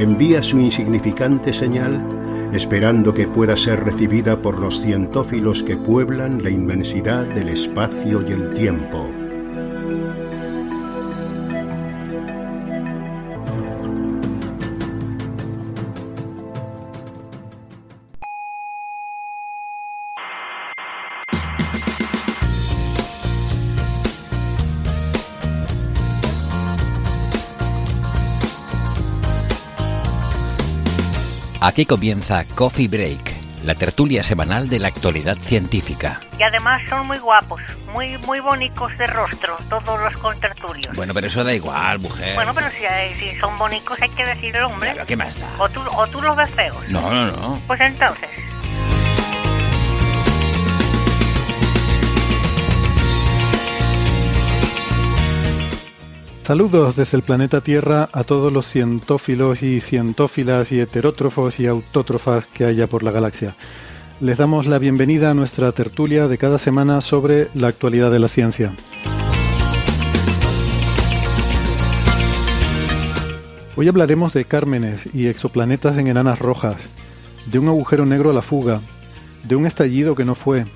envía 0.00 0.42
su 0.42 0.58
insignificante 0.58 1.52
señal 1.52 2.02
esperando 2.52 3.14
que 3.14 3.28
pueda 3.28 3.56
ser 3.56 3.84
recibida 3.84 4.36
por 4.36 4.58
los 4.58 4.80
cientófilos 4.80 5.62
que 5.62 5.76
pueblan 5.76 6.42
la 6.42 6.50
inmensidad 6.50 7.24
del 7.26 7.50
espacio 7.50 8.22
y 8.26 8.32
el 8.32 8.54
tiempo. 8.54 9.19
Aquí 31.70 31.86
comienza 31.86 32.44
Coffee 32.56 32.88
Break, 32.88 33.32
la 33.64 33.76
tertulia 33.76 34.24
semanal 34.24 34.68
de 34.68 34.80
la 34.80 34.88
actualidad 34.88 35.38
científica. 35.38 36.20
Y 36.36 36.42
además 36.42 36.82
son 36.88 37.06
muy 37.06 37.18
guapos, 37.18 37.62
muy 37.92 38.18
muy 38.26 38.40
bonitos 38.40 38.90
de 38.98 39.06
rostro, 39.06 39.56
todos 39.68 40.00
los 40.00 40.18
contertulios. 40.18 40.92
Bueno, 40.96 41.14
pero 41.14 41.28
eso 41.28 41.44
da 41.44 41.54
igual, 41.54 42.00
mujer. 42.00 42.34
Bueno, 42.34 42.52
pero 42.56 42.66
si, 42.70 43.20
si 43.20 43.38
son 43.38 43.56
bonitos 43.56 43.96
hay 44.02 44.08
que 44.08 44.26
decir 44.26 44.56
el 44.56 44.64
hombre. 44.64 44.96
¿qué 45.06 45.14
más 45.14 45.38
da? 45.38 45.46
O 45.60 45.68
tú, 45.68 45.80
o 45.80 46.08
tú 46.08 46.20
los 46.20 46.36
ves 46.36 46.50
feos. 46.50 46.88
No, 46.88 47.08
no, 47.08 47.26
no. 47.26 47.62
Pues 47.68 47.80
entonces. 47.80 48.28
Saludos 56.50 56.96
desde 56.96 57.16
el 57.16 57.22
planeta 57.22 57.60
Tierra 57.60 58.08
a 58.12 58.24
todos 58.24 58.52
los 58.52 58.66
cientófilos 58.66 59.62
y 59.62 59.80
cientófilas 59.80 60.72
y 60.72 60.80
heterótrofos 60.80 61.60
y 61.60 61.68
autótrofas 61.68 62.44
que 62.46 62.64
haya 62.64 62.88
por 62.88 63.04
la 63.04 63.12
galaxia. 63.12 63.54
Les 64.20 64.36
damos 64.36 64.66
la 64.66 64.80
bienvenida 64.80 65.30
a 65.30 65.34
nuestra 65.34 65.70
tertulia 65.70 66.26
de 66.26 66.38
cada 66.38 66.58
semana 66.58 67.02
sobre 67.02 67.46
la 67.54 67.68
actualidad 67.68 68.10
de 68.10 68.18
la 68.18 68.26
ciencia. 68.26 68.72
Hoy 73.76 73.86
hablaremos 73.86 74.32
de 74.32 74.44
cármenes 74.44 75.02
y 75.14 75.28
exoplanetas 75.28 75.98
en 75.98 76.08
enanas 76.08 76.40
rojas, 76.40 76.78
de 77.46 77.60
un 77.60 77.68
agujero 77.68 78.06
negro 78.06 78.30
a 78.30 78.34
la 78.34 78.42
fuga, 78.42 78.80
de 79.44 79.54
un 79.54 79.66
estallido 79.66 80.16
que 80.16 80.24
no 80.24 80.34
fue, 80.34 80.66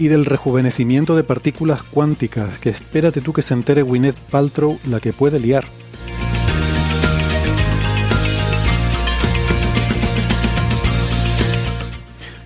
y 0.00 0.08
del 0.08 0.24
rejuvenecimiento 0.24 1.14
de 1.14 1.22
partículas 1.22 1.82
cuánticas, 1.82 2.58
que 2.58 2.70
espérate 2.70 3.20
tú 3.20 3.34
que 3.34 3.42
se 3.42 3.54
entere 3.54 3.82
Gwyneth 3.82 4.18
Paltrow 4.18 4.78
la 4.88 4.98
que 4.98 5.12
puede 5.12 5.38
liar. 5.38 5.66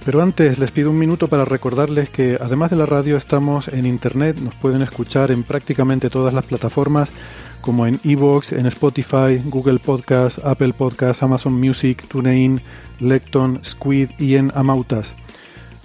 Pero 0.05 0.20
antes 0.20 0.58
les 0.58 0.70
pido 0.70 0.91
un 0.91 0.98
minuto 0.98 1.28
para 1.28 1.46
recordarles 1.46 2.11
que 2.11 2.36
además 2.38 2.70
de 2.70 2.77
la 2.77 2.86
radio 2.86 3.16
estamos 3.16 3.68
en 3.68 3.86
internet, 3.86 4.36
nos 4.36 4.55
pueden 4.55 4.83
escuchar 4.83 5.30
en 5.30 5.44
prácticamente 5.44 6.11
todas 6.11 6.34
las 6.34 6.45
plataformas 6.45 7.08
como 7.62 7.86
en 7.86 7.98
Evox, 8.05 8.52
en 8.52 8.67
Spotify, 8.67 9.40
Google 9.46 9.78
Podcast, 9.78 10.39
Apple 10.45 10.74
Podcast, 10.74 11.23
Amazon 11.23 11.55
Music, 11.55 12.05
TuneIn, 12.08 12.61
Lecton, 13.01 13.61
Squid 13.64 14.11
y 14.18 14.34
en 14.34 14.52
Amautas. 14.55 15.14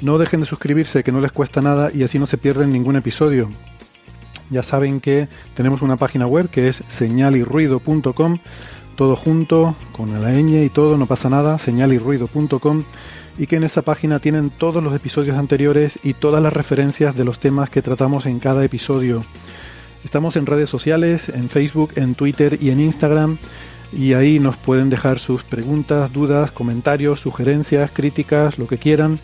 No 0.02 0.18
dejen 0.18 0.40
de 0.40 0.46
suscribirse, 0.46 1.04
que 1.04 1.12
no 1.12 1.20
les 1.20 1.32
cuesta 1.32 1.62
nada 1.62 1.92
y 1.94 2.04
así 2.04 2.20
no 2.20 2.26
se 2.26 2.38
pierden 2.38 2.72
ningún 2.72 2.96
episodio. 2.96 3.50
Ya 4.50 4.64
saben 4.64 5.00
que 5.00 5.28
tenemos 5.54 5.82
una 5.82 5.98
página 5.98 6.26
web 6.26 6.50
que 6.50 6.70
es 6.70 6.82
señalirruido.com, 6.88 8.40
todo 8.96 9.16
junto, 9.16 9.76
con 9.92 10.12
la 10.22 10.32
ñ 10.32 10.64
y 10.66 10.70
todo, 10.70 10.98
no 10.98 11.06
pasa 11.06 11.30
nada, 11.30 11.58
señalirruido.com, 11.58 12.84
y 13.38 13.48
que 13.48 13.58
en 13.58 13.64
esa 13.64 13.82
página 13.82 14.20
tienen 14.20 14.50
todos 14.50 14.84
los 14.84 14.96
episodios 14.96 15.38
anteriores 15.38 16.00
y 16.04 16.14
todas 16.14 16.42
las 16.42 16.54
referencias 16.54 17.16
de 17.16 17.26
los 17.26 17.40
temas 17.40 17.70
que 17.70 17.82
tratamos 17.82 18.26
en 18.26 18.40
cada 18.40 18.64
episodio. 18.66 19.24
Estamos 20.04 20.36
en 20.38 20.46
redes 20.46 20.70
sociales, 20.70 21.30
en 21.30 21.50
Facebook, 21.50 21.92
en 21.96 22.16
Twitter 22.16 22.58
y 22.62 22.72
en 22.72 22.80
Instagram, 22.80 23.38
y 23.92 24.14
ahí 24.14 24.40
nos 24.40 24.56
pueden 24.56 24.90
dejar 24.90 25.20
sus 25.20 25.44
preguntas, 25.44 26.12
dudas, 26.14 26.52
comentarios, 26.52 27.20
sugerencias, 27.20 27.92
críticas, 27.92 28.58
lo 28.58 28.68
que 28.68 28.78
quieran. 28.78 29.20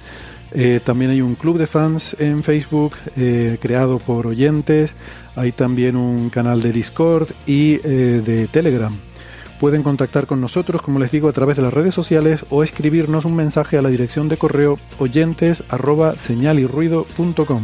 Eh, 0.52 0.80
también 0.84 1.12
hay 1.12 1.22
un 1.22 1.36
club 1.36 1.58
de 1.58 1.68
fans 1.68 2.16
en 2.20 2.44
Facebook 2.44 2.96
eh, 3.18 3.58
creado 3.62 4.00
por 4.00 4.28
oyentes. 4.28 4.96
Hay 5.36 5.52
también 5.52 5.96
un 5.96 6.30
canal 6.30 6.62
de 6.62 6.72
Discord 6.72 7.30
y 7.46 7.80
eh, 7.84 8.22
de 8.26 8.48
Telegram. 8.48 8.96
Pueden 9.60 9.84
contactar 9.84 10.28
con 10.28 10.42
nosotros, 10.42 10.82
como 10.82 11.00
les 11.00 11.12
digo, 11.12 11.30
a 11.30 11.34
través 11.34 11.56
de 11.58 11.64
las 11.64 11.74
redes 11.74 11.94
sociales 11.94 12.46
o 12.50 12.64
escribirnos 12.64 13.26
un 13.26 13.36
mensaje 13.36 13.78
a 13.78 13.82
la 13.82 13.90
dirección 13.90 14.28
de 14.28 14.38
correo 14.38 14.80
oyentes 15.00 15.64
señalirruido.com. 16.18 17.64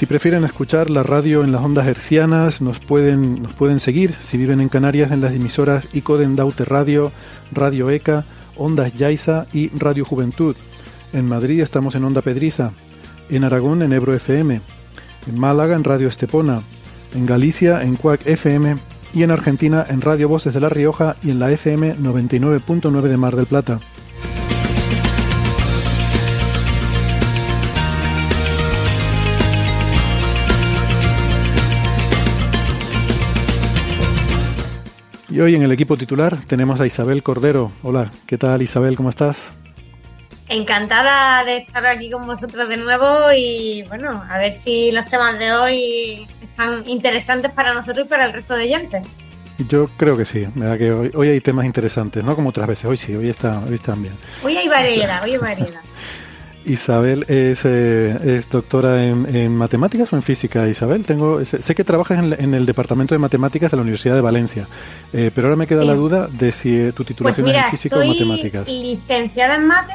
Si 0.00 0.06
prefieren 0.06 0.44
escuchar 0.44 0.88
la 0.88 1.02
radio 1.02 1.44
en 1.44 1.52
las 1.52 1.62
ondas 1.62 1.86
hercianas, 1.86 2.62
nos 2.62 2.80
pueden, 2.80 3.42
nos 3.42 3.52
pueden 3.52 3.78
seguir. 3.78 4.14
Si 4.22 4.38
viven 4.38 4.62
en 4.62 4.70
Canarias, 4.70 5.10
en 5.10 5.20
las 5.20 5.34
emisoras 5.34 5.88
Icoden 5.92 6.36
Daute 6.36 6.64
Radio, 6.64 7.12
Radio 7.52 7.90
ECA, 7.90 8.24
Ondas 8.56 8.94
Yaiza 8.94 9.44
y 9.52 9.68
Radio 9.76 10.06
Juventud. 10.06 10.56
En 11.12 11.28
Madrid 11.28 11.60
estamos 11.60 11.94
en 11.96 12.04
Onda 12.04 12.22
Pedriza. 12.22 12.72
En 13.28 13.44
Aragón, 13.44 13.82
en 13.82 13.92
Ebro 13.92 14.14
FM. 14.14 14.62
En 15.26 15.38
Málaga, 15.38 15.76
en 15.76 15.84
Radio 15.84 16.08
Estepona. 16.08 16.62
En 17.14 17.26
Galicia, 17.26 17.82
en 17.82 17.96
Cuac 17.96 18.26
FM. 18.26 18.78
Y 19.12 19.22
en 19.22 19.30
Argentina, 19.30 19.84
en 19.86 20.00
Radio 20.00 20.30
Voces 20.30 20.54
de 20.54 20.60
La 20.60 20.70
Rioja 20.70 21.16
y 21.22 21.30
en 21.30 21.40
la 21.40 21.52
FM 21.52 21.96
99.9 21.96 23.02
de 23.02 23.16
Mar 23.18 23.36
del 23.36 23.44
Plata. 23.44 23.80
Y 35.30 35.38
hoy 35.38 35.54
en 35.54 35.62
el 35.62 35.70
equipo 35.70 35.96
titular 35.96 36.36
tenemos 36.48 36.80
a 36.80 36.86
Isabel 36.86 37.22
Cordero. 37.22 37.70
Hola, 37.84 38.10
¿qué 38.26 38.36
tal 38.36 38.62
Isabel? 38.62 38.96
¿Cómo 38.96 39.10
estás? 39.10 39.38
Encantada 40.48 41.44
de 41.44 41.58
estar 41.58 41.86
aquí 41.86 42.10
con 42.10 42.26
vosotros 42.26 42.68
de 42.68 42.76
nuevo 42.76 43.32
y 43.32 43.84
bueno, 43.84 44.24
a 44.28 44.38
ver 44.38 44.52
si 44.52 44.90
los 44.90 45.06
temas 45.06 45.38
de 45.38 45.52
hoy 45.52 46.26
están 46.42 46.82
interesantes 46.88 47.52
para 47.52 47.72
nosotros 47.72 48.06
y 48.06 48.08
para 48.08 48.26
el 48.26 48.32
resto 48.32 48.56
de 48.56 48.64
oyentes. 48.64 49.06
Yo 49.68 49.86
creo 49.96 50.16
que 50.16 50.24
sí, 50.24 50.48
verdad 50.56 50.78
que 50.78 50.90
hoy, 50.90 51.12
hoy, 51.14 51.28
hay 51.28 51.40
temas 51.40 51.64
interesantes, 51.64 52.24
no 52.24 52.34
como 52.34 52.48
otras 52.48 52.66
veces, 52.66 52.86
hoy 52.86 52.96
sí, 52.96 53.14
hoy, 53.14 53.28
está, 53.28 53.60
hoy 53.60 53.74
están 53.74 54.02
bien. 54.02 54.14
Hoy 54.42 54.56
hay 54.56 54.68
variedad, 54.68 55.22
hoy 55.22 55.32
hay 55.32 55.38
variedad. 55.38 55.80
Isabel 56.70 57.24
es, 57.28 57.60
eh, 57.64 58.36
es 58.38 58.48
doctora 58.48 59.04
en, 59.04 59.34
en, 59.34 59.56
matemáticas 59.56 60.12
o 60.12 60.16
en 60.16 60.22
física, 60.22 60.68
Isabel. 60.68 61.04
Tengo, 61.04 61.44
sé 61.44 61.74
que 61.74 61.84
trabajas 61.84 62.18
en, 62.18 62.32
en, 62.38 62.54
el 62.54 62.66
departamento 62.66 63.14
de 63.14 63.18
matemáticas 63.18 63.70
de 63.70 63.76
la 63.76 63.82
Universidad 63.82 64.14
de 64.14 64.20
Valencia, 64.20 64.66
eh, 65.12 65.30
pero 65.34 65.48
ahora 65.48 65.56
me 65.56 65.66
queda 65.66 65.82
sí. 65.82 65.86
la 65.86 65.94
duda 65.94 66.28
de 66.28 66.52
si 66.52 66.74
eh, 66.76 66.92
tu 66.92 67.04
titulación 67.04 67.44
pues 67.44 67.54
mira, 67.56 67.68
es 67.68 67.74
en 67.74 67.78
física 67.78 67.96
o 67.96 68.04
matemáticas. 68.06 68.68
licenciada 68.68 69.56
en 69.56 69.66
mate, 69.66 69.94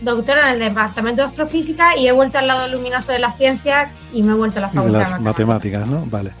doctora 0.00 0.48
en 0.48 0.54
el 0.54 0.68
departamento 0.68 1.22
de 1.22 1.28
astrofísica 1.28 1.96
y 1.96 2.06
he 2.08 2.12
vuelto 2.12 2.38
al 2.38 2.48
lado 2.48 2.66
luminoso 2.68 3.12
de 3.12 3.18
la 3.20 3.32
ciencia 3.32 3.90
y 4.12 4.22
me 4.22 4.32
he 4.32 4.36
vuelto 4.36 4.58
a 4.58 4.62
la 4.62 4.68
facultad 4.70 4.98
de 4.98 5.10
las 5.10 5.20
matemáticas, 5.20 5.86
¿no? 5.86 6.04
Vale. 6.06 6.32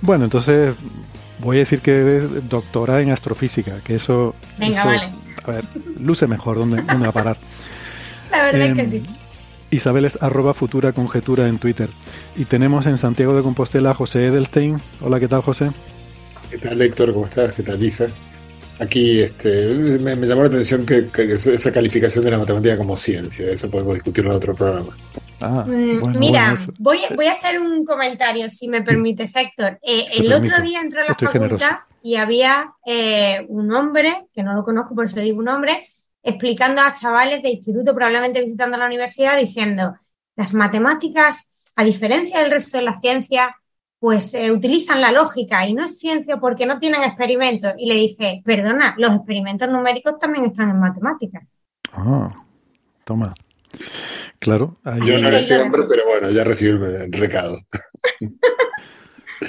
Bueno, 0.00 0.24
entonces 0.24 0.74
voy 1.38 1.56
a 1.56 1.60
decir 1.60 1.80
que 1.80 1.96
eres 2.00 2.48
doctora 2.48 3.00
en 3.00 3.10
astrofísica, 3.10 3.76
que 3.84 3.94
eso, 3.96 4.34
Venga, 4.58 4.80
eso, 4.80 4.86
vale. 4.88 5.12
a 5.44 5.50
ver, 5.52 5.64
luce 6.00 6.26
mejor, 6.26 6.58
¿dónde, 6.58 6.82
dónde 6.82 7.04
va 7.06 7.10
a 7.10 7.12
parar? 7.12 7.36
La 8.30 8.42
verdad 8.42 8.60
Em, 8.60 8.78
es 8.78 8.84
que 8.84 8.90
sí. 8.90 9.02
Isabel 9.70 10.04
es 10.06 10.22
arroba 10.22 10.54
futura 10.54 10.92
conjetura 10.92 11.46
en 11.48 11.58
Twitter. 11.58 11.88
Y 12.36 12.46
tenemos 12.46 12.86
en 12.86 12.96
Santiago 12.98 13.34
de 13.36 13.42
Compostela 13.42 13.90
a 13.90 13.94
José 13.94 14.26
Edelstein. 14.26 14.80
Hola, 15.00 15.20
¿qué 15.20 15.28
tal, 15.28 15.42
José? 15.42 15.70
¿Qué 16.50 16.58
tal, 16.58 16.80
Héctor? 16.80 17.12
¿Cómo 17.12 17.26
estás? 17.26 17.52
¿Qué 17.52 17.62
tal, 17.62 17.78
Lisa? 17.78 18.08
Aquí 18.80 19.20
este, 19.20 19.66
me, 20.00 20.14
me 20.16 20.26
llamó 20.26 20.42
la 20.42 20.48
atención 20.48 20.86
que, 20.86 21.08
que 21.08 21.32
esa 21.32 21.72
calificación 21.72 22.24
de 22.24 22.30
la 22.30 22.38
matemática 22.38 22.76
como 22.78 22.96
ciencia, 22.96 23.50
eso 23.50 23.68
podemos 23.68 23.94
discutirlo 23.94 24.30
en 24.30 24.36
otro 24.36 24.54
programa. 24.54 24.96
Ah, 25.40 25.64
Mm, 25.66 26.00
bueno, 26.00 26.18
Mira, 26.18 26.54
bueno, 26.54 26.72
voy, 26.78 26.98
voy 27.16 27.26
a 27.26 27.32
hacer 27.32 27.60
un 27.60 27.84
comentario, 27.84 28.48
si 28.50 28.68
me 28.68 28.82
permites, 28.82 29.34
Héctor. 29.36 29.78
Eh, 29.82 30.06
el 30.14 30.28
permito. 30.28 30.36
otro 30.54 30.62
día 30.64 30.80
entré 30.80 31.00
a 31.00 31.04
la 31.06 31.10
Estoy 31.12 31.26
facultad 31.28 31.56
generoso. 31.58 31.76
y 32.02 32.14
había 32.16 32.72
eh, 32.86 33.44
un 33.48 33.72
hombre, 33.72 34.26
que 34.32 34.42
no 34.44 34.54
lo 34.54 34.64
conozco, 34.64 34.94
por 34.94 35.04
eso 35.06 35.20
digo 35.20 35.38
un 35.40 35.48
hombre, 35.48 35.88
explicando 36.28 36.80
a 36.82 36.92
chavales 36.92 37.42
de 37.42 37.50
instituto, 37.50 37.94
probablemente 37.94 38.42
visitando 38.42 38.76
la 38.76 38.86
universidad, 38.86 39.38
diciendo, 39.38 39.96
las 40.36 40.54
matemáticas, 40.54 41.50
a 41.76 41.84
diferencia 41.84 42.40
del 42.40 42.50
resto 42.50 42.78
de 42.78 42.84
las 42.84 43.00
ciencias, 43.00 43.48
pues 43.98 44.32
eh, 44.34 44.52
utilizan 44.52 45.00
la 45.00 45.10
lógica 45.10 45.66
y 45.66 45.74
no 45.74 45.84
es 45.84 45.98
ciencia 45.98 46.38
porque 46.38 46.66
no 46.66 46.78
tienen 46.78 47.02
experimentos. 47.02 47.74
Y 47.78 47.88
le 47.88 47.94
dije, 47.94 48.42
perdona, 48.44 48.94
los 48.98 49.14
experimentos 49.14 49.68
numéricos 49.68 50.18
también 50.18 50.44
están 50.44 50.70
en 50.70 50.78
matemáticas. 50.78 51.62
Ah, 51.92 52.28
toma. 53.04 53.34
Claro, 54.38 54.76
hay, 54.84 55.00
Yo 55.04 55.18
no 55.18 55.28
era 55.28 55.62
hombre, 55.62 55.82
pero 55.88 56.02
bueno, 56.06 56.30
ya 56.30 56.44
recibí 56.44 56.70
el, 56.70 57.12
recado. 57.12 57.58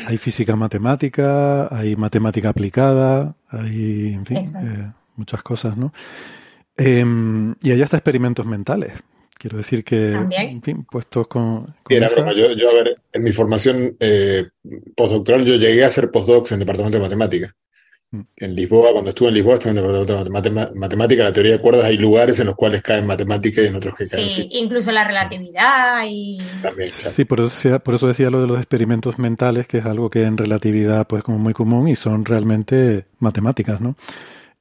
hay 0.08 0.18
física 0.18 0.56
matemática, 0.56 1.74
hay 1.74 1.96
matemática 1.96 2.50
aplicada, 2.50 3.36
hay, 3.50 4.14
en 4.14 4.26
fin, 4.26 4.38
eh, 4.38 4.92
muchas 5.16 5.44
cosas, 5.44 5.78
¿no? 5.78 5.94
Em, 6.80 7.56
y 7.62 7.72
hay 7.72 7.82
hasta 7.82 7.98
experimentos 7.98 8.46
mentales. 8.46 8.94
Quiero 9.38 9.58
decir 9.58 9.84
que, 9.86 10.12
También. 10.12 10.50
en 10.50 10.62
fin, 10.62 10.86
puestos 10.90 11.28
con, 11.28 11.64
con 11.64 11.76
Y 11.90 11.96
era 11.96 12.08
esa- 12.08 12.16
broma. 12.18 12.34
Yo, 12.34 12.52
yo, 12.54 12.70
a 12.70 12.74
ver, 12.74 13.02
en 13.14 13.24
mi 13.24 13.32
formación 13.32 13.96
eh, 14.00 14.46
postdoctoral, 14.96 15.46
yo 15.46 15.56
llegué 15.56 15.84
a 15.84 15.88
hacer 15.88 16.12
postdocs 16.12 16.52
en 16.52 16.56
el 16.56 16.60
departamento 16.66 16.98
de 16.98 17.04
matemática. 17.04 17.56
Mm. 18.12 18.22
En 18.38 18.56
Lisboa, 18.56 18.92
cuando 18.92 19.10
estuve 19.10 19.30
en 19.30 19.36
Lisboa, 19.36 19.54
estuve 19.54 19.72
en 19.72 19.78
el 19.78 19.84
departamento 19.84 20.50
de 20.74 20.80
matemática. 20.80 21.24
La 21.24 21.32
teoría 21.32 21.52
de 21.54 21.60
cuerdas, 21.60 21.86
hay 21.86 21.98
lugares 21.98 22.38
en 22.42 22.48
los 22.48 22.56
cuales 22.58 22.82
caen 22.82 23.06
matemática 23.06 23.62
y 23.62 23.68
en 23.68 23.76
otros 23.76 23.96
que 23.96 24.08
caen 24.08 24.30
Sí, 24.30 24.50
incluso 24.52 24.92
la 24.92 25.06
relatividad 25.06 26.04
y... 26.06 26.40
también. 26.62 26.90
claro. 26.90 27.12
Sí, 27.16 27.24
por 27.24 27.40
eso, 27.40 27.48
decía, 27.50 27.80
por 27.80 27.96
eso 27.96 28.08
decía 28.08 28.30
lo 28.30 28.42
de 28.42 28.48
los 28.48 28.58
experimentos 28.58 29.20
mentales, 29.20 29.68
que 29.68 29.78
es 29.78 29.86
algo 29.86 30.10
que 30.10 30.24
en 30.24 30.38
relatividad 30.38 31.08
pues 31.08 31.24
como 31.24 31.38
muy 31.38 31.54
común 31.54 31.88
y 31.88 31.96
son 31.96 32.26
realmente 32.26 33.06
matemáticas, 33.20 33.80
¿no? 33.80 33.96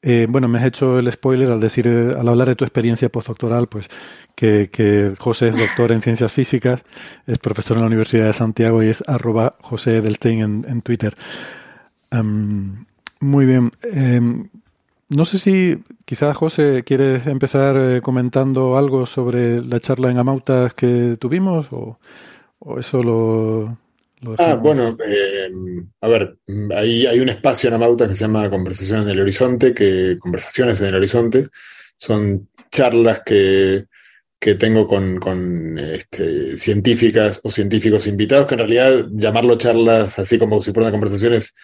Eh, 0.01 0.27
bueno, 0.29 0.47
me 0.47 0.59
has 0.59 0.65
hecho 0.65 0.99
el 0.99 1.11
spoiler 1.11 1.51
al 1.51 1.61
decir, 1.61 1.89
eh, 1.89 2.15
al 2.19 2.29
hablar 2.29 2.49
de 2.49 2.55
tu 2.55 2.65
experiencia 2.65 3.09
postdoctoral, 3.09 3.67
pues 3.67 3.89
que, 4.35 5.15
José 5.19 5.49
es 5.49 5.57
doctor 5.57 5.91
en 5.91 6.03
ciencias 6.03 6.33
físicas, 6.33 6.83
es 7.27 7.39
profesor 7.39 7.77
en 7.77 7.83
la 7.83 7.89
Universidad 7.89 8.27
de 8.27 8.33
Santiago 8.33 8.83
y 8.83 8.89
es 8.89 9.03
arroba 9.09 9.57
José 9.61 9.97
Edelstein 9.97 10.41
en, 10.41 10.67
en 10.69 10.83
Twitter. 10.83 11.17
Am, 12.11 12.87
muy 13.21 13.47
bien. 13.47 13.73
Em, 13.83 14.49
no 15.09 15.25
sé 15.25 15.39
si 15.39 15.83
quizás 16.05 16.37
José 16.37 16.85
quieres 16.85 17.27
empezar 17.27 17.77
eh, 17.77 18.01
comentando 18.03 18.77
algo 18.77 19.07
sobre 19.07 19.63
la 19.65 19.81
charla 19.81 20.11
en 20.11 20.19
Amautas 20.19 20.75
que 20.75 21.17
tuvimos 21.19 21.73
o, 21.73 21.99
o 22.61 22.79
eso 22.79 23.03
lo 23.03 23.79
Ah, 24.39 24.55
bueno, 24.55 24.97
eh, 25.07 25.51
a 26.01 26.09
ver, 26.09 26.39
hay, 26.75 27.07
hay 27.07 27.21
un 27.21 27.29
espacio 27.29 27.69
en 27.69 27.75
Amauta 27.75 28.09
que 28.09 28.15
se 28.15 28.23
llama 28.23 28.51
Conversaciones 28.51 29.05
en 29.05 29.13
el 29.13 29.21
Horizonte, 29.21 29.73
que 29.73 30.17
Conversaciones 30.19 30.81
en 30.81 30.87
el 30.87 30.95
Horizonte. 30.97 31.47
Son 31.97 32.49
charlas 32.71 33.23
que, 33.25 33.87
que 34.39 34.55
tengo 34.55 34.87
con, 34.87 35.19
con 35.19 35.79
este, 35.79 36.57
científicas 36.57 37.41
o 37.45 37.51
científicos 37.51 38.07
invitados, 38.07 38.47
que 38.47 38.55
en 38.55 38.61
realidad 38.61 39.07
llamarlo 39.13 39.57
charlas 39.57 40.19
así 40.19 40.39
como 40.39 40.63
si 40.63 40.73
fueran 40.73 40.89
una 40.89 40.93
conversación 40.93 41.35
es 41.35 41.55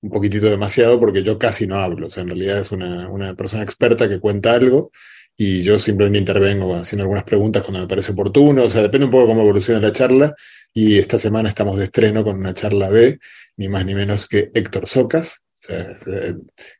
un 0.00 0.10
poquitito 0.10 0.46
demasiado 0.46 0.98
porque 0.98 1.22
yo 1.22 1.38
casi 1.38 1.66
no 1.66 1.76
hablo, 1.76 2.06
o 2.06 2.10
sea, 2.10 2.22
en 2.22 2.28
realidad 2.28 2.58
es 2.58 2.72
una, 2.72 3.08
una 3.08 3.34
persona 3.34 3.62
experta 3.62 4.08
que 4.08 4.18
cuenta 4.18 4.54
algo 4.54 4.90
y 5.36 5.62
yo 5.62 5.78
simplemente 5.78 6.18
intervengo 6.18 6.74
haciendo 6.74 7.04
algunas 7.04 7.24
preguntas 7.24 7.62
cuando 7.62 7.80
me 7.80 7.86
parece 7.86 8.12
oportuno, 8.12 8.64
o 8.64 8.70
sea, 8.70 8.82
depende 8.82 9.06
un 9.06 9.10
poco 9.10 9.26
cómo 9.26 9.42
evolucione 9.42 9.80
la 9.80 9.92
charla 9.92 10.34
y 10.74 10.98
esta 10.98 11.18
semana 11.18 11.48
estamos 11.48 11.76
de 11.78 11.84
estreno 11.84 12.24
con 12.24 12.38
una 12.38 12.54
charla 12.54 12.90
de 12.90 13.18
ni 13.56 13.68
más 13.68 13.84
ni 13.84 13.94
menos 13.94 14.26
que 14.26 14.50
Héctor 14.54 14.86
Socas, 14.86 15.42
o 15.60 15.66
sea, 15.66 15.80
es, 15.80 16.06
eh, 16.06 16.34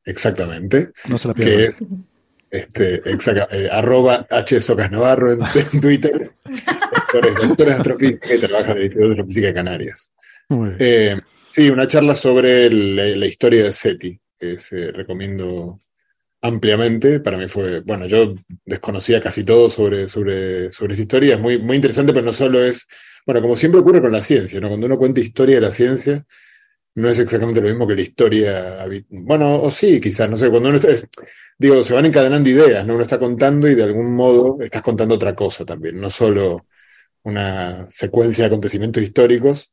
exactamente, 0.05 0.91
No 1.07 1.19
se 1.19 1.29
la 1.29 1.35
que 1.35 1.65
es 1.67 1.81
este, 2.51 3.03
exacta- 3.11 3.49
eh, 3.51 3.69
arroba 3.71 4.27
H. 4.31 4.61
Socas 4.61 4.91
Navarro 4.91 5.33
en, 5.33 5.41
en 5.73 5.81
Twitter, 5.81 6.33
doctor 6.45 7.27
es 7.27 7.35
doctor 7.49 7.69
en 7.69 7.75
astrofísica 7.75 8.35
y 8.35 8.39
trabaja 8.39 8.73
en 8.73 8.77
el 8.79 8.83
Instituto 8.85 9.07
de 9.07 9.13
Astrofísica 9.13 9.47
de 9.49 9.55
Canarias. 9.55 10.13
Eh, 10.79 11.17
sí, 11.51 11.71
una 11.71 11.87
charla 11.87 12.15
sobre 12.15 12.71
la, 12.71 13.05
la 13.17 13.27
historia 13.27 13.65
de 13.65 13.73
SETI, 13.73 14.21
que 14.39 14.59
se 14.59 14.93
recomiendo 14.93 15.81
ampliamente. 16.43 17.21
Para 17.21 17.39
mí 17.39 17.49
fue, 17.49 17.81
bueno, 17.81 18.07
yo 18.07 18.35
desconocía 18.67 19.21
casi 19.21 19.45
todo 19.45 19.71
sobre, 19.71 20.09
sobre, 20.09 20.71
sobre 20.73 20.95
esta 20.95 21.03
historia, 21.03 21.35
es 21.35 21.41
muy, 21.41 21.59
muy 21.59 21.77
interesante, 21.77 22.13
pero 22.13 22.25
no 22.27 22.33
solo 22.33 22.63
es, 22.63 22.87
bueno, 23.27 23.41
como 23.43 23.57
siempre 23.57 23.81
ocurre 23.81 24.01
con 24.01 24.13
la 24.13 24.23
ciencia, 24.23 24.61
¿no? 24.61 24.69
Cuando 24.69 24.87
uno 24.87 24.99
cuenta 24.99 25.21
historia 25.21 25.57
de 25.57 25.61
la 25.63 25.73
ciencia, 25.73 26.25
no 26.95 27.09
es 27.09 27.19
exactamente 27.19 27.61
lo 27.61 27.69
mismo 27.69 27.87
que 27.87 27.95
la 27.97 28.03
historia, 28.03 28.87
bueno, 29.11 29.63
o 29.63 29.71
sí, 29.71 30.01
quizás, 30.01 30.29
no 30.31 30.37
sé, 30.37 30.51
cuando 30.51 30.69
uno 30.71 30.79
está, 30.79 30.91
es- 30.91 31.07
digo, 31.59 31.83
se 31.85 31.95
van 31.95 32.07
encadenando 32.07 32.49
ideas, 32.51 32.87
¿no? 32.87 32.95
Uno 32.95 33.03
está 33.05 33.19
contando 33.19 33.69
y 33.69 33.75
de 33.75 33.85
algún 33.85 34.15
modo 34.17 34.59
estás 34.63 34.83
contando 34.83 35.15
otra 35.17 35.35
cosa 35.35 35.65
también, 35.65 36.01
no 36.01 36.11
solo 36.11 36.67
una 37.25 37.91
secuencia 37.91 38.45
de 38.45 38.49
acontecimientos 38.49 39.03
históricos, 39.03 39.73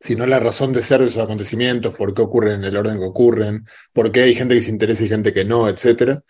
sino 0.00 0.26
la 0.26 0.40
razón 0.40 0.72
de 0.72 0.82
ser 0.82 1.00
de 1.00 1.06
esos 1.06 1.22
acontecimientos, 1.22 1.94
por 1.94 2.14
qué 2.14 2.22
ocurren 2.22 2.54
en 2.60 2.64
el 2.64 2.76
orden 2.76 2.98
que 2.98 3.04
ocurren, 3.04 3.66
por 3.92 4.12
qué 4.12 4.22
hay 4.22 4.34
gente 4.34 4.54
que 4.56 4.62
se 4.62 4.70
interesa 4.70 5.04
y 5.04 5.08
gente 5.08 5.32
que 5.32 5.44
no, 5.44 5.68
etcétera, 5.68 6.22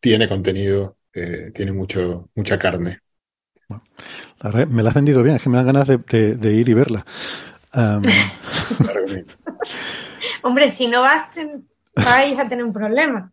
tiene 0.00 0.28
contenido, 0.28 0.98
eh, 1.14 1.50
tiene 1.54 1.72
mucho, 1.72 2.30
mucha 2.34 2.58
carne. 2.58 3.00
Me 4.68 4.82
la 4.82 4.88
has 4.90 4.94
vendido 4.94 5.22
bien, 5.22 5.36
es 5.36 5.42
que 5.42 5.48
me 5.50 5.56
dan 5.56 5.66
ganas 5.66 5.86
de, 5.86 5.98
de- 5.98 6.34
de 6.34 6.52
ir 6.54 6.68
y 6.68 6.74
verla. 6.74 7.04
Hombre, 10.42 10.70
si 10.70 10.88
no 10.88 11.02
vas, 11.02 11.30
te- 11.30 11.60
vais 11.94 12.38
a 12.38 12.48
tener 12.48 12.64
un 12.64 12.72
problema. 12.72 13.30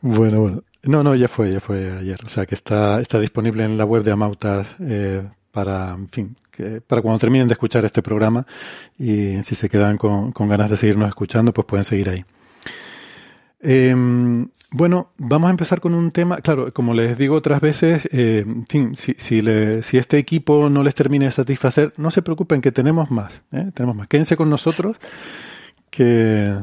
bueno, 0.00 0.40
bueno. 0.40 0.62
No, 0.84 1.02
no, 1.02 1.14
ya 1.14 1.28
fue, 1.28 1.52
ya 1.52 1.60
fue 1.60 1.90
ayer. 1.98 2.18
O 2.24 2.28
sea, 2.28 2.46
que 2.46 2.54
está, 2.54 3.00
está 3.00 3.18
disponible 3.18 3.64
en 3.64 3.76
la 3.76 3.84
web 3.84 4.02
de 4.02 4.12
Amautas 4.12 4.76
eh, 4.80 5.22
para, 5.52 5.90
en 5.94 6.08
fin, 6.08 6.36
que, 6.50 6.80
para 6.80 7.02
cuando 7.02 7.18
terminen 7.18 7.48
de 7.48 7.54
escuchar 7.54 7.84
este 7.84 8.02
programa 8.02 8.46
y 8.98 9.42
si 9.42 9.54
se 9.54 9.68
quedan 9.68 9.98
con, 9.98 10.32
con 10.32 10.48
ganas 10.48 10.70
de 10.70 10.76
seguirnos 10.76 11.08
escuchando, 11.08 11.52
pues 11.52 11.66
pueden 11.66 11.84
seguir 11.84 12.08
ahí. 12.10 12.24
Em, 13.60 14.48
bueno, 14.70 15.12
vamos 15.16 15.48
a 15.48 15.50
empezar 15.50 15.80
con 15.80 15.94
un 15.94 16.10
tema. 16.12 16.36
Claro, 16.38 16.70
como 16.72 16.94
les 16.94 17.18
digo 17.18 17.34
otras 17.36 17.60
veces, 17.60 18.08
eh, 18.12 18.44
en 18.46 18.66
fin, 18.66 18.96
si, 18.96 19.14
si, 19.18 19.42
le- 19.42 19.82
si 19.82 19.98
este 19.98 20.18
equipo 20.18 20.68
no 20.68 20.82
les 20.84 20.94
termine 20.94 21.26
de 21.26 21.32
satisfacer, 21.32 21.92
no 21.96 22.10
se 22.10 22.22
preocupen, 22.22 22.60
que 22.60 22.70
tenemos 22.72 23.10
más. 23.10 23.42
¿eh? 23.52 23.70
Tenemos 23.74 23.96
más. 23.96 24.08
Quédense 24.08 24.36
con 24.36 24.48
nosotros, 24.50 24.96
que 25.90 26.54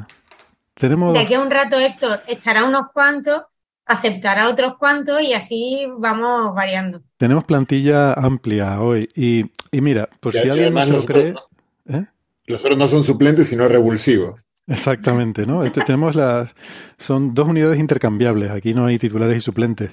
tenemos. 0.76 1.14
De 1.14 1.20
aquí 1.20 1.34
a 1.34 1.42
un 1.42 1.52
rato 1.52 1.78
Héctor 1.80 2.22
echará 2.28 2.64
unos 2.66 2.88
cuantos, 2.94 3.42
aceptará 3.86 4.50
otros 4.50 4.78
cuantos 4.78 5.22
y 5.22 5.34
así 5.34 5.88
vamos 5.98 6.56
variando. 6.56 7.02
Tenemos 7.18 7.44
plantilla 7.44 8.14
amplia 8.14 8.80
hoy. 8.80 9.10
Y, 9.16 9.52
y 9.72 9.82
mira, 9.82 10.10
por 10.20 10.34
Y 10.36 10.40
si 10.40 10.50
alguien 10.50 10.74
no 10.74 10.82
se 10.86 10.88
lo 10.92 10.94
nosotros 10.98 11.24
cree. 11.24 12.00
¿eh? 12.00 12.06
Los 12.48 12.60
otros 12.62 12.78
no 12.78 12.88
son 12.88 13.04
suplentes, 13.04 13.50
sino 13.50 13.68
revulsivos. 13.68 14.45
Exactamente, 14.68 15.46
¿no? 15.46 15.64
Este, 15.64 15.82
tenemos 15.82 16.16
las. 16.16 16.54
Son 16.98 17.34
dos 17.34 17.48
unidades 17.48 17.80
intercambiables. 17.80 18.50
Aquí 18.50 18.74
no 18.74 18.86
hay 18.86 18.98
titulares 18.98 19.38
y 19.38 19.42
suplentes. 19.42 19.92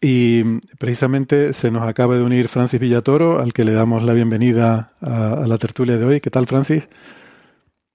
Y 0.00 0.42
precisamente 0.78 1.52
se 1.52 1.70
nos 1.70 1.86
acaba 1.86 2.16
de 2.16 2.22
unir 2.22 2.48
Francis 2.48 2.80
Villatoro, 2.80 3.40
al 3.40 3.52
que 3.52 3.64
le 3.64 3.72
damos 3.72 4.02
la 4.02 4.14
bienvenida 4.14 4.94
a, 5.02 5.34
a 5.34 5.46
la 5.46 5.58
tertulia 5.58 5.98
de 5.98 6.04
hoy. 6.06 6.20
¿Qué 6.20 6.30
tal, 6.30 6.46
Francis? 6.46 6.88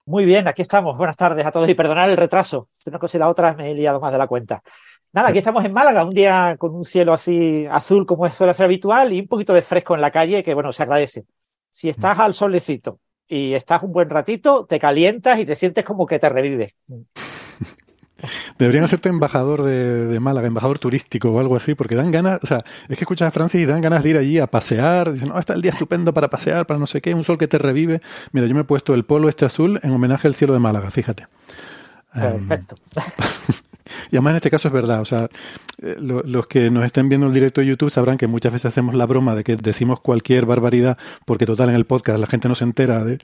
Muy 0.06 0.26
bien, 0.26 0.48
aquí 0.48 0.62
estamos. 0.62 0.96
Buenas 0.96 1.18
tardes 1.18 1.44
a 1.44 1.52
todos 1.52 1.68
y 1.68 1.74
perdonar 1.74 2.08
el 2.08 2.18
retraso. 2.18 2.68
Una 2.86 3.00
cosa 3.00 3.18
y 3.18 3.20
la 3.20 3.30
otra 3.30 3.56
me 3.56 3.72
he 3.72 3.74
liado 3.74 4.00
más 4.00 4.12
de 4.12 4.20
la 4.20 4.28
cuenta. 4.28 4.62
Nada, 5.12 5.30
aquí 5.30 5.40
estamos 5.40 5.66
en 5.66 5.74
Málaga, 5.74 6.06
un 6.06 6.14
día 6.14 6.56
con 6.60 6.76
un 6.76 6.86
cielo 6.86 7.14
así 7.14 7.66
azul 7.72 8.06
como 8.06 8.30
suele 8.30 8.54
ser 8.54 8.66
habitual 8.66 9.14
y 9.14 9.22
un 9.22 9.28
poquito 9.28 9.54
de 9.54 9.64
fresco 9.64 9.96
en 9.96 10.02
la 10.02 10.12
calle, 10.12 10.44
que 10.44 10.54
bueno, 10.54 10.72
se 10.72 10.84
agradece. 10.84 11.26
Si 11.72 11.90
estás 11.90 12.20
al 12.20 12.36
solecito 12.36 13.00
y 13.28 13.54
estás 13.54 13.84
un 13.84 13.92
buen 13.92 14.10
ratito, 14.10 14.66
te 14.66 14.80
calientas 14.80 15.40
y 15.40 15.46
te 15.46 15.56
sientes 15.56 15.84
como 15.84 16.06
que 16.06 16.20
te 16.20 16.30
revives. 16.30 16.74
Deberían 18.58 18.86
hacerte 18.86 19.10
embajador 19.10 19.64
de, 19.64 20.08
de 20.08 20.20
Málaga, 20.20 20.48
embajador 20.48 20.80
turístico 20.80 21.30
o 21.32 21.40
algo 21.40 21.56
así, 21.56 21.76
porque 21.76 21.96
dan 21.96 22.12
ganas, 22.12 22.44
o 22.44 22.48
sea, 22.48 22.64
es 22.88 22.98
que 22.98 23.04
escuchas 23.04 23.28
a 23.28 23.32
Francis 23.32 23.62
y 23.62 23.66
dan 23.66 23.82
ganas 23.82 24.04
de 24.04 24.10
ir 24.10 24.18
allí 24.18 24.40
a 24.40 24.48
pasear, 24.48 25.12
dicen, 25.12 25.30
no, 25.30 25.38
está 25.38 25.54
el 25.54 25.62
día 25.62 25.72
estupendo 25.72 26.14
para 26.14 26.30
pasear, 26.30 26.66
para 26.66 26.80
no 26.80 26.88
sé 26.88 27.02
qué, 27.02 27.14
un 27.14 27.24
sol 27.24 27.38
que 27.38 27.48
te 27.48 27.58
revive. 27.58 28.02
Mira, 28.32 28.48
yo 28.48 28.56
me 28.56 28.62
he 28.62 28.66
puesto 28.66 28.94
el 28.94 29.06
polo 29.06 29.30
este 29.30 29.46
azul 29.46 29.80
en 29.84 29.92
homenaje 29.92 30.28
al 30.28 30.36
cielo 30.36 30.54
de 30.54 30.60
Málaga, 30.60 30.90
fíjate. 30.92 31.28
Em, 32.14 32.48
Perfecto. 32.48 32.78
y 34.12 34.16
además 34.16 34.32
en 34.32 34.36
este 34.38 34.50
caso 34.52 34.68
es 34.68 34.74
verdad, 34.74 35.02
o 35.02 35.06
sea, 35.06 35.30
eh, 35.82 35.96
lo- 36.00 36.24
los 36.24 36.48
que 36.48 36.70
nos 36.70 36.86
estén 36.86 37.10
viendo 37.10 37.28
el 37.28 37.34
directo 37.34 37.62
de 37.62 37.68
YouTube 37.68 37.90
sabrán 37.90 38.18
que 38.18 38.28
muchas 38.28 38.52
veces 38.54 38.66
hacemos 38.66 38.96
la 38.96 39.06
broma 39.06 39.36
de 39.36 39.44
que 39.44 39.56
decimos 39.56 40.00
cualquier 40.00 40.46
barbaridad, 40.46 40.98
porque 41.26 41.46
total 41.46 41.70
en 41.70 41.76
el 41.76 41.86
podcast 41.86 42.20
la 42.20 42.28
gente 42.28 42.48
no 42.48 42.56
se 42.56 42.64
entera 42.64 43.04
de, 43.04 43.20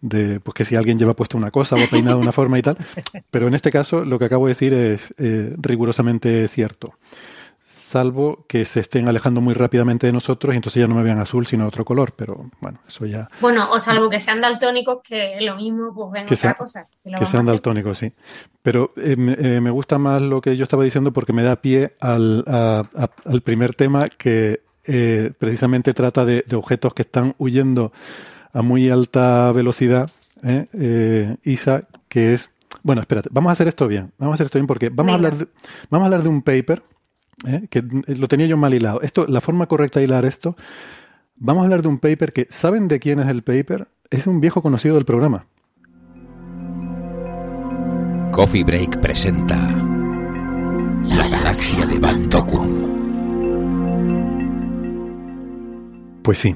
de 0.00 0.40
pues 0.40 0.54
que 0.54 0.64
si 0.64 0.76
alguien 0.76 0.98
lleva 0.98 1.14
puesto 1.14 1.36
una 1.36 1.50
cosa 1.50 1.76
o 1.76 1.82
ha 1.82 1.86
peinado 1.86 2.16
de 2.18 2.22
una 2.22 2.32
forma 2.32 2.58
y 2.58 2.62
tal, 2.62 2.76
pero 3.30 3.46
en 3.48 3.54
este 3.54 3.70
caso 3.70 4.04
lo 4.04 4.18
que 4.18 4.24
acabo 4.26 4.46
de 4.46 4.50
decir 4.50 4.74
es 4.74 5.14
eh, 5.18 5.54
rigurosamente 5.58 6.46
cierto. 6.48 6.94
Salvo 7.86 8.44
que 8.48 8.64
se 8.64 8.80
estén 8.80 9.08
alejando 9.08 9.40
muy 9.40 9.54
rápidamente 9.54 10.06
de 10.06 10.12
nosotros 10.12 10.52
y 10.54 10.56
entonces 10.56 10.80
ya 10.80 10.88
no 10.88 10.94
me 10.94 11.02
vean 11.02 11.20
azul 11.20 11.46
sino 11.46 11.66
otro 11.66 11.84
color, 11.84 12.12
pero 12.16 12.50
bueno, 12.60 12.80
eso 12.86 13.06
ya... 13.06 13.28
Bueno, 13.40 13.68
o 13.70 13.78
salvo 13.78 14.10
que 14.10 14.20
sean 14.20 14.40
daltónicos, 14.40 14.98
que 15.02 15.38
lo 15.40 15.56
mismo, 15.56 15.94
pues 15.94 16.12
ven 16.12 16.26
otra 16.30 16.54
cosa. 16.54 16.88
Que, 17.04 17.26
sean 17.26 17.46
daltónicos, 17.46 17.98
sí. 17.98 18.12
Pero 18.62 18.92
eh, 18.96 19.16
eh, 19.16 19.60
me 19.60 19.70
gusta 19.70 19.98
más 19.98 20.20
lo 20.20 20.40
que 20.40 20.56
yo 20.56 20.64
estaba 20.64 20.82
diciendo 20.82 21.12
porque 21.12 21.32
me 21.32 21.44
da 21.44 21.56
pie 21.56 21.94
al, 22.00 22.44
al 22.46 23.40
primer 23.42 23.74
tema 23.74 24.08
que 24.08 24.62
eh, 24.84 25.32
precisamente 25.38 25.94
trata 25.94 26.24
de, 26.24 26.44
objetos 26.54 26.92
que 26.92 27.02
están 27.02 27.34
huyendo 27.38 27.92
a 28.52 28.62
muy 28.62 28.90
alta 28.90 29.52
velocidad, 29.52 30.10
Isa, 31.44 31.84
que 32.08 32.34
es... 32.34 32.50
Bueno, 32.82 33.00
espérate, 33.00 33.28
vamos 33.32 33.50
a 33.50 33.52
hacer 33.52 33.68
esto 33.68 33.86
bien, 33.86 34.12
vamos 34.18 34.32
a 34.32 34.34
hacer 34.34 34.46
esto 34.46 34.58
bien 34.58 34.66
porque 34.66 34.90
vamos, 34.90 35.12
a 35.12 35.14
hablar, 35.14 35.34
vamos 35.90 36.04
a 36.04 36.06
hablar 36.06 36.22
de 36.22 36.28
un 36.28 36.42
paper 36.42 36.82
¿eh? 37.44 37.66
que 37.70 37.82
lo 37.82 38.28
tenía 38.28 38.46
yo 38.46 38.56
mal 38.56 38.74
hilado. 38.74 39.02
Esto, 39.02 39.26
la 39.26 39.40
forma 39.40 39.66
correcta 39.66 40.00
de 40.00 40.06
hilar 40.06 40.24
esto, 40.24 40.56
vamos 41.36 41.62
a 41.62 41.64
hablar 41.64 41.82
de 41.82 41.88
un 41.88 41.98
paper 41.98 42.32
que, 42.32 42.46
¿saben 42.50 42.88
de 42.88 42.98
quién 42.98 43.20
es 43.20 43.28
el 43.28 43.42
paper? 43.42 43.88
Es 44.10 44.26
un 44.26 44.40
viejo 44.40 44.62
conocido 44.62 44.94
del 44.94 45.04
programa. 45.04 45.46
Coffee 48.32 48.64
Break 48.64 49.00
presenta 49.00 49.56
La 51.04 51.28
galaxia 51.28 51.86
de 51.86 51.98
Van 51.98 52.28
Pues 56.22 56.38
sí. 56.38 56.54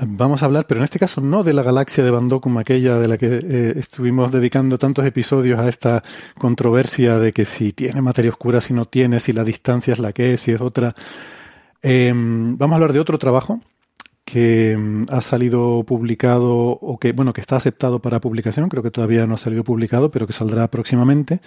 Vamos 0.00 0.42
a 0.42 0.44
hablar, 0.44 0.68
pero 0.68 0.78
en 0.78 0.84
este 0.84 1.00
caso 1.00 1.20
no 1.20 1.42
de 1.42 1.52
la 1.52 1.64
galaxia 1.64 2.04
de 2.04 2.12
Van 2.12 2.30
aquella 2.58 3.00
de 3.00 3.08
la 3.08 3.18
que 3.18 3.40
eh, 3.42 3.72
estuvimos 3.76 4.30
dedicando 4.30 4.78
tantos 4.78 5.04
episodios 5.04 5.58
a 5.58 5.68
esta 5.68 6.04
controversia 6.38 7.18
de 7.18 7.32
que 7.32 7.44
si 7.44 7.72
tiene 7.72 8.00
materia 8.00 8.30
oscura, 8.30 8.60
si 8.60 8.72
no 8.72 8.84
tiene, 8.84 9.18
si 9.18 9.32
la 9.32 9.42
distancia 9.42 9.92
es 9.92 9.98
la 9.98 10.12
que 10.12 10.34
es, 10.34 10.42
si 10.42 10.52
es 10.52 10.60
otra. 10.60 10.94
Em, 11.82 12.56
vamos 12.56 12.74
a 12.74 12.76
hablar 12.76 12.92
de 12.92 13.00
otro 13.00 13.18
trabajo 13.18 13.60
que 14.24 14.70
em, 14.72 15.04
ha 15.10 15.20
salido 15.20 15.82
publicado 15.82 16.54
o 16.54 16.98
que, 17.00 17.10
bueno, 17.10 17.32
que 17.32 17.40
está 17.40 17.56
aceptado 17.56 18.00
para 18.00 18.20
publicación, 18.20 18.68
creo 18.68 18.84
que 18.84 18.92
todavía 18.92 19.26
no 19.26 19.34
ha 19.34 19.38
salido 19.38 19.64
publicado, 19.64 20.12
pero 20.12 20.28
que 20.28 20.32
saldrá 20.32 20.68
próximamente. 20.70 21.40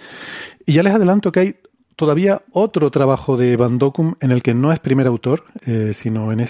Y 0.66 0.74
ya 0.74 0.82
les 0.82 0.92
adelanto 0.92 1.32
que 1.32 1.40
hay 1.40 1.56
todavía 1.96 2.42
otro 2.52 2.90
trabajo 2.90 3.38
de 3.38 3.56
Van 3.56 3.78
en 4.20 4.30
el 4.30 4.42
que 4.42 4.52
no 4.52 4.72
es 4.72 4.78
primer 4.78 5.06
autor, 5.06 5.44
eh, 5.64 5.92
sino 5.94 6.32
en, 6.32 6.46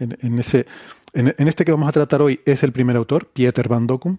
en 0.00 0.38
ese 0.40 0.66
en, 1.14 1.48
este 1.48 1.64
que 1.64 1.72
vamos 1.72 1.88
a 1.88 1.92
tratar 1.92 2.22
hoy 2.22 2.40
es 2.44 2.62
el 2.62 2.72
primer 2.72 2.96
autor, 2.96 3.26
Pieter 3.26 3.68
van 3.68 3.86
Dockum, 3.86 4.18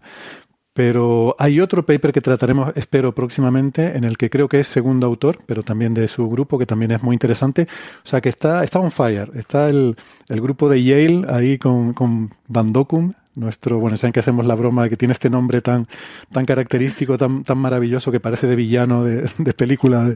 pero 0.75 1.37
hay 1.39 1.61
otro 1.61 1.85
paper 1.85 2.11
que 2.11 2.19
trataremos, 2.19 2.73
espero, 2.75 3.15
próximamente, 3.15 3.95
en 3.95 4.03
el 4.03 4.17
que 4.17 4.29
creo 4.29 4.49
que 4.49 4.59
es 4.59 4.67
segundo 4.67 5.07
autor, 5.07 5.39
pero 5.45 5.63
también 5.63 5.93
de 5.93 6.05
su 6.09 6.29
grupo, 6.29 6.59
que 6.59 6.65
también 6.65 6.91
es 6.91 7.01
muy 7.01 7.15
interesante. 7.15 7.65
O 8.03 8.07
sea 8.07 8.19
que 8.19 8.27
está, 8.27 8.61
está 8.61 8.79
on 8.79 8.91
fire. 8.91 9.31
Está 9.35 9.69
el, 9.69 9.95
grupo 10.29 10.67
de 10.67 10.83
Yale 10.83 11.25
ahí 11.29 11.57
con, 11.57 11.93
con 11.93 12.33
Van 12.49 12.73
Dockum, 12.73 13.13
nuestro, 13.35 13.79
bueno, 13.79 13.95
saben 13.95 14.11
que 14.11 14.19
hacemos 14.19 14.45
la 14.45 14.55
broma 14.55 14.83
de 14.83 14.89
que 14.89 14.97
tiene 14.97 15.13
este 15.13 15.29
nombre 15.29 15.61
tan, 15.61 15.87
tan 16.33 16.45
característico, 16.45 17.17
tan, 17.17 17.45
tan 17.45 17.57
maravilloso, 17.57 18.11
que 18.11 18.19
parece 18.19 18.45
de 18.47 18.57
villano 18.57 19.05
de, 19.05 19.29
película 19.53 20.13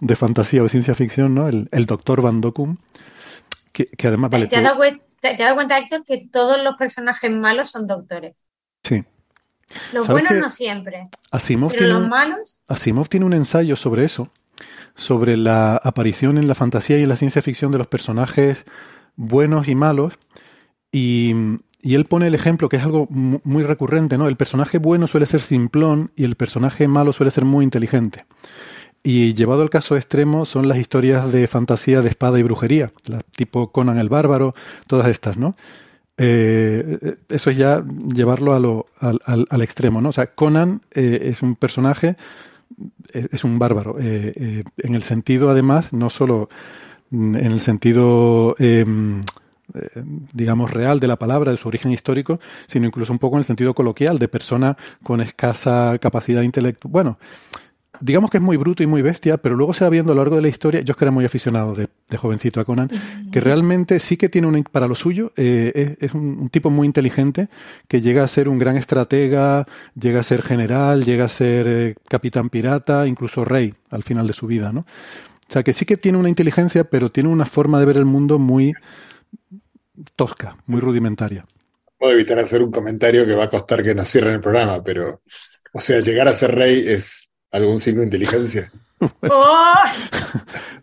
de, 0.00 0.16
fantasía 0.16 0.62
o 0.62 0.68
ciencia 0.68 0.94
ficción, 0.94 1.34
¿no? 1.34 1.48
El, 1.48 1.86
doctor 1.86 2.22
Van 2.22 2.40
Dockum, 2.40 2.76
que, 3.72 3.88
además... 4.04 4.30
Vale, 4.30 4.46
¿Te, 4.46 4.54
has 4.54 4.62
dado 4.62 4.84
cuenta, 5.54 5.78
Héctor, 5.78 6.04
que 6.04 6.28
todos 6.30 6.62
los 6.62 6.76
personajes 6.76 7.30
malos 7.30 7.70
son 7.70 7.86
doctores? 7.86 8.36
Sí. 8.82 9.04
Los 9.92 10.08
buenos 10.08 10.32
no 10.34 10.48
siempre. 10.48 11.08
Asimov 11.30 11.72
pero 11.72 11.84
tiene, 11.84 12.00
los 12.00 12.08
malos. 12.08 12.60
Asimov 12.68 13.08
tiene 13.08 13.26
un 13.26 13.32
ensayo 13.32 13.76
sobre 13.76 14.04
eso, 14.04 14.30
sobre 14.94 15.36
la 15.36 15.76
aparición 15.76 16.38
en 16.38 16.46
la 16.46 16.54
fantasía 16.54 16.98
y 16.98 17.02
en 17.02 17.08
la 17.08 17.16
ciencia 17.16 17.42
ficción 17.42 17.72
de 17.72 17.78
los 17.78 17.88
personajes 17.88 18.64
buenos 19.16 19.66
y 19.68 19.74
malos. 19.74 20.14
Y, 20.92 21.34
y 21.82 21.94
él 21.94 22.04
pone 22.04 22.28
el 22.28 22.34
ejemplo 22.34 22.68
que 22.68 22.76
es 22.76 22.84
algo 22.84 23.08
muy 23.10 23.64
recurrente, 23.64 24.18
¿no? 24.18 24.28
El 24.28 24.36
personaje 24.36 24.78
bueno 24.78 25.06
suele 25.06 25.26
ser 25.26 25.40
simplón 25.40 26.12
y 26.16 26.24
el 26.24 26.36
personaje 26.36 26.88
malo 26.88 27.12
suele 27.12 27.30
ser 27.30 27.44
muy 27.44 27.64
inteligente. 27.64 28.24
Y 29.06 29.34
llevado 29.34 29.62
al 29.62 29.70
caso 29.70 29.96
extremo 29.96 30.44
son 30.46 30.66
las 30.66 30.78
historias 30.78 31.30
de 31.30 31.46
fantasía 31.46 32.02
de 32.02 32.08
espada 32.08 32.40
y 32.40 32.42
brujería, 32.42 32.90
tipo 33.36 33.70
Conan 33.70 34.00
el 34.00 34.08
Bárbaro, 34.08 34.52
todas 34.88 35.06
estas, 35.06 35.36
¿no? 35.36 35.54
Eh, 36.18 37.14
eso 37.28 37.50
es 37.50 37.56
ya 37.56 37.84
llevarlo 38.12 38.52
a 38.52 38.58
lo, 38.58 38.86
al, 38.98 39.62
extremo, 39.62 40.00
¿no? 40.00 40.08
O 40.08 40.12
sea, 40.12 40.34
Conan 40.34 40.82
eh, 40.92 41.20
es 41.22 41.42
un 41.42 41.54
personaje, 41.54 42.16
eh, 43.12 43.28
es, 43.30 43.44
un 43.44 43.60
bárbaro, 43.60 43.96
en 44.00 44.64
el 44.76 45.04
sentido, 45.04 45.50
además, 45.50 45.92
no 45.92 46.10
solo 46.10 46.48
en 47.12 47.36
el 47.36 47.60
sentido 47.60 48.56
em, 48.58 49.22
digamos, 50.32 50.72
real 50.72 50.98
de 50.98 51.06
la 51.06 51.16
palabra, 51.16 51.52
de 51.52 51.58
su 51.58 51.68
origen 51.68 51.92
histórico, 51.92 52.40
sino 52.66 52.86
incluso 52.88 53.12
un 53.12 53.20
poco 53.20 53.36
en 53.36 53.40
el 53.40 53.44
sentido 53.44 53.72
coloquial, 53.72 54.18
de 54.18 54.26
persona 54.26 54.76
con 55.04 55.20
escasa 55.20 55.96
capacidad 56.00 56.42
intelectual. 56.42 56.90
Bueno, 56.90 57.18
digamos 58.00 58.30
que 58.30 58.38
es 58.38 58.42
muy 58.42 58.56
bruto 58.56 58.82
y 58.82 58.86
muy 58.86 59.02
bestia, 59.02 59.36
pero 59.36 59.56
luego 59.56 59.74
se 59.74 59.84
va 59.84 59.90
viendo 59.90 60.12
a 60.12 60.14
lo 60.14 60.22
largo 60.22 60.36
de 60.36 60.42
la 60.42 60.48
historia, 60.48 60.80
yo 60.80 60.92
es 60.92 60.96
que 60.96 61.04
era 61.04 61.12
muy 61.12 61.24
aficionado 61.24 61.74
de, 61.74 61.88
jovencito 62.16 62.60
a 62.60 62.64
Conan, 62.64 62.90
que 63.30 63.40
realmente 63.40 63.98
sí 64.00 64.16
que 64.16 64.28
tiene 64.28 64.46
un, 64.46 64.64
para 64.64 64.86
lo 64.86 64.94
suyo, 64.94 65.32
eh, 65.36 65.96
es, 66.00 66.14
un, 66.14 66.48
tipo 66.50 66.70
muy 66.70 66.86
inteligente 66.86 67.48
que 67.88 68.00
llega 68.00 68.24
a 68.24 68.28
ser 68.28 68.48
un 68.48 68.58
gran 68.58 68.76
estratega, 68.76 69.66
llega 69.94 70.20
a 70.20 70.22
ser 70.22 70.42
general, 70.42 71.04
llega 71.04 71.26
a 71.26 71.28
ser 71.28 71.66
eh, 71.68 71.94
capitán 72.08 72.48
pirata, 72.50 73.06
incluso 73.06 73.44
rey 73.44 73.74
al 73.90 74.02
final 74.02 74.26
de 74.26 74.32
su 74.32 74.46
vida, 74.46 74.72
¿no? 74.72 74.80
O 74.80 75.52
sea 75.52 75.62
que 75.62 75.72
sí 75.72 75.84
que 75.84 75.96
tiene 75.96 76.18
una 76.18 76.28
inteligencia, 76.28 76.84
pero 76.84 77.10
tiene 77.10 77.28
una 77.28 77.46
forma 77.46 77.78
de 77.78 77.86
ver 77.86 77.96
el 77.96 78.04
mundo 78.04 78.38
muy 78.38 78.74
tosca, 80.16 80.56
muy 80.66 80.80
rudimentaria. 80.80 81.46
Puedo 81.98 82.12
evitar 82.12 82.38
hacer 82.38 82.62
un 82.62 82.70
comentario 82.70 83.24
que 83.24 83.34
va 83.34 83.44
a 83.44 83.48
costar 83.48 83.82
que 83.82 83.94
nos 83.94 84.08
cierren 84.08 84.34
el 84.34 84.40
programa, 84.40 84.82
pero, 84.82 85.22
o 85.72 85.80
sea, 85.80 86.00
llegar 86.00 86.28
a 86.28 86.34
ser 86.34 86.54
rey 86.54 86.84
es 86.86 87.30
¿Algún 87.52 87.80
signo 87.80 88.00
de 88.00 88.06
inteligencia? 88.06 88.70
¡Oh! 89.30 89.74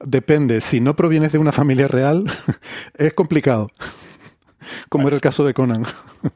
Depende, 0.05 0.61
si 0.61 0.79
no 0.79 0.95
provienes 0.95 1.31
de 1.31 1.39
una 1.39 1.51
familia 1.51 1.87
real, 1.87 2.25
es 2.97 3.13
complicado. 3.13 3.69
Como 4.89 5.07
era 5.07 5.15
el 5.15 5.21
caso 5.21 5.45
de 5.45 5.53
Conan. 5.53 5.83
o 5.83 6.29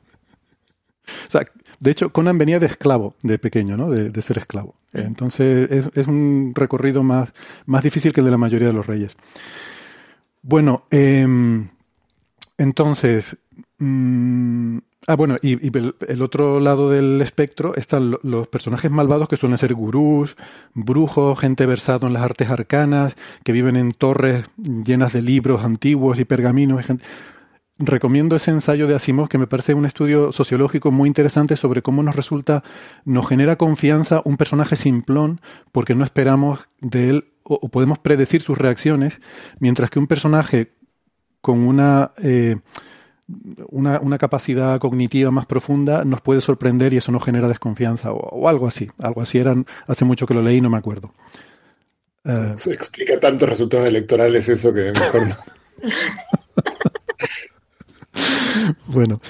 sea, 1.29 1.45
de 1.79 1.91
hecho, 1.91 2.11
Conan 2.11 2.37
venía 2.37 2.59
de 2.59 2.65
esclavo, 2.65 3.15
de 3.21 3.37
pequeño, 3.37 3.77
¿no? 3.77 3.89
De, 3.89 4.21
ser 4.21 4.39
esclavo. 4.39 4.75
Entonces, 4.93 5.69
es, 5.93 6.07
un 6.07 6.53
recorrido 6.55 7.03
más, 7.03 7.29
más 7.65 7.83
difícil 7.83 8.13
que 8.13 8.21
el 8.21 8.25
de 8.25 8.31
la 8.31 8.37
mayoría 8.37 8.67
de 8.67 8.73
los 8.73 8.87
reyes. 8.87 9.15
Bueno, 10.41 10.85
em, 10.89 11.69
entonces, 12.57 13.37
mm, 13.77 14.79
Ah, 15.05 15.15
bueno, 15.15 15.37
y, 15.41 15.53
el, 15.77 16.21
otro 16.21 16.59
lado 16.59 16.89
del 16.89 17.21
espectro 17.21 17.75
están 17.75 18.17
los 18.23 18.47
personajes 18.47 18.89
malvados 18.89 19.29
que 19.29 19.37
suelen 19.37 19.57
ser 19.57 19.73
gurús, 19.73 20.35
brujos, 20.73 21.39
gente 21.39 21.65
versada 21.65 22.07
en 22.07 22.13
las 22.13 22.23
artes 22.23 22.49
arcanas, 22.49 23.15
que 23.43 23.51
viven 23.51 23.75
en 23.75 23.91
torres 23.91 24.45
llenas 24.57 25.13
de 25.13 25.21
libros 25.21 25.63
antiguos 25.63 26.19
y 26.19 26.25
pergaminos. 26.25 26.83
Recomiendo 27.79 28.35
ese 28.35 28.49
ensayo 28.49 28.87
de 28.87 28.95
Asimov, 28.95 29.29
que 29.29 29.37
me 29.37 29.45
parece 29.45 29.75
un 29.75 29.85
estudio 29.85 30.31
sociológico 30.31 30.91
muy 30.91 31.07
interesante 31.07 31.55
sobre 31.55 31.83
cómo 31.83 32.01
nos 32.01 32.15
resulta, 32.15 32.63
nos 33.05 33.29
genera 33.29 33.55
confianza 33.55 34.21
un 34.25 34.35
personaje 34.35 34.75
simplón, 34.75 35.39
porque 35.71 35.93
no 35.93 36.03
esperamos 36.03 36.59
de 36.81 37.09
él 37.09 37.33
o, 37.43 37.69
podemos 37.69 37.99
predecir 37.99 38.41
sus 38.41 38.57
reacciones, 38.57 39.21
mientras 39.59 39.89
que 39.89 39.99
un 39.99 40.07
personaje 40.07 40.73
con 41.39 41.59
una... 41.59 42.11
Eh, 42.21 42.57
una, 43.69 43.99
una, 43.99 44.17
capacidad 44.17 44.79
cognitiva 44.79 45.31
más 45.31 45.45
profunda 45.45 46.05
nos 46.05 46.21
puede 46.21 46.41
sorprender 46.41 46.93
y 46.93 46.97
eso 46.97 47.11
nos 47.11 47.23
genera 47.23 47.47
desconfianza 47.47 48.11
o, 48.11 48.47
algo 48.47 48.67
así. 48.67 48.89
Algo 48.99 49.21
así 49.21 49.37
eran, 49.37 49.65
hace 49.85 50.05
mucho 50.05 50.25
que 50.25 50.33
lo 50.33 50.41
leí 50.41 50.57
y 50.57 50.61
no 50.61 50.69
me 50.69 50.77
acuerdo. 50.77 51.13
Eh, 52.23 52.53
Se 52.57 52.71
explica 52.71 53.19
tantos 53.19 53.49
resultados 53.49 53.87
electorales 53.87 54.47
eso 54.49 54.73
que 54.73 54.91
mejor 54.91 55.27
no. 55.27 55.35
bueno, 58.87 59.21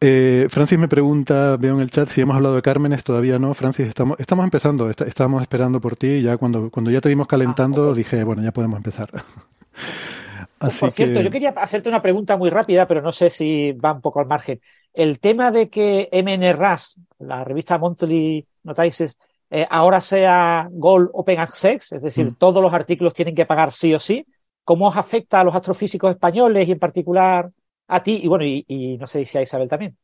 eh, 0.00 0.46
Francis 0.50 0.78
me 0.78 0.88
pregunta, 0.88 1.56
veo 1.56 1.74
en 1.74 1.80
el 1.80 1.90
chat 1.90 2.08
si 2.08 2.20
hemos 2.20 2.36
hablado 2.36 2.56
de 2.56 2.62
Cármenes, 2.62 3.04
todavía 3.04 3.38
no. 3.38 3.54
Francis, 3.54 3.86
estamos, 3.86 4.18
estamos 4.18 4.44
empezando, 4.44 4.90
estábamos 4.90 5.42
esperando 5.42 5.80
por 5.80 5.96
ti 5.96 6.08
y 6.08 6.22
ya 6.22 6.36
cuando, 6.36 6.70
cuando 6.70 6.90
ya 6.90 7.00
te 7.00 7.08
vimos 7.08 7.26
calentando 7.26 7.90
ah, 7.90 7.94
dije, 7.94 8.24
bueno, 8.24 8.42
ya 8.42 8.52
podemos 8.52 8.76
empezar. 8.76 9.10
Por 10.70 10.90
cierto, 10.90 11.20
yo 11.20 11.30
quería 11.30 11.50
hacerte 11.50 11.88
una 11.88 12.02
pregunta 12.02 12.36
muy 12.36 12.50
rápida, 12.50 12.86
pero 12.86 13.02
no 13.02 13.12
sé 13.12 13.30
si 13.30 13.72
va 13.72 13.92
un 13.92 14.00
poco 14.00 14.20
al 14.20 14.26
margen. 14.26 14.60
El 14.92 15.18
tema 15.18 15.50
de 15.50 15.68
que 15.68 16.08
MNRAS, 16.12 17.00
la 17.18 17.44
revista 17.44 17.78
Monthly 17.78 18.46
Notices, 18.62 19.18
eh, 19.50 19.66
ahora 19.68 20.00
sea 20.00 20.68
Gold 20.70 21.10
Open 21.12 21.38
Access, 21.38 21.92
es 21.92 22.02
decir, 22.02 22.26
mm. 22.26 22.34
todos 22.36 22.62
los 22.62 22.72
artículos 22.72 23.12
tienen 23.12 23.34
que 23.34 23.44
pagar 23.44 23.72
sí 23.72 23.94
o 23.94 24.00
sí, 24.00 24.24
¿cómo 24.64 24.88
os 24.88 24.96
afecta 24.96 25.40
a 25.40 25.44
los 25.44 25.54
astrofísicos 25.54 26.10
españoles 26.10 26.68
y 26.68 26.72
en 26.72 26.78
particular 26.78 27.50
a 27.88 28.02
ti? 28.02 28.20
Y 28.22 28.28
bueno, 28.28 28.44
y, 28.44 28.96
no 28.98 29.06
sé 29.06 29.24
si 29.24 29.38
a 29.38 29.42
Isabel 29.42 29.68
también. 29.68 29.96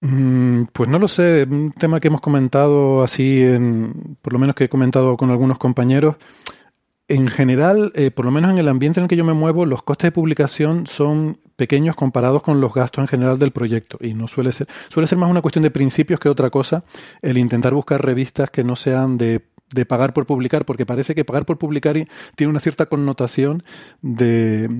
Mm, 0.00 0.66
pues 0.72 0.88
no 0.88 0.98
lo 0.98 1.08
sé, 1.08 1.44
un 1.50 1.72
tema 1.72 1.98
que 1.98 2.08
hemos 2.08 2.20
comentado 2.20 3.02
así, 3.02 3.42
en, 3.42 4.16
por 4.22 4.32
lo 4.32 4.38
menos 4.38 4.54
que 4.54 4.64
he 4.64 4.68
comentado 4.68 5.16
con 5.16 5.30
algunos 5.30 5.58
compañeros 5.58 6.16
en 7.08 7.28
general, 7.28 7.90
eh, 7.94 8.10
por 8.10 8.26
lo 8.26 8.30
menos 8.30 8.50
en 8.50 8.58
el 8.58 8.68
ambiente 8.68 9.00
en 9.00 9.04
el 9.04 9.08
que 9.08 9.16
yo 9.16 9.24
me 9.24 9.32
muevo, 9.32 9.64
los 9.64 9.82
costes 9.82 10.08
de 10.08 10.12
publicación 10.12 10.86
son 10.86 11.38
pequeños 11.56 11.96
comparados 11.96 12.42
con 12.42 12.60
los 12.60 12.72
gastos 12.74 13.02
en 13.02 13.08
general 13.08 13.38
del 13.38 13.50
proyecto 13.50 13.98
y 14.00 14.14
no 14.14 14.28
suele 14.28 14.52
ser 14.52 14.68
suele 14.90 15.08
ser 15.08 15.18
más 15.18 15.28
una 15.28 15.42
cuestión 15.42 15.64
de 15.64 15.72
principios 15.72 16.20
que 16.20 16.28
otra 16.28 16.50
cosa 16.50 16.84
el 17.20 17.36
intentar 17.36 17.74
buscar 17.74 18.04
revistas 18.04 18.48
que 18.50 18.62
no 18.62 18.76
sean 18.76 19.18
de, 19.18 19.40
de 19.74 19.84
pagar 19.84 20.12
por 20.12 20.24
publicar 20.24 20.64
porque 20.64 20.86
parece 20.86 21.16
que 21.16 21.24
pagar 21.24 21.46
por 21.46 21.58
publicar 21.58 21.96
tiene 22.36 22.50
una 22.50 22.60
cierta 22.60 22.86
connotación 22.86 23.64
de 24.02 24.70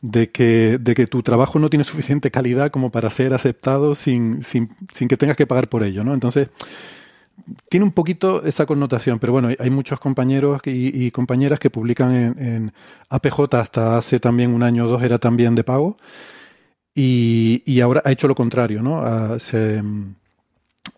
de 0.00 0.30
que, 0.30 0.78
de 0.80 0.94
que 0.94 1.06
tu 1.06 1.22
trabajo 1.22 1.58
no 1.58 1.70
tiene 1.70 1.84
suficiente 1.84 2.30
calidad 2.30 2.70
como 2.70 2.90
para 2.90 3.10
ser 3.10 3.34
aceptado 3.34 3.94
sin, 3.94 4.42
sin, 4.42 4.70
sin 4.92 5.08
que 5.08 5.16
tengas 5.16 5.36
que 5.36 5.46
pagar 5.46 5.68
por 5.68 5.82
ello, 5.82 6.04
¿no? 6.04 6.14
Entonces, 6.14 6.50
tiene 7.68 7.84
un 7.84 7.92
poquito 7.92 8.44
esa 8.44 8.66
connotación, 8.66 9.18
pero 9.18 9.32
bueno, 9.32 9.48
hay 9.58 9.70
muchos 9.70 10.00
compañeros 10.00 10.60
y, 10.64 11.10
compañeras 11.10 11.58
que 11.58 11.70
publican 11.70 12.14
en, 12.14 12.72
APJ 13.08 13.54
hasta 13.54 13.98
hace 13.98 14.20
también 14.20 14.52
un 14.52 14.62
año 14.62 14.84
o 14.84 14.88
dos 14.88 15.02
era 15.02 15.18
también 15.18 15.54
de 15.54 15.64
pago 15.64 15.96
y, 16.94 17.80
ahora 17.80 18.02
ha 18.04 18.12
hecho 18.12 18.28
lo 18.28 18.34
contrario, 18.34 18.82
¿no? 18.82 19.00
Ah, 19.00 19.36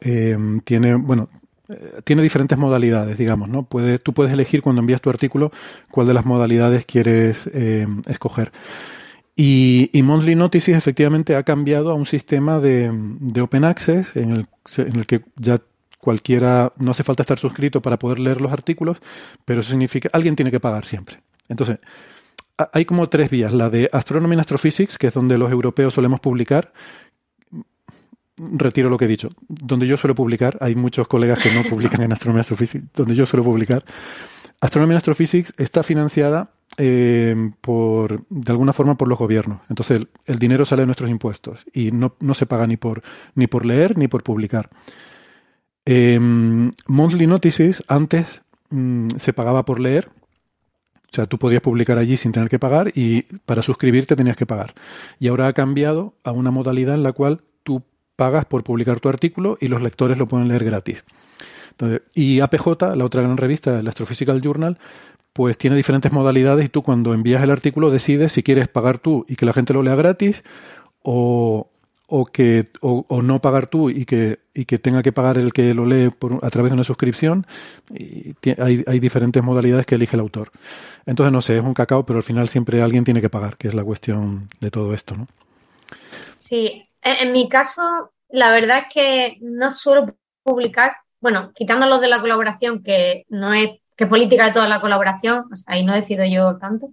em, 0.02 0.60
tiene, 0.60 0.94
bueno, 0.94 1.28
eh, 1.68 2.00
tiene 2.04 2.22
diferentes 2.22 2.56
modalidades, 2.56 3.18
digamos, 3.18 3.48
¿no? 3.48 3.64
Puedes, 3.64 4.02
tú 4.02 4.12
puedes 4.12 4.32
elegir 4.32 4.62
cuando 4.62 4.80
envías 4.80 5.00
tu 5.00 5.10
artículo 5.10 5.52
cuál 5.90 6.06
de 6.06 6.14
las 6.14 6.24
modalidades 6.24 6.86
quieres 6.86 7.48
em, 7.52 8.02
escoger. 8.06 8.52
Y, 9.36 9.90
Monthly 10.02 10.34
Notices 10.34 10.76
efectivamente 10.76 11.34
ha 11.34 11.44
cambiado 11.44 11.90
a 11.90 11.94
un 11.94 12.04
sistema 12.04 12.60
de, 12.60 12.90
open 13.40 13.64
access 13.64 14.14
en 14.14 14.46
en 14.76 14.96
el, 14.96 15.06
que 15.06 15.22
ya 15.36 15.60
cualquiera, 16.00 16.72
no 16.78 16.90
hace 16.90 17.02
falta 17.02 17.22
estar 17.22 17.38
suscrito 17.38 17.82
para 17.82 17.98
poder 17.98 18.18
leer 18.18 18.40
los 18.40 18.52
artículos, 18.52 18.98
pero 19.44 19.60
eso 19.60 19.70
significa, 19.70 20.08
alguien 20.12 20.36
tiene 20.36 20.50
que 20.50 20.60
pagar 20.60 20.86
siempre. 20.86 21.20
Entonces, 21.48 21.78
hay 22.72 22.84
como 22.84 23.08
tres 23.08 23.30
vías. 23.30 23.52
La 23.52 23.70
de 23.70 23.88
Astronomy 23.92 24.34
and 24.34 24.40
Astrophysics, 24.40 24.98
que 24.98 25.08
es 25.08 25.14
donde 25.14 25.38
los 25.38 25.50
europeos 25.50 25.94
solemos 25.94 26.20
publicar. 26.20 26.72
Retiro 28.36 28.88
lo 28.88 28.98
que 28.98 29.04
he 29.04 29.08
dicho. 29.08 29.28
Donde 29.48 29.86
yo 29.86 29.96
suelo 29.96 30.14
publicar, 30.14 30.56
hay 30.60 30.74
muchos 30.74 31.08
colegas 31.08 31.38
que 31.38 31.52
no 31.52 31.62
publican 31.64 32.02
en 32.02 32.12
Astronomy 32.12 32.38
and 32.38 32.40
Astrophysics, 32.40 32.84
donde 32.94 33.14
yo 33.14 33.26
suelo 33.26 33.44
publicar. 33.44 33.84
Astronomy 34.60 34.92
and 34.92 34.98
Astrophysics 34.98 35.54
está 35.56 35.82
financiada 35.82 36.50
eh, 36.76 37.34
por, 37.60 38.24
de 38.28 38.52
alguna 38.52 38.72
forma 38.72 38.96
por 38.96 39.08
los 39.08 39.18
gobiernos. 39.18 39.60
Entonces, 39.68 40.06
el, 40.26 40.38
dinero 40.38 40.64
sale 40.64 40.82
de 40.82 40.86
nuestros 40.86 41.10
impuestos 41.10 41.64
y 41.72 41.92
no, 41.92 42.14
no 42.20 42.34
se 42.34 42.46
paga 42.46 42.66
ni 42.66 42.76
por, 42.76 43.02
ni 43.34 43.46
por 43.46 43.66
leer 43.66 43.98
ni 43.98 44.08
por 44.08 44.22
publicar. 44.22 44.70
Eh, 45.92 46.20
Monthly 46.20 47.26
Notices 47.26 47.82
antes 47.88 48.42
mm, 48.70 49.08
se 49.16 49.32
pagaba 49.32 49.64
por 49.64 49.80
leer, 49.80 50.08
o 50.08 51.12
sea, 51.12 51.26
tú 51.26 51.36
podías 51.36 51.62
publicar 51.62 51.98
allí 51.98 52.16
sin 52.16 52.30
tener 52.30 52.48
que 52.48 52.60
pagar 52.60 52.92
y 52.94 53.22
para 53.44 53.60
suscribirte 53.62 54.14
tenías 54.14 54.36
que 54.36 54.46
pagar. 54.46 54.74
Y 55.18 55.26
ahora 55.26 55.48
ha 55.48 55.52
cambiado 55.52 56.14
a 56.22 56.30
una 56.30 56.52
modalidad 56.52 56.94
en 56.94 57.02
la 57.02 57.12
cual 57.12 57.40
tú 57.64 57.82
pagas 58.14 58.44
por 58.44 58.62
publicar 58.62 59.00
tu 59.00 59.08
artículo 59.08 59.58
y 59.60 59.66
los 59.66 59.82
lectores 59.82 60.16
lo 60.16 60.28
pueden 60.28 60.46
leer 60.46 60.62
gratis. 60.62 61.02
y 62.14 62.38
APJ, 62.38 62.94
la 62.94 63.04
otra 63.04 63.22
gran 63.22 63.36
revista, 63.36 63.80
el 63.80 63.88
Astrophysical 63.88 64.40
Journal, 64.40 64.78
pues 65.32 65.58
tiene 65.58 65.74
diferentes 65.74 66.12
modalidades 66.12 66.66
y 66.66 66.68
tú 66.68 66.82
cuando 66.84 67.14
envías 67.14 67.42
el 67.42 67.50
artículo 67.50 67.90
decides 67.90 68.30
si 68.30 68.44
quieres 68.44 68.68
pagar 68.68 68.98
tú 69.00 69.26
y 69.28 69.34
que 69.34 69.46
la 69.46 69.52
gente 69.52 69.72
lo 69.72 69.82
lea 69.82 69.96
gratis 69.96 70.44
o, 71.02 71.68
o 72.10 72.26
que 72.26 72.70
o, 72.80 73.22
no 73.22 73.40
pagar 73.40 73.68
tú 73.68 73.88
y 73.88 74.04
que, 74.04 74.40
y 74.52 74.64
que 74.64 74.78
tenga 74.78 75.02
que 75.02 75.12
pagar 75.12 75.38
el 75.38 75.52
que 75.52 75.72
lo 75.74 75.86
lee 75.86 76.12
a 76.42 76.50
través 76.50 76.70
de 76.70 76.74
una 76.74 76.84
suscripción. 76.84 77.46
Y 77.94 78.34
hay, 78.58 79.00
diferentes 79.00 79.42
modalidades 79.42 79.86
que 79.86 79.94
elige 79.94 80.16
el 80.16 80.20
autor. 80.20 80.50
Entonces, 81.06 81.32
no 81.32 81.40
sé, 81.40 81.56
es 81.56 81.62
un 81.62 81.74
cacao, 81.74 82.04
pero 82.04 82.18
al 82.18 82.22
final 82.24 82.48
siempre 82.48 82.82
alguien 82.82 83.04
tiene 83.04 83.20
que 83.20 83.30
pagar, 83.30 83.56
que 83.56 83.68
es 83.68 83.74
la 83.74 83.84
cuestión 83.84 84.48
de 84.60 84.70
todo 84.70 84.92
esto, 84.92 85.16
¿no? 85.16 85.28
Sí, 86.36 86.88
en 87.02 87.32
mi 87.32 87.48
caso, 87.48 88.12
la 88.28 88.50
verdad 88.50 88.78
es 88.78 88.92
que 88.92 89.38
no 89.40 89.74
suelo 89.74 90.16
publicar, 90.42 90.96
bueno, 91.20 91.52
quitando 91.54 91.98
de 91.98 92.08
la 92.08 92.20
colaboración, 92.20 92.82
que 92.82 93.24
no 93.28 93.54
es 93.54 93.70
que 93.96 94.06
política 94.06 94.46
de 94.46 94.52
toda 94.52 94.66
la 94.66 94.80
colaboración, 94.80 95.44
ahí 95.66 95.84
no 95.84 95.92
decido 95.92 96.24
yo 96.24 96.56
tanto, 96.56 96.90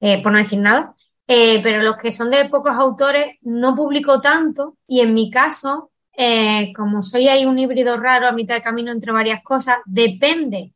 eh, 0.00 0.22
por 0.22 0.32
no 0.32 0.38
decir 0.38 0.60
nada. 0.60 0.94
Eh, 1.28 1.60
pero 1.62 1.82
los 1.82 1.96
que 1.96 2.12
son 2.12 2.30
de 2.30 2.48
pocos 2.48 2.76
autores 2.76 3.36
no 3.42 3.74
publico 3.74 4.20
tanto 4.20 4.76
y 4.86 5.00
en 5.00 5.12
mi 5.12 5.30
caso, 5.30 5.90
eh, 6.16 6.72
como 6.74 7.02
soy 7.02 7.28
ahí 7.28 7.44
un 7.46 7.58
híbrido 7.58 7.96
raro 7.96 8.28
a 8.28 8.32
mitad 8.32 8.54
de 8.54 8.62
camino 8.62 8.92
entre 8.92 9.12
varias 9.12 9.42
cosas, 9.42 9.78
depende 9.86 10.72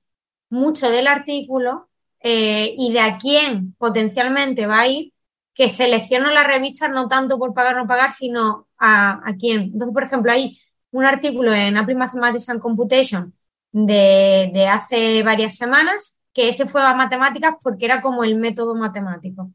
mucho 0.50 0.90
del 0.90 1.06
artículo 1.06 1.88
eh, 2.20 2.74
y 2.76 2.92
de 2.92 3.00
a 3.00 3.16
quién 3.18 3.74
potencialmente 3.78 4.66
va 4.66 4.80
a 4.80 4.88
ir, 4.88 5.12
que 5.54 5.68
selecciono 5.68 6.30
las 6.30 6.46
revistas 6.46 6.90
no 6.90 7.08
tanto 7.08 7.38
por 7.38 7.54
pagar 7.54 7.76
o 7.76 7.80
no 7.80 7.86
pagar, 7.86 8.12
sino 8.12 8.68
a, 8.78 9.20
a 9.28 9.36
quién. 9.36 9.62
Entonces, 9.72 9.94
por 9.94 10.04
ejemplo, 10.04 10.32
hay 10.32 10.58
un 10.90 11.04
artículo 11.04 11.54
en 11.54 11.76
Apple 11.76 11.94
Mathematics 11.94 12.48
and 12.48 12.60
Computation 12.60 13.34
de, 13.72 14.50
de 14.52 14.68
hace 14.68 15.22
varias 15.22 15.56
semanas, 15.56 16.20
que 16.32 16.48
ese 16.48 16.66
fue 16.66 16.82
a 16.82 16.94
matemáticas 16.94 17.54
porque 17.62 17.84
era 17.86 18.00
como 18.00 18.24
el 18.24 18.36
método 18.36 18.74
matemático 18.74 19.50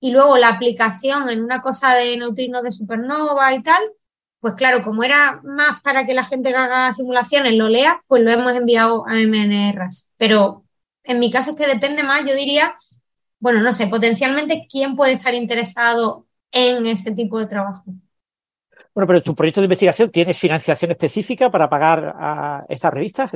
y 0.00 0.12
luego 0.12 0.36
la 0.38 0.48
aplicación 0.48 1.28
en 1.30 1.42
una 1.42 1.60
cosa 1.60 1.94
de 1.94 2.16
neutrinos 2.16 2.62
de 2.62 2.72
supernova 2.72 3.54
y 3.54 3.62
tal, 3.62 3.82
pues 4.40 4.54
claro, 4.54 4.82
como 4.82 5.02
era 5.02 5.40
más 5.42 5.80
para 5.82 6.06
que 6.06 6.14
la 6.14 6.22
gente 6.22 6.50
que 6.50 6.56
haga 6.56 6.92
simulaciones 6.92 7.54
lo 7.54 7.68
lea, 7.68 8.02
pues 8.06 8.22
lo 8.22 8.30
hemos 8.30 8.52
enviado 8.52 9.04
a 9.08 9.14
MNRs. 9.18 10.10
Pero 10.16 10.64
en 11.02 11.18
mi 11.18 11.30
caso 11.30 11.50
es 11.50 11.56
que 11.56 11.66
depende 11.66 12.02
más, 12.02 12.28
yo 12.28 12.34
diría, 12.34 12.76
bueno, 13.38 13.60
no 13.60 13.72
sé, 13.72 13.86
potencialmente 13.86 14.66
quién 14.70 14.96
puede 14.96 15.12
estar 15.12 15.34
interesado 15.34 16.26
en 16.52 16.86
ese 16.86 17.12
tipo 17.12 17.38
de 17.38 17.46
trabajo. 17.46 17.84
Bueno, 18.94 19.06
pero 19.06 19.22
tu 19.22 19.34
proyecto 19.34 19.60
de 19.60 19.66
investigación 19.66 20.10
tiene 20.10 20.32
financiación 20.32 20.90
específica 20.90 21.50
para 21.50 21.68
pagar 21.68 22.14
a 22.18 22.64
estas 22.68 22.92
revistas. 22.92 23.30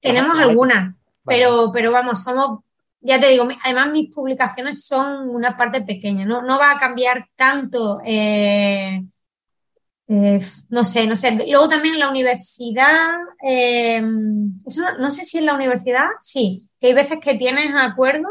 Tenemos 0.00 0.38
algunas, 0.38 0.94
pero, 1.24 1.70
pero 1.72 1.90
vamos, 1.90 2.22
somos 2.22 2.60
ya 3.04 3.20
te 3.20 3.28
digo, 3.28 3.46
además 3.62 3.90
mis 3.92 4.12
publicaciones 4.12 4.86
son 4.86 5.28
una 5.28 5.56
parte 5.56 5.82
pequeña, 5.82 6.24
no, 6.24 6.40
no 6.42 6.58
va 6.58 6.72
a 6.72 6.78
cambiar 6.78 7.28
tanto, 7.36 8.00
eh, 8.02 9.04
eh, 10.08 10.40
no 10.70 10.84
sé, 10.86 11.06
no 11.06 11.14
sé. 11.14 11.32
Luego 11.46 11.68
también 11.68 11.94
en 11.94 12.00
la 12.00 12.08
universidad, 12.08 13.16
eh, 13.46 14.00
no, 14.00 15.10
sé 15.10 15.24
si 15.24 15.38
en 15.38 15.46
la 15.46 15.54
universidad, 15.54 16.06
sí, 16.20 16.66
que 16.80 16.88
hay 16.88 16.94
veces 16.94 17.18
que 17.20 17.34
tienes 17.34 17.68
acuerdo, 17.76 18.26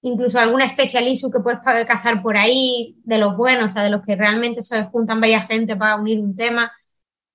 incluso 0.00 0.38
alguna 0.38 0.64
especialista 0.64 1.28
que 1.30 1.40
puedes 1.40 1.60
cazar 1.86 2.22
por 2.22 2.38
ahí, 2.38 2.96
de 3.04 3.18
los 3.18 3.36
buenos, 3.36 3.66
o 3.66 3.74
sea, 3.74 3.82
de 3.84 3.90
los 3.90 4.04
que 4.04 4.16
realmente 4.16 4.62
se 4.62 4.84
juntan 4.84 5.20
varias 5.20 5.46
gente 5.46 5.76
para 5.76 5.96
unir 5.96 6.20
un 6.20 6.34
tema. 6.34 6.72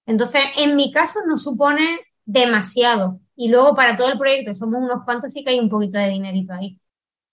Entonces, 0.08 0.42
en 0.58 0.76
mi 0.76 0.92
caso 0.92 1.20
no 1.28 1.38
supone 1.38 2.00
demasiado. 2.26 3.20
Y 3.42 3.48
luego 3.48 3.74
para 3.74 3.96
todo 3.96 4.12
el 4.12 4.20
proyecto, 4.20 4.54
somos 4.54 4.84
unos 4.84 5.04
cuantos, 5.04 5.34
sí 5.34 5.44
que 5.44 5.50
hay 5.50 5.60
un 5.60 5.68
poquito 5.68 5.98
de 5.98 6.10
dinerito 6.10 6.54
ahí. 6.54 6.78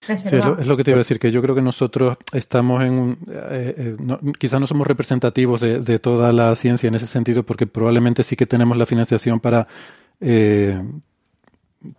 Sí, 0.01 0.13
es 0.15 0.65
lo, 0.65 0.75
que 0.75 0.83
te 0.83 0.89
iba 0.89 0.97
a 0.97 1.05
decir, 1.05 1.19
que 1.19 1.31
yo 1.31 1.39
creo 1.39 1.53
que 1.53 1.61
nosotros 1.61 2.17
estamos 2.33 2.83
en 2.83 2.93
un... 2.93 3.11
Eh, 3.31 3.75
eh, 3.77 3.95
no, 3.99 4.19
quizás 4.39 4.59
no 4.59 4.65
somos 4.65 4.87
representativos 4.87 5.61
de, 5.61 5.99
toda 5.99 6.33
la 6.33 6.55
ciencia 6.55 6.87
en 6.87 6.95
ese 6.95 7.05
sentido, 7.05 7.43
porque 7.43 7.67
probablemente 7.67 8.23
sí 8.23 8.35
que 8.35 8.47
tenemos 8.47 8.75
la 8.75 8.87
financiación 8.87 9.39
para, 9.39 9.67
eh, 10.19 10.81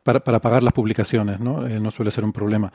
para, 0.03 0.25
para, 0.25 0.41
pagar 0.41 0.65
las 0.65 0.73
publicaciones, 0.73 1.39
¿no? 1.39 1.61
no 1.69 1.91
suele 1.93 2.11
ser 2.11 2.25
un 2.25 2.33
problema. 2.33 2.73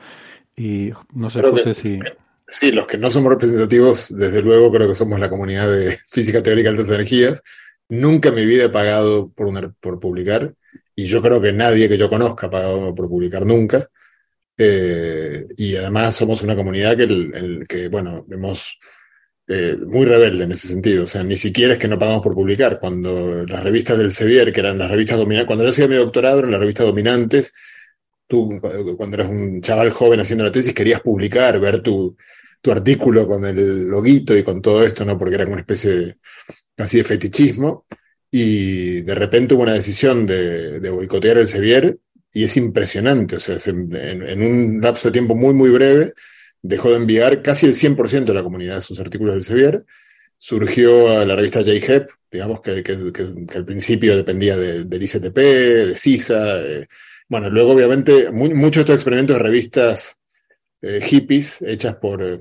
Y 0.56 0.90
no 1.12 1.28
sé, 1.28 1.42
José, 1.42 1.74
si... 1.74 2.00
Sí, 2.48 2.72
los 2.72 2.86
que 2.86 2.96
no 2.96 3.10
somos 3.10 3.28
representativos, 3.28 4.16
desde 4.16 4.40
luego 4.40 4.72
creo 4.72 4.88
que 4.88 4.94
somos 4.94 5.20
la 5.20 5.28
comunidad 5.28 5.70
de 5.70 5.98
física 6.08 6.42
teórica 6.42 6.70
de 6.70 6.78
altas 6.78 6.94
energías. 6.94 7.42
Nunca 7.90 8.30
en 8.30 8.36
mi 8.36 8.46
vida 8.46 8.64
he 8.64 8.70
pagado 8.70 9.28
por, 9.28 9.48
una, 9.48 9.60
por 9.82 10.00
publicar 10.00 10.54
y 10.96 11.04
yo 11.04 11.22
creo 11.22 11.40
que 11.40 11.52
nadie 11.52 11.88
que 11.88 11.98
yo 11.98 12.08
conozca 12.08 12.46
ha 12.46 12.50
pagado 12.50 12.94
por 12.94 13.08
publicar 13.08 13.44
nunca. 13.44 13.86
Eh, 14.58 15.46
y 15.58 15.76
además 15.76 16.14
somos 16.14 16.42
una 16.42 16.56
comunidad 16.56 16.96
que, 16.96 17.02
el, 17.02 17.64
que 17.68 17.88
bueno, 17.88 18.24
vemos 18.26 18.78
eh, 19.46 19.76
muy 19.76 20.06
rebelde 20.06 20.44
en 20.44 20.52
ese 20.52 20.68
sentido. 20.68 21.04
O 21.04 21.08
sea, 21.08 21.22
ni 21.22 21.36
siquiera 21.36 21.74
es 21.74 21.78
que 21.78 21.86
no 21.88 21.98
pagamos 21.98 22.22
por 22.22 22.34
publicar. 22.34 22.80
Cuando 22.80 23.44
las 23.46 23.62
revistas 23.62 23.98
del 23.98 24.10
Sevier, 24.10 24.50
que 24.52 24.60
eran 24.60 24.78
las 24.78 24.90
revistas 24.90 25.18
dominantes, 25.18 25.46
cuando 25.46 25.64
yo 25.64 25.70
hacía 25.70 25.86
mi 25.86 25.96
doctorado 25.96 26.40
en 26.40 26.50
las 26.50 26.60
revistas 26.60 26.86
dominantes, 26.86 27.52
tú 28.26 28.58
cuando 28.96 29.16
eras 29.16 29.28
un 29.28 29.60
chaval 29.60 29.90
joven 29.90 30.20
haciendo 30.20 30.44
la 30.44 30.50
tesis 30.50 30.74
querías 30.74 31.00
publicar, 31.02 31.60
ver 31.60 31.82
tu, 31.82 32.16
tu 32.62 32.72
artículo 32.72 33.26
con 33.26 33.44
el 33.44 33.86
loguito 33.86 34.34
y 34.34 34.42
con 34.42 34.62
todo 34.62 34.82
esto, 34.84 35.04
¿no? 35.04 35.18
Porque 35.18 35.34
era 35.34 35.44
como 35.44 35.54
una 35.54 35.62
especie 35.62 35.90
de, 35.90 36.18
casi 36.74 36.98
de 36.98 37.04
fetichismo 37.04 37.86
y 38.38 39.00
de 39.00 39.14
repente 39.14 39.54
hubo 39.54 39.62
una 39.62 39.72
decisión 39.72 40.26
de, 40.26 40.90
boicotear 40.90 41.38
el 41.38 41.48
Sevier 41.48 41.96
y 42.30 42.44
es 42.44 42.54
impresionante, 42.58 43.36
o 43.36 43.40
sea, 43.40 43.56
en, 43.64 44.42
un 44.42 44.78
lapso 44.82 45.08
de 45.08 45.12
tiempo 45.12 45.34
muy, 45.34 45.54
muy 45.54 45.70
breve 45.70 46.12
dejó 46.60 46.90
de 46.90 46.96
enviar 46.96 47.40
casi 47.40 47.64
el 47.64 47.74
100% 47.74 48.24
de 48.26 48.34
la 48.34 48.42
comunidad 48.42 48.82
sus 48.82 49.00
artículos 49.00 49.32
del 49.32 49.42
Sevier, 49.42 49.84
surgió 50.36 51.24
la 51.24 51.34
revista 51.34 51.62
JHEP, 51.62 52.10
digamos 52.30 52.60
que, 52.60 52.82
que, 52.82 52.92
al 53.54 53.64
principio 53.64 54.14
dependía 54.14 54.54
del 54.54 55.02
ICTP, 55.02 55.34
de 55.34 55.94
CISA, 55.96 56.58
bueno, 57.30 57.48
luego 57.48 57.72
obviamente 57.72 58.30
muchos 58.32 58.74
de 58.76 58.80
estos 58.80 58.96
experimentos 58.96 59.36
de 59.36 59.42
revistas 59.42 60.20
eh, 60.82 61.00
hippies 61.02 61.62
hechas 61.62 61.94
por... 61.94 62.22
Eh, 62.22 62.40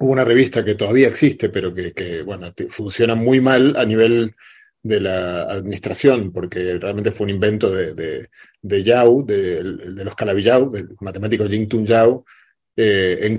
una 0.00 0.24
revista 0.24 0.64
que 0.64 0.76
todavía 0.76 1.08
existe, 1.08 1.48
pero 1.48 1.74
que, 1.74 2.22
bueno, 2.22 2.54
funciona 2.68 3.16
muy 3.16 3.40
mal 3.40 3.74
a 3.76 3.84
nivel 3.84 4.32
de 4.88 5.00
la 5.00 5.42
administración, 5.42 6.32
porque 6.32 6.78
realmente 6.78 7.12
fue 7.12 7.24
un 7.24 7.30
invento 7.30 7.70
de, 7.70 8.26
de, 8.62 8.82
Yao, 8.82 9.22
de, 9.22 9.62
los 9.62 10.16
Calabi-Yao, 10.16 10.70
del 10.70 10.96
matemático 11.00 11.44
Jing-Tun 11.44 11.84
Yao. 11.84 12.24
Eh, 12.74 13.18
en, 13.22 13.38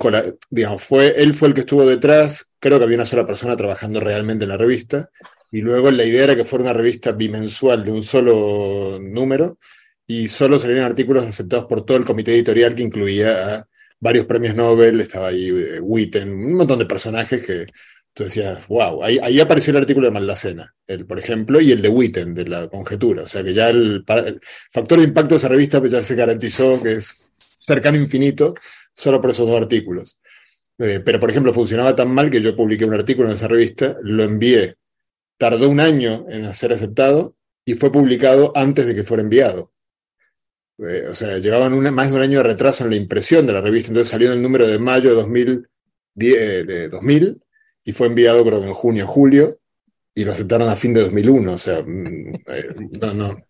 digamos, 0.49 0.83
fue, 0.83 1.13
él 1.17 1.33
fue 1.33 1.47
el 1.47 1.53
que 1.53 1.61
estuvo 1.61 1.85
detrás, 1.85 2.51
creo 2.59 2.77
que 2.77 2.83
había 2.83 2.97
una 2.97 3.05
sola 3.05 3.25
persona 3.25 3.57
trabajando 3.57 3.99
realmente 3.99 4.43
en 4.43 4.49
la 4.49 4.57
revista, 4.57 5.09
y 5.51 5.61
luego 5.61 5.89
la 5.89 6.05
idea 6.05 6.25
era 6.25 6.35
que 6.35 6.45
fuera 6.45 6.65
una 6.65 6.73
revista 6.73 7.13
bimensual 7.13 7.83
de 7.83 7.91
un 7.91 8.03
solo 8.03 8.99
número, 9.01 9.57
y 10.05 10.27
solo 10.27 10.59
salieron 10.59 10.85
artículos 10.85 11.25
aceptados 11.25 11.65
por 11.65 11.85
todo 11.85 11.97
el 11.97 12.05
comité 12.05 12.33
editorial 12.33 12.75
que 12.75 12.83
incluía 12.83 13.55
a 13.55 13.67
varios 13.99 14.25
premios 14.25 14.55
Nobel, 14.55 15.01
estaba 15.01 15.29
ahí 15.29 15.49
eh, 15.49 15.79
Witten, 15.81 16.29
un 16.31 16.53
montón 16.53 16.79
de 16.79 16.85
personajes 16.85 17.43
que 17.43 17.67
tú 18.13 18.23
decías, 18.23 18.67
wow, 18.67 19.03
ahí, 19.03 19.39
apareció 19.39 19.71
el 19.71 19.77
artículo 19.77 20.07
de 20.07 20.11
Maldacena, 20.11 20.75
el, 20.87 21.05
por 21.05 21.19
ejemplo, 21.19 21.61
y 21.61 21.71
el 21.71 21.81
de 21.81 21.89
Witten, 21.89 22.33
de 22.33 22.47
la 22.47 22.67
conjetura, 22.67 23.23
o 23.23 23.27
sea 23.27 23.43
que 23.43 23.53
ya 23.53 23.69
el, 23.69 24.03
factor 24.71 24.99
de 24.99 25.05
impacto 25.05 25.35
de 25.35 25.37
esa 25.37 25.47
revista 25.47 25.79
pues 25.79 25.91
ya 25.91 26.03
se 26.03 26.15
garantizó 26.15 26.81
que 26.81 26.93
es 26.93 27.27
cercano 27.33 27.97
infinito 27.97 28.53
solo 28.93 29.21
por 29.21 29.31
esos 29.31 29.47
dos 29.47 29.61
artículos. 29.61 30.19
Eh, 30.77 31.01
pero, 31.03 31.19
por 31.19 31.29
ejemplo, 31.29 31.53
funcionaba 31.53 31.95
tan 31.95 32.09
mal 32.09 32.29
que 32.29 32.41
yo 32.41 32.55
publiqué 32.55 32.85
un 32.85 32.93
artículo 32.93 33.27
en 33.27 33.35
esa 33.35 33.47
revista, 33.47 33.97
lo 34.01 34.23
envié, 34.23 34.75
tardó 35.37 35.69
un 35.69 35.79
año 35.79 36.25
en 36.29 36.53
ser 36.53 36.73
aceptado 36.73 37.35
y 37.65 37.75
fue 37.75 37.91
publicado 37.91 38.51
antes 38.55 38.87
de 38.87 38.95
que 38.95 39.03
fuera 39.03 39.23
enviado. 39.23 39.73
Eh, 40.77 41.07
o 41.09 41.15
sea, 41.15 41.37
llevaban 41.37 41.77
más 41.93 42.09
de 42.09 42.15
un 42.15 42.21
año 42.21 42.37
de 42.37 42.43
retraso 42.43 42.85
en 42.85 42.91
la 42.91 42.95
impresión 42.95 43.45
de 43.45 43.53
la 43.53 43.61
revista, 43.61 43.89
entonces 43.89 44.09
salió 44.09 44.29
en 44.29 44.37
el 44.37 44.41
número 44.41 44.65
de 44.65 44.79
mayo 44.79 45.09
de 45.09 45.15
2000, 45.15 45.67
eh, 46.19 46.63
de 46.65 46.89
2000 46.89 47.41
y 47.89 47.91
fue 47.91 48.05
enviado 48.05 48.45
creo 48.45 48.61
que 48.61 48.67
en 48.67 48.73
junio, 48.73 49.07
julio, 49.07 49.57
y 50.13 50.23
lo 50.23 50.31
aceptaron 50.31 50.69
a 50.69 50.75
fin 50.75 50.93
de 50.93 51.01
2001, 51.01 51.53
o 51.53 51.57
sea, 51.57 51.81
mm, 51.81 52.33
eh, 52.45 52.75
no, 53.01 53.13
no. 53.15 53.47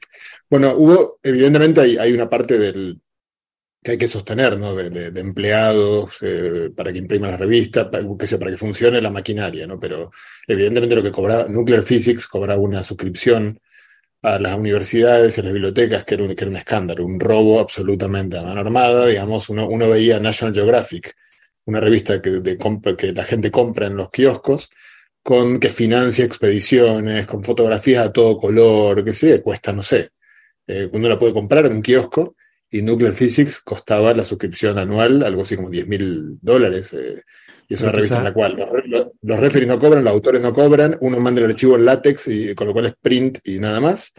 Bueno, 0.50 0.76
hubo, 0.78 1.20
evidentemente 1.22 1.82
hay, 1.82 2.14
una 2.14 2.30
parte 2.30 2.58
del, 2.58 3.02
que 3.84 3.92
hay 3.92 3.98
que 3.98 4.08
sostener, 4.08 4.58
¿no? 4.58 4.74
De, 4.76 5.08
empleados 5.20 6.20
para 6.74 6.94
que 6.94 7.00
impriman 7.00 7.32
la 7.32 7.38
revista, 7.38 7.92
para 7.92 8.02
que, 8.04 8.38
para 8.38 8.52
que 8.52 8.58
funcione 8.58 9.02
la 9.02 9.12
maquinaria, 9.12 9.68
¿no? 9.68 9.78
Pero 9.78 10.10
evidentemente 10.48 10.96
lo 10.96 11.04
que 11.04 11.12
cobraba, 11.12 11.50
Nuclear 11.50 11.84
Physics 11.84 12.26
cobraba 12.26 12.62
una 12.62 12.82
suscripción 12.82 13.60
a 14.22 14.40
las 14.40 14.58
universidades 14.58 15.38
y 15.38 15.42
a 15.42 15.44
las 15.44 15.54
bibliotecas, 15.54 16.06
que 16.06 16.16
era, 16.16 16.24
un, 16.24 16.34
que 16.34 16.44
era 16.46 16.52
un 16.52 16.58
escándalo, 16.58 17.06
un 17.06 17.20
robo 17.20 17.60
absolutamente 17.60 18.38
a 18.38 18.44
mano 18.44 18.62
armada. 18.62 19.08
Digamos, 19.08 19.50
uno, 19.50 19.68
uno 19.68 19.90
veía 19.90 20.18
National 20.22 20.54
Geographic, 20.54 21.14
una 21.70 21.80
revista 21.80 22.22
que, 22.22 22.30
de, 22.30 22.58
que 22.98 23.14
la 23.14 23.24
gente 23.24 23.52
compra 23.52 23.88
en 23.88 23.96
los 23.96 24.10
kioscos, 24.10 24.70
con 25.24 25.60
que 25.60 25.70
financia 25.70 26.26
expediciones, 26.26 27.28
con 27.28 27.44
fotografías 27.44 28.08
a 28.08 28.12
todo 28.12 28.38
color, 28.38 29.04
que 29.04 29.14
se 29.14 29.42
cuesta, 29.42 29.72
no 29.72 29.84
sé, 29.84 30.10
eh, 30.68 30.90
uno 30.92 31.08
la 31.08 31.18
puede 31.18 31.34
comprar 31.34 31.66
en 31.66 31.74
un 31.74 31.82
kiosco 31.82 32.36
y 32.70 32.82
Nuclear 32.82 33.14
Physics 33.14 33.62
costaba 33.62 34.14
la 34.14 34.24
suscripción 34.24 34.78
anual, 34.78 35.24
algo 35.24 35.42
así 35.42 35.56
como 35.56 35.70
10 35.70 35.88
mil 35.88 36.38
dólares. 36.42 36.94
Eh, 36.94 37.24
y 37.68 37.74
es 37.74 37.82
una 37.82 37.92
revista 37.92 38.18
en 38.18 38.24
la 38.24 38.34
cual 38.34 38.56
los, 38.88 39.08
los, 39.22 39.40
referees 39.40 39.68
no 39.68 39.80
cobran, 39.80 40.04
los 40.04 40.14
autores 40.14 40.42
no 40.42 40.54
cobran, 40.54 40.98
uno 41.02 41.20
manda 41.20 41.42
el 41.42 41.52
archivo 41.52 41.76
en 41.76 41.86
látex, 41.86 42.28
y 42.28 42.56
con 42.56 42.68
lo 42.68 42.74
cual 42.74 42.88
es 42.88 42.94
print 43.00 43.40
y 43.44 43.60
nada 43.60 43.80
más. 43.80 44.12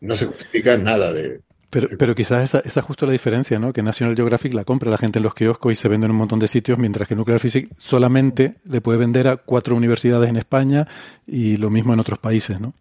No 0.00 0.16
se 0.16 0.26
justifica 0.26 0.76
nada 0.78 1.12
de. 1.12 1.40
Pero, 1.70 1.88
pero 1.98 2.14
quizás 2.14 2.44
esa, 2.44 2.60
esa, 2.60 2.80
es 2.80 2.86
justo 2.86 3.06
la 3.06 3.12
diferencia, 3.12 3.58
¿no? 3.58 3.72
Que 3.72 3.82
National 3.82 4.14
Geographic 4.14 4.54
la 4.54 4.64
compra 4.64 4.90
la 4.90 4.98
gente 4.98 5.18
en 5.18 5.24
los 5.24 5.34
kioscos 5.34 5.72
y 5.72 5.76
se 5.76 5.88
vende 5.88 6.04
en 6.06 6.12
un 6.12 6.18
montón 6.18 6.38
de 6.38 6.48
sitios, 6.48 6.78
mientras 6.78 7.08
que 7.08 7.16
Nuclear 7.16 7.40
Physics 7.40 7.70
solamente 7.78 8.56
le 8.64 8.80
puede 8.80 8.98
vender 8.98 9.28
a 9.28 9.36
cuatro 9.36 9.74
universidades 9.74 10.30
en 10.30 10.36
España 10.36 10.86
y 11.26 11.56
lo 11.56 11.70
mismo 11.70 11.92
en 11.92 12.00
otros 12.00 12.18
países, 12.18 12.60
¿no? 12.60 12.72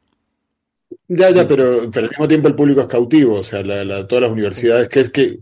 Ya, 1.07 1.31
ya, 1.31 1.47
pero, 1.47 1.89
pero 1.91 2.05
al 2.05 2.11
mismo 2.11 2.27
tiempo 2.27 2.47
el 2.47 2.55
público 2.55 2.81
es 2.81 2.87
cautivo, 2.87 3.39
o 3.39 3.43
sea, 3.43 3.63
todas 4.07 4.21
las 4.21 4.31
universidades, 4.31 4.87
que 4.87 4.99
es 4.99 5.09
que 5.09 5.39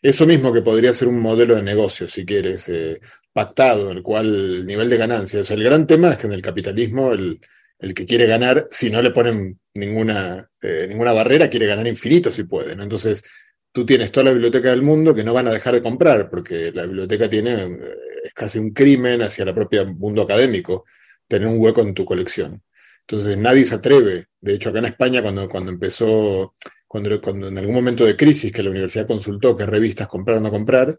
eso 0.00 0.26
mismo 0.26 0.52
que 0.52 0.62
podría 0.62 0.94
ser 0.94 1.08
un 1.08 1.20
modelo 1.20 1.56
de 1.56 1.62
negocio, 1.62 2.08
si 2.08 2.24
quieres, 2.24 2.68
eh, 2.68 3.00
pactado, 3.32 3.90
en 3.90 3.98
el 3.98 4.02
cual 4.02 4.26
el 4.26 4.66
nivel 4.66 4.88
de 4.88 4.96
ganancia, 4.96 5.40
o 5.40 5.44
sea, 5.44 5.56
el 5.56 5.64
gran 5.64 5.86
tema 5.86 6.10
es 6.10 6.16
que 6.18 6.26
en 6.28 6.32
el 6.32 6.42
capitalismo 6.42 7.12
el, 7.12 7.40
que 7.78 8.06
quiere 8.06 8.26
ganar, 8.26 8.66
si 8.70 8.90
no 8.90 9.02
le 9.02 9.10
ponen 9.10 9.60
ninguna, 9.74 10.50
eh, 10.62 10.86
ninguna 10.88 11.12
barrera, 11.12 11.48
quiere 11.48 11.66
ganar 11.66 11.86
infinito 11.86 12.30
si 12.30 12.44
puede, 12.44 12.72
Entonces, 12.72 13.24
tú 13.72 13.84
tienes 13.84 14.10
toda 14.10 14.24
la 14.24 14.32
biblioteca 14.32 14.70
del 14.70 14.82
mundo 14.82 15.14
que 15.14 15.24
no 15.24 15.34
van 15.34 15.48
a 15.48 15.52
dejar 15.52 15.74
de 15.74 15.82
comprar, 15.82 16.30
porque 16.30 16.72
la 16.72 16.86
biblioteca 16.86 17.28
tiene, 17.28 17.62
eh, 17.62 17.78
es 18.24 18.32
casi 18.32 18.58
un 18.58 18.70
crimen 18.72 19.22
hacia 19.22 19.44
el 19.44 19.54
propio 19.54 19.86
mundo 19.86 20.22
académico, 20.22 20.86
tener 21.28 21.48
un 21.48 21.60
hueco 21.60 21.82
en 21.82 21.94
tu 21.94 22.04
colección. 22.04 22.62
Entonces 23.00 23.36
nadie 23.38 23.64
se 23.66 23.76
atreve. 23.76 24.26
De 24.40 24.54
hecho, 24.54 24.70
acá 24.70 24.80
en 24.80 24.86
España, 24.86 25.22
cuando, 25.22 25.48
cuando 25.48 25.70
empezó, 25.70 26.54
cuando, 26.88 27.20
cuando 27.20 27.48
en 27.48 27.58
algún 27.58 27.74
momento 27.74 28.04
de 28.04 28.16
crisis 28.16 28.50
que 28.52 28.62
la 28.62 28.70
universidad 28.70 29.06
consultó 29.06 29.56
qué 29.56 29.66
revistas 29.66 30.08
comprar 30.08 30.38
o 30.38 30.40
no 30.40 30.50
comprar, 30.50 30.98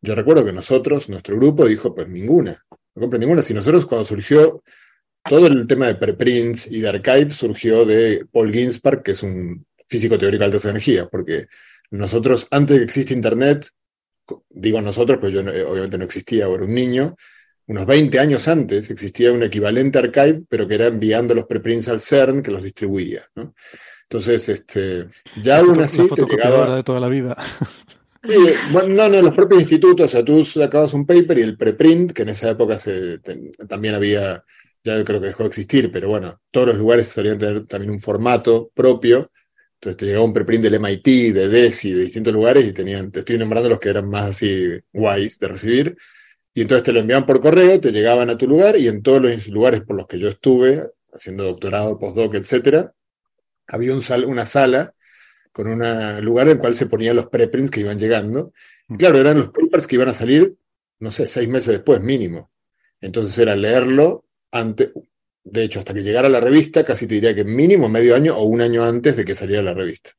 yo 0.00 0.14
recuerdo 0.14 0.44
que 0.44 0.52
nosotros, 0.52 1.08
nuestro 1.08 1.36
grupo, 1.36 1.66
dijo, 1.66 1.94
pues 1.94 2.08
ninguna, 2.08 2.64
no 2.70 3.00
compré 3.00 3.18
ninguna. 3.18 3.42
Si 3.42 3.54
nosotros 3.54 3.86
cuando 3.86 4.04
surgió 4.04 4.62
todo 5.28 5.46
el 5.46 5.66
tema 5.66 5.86
de 5.86 5.94
preprints 5.94 6.70
y 6.70 6.80
de 6.80 6.88
archive 6.88 7.30
surgió 7.30 7.84
de 7.84 8.26
Paul 8.30 8.52
Ginsparg, 8.52 9.02
que 9.02 9.12
es 9.12 9.22
un 9.22 9.66
físico 9.88 10.18
teórico 10.18 10.40
de 10.40 10.46
altas 10.46 10.64
energías, 10.64 11.08
porque 11.10 11.46
nosotros, 11.90 12.46
antes 12.50 12.74
de 12.74 12.80
que 12.80 12.84
existe 12.84 13.14
Internet, 13.14 13.68
digo 14.50 14.80
nosotros, 14.80 15.18
pues 15.20 15.32
yo 15.32 15.40
obviamente 15.40 15.98
no 15.98 16.04
existía, 16.04 16.46
era 16.46 16.64
un 16.64 16.74
niño, 16.74 17.16
unos 17.66 17.86
20 17.86 18.18
años 18.18 18.48
antes 18.48 18.90
existía 18.90 19.32
un 19.32 19.42
equivalente 19.42 19.98
archive, 19.98 20.42
pero 20.48 20.66
que 20.66 20.74
era 20.74 20.86
enviando 20.86 21.34
los 21.34 21.46
preprints 21.46 21.88
al 21.88 22.00
CERN 22.00 22.42
que 22.42 22.50
los 22.50 22.62
distribuía. 22.62 23.22
Entonces, 24.02 24.48
este, 24.48 25.06
ya 25.40 25.58
aún 25.58 25.80
así 25.80 26.06
te 26.08 26.22
llegaba... 26.22 26.76
de 26.76 26.82
toda 26.82 27.00
la 27.00 27.08
vida. 27.08 27.36
bueno, 28.72 28.94
no, 28.94 29.08
no, 29.08 29.22
los 29.22 29.34
propios 29.34 29.62
institutos, 29.62 30.08
o 30.08 30.10
sea, 30.10 30.24
tú 30.24 30.44
sacabas 30.44 30.92
un 30.92 31.06
paper 31.06 31.38
y 31.38 31.42
el 31.42 31.56
preprint, 31.56 32.12
que 32.12 32.22
en 32.22 32.30
esa 32.30 32.50
época 32.50 32.78
se, 32.78 33.20
también 33.68 33.94
había, 33.94 34.44
ya 34.84 35.04
creo 35.04 35.20
que 35.20 35.28
dejó 35.28 35.44
de 35.44 35.48
existir, 35.48 35.92
pero 35.92 36.08
bueno, 36.08 36.40
todos 36.50 36.68
los 36.68 36.76
lugares 36.78 37.08
solían 37.08 37.38
tener 37.38 37.66
también 37.66 37.92
un 37.92 38.00
formato 38.00 38.70
propio. 38.74 39.30
Entonces 39.74 39.96
te 39.96 40.06
llegaba 40.06 40.24
un 40.24 40.32
preprint 40.32 40.64
del 40.64 40.74
MIT, 40.74 41.32
de 41.32 41.48
DESI, 41.48 41.92
de 41.92 42.00
distintos 42.02 42.32
lugares 42.32 42.66
y 42.66 42.72
tenían, 42.72 43.10
te 43.10 43.20
estoy 43.20 43.38
nombrando 43.38 43.68
los 43.68 43.80
que 43.80 43.88
eran 43.88 44.08
más 44.08 44.30
así 44.30 44.80
guays 44.92 45.38
de 45.38 45.48
recibir. 45.48 45.96
Y 46.54 46.62
entonces 46.62 46.84
te 46.84 46.92
lo 46.92 47.00
enviaban 47.00 47.26
por 47.26 47.40
correo, 47.40 47.80
te 47.80 47.92
llegaban 47.92 48.30
a 48.30 48.36
tu 48.36 48.46
lugar 48.46 48.76
y 48.76 48.88
en 48.88 49.02
todos 49.02 49.22
los 49.22 49.48
lugares 49.48 49.82
por 49.82 49.96
los 49.96 50.06
que 50.06 50.18
yo 50.18 50.28
estuve, 50.28 50.82
haciendo 51.12 51.44
doctorado, 51.44 51.98
postdoc, 51.98 52.34
etcétera, 52.34 52.94
había 53.66 53.94
un 53.94 54.02
una 54.26 54.46
sala 54.46 54.94
con 55.52 55.68
un 55.68 55.80
lugar 56.24 56.46
en 56.48 56.54
el 56.54 56.58
cual 56.58 56.74
se 56.74 56.86
ponían 56.86 57.16
los 57.16 57.28
preprints 57.28 57.70
que 57.70 57.80
iban 57.80 57.98
llegando. 57.98 58.52
Y 58.88 58.96
claro, 58.96 59.18
eran 59.18 59.38
los 59.38 59.50
papers 59.50 59.86
que 59.86 59.96
iban 59.96 60.08
a 60.08 60.14
salir, 60.14 60.56
no 60.98 61.10
sé, 61.10 61.26
seis 61.28 61.48
meses 61.48 61.68
después, 61.74 62.00
mínimo. 62.00 62.50
Entonces 63.00 63.36
era 63.38 63.54
leerlo 63.56 64.24
antes, 64.52 64.90
de 65.44 65.64
hecho, 65.64 65.80
hasta 65.80 65.92
que 65.92 66.02
llegara 66.02 66.28
la 66.28 66.40
revista, 66.40 66.84
casi 66.84 67.06
te 67.06 67.14
diría 67.14 67.34
que 67.34 67.44
mínimo 67.44 67.88
medio 67.88 68.14
año 68.14 68.36
o 68.36 68.44
un 68.44 68.60
año 68.60 68.84
antes 68.84 69.16
de 69.16 69.24
que 69.24 69.34
saliera 69.34 69.62
la 69.62 69.74
revista. 69.74 70.10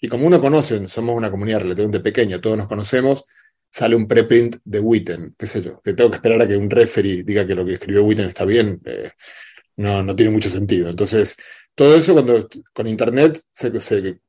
Y 0.00 0.08
como 0.08 0.26
uno 0.26 0.40
conoce, 0.40 0.86
somos 0.86 1.16
una 1.16 1.30
comunidad 1.30 1.60
relativamente 1.60 2.00
pequeña, 2.00 2.40
todos 2.40 2.56
nos 2.56 2.68
conocemos, 2.68 3.24
sale 3.70 3.96
un 3.96 4.06
preprint 4.06 4.56
de 4.64 4.80
Witten, 4.80 5.34
qué 5.36 5.46
sé 5.46 5.62
yo, 5.62 5.80
que 5.82 5.94
tengo 5.94 6.10
que 6.10 6.16
esperar 6.16 6.40
a 6.42 6.46
que 6.46 6.56
un 6.56 6.70
referee 6.70 7.24
diga 7.24 7.46
que 7.46 7.54
lo 7.54 7.64
que 7.64 7.74
escribió 7.74 8.04
Witten 8.04 8.28
está 8.28 8.44
bien, 8.44 8.80
eh, 8.84 9.10
no, 9.76 10.02
no 10.02 10.14
tiene 10.14 10.30
mucho 10.30 10.48
sentido. 10.50 10.88
Entonces, 10.88 11.36
todo 11.78 11.94
eso 11.94 12.12
cuando 12.12 12.48
con 12.72 12.88
Internet 12.88 13.40
se, 13.52 13.70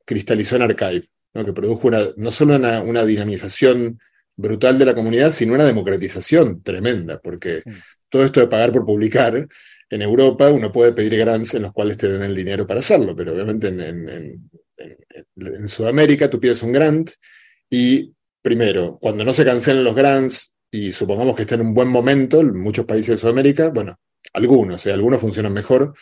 cristalizó 0.06 0.56
en 0.56 0.62
Archive, 0.62 1.08
que 1.34 1.54
produjo 1.54 1.88
una, 1.88 2.08
no 2.16 2.30
solo 2.30 2.56
una, 2.56 3.06
dinamización 3.06 4.00
brutal 4.40 4.80
de 4.80 4.86
la 4.86 4.96
comunidad, 4.96 5.32
sino 5.32 5.54
una 5.54 5.66
democratización 5.66 6.64
tremenda, 6.64 7.20
porque 7.20 7.62
mm. 7.66 7.72
todo 8.08 8.24
esto 8.24 8.40
de 8.40 8.48
pagar 8.48 8.72
por 8.72 8.86
publicar, 8.86 9.48
en 9.90 10.02
Europa 10.02 10.50
uno 10.50 10.72
puede 10.72 10.94
pedir 10.94 11.18
grants 11.18 11.54
en 11.56 11.64
los 11.64 11.74
cuales 11.74 11.98
te 11.98 12.10
den 12.10 12.22
el 12.22 12.36
dinero 12.36 12.66
para 12.66 12.80
hacerlo, 12.80 13.16
pero 13.16 13.34
obviamente 13.34 13.68
en, 13.68 14.50
en 15.36 15.68
Sudamérica 15.68 16.30
tú 16.30 16.40
pides 16.40 16.64
un 16.64 16.72
grant 16.72 17.12
y 17.70 18.14
primero, 18.42 18.98
cuando 19.00 19.26
no 19.26 19.34
se 19.34 19.46
cancelan 19.46 19.84
los 19.84 19.96
grants 19.96 20.56
y 20.72 20.92
supongamos 20.92 21.36
que 21.36 21.42
está 21.42 21.56
en 21.56 21.62
un 21.62 21.74
buen 21.74 21.90
momento, 21.90 22.40
en 22.40 22.58
muchos 22.58 22.86
países 22.86 23.16
de 23.16 23.18
Sudamérica, 23.18 23.70
bueno, 23.70 24.00
algunos, 24.34 24.86
¿eh? 24.86 24.94
algunos 24.94 25.20
funcionan 25.20 25.54
mejor, 25.54 25.94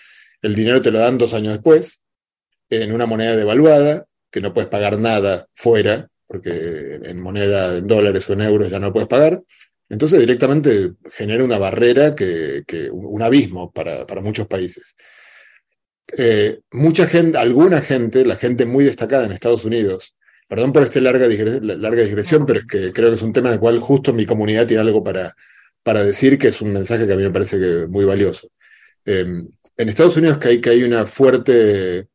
el 0.41 0.53
dinero 0.53 0.81
te 0.81 0.91
lo 0.91 0.99
dan 0.99 1.17
dos 1.17 1.33
años 1.33 1.53
después, 1.53 2.03
en 2.69 2.91
una 2.91 3.05
moneda 3.05 3.35
devaluada, 3.35 4.05
que 4.29 4.41
no 4.41 4.53
puedes 4.53 4.69
pagar 4.69 4.99
nada 4.99 5.47
fuera, 5.55 6.09
porque 6.27 6.99
en 7.03 7.19
moneda, 7.19 7.77
en 7.77 7.87
dólares 7.87 8.29
o 8.29 8.33
en 8.33 8.41
euros 8.41 8.69
ya 8.69 8.79
no 8.79 8.93
puedes 8.93 9.07
pagar. 9.07 9.41
Entonces 9.89 10.19
directamente 10.19 10.93
genera 11.11 11.43
una 11.43 11.57
barrera, 11.57 12.13
que, 12.13 12.63
un 12.91 13.21
abismo 13.21 13.71
para, 13.71 14.05
muchos 14.21 14.47
países. 14.47 14.95
Eh, 16.17 16.59
mucha 16.71 17.07
gente, 17.07 17.37
alguna 17.37 17.81
gente, 17.81 18.25
la 18.25 18.35
gente 18.35 18.65
muy 18.65 18.85
destacada 18.85 19.25
en 19.25 19.31
Estados 19.31 19.65
Unidos, 19.65 20.15
Perdón 20.47 20.71
por 20.71 20.83
esta 20.83 21.01
larga, 21.01 21.27
larga 21.27 22.03
digresión, 22.03 22.45
pero 22.45 22.59
es 22.59 22.65
que 22.65 22.93
creo 22.93 23.09
que 23.09 23.15
es 23.15 23.21
un 23.21 23.33
tema 23.33 23.49
en 23.49 23.55
el 23.55 23.59
cual 23.59 23.79
justo 23.79 24.13
mi 24.13 24.25
comunidad 24.25 24.65
tiene 24.65 24.81
algo 24.81 25.03
para, 25.03 25.35
para 25.83 26.03
decir 26.03 26.37
que 26.37 26.47
es 26.47 26.61
un 26.61 26.71
mensaje 26.71 27.05
que 27.05 27.11
a 27.13 27.17
mí 27.17 27.23
me 27.23 27.31
parece 27.31 27.59
que 27.59 27.87
muy 27.87 28.05
valioso. 28.05 28.49
Em, 29.03 29.47
en 29.75 29.89
Estados 29.89 30.15
Unidos 30.15 30.37
que 30.37 30.47
hay, 30.47 30.61
que 30.61 30.69
hay 30.69 30.83
una 30.83 31.05
fuerte 31.05 32.07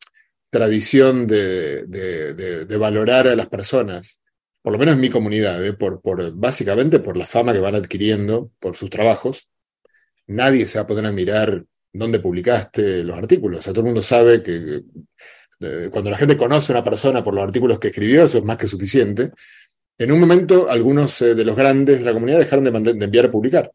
tradición 0.52 1.26
de, 1.26 1.86
de, 1.86 2.76
valorar 2.76 3.26
a 3.26 3.34
las 3.34 3.46
personas, 3.46 4.20
por 4.60 4.74
lo 4.74 4.78
menos 4.78 4.96
en 4.96 5.00
mi 5.00 5.08
comunidad, 5.08 5.64
¿eh? 5.64 5.72
por, 5.72 6.02
básicamente 6.34 6.98
por 6.98 7.16
la 7.16 7.26
fama 7.26 7.54
que 7.54 7.58
van 7.58 7.74
adquiriendo 7.74 8.50
por 8.60 8.76
sus 8.76 8.90
trabajos. 8.90 9.48
Nadie 10.26 10.66
se 10.66 10.78
va 10.78 10.82
a 10.82 10.86
poner 10.86 11.06
a 11.06 11.12
mirar 11.12 11.64
dónde 11.90 12.20
publicaste 12.20 13.02
los 13.02 13.16
artículos. 13.16 13.60
O 13.60 13.62
sea, 13.62 13.72
todo 13.72 13.80
el 13.80 13.86
mundo 13.86 14.02
sabe 14.02 14.42
que 14.42 14.82
cuando 15.90 16.10
la 16.10 16.18
gente 16.18 16.36
conoce 16.36 16.72
a 16.72 16.76
una 16.76 16.84
persona 16.84 17.24
por 17.24 17.32
los 17.32 17.44
artículos 17.44 17.78
que 17.78 17.88
escribió, 17.88 18.24
eso 18.24 18.36
es 18.36 18.44
más 18.44 18.58
que 18.58 18.66
suficiente. 18.66 19.30
En 19.96 20.12
un 20.12 20.20
momento, 20.20 20.68
algunos 20.68 21.22
eh, 21.22 21.34
de 21.34 21.44
los 21.46 21.56
grandes 21.56 22.00
de 22.00 22.04
la 22.04 22.12
comunidad 22.12 22.40
dejaron 22.40 22.64
de, 22.84 23.04
enviar 23.04 23.26
a 23.26 23.30
publicar. 23.30 23.72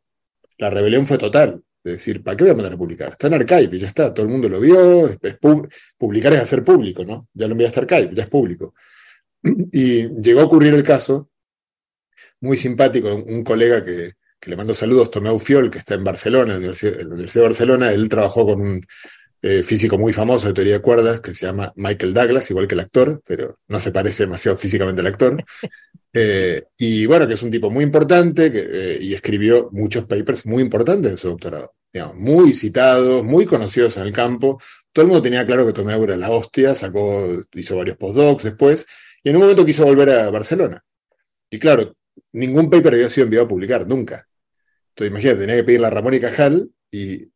La 0.60 0.70
rebelión 0.70 1.08
fue 1.08 1.18
total. 1.18 1.63
Es 1.84 1.94
decir, 1.94 2.24
¿para 2.24 2.36
qué 2.36 2.44
voy 2.44 2.52
a 2.52 2.56
mandar 2.56 2.74
a 2.74 2.78
publicar? 2.78 3.10
Está 3.12 3.28
en 3.28 3.36
Archive 3.36 3.78
y 3.78 3.80
ya 3.80 3.88
está, 3.88 4.13
todo 4.13 4.26
el 4.26 4.32
mundo 4.32 4.50
lo 4.50 4.60
vio. 4.60 5.10
publicar 5.98 6.34
es 6.34 6.42
hacer 6.42 6.63
público, 6.63 7.06
¿no? 7.06 7.30
Ya 7.34 7.48
lo 7.48 7.54
enviaste 7.54 7.80
a 7.80 7.84
Archive, 7.84 8.10
ya 8.13 8.24
es 8.24 8.30
público. 8.30 8.74
Y 9.72 10.10
llegó 10.22 10.42
a 10.42 10.46
ocurrir 10.46 10.74
el 10.74 10.84
caso, 10.84 11.30
muy 12.42 12.58
simpático, 12.58 13.16
un 13.16 13.44
colega 13.44 13.84
que, 13.84 14.13
le 14.42 14.56
mando 14.56 14.74
saludos, 14.74 15.12
Tomeu 15.12 15.40
Fiol, 15.40 15.70
que 15.70 15.80
está 15.80 15.96
en 15.96 16.04
Barcelona, 16.04 16.56
en 16.56 16.62
la 16.62 16.68
Universidad 16.68 17.44
de 17.44 17.48
Barcelona, 17.48 17.92
él 17.92 18.08
trabajó 18.08 18.46
con 18.46 18.62
un 18.62 18.82
eh, 19.41 19.63
físico 19.63 19.97
muy 19.97 20.13
famoso 20.13 20.47
de 20.47 20.54
teoría 20.54 20.73
de 20.73 20.82
cuerdas 20.82 21.21
que 21.21 21.34
se 21.34 21.45
llama 21.45 21.71
Michael 21.76 22.13
Douglas, 22.13 22.50
igual 22.50 22.67
que 22.67 22.76
el 22.76 22.82
actor, 22.82 23.21
pero 23.26 23.60
no 23.67 23.80
se 23.80 23.91
parece 23.91 24.23
demasiado 24.23 24.58
físicamente 24.58 25.02
al 25.02 25.08
actor. 25.08 25.43
Eh, 26.19 26.63
y 26.80 27.06
bueno, 27.06 27.28
que 27.28 27.36
es 27.36 27.43
un 27.43 27.52
tipo 27.52 27.69
muy 27.69 27.84
importante 27.84 28.52
que, 28.52 28.65
eh, 28.67 28.97
y 29.00 29.13
escribió 29.13 29.69
muchos 29.71 30.06
papers 30.06 30.47
muy 30.47 30.63
importantes 30.63 31.12
de 31.12 31.17
su 31.17 31.28
doctorado, 31.28 31.76
digamos, 31.93 32.15
muy 32.15 32.56
citados, 32.56 33.23
muy 33.23 33.45
conocidos 33.45 33.97
en 33.97 34.04
el 34.04 34.12
campo. 34.12 34.60
Todo 34.91 35.04
el 35.04 35.10
mundo 35.10 35.21
tenía 35.21 35.45
claro 35.45 35.63
que 35.67 35.73
Tomeu 35.73 36.04
era 36.06 36.17
la 36.17 36.32
hostia, 36.32 36.73
sacó, 36.73 37.28
hizo 37.54 37.78
varios 37.78 37.97
postdocs 37.97 38.45
después, 38.45 38.88
y 39.21 39.30
en 39.30 39.36
un 39.36 39.41
momento 39.43 39.63
quiso 39.63 39.86
volver 39.86 40.10
a 40.10 40.32
Barcelona. 40.32 40.84
Y 41.52 41.60
claro, 41.60 41.95
ningún 42.32 42.69
paper 42.69 42.95
había 42.95 43.10
sido 43.10 43.26
enviado 43.26 43.45
a 43.45 43.50
publicar, 43.50 43.86
nunca. 43.88 44.28
Entonces 44.89 45.12
imagínate, 45.12 45.39
tenía 45.41 45.56
que 45.58 45.63
pedir 45.63 45.82
la 45.82 45.91
Ramón 45.91 46.15
y 46.15 46.19
Cajal 46.19 46.71
y 46.89 47.30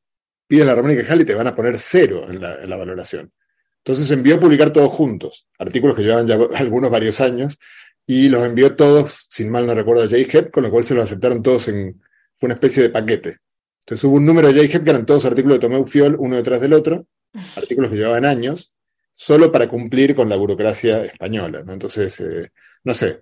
pides 0.52 0.66
la 0.66 0.76
Ramón 0.76 0.92
y 0.92 0.98
Cajal 0.98 1.22
y 1.22 1.24
te 1.24 1.34
van 1.34 1.48
a 1.48 1.56
poner 1.56 1.78
cero 1.80 2.28
en 2.30 2.42
la, 2.42 2.76
valoración. 2.76 3.32
Entonces 3.78 4.12
envió 4.12 4.36
a 4.36 4.40
publicar 4.42 4.74
todos 4.74 4.92
juntos, 4.92 5.48
artículos 5.58 5.96
que 5.96 6.02
llevaban 6.02 6.28
ya 6.28 6.36
algunos 6.56 6.92
varios 6.92 7.22
años, 7.22 7.58
y 8.06 8.28
los 8.28 8.44
envió 8.44 8.76
todos, 8.76 9.28
sin 9.30 9.50
mal 9.50 9.66
no 9.66 9.74
recuerdo, 9.74 10.04
a 10.04 10.08
JHEP, 10.08 10.52
con 10.52 10.64
lo 10.64 10.70
cual 10.70 10.84
se 10.84 10.94
los 10.94 11.06
aceptaron 11.06 11.42
todos 11.42 11.70
en. 11.70 12.02
Fue 12.36 12.48
una 12.48 12.56
especie 12.56 12.84
de 12.84 12.90
paquete. 12.90 13.38
Entonces 13.86 14.04
hubo 14.04 14.18
un 14.18 14.26
número 14.26 14.52
de 14.52 14.68
JHEP 14.68 14.84
que 14.84 14.90
eran 14.90 15.06
todos 15.06 15.24
artículos 15.24 15.56
de 15.58 15.62
Tomeu 15.62 15.86
Fiol, 15.86 16.18
uno 16.20 16.36
detrás 16.36 16.60
del 16.60 16.74
otro, 16.74 17.08
artículos 17.56 17.90
que 17.90 17.96
llevaban 17.96 18.26
años, 18.26 18.74
solo 19.14 19.54
para 19.54 19.70
cumplir 19.70 20.16
con 20.16 20.28
la 20.28 20.36
burocracia 20.36 21.06
española. 21.06 21.64
Entonces, 21.66 22.20
eh, 22.20 22.52
no 22.84 22.94
sé, 22.94 23.22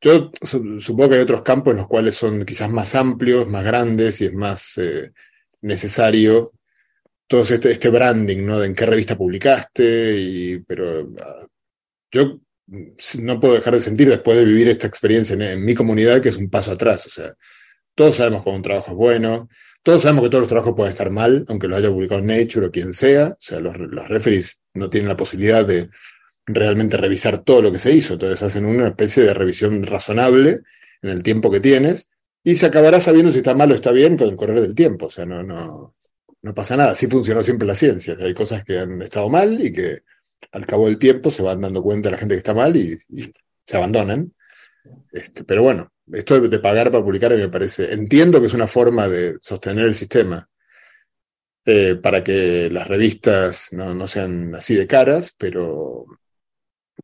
yo 0.00 0.32
supongo 0.80 1.10
que 1.10 1.14
hay 1.14 1.20
otros 1.20 1.42
campos 1.42 1.74
en 1.74 1.76
los 1.76 1.86
cuales 1.86 2.16
son 2.16 2.44
quizás 2.44 2.70
más 2.70 2.96
amplios, 2.96 3.46
más 3.46 3.62
grandes 3.62 4.20
y 4.20 4.24
es 4.26 4.34
más. 4.34 4.78
Eh, 4.78 5.12
necesario 5.62 6.52
todo 7.26 7.42
este, 7.42 7.70
este 7.70 7.88
branding, 7.88 8.44
¿no? 8.44 8.60
De 8.60 8.66
en 8.66 8.74
qué 8.74 8.84
revista 8.84 9.16
publicaste, 9.16 10.14
y, 10.18 10.58
pero 10.60 11.10
ah, 11.22 11.46
yo 12.10 12.40
no 13.20 13.40
puedo 13.40 13.54
dejar 13.54 13.74
de 13.74 13.80
sentir 13.80 14.08
después 14.08 14.36
de 14.36 14.44
vivir 14.44 14.68
esta 14.68 14.86
experiencia 14.86 15.34
en, 15.34 15.64
mi 15.64 15.74
comunidad 15.74 16.20
que 16.20 16.28
es 16.28 16.36
un 16.36 16.50
paso 16.50 16.72
atrás, 16.72 17.06
o 17.06 17.10
sea, 17.10 17.34
todos 17.94 18.16
sabemos 18.16 18.42
cuando 18.42 18.58
un 18.58 18.62
trabajo 18.62 18.90
es 18.92 18.96
bueno, 18.96 19.48
todos 19.82 20.02
sabemos 20.02 20.24
que 20.24 20.30
todos 20.30 20.42
los 20.42 20.48
trabajos 20.48 20.74
pueden 20.76 20.92
estar 20.92 21.10
mal, 21.10 21.44
aunque 21.48 21.68
lo 21.68 21.76
haya 21.76 21.90
publicado 21.90 22.20
Nature 22.20 22.66
o 22.66 22.70
quien 22.70 22.92
sea, 22.92 23.28
o 23.28 23.36
sea, 23.40 23.60
los, 23.60 23.76
los 23.78 24.08
referees 24.08 24.60
no 24.74 24.88
tienen 24.90 25.08
la 25.08 25.16
posibilidad 25.16 25.66
de 25.66 25.90
realmente 26.46 26.96
revisar 26.96 27.42
todo 27.42 27.62
lo 27.62 27.72
que 27.72 27.78
se 27.78 27.92
hizo, 27.92 28.14
entonces 28.14 28.42
hacen 28.42 28.64
una 28.64 28.88
especie 28.88 29.22
de 29.22 29.34
revisión 29.34 29.82
razonable 29.84 30.60
en 31.02 31.10
el 31.10 31.22
tiempo 31.22 31.50
que 31.50 31.60
tienes, 31.60 32.10
y 32.44 32.56
se 32.56 32.66
acabará 32.66 33.00
sabiendo 33.00 33.30
si 33.30 33.38
está 33.38 33.54
mal 33.54 33.70
o 33.70 33.74
está 33.74 33.92
bien 33.92 34.16
con 34.16 34.28
el 34.28 34.36
correr 34.36 34.60
del 34.60 34.74
tiempo. 34.74 35.06
O 35.06 35.10
sea, 35.10 35.26
no, 35.26 35.42
no, 35.42 35.92
no 36.42 36.54
pasa 36.54 36.76
nada. 36.76 36.92
Así 36.92 37.06
funcionó 37.06 37.42
siempre 37.42 37.66
la 37.66 37.76
ciencia. 37.76 38.16
Hay 38.20 38.34
cosas 38.34 38.64
que 38.64 38.78
han 38.78 39.00
estado 39.02 39.28
mal 39.28 39.60
y 39.60 39.72
que 39.72 40.02
al 40.50 40.66
cabo 40.66 40.86
del 40.86 40.98
tiempo 40.98 41.30
se 41.30 41.42
van 41.42 41.60
dando 41.60 41.82
cuenta 41.82 42.10
la 42.10 42.18
gente 42.18 42.34
que 42.34 42.38
está 42.38 42.54
mal 42.54 42.76
y, 42.76 42.98
se 43.64 43.76
abandonan. 43.76 44.32
Este, 45.12 45.44
pero 45.44 45.62
bueno, 45.62 45.92
esto 46.12 46.40
de, 46.40 46.58
pagar 46.58 46.90
para 46.90 47.04
publicar 47.04 47.34
me 47.36 47.48
parece, 47.48 47.92
entiendo 47.92 48.40
que 48.40 48.48
es 48.48 48.54
una 48.54 48.66
forma 48.66 49.08
de 49.08 49.36
sostener 49.40 49.86
el 49.86 49.94
sistema 49.94 50.48
eh, 51.64 51.94
para 51.94 52.24
que 52.24 52.68
las 52.70 52.88
revistas 52.88 53.68
no, 53.72 53.94
no, 53.94 54.08
sean 54.08 54.52
así 54.56 54.74
de 54.74 54.88
caras, 54.88 55.32
pero, 55.38 56.06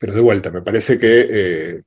pero 0.00 0.12
de 0.14 0.20
vuelta, 0.20 0.50
me 0.50 0.62
parece 0.62 0.98
que 0.98 1.26
eh, 1.30 1.82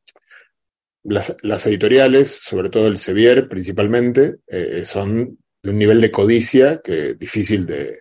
las, 1.04 1.66
editoriales, 1.66 2.40
sobre 2.44 2.70
todo 2.70 2.88
el 2.88 2.98
Sevier 2.98 3.48
principalmente, 3.48 4.38
eh, 4.48 4.84
son 4.86 5.38
de 5.64 5.70
un 5.70 5.78
nivel 5.78 6.02
de 6.02 6.12
codicia 6.12 6.82
que 6.84 7.12
es 7.12 7.20
difícil 7.20 7.66
de... 7.66 8.00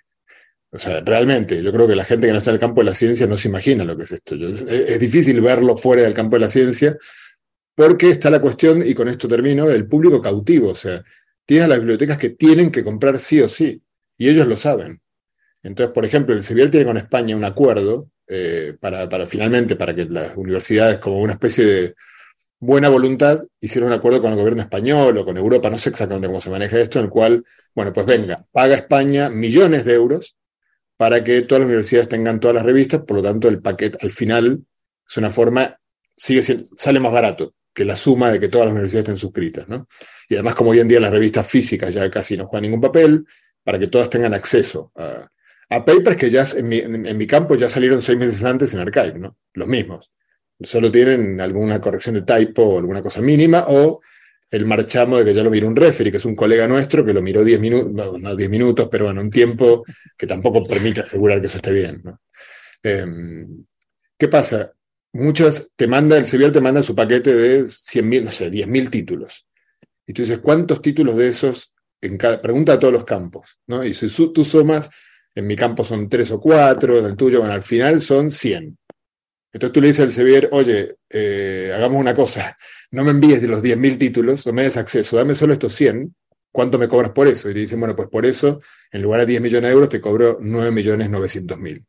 O 0.72 0.78
sea, 0.78 1.00
realmente, 1.00 1.62
yo 1.62 1.72
creo 1.72 1.88
que 1.88 1.96
la 1.96 2.04
gente 2.04 2.26
que 2.26 2.32
no 2.32 2.38
está 2.38 2.50
en 2.50 2.54
el 2.54 2.60
campo 2.60 2.80
de 2.80 2.84
la 2.84 2.94
ciencia 2.94 3.26
no 3.26 3.36
se 3.36 3.48
imagina 3.48 3.84
lo 3.84 3.96
que 3.96 4.04
es 4.04 4.12
esto. 4.12 4.36
es, 4.36 5.00
difícil 5.00 5.40
verlo 5.40 5.76
fuera 5.76 6.02
del 6.02 6.14
campo 6.14 6.36
de 6.36 6.40
la 6.40 6.48
ciencia 6.48 6.96
porque 7.74 8.10
está 8.10 8.30
la 8.30 8.40
cuestión, 8.40 8.86
y 8.86 8.94
con 8.94 9.08
esto 9.08 9.26
termino, 9.26 9.66
del 9.66 9.88
público 9.88 10.20
cautivo. 10.20 10.70
O 10.70 10.76
sea, 10.76 11.02
tienes 11.44 11.64
a 11.64 11.68
las 11.68 11.78
bibliotecas 11.78 12.18
que 12.18 12.30
tienen 12.30 12.70
que 12.70 12.84
comprar 12.84 13.18
sí 13.18 13.40
o 13.40 13.48
sí, 13.48 13.82
y 14.16 14.28
ellos 14.28 14.46
lo 14.46 14.56
saben. 14.56 15.00
Entonces, 15.62 15.92
por 15.92 16.04
ejemplo, 16.04 16.34
el 16.34 16.42
Sevier 16.42 16.70
tiene 16.70 16.86
con 16.86 16.98
España 16.98 17.34
un 17.34 17.44
acuerdo 17.44 18.10
eh, 18.28 18.76
para, 18.78 19.08
para 19.08 19.26
finalmente, 19.26 19.76
para 19.76 19.94
que 19.94 20.04
las 20.04 20.36
universidades, 20.36 20.98
como 20.98 21.20
una 21.20 21.32
especie 21.32 21.64
de 21.64 21.94
buena 22.60 22.90
voluntad 22.90 23.40
hicieron 23.58 23.88
un 23.88 23.94
acuerdo 23.94 24.20
con 24.20 24.32
el 24.32 24.38
gobierno 24.38 24.62
español 24.62 25.16
o 25.16 25.24
con 25.24 25.36
Europa, 25.36 25.70
no 25.70 25.78
sé 25.78 25.88
exactamente 25.88 26.28
cómo 26.28 26.40
se 26.40 26.50
maneja 26.50 26.78
esto, 26.78 26.98
en 26.98 27.06
el 27.06 27.10
cual, 27.10 27.44
bueno, 27.74 27.92
pues 27.92 28.06
venga, 28.06 28.46
paga 28.52 28.76
España 28.76 29.30
millones 29.30 29.84
de 29.84 29.94
euros 29.94 30.36
para 30.96 31.24
que 31.24 31.42
todas 31.42 31.60
las 31.60 31.66
universidades 31.66 32.08
tengan 32.08 32.38
todas 32.38 32.54
las 32.54 32.64
revistas, 32.64 33.00
por 33.00 33.16
lo 33.16 33.22
tanto 33.22 33.48
el 33.48 33.60
paquete 33.62 33.98
al 34.02 34.10
final 34.10 34.62
es 35.08 35.16
una 35.16 35.30
forma, 35.30 35.80
sigue 36.14 36.42
siendo, 36.42 36.66
sale 36.76 37.00
más 37.00 37.12
barato 37.12 37.54
que 37.72 37.84
la 37.84 37.96
suma 37.96 38.30
de 38.30 38.38
que 38.38 38.48
todas 38.48 38.66
las 38.66 38.72
universidades 38.72 39.08
estén 39.08 39.16
suscritas, 39.16 39.68
¿no? 39.68 39.88
Y 40.28 40.34
además 40.34 40.54
como 40.54 40.70
hoy 40.70 40.80
en 40.80 40.88
día 40.88 41.00
las 41.00 41.10
revistas 41.10 41.46
físicas 41.46 41.94
ya 41.94 42.10
casi 42.10 42.36
no 42.36 42.46
juegan 42.46 42.64
ningún 42.64 42.80
papel, 42.80 43.24
para 43.64 43.78
que 43.78 43.86
todas 43.86 44.10
tengan 44.10 44.34
acceso 44.34 44.92
a, 44.96 45.28
papers 45.84 46.16
que 46.16 46.30
ya 46.30 46.44
en 46.56 46.68
mi, 46.68 46.78
en 46.78 47.16
mi, 47.16 47.26
campo 47.26 47.54
ya 47.54 47.70
salieron 47.70 48.02
seis 48.02 48.18
meses 48.18 48.42
antes 48.42 48.74
en 48.74 48.80
Archive, 48.80 49.18
¿no? 49.18 49.36
Los 49.52 49.68
mismos 49.68 50.10
solo 50.62 50.90
tienen 50.90 51.40
alguna 51.40 51.80
corrección 51.80 52.14
de 52.16 52.22
typo 52.22 52.62
o 52.62 52.78
alguna 52.78 53.02
cosa 53.02 53.20
mínima, 53.20 53.64
o 53.68 54.00
el 54.50 54.66
marchamo 54.66 55.18
de 55.18 55.24
que 55.24 55.34
ya 55.34 55.42
lo 55.42 55.50
miró 55.50 55.68
un 55.68 55.76
referee, 55.76 56.10
que 56.10 56.18
es 56.18 56.24
un 56.24 56.34
colega 56.34 56.66
nuestro 56.66 57.04
que 57.04 57.12
lo 57.12 57.22
miró 57.22 57.44
10 57.44 57.60
minutos, 57.60 57.92
no, 57.92 58.18
no 58.18 58.34
10 58.34 58.50
minutos, 58.50 58.88
pero 58.90 59.04
bueno, 59.06 59.20
un 59.20 59.30
tiempo 59.30 59.84
que 60.16 60.26
tampoco 60.26 60.64
permite 60.64 61.00
asegurar 61.00 61.40
que 61.40 61.46
eso 61.46 61.58
esté 61.58 61.72
bien. 61.72 62.02
Em, 62.82 63.64
¿Qué 64.18 64.28
pasa? 64.28 64.72
Muchas 65.12 65.72
te 65.76 65.86
manda, 65.86 66.16
el 66.16 66.26
Sevier 66.26 66.52
te 66.52 66.60
manda 66.60 66.82
su 66.82 66.94
paquete 66.94 67.34
de 67.34 67.62
100.000, 67.64 68.24
no 68.24 68.30
sé, 68.30 68.50
10.000 68.50 68.90
títulos. 68.90 69.46
Y 70.06 70.12
tú 70.12 70.22
dices, 70.22 70.38
¿cuántos 70.38 70.82
títulos 70.82 71.16
de 71.16 71.28
esos? 71.28 71.72
En 72.00 72.16
cada, 72.16 72.40
pregunta 72.40 72.72
a 72.72 72.78
todos 72.78 72.92
los 72.92 73.04
campos, 73.04 73.58
¿no? 73.66 73.84
Y 73.84 73.94
si 73.94 74.08
tú 74.32 74.44
sumas, 74.44 74.88
en 75.34 75.46
mi 75.46 75.54
campo 75.54 75.84
son 75.84 76.08
3 76.08 76.30
o 76.32 76.40
4, 76.40 76.98
en 76.98 77.04
el 77.04 77.16
tuyo, 77.16 77.40
bueno, 77.40 77.54
al 77.54 77.62
final 77.62 78.00
son 78.00 78.30
100. 78.30 78.76
Entonces 79.52 79.72
tú 79.72 79.80
le 79.80 79.88
dices 79.88 80.04
al 80.04 80.12
Sevier, 80.12 80.48
oye, 80.52 80.96
eh, 81.08 81.72
hagamos 81.74 81.98
una 82.00 82.14
cosa, 82.14 82.56
no 82.92 83.04
me 83.04 83.10
envíes 83.10 83.42
de 83.42 83.48
los 83.48 83.62
10.000 83.62 83.98
títulos, 83.98 84.46
no 84.46 84.52
me 84.52 84.62
des 84.62 84.76
acceso, 84.76 85.16
dame 85.16 85.34
solo 85.34 85.52
estos 85.52 85.74
100, 85.74 86.14
¿cuánto 86.52 86.78
me 86.78 86.88
cobras 86.88 87.10
por 87.10 87.26
eso? 87.26 87.50
Y 87.50 87.54
le 87.54 87.60
dicen, 87.60 87.80
bueno, 87.80 87.96
pues 87.96 88.08
por 88.08 88.26
eso, 88.26 88.60
en 88.92 89.02
lugar 89.02 89.20
de 89.20 89.26
10 89.26 89.42
millones 89.42 89.68
de 89.68 89.72
euros, 89.72 89.88
te 89.88 90.00
cobro 90.00 90.38
9.900.000. 90.40 91.84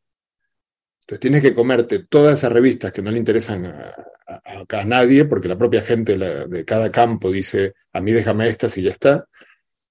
Entonces 1.02 1.20
tienes 1.20 1.42
que 1.42 1.54
comerte 1.54 2.00
todas 2.00 2.40
esas 2.40 2.52
revistas 2.52 2.92
que 2.92 3.02
no 3.02 3.12
le 3.12 3.18
interesan 3.18 3.66
a, 3.66 4.86
nadie, 4.86 5.26
porque 5.26 5.50
la 5.50 5.58
propia 5.58 5.82
gente 5.82 6.18
de 6.18 6.66
cada 6.66 6.90
campo 6.90 7.30
dice, 7.30 7.74
a 7.92 8.00
mí 8.00 8.14
déjame 8.14 8.48
estas 8.48 8.78
y 8.78 8.84
ya 8.84 8.92
está. 8.92 9.28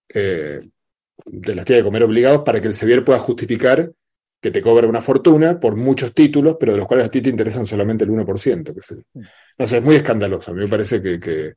Eh, 0.09 0.61
te 1.43 1.55
las 1.55 1.65
tiene 1.67 1.81
que 1.81 1.85
comer 1.85 2.05
obligados 2.05 2.43
para 2.45 2.61
que 2.61 2.69
el 2.69 2.75
Sevier 2.75 3.05
pueda 3.05 3.19
justificar 3.19 3.93
que 4.41 4.51
te 4.51 4.63
cobra 4.63 4.89
una 4.89 5.03
fortuna 5.03 5.61
por 5.61 5.77
muchos 5.77 6.15
títulos, 6.15 6.57
pero 6.59 6.73
de 6.73 6.79
los 6.79 6.87
cuales 6.87 7.07
a 7.07 7.11
ti 7.11 7.21
te 7.21 7.29
interesan 7.29 7.67
solamente 7.67 8.05
el 8.05 8.11
1%. 8.11 8.75
Que 8.75 9.25
no 9.59 9.67
sé, 9.67 9.77
es 9.77 9.83
muy 9.83 9.97
escandaloso. 9.97 10.51
A 10.51 10.55
mí 10.55 10.61
me 10.61 10.69
parece 10.69 11.03
que, 11.03 11.55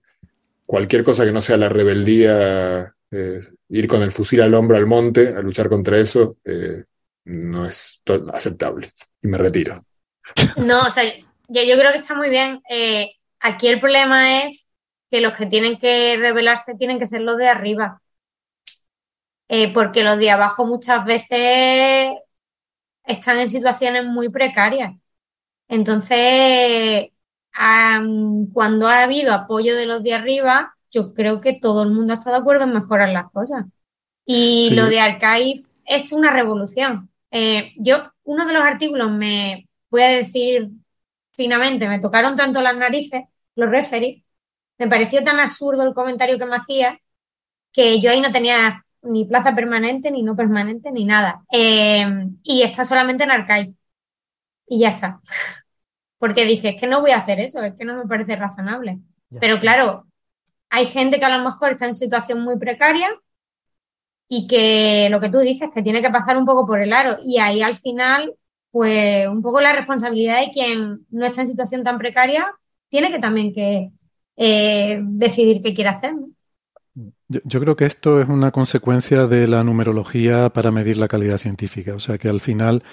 cualquier 0.66 1.04
cosa 1.04 1.24
que 1.24 1.32
no 1.32 1.42
sea 1.42 1.58
la 1.58 1.70
rebeldía, 1.70 2.94
eh, 3.12 3.40
ir 3.70 3.88
con 3.88 4.02
el 4.02 4.12
fusil 4.12 4.42
al 4.42 4.54
hombro 4.54 4.76
al 4.76 4.86
monte 4.86 5.30
a 5.30 5.42
luchar 5.42 5.70
contra 5.70 5.98
eso, 5.98 6.38
eh, 6.44 6.84
no 7.26 7.66
es 7.66 8.02
aceptable. 8.34 8.94
Y 9.22 9.28
me 9.28 9.38
retiro. 9.38 9.86
No, 10.58 10.82
o 10.82 10.92
sea, 10.92 11.04
yo, 11.48 11.64
yo 11.64 11.78
creo 11.78 11.92
que 11.94 12.00
está 12.00 12.16
muy 12.16 12.30
bien. 12.30 12.62
Eh, 12.70 13.12
aquí 13.40 13.68
el 13.68 13.80
problema 13.80 14.44
es 14.44 14.68
que 15.10 15.22
los 15.22 15.38
que 15.38 15.46
tienen 15.46 15.78
que 15.78 16.18
revelarse 16.18 16.76
tienen 16.76 17.00
que 17.00 17.08
ser 17.08 17.22
los 17.22 17.38
de 17.38 17.48
arriba. 17.48 18.02
Porque 19.76 20.04
los 20.04 20.18
de 20.18 20.32
abajo 20.32 20.66
muchas 20.66 21.06
veces 21.06 22.10
están 23.06 23.40
en 23.40 23.50
situaciones 23.50 24.06
muy 24.06 24.30
precarias. 24.30 24.94
Entonces, 25.68 27.10
cuando 28.54 28.88
ha 28.88 29.04
habido 29.04 29.34
apoyo 29.34 29.76
de 29.76 29.86
los 29.86 30.04
de 30.04 30.14
arriba, 30.14 30.76
yo 30.92 31.14
creo 31.14 31.42
que 31.42 31.60
todo 31.60 31.84
el 31.84 31.92
mundo 31.92 32.14
está 32.14 32.32
de 32.32 32.38
acuerdo 32.38 32.66
en 32.66 32.74
mejorar 32.74 33.10
las 33.10 33.32
cosas. 33.32 33.66
Y 34.26 34.72
lo 34.72 34.88
de 34.88 35.00
Archive 35.00 35.64
es 35.86 36.12
una 36.12 36.32
revolución. 36.32 37.10
Eh, 37.32 37.74
yo, 37.78 38.12
uno 38.24 38.46
de 38.46 38.54
los 38.54 38.64
artículos 38.64 39.12
me 39.12 39.68
voy 39.90 40.04
a 40.04 40.10
decir 40.10 40.70
finamente, 41.32 41.88
me 41.90 42.00
tocaron 42.00 42.36
tanto 42.36 42.62
las 42.62 42.76
narices, 42.78 43.24
los 43.56 43.70
referees, 43.70 44.24
me 44.78 44.88
pareció 44.88 45.24
tan 45.24 45.40
absurdo 45.40 45.84
el 45.84 45.94
comentario 45.94 46.38
que 46.38 46.46
me 46.46 46.56
hacía 46.58 47.00
que 47.72 48.00
yo 48.00 48.12
ahí 48.12 48.22
no 48.22 48.32
tenía 48.32 48.83
ni 49.04 49.26
plaza 49.26 49.54
permanente, 49.56 50.12
ni 50.12 50.24
no 50.24 50.36
permanente, 50.36 50.92
ni 50.92 51.06
nada. 51.06 51.44
Eh, 51.52 52.06
y 52.44 52.62
está 52.62 52.86
solamente 52.86 53.24
en 53.24 53.32
Archive. 53.32 53.76
Y 54.68 54.80
ya 54.80 54.90
está. 54.90 55.22
Porque 56.18 56.46
dije, 56.46 56.70
es 56.70 56.80
que 56.80 56.88
no 56.88 57.02
voy 57.02 57.12
a 57.12 57.18
hacer 57.18 57.40
eso, 57.40 57.62
es 57.64 57.74
que 57.74 57.86
no 57.86 57.98
me 57.98 58.08
parece 58.08 58.36
razonable. 58.36 59.00
Pero 59.40 59.60
claro, 59.60 60.08
hay 60.70 60.86
gente 60.86 61.20
que 61.20 61.26
a 61.26 61.38
lo 61.38 61.44
mejor 61.44 61.72
está 61.72 61.86
en 61.86 61.96
situación 61.96 62.42
muy 62.42 62.58
precaria 62.58 63.10
y 64.28 64.48
que 64.48 65.08
lo 65.12 65.20
que 65.20 65.30
tú 65.30 65.40
dices, 65.40 65.70
que 65.74 65.84
tiene 65.84 66.02
que 66.02 66.10
pasar 66.10 66.38
un 66.38 66.46
poco 66.46 66.66
por 66.66 66.82
el 66.82 66.94
aro. 66.94 67.18
Y 67.24 67.40
ahí 67.40 67.62
al 67.62 67.78
final, 67.78 68.36
pues 68.72 69.28
un 69.28 69.42
poco 69.42 69.62
la 69.62 69.74
responsabilidad 69.74 70.40
de 70.40 70.52
quien 70.52 71.06
no 71.10 71.26
está 71.26 71.42
en 71.42 71.48
situación 71.48 71.84
tan 71.84 71.98
precaria, 71.98 72.52
tiene 72.90 73.12
que 73.12 73.20
también 73.20 73.54
que 73.54 73.92
eh, 74.36 75.00
decidir 75.04 75.62
qué 75.62 75.74
quiere 75.74 75.90
hacer. 75.90 76.14
Yo, 77.44 77.60
creo 77.60 77.76
que 77.76 77.86
esto 77.86 78.22
es 78.22 78.30
una 78.30 78.52
consecuencia 78.52 79.28
de 79.28 79.48
la 79.48 79.64
numerología 79.64 80.50
para 80.50 80.72
medir 80.72 80.98
la 80.98 81.08
calidad 81.08 81.38
científica. 81.38 81.94
O 81.96 82.00
sea 82.00 82.18
que 82.18 82.30
al 82.30 82.42
final, 82.42 82.84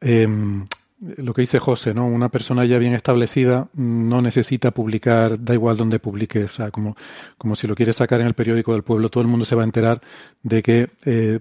em, 0.00 0.66
lo 1.00 1.34
que 1.34 1.42
dice 1.42 1.58
José, 1.58 1.94
¿no? 1.94 2.06
Una 2.06 2.28
persona 2.28 2.64
ya 2.64 2.78
bien 2.78 2.94
establecida 2.94 3.68
no 3.74 4.22
necesita 4.22 4.70
publicar, 4.70 5.42
da 5.42 5.54
igual 5.54 5.76
donde 5.76 5.98
publique. 5.98 6.44
O 6.44 6.48
sea, 6.48 6.70
como, 6.70 6.96
como 7.38 7.54
si 7.54 7.66
lo 7.66 7.74
quiere 7.74 7.92
sacar 7.92 8.20
en 8.20 8.28
el 8.28 8.34
periódico 8.34 8.72
del 8.72 8.82
pueblo, 8.82 9.08
todo 9.08 9.22
el 9.22 9.28
mundo 9.28 9.44
se 9.44 9.54
va 9.54 9.62
a 9.62 9.66
enterar 9.66 10.00
de 10.42 10.62
que 10.62 10.90
eh, 11.04 11.40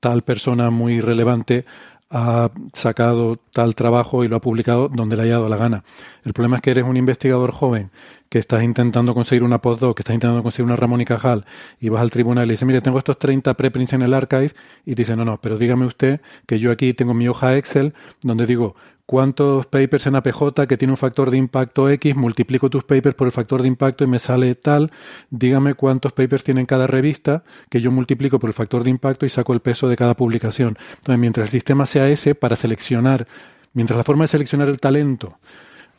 tal 0.00 0.22
persona 0.22 0.70
muy 0.70 1.00
relevante 1.00 1.64
ha 2.12 2.50
sacado 2.74 3.38
tal 3.52 3.74
trabajo 3.74 4.22
y 4.22 4.28
lo 4.28 4.36
ha 4.36 4.40
publicado 4.40 4.88
donde 4.88 5.16
le 5.16 5.22
haya 5.22 5.34
dado 5.34 5.48
la 5.48 5.56
gana. 5.56 5.82
El 6.24 6.34
problema 6.34 6.56
es 6.56 6.62
que 6.62 6.70
eres 6.70 6.84
un 6.84 6.98
investigador 6.98 7.52
joven 7.52 7.90
que 8.28 8.38
estás 8.38 8.62
intentando 8.62 9.14
conseguir 9.14 9.42
una 9.42 9.60
postdoc, 9.60 9.96
que 9.96 10.02
estás 10.02 10.14
intentando 10.14 10.42
conseguir 10.42 10.66
una 10.66 10.76
Ramón 10.76 11.00
y 11.00 11.04
Cajal, 11.06 11.44
y 11.80 11.88
vas 11.88 12.02
al 12.02 12.10
tribunal 12.10 12.44
y 12.44 12.48
le 12.48 12.52
dices, 12.52 12.66
mire, 12.66 12.80
tengo 12.80 12.98
estos 12.98 13.18
30 13.18 13.54
preprints 13.54 13.94
en 13.94 14.02
el 14.02 14.14
archive, 14.14 14.52
y 14.84 14.94
te 14.94 15.02
dice, 15.02 15.16
no, 15.16 15.24
no, 15.24 15.40
pero 15.40 15.58
dígame 15.58 15.86
usted 15.86 16.20
que 16.46 16.58
yo 16.58 16.70
aquí 16.70 16.94
tengo 16.94 17.14
mi 17.14 17.28
hoja 17.28 17.56
Excel 17.56 17.94
donde 18.22 18.46
digo 18.46 18.74
cuántos 19.06 19.66
papers 19.66 20.06
en 20.06 20.16
APJ 20.16 20.66
que 20.68 20.76
tiene 20.76 20.92
un 20.92 20.96
factor 20.96 21.30
de 21.30 21.36
impacto 21.36 21.88
X, 21.90 22.14
multiplico 22.16 22.70
tus 22.70 22.84
papers 22.84 23.14
por 23.14 23.26
el 23.26 23.32
factor 23.32 23.62
de 23.62 23.68
impacto 23.68 24.04
y 24.04 24.06
me 24.06 24.18
sale 24.18 24.54
tal, 24.54 24.90
dígame 25.30 25.74
cuántos 25.74 26.12
papers 26.12 26.44
tiene 26.44 26.60
en 26.60 26.66
cada 26.66 26.86
revista, 26.86 27.44
que 27.68 27.80
yo 27.80 27.90
multiplico 27.90 28.38
por 28.38 28.50
el 28.50 28.54
factor 28.54 28.84
de 28.84 28.90
impacto 28.90 29.26
y 29.26 29.28
saco 29.28 29.52
el 29.52 29.60
peso 29.60 29.88
de 29.88 29.96
cada 29.96 30.14
publicación. 30.14 30.78
Entonces, 30.96 31.18
mientras 31.18 31.44
el 31.44 31.50
sistema 31.50 31.86
sea 31.86 32.08
ese, 32.08 32.34
para 32.34 32.56
seleccionar, 32.56 33.26
mientras 33.72 33.96
la 33.96 34.04
forma 34.04 34.24
de 34.24 34.28
seleccionar 34.28 34.68
el 34.68 34.80
talento 34.80 35.38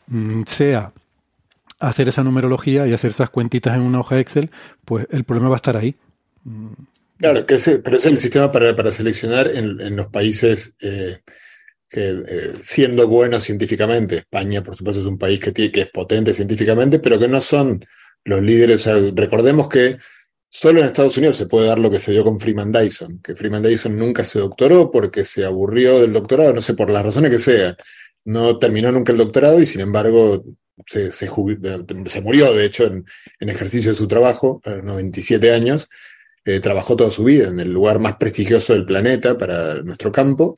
mm, 0.06 0.42
sea 0.46 0.92
hacer 1.80 2.08
esa 2.08 2.24
numerología 2.24 2.86
y 2.86 2.92
hacer 2.92 3.10
esas 3.10 3.30
cuentitas 3.30 3.74
en 3.74 3.82
una 3.82 4.00
hoja 4.00 4.18
Excel, 4.18 4.50
pues 4.84 5.06
el 5.10 5.24
problema 5.24 5.50
va 5.50 5.56
a 5.56 5.62
estar 5.62 5.76
ahí. 5.76 5.96
Claro, 7.18 7.46
que 7.46 7.58
pero 7.82 7.96
es 7.96 8.06
el 8.06 8.18
sistema 8.18 8.50
para, 8.50 8.92
seleccionar 8.92 9.48
en, 9.48 9.96
los 9.96 10.06
países 10.06 10.76
eh, 10.80 11.20
que, 11.88 12.24
eh, 12.26 12.52
siendo 12.62 13.06
buenos 13.08 13.44
científicamente. 13.44 14.16
España, 14.16 14.62
por 14.62 14.76
supuesto, 14.76 15.00
es 15.00 15.06
un 15.06 15.18
país 15.18 15.40
que, 15.40 15.52
que 15.52 15.80
es 15.80 15.90
potente 15.90 16.34
científicamente, 16.34 16.98
pero 16.98 17.18
que 17.18 17.28
no 17.28 17.40
son 17.40 17.84
los 18.24 18.42
líderes. 18.42 18.86
recordemos 19.14 19.68
que 19.68 19.98
solo 20.48 20.80
en 20.80 20.86
Estados 20.86 21.16
Unidos 21.16 21.36
se 21.36 21.46
puede 21.46 21.66
dar 21.68 21.78
lo 21.78 21.90
que 21.90 21.98
se 21.98 22.12
dio 22.12 22.24
con 22.24 22.38
Freeman 22.38 22.72
Dyson, 22.72 23.20
que 23.22 23.34
Freeman 23.34 23.62
Dyson 23.62 23.96
nunca 23.96 24.24
se 24.24 24.38
doctoró 24.38 24.90
porque 24.90 25.24
se 25.24 25.44
aburrió 25.44 26.00
del 26.00 26.12
doctorado, 26.12 26.52
no 26.52 26.60
sé, 26.60 26.74
por 26.74 26.90
las 26.90 27.04
razones 27.04 27.30
que 27.30 27.40
sea. 27.40 27.76
No 28.24 28.58
terminó 28.58 28.90
nunca 28.92 29.12
el 29.12 29.18
doctorado 29.18 29.60
y 29.60 29.66
sin 29.66 29.80
embargo 29.80 30.44
se, 30.86 31.12
se, 31.12 31.30
murió, 32.22 32.52
de 32.52 32.64
hecho, 32.64 32.84
en, 32.84 33.04
ejercicio 33.40 33.90
de 33.90 33.96
su 33.96 34.08
trabajo, 34.08 34.60
a 34.64 34.70
los 34.70 34.84
97 34.84 35.52
años, 35.52 35.88
eh, 36.44 36.60
trabajó 36.60 36.96
toda 36.96 37.10
su 37.10 37.24
vida 37.24 37.48
en 37.48 37.60
el 37.60 37.72
lugar 37.72 37.98
más 38.00 38.16
prestigioso 38.16 38.74
del 38.74 38.84
planeta 38.84 39.38
para 39.38 39.82
nuestro 39.82 40.12
campo, 40.12 40.56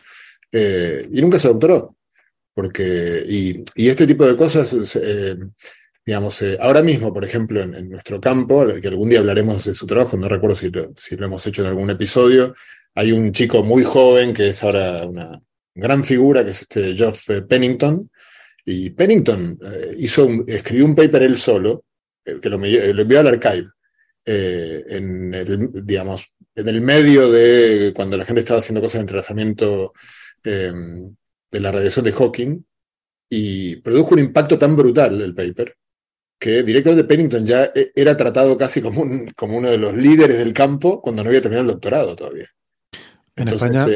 eh, 0.52 1.08
y 1.12 1.20
nunca 1.20 1.38
se 1.38 1.48
doctoró. 1.48 1.96
Porque, 2.54 3.24
y, 3.28 3.62
y 3.74 3.88
este 3.88 4.06
tipo 4.06 4.26
de 4.26 4.34
cosas, 4.36 4.96
eh, 4.96 5.36
digamos, 6.04 6.42
ahora 6.58 6.82
mismo, 6.82 7.12
por 7.12 7.24
ejemplo, 7.24 7.60
en, 7.60 7.90
nuestro 7.90 8.20
campo, 8.20 8.66
que 8.80 8.88
algún 8.88 9.10
día 9.10 9.18
hablaremos 9.18 9.64
de 9.64 9.74
su 9.74 9.86
trabajo, 9.86 10.16
no 10.16 10.28
recuerdo 10.28 10.56
si 10.56 10.70
lo, 10.70 10.92
si 10.96 11.16
lo 11.16 11.26
hemos 11.26 11.46
hecho 11.46 11.62
en 11.62 11.68
algún 11.68 11.90
episodio, 11.90 12.54
hay 12.94 13.12
un 13.12 13.30
chico 13.32 13.62
muy 13.62 13.84
joven 13.84 14.32
que 14.32 14.48
es 14.48 14.62
ahora 14.62 15.06
una 15.06 15.40
gran 15.74 16.02
figura, 16.02 16.42
que 16.44 16.52
es 16.52 16.62
este 16.62 16.94
Geoff 16.94 17.28
Pennington, 17.46 18.10
y 18.64 18.90
Pennington 18.90 19.58
eh, 19.64 19.94
hizo 19.98 20.28
escribió 20.46 20.86
un 20.86 20.94
paper 20.94 21.22
él 21.22 21.36
solo, 21.36 21.84
eh, 22.24 22.38
que 22.42 22.48
lo, 22.48 22.56
envió 22.56 23.20
al 23.20 23.28
archive, 23.28 23.68
eh, 24.24 24.84
en, 24.88 25.32
el, 25.32 25.70
digamos, 25.86 26.26
en 26.54 26.68
el 26.68 26.80
medio 26.80 27.30
de 27.30 27.92
cuando 27.94 28.16
la 28.16 28.24
gente 28.24 28.40
estaba 28.40 28.58
haciendo 28.58 28.80
cosas 28.80 28.94
de 28.94 29.00
entrelazamiento 29.02 29.92
em, 30.46 31.14
de 31.50 31.60
la 31.60 31.72
radiación 31.72 32.04
de 32.04 32.12
Hawking, 32.12 32.64
y 33.28 33.76
produjo 33.76 34.14
un 34.14 34.20
impacto 34.20 34.58
tan 34.58 34.76
brutal 34.76 35.20
el 35.20 35.34
paper, 35.34 35.76
que 36.38 36.62
directamente 36.62 37.04
Pennington 37.04 37.46
ya 37.46 37.70
era 37.94 38.16
tratado 38.16 38.56
casi 38.56 38.80
como, 38.80 39.02
un, 39.02 39.32
como 39.36 39.56
uno 39.56 39.68
de 39.68 39.78
los 39.78 39.94
líderes 39.94 40.38
del 40.38 40.52
campo 40.52 41.00
cuando 41.00 41.22
no 41.22 41.28
había 41.28 41.40
terminado 41.40 41.66
el 41.68 41.72
doctorado 41.72 42.14
todavía. 42.14 42.48
En 43.34 43.48
España 43.48 43.86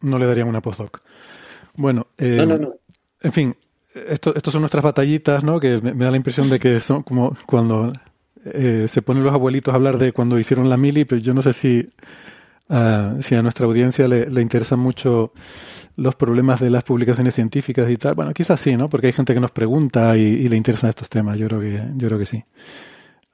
no, 0.00 0.18
le 0.18 0.26
darían 0.26 0.48
una 0.48 0.62
postdoc. 0.62 1.00
Bueno, 1.74 2.08
en 2.18 3.32
fin, 3.32 3.56
esto, 3.94 4.34
estos 4.34 4.52
son 4.52 4.62
nuestras 4.62 4.84
batallitas, 4.84 5.42
¿no? 5.42 5.58
Que 5.58 5.80
me, 5.80 6.04
da 6.04 6.10
la 6.10 6.16
impresión 6.16 6.48
de 6.48 6.60
que 6.60 6.78
son 6.80 7.02
como 7.02 7.36
cuando 7.46 7.92
eh, 8.44 8.86
se 8.88 9.02
ponen 9.02 9.24
los 9.24 9.34
abuelitos 9.34 9.72
a 9.72 9.76
hablar 9.76 9.98
de 9.98 10.12
cuando 10.12 10.38
hicieron 10.38 10.68
la 10.68 10.76
mili, 10.76 11.04
pero 11.04 11.20
yo 11.20 11.34
no 11.34 11.42
sé 11.42 11.52
si, 11.52 11.88
ah, 12.68 13.16
si 13.20 13.34
a 13.34 13.42
nuestra 13.42 13.66
audiencia 13.66 14.06
le, 14.06 14.30
le, 14.30 14.42
interesan 14.42 14.78
mucho 14.78 15.32
los 15.98 16.14
problemas 16.14 16.60
de 16.60 16.70
las 16.70 16.84
publicaciones 16.84 17.34
científicas 17.34 17.90
y 17.90 17.96
tal. 17.96 18.14
Bueno, 18.14 18.32
quizás 18.32 18.58
sí, 18.60 18.76
¿no? 18.76 18.88
Porque 18.88 19.08
hay 19.08 19.12
gente 19.12 19.34
que 19.34 19.40
nos 19.40 19.50
pregunta 19.50 20.16
y, 20.16 20.22
y 20.22 20.48
le 20.48 20.56
interesan 20.56 20.90
estos 20.90 21.08
temas. 21.08 21.38
Yo 21.38 21.46
creo 21.48 21.60
que, 21.60 21.82
yo 21.96 22.08
creo 22.08 22.18
que 22.18 22.26
sí 22.26 22.44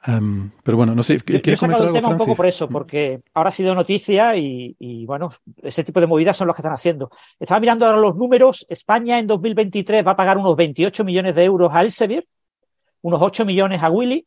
pero 0.05 0.77
bueno, 0.77 0.95
no 0.95 1.03
sé. 1.03 1.19
Yo, 1.27 1.39
he 1.43 1.57
sacado 1.57 1.87
el 1.87 1.93
tema 1.95 2.09
un 2.09 2.19
poco 2.19 2.37
por 2.37 2.47
eso, 2.47 2.69
porque 2.69 3.23
ahora 3.33 3.49
ha 3.49 3.53
sido 3.53 3.75
noticia 3.75 4.37
y, 4.37 5.05
bueno, 5.07 5.33
ese 5.63 5.83
tipo 5.83 6.01
de 6.01 6.07
movidas 6.07 6.37
son 6.37 6.47
los 6.47 6.55
que 6.55 6.61
están 6.61 6.75
haciendo. 6.75 7.11
Estaba 7.41 7.61
mirando 7.61 7.87
ahora 7.87 7.99
los 7.99 8.15
números. 8.15 8.67
España 8.69 9.19
en 9.19 9.27
2023 9.27 10.07
va 10.07 10.13
a 10.13 10.17
pagar 10.17 10.37
unos 10.37 10.57
28 10.57 11.05
millones 11.05 11.35
de 11.35 11.45
euros 11.45 11.73
a 11.73 11.81
Elsevier, 11.81 12.27
unos 13.01 13.23
8 13.23 13.47
millones 13.47 13.83
a 13.83 13.91
Willy 13.91 14.27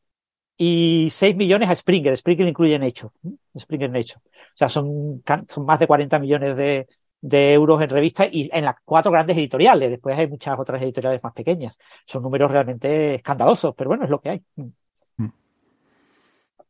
y 0.58 1.10
6 1.12 1.36
millones 1.36 1.70
a 1.70 1.76
Springer. 1.76 2.18
Springer 2.18 2.48
incluye 2.48 2.80
Nature. 2.80 3.14
Springer 3.60 3.92
Nature. 3.92 4.20
O 4.26 4.58
sea, 4.58 4.70
son, 4.70 5.24
son 5.48 5.66
más 5.66 5.80
de 5.80 5.86
40 5.86 6.18
millones 6.18 6.58
de, 6.58 6.88
de 7.22 7.54
euros 7.54 7.82
en 7.82 7.90
revistas 7.90 8.28
y 8.32 8.50
en 8.52 8.66
las 8.66 8.76
cuatro 8.86 9.12
grandes 9.12 9.38
editoriales. 9.38 9.90
Después 9.90 10.18
hay 10.18 10.28
muchas 10.28 10.58
otras 10.60 10.82
editoriales 10.82 11.22
más 11.24 11.34
pequeñas. 11.34 11.78
Son 12.06 12.22
números 12.24 12.52
realmente 12.52 13.16
escandalosos, 13.16 13.74
pero 13.76 13.90
bueno, 13.90 14.04
es 14.04 14.10
lo 14.10 14.20
que 14.20 14.30
hay. 14.30 14.42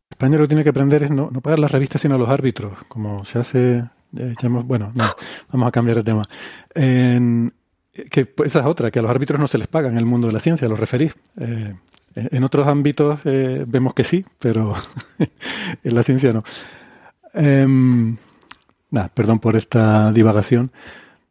España 0.10 0.38
lo 0.38 0.46
que 0.46 0.48
tiene 0.48 0.64
que 0.64 0.70
aprender 0.70 1.04
es 1.04 1.12
no, 1.12 1.30
no 1.32 1.42
pagar 1.42 1.60
las 1.60 1.72
revistas 1.72 2.02
sino 2.02 2.16
a 2.16 2.18
los 2.18 2.30
árbitros, 2.30 2.74
como 2.88 3.24
se 3.26 3.40
hace, 3.40 3.84
eh, 4.18 4.34
bueno, 4.64 4.92
no, 4.96 5.04
vamos 5.52 5.68
a 5.68 5.72
cambiar 5.72 5.98
de 5.98 6.04
tema. 6.04 6.24
que 6.74 8.26
pues, 8.26 8.52
esa 8.52 8.62
es 8.62 8.66
otra, 8.66 8.90
que 8.90 9.00
a 9.00 9.02
los 9.02 9.12
árbitros 9.12 9.40
no 9.40 9.48
se 9.48 9.58
les 9.58 9.68
paga 9.68 9.90
en 9.90 9.98
el 9.98 10.06
mundo 10.06 10.28
de 10.28 10.34
la 10.34 10.40
ciencia, 10.40 10.68
los 10.68 10.80
referís. 10.80 11.14
Eh, 11.40 11.76
en 12.16 12.44
otros 12.44 12.68
ámbitos 12.68 13.20
eh, 13.26 13.64
vemos 13.68 13.94
que 13.94 14.04
sí, 14.04 14.26
pero 14.40 14.74
en 15.84 15.96
la 15.96 16.02
ciencia 16.02 16.34
no. 16.34 16.44
Em, 18.92 19.10
perdón 19.14 19.40
por 19.40 19.56
esta 19.56 20.12
divagación. 20.12 20.72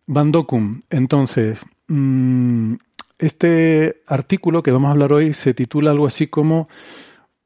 Van 0.06 0.30
Docum, 0.30 0.82
entonces, 0.90 1.58
mm, 1.88 2.74
este 3.18 4.02
artículo 4.06 4.62
que 4.62 4.70
vamos 4.70 4.88
a 4.88 4.92
hablar 4.92 5.12
hoy 5.12 5.32
se 5.32 5.54
titula 5.54 5.90
algo 5.90 6.06
así 6.06 6.26
como 6.26 6.68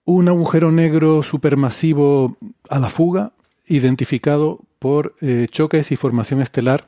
un 0.05 0.29
agujero 0.29 0.73
negro 0.73 1.23
supermasivo 1.23 2.37
a 2.69 2.79
la 2.79 2.89
fuga, 2.89 3.33
identificado 3.67 4.61
por 4.79 5.15
eh, 5.21 5.47
choques 5.51 5.93
y 5.93 5.97
formación 5.97 6.43
estelar 6.43 6.87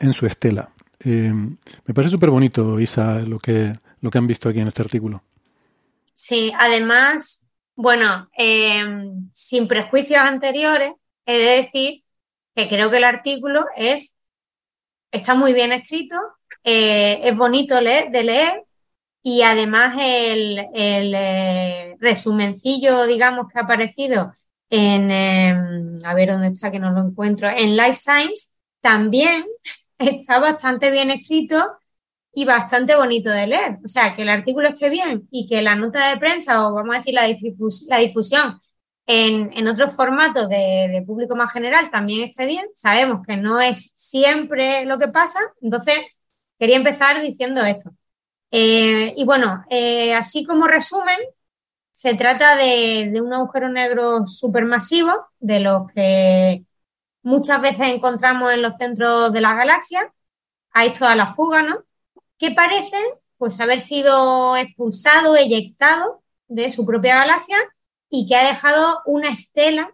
en 0.00 0.12
su 0.12 0.26
estela. 0.26 0.70
Eh, 1.04 1.32
me 1.32 1.94
parece 1.94 2.10
súper 2.10 2.30
bonito, 2.30 2.80
Isa, 2.80 3.20
lo 3.20 3.38
que, 3.38 3.72
lo 4.00 4.10
que 4.10 4.18
han 4.18 4.26
visto 4.26 4.48
aquí 4.48 4.60
en 4.60 4.68
este 4.68 4.82
artículo. 4.82 5.22
Sí, 6.14 6.52
además, 6.58 7.46
bueno, 7.76 8.28
em, 8.36 9.28
sin 9.32 9.68
prejuicios 9.68 10.20
anteriores, 10.20 10.92
he 11.26 11.36
de 11.38 11.62
decir 11.62 12.01
que 12.54 12.68
creo 12.68 12.90
que 12.90 12.98
el 12.98 13.04
artículo 13.04 13.66
es 13.76 14.16
está 15.12 15.34
muy 15.34 15.52
bien 15.52 15.72
escrito, 15.72 16.16
eh, 16.64 17.20
es 17.24 17.36
bonito 17.36 17.76
de 17.76 18.22
leer 18.24 18.64
y 19.22 19.42
además 19.42 19.96
el, 20.00 20.58
eh, 20.74 21.96
resumencillo, 22.00 23.06
digamos, 23.06 23.46
que 23.48 23.58
ha 23.58 23.62
aparecido 23.62 24.32
en, 24.70 25.10
em, 25.10 26.04
a 26.04 26.14
ver 26.14 26.30
dónde 26.30 26.48
está 26.48 26.70
que 26.70 26.78
no 26.80 26.90
lo 26.90 27.02
encuentro, 27.02 27.48
en 27.48 27.76
Life 27.76 27.94
Science, 27.94 28.50
también 28.80 29.46
está 29.98 30.38
bastante 30.40 30.90
bien 30.90 31.10
escrito 31.10 31.78
y 32.34 32.44
bastante 32.44 32.96
bonito 32.96 33.30
de 33.30 33.46
leer. 33.46 33.78
O 33.84 33.88
sea, 33.88 34.14
que 34.14 34.22
el 34.22 34.28
artículo 34.30 34.68
esté 34.68 34.88
bien 34.90 35.28
y 35.30 35.46
que 35.46 35.62
la 35.62 35.76
nota 35.76 36.08
de 36.10 36.16
prensa 36.18 36.66
o 36.66 36.74
vamos 36.74 36.94
a 36.94 36.98
decir 36.98 37.14
la 37.14 37.98
difusión 37.98 38.60
en, 39.06 39.68
otros 39.68 39.94
formatos 39.94 40.48
de, 40.48 41.02
público 41.06 41.36
más 41.36 41.52
general 41.52 41.90
también 41.90 42.28
esté 42.28 42.46
bien. 42.46 42.66
Sabemos 42.74 43.26
que 43.26 43.36
no 43.36 43.60
es 43.60 43.92
siempre 43.94 44.84
lo 44.84 44.98
que 44.98 45.08
pasa, 45.08 45.40
entonces 45.60 45.98
quería 46.58 46.76
empezar 46.76 47.20
diciendo 47.20 47.62
esto. 47.64 47.90
Eh, 48.50 49.14
y 49.16 49.24
bueno, 49.24 49.64
eh, 49.70 50.14
así 50.14 50.44
como 50.44 50.66
resumen, 50.66 51.18
se 51.92 52.14
trata 52.14 52.56
de, 52.56 53.12
un 53.22 53.32
agujero 53.32 53.68
negro 53.68 54.26
supermasivo, 54.26 55.12
de 55.40 55.60
los 55.60 55.90
que 55.92 56.64
muchas 57.22 57.60
veces 57.60 57.88
encontramos 57.88 58.52
en 58.52 58.62
los 58.62 58.76
centros 58.76 59.32
de 59.32 59.40
la 59.40 59.54
galaxia. 59.54 60.12
Hay 60.72 60.92
toda 60.92 61.16
la 61.16 61.26
fuga, 61.26 61.62
¿no? 61.62 61.84
Que 62.38 62.52
parece 62.52 62.96
pues 63.38 63.60
haber 63.60 63.80
sido 63.80 64.56
expulsado, 64.56 65.36
eyectado 65.36 66.22
de 66.48 66.70
su 66.70 66.86
propia 66.86 67.16
galaxia 67.16 67.58
y 68.14 68.26
que 68.26 68.36
ha 68.36 68.46
dejado 68.46 69.00
una 69.06 69.30
estela 69.30 69.90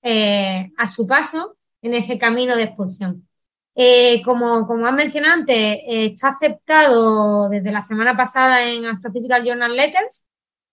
eh, 0.00 0.70
a 0.76 0.86
su 0.86 1.08
paso 1.08 1.56
en 1.82 1.92
ese 1.92 2.16
camino 2.16 2.54
de 2.54 2.62
expulsión. 2.62 3.28
Eh, 3.74 4.22
como, 4.24 4.64
como 4.66 4.86
han 4.86 4.94
mencionado 4.94 5.34
antes, 5.34 5.56
eh, 5.56 6.06
está 6.06 6.28
aceptado 6.28 7.48
desde 7.48 7.72
la 7.72 7.82
semana 7.82 8.16
pasada 8.16 8.64
en 8.64 8.86
Astrophysical 8.86 9.44
Journal 9.44 9.76
Letters 9.76 10.24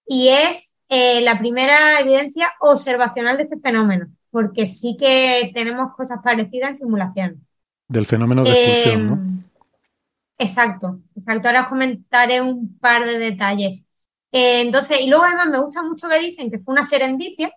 y 0.08 0.30
es 0.30 0.72
la 0.88 1.40
primera 1.40 2.00
evidencia 2.00 2.54
observacional 2.60 3.38
de 3.38 3.44
este 3.44 3.58
fenómeno, 3.58 4.08
porque 4.30 4.68
sí 4.68 4.96
que 4.98 5.52
tenemos 5.54 5.94
cosas 5.96 6.20
parecidas 6.24 6.70
en 6.70 6.76
simulación. 6.76 7.48
Del 7.88 8.06
fenómeno 8.06 8.44
de 8.44 8.52
expulsión, 8.52 9.08
¿no? 9.08 9.44
Exacto, 10.38 11.00
exacto. 11.16 11.48
Ahora 11.48 11.62
os 11.64 11.68
comentaré 11.68 12.42
un 12.42 12.78
par 12.78 13.06
de 13.06 13.18
detalles. 13.18 13.86
Eh, 14.36 14.60
entonces, 14.60 15.00
y 15.00 15.08
luego 15.08 15.24
además 15.24 15.48
me 15.48 15.60
gusta 15.60 15.82
mucho 15.82 16.10
que 16.10 16.20
dicen 16.20 16.52
que 16.52 16.60
fue 16.60 16.74
una 16.74 16.84
serendipia, 16.84 17.54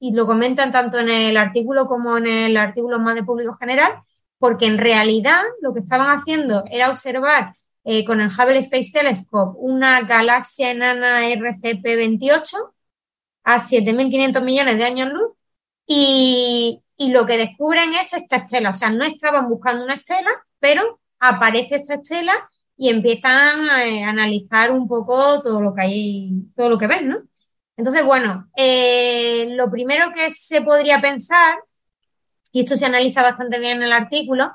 y 0.00 0.12
lo 0.12 0.26
comentan 0.26 0.72
tanto 0.72 0.98
en 0.98 1.08
el 1.08 1.36
artículo 1.36 1.86
como 1.86 2.18
en 2.18 2.26
el 2.26 2.56
artículo 2.56 2.98
más 2.98 3.14
de 3.14 3.22
público 3.22 3.56
general, 3.56 3.92
porque 4.38 4.66
en 4.66 4.78
realidad 4.78 5.42
lo 5.62 5.72
que 5.72 5.80
estaban 5.80 6.18
haciendo 6.18 6.64
era 6.68 6.90
observar 6.90 7.54
eh, 7.84 8.04
con 8.04 8.20
el 8.20 8.28
Hubble 8.28 8.58
Space 8.58 8.90
Telescope 8.92 9.56
una 9.60 10.00
galaxia 10.02 10.72
enana 10.72 11.28
RCP-28 11.28 12.72
a 13.44 13.58
7.500 13.60 14.42
millones 14.42 14.78
de 14.78 14.84
años 14.84 15.12
luz 15.12 15.32
y, 15.86 16.82
y 16.96 17.10
lo 17.10 17.24
que 17.24 17.38
descubren 17.38 17.94
es 17.94 18.12
esta 18.14 18.36
estela. 18.36 18.70
O 18.70 18.74
sea, 18.74 18.90
no 18.90 19.04
estaban 19.04 19.48
buscando 19.48 19.84
una 19.84 19.94
estela, 19.94 20.30
pero 20.58 20.98
aparece 21.20 21.76
esta 21.76 21.94
estela 21.94 22.50
y 22.76 22.88
empiezan 22.90 23.68
a, 23.70 23.86
eh, 23.86 24.04
analizar 24.04 24.70
un 24.70 24.86
poco 24.88 25.42
todo 25.42 25.60
lo 25.60 25.74
que 25.74 25.82
hay, 25.82 26.30
todo 26.54 26.68
lo 26.70 26.78
que 26.78 26.86
ven, 26.86 27.08
¿no? 27.08 27.22
Entonces, 27.76 28.04
bueno, 28.04 28.50
eh, 28.56 29.46
lo 29.50 29.70
primero 29.70 30.12
que 30.12 30.30
se 30.30 30.62
podría 30.62 31.00
pensar, 31.00 31.56
y 32.52 32.60
esto 32.60 32.76
se 32.76 32.86
analiza 32.86 33.22
bastante 33.22 33.58
bien 33.58 33.78
en 33.78 33.84
el 33.84 33.92
artículo, 33.92 34.52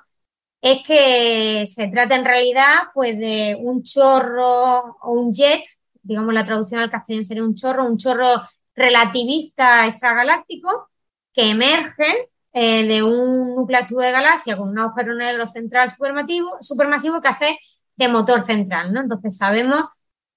es 0.62 0.84
que 0.86 1.66
se 1.68 1.88
trata 1.88 2.16
en 2.16 2.26
realidad 2.26 2.76
pues 2.94 3.18
de 3.18 3.58
un 3.60 3.84
chorro 3.84 4.98
o 5.02 5.12
un 5.12 5.34
jet, 5.34 5.64
digamos 6.04 6.34
la 6.34 6.46
traducción 6.46 6.82
al 6.82 6.92
castellano 6.92 7.24
sería 7.24 7.44
un 7.44 7.56
chorro, 7.56 7.86
un 7.86 7.98
chorro 7.98 8.44
relativista 8.76 9.88
extragaláctico 9.88 10.90
que 11.34 11.50
emerge 11.52 12.30
eh, 12.54 12.86
de 12.86 13.04
un 13.04 13.56
núcleo 13.56 13.80
activo 13.80 14.02
de 14.02 14.12
galaxia 14.12 14.58
con 14.58 14.70
un 14.70 14.80
agujero 14.80 15.16
negro 15.16 15.48
central 15.48 15.90
supermasivo, 15.90 16.58
supermasivo 16.62 17.22
que 17.22 17.28
hace 17.28 17.60
de 17.96 18.08
motor 18.08 18.44
central, 18.46 18.94
¿no? 18.94 19.02
Entonces 19.02 19.38
sabemos 19.38 19.84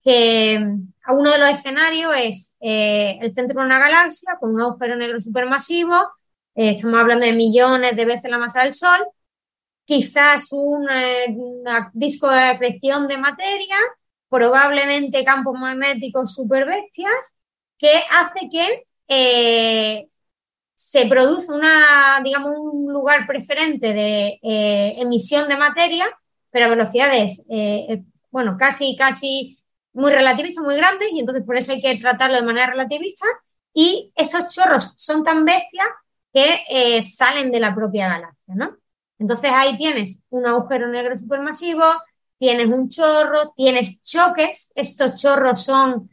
que 0.03 0.59
mm, 0.59 1.13
uno 1.13 1.31
de 1.31 1.39
los 1.39 1.49
escenarios 1.51 2.13
es 2.17 2.55
eh, 2.61 3.19
el 3.21 3.35
centro 3.35 3.61
de 3.61 3.67
una 3.67 3.79
galaxia 3.79 4.37
con 4.41 4.55
un 4.55 4.61
agujero 4.61 4.97
negro 4.97 5.21
supermasivo, 5.21 5.95
eh, 6.55 6.71
estamos 6.71 7.01
hablando 7.01 7.27
de 7.27 7.33
millones 7.33 7.97
de 7.97 8.05
veces 8.05 8.31
la 8.31 8.39
masa 8.39 8.63
del 8.63 8.73
Sol, 8.73 9.01
quizás 9.85 10.49
un 10.53 10.87
disco 11.93 12.31
de 12.31 12.39
acreción 12.39 13.07
de 13.09 13.19
materia, 13.19 13.77
probablemente 14.29 15.25
campos 15.25 15.59
magnéticos 15.59 16.35
super 16.35 16.65
bestias, 16.67 17.35
que 17.79 17.93
hace 18.11 18.49
que 18.51 18.85
se 20.75 21.07
produce 21.07 21.53
una, 21.53 22.21
digamos, 22.23 22.53
un 22.57 22.93
lugar 22.93 23.27
preferente 23.27 23.93
de 23.93 24.39
eh, 24.43 24.95
emisión 24.99 25.49
de 25.49 25.57
materia, 25.57 26.07
pero 26.55 26.67
a 26.67 26.69
velocidades, 26.69 27.41
eh, 27.49 27.85
eh, 27.89 28.05
bueno, 28.31 28.57
casi, 28.57 28.95
casi 28.97 29.59
muy 29.93 30.13
relativistas, 30.13 30.63
muy 30.63 30.77
grandes, 30.77 31.11
y 31.13 31.19
entonces 31.19 31.43
por 31.45 31.57
eso 31.57 31.73
hay 31.73 31.83
que 31.83 31.97
tratarlo 31.97 32.37
de 32.37 32.47
manera 32.47 32.69
relativista. 32.69 33.27
Y 33.73 34.13
esos 34.15 34.47
chorros 34.55 34.93
son 34.97 35.25
tan 35.25 35.45
bestias 35.45 35.89
que 36.33 37.03
salen 37.03 37.51
de 37.51 37.59
la 37.59 37.75
propia 37.75 38.07
galaxia, 38.07 38.55
¿no? 38.55 38.77
Entonces 39.19 39.51
ahí 39.53 39.77
tienes 39.77 40.21
un 40.31 40.47
agujero 40.47 40.87
negro 40.87 41.19
supermasivo, 41.19 41.83
tienes 42.39 42.69
un 42.69 42.89
chorro, 42.89 43.53
tienes 43.57 44.01
choques. 44.05 44.71
Estos 44.77 45.21
chorros 45.21 45.65
son, 45.65 46.09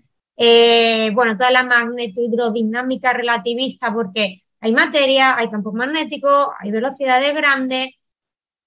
bueno, 1.13 1.37
toda 1.37 1.51
la 1.51 1.61
magnetohidrodinámica 1.61 3.13
relativista, 3.13 3.93
porque 3.93 4.41
hay 4.59 4.73
materia, 4.73 5.37
hay 5.37 5.51
campos 5.51 5.75
magnéticos, 5.75 6.47
hay 6.59 6.71
velocidades 6.71 7.35
grandes, 7.35 7.91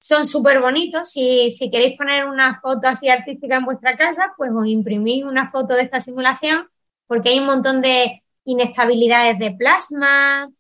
son 0.05 0.27
súper 0.27 0.61
bonitos. 0.61 1.11
Si, 1.11 1.51
si 1.51 1.71
queréis 1.71 1.97
poner 1.97 2.27
una 2.27 2.61
foto 2.61 2.89
así 2.89 3.09
artística 3.09 3.57
en 3.57 3.65
vuestra 3.65 3.97
casa, 3.97 4.35
pues 4.37 4.51
os 4.55 4.67
imprimís 4.67 5.25
una 5.25 5.51
foto 5.51 5.75
de 5.75 5.83
esta 5.83 5.99
simulación, 5.99 6.69
porque 7.07 7.31
hay 7.31 7.39
un 7.39 7.47
montón 7.47 7.81
de 7.81 8.23
inestabilidades 8.45 9.39
de 9.39 9.53
plasma, 9.53 10.51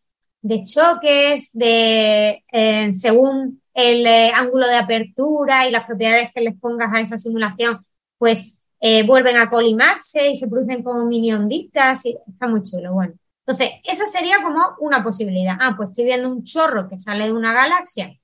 de 0.40 0.64
choques, 0.64 1.50
de 1.52 2.42
eh, 2.50 2.90
según 2.94 3.60
el 3.74 4.06
eh, 4.06 4.32
ángulo 4.34 4.66
de 4.66 4.76
apertura 4.76 5.68
y 5.68 5.70
las 5.70 5.84
propiedades 5.84 6.30
que 6.32 6.40
les 6.40 6.58
pongas 6.58 6.90
a 6.94 7.00
esa 7.00 7.18
simulación, 7.18 7.84
pues 8.16 8.54
eh, 8.80 9.02
vuelven 9.02 9.36
a 9.36 9.50
colimarse 9.50 10.30
y 10.30 10.36
se 10.36 10.48
producen 10.48 10.82
como 10.82 11.04
mini 11.04 11.34
onditas 11.34 12.06
y 12.06 12.16
está 12.26 12.48
muy 12.48 12.62
chulo, 12.62 12.94
bueno. 12.94 13.12
Entonces, 13.46 13.72
esa 13.84 14.06
sería 14.06 14.42
como 14.42 14.74
una 14.80 15.04
posibilidad. 15.04 15.58
Ah, 15.60 15.74
pues 15.76 15.90
estoy 15.90 16.06
viendo 16.06 16.30
un 16.30 16.44
chorro 16.44 16.88
que 16.88 16.98
sale 16.98 17.26
de 17.26 17.32
una 17.34 17.52
galaxia, 17.52 18.18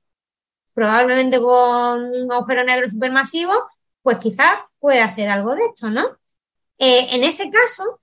probablemente 0.74 1.40
con 1.40 2.04
un 2.04 2.32
agujero 2.32 2.64
negro 2.64 2.88
supermasivo, 2.88 3.52
pues 4.02 4.18
quizás 4.18 4.58
pueda 4.78 5.08
ser 5.08 5.28
algo 5.28 5.54
de 5.54 5.64
esto, 5.64 5.90
¿no? 5.90 6.18
Eh, 6.78 7.08
en 7.10 7.24
ese 7.24 7.50
caso, 7.50 8.00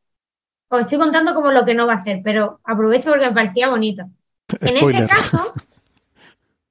os 0.70 0.82
estoy 0.82 0.98
contando 0.98 1.34
como 1.34 1.52
lo 1.52 1.66
que 1.66 1.74
no 1.74 1.88
va 1.88 1.94
a 1.94 2.00
ser, 2.00 2.22
pero 2.24 2.60
aprovecho 2.64 3.10
porque 3.10 3.28
me 3.28 3.34
parecía 3.34 3.70
bonito. 3.70 4.04
En 4.62 4.78
ese 4.78 5.08
caso, 5.08 5.54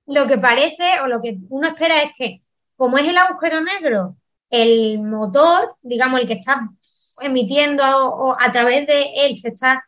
lo 0.07 0.27
que 0.27 0.39
parece 0.39 1.01
o 1.03 1.09
lo 1.09 1.21
que 1.21 1.39
uno 1.49 1.69
espera 1.69 2.03
es 2.03 2.13
que, 2.17 2.43
como 2.77 2.99
es 2.99 3.09
el 3.09 3.19
agujero 3.19 3.61
negro, 3.61 4.17
el 4.51 5.01
motor, 5.01 5.77
digamos, 5.83 6.21
el 6.21 6.27
que 6.27 6.35
está 6.35 6.71
emitiendo 7.19 7.83
o 7.85 8.37
a 8.39 8.53
través 8.53 8.87
de 8.87 9.13
él 9.17 9.37
se 9.37 9.49
está 9.49 9.85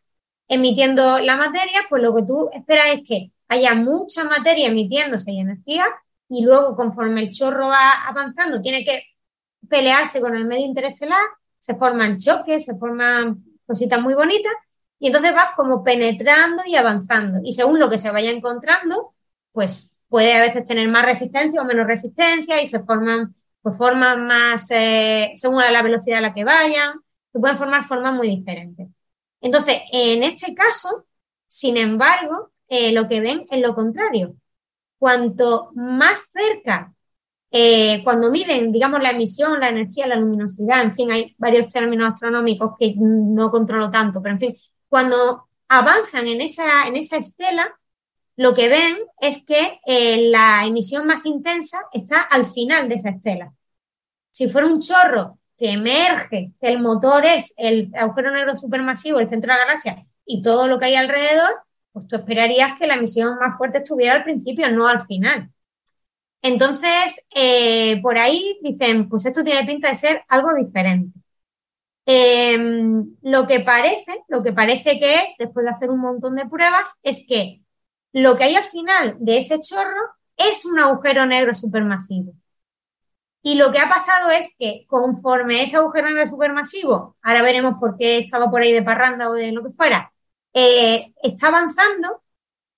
emitiendo 0.48 1.18
la 1.20 1.36
materia, 1.36 1.84
pues 1.88 2.02
lo 2.02 2.14
que 2.14 2.22
tú 2.22 2.48
esperas 2.52 2.86
es 2.94 3.06
que 3.06 3.30
haya 3.49 3.74
mucha 3.74 4.24
materia 4.24 4.68
emitiéndose 4.68 5.32
y 5.32 5.40
energía 5.40 5.86
y 6.28 6.44
luego 6.44 6.76
conforme 6.76 7.22
el 7.22 7.32
chorro 7.32 7.68
va 7.68 8.07
avanzando 8.07 8.61
tiene 8.61 8.84
que 8.84 9.05
pelearse 9.68 10.20
con 10.20 10.36
el 10.36 10.44
medio 10.44 10.66
interestelar, 10.66 11.22
se 11.59 11.74
forman 11.74 12.18
choques, 12.18 12.64
se 12.64 12.76
forman 12.76 13.44
cositas 13.66 14.01
muy 14.01 14.14
bonitas 14.14 14.53
y 14.99 15.09
entonces 15.09 15.34
va 15.34 15.53
como 15.57 15.82
penetrando 15.82 16.62
y 16.66 16.76
avanzando 16.76 17.40
y 17.42 17.53
según 17.53 17.78
lo 17.78 17.88
que 17.88 17.99
se 17.99 18.11
vaya 18.11 18.30
encontrando, 18.30 19.14
pues 19.53 19.94
puede 20.09 20.34
a 20.34 20.40
veces 20.40 20.64
tener 20.64 20.88
más 20.88 21.05
resistencia 21.05 21.61
o 21.61 21.64
menos 21.64 21.86
resistencia 21.86 22.62
y 22.62 22.66
se 22.66 22.80
forman 22.80 23.34
pues 23.62 23.76
forman 23.76 24.26
más 24.26 24.70
eh, 24.70 25.32
según 25.34 25.59
la 25.59 25.82
velocidad 25.82 26.18
a 26.18 26.22
la 26.22 26.34
que 26.34 26.44
vayan, 26.44 27.01
se 27.32 27.38
pueden 27.38 27.57
formar 27.59 27.84
formas 27.84 28.14
muy 28.14 28.28
diferentes. 28.28 28.88
Entonces, 29.40 29.82
en 29.92 30.22
este 30.22 30.55
caso, 30.55 31.07
sin 31.46 31.76
embargo, 31.76 32.53
eh, 32.68 32.92
lo 32.92 33.08
que 33.08 33.20
ven 33.20 33.46
es 33.50 33.60
lo 33.60 33.74
contrario. 33.74 34.34
Cuanto 34.98 35.70
más 35.74 36.30
cerca 36.32 36.94
eh, 37.50 38.02
cuando 38.04 38.30
miden, 38.30 38.72
digamos, 38.72 39.00
la 39.02 39.10
emisión, 39.10 39.58
la 39.60 39.68
energía, 39.70 40.06
la 40.06 40.16
luminosidad, 40.16 40.82
en 40.82 40.94
fin, 40.94 41.10
hay 41.10 41.34
varios 41.38 41.68
términos 41.68 42.12
astronómicos 42.12 42.72
que 42.78 42.94
no 42.98 43.50
controlo 43.50 43.90
tanto, 43.90 44.20
pero 44.22 44.34
en 44.34 44.40
fin, 44.40 44.56
cuando 44.88 45.48
avanzan 45.68 46.26
en 46.26 46.40
esa, 46.42 46.86
en 46.86 46.96
esa 46.96 47.16
estela, 47.16 47.78
lo 48.36 48.54
que 48.54 48.68
ven 48.68 48.98
es 49.20 49.42
que 49.44 49.80
eh, 49.86 50.28
la 50.30 50.64
emisión 50.66 51.06
más 51.06 51.26
intensa 51.26 51.78
está 51.92 52.20
al 52.20 52.46
final 52.46 52.88
de 52.88 52.96
esa 52.96 53.10
estela. 53.10 53.52
Si 54.30 54.48
fuera 54.48 54.68
un 54.68 54.80
chorro 54.80 55.38
que 55.58 55.72
emerge, 55.72 56.52
que 56.60 56.68
el 56.68 56.80
motor 56.80 57.24
es 57.24 57.52
el 57.56 57.90
agujero 57.96 58.30
negro 58.30 58.54
supermasivo, 58.54 59.18
el 59.18 59.28
centro 59.28 59.52
de 59.52 59.58
la 59.58 59.64
galaxia 59.64 60.06
y 60.24 60.42
todo 60.42 60.68
lo 60.68 60.78
que 60.78 60.86
hay 60.86 60.94
alrededor, 60.94 61.50
pues 61.99 62.09
tú 62.09 62.16
esperarías 62.16 62.78
que 62.78 62.86
la 62.86 62.94
emisión 62.94 63.38
más 63.38 63.57
fuerte 63.57 63.78
estuviera 63.78 64.14
al 64.14 64.24
principio, 64.24 64.70
no 64.70 64.88
al 64.88 65.01
final. 65.03 65.51
Entonces, 66.42 67.26
eh, 67.34 68.01
por 68.03 68.18
ahí 68.18 68.59
dicen, 68.62 69.09
pues 69.09 69.26
esto 69.26 69.44
tiene 69.44 69.66
pinta 69.66 69.88
de 69.88 69.94
ser 69.96 70.24
algo 70.28 70.55
diferente. 70.55 71.18
Em, 72.07 73.16
lo 73.22 73.46
que 73.46 73.61
parece, 73.61 74.24
lo 74.28 74.42
que 74.42 74.53
parece 74.53 74.99
que 74.99 75.16
es, 75.16 75.24
después 75.38 75.64
de 75.64 75.72
hacer 75.72 75.90
un 75.90 76.01
montón 76.01 76.36
de 76.36 76.46
pruebas, 76.46 76.94
es 77.03 77.26
que 77.28 77.62
lo 78.12 78.36
que 78.36 78.44
hay 78.44 78.57
al 78.57 78.64
final 78.64 79.16
de 79.20 79.38
ese 79.38 79.61
chorro 79.61 80.01
es 80.36 80.64
un 80.66 80.78
agujero 80.78 81.26
negro 81.26 81.55
supermasivo. 81.55 82.32
Y 83.42 83.55
lo 83.55 83.70
que 83.72 83.78
ha 83.78 83.88
pasado 83.88 84.30
es 84.30 84.55
que 84.59 84.84
conforme 84.88 85.62
ese 85.62 85.76
agujero 85.76 86.09
negro 86.09 86.26
supermasivo, 86.26 87.16
ahora 87.22 87.42
veremos 87.42 87.76
por 87.80 87.96
qué 87.96 88.18
estaba 88.18 88.51
por 88.51 88.62
ahí 88.62 88.72
de 88.72 88.82
parranda 88.82 89.30
o 89.30 89.34
de 89.34 89.53
lo 89.53 89.62
que 89.62 89.70
fuera, 89.70 90.12
eh, 90.53 91.12
está 91.22 91.49
avanzando, 91.49 92.22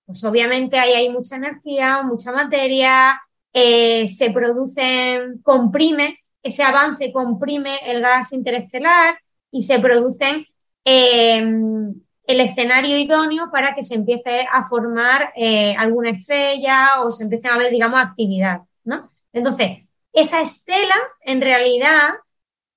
pues 0.06 0.22
obviamente 0.24 0.78
ahí 0.78 0.92
hay 0.92 1.08
mucha 1.08 1.36
energía, 1.36 2.02
mucha 2.02 2.32
materia, 2.32 3.20
eh, 3.52 4.08
se 4.08 4.30
producen, 4.30 5.38
comprime, 5.42 6.18
ese 6.42 6.62
avance 6.62 7.12
comprime 7.12 7.78
el 7.84 8.00
gas 8.00 8.32
interestelar 8.32 9.18
y 9.50 9.62
se 9.62 9.78
producen 9.78 10.46
eh, 10.84 11.38
el 12.26 12.40
escenario 12.40 12.96
idóneo 12.96 13.50
para 13.50 13.74
que 13.74 13.82
se 13.82 13.94
empiece 13.94 14.46
a 14.50 14.66
formar 14.66 15.32
alguna 15.76 16.10
estrella 16.10 17.02
o 17.02 17.10
se 17.10 17.24
empiece 17.24 17.48
a 17.48 17.58
ver, 17.58 17.72
digamos, 17.72 17.98
actividad, 18.00 18.60
¿no? 18.84 19.10
Entonces, 19.32 19.84
esa 20.12 20.40
estela, 20.40 20.96
en 21.22 21.40
realidad, 21.40 22.10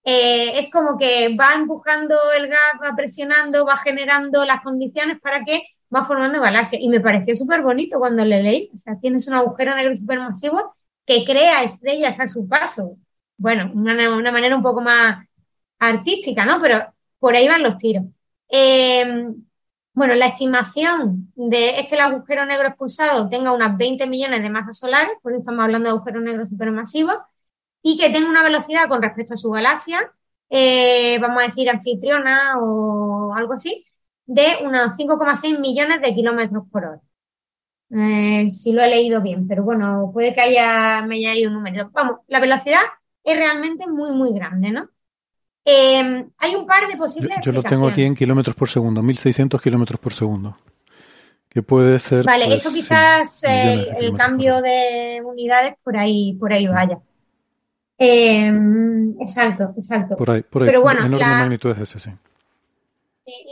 eh, 0.04 0.58
es 0.60 0.72
como 0.72 0.97
que 0.97 1.36
va 1.36 1.54
empujando 1.54 2.16
el 2.38 2.47
gas, 2.47 2.74
va 2.82 2.95
presionando, 2.95 3.66
va 3.66 3.78
generando 3.78 4.45
las 4.45 4.62
condiciones 4.62 5.20
para 5.22 5.43
que 5.43 5.64
va 5.93 6.06
formando 6.06 6.41
galaxias. 6.41 6.82
Y 6.82 6.89
me 6.89 6.99
pareció 6.99 7.36
súper 7.36 7.62
bonito 7.62 7.99
cuando 7.99 8.26
le 8.26 8.41
leí. 8.43 8.70
O 8.74 8.78
sea, 8.78 8.99
tienes 8.99 9.28
un 9.28 9.36
agujero 9.36 9.76
negro 9.76 9.95
supermasivo 9.95 10.76
que 11.06 11.24
crea 11.24 11.64
estrellas 11.64 12.20
a 12.20 12.28
su 12.28 12.47
paso. 12.47 12.97
Bueno, 13.38 13.72
una, 13.74 14.16
una 14.16 14.32
manera 14.32 14.56
un 14.56 14.64
poco 14.64 14.82
más 14.82 15.26
artística, 15.80 16.45
¿no? 16.45 16.62
Pero 16.62 16.93
por 17.20 17.36
ahí 17.36 17.47
van 17.47 17.64
los 17.64 17.78
tiros. 17.78 18.06
Eh, 18.49 19.28
bueno, 19.93 20.16
la 20.16 20.26
estimación 20.28 21.32
de 21.36 21.80
es 21.80 21.88
que 21.88 21.95
el 21.95 22.01
agujero 22.01 22.45
negro 22.45 22.68
expulsado 22.68 23.30
tenga 23.30 23.51
unas 23.51 23.78
20 23.78 24.08
millones 24.08 24.41
de 24.41 24.49
masas 24.49 24.78
solares, 24.80 25.14
por 25.22 25.32
eso 25.32 25.39
estamos 25.39 25.64
hablando 25.64 25.88
de 25.89 25.95
agujeros 25.95 26.24
negros 26.24 26.49
supermasivos, 26.49 27.18
y 27.84 27.98
que 27.98 28.10
tenga 28.10 28.30
una 28.30 28.42
velocidad 28.42 28.88
con 28.88 29.02
respecto 29.04 29.36
a 29.36 29.38
su 29.38 29.52
galaxia, 29.52 30.12
eh, 30.50 31.20
vamos 31.20 31.44
a 31.44 31.48
decir 31.48 31.70
anfitriona 31.70 32.58
o 32.60 33.34
algo 33.36 33.54
así, 33.54 33.86
de 34.26 34.58
unos 34.64 34.96
5,6 34.96 35.60
millones 35.60 36.02
de 36.02 36.16
kilómetros 36.16 36.64
por 36.72 36.86
hora. 36.86 37.02
Eh, 37.92 38.50
si 38.50 38.72
lo 38.72 38.82
he 38.82 38.90
leído 38.90 39.22
bien, 39.22 39.48
pero 39.48 39.64
bueno, 39.64 40.10
puede 40.14 40.34
que 40.34 40.42
haya, 40.42 41.04
me 41.06 41.18
haya 41.18 41.36
ido 41.36 41.50
un 41.50 41.58
número. 41.58 41.92
Vamos, 41.92 42.22
la 42.28 42.40
velocidad 42.40 42.82
es 43.24 43.38
realmente 43.38 43.86
muy, 43.88 44.12
muy 44.14 44.34
grande, 44.34 44.72
¿no? 44.72 44.90
Eh, 45.66 46.26
hay 46.38 46.56
un 46.56 46.66
par 46.66 46.88
de 46.88 46.96
posibles. 46.96 47.38
Yo, 47.44 47.52
lo 47.52 47.64
tengo 47.64 47.88
aquí 47.88 48.04
en 48.04 48.16
kilómetros 48.16 48.56
por 48.56 48.70
segundo, 48.70 49.04
1600 49.04 49.62
kilómetros 49.62 50.00
por 50.00 50.14
segundo. 50.14 50.58
Que 51.50 51.62
puede 51.62 52.00
ser. 52.00 52.24
Vale, 52.26 52.46
pues, 52.46 52.60
eso 52.60 52.74
quizás 52.74 53.44
el, 53.44 54.16
cambio 54.16 54.62
de 54.62 55.22
unidades 55.24 55.76
por 55.84 55.98
ahí, 55.98 56.34
por 56.40 56.52
ahí 56.52 56.68
vaya. 56.68 57.00
Eh, 57.98 58.52
exacto, 59.20 59.74
exacto. 59.76 60.18
Por 60.18 60.32
ahí, 60.32 60.41
por 60.44 60.64
ahí. 60.64 60.68
Pero 60.68 60.82
bueno, 60.82 61.08
la, 61.08 61.28
magnitud 61.28 61.72
es 61.72 61.80
ese, 61.80 62.00
sí. 62.00 62.12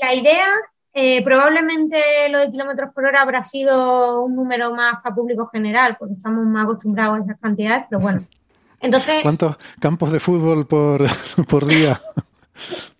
La 0.01 0.13
idea, 0.13 0.47
eh, 0.93 1.23
probablemente 1.23 1.99
lo 2.29 2.39
de 2.39 2.51
kilómetros 2.51 2.93
por 2.93 3.05
hora 3.05 3.21
habrá 3.21 3.43
sido 3.43 4.23
un 4.23 4.35
número 4.35 4.73
más 4.73 5.01
para 5.01 5.15
público 5.15 5.47
general, 5.47 5.95
porque 5.97 6.15
estamos 6.15 6.45
más 6.45 6.65
acostumbrados 6.65 7.19
a 7.19 7.23
esas 7.23 7.39
cantidades, 7.39 7.85
pero 7.89 8.01
bueno. 8.01 8.23
Entonces, 8.81 9.21
¿Cuántos 9.23 9.57
campos 9.79 10.11
de 10.11 10.19
fútbol 10.19 10.65
por, 10.65 11.05
por 11.47 11.65
día? 11.65 12.01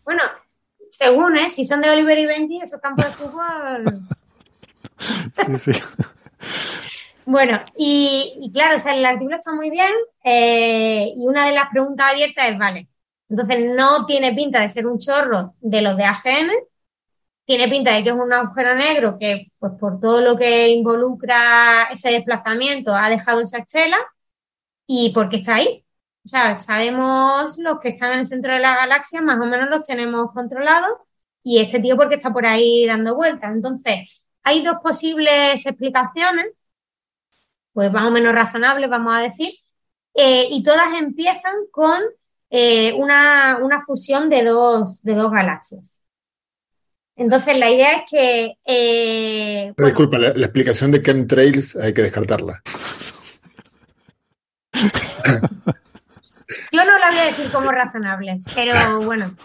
Bueno, 0.04 0.24
según, 0.89 1.38
¿eh? 1.38 1.50
Si 1.50 1.64
son 1.64 1.80
de 1.80 1.89
Oliver 1.89 2.18
y 2.18 2.26
Benji, 2.26 2.62
esos 2.62 2.82
campos 2.82 3.06
de 3.06 3.12
fútbol. 3.12 4.02
sí, 4.98 5.74
sí. 5.74 5.82
Bueno, 7.32 7.62
y, 7.78 8.52
claro, 8.54 8.76
o 8.76 8.80
sea, 8.80 8.94
el 8.94 9.06
artículo 9.06 9.38
está 9.38 9.54
muy 9.54 9.70
bien 9.70 9.92
eh, 10.22 11.14
y 11.16 11.26
una 11.26 11.46
de 11.46 11.54
las 11.54 11.70
preguntas 11.70 12.12
abiertas 12.12 12.50
es, 12.50 12.58
vale, 12.58 12.90
entonces 13.30 13.70
no 13.74 14.06
tiene 14.06 14.34
pinta 14.34 14.60
de 14.60 14.70
ser 14.70 14.86
un 14.86 15.00
chorro 15.00 15.56
de 15.62 15.82
los 15.82 15.96
de 15.96 16.04
AGN, 16.04 16.50
tiene 17.46 17.70
pinta 17.70 17.94
de 17.94 18.04
que 18.04 18.10
es 18.10 18.16
un 18.16 18.34
agujero 18.34 18.76
negro 18.76 19.18
que, 19.18 19.48
pues 19.60 19.74
por 19.80 20.02
todo 20.02 20.20
lo 20.20 20.38
que 20.38 20.70
involucra 20.70 21.84
ese 21.92 22.12
desplazamiento, 22.12 22.94
ha 22.94 23.08
dejado 23.10 23.42
esa 23.42 23.60
estela, 23.60 23.98
y 24.88 25.12
por 25.14 25.30
qué 25.30 25.38
está 25.38 25.56
ahí. 25.56 25.86
O 26.26 26.28
sea, 26.28 26.60
sabemos 26.60 27.58
los 27.60 27.80
que 27.80 27.90
están 27.90 28.14
en 28.14 28.20
el 28.20 28.28
centro 28.28 28.54
de 28.54 28.60
la 28.60 28.76
galaxia, 28.76 29.22
más 29.22 29.40
o 29.40 29.46
menos 29.46 29.70
los 29.70 29.84
tenemos 29.84 30.32
controlados 30.34 31.00
y 31.44 31.60
este 31.60 31.80
tío 31.80 31.96
porque 31.98 32.16
está 32.16 32.34
por 32.34 32.46
ahí 32.46 32.86
dando 32.86 33.16
vueltas. 33.16 33.52
Entonces, 33.54 34.10
hay 34.44 34.64
dos 34.64 34.78
posibles 34.84 35.66
explicaciones, 35.66 36.48
pues 37.74 37.91
más 37.91 38.07
o 38.07 38.11
menos 38.11 38.34
razonables, 38.34 38.89
vamos 38.89 39.15
a 39.15 39.19
decir, 39.22 39.49
eh, 40.13 40.47
y 40.49 40.63
todas 40.63 40.97
empiezan 40.97 41.55
con 41.72 42.01
eh, 42.49 42.93
una, 42.93 43.59
fusión 43.86 44.30
de 44.30 44.43
dos, 44.43 45.01
de 45.03 45.15
dos 45.15 45.32
galaxias. 45.32 46.01
Entonces, 47.15 47.57
la 47.57 47.69
idea 47.69 47.97
es 47.97 48.03
que... 48.09 48.53
Eh, 48.65 49.74
Disculpa, 49.78 50.17
la, 50.17 50.34
la, 50.34 50.45
explicación 50.45 50.91
de 50.91 51.01
chemtrails 51.03 51.76
hay 51.76 51.93
que 51.93 52.01
descartarla. 52.01 52.61
Yo 56.72 56.86
no 56.86 56.97
la 56.97 57.09
voy 57.09 57.19
a 57.19 57.26
decir 57.26 57.51
como 57.51 57.72
razonable, 57.72 58.41
pero 58.53 59.01
bueno. 59.01 59.36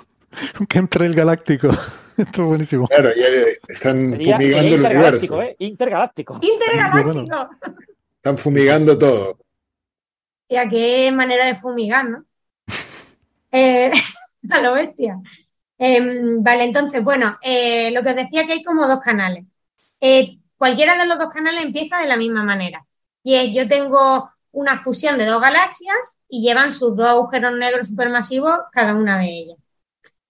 Un 0.58 0.88
el 1.02 1.14
galáctico. 1.14 1.68
Esto 2.16 2.42
es 2.42 2.48
buenísimo. 2.48 2.88
Claro, 2.88 3.10
ya 3.14 3.26
están 3.68 4.10
fumigando 4.12 4.58
el 4.58 4.84
universo. 4.84 5.42
¿eh? 5.42 5.56
Intergaláctico. 5.58 6.40
Intergaláctico. 6.40 7.50
Están 8.26 8.38
fumigando 8.38 8.98
todo. 8.98 9.38
Y 10.48 10.56
a 10.56 10.68
qué 10.68 11.12
manera 11.12 11.46
de 11.46 11.54
fumigar, 11.54 12.08
¿no? 12.08 12.24
Eh, 13.52 13.92
a 14.50 14.60
lo 14.60 14.72
bestia. 14.72 15.16
Em, 15.78 16.42
vale, 16.42 16.64
entonces, 16.64 17.04
bueno, 17.04 17.38
eh, 17.40 17.92
lo 17.92 18.02
que 18.02 18.10
os 18.10 18.16
decía 18.16 18.44
que 18.44 18.54
hay 18.54 18.64
como 18.64 18.88
dos 18.88 18.98
canales. 18.98 19.44
cualquiera 20.56 20.98
de 20.98 21.06
los 21.06 21.18
dos 21.18 21.32
canales 21.32 21.62
empieza 21.62 21.98
de 21.98 22.08
la 22.08 22.16
misma 22.16 22.42
manera. 22.42 22.84
Y 23.22 23.36
es, 23.36 23.54
yo 23.56 23.68
tengo 23.68 24.28
una 24.50 24.76
fusión 24.76 25.18
de 25.18 25.26
dos 25.26 25.40
galaxias 25.40 26.18
y 26.28 26.42
llevan 26.42 26.72
sus 26.72 26.96
dos 26.96 27.06
agujeros 27.06 27.52
negros 27.56 27.86
supermasivos 27.86 28.58
cada 28.72 28.96
una 28.96 29.20
de 29.20 29.26
ellas. 29.26 29.58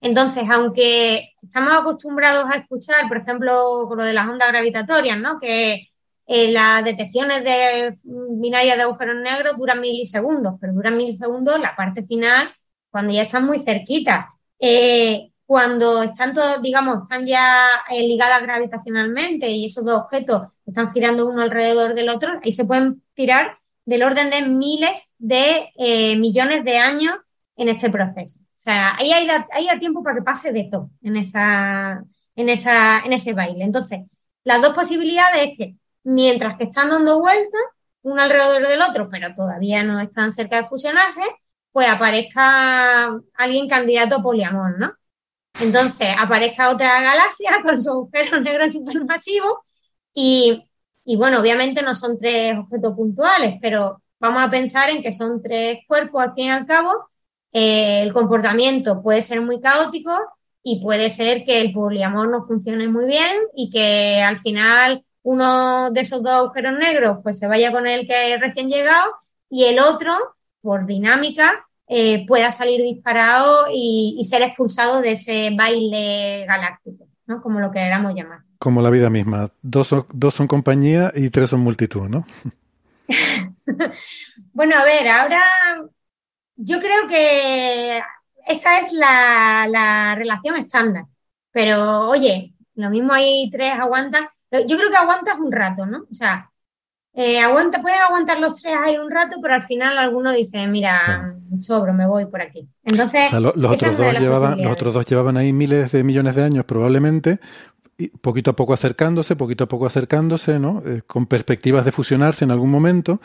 Entonces, 0.03 0.45
aunque 0.51 1.33
estamos 1.43 1.73
acostumbrados 1.73 2.45
a 2.51 2.57
escuchar, 2.57 3.09
por 3.09 3.17
ejemplo, 3.17 3.89
lo 3.89 4.05
de 4.05 4.13
las 4.13 4.29
ondas 4.29 4.49
gravitatorias, 4.49 5.19
¿no? 5.19 5.41
Que 5.41 5.89
eh, 6.27 6.51
las 6.51 6.85
detecciones 6.85 7.45
de 7.45 7.95
binarias 8.05 8.77
de 8.77 8.83
agujeros 8.83 9.17
negros 9.23 9.57
duran 9.57 9.81
milisegundos, 9.81 10.55
pero 10.61 10.73
duran 10.73 10.97
milisegundos 10.97 11.61
la 11.61 11.77
parte 11.77 12.05
final 12.05 12.53
cuando 12.91 13.13
ya 13.13 13.23
están 13.23 13.45
muy 13.47 13.59
cerquita. 13.59 14.35
Eh, 14.59 15.31
cuando 15.47 16.03
están 16.03 16.33
todos, 16.33 16.61
digamos, 16.61 17.05
están 17.05 17.25
ya 17.25 17.67
eh, 17.89 18.03
ligadas 18.03 18.43
gravitacionalmente 18.43 19.49
y 19.49 19.67
esos 19.67 19.85
dos 19.85 20.03
objetos 20.03 20.49
están 20.67 20.93
girando 20.93 21.29
uno 21.29 21.43
alrededor 21.43 21.95
del 21.95 22.09
otro, 22.09 22.41
ahí 22.43 22.51
se 22.51 22.65
pueden 22.65 23.03
tirar 23.15 23.57
del 23.85 24.03
orden 24.03 24.31
de 24.31 24.49
miles 24.49 25.15
de 25.19 25.71
eh, 25.77 26.17
millones 26.17 26.65
de 26.65 26.79
años 26.79 27.15
en 27.57 27.69
este 27.69 27.91
proceso. 27.91 28.41
O 28.41 28.59
sea, 28.59 28.97
ahí 28.97 29.13
hay, 29.13 29.29
hay 29.53 29.79
tiempo 29.79 30.03
para 30.03 30.17
que 30.17 30.23
pase 30.23 30.53
de 30.53 30.65
todo 30.65 30.91
en, 31.03 31.17
esa, 31.17 32.03
en, 32.35 32.49
esa, 32.49 33.01
en 33.05 33.13
ese 33.13 33.33
baile. 33.33 33.63
Entonces, 33.65 34.01
las 34.43 34.61
dos 34.61 34.75
posibilidades 34.75 35.43
es 35.43 35.59
que 35.59 35.77
mientras 36.07 36.57
que 36.57 36.65
están 36.65 36.91
dando 36.91 37.21
vueltas, 37.21 37.61
uno 38.03 38.23
alrededor 38.23 38.67
del 38.69 38.83
otro, 38.83 39.09
pero 39.11 39.35
todavía 39.35 39.83
no 39.83 40.01
están 40.01 40.33
cerca 40.33 40.63
de 40.63 40.69
fusionaje, 40.69 41.23
pues 41.73 41.89
aparezca 41.89 43.09
alguien 43.35 43.69
candidato 43.69 44.17
a 44.17 44.23
poliamor, 44.23 44.79
¿no? 44.79 44.95
Entonces, 45.61 46.09
aparezca 46.19 46.71
otra 46.71 47.03
galaxia 47.03 47.63
con 47.65 47.81
su 47.81 47.91
agujero 47.91 48.41
negro 48.41 48.69
supermasivo 48.71 49.65
y 50.15 50.67
y 51.07 51.17
bueno, 51.17 51.41
obviamente 51.41 51.83
no 51.83 51.95
son 51.95 52.19
tres 52.19 52.59
objetos 52.59 52.95
puntuales, 52.95 53.59
pero 53.63 54.03
vamos 54.19 54.43
a 54.43 54.51
pensar 54.51 54.91
en 54.91 55.03
que 55.03 55.13
son 55.13 55.41
tres 55.41 55.79
cuerpos 55.87 56.21
al 56.21 56.35
fin 56.35 56.47
y 56.47 56.51
al 56.51 56.67
cabo. 56.67 56.91
Eh, 57.53 58.03
el 58.03 58.13
comportamiento 58.13 59.03
puede 59.03 59.23
ser 59.23 59.41
muy 59.41 59.61
caótico 59.61 60.13
y 60.65 60.83
puede 60.83 61.09
ser 61.11 61.45
que 61.45 61.61
el 61.61 61.73
poliamor 61.73 62.29
no 62.29 62.45
funcione 62.45 62.89
muy 62.89 63.07
bien 63.07 63.37
y 63.55 63.71
que 63.71 64.21
al 64.21 64.37
final 64.39 65.05
uno 65.27 65.91
de 65.91 66.03
esos 66.03 66.23
dos 66.23 66.33
agujeros 66.33 66.79
negros 66.79 67.19
pues 67.21 67.37
se 67.41 67.49
vaya 67.49 67.73
con 67.73 67.89
el 67.89 68.07
que 68.07 68.35
es 68.35 68.41
recién 68.41 68.69
llegado 68.69 69.13
y 69.51 69.65
el 69.65 69.81
otro, 69.81 70.13
por 70.61 70.87
dinámica, 70.87 71.67
eh, 71.89 72.25
pueda 72.27 72.53
salir 72.53 72.81
disparado 72.83 73.67
y, 73.73 74.23
ser 74.29 74.43
expulsado 74.43 75.01
de 75.01 75.13
ese 75.13 75.51
baile 75.57 76.45
galáctico, 76.47 77.09
¿no? 77.27 77.43
Como 77.43 77.59
lo 77.59 77.73
queramos 77.73 78.15
llamar. 78.15 78.41
Como 78.59 78.81
la 78.83 78.91
vida 78.91 79.11
misma. 79.11 79.51
Dos 79.63 79.89
son, 79.89 80.07
dos 80.13 80.35
son 80.35 80.47
compañía 80.47 81.13
y 81.13 81.29
tres 81.31 81.51
son 81.51 81.61
multitud, 81.61 82.09
¿no? 82.09 82.25
bueno, 84.53 84.77
a 84.77 84.85
ver, 84.85 85.09
ahora 85.09 85.43
yo 86.55 86.79
creo 86.79 87.09
que 87.09 88.01
esa 88.47 88.79
es 88.79 88.93
la, 88.93 90.15
relación 90.17 90.57
estándar. 90.57 91.07
Pero, 91.51 92.09
oye, 92.11 92.55
lo 92.77 92.91
mismo 92.91 93.13
hay 93.13 93.51
tres 93.51 93.73
aguantas. 93.73 94.29
Yo 94.61 94.77
creo 94.77 94.91
que 94.91 94.97
aguantas 94.97 95.39
un 95.39 95.53
rato, 95.53 95.87
¿no? 95.87 96.07
O 96.11 96.15
sea, 96.15 96.51
eh, 97.19 97.41
aguanta, 97.41 97.81
puedes 97.81 97.99
aguantar 97.99 98.39
los 98.41 98.61
tres 98.61 98.75
ahí 98.79 98.99
un 98.99 99.11
rato, 99.11 99.39
pero 99.41 99.55
al 99.55 99.63
final 99.63 99.97
alguno 99.97 100.33
dice, 100.33 100.67
mira, 100.67 101.35
sobro, 101.61 101.95
me 101.95 102.07
voy 102.07 102.27
por 102.27 102.43
aquí. 102.43 102.69
Entonces, 102.85 103.33
los, 103.33 103.57
otros 103.57 103.97
dos 103.97 104.19
llevaban, 104.19 104.63
los 104.63 104.73
otros 104.73 104.93
dos 104.93 105.07
llevaban 105.07 105.39
ahí 105.39 105.53
miles 105.53 105.93
de 105.93 106.05
millones 106.05 106.35
de 106.37 106.43
años 106.43 106.67
probablemente, 106.67 107.41
y 107.97 108.09
poquito 108.09 108.51
a 108.51 108.57
poco 108.57 108.75
acercándose, 108.75 109.35
poquito 109.35 109.65
a 109.65 109.67
poco 109.67 109.87
acercándose, 109.87 110.59
¿no? 110.59 110.83
Eh, 110.85 111.01
con 111.07 111.25
perspectivas 111.27 111.87
de 111.87 111.93
fusionarse 111.93 112.45
en 112.45 112.51
algún 112.51 112.71
momento, 112.71 113.23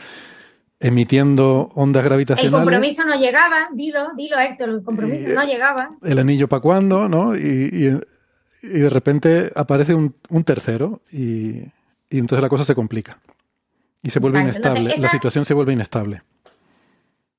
emitiendo 0.80 1.70
ondas 1.76 2.04
gravitacionales. 2.04 2.54
El 2.54 2.64
compromiso 2.64 3.04
no 3.06 3.20
llegaba, 3.20 3.70
dilo, 3.74 4.12
dilo 4.16 4.40
Héctor, 4.40 4.70
el 4.70 4.84
compromiso 4.84 5.28
no 5.30 5.44
llegaba. 5.44 5.92
El 6.02 6.18
anillo 6.18 6.48
para 6.48 6.62
cuándo, 6.62 7.10
¿no? 7.10 7.36
Y, 7.36 8.00
de 8.62 8.90
repente 8.90 9.52
aparece 9.56 9.94
un, 9.94 10.14
tercero 10.44 11.02
y, 11.12 11.62
y 12.10 12.20
entonces 12.20 12.42
la 12.42 12.50
cosa 12.50 12.64
se 12.64 12.76
complica. 12.76 13.20
Y 14.04 14.10
se 14.10 14.20
vuelve 14.20 14.42
inestable, 14.42 14.96
la 14.98 15.10
situación 15.10 15.46
se 15.46 15.54
vuelve 15.54 15.74
inestable. 15.74 16.24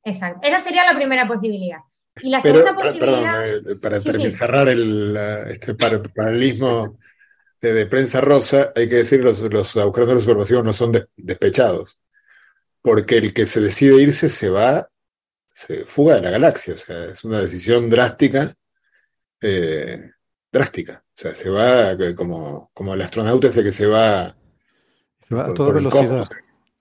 Exacto, 0.05 0.47
esa 0.47 0.59
sería 0.61 0.85
la 0.85 0.97
primera 0.97 1.27
posibilidad. 1.27 1.79
Y 2.21 2.31
la 2.31 2.41
segunda 2.41 2.75
posibilidad... 2.75 3.41
Perdón, 3.41 3.73
eh, 3.73 3.77
para 3.77 4.01
cerrar 4.01 4.69
el, 4.69 5.17
este 5.49 5.75
paralelismo 5.75 6.99
de, 7.61 7.87
prensa 7.87 8.21
rosa, 8.21 8.73
hay 8.75 8.89
que 8.89 8.97
decir 8.97 9.23
los, 9.23 9.41
los 9.41 9.77
agujeros 9.77 10.15
de 10.15 10.21
supermasivos 10.21 10.65
no 10.65 10.73
son 10.73 10.93
despechados, 11.17 11.99
porque 12.81 13.19
el 13.19 13.33
que 13.33 13.47
se 13.47 13.61
decide 13.61 14.03
irse 14.03 14.29
se 14.29 14.51
va, 14.51 14.89
se 15.49 15.85
fuga 15.85 16.17
de 16.17 16.23
la 16.23 16.31
galaxia, 16.31 16.75
o 16.75 16.77
sea, 16.77 17.05
es 17.07 17.25
una 17.25 17.41
decisión 17.41 17.89
drástica, 17.89 18.53
eh, 19.41 20.11
drástica, 20.53 21.03
o 21.07 21.13
sea, 21.15 21.35
se 21.35 21.49
va 21.49 21.97
como, 22.15 22.71
como 22.75 22.95
el 22.95 23.03
astronauta 23.03 23.49
ese 23.49 23.65
que 23.65 23.73
se 23.73 23.87
va... 23.87 24.37
Se 25.21 25.35
va 25.35 25.47
a 25.47 25.55
toda 25.55 25.73
velocidad. 25.73 26.29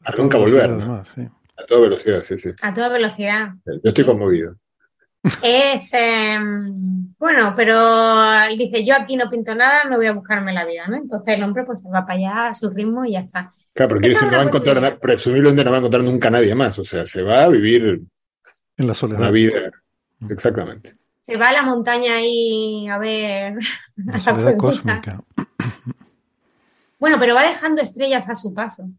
A 0.03 0.15
nunca 0.17 0.37
volver, 0.37 0.69
¿no? 0.71 0.95
A 0.95 1.65
toda 1.67 1.81
velocidad, 1.81 2.19
sí, 2.21 2.37
sí. 2.37 2.49
A 2.61 2.73
toda 2.73 2.89
velocidad. 2.89 3.53
Yo 3.65 3.89
estoy 3.89 4.03
conmovido. 4.03 4.57
Es, 5.43 5.93
em, 5.93 7.13
bueno, 7.19 7.53
pero 7.55 7.75
él 8.49 8.57
dice, 8.57 8.83
yo 8.83 8.95
aquí 8.95 9.15
no 9.15 9.29
pinto 9.29 9.53
nada, 9.53 9.85
me 9.87 9.95
voy 9.95 10.07
a 10.07 10.13
buscarme 10.13 10.51
la 10.51 10.65
vida, 10.65 10.87
¿no? 10.87 10.97
Entonces 10.97 11.37
el 11.37 11.43
hombre 11.43 11.63
pues 11.63 11.79
se 11.79 11.89
va 11.89 12.05
para 12.05 12.17
allá 12.17 12.47
a 12.47 12.53
su 12.55 12.69
ritmo 12.71 13.05
y 13.05 13.11
ya 13.11 13.19
está. 13.19 13.53
Claro, 13.73 13.89
porque 13.89 14.09
dice, 14.09 14.25
no 14.25 14.31
va 14.31 14.39
a 14.39 14.45
encontrar, 14.45 14.99
presumiblemente 14.99 15.63
no 15.63 15.69
va 15.69 15.77
a 15.77 15.79
encontrar 15.79 16.03
nunca 16.03 16.31
nadie 16.31 16.55
más, 16.55 16.77
o 16.79 16.83
sea, 16.83 17.05
se 17.05 17.21
va 17.21 17.43
a 17.43 17.49
vivir 17.49 18.01
en 18.77 18.87
la 18.87 18.93
soledad. 18.95 19.21
Una 19.21 19.31
vida, 19.31 19.71
mm. 20.19 20.31
exactamente. 20.31 20.97
Se 21.21 21.37
va 21.37 21.49
a 21.49 21.53
la 21.53 21.63
montaña 21.63 22.15
ahí 22.15 22.87
a 22.87 22.97
ver 22.97 23.55
la 23.95 24.19
soledad 24.19 24.57
cósmica. 24.57 25.23
Bueno, 26.99 27.17
pero 27.19 27.35
va 27.35 27.43
dejando 27.43 27.81
estrellas 27.81 28.29
a 28.29 28.35
su 28.35 28.53
paso. 28.53 28.89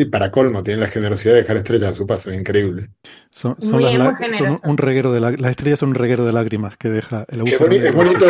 Y 0.00 0.04
para 0.04 0.30
colmo, 0.30 0.62
tiene 0.62 0.80
la 0.80 0.86
generosidad 0.86 1.34
de 1.34 1.42
dejar 1.42 1.56
estrellas 1.56 1.92
a 1.92 1.96
su 1.96 2.06
paso, 2.06 2.32
increíble. 2.32 2.90
Son, 3.30 3.56
un 3.60 4.78
reguero 4.78 5.12
de 5.12 5.20
las 5.20 5.50
estrellas 5.50 5.80
son 5.80 5.90
un 5.90 5.94
reguero 5.96 6.24
de 6.24 6.32
lágrimas 6.32 6.76
que 6.76 6.88
deja 6.88 7.26
el 7.28 7.40
agujero. 7.40 7.72
Es 7.72 7.92
bonito, 7.92 8.26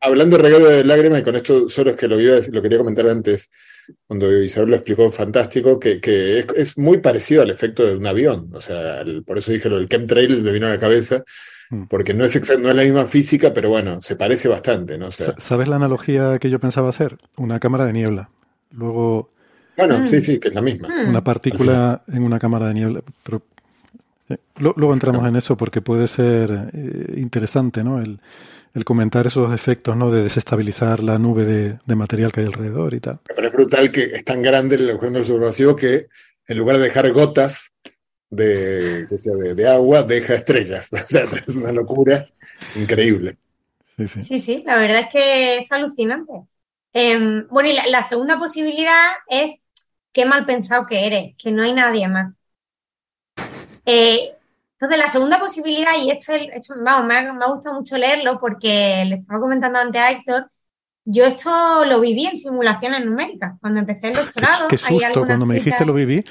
hablando 0.00 0.36
de 0.36 0.42
reguero 0.42 0.66
de 0.66 0.84
lágrimas, 0.84 1.20
y 1.20 1.22
con 1.22 1.36
esto 1.36 1.68
solo 1.68 1.90
es 1.90 1.96
que 1.96 2.08
lo, 2.08 2.16
lo 2.16 2.62
quería 2.62 2.78
comentar 2.78 3.08
antes, 3.08 3.50
cuando 4.06 4.42
Isabel 4.42 4.70
lo 4.70 4.76
explicó 4.76 5.10
fantástico, 5.10 5.78
que, 5.78 6.44
es, 6.56 6.78
muy 6.78 6.98
parecido 6.98 7.42
al 7.42 7.50
efecto 7.50 7.86
de 7.86 7.96
un 7.96 8.06
avión. 8.06 8.50
O 8.54 8.60
sea, 8.60 9.04
por 9.24 9.38
eso 9.38 9.52
dije 9.52 9.68
lo 9.68 9.78
del 9.78 9.88
chemtrail, 9.88 10.42
me 10.42 10.52
vino 10.52 10.66
a 10.66 10.70
la 10.70 10.78
cabeza, 10.78 11.24
mm. 11.70 11.84
porque 11.84 12.14
no 12.14 12.24
es, 12.24 12.58
no 12.58 12.70
es 12.70 12.76
la 12.76 12.84
misma 12.84 13.06
física, 13.06 13.52
pero 13.52 13.70
bueno, 13.70 14.02
se 14.02 14.16
parece 14.16 14.48
bastante. 14.48 14.98
¿no? 14.98 15.10
¿Sabes 15.10 15.68
la 15.68 15.76
analogía 15.76 16.38
que 16.38 16.50
yo 16.50 16.58
pensaba 16.58 16.88
hacer? 16.88 17.16
Una 17.36 17.60
cámara 17.60 17.86
de 17.86 17.92
niebla. 17.92 18.30
Luego 18.72 19.30
bueno, 19.76 20.06
sí, 20.06 20.16
mm. 20.16 20.20
sí, 20.20 20.38
que 20.38 20.48
es 20.48 20.54
la 20.54 20.62
misma. 20.62 20.88
Mm. 20.88 21.08
Una 21.08 21.24
partícula 21.24 22.02
en 22.08 22.22
una 22.22 22.38
cámara 22.38 22.68
de 22.68 22.74
niebla. 22.74 23.00
Pero, 23.22 23.42
eh, 24.28 24.36
luego 24.58 24.92
entramos 24.92 25.26
en 25.26 25.36
eso 25.36 25.56
porque 25.56 25.80
puede 25.80 26.06
ser 26.06 26.70
eh, 26.72 27.14
interesante, 27.16 27.82
¿no? 27.82 28.00
El, 28.00 28.20
comentar 28.84 29.26
esos 29.26 29.52
efectos, 29.52 29.96
¿no? 29.96 30.10
De 30.10 30.22
desestabilizar 30.22 31.02
la 31.02 31.18
nube 31.18 31.44
de, 31.44 31.96
material 31.96 32.32
que 32.32 32.40
hay 32.40 32.46
alrededor 32.46 32.94
y 32.94 33.00
tal. 33.00 33.20
Pero 33.24 33.46
es 33.46 33.52
brutal 33.52 33.90
que 33.90 34.04
es 34.04 34.24
tan 34.24 34.42
grande 34.42 34.76
el 34.76 34.90
agujero 34.90 35.24
supermasivo 35.24 35.76
que 35.76 36.06
en 36.46 36.58
lugar 36.58 36.78
de 36.78 36.84
dejar 36.84 37.10
gotas 37.12 37.72
de, 38.30 39.06
de, 39.06 39.68
agua, 39.68 40.02
deja 40.02 40.34
estrellas. 40.34 40.88
O 40.92 41.06
sea, 41.06 41.24
es 41.24 41.56
una 41.56 41.72
locura 41.72 42.26
increíble. 42.76 43.36
Sí, 43.96 44.08
sí. 44.08 44.22
sí, 44.22 44.38
sí 44.38 44.62
la 44.64 44.78
verdad 44.78 45.00
es 45.00 45.08
que 45.12 45.56
es 45.58 45.72
alucinante. 45.72 46.32
Em, 46.92 47.46
bueno, 47.48 47.68
y 47.68 47.90
la, 47.90 48.02
segunda 48.02 48.38
posibilidad 48.38 49.12
es 49.28 49.52
qué 50.12 50.26
mal 50.26 50.44
pensado 50.44 50.86
que 50.86 51.06
eres, 51.06 51.34
que 51.36 51.52
no 51.52 51.62
hay 51.62 51.72
nadie 51.72 52.08
más. 52.08 52.40
Eh, 53.86 54.34
entonces, 54.80 54.98
la 54.98 55.10
segunda 55.10 55.38
posibilidad, 55.38 55.92
y 55.94 56.10
esto, 56.10 56.32
vamos, 56.82 57.06
me 57.06 57.18
ha, 57.18 57.48
gustado 57.48 57.76
mucho 57.76 57.98
leerlo 57.98 58.40
porque 58.40 59.04
le 59.06 59.16
estaba 59.16 59.38
comentando 59.38 59.78
antes 59.78 60.00
a 60.00 60.10
Héctor, 60.10 60.50
yo 61.04 61.26
esto 61.26 61.84
lo 61.84 62.00
viví 62.00 62.24
en 62.24 62.38
simulaciones 62.38 63.04
numéricas. 63.04 63.58
Cuando 63.60 63.80
empecé 63.80 64.08
el 64.08 64.14
doctorado. 64.14 64.68
Qué, 64.68 64.78
susto, 64.78 65.26
cuando 65.26 65.44
me 65.44 65.56
dijiste 65.56 65.84
lo 65.84 65.92
viví, 65.92 66.24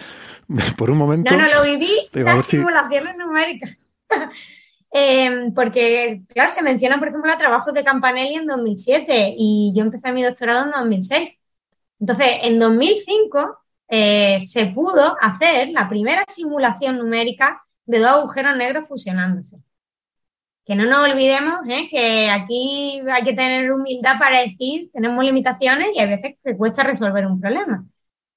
por 0.78 0.90
un 0.90 0.98
momento. 0.98 1.32
No, 1.32 1.38
no, 1.38 1.54
lo 1.54 1.64
viví 1.64 1.92
en 2.12 2.42
simulaciones 2.42 3.16
numéricas. 3.18 3.72
Em, 4.92 5.54
porque, 5.54 6.24
claro, 6.30 6.50
se 6.50 6.64
menciona, 6.64 6.98
por 6.98 7.10
ejemplo, 7.10 7.32
trabajos 7.38 7.76
de 7.76 7.84
Campanelli 7.84 8.34
en 8.34 8.48
2007 8.48 9.36
y 9.38 9.72
yo 9.76 9.84
empecé 9.84 10.12
mi 10.12 10.24
doctorado 10.24 10.66
en 10.66 10.72
2006. 10.72 11.40
Entonces, 12.00 12.28
en 12.42 12.58
2005 12.58 13.60
eh, 13.88 14.40
se 14.40 14.66
pudo 14.66 15.16
hacer 15.22 15.70
la 15.70 15.88
primera 15.88 16.24
simulación 16.28 16.98
numérica 16.98 17.62
de 17.90 17.98
dos 18.00 18.10
agujeros 18.10 18.56
negros 18.56 18.88
fusionándose. 18.88 19.58
Que 20.64 20.76
no 20.76 20.86
nos 20.86 21.10
olvidemos 21.10 21.62
¿eh? 21.68 21.88
que 21.90 22.30
aquí 22.30 23.02
hay 23.12 23.24
que 23.24 23.34
tener 23.34 23.72
humildad 23.72 24.20
para 24.20 24.42
decir, 24.42 24.92
tenemos 24.94 25.26
limitaciones 25.26 25.88
y 25.96 26.00
hay 26.00 26.08
veces 26.08 26.36
que 26.44 26.56
cuesta 26.56 26.84
resolver 26.84 27.26
un 27.26 27.42
problema. 27.42 27.84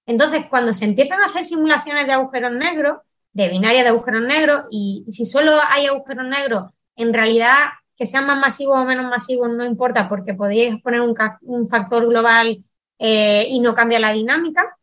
Entonces, 0.07 0.47
cuando 0.49 0.73
se 0.73 0.87
empiezan 0.87 1.21
a 1.21 1.27
hacer 1.27 1.45
simulaciones 1.45 2.07
de 2.07 2.15
agujeros 2.15 2.53
negros, 2.53 3.01
de 3.35 3.51
binaria 3.51 3.83
de 3.83 3.91
agujeros 3.91 4.23
negros 4.23 4.65
y 4.71 5.05
si 5.11 5.27
solo 5.27 5.53
hay 5.69 5.87
agujeros 5.87 6.27
negros, 6.27 6.73
en 6.97 7.13
realidad 7.13 7.57
que 7.95 8.07
sean 8.07 8.27
más 8.27 8.39
masivos 8.39 8.79
o 8.79 8.87
menos 8.87 9.11
masivos 9.11 9.51
no 9.51 9.67
importa 9.67 10.09
porque 10.09 10.33
podéis 10.33 10.81
poner 10.81 11.03
un, 11.03 11.69
factor 11.69 12.07
global 12.07 12.65
eh, 12.99 13.47
y 13.51 13.61
no 13.61 13.75
cambia 13.75 14.01
la 14.01 14.13
dinámica, 14.13 14.79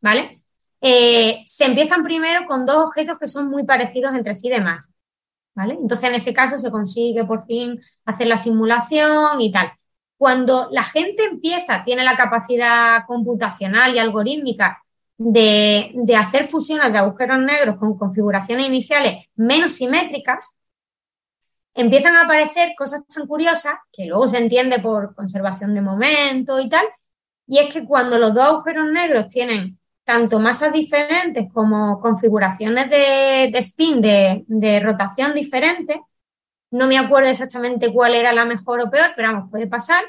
¿vale? 0.00 0.41
Eh, 0.84 1.44
se 1.46 1.64
empiezan 1.64 2.02
primero 2.02 2.44
con 2.46 2.66
dos 2.66 2.76
objetos 2.76 3.16
que 3.16 3.28
son 3.28 3.48
muy 3.48 3.64
parecidos 3.64 4.14
entre 4.14 4.34
sí 4.34 4.48
demás, 4.50 4.90
¿vale? 5.54 5.74
Entonces 5.80 6.08
en 6.08 6.16
ese 6.16 6.34
caso 6.34 6.58
se 6.58 6.72
consigue 6.72 7.24
por 7.24 7.46
fin 7.46 7.80
hacer 8.04 8.26
la 8.26 8.36
simulación 8.36 9.40
y 9.40 9.52
tal. 9.52 9.72
Cuando 10.18 10.68
la 10.72 10.82
gente 10.84 11.24
empieza, 11.24 11.84
tiene 11.84 12.02
la 12.02 12.16
capacidad 12.16 13.06
computacional 13.06 13.94
y 13.94 14.00
algorítmica 14.00 14.82
de, 15.18 16.16
hacer 16.18 16.44
fusiones 16.48 16.92
de 16.92 16.98
agujeros 16.98 17.38
negros 17.38 17.76
con 17.76 17.96
configuraciones 17.96 18.66
iniciales 18.66 19.26
menos 19.36 19.74
simétricas, 19.74 20.58
empiezan 21.74 22.16
a 22.16 22.22
aparecer 22.22 22.72
cosas 22.76 23.02
tan 23.06 23.26
curiosas 23.28 23.74
que 23.92 24.06
luego 24.06 24.26
se 24.28 24.38
entiende 24.38 24.80
por 24.80 25.14
conservación 25.14 25.74
de 25.74 25.80
momento 25.80 26.60
y 26.60 26.68
tal, 26.68 26.86
y 27.46 27.58
es 27.58 27.72
que 27.72 27.84
cuando 27.86 28.18
los 28.18 28.34
dos 28.34 28.44
agujeros 28.44 28.90
negros 28.90 29.28
tienen 29.28 29.78
tanto 30.04 30.40
masas 30.40 30.72
diferentes 30.72 31.50
como 31.52 32.00
configuraciones 32.00 32.90
de, 32.90 33.46
spin, 33.58 34.00
de, 34.00 34.80
rotación 34.80 35.34
diferentes, 35.34 35.98
no 36.70 36.86
me 36.86 36.98
acuerdo 36.98 37.28
exactamente 37.28 37.92
cuál 37.92 38.14
era 38.14 38.32
la 38.32 38.44
mejor 38.44 38.80
o 38.80 38.90
peor, 38.90 39.12
pero 39.14 39.32
vamos, 39.32 39.50
puede 39.50 39.66
pasar. 39.66 40.04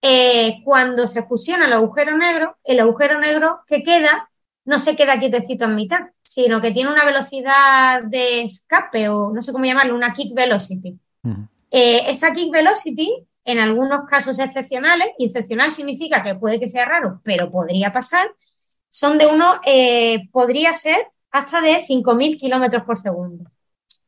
Eh, 0.00 0.60
cuando 0.64 1.08
se 1.08 1.24
fusiona 1.24 1.66
el 1.66 1.72
agujero 1.72 2.16
negro, 2.16 2.56
el 2.62 2.80
agujero 2.80 3.18
negro 3.18 3.60
que 3.66 3.82
queda 3.82 4.30
no 4.68 4.78
se 4.78 4.94
queda 4.94 5.18
quietecito 5.18 5.64
en 5.64 5.74
mitad, 5.74 6.00
sino 6.22 6.60
que 6.60 6.72
tiene 6.72 6.90
una 6.90 7.06
velocidad 7.06 8.02
de 8.02 8.42
escape 8.42 9.08
o 9.08 9.32
no 9.32 9.40
sé 9.40 9.50
cómo 9.50 9.64
llamarlo, 9.64 9.94
una 9.94 10.12
kick 10.12 10.34
velocity. 10.34 10.98
Eh, 11.70 12.02
esa 12.06 12.34
kick 12.34 12.52
velocity, 12.52 13.26
en 13.46 13.58
algunos 13.60 14.06
casos 14.06 14.38
excepcionales, 14.38 15.08
y 15.16 15.24
excepcional 15.24 15.72
significa 15.72 16.22
que 16.22 16.34
puede 16.34 16.60
que 16.60 16.68
sea 16.68 16.84
raro, 16.84 17.22
pero 17.24 17.50
podría 17.50 17.94
pasar, 17.94 18.30
son 18.90 19.18
de 19.18 19.26
uno, 19.26 19.60
eh, 19.64 20.28
podría 20.30 20.74
ser 20.74 21.08
hasta 21.30 21.60
de 21.60 21.82
5.000 21.86 22.38
kilómetros 22.38 22.84
por 22.84 22.98
segundo. 22.98 23.50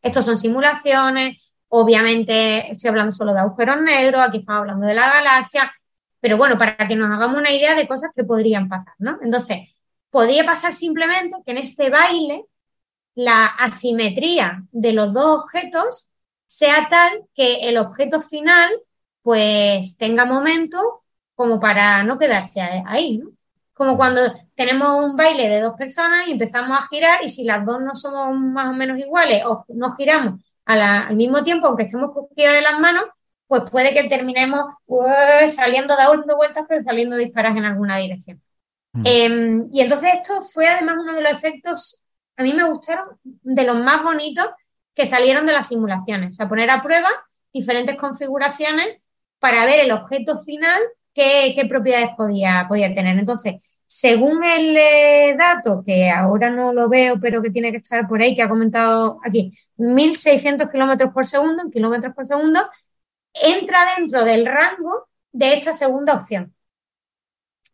Estos 0.03 0.25
son 0.25 0.39
simulaciones, 0.39 1.39
obviamente 1.69 2.71
estoy 2.71 2.89
hablando 2.89 3.13
solo 3.13 3.33
de 3.33 3.41
agujeros 3.41 3.81
negros, 3.83 4.21
aquí 4.21 4.39
estamos 4.39 4.61
hablando 4.61 4.87
de 4.87 4.95
la 4.95 5.11
galaxia, 5.11 5.73
pero 6.21 6.37
bueno, 6.37 6.59
para 6.59 6.77
que 6.77 6.97
nos 6.97 7.11
hagamos 7.11 7.39
una 7.39 7.51
idea 7.51 7.75
de 7.75 7.87
cosas 7.87 8.11
que 8.15 8.25
podrían 8.25 8.69
pasar, 8.69 8.95
¿no? 8.99 9.19
Entonces, 9.23 9.69
podría 10.11 10.45
pasar 10.45 10.75
simplemente 10.75 11.37
que 11.45 11.53
en 11.53 11.59
este 11.59 11.91
baile 11.91 12.45
la 13.15 13.47
asimetría 13.47 14.65
de 14.73 14.93
los 14.93 15.13
dos 15.13 15.43
objetos 15.43 16.11
sea 16.47 16.89
tal 16.89 17.25
que 17.35 17.69
el 17.69 17.79
objeto 17.79 18.21
final 18.21 18.71
pues 19.23 19.97
tenga 19.97 20.25
momento 20.25 21.05
como 21.35 21.61
para 21.61 22.03
no 22.03 22.19
quedarse 22.19 22.61
ahí, 22.61 23.19
¿no? 23.19 23.31
Como 23.81 23.97
cuando 23.97 24.21
tenemos 24.55 24.91
un 25.03 25.17
baile 25.17 25.49
de 25.49 25.63
dos 25.63 25.73
personas 25.75 26.29
y 26.29 26.33
empezamos 26.33 26.79
a 26.79 26.87
girar 26.89 27.25
y 27.25 27.31
si 27.31 27.45
las 27.45 27.65
dos 27.65 27.81
no 27.81 27.95
somos 27.95 28.39
más 28.39 28.69
o 28.69 28.75
menos 28.75 28.99
iguales 28.99 29.43
o 29.47 29.65
no 29.69 29.97
giramos 29.97 30.39
al 30.67 31.17
mismo 31.17 31.43
tiempo, 31.43 31.67
aunque 31.67 31.85
estemos 31.85 32.11
cogidas 32.13 32.57
de 32.57 32.61
las 32.61 32.79
manos, 32.79 33.05
pues 33.47 33.63
puede 33.71 33.95
que 33.95 34.05
terminemos 34.05 34.67
pues, 34.85 35.55
saliendo 35.55 35.97
dando 35.97 36.37
vueltas, 36.37 36.67
pero 36.69 36.85
saliendo 36.85 37.17
disparas 37.17 37.57
en 37.57 37.65
alguna 37.65 37.97
dirección. 37.97 38.43
Mm. 38.93 39.03
Em, 39.07 39.65
y 39.73 39.81
entonces 39.81 40.11
esto 40.13 40.43
fue 40.43 40.69
además 40.69 40.97
uno 41.01 41.15
de 41.15 41.23
los 41.23 41.33
efectos, 41.33 42.03
a 42.37 42.43
mí 42.43 42.53
me 42.53 42.65
gustaron, 42.65 43.19
de 43.25 43.65
los 43.65 43.79
más 43.79 44.03
bonitos 44.03 44.51
que 44.95 45.07
salieron 45.07 45.47
de 45.47 45.55
las 45.55 45.69
simulaciones. 45.69 46.29
O 46.29 46.33
sea, 46.35 46.51
poner 46.51 46.71
a 46.71 46.83
prueba 46.83 47.09
diferentes 47.51 47.97
configuraciones 47.97 48.99
para 49.39 49.65
ver 49.65 49.81
el 49.81 49.93
objeto 49.93 50.37
final, 50.37 50.83
qué, 51.15 51.67
propiedades 51.67 52.11
podía, 52.15 52.67
podía 52.69 52.95
tener. 52.95 53.19
Entonces, 53.19 53.55
según 53.91 54.45
el 54.45 54.77
eh, 54.77 55.37
dato, 55.37 55.83
que 55.85 56.11
ahora 56.11 56.49
no 56.51 56.73
lo 56.73 56.89
veo, 56.89 57.19
pero 57.21 57.43
que 57.43 57.51
tiene 57.51 57.73
que 57.73 57.79
estar 57.79 58.07
por 58.09 58.23
ahí, 58.23 58.37
que 58.37 58.43
ha 58.43 58.49
comentado 58.49 59.19
aquí, 59.25 59.53
1.600 59.79 60.71
kilómetros 60.71 61.13
por 61.13 61.27
segundo, 61.27 61.63
en 61.63 61.73
kilómetros 61.73 62.15
por 62.15 62.27
segundo, 62.27 62.61
entra 63.35 63.89
dentro 63.99 64.25
del 64.25 64.47
rango 64.47 65.09
de 65.33 65.55
esta 65.55 65.75
segunda 65.75 66.15
opción. 66.15 66.55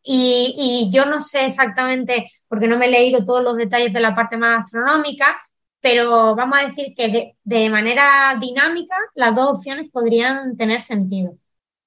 Y, 0.02 0.88
yo 0.92 1.04
no 1.06 1.20
sé 1.20 1.46
exactamente, 1.46 2.30
porque 2.48 2.68
no 2.68 2.78
me 2.78 2.86
he 2.86 2.90
leído 2.90 3.24
todos 3.24 3.42
los 3.42 3.56
detalles 3.56 3.92
de 3.92 4.00
la 4.00 4.14
parte 4.14 4.36
más 4.38 4.64
astronómica, 4.64 5.36
pero 5.80 6.34
vamos 6.34 6.58
a 6.58 6.66
decir 6.66 6.94
que 6.96 7.36
de, 7.44 7.70
manera 7.70 8.36
dinámica 8.40 8.96
las 9.14 9.34
dos 9.34 9.48
opciones 9.52 9.90
podrían 9.90 10.56
tener 10.56 10.82
sentido. 10.82 11.36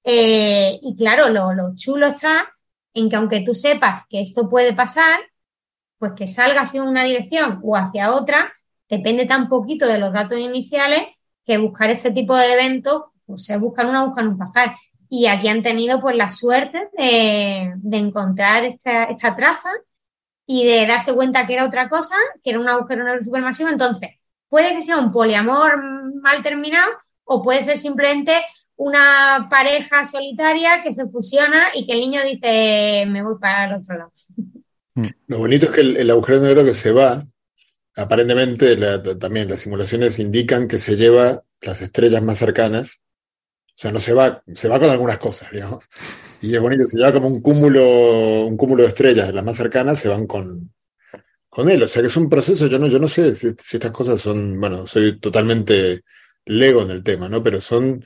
Eh, 0.03 0.79
y 0.81 0.95
claro, 0.95 1.29
lo, 1.29 1.53
lo, 1.53 1.75
chulo 1.75 2.07
está 2.07 2.47
en 2.93 3.09
que 3.09 3.15
aunque 3.15 3.41
tú 3.41 3.53
sepas 3.53 4.07
que 4.09 4.21
esto 4.21 4.49
puede 4.49 4.73
pasar, 4.73 5.19
pues 5.97 6.13
que 6.15 6.27
salga 6.27 6.61
hacia 6.61 6.83
una 6.83 7.03
dirección 7.03 7.59
o 7.63 7.75
hacia 7.75 8.13
otra, 8.13 8.53
depende 8.89 9.25
tan 9.25 9.47
poquito 9.49 9.87
de 9.87 9.99
los 9.99 10.13
datos 10.13 10.39
iniciales 10.39 11.01
que 11.45 11.57
buscar 11.57 11.89
este 11.89 12.11
tipo 12.11 12.35
de 12.35 12.53
eventos 12.53 13.03
pues 13.29 13.45
se 13.45 13.57
buscan 13.57 13.87
una, 13.87 14.05
buscan 14.05 14.27
un 14.27 14.37
pajar. 14.37 14.75
Y 15.07 15.27
aquí 15.27 15.47
han 15.47 15.61
tenido 15.61 16.01
pues 16.01 16.15
la 16.15 16.29
suerte 16.29 16.89
de, 16.97 17.73
encontrar 17.91 18.65
esta, 18.65 19.05
esta, 19.05 19.35
traza 19.35 19.69
y 20.45 20.65
de 20.65 20.87
darse 20.87 21.13
cuenta 21.13 21.45
que 21.45 21.53
era 21.53 21.65
otra 21.65 21.89
cosa, 21.89 22.15
que 22.43 22.51
era 22.51 22.59
un 22.59 22.67
agujero 22.67 23.03
negro 23.03 23.23
supermasivo. 23.23 23.69
Entonces, 23.69 24.11
puede 24.49 24.73
que 24.73 24.81
sea 24.81 24.97
un 24.97 25.11
poliamor 25.11 25.81
mal 26.21 26.41
terminado 26.41 26.91
o 27.23 27.41
puede 27.41 27.63
ser 27.63 27.77
simplemente 27.77 28.33
una 28.79 29.47
pareja 29.49 30.03
solitaria 30.03 30.81
que 30.81 30.93
se 30.93 31.05
fusiona 31.07 31.67
y 31.75 31.85
que 31.85 31.93
el 31.93 31.99
niño 31.99 32.21
dice, 32.23 33.05
me 33.07 33.21
voy 33.21 33.35
para 33.39 33.65
el 33.65 33.81
otro 33.81 33.97
lado. 33.97 34.11
Lo 35.27 35.37
bonito 35.37 35.67
es 35.67 35.71
que 35.71 35.81
el, 35.81 36.09
agujero 36.09 36.41
negro 36.41 36.63
que 36.63 36.73
se 36.73 36.91
va, 36.91 37.25
aparentemente 37.95 38.75
también 39.17 39.49
las 39.49 39.59
simulaciones 39.59 40.19
indican 40.19 40.67
que 40.67 40.79
se 40.79 40.95
lleva 40.95 41.43
las 41.61 41.81
estrellas 41.81 42.21
más 42.21 42.39
cercanas 42.39 42.99
o 43.79 43.81
sea, 43.81 43.93
no 43.93 44.01
se 44.01 44.11
va, 44.11 44.43
se 44.55 44.67
va 44.67 44.77
con 44.77 44.89
algunas 44.89 45.17
cosas, 45.19 45.49
digamos. 45.51 45.87
Y 46.41 46.53
es 46.53 46.61
bonito, 46.61 46.85
se 46.85 46.97
lleva 46.97 47.13
como 47.13 47.29
un 47.29 47.41
cúmulo, 47.41 48.45
un 48.45 48.57
cúmulo 48.57 48.83
de 48.83 48.89
estrellas, 48.89 49.33
las 49.33 49.45
más 49.45 49.55
cercanas 49.55 50.01
se 50.01 50.09
van 50.09 50.27
con, 50.27 50.73
con 51.47 51.69
él. 51.69 51.81
O 51.81 51.87
sea 51.87 52.01
que 52.01 52.09
es 52.09 52.17
un 52.17 52.27
proceso, 52.27 52.67
yo 52.67 52.77
no, 52.77 52.87
yo 52.87 52.99
no 52.99 53.07
sé 53.07 53.33
si, 53.33 53.47
estas 53.47 53.91
cosas 53.91 54.19
son, 54.19 54.59
bueno, 54.59 54.85
soy 54.85 55.17
totalmente 55.21 56.01
lego 56.43 56.81
en 56.81 56.91
el 56.91 57.03
tema, 57.03 57.29
¿no? 57.29 57.41
Pero 57.41 57.61
son 57.61 58.03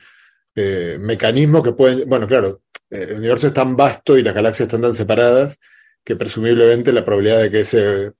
eh, 0.54 0.96
mecanismos 1.00 1.62
que 1.62 1.72
pueden, 1.72 2.08
bueno, 2.08 2.26
claro, 2.26 2.62
eh, 2.90 3.06
el 3.10 3.18
universo 3.18 3.48
es 3.48 3.54
tan 3.54 3.76
vasto 3.76 4.16
y 4.16 4.22
las 4.22 4.34
galaxias 4.34 4.66
están 4.66 4.82
tan 4.82 4.94
separadas 4.94 5.58
que 6.04 6.16
presumiblemente 6.16 6.92
la 6.92 7.04
probabilidad 7.04 7.40
de 7.40 7.50
que 7.50 7.60
ese 7.60 8.12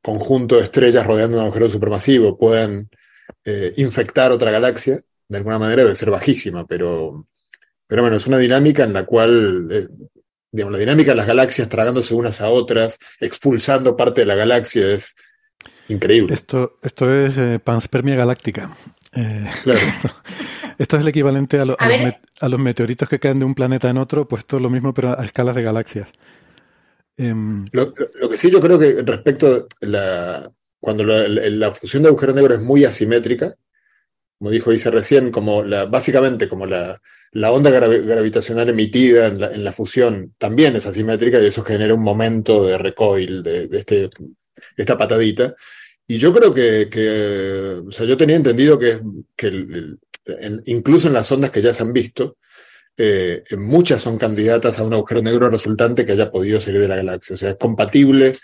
conjunto 0.00 0.56
de 0.56 0.62
estrellas 0.62 1.06
rodeando 1.06 1.36
un 1.36 1.44
agujero 1.44 1.68
supermasivo 1.68 2.38
puedan 2.38 2.88
eh, 3.44 3.72
infectar 3.76 4.32
otra 4.32 4.50
galaxia 4.50 5.00
de 5.28 5.38
alguna 5.38 5.58
manera 5.58 5.82
debe 5.82 5.96
ser 5.96 6.10
bajísima, 6.10 6.66
pero, 6.66 7.26
pero 7.86 8.02
bueno, 8.02 8.16
es 8.16 8.26
una 8.26 8.36
dinámica 8.36 8.84
en 8.84 8.92
la 8.92 9.06
cual, 9.06 9.68
eh, 9.70 9.88
digamos, 10.50 10.74
la 10.74 10.78
dinámica 10.78 11.12
de 11.12 11.16
las 11.16 11.26
galaxias 11.26 11.68
tragándose 11.68 12.14
unas 12.14 12.40
a 12.40 12.50
otras, 12.50 12.98
expulsando 13.18 13.96
parte 13.96 14.20
de 14.20 14.26
la 14.26 14.34
galaxia 14.34 14.86
es 14.92 15.16
increíble. 15.88 16.34
Esto, 16.34 16.78
esto 16.82 17.12
es 17.14 17.38
eh, 17.38 17.58
panspermia 17.58 18.14
galáctica. 18.14 18.76
Claro. 19.64 19.80
esto, 20.82 20.96
es 20.96 21.02
el 21.02 21.08
equivalente 21.08 21.58
a, 21.58 22.48
los 22.48 22.58
meteoritos 22.58 23.08
que 23.08 23.18
caen 23.18 23.38
de 23.38 23.44
un 23.44 23.54
planeta 23.54 23.88
en 23.88 23.98
otro, 23.98 24.26
pues 24.26 24.44
todo 24.46 24.60
lo 24.60 24.70
mismo, 24.70 24.92
pero 24.92 25.18
a 25.18 25.24
escalas 25.24 25.54
de 25.54 25.62
galaxias. 25.62 26.08
Em, 27.16 27.64
lo, 27.72 27.92
que 27.92 28.36
sí 28.36 28.50
yo 28.50 28.60
creo 28.60 28.78
que 28.78 29.02
respecto 29.02 29.68
a 29.80 29.86
la, 29.86 30.52
cuando 30.80 31.04
la, 31.04 31.28
la, 31.28 31.72
fusión 31.72 32.02
de 32.02 32.08
agujero 32.08 32.32
negro 32.32 32.54
es 32.54 32.62
muy 32.62 32.84
asimétrica, 32.84 33.54
como 34.38 34.50
dijo 34.50 34.70
dice 34.72 34.90
recién, 34.90 35.30
como 35.30 35.62
la, 35.62 35.84
básicamente 35.84 36.48
como 36.48 36.66
la, 36.66 37.00
la 37.32 37.52
onda 37.52 37.70
gravitacional 37.70 38.68
emitida 38.68 39.28
en 39.28 39.40
la, 39.40 39.52
en 39.52 39.62
la, 39.62 39.72
fusión 39.72 40.34
también 40.38 40.74
es 40.74 40.86
asimétrica 40.86 41.40
y 41.40 41.46
eso 41.46 41.62
genera 41.62 41.94
un 41.94 42.02
momento 42.02 42.64
de 42.64 42.76
recoil 42.76 43.42
de, 43.42 43.68
de 43.68 43.78
este, 43.78 44.10
esta 44.76 44.98
patadita. 44.98 45.54
Y 46.06 46.18
yo 46.18 46.32
creo 46.32 46.52
que, 46.52 46.88
que, 46.90 47.82
o 47.86 47.92
sea, 47.92 48.04
yo 48.04 48.16
tenía 48.16 48.36
entendido 48.36 48.78
que, 48.78 49.00
que 49.36 49.48
incluso 50.66 51.08
en 51.08 51.14
las 51.14 51.30
ondas 51.32 51.50
que 51.50 51.62
ya 51.62 51.72
se 51.72 51.82
han 51.82 51.92
visto, 51.92 52.36
eh, 52.96 53.42
muchas 53.56 54.02
son 54.02 54.18
candidatas 54.18 54.78
a 54.78 54.84
un 54.84 54.92
agujero 54.92 55.22
negro 55.22 55.48
resultante 55.48 56.04
que 56.04 56.12
haya 56.12 56.30
podido 56.30 56.60
salir 56.60 56.80
de 56.80 56.88
la 56.88 56.96
galaxia. 56.96 57.34
O 57.34 57.36
sea, 57.36 57.50
es 57.50 57.56
compatible 57.56 58.34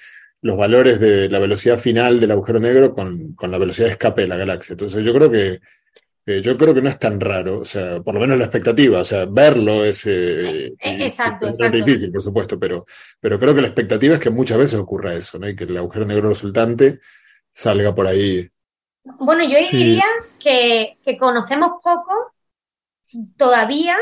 los 0.41 0.57
valores 0.57 1.01
de 1.01 1.29
la 1.29 1.39
velocidad 1.39 1.79
final 1.79 2.20
del 2.20 2.31
agujero 2.31 2.61
negro 2.61 2.95
con, 2.95 3.35
con 3.35 3.51
la 3.51 3.59
velocidad 3.59 3.87
de 3.87 3.93
escape 3.93 4.22
de 4.22 4.29
la 4.29 4.37
galaxia. 4.37 4.72
Entonces 4.74 5.05
yo 5.05 5.12
creo 5.12 5.31
que 5.31 5.61
yo 6.43 6.59
creo 6.59 6.74
que 6.74 6.83
no 6.83 6.91
es 6.91 6.99
tan 6.99 7.18
raro, 7.18 7.61
o 7.61 7.64
sea, 7.64 8.03
por 8.03 8.14
lo 8.14 8.20
menos 8.20 8.37
la 8.37 8.45
expectativa, 8.45 9.01
o 9.01 9.05
sea, 9.05 9.24
verlo 9.24 9.85
es, 9.85 10.05
eh, 10.07 10.66
eh, 10.66 10.74
exacto, 10.79 11.51
difícil, 11.72 12.12
por 12.12 12.20
supuesto, 12.20 12.59
pero, 12.59 12.85
pero 13.18 13.39
creo 13.39 13.55
que 13.55 13.62
la 13.62 13.68
expectativa 13.68 14.14
es 14.14 14.20
que 14.20 14.31
muchas 14.31 14.59
veces 14.59 14.79
ocurra 14.79 15.14
eso, 15.14 15.39
¿no? 15.39 15.49
Y 15.49 15.57
que 15.57 15.64
el 15.64 15.76
agujero 15.79 16.05
negro 16.05 16.29
resultante 16.29 17.01
salga 17.53 17.95
por 17.95 18.07
ahí. 18.07 18.49
Bueno, 19.19 19.45
yo 19.45 19.59
diría 19.71 20.05
que, 20.39 20.99
conocemos 21.19 21.81
poco 21.83 22.35
todavía 23.37 23.97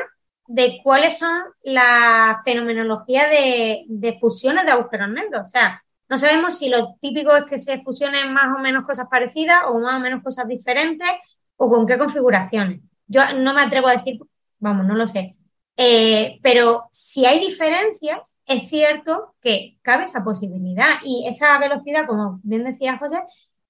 de 0.48 0.80
cuáles 0.82 1.18
son 1.18 1.42
la 1.62 2.42
fenomenología 2.44 3.28
de, 3.28 3.84
de, 3.88 4.18
fusiones 4.18 4.64
de 4.64 4.72
agujeros 4.72 5.08
negros. 5.10 5.46
O 5.46 5.50
sea, 5.50 5.82
no 6.08 6.18
sabemos 6.18 6.58
si 6.58 6.68
lo 6.68 6.96
típico 7.00 7.34
es 7.34 7.44
que 7.46 7.58
se 7.58 7.82
fusionen 7.82 8.32
más 8.32 8.56
o 8.56 8.60
menos 8.60 8.84
cosas 8.84 9.08
parecidas 9.10 9.62
o 9.68 9.78
más 9.78 9.96
o 9.96 10.00
menos 10.00 10.22
cosas 10.22 10.46
diferentes 10.46 11.08
o 11.56 11.68
con 11.68 11.86
qué 11.86 11.98
configuraciones. 11.98 12.80
Yo 13.06 13.22
no 13.38 13.54
me 13.54 13.62
atrevo 13.62 13.88
a 13.88 13.96
decir, 13.96 14.18
vamos, 14.58 14.86
no 14.86 14.94
lo 14.94 15.06
sé. 15.08 15.36
Eh, 15.76 16.38
pero 16.42 16.88
si 16.90 17.26
hay 17.26 17.38
diferencias, 17.38 18.34
es 18.46 18.68
cierto 18.68 19.34
que 19.42 19.78
cabe 19.82 20.04
esa 20.04 20.24
posibilidad 20.24 20.94
y 21.04 21.26
esa 21.28 21.58
velocidad, 21.58 22.06
como 22.06 22.40
bien 22.42 22.64
decía 22.64 22.98
José, 22.98 23.22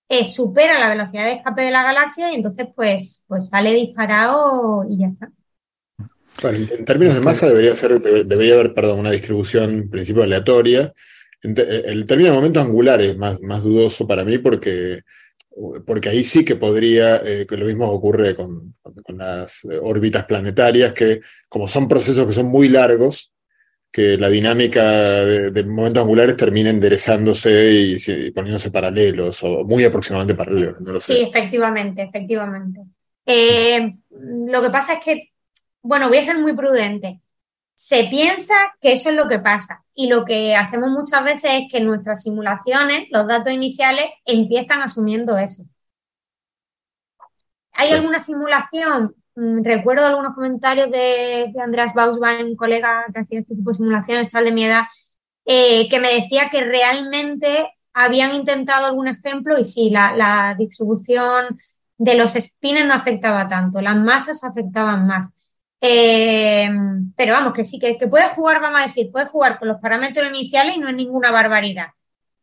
eh, 0.09 0.25
supera 0.25 0.79
la 0.79 0.89
velocidad 0.89 1.25
de 1.25 1.33
escape 1.33 1.63
de 1.63 1.71
la 1.71 1.83
galaxia 1.83 2.31
y 2.33 2.37
entonces 2.37 2.67
pues, 2.75 3.25
pues 3.27 3.49
sale 3.49 3.75
disparado 3.75 4.85
y 4.89 4.99
ya 4.99 5.09
está. 5.09 5.31
en 6.49 6.85
términos 6.85 7.15
de 7.15 7.21
masa 7.21 7.49
debería 7.49 7.75
ser, 7.75 8.01
debería 8.01 8.55
haber, 8.55 8.75
perdón, 8.75 9.01
una 9.01 9.11
distribución 9.11 9.71
en 9.71 9.91
principio 9.91 10.23
aleatoria. 10.23 10.93
El 11.43 12.07
término 12.07 12.31
de 12.31 12.37
momentos 12.37 12.65
angulares 12.65 13.11
es 13.11 13.19
más, 13.19 13.41
más 13.43 13.63
dudoso 13.63 14.07
para 14.07 14.25
mí 14.25 14.39
porque 14.39 15.03
porque 15.87 16.11
ahí 16.11 16.23
sí 16.23 16.45
que 16.45 16.57
podría, 16.57 17.17
eh, 17.25 17.47
que 17.47 17.57
lo 17.57 17.65
mismo 17.65 17.91
ocurre 17.91 18.35
con, 18.35 18.75
las 19.09 19.67
órbitas 19.83 20.25
planetarias, 20.27 20.93
que 20.93 21.23
como 21.49 21.67
son 21.67 21.89
procesos 21.89 22.27
que 22.27 22.35
son 22.35 22.47
muy 22.47 22.69
largos, 22.69 23.33
que 23.97 24.19
la 24.19 24.29
dinámica 24.29 24.83
de, 24.85 25.51
de 25.51 25.65
momentos 25.65 26.03
angulares 26.03 26.37
termina 26.37 26.71
enderezándose 26.71 27.51
y, 27.73 27.97
y, 28.07 28.31
poniéndose 28.33 28.71
paralelos 28.71 29.43
o 29.43 29.65
muy 29.65 29.85
aproximadamente 29.85 30.35
paralelos. 30.35 30.81
No 30.81 30.93
lo 30.93 31.01
Sí, 31.01 31.19
efectivamente, 31.23 32.03
efectivamente. 32.03 32.81
Eh, 33.25 33.97
lo 34.11 34.63
que 34.63 34.71
pasa 34.71 34.95
es 34.95 35.01
que, 35.05 35.33
bueno, 35.83 36.09
voy 36.09 36.19
a 36.19 36.23
ser 36.23 36.39
muy 36.39 36.55
prudente. 36.55 37.21
Se 37.75 38.05
piensa 38.05 38.55
que 38.81 38.93
eso 38.93 39.11
es 39.11 39.17
lo 39.17 39.29
que 39.29 39.39
pasa 39.41 39.85
y 39.95 40.09
lo 40.09 40.25
que 40.25 40.55
hacemos 40.57 40.91
muchas 40.91 41.25
veces 41.25 41.51
es 41.55 41.73
que 41.73 41.81
nuestras 41.81 42.23
simulaciones, 42.23 43.09
los 43.11 43.27
datos 43.27 43.53
iniciales, 43.53 44.07
empiezan 44.27 44.83
asumiendo 44.83 45.39
eso. 45.39 45.65
¿Hay 47.73 47.89
Sí. 47.89 47.95
alguna 47.95 48.19
simulación? 48.19 49.15
Mm, 49.37 49.63
Recuerdo 49.63 50.07
algunos 50.07 50.35
comentarios 50.35 50.91
de, 50.91 51.53
de 51.53 51.61
Andreas 51.61 51.93
colega 52.57 53.05
que 53.13 53.21
hacía 53.21 53.41
este 53.41 53.55
tipo 53.55 53.71
de 53.71 53.77
simulaciones, 53.77 54.33
tal 54.33 54.45
de 54.47 54.53
mi 54.53 54.65
edad, 54.65 54.85
eh, 55.45 55.89
que 55.89 56.01
me 56.01 56.13
decía 56.15 56.49
que 56.51 56.65
realmente 56.65 57.69
habían 57.95 58.35
intentado 58.35 58.87
algún 58.87 59.09
ejemplo 59.09 59.59
y 59.59 59.65
sí, 59.65 59.91
la, 59.91 60.55
distribución 60.59 61.59
de 61.99 62.15
los 62.17 62.35
spins 62.35 62.87
no 62.87 62.95
afectaba 62.95 63.49
tanto, 63.49 63.81
las 63.81 63.97
masas 63.97 64.45
afectaban 64.45 65.07
más. 65.07 65.31
Eh, 65.81 66.69
pero 67.17 67.35
vamos, 67.35 67.53
que 67.53 67.65
sí, 67.65 67.79
que, 67.79 67.97
puedes 68.09 68.33
jugar, 68.33 68.61
vamos 68.61 68.81
a 68.81 68.87
decir, 68.87 69.11
puedes 69.13 69.29
jugar 69.29 69.59
con 69.59 69.69
los 69.69 69.81
parámetros 69.81 70.29
iniciales 70.29 70.77
y 70.77 70.81
no 70.81 70.89
es 70.89 70.95
ninguna 70.97 71.31
barbaridad. 71.31 71.89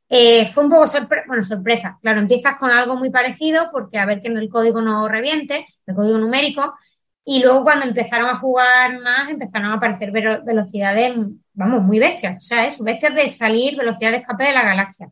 Eh, 0.10 0.48
fue 0.48 0.66
un 0.66 0.70
poco 0.70 0.88
sorpresa, 0.88 1.26
bueno, 1.28 1.44
sorpresa, 1.44 2.00
claro, 2.02 2.20
empiezas 2.20 2.58
con 2.60 2.72
algo 2.72 2.98
muy 2.98 3.10
parecido 3.10 3.70
porque 3.72 3.98
a 3.98 4.06
ver 4.06 4.22
que 4.22 4.30
el 4.30 4.50
código 4.50 4.82
no 4.82 5.08
reviente, 5.08 5.68
el 5.86 5.96
código 5.96 6.18
numérico, 6.18 6.76
y 7.26 7.42
luego 7.42 7.64
cuando 7.64 7.86
empezaron 7.86 8.30
a 8.30 8.38
jugar 8.38 9.00
más, 9.00 9.30
empezaron 9.30 9.72
a 9.72 9.76
aparecer 9.76 10.12
velo- 10.12 10.44
velocidades, 10.44 11.16
vamos, 11.54 11.82
muy 11.82 12.00
bestias, 12.00 12.38
o 12.38 12.42
sea, 12.42 12.66
eso, 12.66 12.84
bestias 12.84 13.16
de 13.16 13.30
salir, 13.30 13.78
velocidad 13.78 14.12
de 14.12 14.18
escape 14.18 14.46
de 14.46 14.54
la 14.54 14.64
galaxia. 14.64 15.10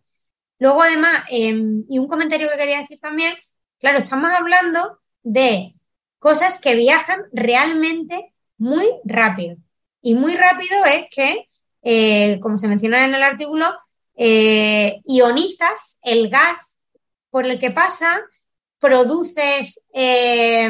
Luego, 0.60 0.84
además, 0.84 1.24
eh, 1.30 1.56
y 1.90 2.00
un 2.00 2.08
comentario 2.08 2.50
que 2.50 2.58
quería 2.58 2.80
decir 2.80 3.00
también, 3.00 3.34
claro, 3.80 3.98
estamos 3.98 4.32
hablando 4.32 5.00
de 5.24 5.76
cosas 6.20 6.60
que 6.62 6.76
viajan 6.76 7.22
realmente 7.32 8.34
muy 8.58 8.86
rápido. 9.04 9.58
Y 10.04 10.14
muy 10.14 10.36
rápido 10.36 10.86
es 10.86 11.06
que, 11.10 11.50
eh, 11.82 12.40
como 12.42 12.58
se 12.58 12.68
menciona 12.68 13.06
en 13.06 13.16
el 13.16 13.24
artículo, 13.24 13.74
eh, 14.16 15.02
ionizas 15.06 16.00
el 16.04 16.30
gas 16.30 16.80
por 17.32 17.46
el 17.46 17.58
que 17.58 17.72
pasa, 17.72 18.22
produces 18.82 19.86
eh, 19.94 20.70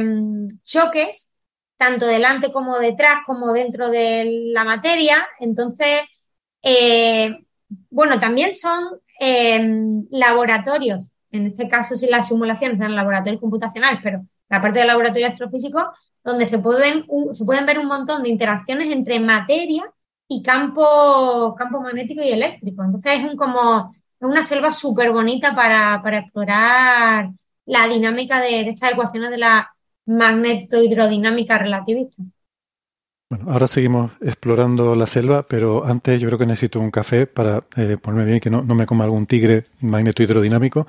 choques, 0.63 1.31
tanto 1.77 2.05
delante 2.05 2.51
como 2.51 2.77
detrás, 2.77 3.21
como 3.25 3.53
dentro 3.53 3.89
de 3.89 4.51
la 4.53 4.65
materia. 4.65 5.25
Entonces, 5.39 6.01
eh, 6.61 7.33
bueno, 7.89 8.19
también 8.19 8.53
son 8.53 8.99
eh, 9.19 9.65
laboratorios, 10.11 11.11
en 11.31 11.47
este 11.47 11.69
caso 11.69 11.95
si 11.95 12.07
las 12.07 12.27
simulaciones 12.27 12.77
eran 12.77 12.95
laboratorios 12.95 13.39
computacionales, 13.39 14.01
pero 14.03 14.25
la 14.49 14.61
parte 14.61 14.79
del 14.79 14.89
laboratorio 14.89 15.27
astrofísico, 15.27 15.91
donde 16.23 16.45
se 16.45 16.59
pueden, 16.59 17.05
se 17.31 17.45
pueden 17.45 17.65
ver 17.65 17.79
un 17.79 17.87
montón 17.87 18.23
de 18.23 18.29
interacciones 18.29 18.91
entre 18.93 19.19
materia 19.21 19.83
y 20.27 20.43
campo, 20.43 21.55
campo 21.57 21.79
magnético 21.81 22.21
y 22.21 22.31
eléctrico. 22.31 22.83
Entonces 22.83 23.19
es 23.19 23.23
un 23.23 23.37
como 23.37 23.95
una 24.19 24.43
selva 24.43 24.71
súper 24.71 25.11
bonita 25.11 25.55
para, 25.55 26.01
para 26.03 26.19
explorar 26.19 27.31
la 27.65 27.87
dinámica 27.87 28.41
de, 28.41 28.61
estas 28.69 28.93
ecuaciones 28.93 29.29
de 29.31 29.37
la 29.37 29.75
magnetohidrodinámica 30.05 31.57
relativista. 31.57 32.23
Bueno, 33.31 33.49
ahora 33.49 33.65
seguimos 33.65 34.11
explorando 34.19 34.93
la 34.93 35.07
selva, 35.07 35.43
pero 35.43 35.85
antes 35.85 36.19
yo 36.19 36.27
creo 36.27 36.37
que 36.37 36.45
necesito 36.45 36.81
un 36.81 36.91
café 36.91 37.27
para 37.27 37.63
eh, 37.77 37.95
ponerme 37.95 38.25
bien 38.25 38.41
que 38.41 38.49
no, 38.49 38.61
no 38.61 38.75
me 38.75 38.85
coma 38.85 39.05
algún 39.05 39.25
tigre 39.25 39.67
magneto-hidrodinámico. 39.79 40.85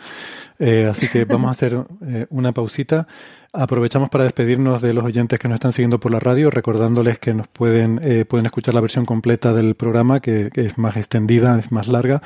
Eh, 0.59 0.89
así 0.91 1.07
que 1.07 1.25
vamos 1.25 1.47
a 1.51 1.53
hacer 1.53 1.85
eh, 2.05 2.27
una 2.31 2.51
pausita. 2.51 3.07
Aprovechamos 3.53 4.11
para 4.11 4.25
despedirnos 4.25 4.83
de 4.83 4.93
los 4.93 5.05
oyentes 5.05 5.39
que 5.39 5.47
nos 5.47 5.55
están 5.55 5.73
siguiendo 5.73 6.01
por 6.01 6.11
la 6.11 6.19
radio, 6.19 6.51
recordándoles 6.51 7.21
que 7.21 7.33
nos 7.33 7.47
pueden, 7.47 8.27
pueden 8.27 8.47
escuchar 8.47 8.75
la 8.75 8.81
versión 8.81 9.07
completa 9.07 9.53
del 9.53 9.77
programa, 9.77 10.19
que, 10.19 10.51
es 10.53 10.79
más 10.79 10.97
extendida, 10.97 11.57
es 11.61 11.71
más 11.71 11.87
larga, 11.87 12.23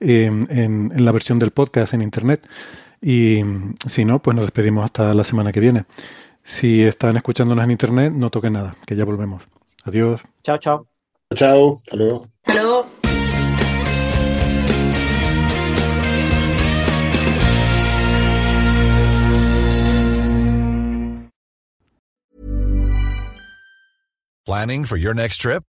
en, 0.00 0.48
en 0.50 1.04
la 1.04 1.12
versión 1.12 1.38
del 1.38 1.52
podcast 1.52 1.94
en 1.94 2.02
Internet. 2.02 2.44
Y 3.00 3.42
mm, 3.42 3.74
si 3.86 4.04
no, 4.04 4.20
pues 4.20 4.34
nos 4.34 4.44
despedimos 4.44 4.84
hasta 4.84 5.14
la 5.14 5.24
semana 5.24 5.52
que 5.52 5.60
viene. 5.60 5.84
Si 6.42 6.82
están 6.82 7.16
escuchándonos 7.16 7.64
en 7.64 7.70
Internet, 7.70 8.12
no 8.12 8.30
toquen 8.30 8.54
nada, 8.54 8.76
que 8.86 8.96
ya 8.96 9.04
volvemos. 9.04 9.42
Adiós. 9.84 10.20
Chao, 10.42 10.58
chao. 10.58 10.86
Chao, 11.34 11.76
hasta 11.76 11.96
luego. 11.96 12.22
Hasta 12.44 12.62
luego. 12.62 12.86
Planning 24.46 24.84
for 24.84 24.96
your 24.96 25.14
next 25.14 25.40
trip? 25.40 25.62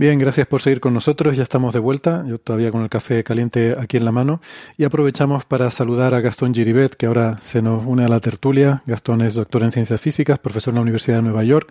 Bien, 0.00 0.18
gracias 0.18 0.46
por 0.46 0.62
seguir 0.62 0.80
con 0.80 0.94
nosotros. 0.94 1.36
Ya 1.36 1.42
estamos 1.42 1.74
de 1.74 1.78
vuelta. 1.78 2.24
Yo 2.26 2.38
todavía 2.38 2.72
con 2.72 2.80
el 2.82 2.88
café 2.88 3.22
caliente 3.22 3.74
aquí 3.78 3.98
en 3.98 4.06
la 4.06 4.12
mano. 4.12 4.40
Y 4.78 4.84
aprovechamos 4.84 5.44
para 5.44 5.70
saludar 5.70 6.14
a 6.14 6.22
Gastón 6.22 6.54
Giribet, 6.54 6.94
que 6.94 7.04
ahora 7.04 7.36
se 7.42 7.60
nos 7.60 7.84
une 7.84 8.06
a 8.06 8.08
la 8.08 8.18
tertulia. 8.18 8.82
Gastón 8.86 9.20
es 9.20 9.34
doctor 9.34 9.62
en 9.62 9.72
ciencias 9.72 10.00
físicas, 10.00 10.38
profesor 10.38 10.70
en 10.70 10.76
la 10.76 10.80
Universidad 10.80 11.16
de 11.18 11.24
Nueva 11.24 11.44
York. 11.44 11.70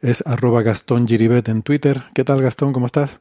Es 0.00 0.26
arroba 0.26 0.62
Gastón 0.62 1.06
Giribet 1.06 1.48
en 1.48 1.62
Twitter. 1.62 2.02
¿Qué 2.14 2.24
tal, 2.24 2.42
Gastón? 2.42 2.72
¿Cómo 2.72 2.86
estás? 2.86 3.20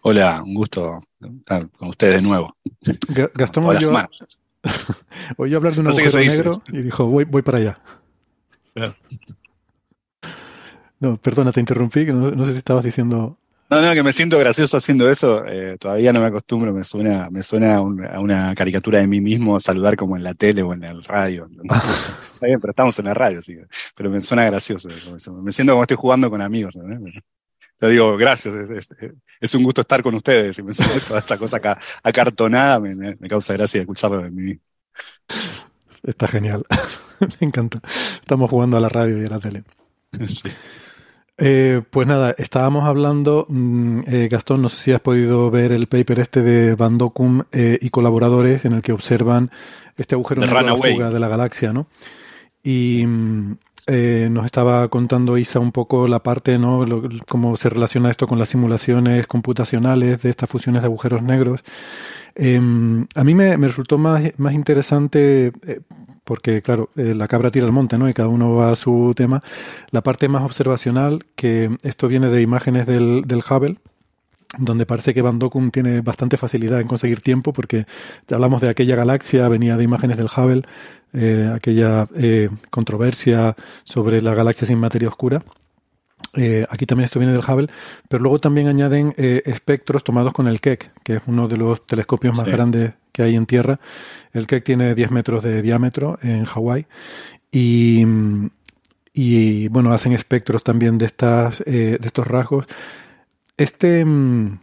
Hola, 0.00 0.42
un 0.42 0.54
gusto 0.54 1.02
estar 1.20 1.68
con 1.76 1.90
ustedes 1.90 2.22
de 2.22 2.26
nuevo. 2.26 2.56
Ga- 2.80 3.30
Gastón 3.34 3.66
oyó, 3.66 3.92
oyó 5.36 5.56
hablar 5.58 5.74
de 5.74 5.80
un 5.80 5.84
No 5.84 5.90
agujero 5.92 6.18
negro 6.18 6.62
y 6.68 6.80
dijo, 6.80 7.04
voy, 7.04 7.24
voy 7.24 7.42
para 7.42 7.58
allá. 7.58 7.78
Claro. 8.72 8.96
No, 10.98 11.18
perdona, 11.18 11.52
te 11.52 11.60
interrumpí, 11.60 12.06
que 12.06 12.14
no, 12.14 12.30
no 12.30 12.46
sé 12.46 12.52
si 12.52 12.58
estabas 12.58 12.84
diciendo... 12.84 13.36
No, 13.72 13.80
no, 13.80 13.94
que 13.94 14.02
me 14.02 14.12
siento 14.12 14.38
gracioso 14.38 14.76
haciendo 14.76 15.08
eso. 15.08 15.46
eh, 15.46 15.78
todavía 15.78 16.12
no 16.12 16.20
me 16.20 16.26
acostumbro, 16.26 16.74
me 16.74 16.84
suena, 16.84 17.30
me 17.30 17.42
suena 17.42 17.76
a, 17.76 17.80
un- 17.80 18.04
a 18.04 18.20
una 18.20 18.54
caricatura 18.54 18.98
de 18.98 19.06
mí 19.06 19.20
mismo 19.22 19.58
saludar 19.60 19.96
como 19.96 20.14
en 20.14 20.22
la 20.24 20.34
tele 20.34 20.62
o 20.62 20.74
en 20.74 20.84
el 20.84 21.02
radio. 21.02 21.48
Está 22.34 22.46
bien, 22.46 22.60
pero 22.60 22.72
estamos 22.72 22.98
en 22.98 23.06
la 23.06 23.14
radio, 23.14 23.40
sí. 23.40 23.56
Pero 23.94 24.10
me 24.10 24.20
suena 24.20 24.44
gracioso. 24.44 24.90
eso. 24.90 25.32
Me 25.34 25.52
siento 25.52 25.72
como 25.72 25.84
estoy 25.84 25.96
jugando 25.96 26.28
con 26.28 26.42
amigos. 26.42 26.76
¿no? 26.76 26.84
Te 27.78 27.88
digo, 27.88 28.14
gracias. 28.18 28.54
Es, 28.54 28.90
es- 29.00 29.12
es 29.40 29.54
un 29.54 29.62
guto 29.64 29.80
estar 29.80 30.02
con 30.02 30.14
ustedes. 30.16 30.58
Y 30.58 30.62
me 30.62 30.74
suena 30.74 31.00
toda 31.00 31.20
esta 31.20 31.38
cosa 31.38 31.56
acá 31.56 31.78
acartonada, 32.02 32.78
me, 32.78 32.94
me- 32.94 33.16
me 33.18 33.28
causa 33.28 33.54
gracia 33.54 33.80
escucharlo 33.80 34.20
de 34.22 34.30
mí 34.30 34.42
mismo. 34.42 34.62
Está 36.02 36.28
genial. 36.28 36.64
Me 37.40 37.46
encanta. 37.46 37.80
Estamos 38.20 38.50
jugando 38.50 38.76
a 38.76 38.80
la 38.80 38.88
radio 38.88 39.16
y 39.22 39.24
a 39.24 39.28
la 39.30 39.38
tele. 39.40 39.62
Sí. 40.28 40.50
Eh, 41.44 41.82
pues 41.90 42.06
nada, 42.06 42.36
estábamos 42.38 42.84
hablando, 42.84 43.46
mm, 43.48 44.02
eh, 44.06 44.28
Gastón, 44.30 44.62
no 44.62 44.68
sé 44.68 44.76
si 44.76 44.92
has 44.92 45.00
podido 45.00 45.50
ver 45.50 45.72
el 45.72 45.88
paper 45.88 46.20
este 46.20 46.40
de 46.40 46.76
Van 46.76 46.98
Docum 46.98 47.42
eh, 47.50 47.80
y 47.80 47.90
colaboradores 47.90 48.64
en 48.64 48.74
el 48.74 48.82
que 48.82 48.92
observan 48.92 49.50
este 49.96 50.14
agujero 50.14 50.42
negro 50.42 50.58
a 50.58 50.62
la 50.62 50.76
fuga 50.76 51.10
de 51.10 51.18
la 51.18 51.26
galaxia, 51.26 51.72
¿no? 51.72 51.88
Y, 52.62 53.04
mm, 53.04 53.56
eh, 53.88 54.28
nos 54.30 54.44
estaba 54.44 54.86
contando 54.88 55.36
Isa 55.36 55.58
un 55.58 55.72
poco 55.72 56.06
la 56.06 56.22
parte, 56.22 56.56
¿no? 56.56 56.84
cómo 57.28 57.56
se 57.56 57.68
relaciona 57.68 58.10
esto 58.10 58.28
con 58.28 58.38
las 58.38 58.50
simulaciones 58.50 59.26
computacionales 59.26 60.22
de 60.22 60.30
estas 60.30 60.48
fusiones 60.48 60.82
de 60.82 60.86
agujeros 60.86 61.20
negros. 61.20 61.64
Em, 62.36 63.06
a 63.16 63.24
mí 63.24 63.34
me, 63.34 63.56
resultó 63.56 63.98
más, 63.98 64.22
más 64.38 64.54
interesante, 64.54 65.52
eh, 65.66 65.80
porque 66.32 66.62
claro, 66.62 66.88
eh, 66.96 67.12
la 67.12 67.28
cabra 67.28 67.50
tira 67.50 67.66
al 67.66 67.72
monte, 67.72 67.98
¿no? 67.98 68.08
Y 68.08 68.14
cada 68.14 68.30
uno 68.30 68.54
va 68.54 68.70
a 68.70 68.74
su 68.74 69.12
tema. 69.14 69.42
La 69.90 70.02
parte 70.02 70.28
más 70.28 70.42
observacional, 70.44 71.26
que 71.36 71.76
esto 71.82 72.08
viene 72.08 72.28
de 72.28 72.40
imágenes 72.40 72.86
del, 72.86 73.24
del 73.26 73.40
Hubble, 73.40 73.76
donde 74.56 74.86
parece 74.86 75.12
que 75.12 75.20
Van 75.20 75.38
Dokum 75.38 75.70
tiene 75.70 76.00
bastante 76.00 76.38
facilidad 76.38 76.80
en 76.80 76.88
conseguir 76.88 77.20
tiempo, 77.20 77.52
porque 77.52 77.84
hablamos 78.30 78.62
de 78.62 78.70
aquella 78.70 78.96
galaxia, 78.96 79.46
venía 79.48 79.76
de 79.76 79.84
imágenes 79.84 80.16
del 80.16 80.30
Hubble, 80.34 80.62
eh, 81.12 81.52
aquella 81.54 82.08
eh, 82.16 82.48
controversia 82.70 83.54
sobre 83.84 84.22
la 84.22 84.34
galaxia 84.34 84.66
sin 84.66 84.78
materia 84.78 85.08
oscura. 85.08 85.44
Eh, 86.32 86.64
aquí 86.70 86.86
también 86.86 87.04
esto 87.04 87.18
viene 87.18 87.34
del 87.34 87.44
Hubble, 87.46 87.68
pero 88.08 88.22
luego 88.22 88.38
también 88.38 88.68
añaden 88.68 89.12
espectros 89.18 90.02
tomados 90.02 90.32
con 90.32 90.48
el 90.48 90.62
Keck, 90.62 90.92
que 91.02 91.16
es 91.16 91.22
uno 91.26 91.46
de 91.46 91.58
los 91.58 91.84
telescopios 91.84 92.34
más 92.34 92.46
grandes 92.46 92.94
que 93.12 93.22
hay 93.22 93.36
en 93.36 93.46
Tierra. 93.46 93.78
El 94.32 94.46
Keck 94.46 94.64
tiene 94.64 94.94
10 94.94 95.10
metros 95.10 95.42
de 95.42 95.62
diámetro 95.62 96.18
en 96.22 96.44
Hawái 96.44 96.86
y, 97.50 98.04
y 99.12 99.68
bueno, 99.68 99.92
hacen 99.92 100.12
espectros 100.12 100.64
también 100.64 100.98
de, 100.98 101.06
estas, 101.06 101.58
de 101.64 101.98
estos 102.02 102.26
rasgos. 102.26 102.66
Este, 103.56 104.04
mm, 104.04 104.58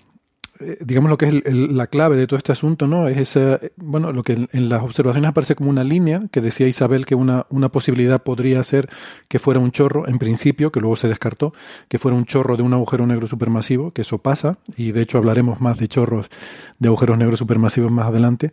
eh, 0.62 0.78
digamos 0.82 1.10
lo 1.10 1.18
que 1.18 1.28
es 1.28 1.54
la 1.54 1.88
clave 1.88 2.18
de 2.18 2.28
todo 2.28 2.38
este 2.38 2.52
asunto, 2.52 2.86
¿no? 2.86 3.08
Es 3.08 3.18
esa, 3.18 3.62
bueno, 3.78 4.12
lo 4.12 4.24
que 4.24 4.48
en, 4.52 4.70
las 4.70 4.82
observaciones 4.84 5.30
aparece 5.30 5.56
como 5.56 5.70
una 5.70 5.86
línea 5.86 6.22
que 6.32 6.42
decía 6.42 6.68
Isabel 6.68 7.06
que 7.06 7.16
una, 7.16 7.46
una 7.50 7.70
posibilidad 7.70 8.22
podría 8.22 8.62
ser 8.64 8.90
que 9.30 9.40
fuera 9.40 9.62
un 9.62 9.72
chorro, 9.72 10.06
en 10.08 10.20
principio, 10.20 10.72
que 10.72 10.82
luego 10.82 10.98
se 10.98 11.08
descartó, 11.08 11.54
que 11.88 11.98
fuera 11.98 12.18
un 12.18 12.26
chorro 12.26 12.58
de 12.58 12.64
un 12.64 12.74
agujero 12.74 13.08
negro 13.08 13.26
supermasivo, 13.28 13.92
que 13.92 14.02
eso 14.02 14.18
pasa, 14.18 14.58
y 14.76 14.92
de 14.92 15.02
hecho 15.02 15.18
hablaremos 15.18 15.62
más 15.62 15.78
de 15.78 15.88
chorros 15.88 16.30
de 16.80 16.88
agujeros 16.88 17.18
negros 17.18 17.40
supermasivos 17.40 17.92
más 17.92 18.08
adelante. 18.08 18.52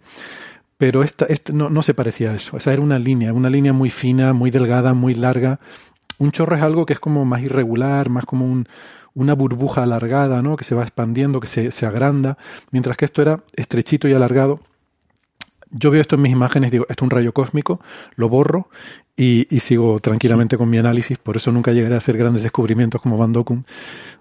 Pero 0.79 1.03
esta, 1.03 1.24
esta 1.27 1.53
no, 1.53 1.70
no 1.70 1.83
se 1.83 1.95
parecía 1.95 2.33
a 2.33 2.35
eso. 2.35 2.57
Esa 2.57 2.72
era 2.72 2.83
una 2.83 2.99
línea, 2.99 3.33
una 3.33 3.49
línea 3.49 3.72
muy 3.72 3.89
fina, 3.91 4.33
muy 4.35 4.51
delgada, 4.51 4.93
muy 4.93 5.14
larga. 5.14 5.59
Un 6.18 6.33
chorro 6.33 6.57
es 6.57 6.62
algo 6.62 6.85
que 6.85 6.93
es 6.93 7.01
como 7.01 7.24
más 7.24 7.43
irregular, 7.43 8.11
más 8.11 8.24
como 8.24 8.45
un, 8.45 8.68
una 9.14 9.35
burbuja 9.35 9.83
alargada, 9.83 10.43
¿no? 10.43 10.57
Que 10.57 10.64
se 10.64 10.74
va 10.74 10.83
expandiendo, 10.83 11.41
que 11.41 11.47
se, 11.47 11.70
se 11.70 11.87
agranda, 11.87 12.37
mientras 12.70 12.99
que 12.99 13.07
esto 13.07 13.22
era 13.22 13.41
estrechito 13.55 14.09
y 14.09 14.12
alargado. 14.12 14.61
Yo 15.70 15.91
veo 15.91 16.01
esto 16.01 16.16
en 16.16 16.22
mis 16.22 16.33
imágenes, 16.33 16.70
digo, 16.70 16.87
esto 16.89 17.05
es 17.05 17.07
un 17.07 17.11
rayo 17.11 17.33
cósmico, 17.33 17.81
lo 18.14 18.29
borro 18.29 18.68
y, 19.16 19.47
sigo 19.61 19.99
tranquilamente 20.01 20.59
con 20.59 20.68
mi 20.68 20.79
análisis, 20.79 21.18
por 21.18 21.37
eso 21.37 21.51
nunca 21.51 21.72
llegaré 21.72 21.95
a 21.95 21.99
hacer 21.99 22.18
grandes 22.18 22.43
descubrimientos 22.43 23.01
como 23.01 23.16
Van 23.16 23.33
Dokum 23.33 23.64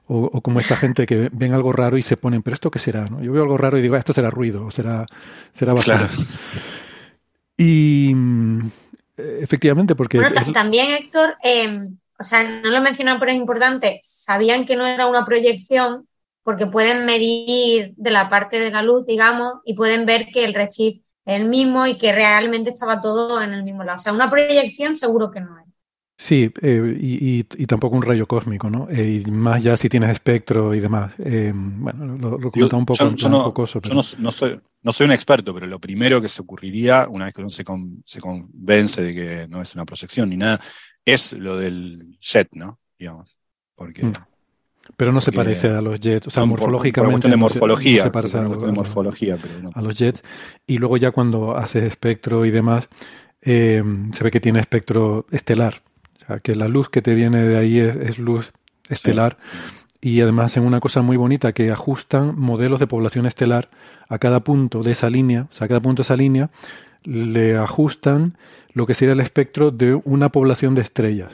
o, 0.07 0.41
como 0.41 0.59
esta 0.59 0.77
gente 0.77 1.05
que 1.05 1.29
ven 1.31 1.53
algo 1.53 1.71
raro 1.71 1.97
y 1.97 2.03
se 2.03 2.17
ponen, 2.17 2.43
pero 2.43 2.53
esto 2.53 2.71
qué 2.71 2.79
será, 2.79 3.05
¿no? 3.05 3.21
Yo 3.21 3.31
veo 3.31 3.43
algo 3.43 3.57
raro 3.57 3.77
y 3.77 3.81
digo, 3.81 3.95
ah, 3.95 3.99
esto 3.99 4.13
será 4.13 4.29
ruido, 4.29 4.65
o 4.65 4.71
será, 4.71 5.05
será 5.51 5.73
basura. 5.73 6.09
Y 7.57 8.11
mm, 8.13 8.71
efectivamente, 9.15 9.95
porque... 9.95 10.19
Bueno, 10.19 10.35
también, 10.53 10.91
Héctor, 10.91 11.37
eh, 11.41 11.87
o 12.19 12.23
sea, 12.23 12.43
no 12.43 12.69
lo 12.69 12.81
mencionan, 12.81 13.19
pero 13.19 13.31
es 13.31 13.37
importante, 13.37 13.99
sabían 14.03 14.65
que 14.65 14.75
no 14.75 14.85
era 14.85 15.07
una 15.07 15.25
proyección 15.25 16.07
porque 16.43 16.67
pueden 16.67 17.05
medir 17.05 17.93
de 17.97 18.11
la 18.11 18.29
parte 18.29 18.59
de 18.59 18.69
la 18.69 18.83
luz, 18.83 19.05
digamos, 19.07 19.55
y 19.65 19.73
pueden 19.73 20.05
ver 20.05 20.27
que 20.27 20.45
el 20.45 20.53
redshift 20.53 21.01
es 21.25 21.41
el 21.41 21.45
mismo 21.45 21.87
y 21.87 21.97
que 21.97 22.11
realmente 22.11 22.69
estaba 22.69 23.01
todo 23.01 23.41
en 23.41 23.53
el 23.53 23.63
mismo 23.63 23.83
lado. 23.83 23.97
O 23.97 23.99
sea, 23.99 24.13
una 24.13 24.29
proyección 24.29 24.95
seguro 24.95 25.31
que 25.31 25.41
no 25.41 25.57
es. 25.57 25.64
Sí, 26.17 26.49
eh, 26.61 26.97
y, 26.97 27.43
tampoco 27.65 27.97
un 27.97 28.01
rayo 28.01 28.25
cósmico, 28.25 28.69
¿no? 28.69 28.87
Eh, 28.89 29.21
y 29.25 29.31
más 29.31 29.61
ya 29.61 29.75
si 29.75 29.89
tienes 29.89 30.11
espectro 30.11 30.73
y 30.73 30.79
demás. 30.79 31.13
Eh, 31.19 31.51
bueno, 31.53 32.05
lo, 32.17 32.37
lo 32.37 32.77
un 32.77 32.85
poco. 32.85 33.15
Yo, 33.15 33.29
no, 33.29 33.53
no, 34.19 34.31
soy, 34.31 34.59
no 34.81 34.93
soy 34.93 35.05
un 35.05 35.11
experto, 35.11 35.53
pero 35.53 35.67
lo 35.67 35.77
primero 35.77 36.21
que 36.21 36.29
se 36.29 36.41
ocurriría, 36.41 37.07
una 37.09 37.25
vez 37.25 37.33
que 37.33 37.41
uno 37.41 37.49
se, 37.49 37.65
se 38.05 38.21
convence 38.21 39.03
de 39.03 39.13
que 39.13 39.47
no 39.49 39.61
es 39.61 39.75
una 39.75 39.83
proyección 39.83 40.29
ni 40.29 40.37
nada, 40.37 40.61
es 41.03 41.33
lo 41.33 41.57
del 41.57 42.17
jet, 42.19 42.47
¿no? 42.53 42.79
Digamos. 42.97 43.37
Porque. 43.75 44.05
Mm. 44.05 44.13
Pero 44.95 45.11
no 45.11 45.19
se 45.19 45.31
parece 45.31 45.67
a 45.67 45.81
los 45.81 45.99
jets, 45.99 46.27
o 46.27 46.29
sea, 46.29 46.45
morfológicamente. 46.45 47.27
de 47.27 47.35
morfología. 47.35 48.03
Se, 48.03 48.11
parece 48.11 48.37
a, 48.37 48.43
morfología, 48.43 49.35
a 49.73 49.81
los 49.81 49.95
jets. 49.95 50.23
Y 50.67 50.77
luego, 50.77 50.95
ya 50.97 51.11
cuando 51.11 51.57
haces 51.57 51.83
espectro 51.83 52.45
y 52.45 52.51
demás, 52.51 52.87
eh, 53.41 53.83
se 54.13 54.23
ve 54.23 54.31
que 54.31 54.39
tiene 54.39 54.59
espectro 54.59 55.25
estelar. 55.31 55.81
O 56.25 56.27
sea, 56.27 56.39
que 56.39 56.55
la 56.55 56.67
luz 56.67 56.89
que 56.89 57.01
te 57.01 57.13
viene 57.13 57.41
de 57.43 57.57
ahí 57.57 57.79
es, 57.79 58.17
luz 58.17 58.51
estelar. 58.89 59.37
Y 60.01 60.21
además 60.21 60.47
hacen 60.47 60.63
una 60.63 60.79
cosa 60.79 61.01
muy 61.01 61.17
bonita 61.17 61.53
que 61.53 61.71
ajustan 61.71 62.37
modelos 62.37 62.79
de 62.79 62.87
población 62.87 63.25
estelar 63.25 63.69
a 64.09 64.17
cada 64.17 64.41
punto 64.41 64.83
de 64.83 64.91
esa 64.91 65.09
línea. 65.09 65.47
O 65.49 65.53
sea, 65.53 65.65
a 65.65 65.67
cada 65.67 65.81
punto 65.81 66.01
de 66.01 66.05
esa 66.05 66.17
línea 66.17 66.49
le 67.03 67.57
ajustan 67.57 68.37
lo 68.73 68.85
que 68.85 68.93
sería 68.93 69.13
el 69.13 69.19
espectro 69.19 69.71
de 69.71 69.95
una 70.03 70.29
población 70.29 70.75
de 70.75 70.81
estrellas. 70.81 71.31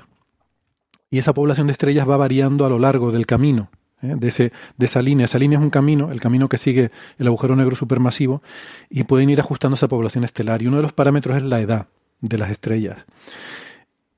Y 1.09 1.17
esa 1.19 1.33
población 1.33 1.67
de 1.67 1.73
estrellas 1.73 2.07
va 2.07 2.17
variando 2.17 2.65
a 2.65 2.69
lo 2.69 2.79
largo 2.79 3.11
del 3.11 3.25
camino, 3.25 3.69
¿eh? 4.01 4.15
de, 4.17 4.27
ese, 4.27 4.51
de 4.77 4.85
esa 4.85 5.01
línea. 5.01 5.25
Esa 5.25 5.39
línea 5.39 5.57
es 5.57 5.63
un 5.63 5.69
camino, 5.69 6.11
el 6.11 6.21
camino 6.21 6.47
que 6.49 6.57
sigue 6.57 6.91
el 7.17 7.27
agujero 7.27 7.55
negro 7.55 7.75
supermasivo, 7.75 8.41
y 8.89 9.03
pueden 9.03 9.29
ir 9.29 9.39
ajustando 9.39 9.75
esa 9.75 9.87
población 9.87 10.23
estelar. 10.23 10.61
Y 10.61 10.67
uno 10.67 10.77
de 10.77 10.83
los 10.83 10.93
parámetros 10.93 11.37
es 11.37 11.43
la 11.43 11.59
edad 11.59 11.87
de 12.21 12.37
las 12.37 12.51
estrellas. 12.51 13.05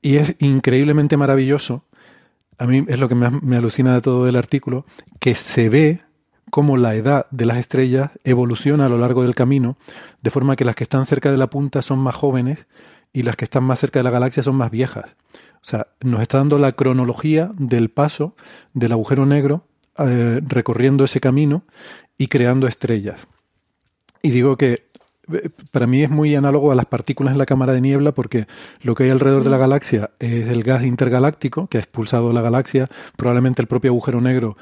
Y 0.03 0.17
es 0.17 0.35
increíblemente 0.37 1.17
maravilloso, 1.17 1.85
a 2.59 2.67
mí 2.67 2.85
es 2.87 2.99
lo 2.99 3.09
que 3.09 3.15
me, 3.15 3.31
me 3.31 3.55
alucina 3.55 3.95
de 3.95 4.01
todo 4.01 4.27
el 4.27 4.35
artículo, 4.35 4.85
que 5.19 5.33
se 5.33 5.69
ve 5.69 6.01
cómo 6.51 6.77
la 6.77 6.93
edad 6.93 7.25
de 7.31 7.47
las 7.47 7.57
estrellas 7.57 8.11
evoluciona 8.23 8.85
a 8.85 8.89
lo 8.89 8.99
largo 8.99 9.23
del 9.23 9.33
camino, 9.33 9.75
de 10.21 10.29
forma 10.29 10.55
que 10.55 10.65
las 10.65 10.75
que 10.75 10.83
están 10.83 11.05
cerca 11.05 11.31
de 11.31 11.37
la 11.37 11.49
punta 11.49 11.81
son 11.81 11.97
más 11.97 12.13
jóvenes 12.13 12.67
y 13.11 13.23
las 13.23 13.35
que 13.35 13.45
están 13.45 13.63
más 13.63 13.79
cerca 13.79 13.99
de 13.99 14.03
la 14.03 14.11
galaxia 14.11 14.43
son 14.43 14.55
más 14.57 14.69
viejas. 14.69 15.15
O 15.55 15.65
sea, 15.65 15.87
nos 16.01 16.21
está 16.21 16.37
dando 16.39 16.59
la 16.59 16.73
cronología 16.73 17.49
del 17.57 17.89
paso 17.89 18.35
del 18.73 18.91
agujero 18.91 19.25
negro 19.25 19.65
eh, 19.97 20.41
recorriendo 20.43 21.05
ese 21.05 21.19
camino 21.19 21.63
y 22.17 22.27
creando 22.27 22.67
estrellas. 22.67 23.21
Y 24.21 24.31
digo 24.31 24.57
que 24.57 24.89
para 25.71 25.87
mí 25.87 26.03
es 26.03 26.09
muy 26.09 26.35
análogo 26.35 26.71
a 26.71 26.75
las 26.75 26.85
partículas 26.85 27.33
en 27.33 27.37
la 27.37 27.45
cámara 27.45 27.73
de 27.73 27.81
niebla 27.81 28.13
porque 28.13 28.47
lo 28.81 28.95
que 28.95 29.03
hay 29.03 29.09
alrededor 29.09 29.43
de 29.43 29.49
la 29.49 29.57
galaxia 29.57 30.11
es 30.19 30.49
el 30.49 30.63
gas 30.63 30.83
intergaláctico 30.83 31.67
que 31.67 31.77
ha 31.77 31.81
expulsado 31.81 32.33
la 32.33 32.41
galaxia, 32.41 32.87
probablemente 33.15 33.61
el 33.61 33.67
propio 33.67 33.91
agujero 33.91 34.21
negro 34.21 34.57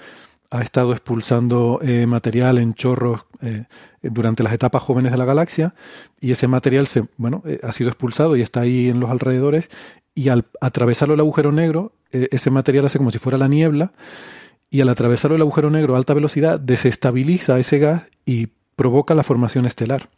ha 0.52 0.62
estado 0.62 0.92
expulsando 0.92 1.80
eh, 1.82 2.06
material 2.06 2.58
en 2.58 2.74
chorros 2.74 3.22
eh, 3.42 3.64
durante 4.02 4.44
las 4.44 4.54
etapas 4.54 4.84
jóvenes 4.84 5.14
de 5.14 5.18
la 5.18 5.26
galaxia 5.26 5.74
y 6.20 6.32
ese 6.32 6.48
material 6.48 6.88
se, 6.88 7.06
bueno, 7.18 7.42
eh, 7.46 7.60
ha 7.64 7.72
sido 7.72 7.90
expulsado 7.90 8.36
y 8.36 8.42
está 8.42 8.62
ahí 8.62 8.90
en 8.90 9.00
los 9.00 9.10
alrededores 9.10 9.70
y 10.14 10.28
al 10.28 10.46
atravesarlo 10.60 11.14
el 11.14 11.22
agujero 11.22 11.54
negro, 11.54 11.94
ese 12.12 12.52
material 12.52 12.86
hace 12.86 12.98
como 12.98 13.12
si 13.12 13.18
fuera 13.18 13.38
la 13.38 13.48
niebla 13.48 13.94
y 14.70 14.82
al 14.82 14.90
atravesarlo 14.90 15.38
el 15.38 15.42
agujero 15.42 15.70
negro 15.70 15.96
a 15.96 15.98
alta 15.98 16.14
velocidad 16.14 16.60
desestabiliza 16.60 17.58
ese 17.58 17.80
gas 17.80 18.04
y 18.26 18.50
provoca 18.76 19.16
la 19.16 19.24
formación 19.24 19.66
estelar. 19.66 20.10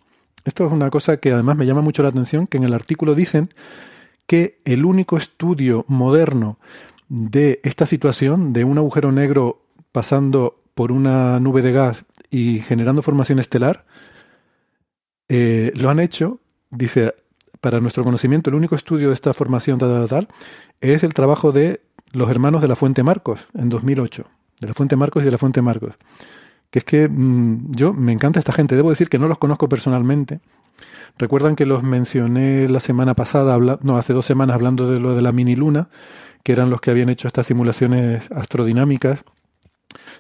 Esto 0.46 0.66
es 0.66 0.74
una 0.74 0.90
cosa 0.90 1.18
que 1.18 1.32
además 1.32 1.56
me 1.56 1.66
llama 1.66 1.82
mucho 1.82 2.04
la 2.04 2.10
atención, 2.10 2.48
que 2.48 2.58
en 2.58 2.64
el 2.64 2.74
artículo 2.74 3.16
dicen 3.16 3.50
que 4.28 4.60
el 4.66 4.86
único 4.86 5.18
estudio 5.18 5.86
moderno 5.88 6.58
de 7.10 7.60
esta 7.64 7.86
situación, 7.86 8.54
de 8.54 8.64
un 8.64 8.78
agujero 8.78 9.12
negro 9.12 9.62
pasando 9.92 10.62
por 10.74 10.92
una 10.92 11.40
nube 11.40 11.62
de 11.62 11.72
gas 11.72 12.06
y 12.30 12.60
generando 12.60 13.02
formación 13.02 13.40
estelar, 13.40 13.86
eh, 15.30 15.72
lo 15.76 15.90
han 15.90 16.00
hecho, 16.00 16.40
dice, 16.70 17.14
para 17.62 17.80
nuestro 17.80 18.04
conocimiento, 18.04 18.50
el 18.50 18.56
único 18.56 18.76
estudio 18.76 19.10
de 19.10 19.14
esta 19.14 19.34
formación 19.34 19.78
tal, 19.78 20.28
es 20.82 21.04
el 21.04 21.14
trabajo 21.14 21.52
de 21.52 21.82
los 22.12 22.30
hermanos 22.30 22.62
de 22.62 22.68
la 22.68 22.76
Fuente 22.76 23.04
Marcos 23.04 23.40
en 23.54 23.70
2008, 23.70 24.26
de 24.60 24.68
la 24.68 24.74
Fuente 24.74 24.96
Marcos 24.96 25.24
y 25.24 25.26
de 25.26 25.32
la 25.32 25.38
Fuente 25.38 25.62
Marcos. 25.62 25.96
Que 26.74 26.80
es 26.80 26.86
que 26.86 27.08
mm, 27.08 27.70
yo 27.76 27.94
me 27.94 28.12
encanta 28.12 28.40
esta 28.40 28.52
gente, 28.52 28.76
debo 28.76 28.90
decir 28.90 29.08
que 29.08 29.20
no 29.20 29.28
los 29.28 29.38
conozco 29.38 29.70
personalmente. 29.70 30.40
Recuerdan 31.20 31.56
que 31.56 31.68
los 31.68 31.84
mencioné 31.84 32.68
la 32.68 32.80
semana 32.80 33.14
pasada, 33.14 33.60
no, 33.84 33.96
hace 33.96 34.12
dos 34.14 34.26
semanas 34.26 34.56
hablando 34.56 34.92
de 34.92 35.00
lo 35.00 35.14
de 35.14 35.22
la 35.22 35.32
mini 35.32 35.56
luna, 35.56 35.90
que 36.42 36.52
eran 36.52 36.72
los 36.72 36.82
que 36.82 36.90
habían 36.90 37.10
hecho 37.10 37.28
estas 37.28 37.46
simulaciones 37.46 38.24
astrodinámicas. 38.32 39.24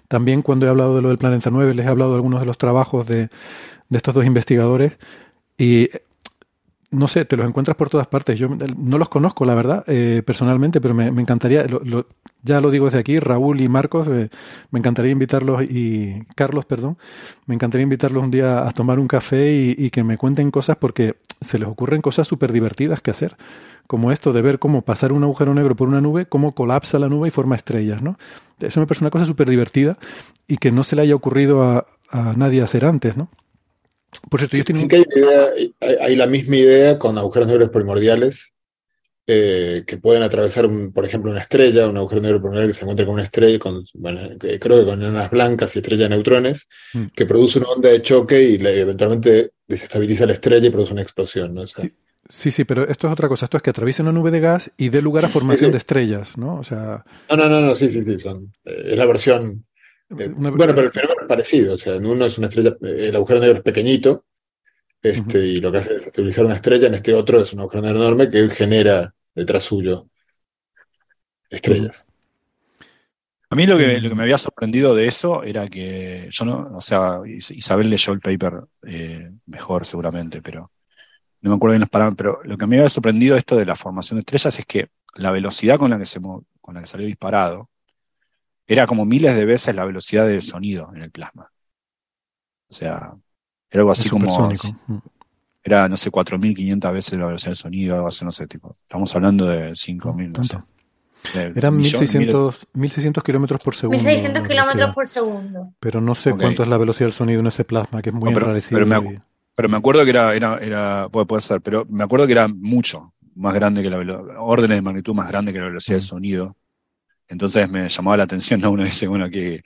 También 0.08 0.44
cuando 0.44 0.68
he 0.68 0.70
hablado 0.70 0.96
de 0.96 1.02
lo 1.02 1.10
del 1.10 1.18
Planeta 1.18 1.50
9 1.50 1.74
les 1.74 1.88
he 1.88 1.90
hablado 1.90 2.12
de 2.12 2.18
algunos 2.18 2.42
de 2.42 2.46
los 2.46 2.60
trabajos 2.60 3.08
de, 3.08 3.30
estos 3.90 4.14
dos 4.14 4.24
investigadores. 4.24 4.94
Y 5.58 5.90
no 6.94 7.08
sé, 7.08 7.26
te 7.26 7.36
los 7.36 7.48
encuentras 7.48 7.76
por 7.76 7.90
todas 7.90 8.08
partes. 8.08 8.38
Yo 8.38 8.50
no 8.78 8.98
los 8.98 9.10
conozco, 9.10 9.46
la 9.46 9.56
verdad, 9.56 9.84
eh, 9.88 10.22
personalmente, 10.26 10.80
pero 10.80 10.94
me, 10.94 11.08
encantaría, 11.08 11.66
ya 12.44 12.62
lo 12.62 12.72
digo 12.72 12.86
desde 12.86 13.00
aquí, 13.00 13.20
Raúl 13.20 13.62
y 13.62 13.68
Marcos, 13.68 14.08
eh, 14.08 14.30
me 14.72 14.80
encantaría 14.80 15.12
invitarlos, 15.12 15.64
y 15.64 16.24
Carlos, 16.36 16.66
perdón, 16.66 16.98
me 17.48 17.56
encantaría 17.56 17.84
invitarlos 17.84 18.24
un 18.24 18.32
día 18.32 18.68
a 18.68 18.72
tomar 18.72 19.00
un 19.00 19.08
café 19.08 19.76
y, 19.78 19.90
que 19.90 20.04
me 20.04 20.18
cuenten 20.18 20.52
cosas 20.52 20.78
porque 20.78 21.16
se 21.42 21.60
les 21.60 21.68
ocurren 21.68 22.02
cosas 22.02 22.28
súper 22.28 22.52
divertidas 22.52 23.02
que 23.02 23.12
hacer, 23.12 23.36
como 23.88 24.12
esto 24.12 24.32
de 24.32 24.42
ver 24.42 24.60
cómo 24.60 24.84
pasar 24.84 25.12
un 25.12 25.24
agujero 25.24 25.54
negro 25.54 25.76
por 25.76 25.88
una 25.88 26.00
nube, 26.00 26.28
cómo 26.28 26.54
colapsa 26.54 27.00
la 27.00 27.10
nube 27.10 27.28
y 27.28 27.32
forma 27.32 27.56
estrellas, 27.56 28.02
¿no? 28.02 28.18
Eso 28.60 28.80
me 28.80 28.86
parece 28.86 29.04
una 29.04 29.12
cosa 29.12 29.26
súper 29.26 29.50
divertida 29.50 29.98
y 30.48 30.58
que 30.58 30.72
no 30.72 30.84
se 30.84 30.96
le 30.96 31.02
haya 31.02 31.16
ocurrido 31.16 31.64
a, 31.64 31.86
a 32.12 32.34
nadie 32.34 32.62
hacer 32.62 32.86
antes, 32.86 33.18
¿no? 33.18 33.30
Por 34.34 34.40
cierto, 34.40 34.74
yo 34.74 34.80
sí, 34.80 35.76
hay, 35.80 36.16
la 36.16 36.26
misma 36.26 36.56
idea 36.56 36.98
con 36.98 37.20
agujeros 37.20 37.48
negros 37.48 37.70
primordiales 37.70 38.56
eh, 39.28 39.84
que 39.86 39.98
pueden 40.00 40.24
atravesar, 40.24 40.68
por 40.92 41.06
ejemplo, 41.06 41.30
una 41.30 41.42
estrella, 41.42 41.88
un 41.88 41.98
agujero 41.98 42.24
negro 42.24 42.42
primordial 42.42 42.70
que 42.70 42.74
se 42.74 42.82
encuentra 42.82 43.06
con 43.06 43.14
una 43.14 43.26
estrella, 43.26 43.60
con, 43.60 43.86
creo 43.86 44.80
que 44.80 44.86
con 44.86 45.00
enanas 45.00 45.30
blancas 45.30 45.76
y 45.76 45.80
estrellas 45.80 46.10
de 46.10 46.16
neutrones, 46.16 46.68
mm. 46.96 47.06
que 47.16 47.28
produce 47.28 47.60
una 47.60 47.68
onda 47.68 47.90
de 47.90 48.02
choque 48.02 48.42
y 48.42 48.56
eventualmente 48.56 49.52
desestabiliza 49.68 50.26
la 50.26 50.34
estrella 50.34 50.66
y 50.66 50.72
produce 50.72 50.94
una 50.94 51.04
explosión. 51.04 51.54
¿no? 51.54 51.66
sí, 52.28 52.50
sí, 52.50 52.64
pero 52.64 52.90
esto 52.90 53.06
es 53.06 53.14
otra 53.14 53.28
cosa. 53.28 53.46
Esto 53.46 53.58
es 53.58 53.62
que 53.62 53.70
atraviesa 53.70 54.02
una 54.02 54.14
nube 54.14 54.32
de 54.32 54.40
gas 54.40 54.72
y 54.78 54.90
dé 54.90 55.04
lugar 55.04 55.26
a 55.26 55.30
formación 55.30 55.70
de 55.70 55.78
estrellas, 55.78 56.40
¿no? 56.40 56.58
O 56.58 56.64
sea... 56.64 57.06
No, 57.30 57.38
no, 57.38 57.50
no, 57.50 57.62
no 57.62 57.76
sí, 57.76 57.88
sí, 57.88 58.02
sí. 58.02 58.18
Son, 58.18 58.52
eh, 58.66 58.88
es 58.88 58.98
la 58.98 59.06
versión 59.06 59.64
eh, 60.20 60.30
bueno, 60.36 60.58
pero 60.58 60.82
el 60.82 60.92
fenómeno 60.92 61.22
es 61.22 61.28
parecido. 61.28 61.76
O 61.76 61.78
sea, 61.78 61.96
en 61.96 62.06
uno 62.06 62.26
es 62.26 62.38
una 62.38 62.48
estrella, 62.48 62.76
eh, 62.82 63.08
el 63.10 63.16
agujero 63.16 63.40
negro 63.40 63.58
es 63.58 63.64
pequeñito, 63.64 64.26
este, 65.02 65.40
y 65.40 65.62
lo 65.62 65.72
que 65.72 65.80
hace 65.80 65.96
es 65.96 66.08
estabilizar 66.08 66.46
una 66.46 66.56
estrella, 66.56 66.88
en 66.88 66.96
este 66.96 67.14
otro 67.14 67.42
es 67.42 67.54
un 67.54 67.60
agujero 67.60 67.84
negro 67.84 68.00
enorme 68.02 68.30
que 68.30 68.50
genera 68.50 69.14
detrás 69.36 69.64
suyo 69.64 70.08
estrellas. 71.50 72.08
A 73.50 73.56
mí 73.56 73.68
lo 73.68 73.78
que, 73.78 74.02
lo 74.02 74.10
que 74.10 74.16
me 74.16 74.24
había 74.24 74.38
sorprendido 74.38 74.96
de 74.96 75.06
eso 75.06 75.44
era 75.44 75.68
que 75.68 76.28
yo 76.32 76.46
no, 76.46 76.72
o 76.76 76.82
sea, 76.82 77.20
Isabel 77.26 77.90
leyó 77.90 78.12
el 78.14 78.20
paper 78.20 78.64
eh, 78.88 79.30
mejor 79.46 79.86
seguramente, 79.86 80.42
pero 80.42 80.72
no 81.42 81.52
me 81.52 81.56
acuerdo 81.58 81.74
bien 81.74 81.82
los 81.82 81.90
parámetros, 81.90 82.38
pero 82.40 82.50
lo 82.50 82.58
que 82.58 82.66
me 82.66 82.78
había 82.78 82.90
sorprendido 82.90 83.38
esto 83.38 83.56
de 83.56 83.66
la 83.66 83.76
formación 83.76 84.18
de 84.18 84.22
estrellas 84.22 84.58
es 84.58 84.66
que 84.66 84.88
la 85.16 85.30
velocidad 85.30 85.78
con 85.78 85.92
la 85.92 86.00
que, 86.00 86.06
se, 86.08 86.20
con 86.20 86.74
la 86.74 86.82
que 86.82 86.88
salió 86.88 87.06
disparado 87.06 87.70
era 88.68 88.86
como 88.86 89.06
miles 89.06 89.36
de 89.36 89.46
veces 89.46 89.76
la 89.76 89.86
velocidad 89.86 90.28
del 90.28 90.42
sonido 90.42 90.92
en 90.96 91.04
el 91.04 91.12
plasma. 91.12 91.50
O 92.70 92.74
sea, 92.74 93.14
era 93.70 93.82
algo 93.82 93.92
así 93.92 94.10
como. 94.10 94.50
Mm. 94.50 94.98
Era, 95.66 95.88
no 95.88 95.96
sé, 95.96 96.12
4.500 96.12 96.92
veces 96.92 97.20
la 97.20 97.26
velocidad 97.28 97.52
del 97.52 97.58
sonido, 97.58 97.96
algo 97.96 98.08
así, 98.08 98.26
no 98.26 98.32
sé, 98.32 98.48
tipo. 98.48 98.76
Estamos 98.84 99.16
hablando 99.16 99.46
de 99.46 99.72
5.000, 99.72 100.38
no 100.38 100.44
sé. 100.44 100.58
Eran 101.56 101.80
1.600 101.80 103.24
kilómetros 103.24 103.62
por 103.62 103.76
segundo. 103.76 104.04
1.600 104.04 104.46
kilómetros 104.46 104.94
por 104.94 105.08
segundo. 105.08 105.74
Pero 105.80 106.02
no 106.02 106.16
sé 106.16 106.32
cuánto 106.36 106.64
es 106.64 106.70
la 106.70 106.78
velocidad 106.78 107.08
del 107.08 107.14
sonido 107.14 107.40
en 107.40 107.48
ese 107.48 107.64
plasma, 107.64 108.02
que 108.02 108.10
es 108.10 108.16
muy 108.16 108.34
pero, 108.34 108.54
Pero 109.56 109.70
me, 109.70 109.78
acuerdo 109.78 110.04
que 110.04 110.10
era, 110.10 110.34
era, 110.36 110.58
era 110.58 111.08
puede, 111.10 111.42
ser, 111.42 111.62
pero 111.62 111.86
me 111.90 112.04
acuerdo 112.04 112.26
que 112.26 112.34
era 112.34 112.48
mucho 112.48 113.14
más 113.36 113.54
grande 113.54 113.82
que 113.82 113.90
la 113.90 113.98
velocidad, 113.98 114.36
órdenes 114.40 114.78
de 114.78 114.82
magnitud 114.82 115.14
más 115.14 115.30
grande 115.30 115.54
que 115.54 115.60
la 115.60 115.66
velocidad 115.66 115.98
del 115.98 116.06
mm. 116.06 116.08
sonido. 116.08 116.58
Entonces 117.28 117.70
me 117.70 117.88
llamaba 117.88 118.18
la 118.18 118.24
atención, 118.24 118.62
¿no? 118.62 118.72
Uno 118.72 118.84
dice, 118.84 119.08
bueno, 119.08 119.30
¿qué, 119.30 119.64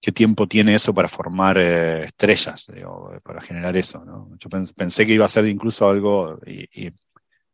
qué 0.00 0.12
tiempo 0.12 0.46
tiene 0.48 0.74
eso 0.74 0.94
para 0.94 1.08
formar 1.08 1.58
eh, 1.58 2.04
estrellas, 2.04 2.66
para 3.22 3.40
generar 3.40 3.76
eso, 3.76 4.04
¿no? 4.04 4.30
Yo 4.38 4.48
pensé 4.74 5.06
que 5.06 5.12
iba 5.12 5.26
a 5.26 5.28
ser 5.28 5.46
incluso 5.46 5.88
algo, 5.88 6.38
y, 6.46 6.90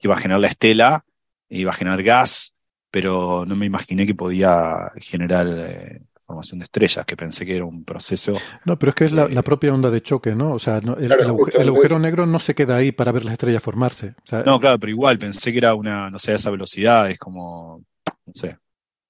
iba 0.00 0.14
a 0.14 0.18
generar 0.18 0.40
la 0.40 0.48
estela, 0.48 1.04
iba 1.48 1.70
a 1.70 1.74
generar 1.74 2.02
gas, 2.02 2.54
pero 2.90 3.44
no 3.44 3.56
me 3.56 3.66
imaginé 3.66 4.06
que 4.06 4.14
podía 4.14 4.92
generar 4.98 5.46
eh, 5.48 6.02
formación 6.20 6.60
de 6.60 6.64
estrellas, 6.64 7.04
que 7.04 7.16
pensé 7.16 7.44
que 7.44 7.56
era 7.56 7.64
un 7.64 7.84
proceso. 7.84 8.34
No, 8.64 8.78
pero 8.78 8.90
es 8.90 8.96
que 8.96 9.04
es 9.06 9.12
la, 9.12 9.42
propia 9.42 9.74
onda 9.74 9.90
de 9.90 10.02
choque, 10.02 10.36
¿no? 10.36 10.52
O 10.52 10.58
sea, 10.58 10.78
el, 10.78 11.12
agujero, 11.12 11.98
negro 11.98 12.26
no 12.26 12.38
se 12.38 12.54
queda 12.54 12.76
ahí 12.76 12.92
para 12.92 13.10
ver 13.10 13.24
las 13.24 13.32
estrellas 13.32 13.62
formarse. 13.62 14.14
no, 14.44 14.60
claro, 14.60 14.78
pero 14.78 14.90
igual 14.90 15.18
pensé 15.18 15.50
que 15.50 15.58
era 15.58 15.74
una, 15.74 16.10
no 16.10 16.18
sé, 16.18 16.34
esa 16.34 16.50
velocidad, 16.50 17.10
es 17.10 17.18
como, 17.18 17.82
no 18.26 18.34
sé, 18.34 18.58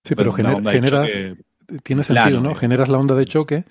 Sí, 0.06 0.14
pero 0.14 0.32
generas, 0.32 1.08
tiene 1.82 2.04
sentido, 2.04 2.40
¿no? 2.40 2.54
Generas 2.54 2.88
la 2.88 2.98
onda 2.98 3.16
de 3.16 3.26
choque 3.26 3.64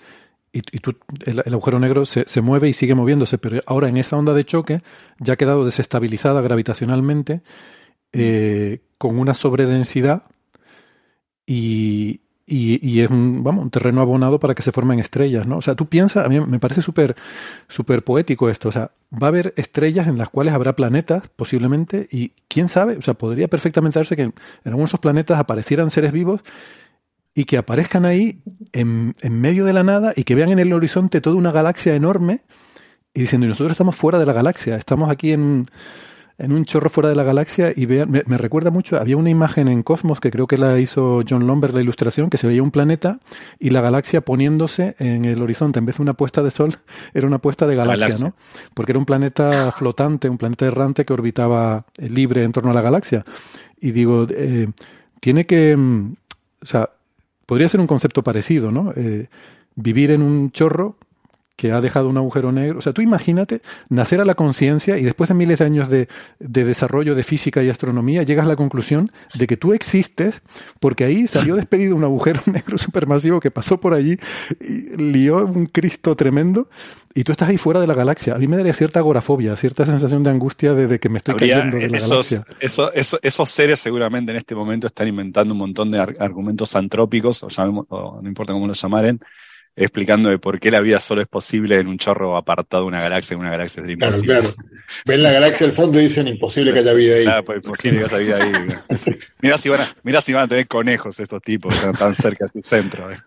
y, 0.51 0.61
tú, 0.61 0.95
el, 1.25 1.39
agujero 1.39 1.79
negro 1.79 2.05
se, 2.05 2.25
se, 2.27 2.41
mueve 2.41 2.67
y 2.67 2.73
sigue 2.73 2.93
moviéndose, 2.93 3.37
pero 3.37 3.61
ahora 3.65 3.87
en 3.87 3.95
esa 3.95 4.17
onda 4.17 4.33
de 4.33 4.45
choque 4.45 4.81
ya 5.19 5.33
ha 5.33 5.37
quedado 5.37 5.63
desestabilizada 5.63 6.41
gravitacionalmente 6.41 7.41
eh, 8.11 8.79
con 8.97 9.17
una 9.17 9.33
sobredensidad 9.33 10.23
y, 11.45 12.21
y, 12.47 13.01
es 13.01 13.09
un, 13.09 13.43
vamos, 13.43 13.63
un 13.63 13.69
terreno 13.71 14.01
abonado 14.01 14.39
para 14.39 14.53
que 14.53 14.61
se 14.61 14.71
formen 14.71 14.99
estrellas, 14.99 15.47
¿no? 15.47 15.57
O 15.57 15.61
sea, 15.61 15.73
tú 15.73 15.87
piensas, 15.87 16.25
a 16.25 16.29
mí 16.29 16.39
me 16.39 16.59
parece 16.59 16.83
súper 16.83 17.15
súper 17.67 18.03
poético 18.03 18.49
esto, 18.49 18.69
o 18.69 18.71
sea, 18.71 18.91
va 19.11 19.27
a 19.27 19.29
haber 19.29 19.53
estrellas 19.57 20.07
en 20.07 20.17
las 20.17 20.29
cuales 20.29 20.53
habrá 20.53 20.75
planetas, 20.75 21.23
posiblemente, 21.35 22.07
y 22.11 22.33
quién 22.47 22.67
sabe, 22.67 22.97
o 22.97 23.01
sea, 23.01 23.15
podría 23.15 23.47
perfectamente 23.47 23.97
darse 23.97 24.15
que 24.15 24.23
en, 24.23 24.33
algunos 24.63 24.89
de 24.89 24.91
esos 24.91 24.99
planetas 24.99 25.39
aparecieran 25.39 25.89
seres 25.89 26.11
vivos 26.11 26.41
y 27.33 27.45
que 27.45 27.57
aparezcan 27.57 28.05
ahí 28.05 28.41
en, 28.73 29.15
en 29.21 29.41
medio 29.41 29.65
de 29.65 29.73
la 29.73 29.83
nada 29.83 30.13
y 30.15 30.23
que 30.23 30.35
vean 30.35 30.51
en 30.51 30.59
el 30.59 30.71
horizonte 30.71 31.21
toda 31.21 31.37
una 31.37 31.51
galaxia 31.51 31.95
enorme 31.95 32.41
y 33.15 33.21
diciendo, 33.21 33.47
y 33.47 33.49
nosotros 33.49 33.71
estamos 33.71 33.95
fuera 33.95 34.19
de 34.19 34.25
la 34.25 34.33
galaxia, 34.33 34.75
estamos 34.75 35.09
aquí 35.09 35.31
en 35.31 35.65
en 36.37 36.51
un 36.51 36.65
chorro 36.65 36.89
fuera 36.89 37.09
de 37.09 37.15
la 37.15 37.23
galaxia 37.23 37.71
y 37.75 37.85
vean, 37.85 38.11
me, 38.11 38.37
recuerda 38.37 38.69
mucho, 38.69 38.97
había 38.97 39.15
una 39.15 39.29
imagen 39.29 39.67
en 39.67 39.83
Cosmos 39.83 40.19
que 40.19 40.31
creo 40.31 40.47
que 40.47 40.57
la 40.57 40.79
hizo 40.79 41.23
John 41.27 41.47
Lomberg, 41.47 41.73
la 41.73 41.81
ilustración, 41.81 42.29
que 42.29 42.37
se 42.37 42.47
veía 42.47 42.61
un 42.61 42.71
planeta 42.71 43.19
y 43.59 43.69
la 43.69 43.81
galaxia 43.81 44.21
poniéndose 44.21 44.95
en 44.99 45.23
el 45.25 45.41
horizonte. 45.41 45.79
En 45.79 45.85
vez 45.85 45.97
de 45.97 46.03
una 46.03 46.13
puesta 46.13 46.43
de 46.43 46.51
sol, 46.51 46.75
era 47.13 47.25
una 47.25 47.39
puesta 47.39 47.67
de 47.67 47.75
galaxia, 47.75 48.17
¿no? 48.19 48.35
Porque 48.73 48.91
era 48.91 48.99
un 48.99 49.05
planeta 49.05 49.71
flotante, 49.71 50.29
un 50.29 50.37
planeta 50.37 50.65
errante 50.65 51.05
que 51.05 51.13
orbitaba 51.13 51.85
eh, 51.97 52.09
libre 52.09 52.43
en 52.43 52.51
torno 52.51 52.71
a 52.71 52.73
la 52.73 52.81
galaxia. 52.81 53.23
Y 53.79 53.91
digo, 53.91 54.27
eh, 54.29 54.67
tiene 55.21 55.45
que, 55.45 55.75
mm, 55.77 56.15
o 56.61 56.65
sea, 56.65 56.89
podría 57.45 57.69
ser 57.69 57.79
un 57.79 57.87
concepto 57.87 58.23
parecido, 58.23 58.71
¿no? 58.71 58.91
Eh, 58.95 59.27
vivir 59.75 60.11
en 60.11 60.21
un 60.21 60.51
chorro 60.51 60.97
que 61.55 61.71
ha 61.71 61.81
dejado 61.81 62.09
un 62.09 62.17
agujero 62.17 62.51
negro. 62.51 62.79
O 62.79 62.81
sea, 62.81 62.93
tú 62.93 63.01
imagínate 63.01 63.61
nacer 63.89 64.19
a 64.19 64.25
la 64.25 64.35
conciencia 64.35 64.97
y 64.97 65.03
después 65.03 65.29
de 65.29 65.35
miles 65.35 65.59
de 65.59 65.65
años 65.65 65.89
de, 65.89 66.07
desarrollo 66.39 67.15
de 67.15 67.23
física 67.23 67.63
y 67.63 67.69
astronomía 67.69 68.23
llegas 68.23 68.45
a 68.45 68.49
la 68.49 68.55
conclusión 68.55 69.11
de 69.33 69.47
que 69.47 69.57
tú 69.57 69.73
existes 69.73 70.41
porque 70.79 71.05
ahí 71.05 71.27
salió 71.27 71.55
despedido 71.55 71.95
un 71.95 72.03
agujero 72.03 72.41
negro 72.51 72.77
supermasivo 72.77 73.39
que 73.39 73.51
pasó 73.51 73.79
por 73.79 73.93
allí 73.93 74.17
y 74.59 74.97
lió 74.97 75.45
un 75.45 75.67
Cristo 75.67 76.15
tremendo 76.15 76.69
y 77.13 77.23
tú 77.23 77.31
estás 77.31 77.47
ahí 77.47 77.57
fuera 77.57 77.79
de 77.79 77.87
la 77.87 77.93
galaxia. 77.93 78.35
A 78.35 78.37
mí 78.37 78.47
me 78.47 78.57
daría 78.57 78.73
cierta 78.73 78.99
agorafobia, 78.99 79.55
cierta 79.55 79.85
sensación 79.85 80.21
de 80.23 80.31
angustia 80.31 80.73
de, 80.73 80.99
que 80.99 81.07
me 81.07 81.19
estoy 81.19 81.35
cayendo 81.35 81.77
de 81.77 81.87
la 81.87 81.97
esos, 81.97 82.43
galaxia. 82.59 83.19
Esos, 83.21 83.49
seres 83.49 83.79
seguramente 83.79 84.31
en 84.31 84.37
este 84.37 84.53
momento 84.53 84.87
están 84.87 85.07
inventando 85.07 85.53
un 85.53 85.59
montón 85.59 85.91
de 85.91 85.99
argumentos 85.99 86.75
antrópicos, 86.75 87.41
o, 87.43 87.47
o 87.47 88.21
no 88.21 88.27
importa 88.27 88.51
cómo 88.51 88.67
los 88.67 88.81
llamaren, 88.81 89.21
explicando 89.75 90.29
de 90.29 90.37
por 90.37 90.59
qué 90.59 90.71
la 90.71 90.79
vida 90.79 90.99
solo 90.99 91.21
es 91.21 91.27
posible 91.27 91.77
en 91.77 91.87
un 91.87 91.97
chorro 91.97 92.37
apartado 92.37 92.83
de 92.83 92.87
una 92.87 93.01
galaxia, 93.01 93.33
en 93.33 93.41
una 93.41 93.51
galaxia 93.51 93.83
es 93.83 93.89
imposible. 93.89 94.25
Claro, 94.25 94.53
claro. 94.53 94.69
Ven 95.05 95.23
la 95.23 95.31
galaxia 95.31 95.67
al 95.67 95.73
fondo 95.73 95.99
y 95.99 96.03
dicen 96.03 96.27
imposible 96.27 96.73
que 96.73 96.79
haya 96.79 96.93
vida 96.93 97.15
ahí. 97.15 97.23
Claro, 97.23 97.45
pues 97.45 97.57
imposible 97.57 97.99
que 97.99 98.15
haya 98.15 98.17
vida 98.17 98.43
ahí. 98.43 99.17
mira, 99.41 99.57
si 99.57 99.69
van 99.69 99.81
a, 99.81 99.95
mira 100.03 100.21
si 100.21 100.33
van 100.33 100.43
a 100.43 100.47
tener 100.47 100.67
conejos 100.67 101.19
estos 101.19 101.41
tipos 101.41 101.73
que 101.73 101.79
están 101.79 101.95
tan 101.95 102.15
cerca 102.15 102.45
de 102.45 102.61
su 102.61 102.67
centro. 102.67 103.11
Eh. 103.11 103.17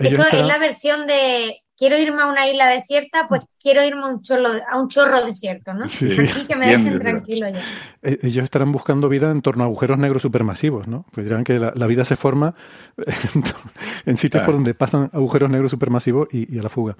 Esto 0.00 0.26
es 0.26 0.46
la 0.46 0.58
versión 0.58 1.06
de 1.06 1.63
quiero 1.76 1.98
irme 1.98 2.22
a 2.22 2.26
una 2.26 2.46
isla 2.46 2.68
desierta, 2.68 3.26
pues 3.28 3.42
quiero 3.60 3.82
irme 3.84 4.02
a 4.02 4.06
un 4.06 4.22
chorro, 4.22 4.48
a 4.70 4.80
un 4.80 4.88
chorro 4.88 5.24
desierto, 5.24 5.74
¿no? 5.74 5.86
Sí. 5.86 6.08
Aquí 6.20 6.46
que 6.46 6.56
me 6.56 6.66
dejen 6.66 6.98
tranquilo 6.98 7.48
ya. 7.48 7.60
Eh, 8.02 8.18
ellos 8.22 8.44
estarán 8.44 8.72
buscando 8.72 9.08
vida 9.08 9.30
en 9.30 9.42
torno 9.42 9.64
a 9.64 9.66
agujeros 9.66 9.98
negros 9.98 10.22
supermasivos, 10.22 10.86
¿no? 10.86 11.04
Pues 11.10 11.26
dirán 11.26 11.44
que 11.44 11.58
la, 11.58 11.86
vida 11.86 12.04
se 12.04 12.16
forma 12.16 12.54
en, 14.06 14.16
sitios 14.16 14.42
por 14.44 14.54
donde 14.54 14.74
pasan 14.74 15.10
agujeros 15.12 15.50
negros 15.50 15.70
supermasivos 15.70 16.28
y, 16.32 16.58
a 16.58 16.62
la 16.62 16.68
fuga. 16.68 16.96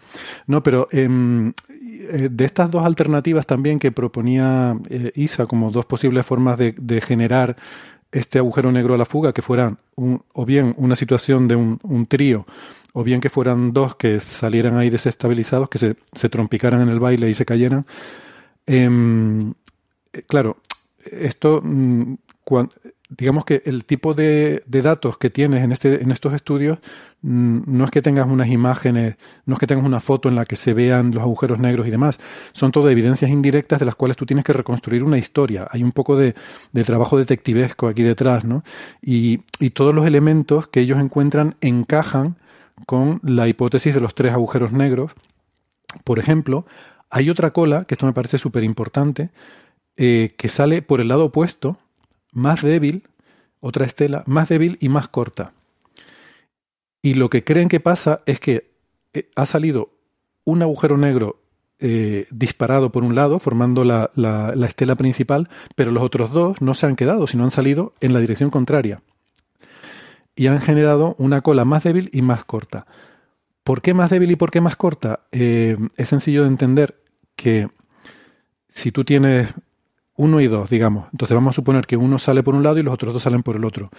No, 0.46 0.62
pero 0.62 0.88
em, 0.90 1.52
eh, 1.70 2.28
de 2.30 2.44
estas 2.44 2.70
dos 2.70 2.84
alternativas 2.84 3.46
también 3.46 3.78
que 3.78 3.92
proponía 3.92 4.76
eh, 4.88 5.12
Isa 5.14 5.46
como 5.46 5.70
dos 5.70 5.86
posibles 5.86 6.26
formas 6.26 6.58
de, 6.58 6.74
generar 7.04 7.56
este 8.12 8.38
agujero 8.38 8.70
negro 8.70 8.94
a 8.94 8.98
la 8.98 9.04
fuga, 9.04 9.32
que 9.32 9.42
fueran 9.42 9.78
o 9.96 10.44
bien 10.46 10.74
una 10.78 10.94
situación 10.96 11.48
de 11.48 11.56
un, 11.56 11.80
un 11.82 12.06
trío 12.06 12.46
o 12.96 13.02
bien 13.02 13.20
que 13.20 13.28
fueran 13.28 13.72
dos 13.72 13.96
que 13.96 14.20
salieran 14.20 14.78
ahí 14.78 14.88
desestabilizados, 14.88 15.68
que 15.68 15.78
se, 15.78 15.96
se 16.12 16.28
trompicaran 16.28 16.80
en 16.80 16.88
el 16.88 17.00
baile 17.00 17.28
y 17.28 17.34
se 17.34 17.44
cayeran. 17.44 17.84
Em, 18.66 19.52
claro, 20.28 20.58
esto, 21.04 21.60
mm, 21.62 22.14
digamos 23.10 23.44
que 23.44 23.62
el 23.66 23.84
tipo 23.84 24.14
de, 24.14 24.62
de, 24.66 24.80
datos 24.80 25.18
que 25.18 25.28
tienes 25.28 25.64
en, 25.64 25.72
este, 25.72 26.04
en 26.04 26.12
estos 26.12 26.34
estudios 26.34 26.78
mm, 27.22 27.62
no 27.66 27.84
es 27.84 27.90
que 27.90 28.00
tengas 28.00 28.28
unas 28.28 28.46
imágenes, 28.46 29.16
no 29.44 29.54
es 29.54 29.58
que 29.58 29.66
tengas 29.66 29.84
una 29.84 29.98
foto 29.98 30.28
en 30.28 30.36
la 30.36 30.44
que 30.44 30.54
se 30.54 30.72
vean 30.72 31.10
los 31.10 31.22
agujeros 31.24 31.58
negros 31.58 31.88
y 31.88 31.90
demás, 31.90 32.20
son 32.52 32.70
todo 32.70 32.88
evidencias 32.90 33.28
indirectas 33.28 33.80
de 33.80 33.86
las 33.86 33.96
cuales 33.96 34.16
tú 34.16 34.24
tienes 34.24 34.44
que 34.44 34.52
reconstruir 34.52 35.02
una 35.02 35.18
historia. 35.18 35.66
Hay 35.72 35.82
un 35.82 35.90
poco 35.90 36.16
de, 36.16 36.34
de 36.70 36.84
trabajo 36.84 37.18
detectivesco 37.18 37.88
aquí 37.88 38.04
detrás, 38.04 38.44
¿no? 38.44 38.62
Y, 39.02 39.40
y 39.58 39.70
todos 39.70 39.92
los 39.92 40.06
elementos 40.06 40.68
que 40.68 40.78
ellos 40.78 41.00
encuentran 41.00 41.56
encajan 41.60 42.36
con 42.86 43.20
la 43.22 43.48
hipótesis 43.48 43.94
de 43.94 44.00
los 44.00 44.14
tres 44.14 44.32
agujeros 44.32 44.72
negros. 44.72 45.12
Por 46.04 46.18
ejemplo, 46.18 46.66
hay 47.10 47.30
otra 47.30 47.52
cola, 47.52 47.84
que 47.84 47.94
esto 47.94 48.06
me 48.06 48.12
parece 48.12 48.38
súper 48.38 48.64
importante, 48.64 49.30
eh, 49.96 50.34
que 50.36 50.48
sale 50.48 50.82
por 50.82 51.00
el 51.00 51.08
lado 51.08 51.26
opuesto, 51.26 51.78
más 52.32 52.62
débil, 52.62 53.04
otra 53.60 53.86
estela, 53.86 54.24
más 54.26 54.48
débil 54.48 54.76
y 54.80 54.88
más 54.88 55.08
corta. 55.08 55.52
Y 57.00 57.14
lo 57.14 57.30
que 57.30 57.44
creen 57.44 57.68
que 57.68 57.80
pasa 57.80 58.22
es 58.26 58.40
que 58.40 58.70
eh, 59.12 59.28
ha 59.36 59.46
salido 59.46 59.90
un 60.44 60.62
agujero 60.62 60.96
negro 60.96 61.40
eh, 61.78 62.26
disparado 62.30 62.90
por 62.90 63.04
un 63.04 63.14
lado, 63.14 63.38
formando 63.38 63.84
la, 63.84 64.10
la, 64.14 64.54
estela 64.66 64.96
principal, 64.96 65.48
pero 65.74 65.90
los 65.90 66.02
otros 66.02 66.32
dos 66.32 66.60
no 66.62 66.74
se 66.74 66.86
han 66.86 66.96
quedado, 66.96 67.26
sino 67.26 67.44
han 67.44 67.50
salido 67.50 67.92
en 68.00 68.12
la 68.12 68.20
dirección 68.20 68.50
contraria. 68.50 69.02
Y 70.36 70.48
han 70.48 70.58
generado 70.58 71.14
una 71.18 71.42
cola 71.42 71.64
más 71.64 71.84
débil 71.84 72.10
y 72.12 72.22
más 72.22 72.44
corta. 72.44 72.86
¿Por 73.62 73.80
qué 73.80 73.94
más 73.94 74.10
débil 74.10 74.30
y 74.30 74.36
por 74.36 74.50
qué 74.50 74.60
más 74.60 74.76
corta? 74.76 75.20
es 75.30 76.08
sencillo 76.08 76.42
de 76.42 76.48
entender 76.48 77.00
que 77.36 77.68
si 78.68 78.92
tú 78.92 79.04
tienes 79.04 79.54
uno 80.16 80.40
y 80.40 80.46
dos, 80.46 80.70
digamos, 80.70 81.08
entonces 81.12 81.34
vamos 81.34 81.54
a 81.54 81.56
suponer 81.56 81.86
que 81.86 81.96
uno 81.96 82.18
sale 82.18 82.42
por 82.42 82.54
un 82.54 82.62
lado 82.62 82.78
y 82.78 82.82
los 82.82 82.94
otros 82.94 83.12
dos 83.12 83.22
salen 83.22 83.42
por 83.42 83.56
el 83.56 83.64
otro. 83.64 83.90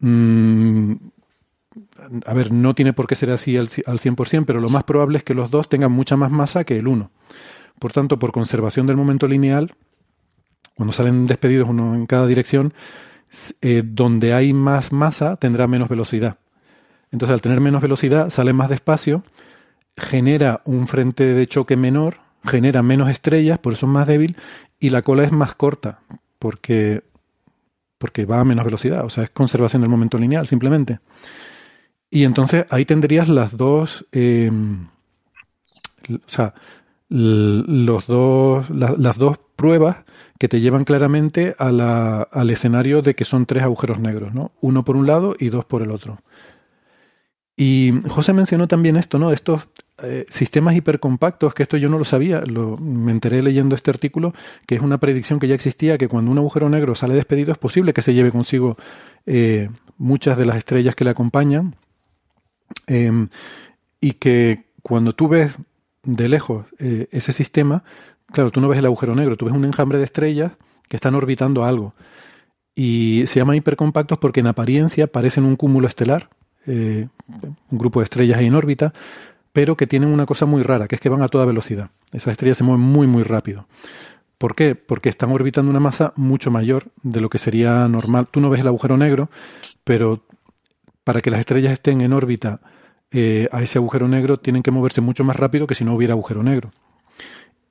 Mm, 0.00 0.94
a 2.26 2.34
ver, 2.34 2.52
no 2.52 2.74
tiene 2.74 2.92
por 2.92 3.06
qué 3.06 3.14
ser 3.14 3.30
así 3.30 3.56
al, 3.56 3.68
al 3.86 3.98
100%, 3.98 4.44
pero 4.44 4.60
lo 4.60 4.68
más 4.68 4.84
probable 4.84 5.18
es 5.18 5.24
que 5.24 5.34
los 5.34 5.50
dos 5.50 5.68
tengan 5.68 5.92
mucha 5.92 6.16
más 6.16 6.30
masa 6.30 6.64
que 6.64 6.78
el 6.78 6.88
uno. 6.88 7.10
Por 7.78 7.92
tanto, 7.92 8.18
por 8.18 8.32
conservación 8.32 8.86
del 8.86 8.96
momento 8.96 9.28
lineal, 9.28 9.74
cuando 10.74 10.92
salen 10.92 11.26
despedidos 11.26 11.68
uno 11.68 11.94
en 11.94 12.06
cada 12.06 12.26
dirección, 12.26 12.74
eh, 13.60 13.82
donde 13.84 14.32
hay 14.34 14.52
más 14.52 14.92
masa 14.92 15.36
tendrá 15.36 15.66
menos 15.66 15.88
velocidad. 15.88 16.38
Entonces, 17.12 17.34
al 17.34 17.42
tener 17.42 17.60
menos 17.60 17.82
velocidad, 17.82 18.30
sale 18.30 18.52
más 18.52 18.68
despacio, 18.68 19.22
genera 19.96 20.62
un 20.64 20.86
frente 20.86 21.34
de 21.34 21.46
choque 21.46 21.76
menor, 21.76 22.18
genera 22.44 22.82
menos 22.82 23.10
estrellas, 23.10 23.58
por 23.58 23.72
eso 23.72 23.86
es 23.86 23.92
más 23.92 24.06
débil, 24.06 24.36
y 24.78 24.90
la 24.90 25.02
cola 25.02 25.24
es 25.24 25.32
más 25.32 25.54
corta, 25.54 26.00
porque, 26.38 27.02
porque 27.98 28.26
va 28.26 28.40
a 28.40 28.44
menos 28.44 28.64
velocidad, 28.64 29.04
o 29.04 29.10
sea, 29.10 29.24
es 29.24 29.30
conservación 29.30 29.82
del 29.82 29.90
momento 29.90 30.18
lineal, 30.18 30.46
simplemente. 30.46 31.00
Y 32.10 32.24
entonces 32.24 32.66
ahí 32.70 32.84
tendrías 32.84 33.28
las 33.28 33.56
dos, 33.56 34.06
eh, 34.12 34.50
o 36.10 36.28
sea, 36.28 36.54
los 37.08 38.06
dos, 38.06 38.70
las 38.70 39.18
dos 39.18 39.38
pruebas 39.60 39.98
que 40.38 40.48
te 40.48 40.62
llevan 40.62 40.84
claramente 40.84 41.54
al 41.58 42.48
escenario 42.48 43.02
de 43.02 43.14
que 43.14 43.26
son 43.26 43.44
tres 43.44 43.62
agujeros 43.62 44.00
negros, 44.00 44.32
¿no? 44.32 44.52
Uno 44.62 44.86
por 44.86 44.96
un 44.96 45.06
lado 45.06 45.36
y 45.38 45.50
dos 45.50 45.66
por 45.66 45.82
el 45.82 45.90
otro. 45.90 46.22
Y 47.56 47.92
José 48.08 48.32
mencionó 48.32 48.68
también 48.68 48.96
esto, 48.96 49.18
¿no? 49.18 49.32
Estos 49.32 49.68
eh, 50.02 50.24
sistemas 50.30 50.74
hipercompactos, 50.76 51.52
que 51.52 51.62
esto 51.62 51.76
yo 51.76 51.90
no 51.90 51.98
lo 51.98 52.06
sabía, 52.06 52.40
lo, 52.40 52.78
me 52.78 53.12
enteré 53.12 53.42
leyendo 53.42 53.76
este 53.76 53.90
artículo, 53.90 54.32
que 54.66 54.76
es 54.76 54.80
una 54.80 54.96
predicción 54.96 55.38
que 55.38 55.46
ya 55.46 55.56
existía, 55.56 55.98
que 55.98 56.08
cuando 56.08 56.30
un 56.30 56.38
agujero 56.38 56.70
negro 56.70 56.94
sale 56.94 57.12
despedido 57.12 57.52
es 57.52 57.58
posible 57.58 57.92
que 57.92 58.00
se 58.00 58.14
lleve 58.14 58.30
consigo 58.30 58.78
eh, 59.26 59.68
muchas 59.98 60.38
de 60.38 60.46
las 60.46 60.56
estrellas 60.56 60.94
que 60.94 61.04
le 61.04 61.10
acompañan, 61.10 61.76
em, 62.86 63.28
y 64.00 64.12
que 64.12 64.70
cuando 64.80 65.14
tú 65.14 65.28
ves 65.28 65.54
de 66.02 66.28
lejos 66.28 66.64
eh, 66.78 67.08
ese 67.10 67.32
sistema, 67.32 67.84
claro, 68.32 68.50
tú 68.50 68.60
no 68.60 68.68
ves 68.68 68.78
el 68.78 68.86
agujero 68.86 69.14
negro, 69.14 69.36
tú 69.36 69.46
ves 69.46 69.54
un 69.54 69.64
enjambre 69.64 69.98
de 69.98 70.04
estrellas 70.04 70.52
que 70.88 70.96
están 70.96 71.14
orbitando 71.14 71.64
algo. 71.64 71.94
Y 72.74 73.24
se 73.26 73.40
llaman 73.40 73.56
hipercompactos 73.56 74.18
porque 74.18 74.40
en 74.40 74.46
apariencia 74.46 75.06
parecen 75.06 75.44
un 75.44 75.56
cúmulo 75.56 75.86
estelar, 75.86 76.30
un 76.66 77.10
grupo 77.70 78.00
de 78.00 78.04
estrellas 78.04 78.40
en 78.40 78.54
órbita, 78.54 78.92
pero 79.52 79.76
que 79.76 79.86
tienen 79.86 80.10
una 80.10 80.26
cosa 80.26 80.46
muy 80.46 80.62
rara, 80.62 80.88
que 80.88 80.94
es 80.94 81.00
que 81.00 81.08
van 81.08 81.22
a 81.22 81.28
toda 81.28 81.44
velocidad. 81.44 81.90
Esas 82.12 82.32
estrellas 82.32 82.56
se 82.56 82.64
mueven 82.64 82.84
muy, 82.84 83.06
muy 83.06 83.22
rápido. 83.22 83.66
¿Por 84.38 84.54
qué? 84.54 84.74
Porque 84.74 85.08
están 85.10 85.30
orbitando 85.32 85.70
una 85.70 85.80
masa 85.80 86.12
mucho 86.16 86.50
mayor 86.50 86.86
de 87.02 87.20
lo 87.20 87.28
que 87.28 87.38
sería 87.38 87.86
normal. 87.88 88.28
Tú 88.30 88.40
no 88.40 88.48
ves 88.48 88.60
el 88.60 88.68
agujero 88.68 88.96
negro, 88.96 89.28
pero 89.84 90.24
para 91.04 91.20
que 91.20 91.30
las 91.30 91.40
estrellas 91.40 91.72
estén 91.72 92.00
en 92.00 92.12
órbita 92.12 92.60
eh, 93.10 93.48
a 93.52 93.62
ese 93.62 93.78
agujero 93.78 94.08
negro 94.08 94.36
tienen 94.38 94.62
que 94.62 94.70
moverse 94.70 95.00
mucho 95.00 95.24
más 95.24 95.36
rápido 95.36 95.66
que 95.66 95.74
si 95.74 95.84
no 95.84 95.94
hubiera 95.94 96.14
agujero 96.14 96.42
negro. 96.42 96.70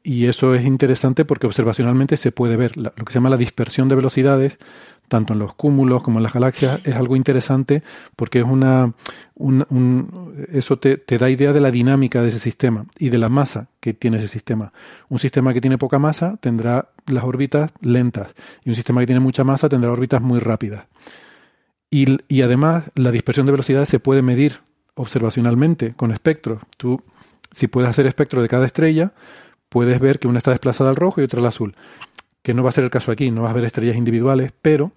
Y 0.10 0.26
eso 0.26 0.56
es 0.56 0.66
interesante 0.66 1.24
porque 1.24 1.46
observacionalmente 1.46 2.18
se 2.18 2.32
puede 2.32 2.58
ver. 2.58 2.76
lo 2.78 2.92
que 2.92 3.14
se 3.14 3.20
llama 3.20 3.30
la 3.30 3.38
dispersión 3.38 3.90
de 3.90 3.96
velocidades 3.96 4.58
tanto 5.08 5.34
en 5.34 5.40
los 5.40 5.54
cúmulos 5.54 6.02
como 6.02 6.18
en 6.18 6.24
las 6.24 6.34
galaxias, 6.34 6.82
es 6.84 6.96
algo 6.96 7.16
interesante 7.16 7.84
porque 8.16 8.40
es 8.40 8.46
una, 8.46 8.94
eso 10.52 10.80
te, 10.80 10.98
te, 10.98 11.20
da 11.20 11.30
idea 11.30 11.54
de 11.54 11.62
la 11.62 11.70
dinámica 11.70 12.24
de 12.24 12.30
ese 12.30 12.40
sistema 12.40 12.88
y 12.98 13.10
de 13.10 13.20
la 13.20 13.30
masa 13.30 13.68
que 13.80 13.94
tiene 13.94 14.18
ese 14.18 14.28
sistema. 14.28 14.74
Un 15.10 15.20
sistema 15.20 15.54
que 15.54 15.62
tiene 15.62 15.78
poca 15.78 16.00
masa 16.00 16.38
tendrá 16.38 16.90
las 17.06 17.24
órbitas 17.24 17.70
lentas 17.82 18.34
y 18.66 18.70
un 18.70 18.76
sistema 18.76 19.02
que 19.02 19.08
tiene 19.08 19.20
mucha 19.20 19.44
masa 19.44 19.70
tendrá 19.70 19.92
órbitas 19.92 20.24
muy 20.24 20.40
rápidas. 20.40 20.88
Y, 21.92 22.18
y 22.28 22.42
además 22.42 22.86
la 22.96 23.12
dispersión 23.12 23.46
de 23.46 23.52
velocidades 23.52 23.90
se 23.90 24.00
puede 24.00 24.24
medir 24.24 24.62
observacionalmente 24.96 25.94
con 25.94 26.10
espectros. 26.10 26.64
Tú, 26.78 27.00
si 27.52 27.68
puedes 27.68 27.92
hacer 27.92 28.08
espectro 28.08 28.42
de 28.42 28.48
cada 28.48 28.66
estrella, 28.66 29.14
puedes 29.70 30.00
ver 30.00 30.20
que 30.20 30.28
una 30.28 30.40
está 30.40 30.52
desplazada 30.52 30.90
al 30.90 30.96
rojo 30.96 31.22
y 31.22 31.24
otra 31.24 31.40
al 31.40 31.48
azul 31.48 31.76
que 32.42 32.54
no 32.54 32.64
va 32.64 32.70
a 32.70 32.74
ser 32.74 32.84
el 32.84 32.90
caso 32.90 33.12
aquí, 33.12 33.32
no 33.32 33.44
vas 33.44 33.52
a 33.52 33.56
ver 33.56 33.66
estrellas 33.66 33.96
individuales, 33.96 34.52
pero 34.62 34.92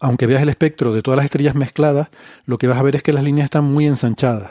aunque 0.00 0.26
veas 0.26 0.42
el 0.42 0.48
espectro 0.48 0.92
de 0.92 1.02
todas 1.02 1.16
las 1.16 1.24
estrellas 1.24 1.54
mezcladas, 1.54 2.08
lo 2.46 2.58
que 2.58 2.66
vas 2.66 2.78
a 2.78 2.82
ver 2.82 2.96
es 2.96 3.02
que 3.02 3.12
las 3.12 3.24
líneas 3.24 3.44
están 3.44 3.64
muy 3.64 3.86
ensanchadas, 3.86 4.50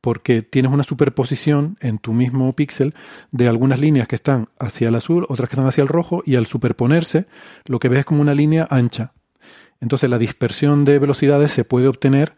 porque 0.00 0.42
tienes 0.42 0.72
una 0.72 0.82
superposición 0.82 1.76
en 1.80 1.98
tu 1.98 2.12
mismo 2.12 2.52
píxel 2.54 2.94
de 3.30 3.48
algunas 3.48 3.78
líneas 3.80 4.08
que 4.08 4.16
están 4.16 4.48
hacia 4.58 4.88
el 4.88 4.94
azul, 4.94 5.26
otras 5.28 5.48
que 5.48 5.56
están 5.56 5.68
hacia 5.68 5.82
el 5.82 5.88
rojo, 5.88 6.22
y 6.24 6.36
al 6.36 6.46
superponerse, 6.46 7.26
lo 7.66 7.78
que 7.78 7.88
ves 7.88 8.00
es 8.00 8.04
como 8.04 8.22
una 8.22 8.34
línea 8.34 8.66
ancha. 8.70 9.12
Entonces 9.80 10.08
la 10.08 10.18
dispersión 10.18 10.84
de 10.84 10.98
velocidades 10.98 11.50
se 11.50 11.64
puede 11.64 11.88
obtener 11.88 12.34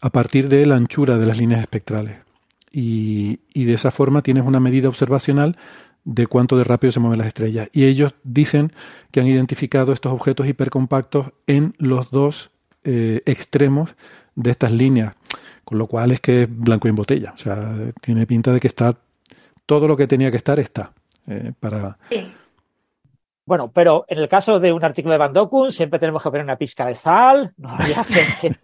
a 0.00 0.10
partir 0.10 0.48
de 0.48 0.66
la 0.66 0.76
anchura 0.76 1.16
de 1.16 1.26
las 1.26 1.38
líneas 1.38 1.60
espectrales. 1.60 2.27
Y, 2.70 3.40
de 3.54 3.74
esa 3.74 3.90
forma 3.90 4.22
tienes 4.22 4.44
una 4.44 4.60
medida 4.60 4.88
observacional 4.88 5.56
de 6.04 6.26
cuánto 6.26 6.56
de 6.56 6.64
rápido 6.64 6.92
se 6.92 7.00
mueven 7.00 7.18
las 7.18 7.28
estrellas. 7.28 7.68
Y 7.72 7.84
ellos 7.84 8.14
dicen 8.24 8.72
que 9.10 9.20
han 9.20 9.26
identificado 9.26 9.92
estos 9.92 10.12
objetos 10.12 10.46
hipercompactos 10.46 11.32
en 11.46 11.74
los 11.78 12.10
dos 12.10 12.50
eh, 12.84 13.22
extremos 13.26 13.94
de 14.34 14.50
estas 14.50 14.72
líneas, 14.72 15.14
con 15.64 15.78
lo 15.78 15.86
cual 15.86 16.12
es 16.12 16.20
que 16.20 16.42
es 16.42 16.48
blanco 16.50 16.88
en 16.88 16.94
botella. 16.94 17.32
O 17.34 17.38
sea, 17.38 17.74
tiene 18.00 18.26
pinta 18.26 18.52
de 18.52 18.60
que 18.60 18.68
está 18.68 18.96
todo 19.66 19.86
lo 19.86 19.96
que 19.96 20.06
tenía 20.06 20.30
que 20.30 20.38
estar 20.38 20.58
está. 20.58 20.92
Eh, 21.26 21.52
para... 21.58 21.98
Bueno, 23.48 23.70
pero 23.72 24.04
en 24.08 24.18
el 24.18 24.28
caso 24.28 24.60
de 24.60 24.74
un 24.74 24.84
artículo 24.84 25.12
de 25.12 25.18
Van 25.18 25.32
Dokun, 25.32 25.72
siempre 25.72 25.98
tenemos 25.98 26.22
que 26.22 26.28
poner 26.28 26.44
una 26.44 26.58
pizca 26.58 26.84
de 26.84 26.94
sal. 26.94 27.54
No 27.56 27.76
vaya 27.78 28.00
a 28.00 28.04
ser 28.04 28.26
que, 28.38 28.56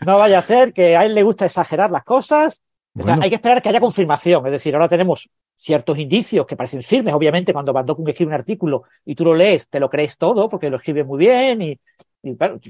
no 0.04 0.18
vaya 0.18 0.40
a, 0.40 0.42
ser 0.42 0.72
que 0.72 0.96
a 0.96 1.04
él 1.04 1.14
le 1.14 1.22
gusta 1.22 1.46
exagerar 1.46 1.88
las 1.90 2.02
cosas. 2.02 2.60
O 2.98 3.04
sea, 3.04 3.18
hay 3.20 3.28
que 3.28 3.36
esperar 3.36 3.62
que 3.62 3.68
haya 3.68 3.80
confirmación. 3.80 4.44
Es 4.46 4.52
decir, 4.52 4.74
ahora 4.74 4.88
tenemos 4.88 5.28
ciertos 5.56 5.98
indicios 5.98 6.46
que 6.46 6.56
parecen 6.56 6.82
firmes. 6.82 7.14
Obviamente, 7.14 7.52
cuando 7.52 7.72
Van 7.72 7.86
escribe 7.88 8.28
un 8.28 8.34
artículo 8.34 8.84
y 9.04 9.14
tú 9.14 9.24
lo 9.24 9.34
lees, 9.34 9.68
te 9.68 9.80
lo 9.80 9.88
crees 9.90 10.16
todo 10.16 10.48
porque 10.48 10.70
lo 10.70 10.76
escribe 10.76 11.04
muy 11.04 11.18
bien 11.18 11.62
y, 11.62 11.80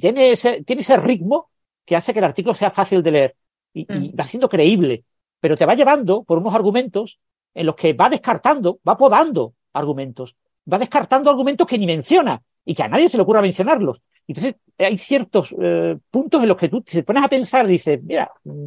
tiene, 0.00 0.32
ese, 0.32 0.62
tiene 0.62 0.82
ese 0.82 0.96
ritmo 0.96 1.50
que 1.84 1.96
hace 1.96 2.12
que 2.12 2.18
el 2.18 2.24
artículo 2.26 2.54
sea 2.54 2.70
fácil 2.70 3.02
de 3.02 3.10
leer 3.10 3.36
y, 3.72 3.84
mm. 3.84 4.14
va 4.18 4.24
siendo 4.24 4.48
creíble, 4.48 5.04
pero 5.40 5.56
te 5.56 5.64
va 5.66 5.74
llevando 5.74 6.22
por 6.22 6.38
unos 6.38 6.54
argumentos 6.54 7.18
en 7.54 7.66
los 7.66 7.74
que 7.74 7.92
va 7.92 8.10
descartando, 8.10 8.78
va 8.86 8.96
podando 8.96 9.54
argumentos, 9.72 10.36
va 10.70 10.78
descartando 10.78 11.30
argumentos 11.30 11.66
que 11.66 11.78
ni 11.78 11.86
menciona 11.86 12.40
y 12.64 12.74
que 12.74 12.82
a 12.82 12.88
nadie 12.88 13.08
se 13.08 13.16
le 13.16 13.22
ocurra 13.22 13.40
mencionarlos. 13.40 14.00
Entonces, 14.26 14.56
hay 14.76 14.98
ciertos 14.98 15.54
eh, 15.58 15.96
puntos 16.10 16.42
en 16.42 16.48
los 16.48 16.56
que 16.56 16.68
tú 16.68 16.82
te 16.82 17.02
pones 17.02 17.22
a 17.22 17.28
pensar 17.28 17.66
y 17.66 17.72
dices, 17.72 18.02
mira, 18.02 18.30
mm, 18.44 18.66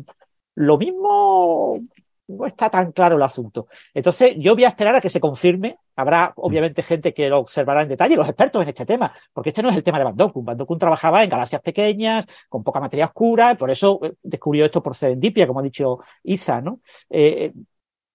lo 0.62 0.78
mismo 0.78 1.80
no 2.28 2.46
está 2.46 2.70
tan 2.70 2.92
claro 2.92 3.18
el 3.18 3.24
asunto. 3.24 3.68
Entonces, 3.94 4.36
yo 4.38 4.56
voy 4.56 4.64
a 4.64 4.70
esperar 4.70 4.96
a 4.96 5.02
que 5.02 5.10
se 5.10 5.20
confirme. 5.20 5.78
Habrá, 5.96 6.34
obviamente, 6.38 6.84
gente 6.84 7.14
que 7.14 7.30
lo 7.30 7.40
observará 7.40 7.82
en 7.82 7.90
detalle, 7.90 8.16
los 8.16 8.28
expertos 8.28 8.64
en 8.64 8.70
este 8.70 8.86
tema, 8.86 9.14
porque 9.34 9.50
este 9.50 9.62
no 9.62 9.70
es 9.70 9.76
el 9.76 9.84
tema 9.84 9.98
de 10.00 10.06
Van 10.06 10.16
Dokun. 10.16 10.80
Trabajaba 10.80 11.24
en 11.24 11.30
galaxias 11.30 11.62
pequeñas, 11.62 12.26
con 12.50 12.64
poca 12.64 12.80
materia 12.80 13.06
oscura, 13.06 13.56
por 13.56 13.70
eso 13.70 14.00
eh, 14.04 14.14
descubrió 14.24 14.66
esto 14.66 14.82
por 14.82 14.96
serendipia, 14.96 15.48
como 15.48 15.60
ha 15.60 15.64
dicho 15.64 16.00
Isa, 16.24 16.62
¿no? 16.62 16.80
Eh, 17.10 17.54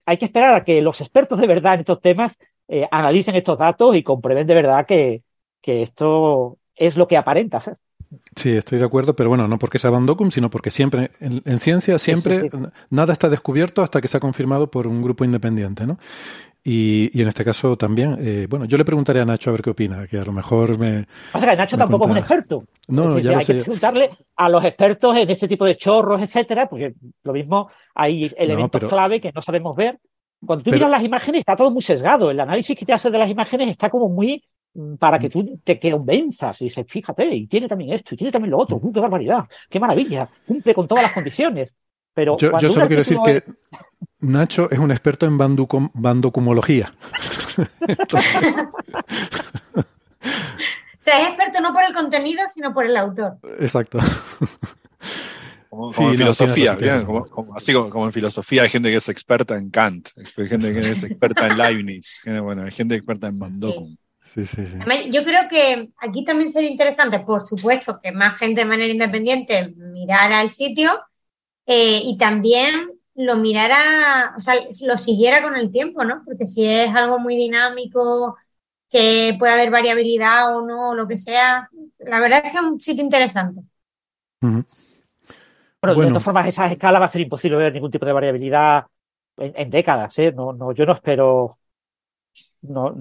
hay 0.05 0.17
que 0.17 0.25
esperar 0.25 0.55
a 0.55 0.63
que 0.63 0.81
los 0.81 0.99
expertos 1.01 1.39
de 1.39 1.47
verdad 1.47 1.75
en 1.75 1.81
estos 1.81 2.01
temas 2.01 2.37
eh, 2.67 2.87
analicen 2.91 3.35
estos 3.35 3.59
datos 3.59 3.95
y 3.95 4.03
comprueben 4.03 4.47
de 4.47 4.55
verdad 4.55 4.85
que, 4.85 5.23
que 5.61 5.81
esto 5.81 6.57
es 6.75 6.95
lo 6.97 7.07
que 7.07 7.17
aparenta 7.17 7.59
ser. 7.59 7.77
Sí, 8.35 8.51
estoy 8.55 8.79
de 8.79 8.85
acuerdo, 8.85 9.15
pero 9.15 9.29
bueno, 9.29 9.47
no 9.47 9.57
porque 9.59 9.79
sea 9.79 9.89
Van 9.89 10.05
Docum, 10.05 10.31
sino 10.31 10.49
porque 10.49 10.71
siempre, 10.71 11.11
en, 11.19 11.41
en 11.45 11.59
ciencia, 11.59 11.97
siempre 11.99 12.39
Sí, 12.39 12.49
sí, 12.51 12.57
sí. 12.57 12.65
nada 12.89 13.13
está 13.13 13.29
descubierto 13.29 13.81
hasta 13.81 13.99
que 14.01 14.07
sea 14.07 14.19
confirmado 14.19 14.69
por 14.71 14.87
un 14.87 15.01
grupo 15.01 15.25
independiente, 15.25 15.85
¿no? 15.85 15.97
Y, 16.63 17.09
y 17.17 17.21
en 17.21 17.29
este 17.29 17.45
caso 17.45 17.77
también, 17.77 18.17
eh, 18.19 18.45
bueno, 18.49 18.65
yo 18.65 18.77
le 18.77 18.83
preguntaré 18.83 19.21
a 19.21 19.25
Nacho 19.25 19.49
a 19.49 19.53
ver 19.53 19.61
qué 19.61 19.69
opina, 19.69 20.05
que 20.05 20.17
a 20.17 20.23
lo 20.25 20.33
mejor 20.33 20.77
me... 20.77 21.07
Pasa 21.31 21.49
que 21.49 21.55
Nacho 21.55 21.77
tampoco 21.77 22.05
es 22.05 22.11
un 22.11 22.17
experto. 22.17 22.63
No, 22.89 23.15
decir, 23.15 23.23
ya 23.23 23.31
lo 23.31 23.37
hay 23.39 23.45
que 23.45 23.53
preguntarle 23.55 24.09
a 24.35 24.49
los 24.49 24.65
expertos 24.65 25.15
en 25.15 25.29
este 25.29 25.47
tipo 25.47 25.65
de 25.65 25.77
chorros, 25.77 26.21
etcétera, 26.21 26.67
porque 26.67 26.93
lo 27.23 27.31
mismo 27.33 27.69
hay 27.95 28.31
elementos 28.37 28.71
pero- 28.81 28.89
clave 28.89 29.21
que 29.21 29.31
no 29.33 29.41
sabemos 29.41 29.75
ver. 29.77 29.97
Cuando 30.45 30.63
tú 30.63 30.69
Pero- 30.71 30.77
miras 30.79 30.91
las 30.91 31.03
imágenes, 31.03 31.39
está 31.39 31.55
todo 31.55 31.71
muy 31.71 31.81
sesgado. 31.81 32.29
El 32.31 32.39
análisis 32.39 32.77
que 32.77 32.85
te 32.85 32.93
hace 32.93 33.09
de 33.09 33.17
las 33.17 33.29
imágenes 33.29 33.69
está 33.69 33.89
como 33.89 34.09
muy 34.09 34.43
para 34.99 35.17
que 35.19 35.29
tú 35.29 35.59
te 35.63 35.79
convenzas 35.79 36.61
y 36.61 36.65
dices, 36.65 36.85
fíjate, 36.87 37.25
y 37.35 37.47
tiene 37.47 37.67
también 37.67 37.93
esto, 37.93 38.13
y 38.13 38.17
tiene 38.17 38.31
también 38.31 38.51
lo 38.51 38.57
otro, 38.59 38.77
¡uh, 38.81 38.91
qué 38.93 38.99
barbaridad, 38.99 39.45
qué 39.69 39.79
maravilla, 39.79 40.29
cumple 40.45 40.73
con 40.73 40.87
todas 40.87 41.03
las 41.03 41.13
condiciones. 41.13 41.73
Pero 42.13 42.37
Yo, 42.37 42.51
solo 42.69 42.87
quiero 42.87 43.03
decir 43.03 43.17
que 43.25 43.43
Nacho 44.19 44.69
es 44.71 44.79
un 44.79 44.89
experto 44.91 45.25
en 45.27 45.37
banducom- 45.37 45.91
bandocumología. 45.93 46.91
Entonces, 47.87 48.41
O 49.75 49.83
sea, 50.99 51.21
es 51.21 51.27
experto 51.29 51.61
no 51.61 51.71
por 51.73 51.83
el 51.83 51.93
contenido, 51.93 52.41
sino 52.53 52.73
por 52.73 52.85
el 52.85 52.97
autor. 52.97 53.37
exacto. 53.59 53.99
Como, 55.69 55.93
Sí, 55.93 56.03
en 56.03 56.17
filosofía, 56.17 56.73
¿bien? 56.75 57.05
Como, 57.05 57.25
como- 57.25 57.55
así 57.55 57.71
como, 57.71 57.89
como 57.89 58.05
en 58.05 58.11
filosofía 58.11 58.63
hay 58.63 58.69
gente 58.69 58.89
que 58.89 58.95
es 58.95 59.09
experta 59.09 59.55
en 59.55 59.69
Kant, 59.69 60.09
hay 60.37 60.47
gente 60.47 60.73
que 60.73 60.79
es 60.79 61.03
experta 61.03 61.45
en 61.47 61.57
Leibniz, 61.57 62.21
bueno, 62.41 62.63
hay 62.63 62.71
gente 62.71 62.95
experta 62.95 63.27
en 63.27 63.37
Van 63.37 63.59
Dockum. 63.59 63.95
Sí, 64.33 64.45
sí, 64.45 64.65
sí. 64.67 64.77
Además, 64.79 65.07
Yo 65.11 65.23
creo 65.23 65.47
que 65.49 65.89
aquí 65.97 66.23
también 66.25 66.49
sería 66.51 66.69
interesante, 66.69 67.19
por 67.19 67.45
supuesto, 67.45 67.99
que 68.01 68.11
más 68.11 68.37
gente 68.37 68.61
de 68.61 68.67
manera 68.67 68.91
independiente 68.91 69.73
mirara 69.77 70.41
el 70.41 70.49
sitio 70.49 70.91
eh, 71.65 72.01
y 72.03 72.17
también 72.17 72.91
lo 73.15 73.37
mirara, 73.37 74.33
o 74.37 74.41
sea, 74.41 74.55
lo 74.87 74.97
siguiera 74.97 75.41
con 75.43 75.55
el 75.55 75.71
tiempo, 75.71 76.03
¿no? 76.05 76.23
Porque 76.25 76.47
si 76.47 76.65
es 76.65 76.93
algo 76.95 77.19
muy 77.19 77.35
dinámico, 77.37 78.37
que 78.89 79.35
puede 79.39 79.53
haber 79.53 79.71
variabilidad 79.71 80.55
o 80.57 80.65
no, 80.65 80.89
o 80.91 80.95
lo 80.95 81.07
que 81.07 81.17
sea, 81.17 81.69
la 81.99 82.19
verdad 82.19 82.43
es 82.45 82.51
que 82.53 82.57
es 82.59 82.63
un 82.63 82.79
sitio 82.81 83.03
interesante. 83.03 83.61
Bueno, 85.81 85.95
de 85.95 86.07
todas 86.11 86.23
formas, 86.23 86.47
esas 86.47 86.71
escalas 86.71 87.01
va 87.01 87.05
a 87.05 87.07
ser 87.07 87.21
imposible 87.21 87.57
ver 87.57 87.73
ningún 87.73 87.91
tipo 87.91 88.05
de 88.05 88.13
variabilidad 88.13 88.85
en, 89.37 89.53
en 89.55 89.69
décadas. 89.69 90.17
¿eh? 90.19 90.31
No, 90.33 90.53
no, 90.53 90.71
yo 90.73 90.85
no 90.85 90.93
espero. 90.93 91.57
No, 92.61 92.93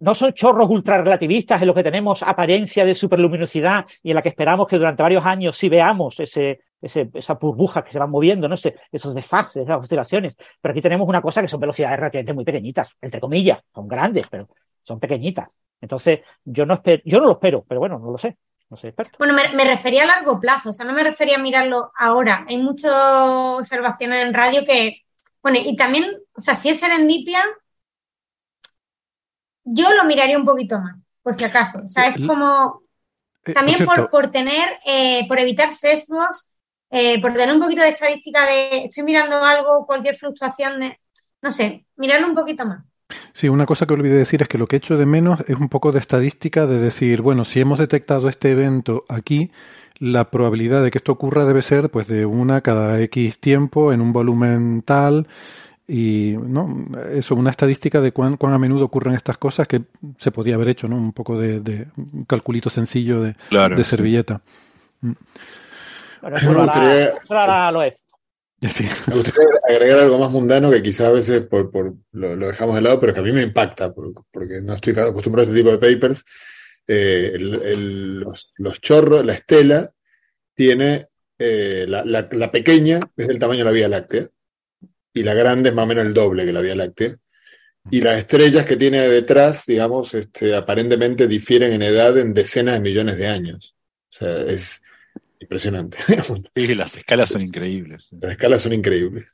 no 0.00 0.14
son 0.14 0.32
chorros 0.32 0.68
ultra 0.70 0.98
relativistas 0.98 1.60
en 1.60 1.66
los 1.66 1.76
que 1.76 1.82
tenemos 1.82 2.22
apariencia 2.22 2.84
de 2.84 2.94
superluminosidad 2.94 3.84
y 4.02 4.10
en 4.10 4.16
la 4.16 4.22
que 4.22 4.30
esperamos 4.30 4.66
que 4.66 4.78
durante 4.78 5.02
varios 5.02 5.24
años 5.24 5.56
sí 5.56 5.68
veamos 5.68 6.18
ese, 6.20 6.60
ese, 6.80 7.10
esas 7.14 7.38
burbujas 7.38 7.84
que 7.84 7.90
se 7.90 7.98
van 7.98 8.10
moviendo, 8.10 8.48
no 8.48 8.56
sé, 8.56 8.76
esos 8.90 9.14
desfases, 9.14 9.62
esas 9.62 9.78
oscilaciones. 9.78 10.36
Pero 10.60 10.72
aquí 10.72 10.80
tenemos 10.80 11.08
una 11.08 11.20
cosa 11.20 11.42
que 11.42 11.48
son 11.48 11.60
velocidades 11.60 11.98
relativamente 11.98 12.32
muy 12.32 12.44
pequeñitas, 12.44 12.90
entre 13.00 13.20
comillas, 13.20 13.60
son 13.74 13.88
grandes, 13.88 14.26
pero 14.30 14.48
son 14.82 15.00
pequeñitas. 15.00 15.56
Entonces, 15.80 16.20
yo 16.44 16.66
no 16.66 16.82
yo 17.04 17.20
no 17.20 17.26
lo 17.26 17.32
espero, 17.32 17.64
pero 17.68 17.80
bueno, 17.80 17.98
no 17.98 18.10
lo 18.10 18.18
sé, 18.18 18.38
no 18.70 18.76
soy 18.76 18.88
experto. 18.88 19.16
Bueno, 19.18 19.34
me, 19.34 19.52
me 19.54 19.64
refería 19.64 20.04
a 20.04 20.06
largo 20.06 20.40
plazo, 20.40 20.70
o 20.70 20.72
sea, 20.72 20.86
no 20.86 20.92
me 20.92 21.04
refería 21.04 21.36
a 21.36 21.40
mirarlo 21.40 21.92
ahora. 21.98 22.44
Hay 22.48 22.58
muchas 22.58 22.92
observaciones 22.94 24.22
en 24.22 24.34
radio 24.34 24.64
que, 24.64 25.02
bueno, 25.42 25.58
y 25.62 25.76
también, 25.76 26.04
o 26.34 26.40
sea, 26.40 26.54
si 26.54 26.70
es 26.70 26.80
serendipia, 26.80 27.44
yo 29.64 29.92
lo 29.94 30.04
miraría 30.04 30.38
un 30.38 30.44
poquito 30.44 30.78
más, 30.80 30.96
por 31.22 31.34
si 31.34 31.44
acaso. 31.44 31.80
O 31.84 31.88
sea, 31.88 32.08
es 32.08 32.16
Eh, 32.16 32.26
como 32.26 32.82
Eh, 33.46 33.52
también 33.54 33.84
por 33.84 34.10
por 34.10 34.30
tener, 34.30 34.78
eh, 34.86 35.26
por 35.28 35.38
evitar 35.38 35.72
sesgos, 35.72 36.50
eh, 36.90 37.20
por 37.20 37.32
tener 37.34 37.54
un 37.54 37.60
poquito 37.60 37.82
de 37.82 37.90
estadística 37.90 38.46
de 38.46 38.84
estoy 38.84 39.04
mirando 39.04 39.36
algo, 39.42 39.86
cualquier 39.86 40.16
fluctuación, 40.16 40.80
de, 40.80 40.98
no 41.42 41.50
sé, 41.50 41.86
mirarlo 41.96 42.26
un 42.28 42.34
poquito 42.34 42.64
más. 42.66 42.84
Sí, 43.32 43.48
una 43.48 43.66
cosa 43.66 43.86
que 43.86 43.94
olvidé 43.94 44.16
decir 44.16 44.42
es 44.42 44.48
que 44.48 44.58
lo 44.58 44.66
que 44.66 44.76
echo 44.76 44.96
de 44.96 45.06
menos 45.06 45.40
es 45.48 45.56
un 45.56 45.68
poco 45.68 45.92
de 45.92 45.98
estadística 46.00 46.66
de 46.66 46.78
decir, 46.78 47.20
bueno, 47.22 47.44
si 47.44 47.60
hemos 47.60 47.78
detectado 47.78 48.28
este 48.28 48.50
evento 48.52 49.04
aquí, 49.08 49.50
la 49.98 50.30
probabilidad 50.30 50.82
de 50.82 50.90
que 50.90 50.98
esto 50.98 51.12
ocurra 51.12 51.44
debe 51.44 51.62
ser 51.62 51.90
pues 51.90 52.08
de 52.08 52.26
una 52.26 52.60
cada 52.62 53.00
X 53.02 53.38
tiempo 53.40 53.92
en 53.92 54.00
un 54.00 54.12
volumen 54.12 54.82
tal 54.82 55.28
y 55.86 56.34
no 56.38 56.86
eso 57.12 57.34
una 57.34 57.50
estadística 57.50 58.00
de 58.00 58.12
cuán, 58.12 58.36
cuán 58.36 58.54
a 58.54 58.58
menudo 58.58 58.84
ocurren 58.86 59.14
estas 59.14 59.36
cosas 59.38 59.68
que 59.68 59.82
se 60.18 60.30
podía 60.30 60.54
haber 60.54 60.68
hecho, 60.70 60.88
¿no? 60.88 60.96
Un 60.96 61.12
poco 61.12 61.38
de, 61.38 61.60
de 61.60 61.86
un 61.96 62.24
calculito 62.24 62.70
sencillo 62.70 63.20
de, 63.22 63.36
Claro, 63.50 63.76
de 63.76 63.84
sí. 63.84 63.90
servilleta. 63.90 64.40
Eso 65.02 66.48
Me 66.48 66.54
lo. 66.54 66.62
Sí. 68.70 68.86
Me 69.08 69.14
gustaría 69.16 69.48
agregar 69.68 69.98
algo 70.04 70.18
más 70.18 70.32
mundano 70.32 70.70
que 70.70 70.82
quizás 70.82 71.08
a 71.08 71.12
veces 71.12 71.42
por, 71.42 71.70
por- 71.70 71.94
lo, 72.12 72.34
lo 72.34 72.46
dejamos 72.46 72.74
de 72.76 72.80
lado, 72.80 72.98
pero 72.98 73.12
que 73.12 73.20
a 73.20 73.22
mí 73.22 73.30
me 73.32 73.42
impacta, 73.42 73.92
por- 73.92 74.14
porque 74.30 74.62
no 74.62 74.72
estoy 74.72 74.94
acostumbrado 74.98 75.46
a 75.46 75.50
este 75.52 75.62
tipo 75.62 75.76
de 75.76 75.94
papers. 75.94 76.24
Eh, 76.86 77.32
el- 77.34 77.62
el- 77.62 78.20
los, 78.20 78.52
los 78.56 78.80
chorros, 78.80 79.24
la 79.24 79.34
estela, 79.34 79.90
tiene 80.54 81.08
eh, 81.38 81.84
la, 81.88 82.04
la- 82.06 82.28
la 82.32 82.50
pequeña 82.50 83.00
es 83.16 83.28
del 83.28 83.38
tamaño 83.38 83.58
de 83.58 83.64
la 83.64 83.70
Vía 83.72 83.88
Láctea, 83.88 84.28
y 85.14 85.22
la 85.22 85.34
grande 85.34 85.70
es 85.70 85.74
más 85.74 85.84
o 85.84 85.86
menos 85.86 86.04
el 86.04 86.12
doble 86.12 86.44
que 86.44 86.52
la 86.52 86.60
Vía 86.60 86.74
Láctea. 86.74 87.16
Y 87.90 88.00
las 88.00 88.18
estrellas 88.18 88.64
que 88.64 88.76
tiene 88.76 89.00
detrás, 89.00 89.66
digamos, 89.66 90.14
este, 90.14 90.56
aparentemente 90.56 91.28
difieren 91.28 91.72
en 91.72 91.82
edad 91.82 92.16
en 92.18 92.32
decenas 92.32 92.74
de 92.74 92.80
millones 92.80 93.18
de 93.18 93.26
años. 93.28 93.74
O 94.10 94.16
sea, 94.18 94.40
es 94.42 94.82
impresionante. 95.38 95.98
Sí, 96.54 96.74
las 96.74 96.96
escalas 96.96 97.28
son 97.28 97.42
increíbles. 97.42 98.08
Las 98.20 98.32
escalas 98.32 98.62
son 98.62 98.72
increíbles. 98.72 99.26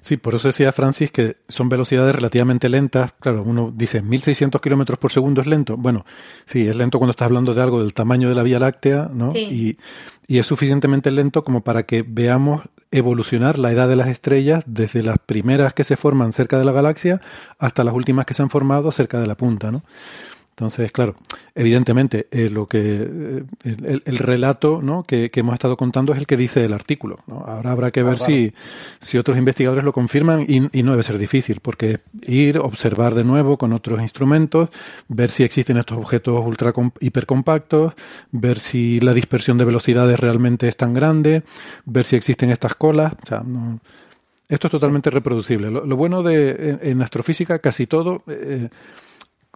Sí, 0.00 0.16
por 0.16 0.34
eso 0.34 0.48
decía 0.48 0.72
Francis 0.72 1.12
que 1.12 1.36
son 1.48 1.68
velocidades 1.68 2.14
relativamente 2.14 2.68
lentas. 2.68 3.12
Claro, 3.20 3.42
uno 3.42 3.72
dice 3.76 4.02
1600 4.02 4.60
kilómetros 4.60 4.98
por 4.98 5.12
segundo 5.12 5.40
es 5.40 5.46
lento. 5.46 5.76
Bueno, 5.76 6.04
sí, 6.46 6.66
es 6.66 6.74
lento 6.74 6.98
cuando 6.98 7.12
estás 7.12 7.26
hablando 7.26 7.54
de 7.54 7.62
algo 7.62 7.80
del 7.80 7.94
tamaño 7.94 8.28
de 8.28 8.34
la 8.34 8.42
Vía 8.42 8.58
Láctea, 8.58 9.10
¿no? 9.12 9.30
Sí. 9.30 9.38
Y, 9.38 9.78
y 10.34 10.38
es 10.38 10.46
suficientemente 10.46 11.10
lento 11.10 11.44
como 11.44 11.62
para 11.62 11.84
que 11.84 12.02
veamos 12.02 12.62
evolucionar 12.90 13.58
la 13.58 13.70
edad 13.72 13.88
de 13.88 13.96
las 13.96 14.08
estrellas 14.08 14.64
desde 14.66 15.02
las 15.02 15.18
primeras 15.18 15.74
que 15.74 15.84
se 15.84 15.96
forman 15.96 16.32
cerca 16.32 16.58
de 16.58 16.64
la 16.64 16.72
galaxia 16.72 17.20
hasta 17.58 17.84
las 17.84 17.94
últimas 17.94 18.26
que 18.26 18.34
se 18.34 18.42
han 18.42 18.50
formado 18.50 18.92
cerca 18.92 19.20
de 19.20 19.26
la 19.26 19.36
punta, 19.36 19.70
¿no? 19.70 19.82
Entonces, 20.58 20.90
claro, 20.90 21.14
evidentemente 21.54 22.26
eh, 22.32 22.50
lo 22.50 22.66
que 22.66 22.80
eh, 22.80 23.44
el, 23.62 23.84
el- 23.86 24.02
el 24.04 24.18
relato 24.18 24.80
¿no? 24.82 25.04
que, 25.04 25.30
que 25.30 25.38
hemos 25.38 25.54
estado 25.54 25.76
contando 25.76 26.12
es 26.12 26.18
el 26.18 26.26
que 26.26 26.36
dice 26.36 26.64
el 26.64 26.72
artículo. 26.72 27.20
¿no? 27.28 27.44
Ahora 27.46 27.70
habrá 27.70 27.92
que 27.92 28.02
ver 28.02 28.16
claro. 28.16 28.26
si, 28.32 28.52
si 28.98 29.18
otros 29.18 29.38
investigadores 29.38 29.84
lo 29.84 29.92
confirman 29.92 30.44
y, 30.48 30.68
y 30.76 30.82
no 30.82 30.90
debe 30.90 31.04
ser 31.04 31.16
difícil, 31.16 31.60
porque 31.60 32.00
ir, 32.22 32.58
observar 32.58 33.14
de 33.14 33.22
nuevo 33.22 33.56
con 33.56 33.72
otros 33.72 34.00
instrumentos, 34.02 34.68
ver 35.06 35.30
si 35.30 35.44
existen 35.44 35.76
estos 35.76 35.96
objetos 35.96 36.42
ultra 36.44 36.72
com- 36.72 36.90
hipercompactos, 36.98 37.92
ver 38.32 38.58
si 38.58 38.98
la 38.98 39.12
dispersión 39.14 39.58
de 39.58 39.64
velocidades 39.64 40.18
realmente 40.18 40.66
es 40.66 40.76
tan 40.76 40.92
grande, 40.92 41.44
ver 41.84 42.04
si 42.04 42.16
existen 42.16 42.50
estas 42.50 42.74
colas. 42.74 43.12
O 43.22 43.26
sea, 43.26 43.44
no- 43.46 43.78
esto 44.48 44.66
es 44.66 44.70
totalmente 44.72 45.08
reproducible. 45.10 45.70
Lo, 45.70 45.86
lo 45.86 45.96
bueno 45.96 46.24
de 46.24 46.50
en, 46.50 46.80
en 46.82 47.02
astrofísica, 47.02 47.60
casi 47.60 47.86
todo. 47.86 48.24
eh, 48.26 48.70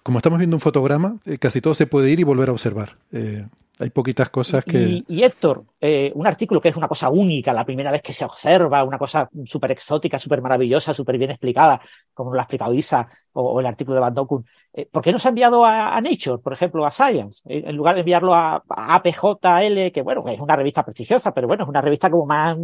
como 0.03 0.19
estamos 0.19 0.39
viendo 0.39 0.57
un 0.57 0.61
fotograma, 0.61 1.19
eh, 1.24 1.39
casi 1.39 1.61
todo 1.61 1.74
se 1.74 1.87
puede 1.87 2.11
ir 2.11 2.20
y 2.20 2.24
volver 2.24 2.49
a 2.49 2.53
observar. 2.53 2.97
Eh, 3.12 3.47
hay 3.79 3.91
poquitas 3.91 4.31
cosas 4.31 4.65
que... 4.65 4.79
Y, 4.79 5.05
y 5.09 5.23
Héctor, 5.23 5.65
eh, 5.81 6.12
un 6.15 6.27
artículo 6.27 6.61
que 6.61 6.69
es 6.69 6.77
una 6.77 6.89
cosa 6.89 7.09
única, 7.09 7.53
la 7.53 7.65
primera 7.65 7.91
vez 7.91 8.03
que 8.03 8.12
se 8.12 8.24
observa, 8.24 8.85
una 8.85 8.99
cosa 8.99 9.29
súper 9.45 9.73
exótica, 9.73 10.19
súper 10.19 10.43
maravillosa, 10.43 10.93
súper 10.93 11.19
bien 11.19 11.31
explicada, 11.31 11.81
como 12.12 12.33
lo 12.33 12.41
ha 12.41 12.43
explicado 12.43 12.74
Isa, 12.74 13.09
o, 13.33 13.61
el 13.61 13.66
artículo 13.66 13.97
de 13.97 14.01
Van 14.01 14.15
Dokun, 14.15 14.45
¿por 14.91 15.03
qué 15.03 15.11
no 15.11 15.19
se 15.19 15.29
ha 15.29 15.31
enviado 15.31 15.65
a, 15.65 16.01
Nature, 16.01 16.39
por 16.43 16.53
ejemplo, 16.53 16.85
a 16.87 16.91
Science, 16.91 17.43
en 17.47 17.74
lugar 17.74 17.95
de 17.95 18.01
enviarlo 18.01 18.35
a, 18.35 18.62
APJL, 18.69 19.91
que 19.93 20.03
bueno, 20.03 20.23
es 20.29 20.39
una 20.39 20.57
revista 20.57 20.85
prestigiosa, 20.85 21.33
pero 21.33 21.49
bueno, 21.49 21.65
es 21.65 21.69
una 21.69 21.81
revista 21.81 22.11
como 22.11 22.27
más, 22.27 22.57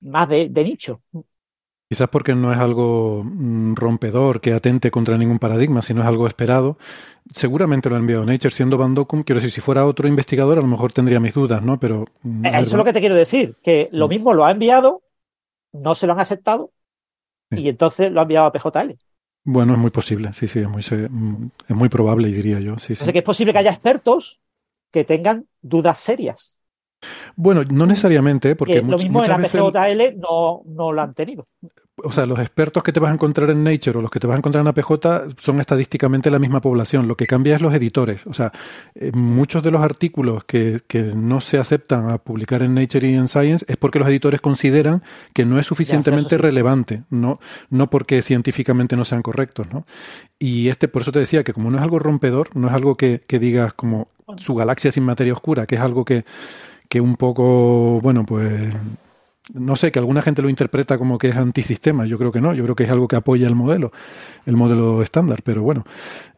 más 0.00 0.28
de, 0.28 0.48
de 0.48 0.64
nicho? 0.64 1.02
Quizás 1.92 2.08
porque 2.08 2.34
no 2.34 2.50
es 2.50 2.58
algo 2.58 3.22
mm, 3.22 3.74
rompedor 3.74 4.40
que 4.40 4.54
atente 4.54 4.90
contra 4.90 5.18
ningún 5.18 5.38
paradigma, 5.38 5.82
sino 5.82 6.00
es 6.00 6.06
algo 6.06 6.26
esperado. 6.26 6.78
Seguramente 7.30 7.90
lo 7.90 7.96
ha 7.96 7.98
enviado 7.98 8.24
Nature 8.24 8.50
siendo 8.50 8.78
Van 8.78 8.94
Dokkum. 8.94 9.24
Quiero 9.24 9.40
decir, 9.42 9.50
si 9.50 9.60
fuera 9.60 9.84
otro 9.84 10.08
investigador, 10.08 10.56
a 10.56 10.62
lo 10.62 10.68
mejor 10.68 10.90
tendría 10.92 11.20
mis 11.20 11.34
dudas, 11.34 11.60
¿no? 11.62 11.78
Pero. 11.78 12.06
mm, 12.22 12.46
Eh, 12.46 12.50
Eso 12.54 12.62
es 12.62 12.72
lo 12.72 12.84
que 12.84 12.94
te 12.94 13.00
quiero 13.00 13.14
decir, 13.14 13.56
que 13.62 13.90
lo 13.92 14.08
mismo 14.08 14.32
lo 14.32 14.46
ha 14.46 14.52
enviado, 14.52 15.02
no 15.72 15.94
se 15.94 16.06
lo 16.06 16.14
han 16.14 16.20
aceptado, 16.20 16.72
y 17.50 17.68
entonces 17.68 18.10
lo 18.10 18.20
ha 18.20 18.22
enviado 18.22 18.46
a 18.46 18.52
PJL. 18.52 18.98
Bueno, 19.44 19.74
es 19.74 19.78
muy 19.78 19.90
posible, 19.90 20.32
sí, 20.32 20.48
sí, 20.48 20.60
es 20.60 20.68
muy, 20.68 20.82
mm, 20.82 21.50
es 21.68 21.76
muy 21.76 21.90
probable, 21.90 22.28
diría 22.28 22.58
yo. 22.60 22.78
Sí, 22.78 22.86
sí. 22.86 22.92
Entonces 22.94 23.12
que 23.12 23.18
es 23.18 23.24
posible 23.24 23.52
que 23.52 23.58
haya 23.58 23.72
expertos 23.72 24.40
que 24.90 25.04
tengan 25.04 25.46
dudas 25.60 25.98
serias. 25.98 26.62
Bueno, 27.36 27.64
no 27.64 27.86
necesariamente, 27.86 28.54
porque 28.56 28.80
lo 28.80 28.96
mismo 28.98 29.22
en 29.24 29.30
la 29.30 29.38
PJL 29.38 30.14
no, 30.16 30.62
no 30.66 30.92
lo 30.92 31.02
han 31.02 31.14
tenido 31.14 31.48
o 32.04 32.12
sea, 32.12 32.26
los 32.26 32.38
expertos 32.38 32.82
que 32.82 32.92
te 32.92 33.00
vas 33.00 33.10
a 33.10 33.14
encontrar 33.14 33.50
en 33.50 33.64
Nature 33.64 33.98
o 33.98 34.02
los 34.02 34.10
que 34.10 34.20
te 34.20 34.26
vas 34.26 34.36
a 34.36 34.38
encontrar 34.38 34.62
en 34.62 34.68
APJ 34.68 35.34
son 35.38 35.60
estadísticamente 35.60 36.30
la 36.30 36.38
misma 36.38 36.60
población. 36.60 37.08
Lo 37.08 37.16
que 37.16 37.26
cambia 37.26 37.56
es 37.56 37.62
los 37.62 37.74
editores. 37.74 38.26
O 38.26 38.34
sea, 38.34 38.52
eh, 38.94 39.12
muchos 39.12 39.62
de 39.62 39.70
los 39.70 39.82
artículos 39.82 40.44
que, 40.44 40.80
que, 40.86 41.02
no 41.02 41.40
se 41.40 41.58
aceptan 41.58 42.10
a 42.10 42.18
publicar 42.18 42.62
en 42.62 42.74
Nature 42.74 43.08
y 43.08 43.14
en 43.14 43.28
Science 43.28 43.64
es 43.68 43.76
porque 43.76 43.98
los 43.98 44.08
editores 44.08 44.40
consideran 44.40 45.02
que 45.32 45.44
no 45.44 45.58
es 45.58 45.66
suficientemente 45.66 46.38
relevante, 46.38 47.02
no, 47.10 47.38
no 47.70 47.90
porque 47.90 48.22
científicamente 48.22 48.96
no 48.96 49.04
sean 49.04 49.22
correctos, 49.22 49.66
¿no? 49.72 49.84
Y 50.38 50.68
este, 50.68 50.88
por 50.88 51.02
eso 51.02 51.12
te 51.12 51.18
decía 51.18 51.44
que 51.44 51.52
como 51.52 51.70
no 51.70 51.78
es 51.78 51.82
algo 51.82 51.98
rompedor, 51.98 52.54
no 52.56 52.68
es 52.68 52.72
algo 52.72 52.96
que, 52.96 53.22
que 53.26 53.38
digas 53.38 53.72
como 53.74 54.08
su 54.36 54.54
galaxia 54.54 54.92
sin 54.92 55.04
materia 55.04 55.32
oscura, 55.32 55.66
que 55.66 55.76
es 55.76 55.80
algo 55.80 56.04
que, 56.04 56.24
que 56.88 57.00
un 57.00 57.16
poco, 57.16 58.00
bueno, 58.00 58.24
pues 58.24 58.72
no 59.54 59.76
sé, 59.76 59.90
que 59.90 59.98
alguna 59.98 60.22
gente 60.22 60.40
lo 60.42 60.48
interpreta 60.48 60.98
como 60.98 61.18
que 61.18 61.28
es 61.28 61.36
antisistema, 61.36 62.06
yo 62.06 62.18
creo 62.18 62.30
que 62.30 62.40
no, 62.40 62.54
yo 62.54 62.62
creo 62.64 62.76
que 62.76 62.84
es 62.84 62.90
algo 62.90 63.08
que 63.08 63.16
apoya 63.16 63.46
el 63.46 63.54
modelo, 63.54 63.92
el 64.46 64.56
modelo 64.56 65.02
estándar, 65.02 65.40
pero 65.42 65.62
bueno, 65.62 65.84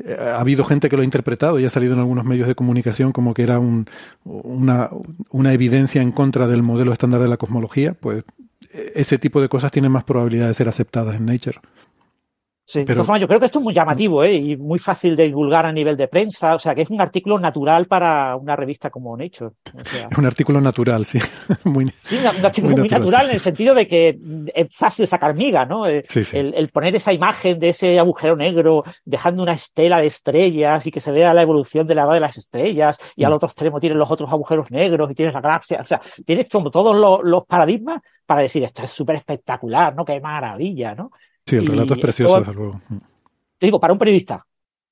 eh, 0.02 0.16
ha 0.18 0.40
habido 0.40 0.64
gente 0.64 0.88
que 0.88 0.96
lo 0.96 1.02
ha 1.02 1.04
interpretado 1.04 1.60
y 1.60 1.64
ha 1.64 1.70
salido 1.70 1.94
en 1.94 2.00
algunos 2.00 2.24
medios 2.24 2.48
de 2.48 2.54
comunicación 2.54 3.12
como 3.12 3.34
que 3.34 3.42
era 3.42 3.58
un, 3.58 3.86
una, 4.24 4.90
una 5.30 5.52
evidencia 5.52 6.00
en 6.00 6.12
contra 6.12 6.48
del 6.48 6.62
modelo 6.62 6.92
estándar 6.92 7.20
de 7.20 7.28
la 7.28 7.36
cosmología, 7.36 7.94
pues 7.94 8.24
e-, 8.72 8.92
ese 8.96 9.18
tipo 9.18 9.40
de 9.40 9.48
cosas 9.48 9.70
tienen 9.70 9.92
más 9.92 10.04
probabilidad 10.04 10.48
de 10.48 10.54
ser 10.54 10.68
aceptadas 10.68 11.16
en 11.16 11.26
Nature. 11.26 11.58
Sí, 12.66 12.82
pero, 12.86 13.04
yo 13.18 13.28
creo 13.28 13.38
que 13.38 13.46
esto 13.46 13.58
es 13.58 13.64
muy 13.64 13.74
llamativo 13.74 14.24
¿eh? 14.24 14.32
y 14.32 14.56
muy 14.56 14.78
fácil 14.78 15.14
de 15.14 15.24
divulgar 15.24 15.66
a 15.66 15.72
nivel 15.72 15.98
de 15.98 16.08
prensa, 16.08 16.54
o 16.54 16.58
sea 16.58 16.74
que 16.74 16.80
es 16.82 16.90
un 16.90 16.98
artículo 16.98 17.38
natural 17.38 17.86
para 17.86 18.36
una 18.36 18.56
revista 18.56 18.88
como 18.88 19.14
Nature. 19.14 19.50
es 19.76 20.18
un 20.18 20.24
artículo 20.24 20.62
natural, 20.62 21.04
sí. 21.04 21.18
muy, 21.64 21.92
sí, 22.02 22.16
un 22.16 22.44
artículo 22.44 22.78
muy, 22.78 22.88
natural, 22.88 23.26
en 23.28 23.34
el 23.34 23.40
sentido 23.40 23.74
de 23.74 23.86
que 23.86 24.18
es 24.54 24.74
fácil 24.74 25.06
sacar 25.06 25.34
miga, 25.34 25.66
¿no? 25.66 25.86
Eh, 25.86 26.06
el, 26.32 26.70
poner 26.70 26.96
esa 26.96 27.12
imagen 27.12 27.58
de 27.58 27.68
ese 27.68 27.98
agujero 27.98 28.34
negro 28.34 28.82
dejando 29.04 29.42
una 29.42 29.52
estela 29.52 30.00
de 30.00 30.06
estrellas 30.06 30.86
y 30.86 30.90
que 30.90 31.00
se 31.00 31.12
vea 31.12 31.34
la 31.34 31.42
evolución 31.42 31.86
de 31.86 31.94
la 31.94 32.06
de 32.06 32.20
las 32.20 32.38
estrellas 32.38 32.98
y 33.14 33.24
al 33.24 33.32
mm. 33.32 33.34
otro 33.34 33.48
extremo 33.48 33.78
tienes 33.78 33.98
los 33.98 34.10
otros 34.10 34.30
agujeros 34.32 34.70
negros 34.70 35.10
y 35.10 35.14
tienes 35.14 35.34
la 35.34 35.42
galaxia, 35.42 35.80
o 35.82 35.84
sea, 35.84 36.00
tienes 36.24 36.48
como 36.50 36.70
todos 36.70 36.96
los, 36.96 37.20
los 37.24 37.44
paradigmas 37.44 38.00
para 38.24 38.40
decir 38.40 38.64
esto 38.64 38.82
es 38.82 38.90
súper 38.90 39.16
espectacular, 39.16 39.94
¿no? 39.94 40.04
Qué 40.04 40.18
maravilla, 40.18 40.94
¿no? 40.94 41.10
Sí, 41.46 41.56
el 41.56 41.66
relato 41.66 41.94
es 41.94 42.00
precioso, 42.00 42.40
desde 42.40 42.54
luego. 42.54 42.80
Te 43.58 43.66
digo, 43.66 43.80
para 43.80 43.92
un 43.92 43.98
periodista. 43.98 44.44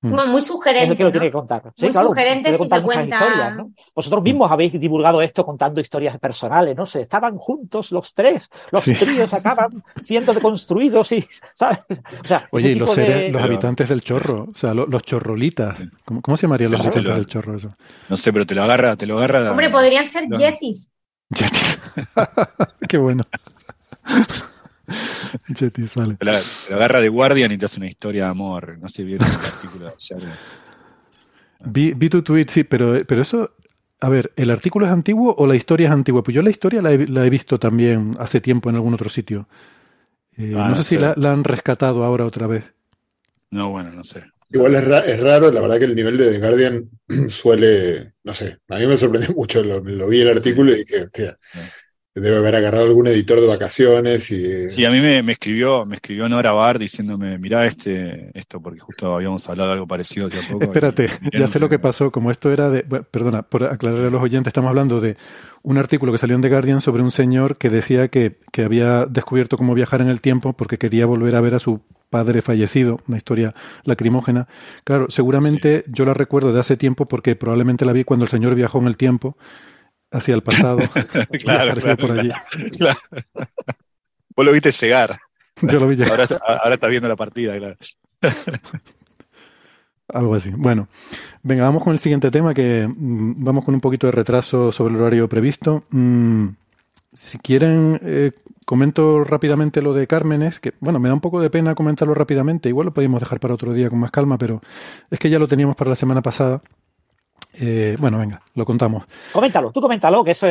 Mm. 0.02 0.30
Muy 0.30 0.40
sugerente. 0.40 0.84
Es 0.84 0.90
el 0.90 0.96
que 0.96 1.04
lo 1.04 1.12
tiene 1.12 1.26
que 1.26 1.32
contar. 1.32 1.62
muy 1.62 1.92
sugerente 1.92 2.52
si 2.52 2.66
se 2.66 2.82
cuenta. 2.82 3.16
Historias, 3.16 3.56
¿no? 3.56 3.70
Vosotros 3.94 4.22
mismos 4.22 4.50
habéis 4.50 4.72
divulgado 4.72 5.22
esto 5.22 5.46
contando 5.46 5.80
historias 5.80 6.18
personales, 6.18 6.76
no 6.76 6.86
sé, 6.86 7.02
estaban 7.02 7.36
juntos 7.36 7.92
los 7.92 8.12
tres, 8.12 8.50
los 8.72 8.82
tríos 8.82 9.32
acaban 9.32 9.84
siendo 10.02 10.34
deconstruidos 10.34 11.12
y, 11.12 11.24
¿sabes? 11.54 11.78
O 12.20 12.26
sea, 12.26 12.48
Oye, 12.50 12.70
y 12.70 12.74
los, 12.74 12.96
los 12.96 13.42
habitantes 13.42 13.88
del 13.88 14.02
chorro, 14.02 14.48
o 14.52 14.58
sea, 14.58 14.74
los, 14.74 15.02
chorrolitas, 15.04 15.76
¿cómo, 16.04 16.36
se 16.36 16.42
llamarían 16.42 16.72
los 16.72 16.80
habitantes 16.80 17.14
del 17.14 17.26
chorro 17.26 17.56
eso? 17.56 17.72
No 18.08 18.16
sé, 18.16 18.32
pero 18.32 18.44
te 18.44 18.56
lo 18.56 18.64
agarra, 18.64 18.96
te 18.96 19.06
lo 19.06 19.18
agarra. 19.18 19.52
Hombre, 19.52 19.70
podrían 19.70 20.06
ser 20.06 20.28
yetis. 20.28 20.90
Yetis. 21.30 21.80
Qué 22.88 22.98
bueno. 22.98 23.22
Jetis, 25.56 25.94
vale. 25.94 26.16
La, 26.20 26.40
agarra 26.70 27.00
de 27.00 27.08
Guardian 27.08 27.52
y 27.52 27.58
te 27.58 27.66
hace 27.66 27.78
una 27.78 27.88
historia 27.88 28.24
de 28.24 28.30
amor. 28.30 28.78
No 28.78 28.88
sé 28.88 29.04
bien 29.04 29.20
el 29.22 29.28
artículo. 29.28 29.94
vi, 31.64 31.94
vi, 31.94 32.08
tu 32.08 32.22
tweet, 32.22 32.46
sí, 32.48 32.64
pero, 32.64 33.04
pero 33.06 33.22
eso. 33.22 33.54
A 34.00 34.08
ver, 34.08 34.32
¿el 34.34 34.50
artículo 34.50 34.86
es 34.86 34.92
antiguo 34.92 35.34
o 35.38 35.46
la 35.46 35.54
historia 35.54 35.86
es 35.86 35.92
antigua? 35.92 36.24
Pues 36.24 36.34
yo 36.34 36.42
la 36.42 36.50
historia 36.50 36.82
la 36.82 36.92
he, 36.92 37.30
visto 37.30 37.60
también 37.60 38.16
hace 38.18 38.40
tiempo 38.40 38.68
en 38.68 38.74
algún 38.74 38.94
otro 38.94 39.08
sitio. 39.08 39.48
Eh, 40.36 40.54
ah, 40.56 40.70
no, 40.70 40.76
sé, 40.76 40.82
si 40.82 40.98
la, 40.98 41.14
han 41.30 41.44
rescatado 41.44 42.04
ahora 42.04 42.26
otra 42.26 42.48
vez. 42.48 42.64
No, 43.50 43.70
bueno, 43.70 43.90
no 43.92 44.02
sé. 44.02 44.24
Igual 44.50 44.74
es, 44.74 45.20
raro, 45.20 45.50
la 45.50 45.62
verdad 45.62 45.78
que 45.78 45.84
el 45.86 45.94
nivel 45.94 46.18
de 46.18 46.30
The 46.30 46.38
Guardian 46.38 46.90
suele, 47.30 48.12
no 48.22 48.34
sé, 48.34 48.58
a 48.68 48.78
mí 48.78 48.86
me 48.86 48.96
sorprendió 48.98 49.32
mucho, 49.36 49.62
lo, 49.62 49.80
vi 49.80 50.20
el 50.20 50.28
artículo 50.28 50.72
y 50.72 50.78
dije, 50.78 51.04
hostia, 51.04 51.38
Debe 52.14 52.36
haber 52.36 52.56
agarrado 52.56 52.84
algún 52.84 53.06
editor 53.06 53.40
de 53.40 53.46
vacaciones 53.46 54.30
y... 54.30 54.68
Sí, 54.68 54.84
a 54.84 54.90
mí 54.90 55.00
me, 55.00 55.20
escribió, 55.32 55.86
me 55.86 55.94
escribió 55.94 56.28
Nora 56.28 56.52
Bar 56.52 56.78
diciéndome, 56.78 57.38
mirá 57.38 57.64
este, 57.64 58.30
esto, 58.34 58.60
porque 58.60 58.80
justo 58.80 59.14
habíamos 59.14 59.48
hablado 59.48 59.70
de 59.70 59.74
algo 59.74 59.86
parecido 59.86 60.26
hace 60.26 60.42
poco. 60.42 60.62
Espérate, 60.62 61.08
ya 61.32 61.46
sé 61.46 61.58
lo 61.58 61.70
que 61.70 61.78
pasó, 61.78 62.10
como 62.10 62.30
esto 62.30 62.52
era 62.52 62.68
de, 62.68 62.82
perdona, 62.82 63.42
por 63.42 63.64
aclararle 63.64 64.08
a 64.08 64.10
los 64.10 64.22
oyentes, 64.22 64.50
estamos 64.50 64.68
hablando 64.68 65.00
de 65.00 65.16
un 65.62 65.78
artículo 65.78 66.12
que 66.12 66.18
salió 66.18 66.36
en 66.36 66.42
The 66.42 66.50
Guardian 66.50 66.82
sobre 66.82 67.02
un 67.02 67.10
señor 67.10 67.56
que 67.56 67.70
decía 67.70 68.08
que, 68.08 68.36
que 68.52 68.62
había 68.62 69.06
descubierto 69.06 69.56
cómo 69.56 69.72
viajar 69.72 70.02
en 70.02 70.08
el 70.08 70.20
tiempo 70.20 70.52
porque 70.52 70.76
quería 70.76 71.06
volver 71.06 71.34
a 71.34 71.40
ver 71.40 71.54
a 71.54 71.60
su 71.60 71.80
padre 72.10 72.42
fallecido, 72.42 73.00
una 73.08 73.16
historia 73.16 73.54
lacrimógena. 73.84 74.48
Claro, 74.84 75.06
seguramente 75.08 75.82
yo 75.86 76.04
la 76.04 76.12
recuerdo 76.12 76.52
de 76.52 76.60
hace 76.60 76.76
tiempo 76.76 77.06
porque 77.06 77.36
probablemente 77.36 77.86
la 77.86 77.94
vi 77.94 78.04
cuando 78.04 78.24
el 78.24 78.30
señor 78.30 78.54
viajó 78.54 78.80
en 78.80 78.86
el 78.86 78.98
tiempo 78.98 79.38
hacia 80.12 80.34
el 80.34 80.42
pasado. 80.42 80.78
claro, 81.42 81.74
claro, 81.80 81.96
por 81.96 82.18
allí. 82.18 82.30
Claro. 82.76 82.98
Vos 84.36 84.46
lo 84.46 84.52
viste 84.52 84.70
llegar. 84.70 85.20
Yo 85.62 85.80
lo 85.80 85.88
vi 85.88 85.96
llegar. 85.96 86.20
Ahora, 86.20 86.60
ahora 86.62 86.74
está 86.74 86.88
viendo 86.88 87.08
la 87.08 87.16
partida, 87.16 87.56
claro. 87.58 87.76
Algo 90.08 90.34
así. 90.34 90.50
Bueno, 90.50 90.88
venga, 91.42 91.64
vamos 91.64 91.82
con 91.82 91.92
el 91.92 91.98
siguiente 91.98 92.30
tema 92.30 92.52
que 92.52 92.86
mm, 92.86 93.42
vamos 93.42 93.64
con 93.64 93.74
un 93.74 93.80
poquito 93.80 94.06
de 94.06 94.12
retraso 94.12 94.70
sobre 94.70 94.94
el 94.94 95.00
horario 95.00 95.28
previsto. 95.28 95.84
Mm, 95.90 96.48
si 97.14 97.38
quieren, 97.38 97.98
eh, 98.02 98.32
comento 98.66 99.24
rápidamente 99.24 99.82
lo 99.82 99.94
de 99.94 100.06
Cármenes, 100.06 100.60
que 100.60 100.74
bueno, 100.80 100.98
me 100.98 101.08
da 101.08 101.14
un 101.14 101.20
poco 101.20 101.40
de 101.40 101.50
pena 101.50 101.74
comentarlo 101.74 102.14
rápidamente, 102.14 102.68
igual 102.68 102.86
lo 102.86 102.94
podemos 102.94 103.20
dejar 103.20 103.40
para 103.40 103.54
otro 103.54 103.72
día 103.72 103.90
con 103.90 103.98
más 103.98 104.10
calma, 104.10 104.38
pero 104.38 104.60
es 105.10 105.18
que 105.18 105.30
ya 105.30 105.38
lo 105.38 105.48
teníamos 105.48 105.76
para 105.76 105.90
la 105.90 105.96
semana 105.96 106.22
pasada 106.22 106.62
eh, 107.54 107.96
bueno, 107.98 108.18
venga, 108.18 108.40
lo 108.54 108.64
contamos. 108.64 109.04
Coméntalo, 109.32 109.72
tú 109.72 109.80
coméntalo, 109.80 110.24
que 110.24 110.30
eso 110.30 110.46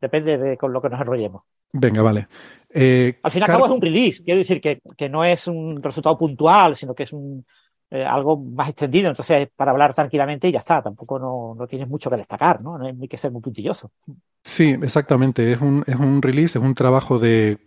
depende 0.00 0.38
de 0.38 0.56
con 0.56 0.72
lo 0.72 0.82
que 0.82 0.88
nos 0.88 1.00
enrollemos. 1.00 1.42
Venga, 1.72 2.02
vale. 2.02 2.28
Eh, 2.68 3.18
al 3.22 3.30
fin 3.30 3.40
y 3.40 3.44
al 3.44 3.50
cabo 3.50 3.66
es 3.66 3.72
un 3.72 3.80
release, 3.80 4.24
quiero 4.24 4.38
decir 4.38 4.60
que, 4.60 5.08
no 5.08 5.24
es 5.24 5.46
un 5.46 5.82
resultado 5.82 6.18
puntual, 6.18 6.76
sino 6.76 6.94
que 6.94 7.04
es 7.04 7.12
un, 7.12 7.44
eh, 7.90 8.04
algo 8.04 8.36
más 8.36 8.68
extendido, 8.68 9.08
entonces 9.08 9.48
para 9.54 9.70
hablar 9.70 9.94
tranquilamente 9.94 10.48
y 10.48 10.52
ya 10.52 10.58
está, 10.58 10.82
tampoco 10.82 11.18
no, 11.18 11.66
tienes 11.66 11.88
mucho 11.88 12.10
que 12.10 12.16
destacar, 12.16 12.60
¿no? 12.60 12.76
No 12.76 12.86
hay 12.86 13.08
que 13.08 13.16
ser 13.18 13.30
muy 13.30 13.40
puntilloso. 13.40 13.90
Sí, 14.42 14.76
exactamente, 14.82 15.52
es 15.52 15.60
un, 15.60 15.84
es 15.86 15.96
un 15.96 16.20
release, 16.20 16.58
es 16.58 16.64
un 16.64 16.74
trabajo 16.74 17.18
de 17.18 17.58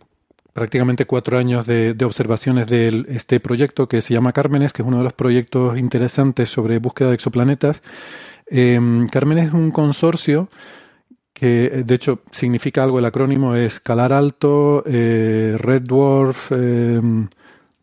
prácticamente 0.52 1.04
cuatro 1.04 1.36
años 1.36 1.66
de, 1.66 1.94
de, 1.94 2.04
observaciones 2.04 2.66
de 2.66 3.04
este 3.08 3.40
proyecto 3.40 3.88
que 3.88 4.00
se 4.00 4.14
llama 4.14 4.32
Cármenes, 4.32 4.72
que 4.72 4.82
es 4.82 4.88
uno 4.88 4.98
de 4.98 5.04
los 5.04 5.12
proyectos 5.12 5.78
interesantes 5.78 6.48
sobre 6.48 6.78
búsqueda 6.78 7.08
de 7.08 7.14
exoplanetas 7.16 7.82
Carmen 8.46 9.38
es 9.38 9.52
un 9.52 9.70
consorcio 9.70 10.48
que 11.36 11.82
de 11.84 11.94
hecho 11.94 12.22
significa 12.30 12.82
algo, 12.82 12.98
el 12.98 13.04
acrónimo 13.04 13.54
es 13.54 13.78
Calar 13.78 14.14
Alto, 14.14 14.82
eh, 14.86 15.54
Red 15.58 15.82
Dwarf, 15.82 16.50
em, 16.52 17.28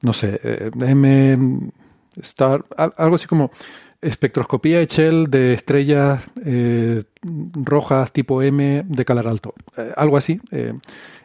no 0.01 0.11
sé, 0.11 0.41
eh, 0.43 0.71
M 0.79 1.71
Star, 2.19 2.65
algo 2.75 3.15
así 3.15 3.27
como 3.27 3.51
espectroscopía 4.01 4.81
Echel 4.81 5.29
de 5.29 5.53
estrellas 5.53 6.23
eh, 6.43 7.03
rojas 7.53 8.11
tipo 8.11 8.41
M 8.41 8.83
de 8.87 9.05
Calar 9.05 9.27
Alto, 9.27 9.53
algo 9.95 10.17
así. 10.17 10.41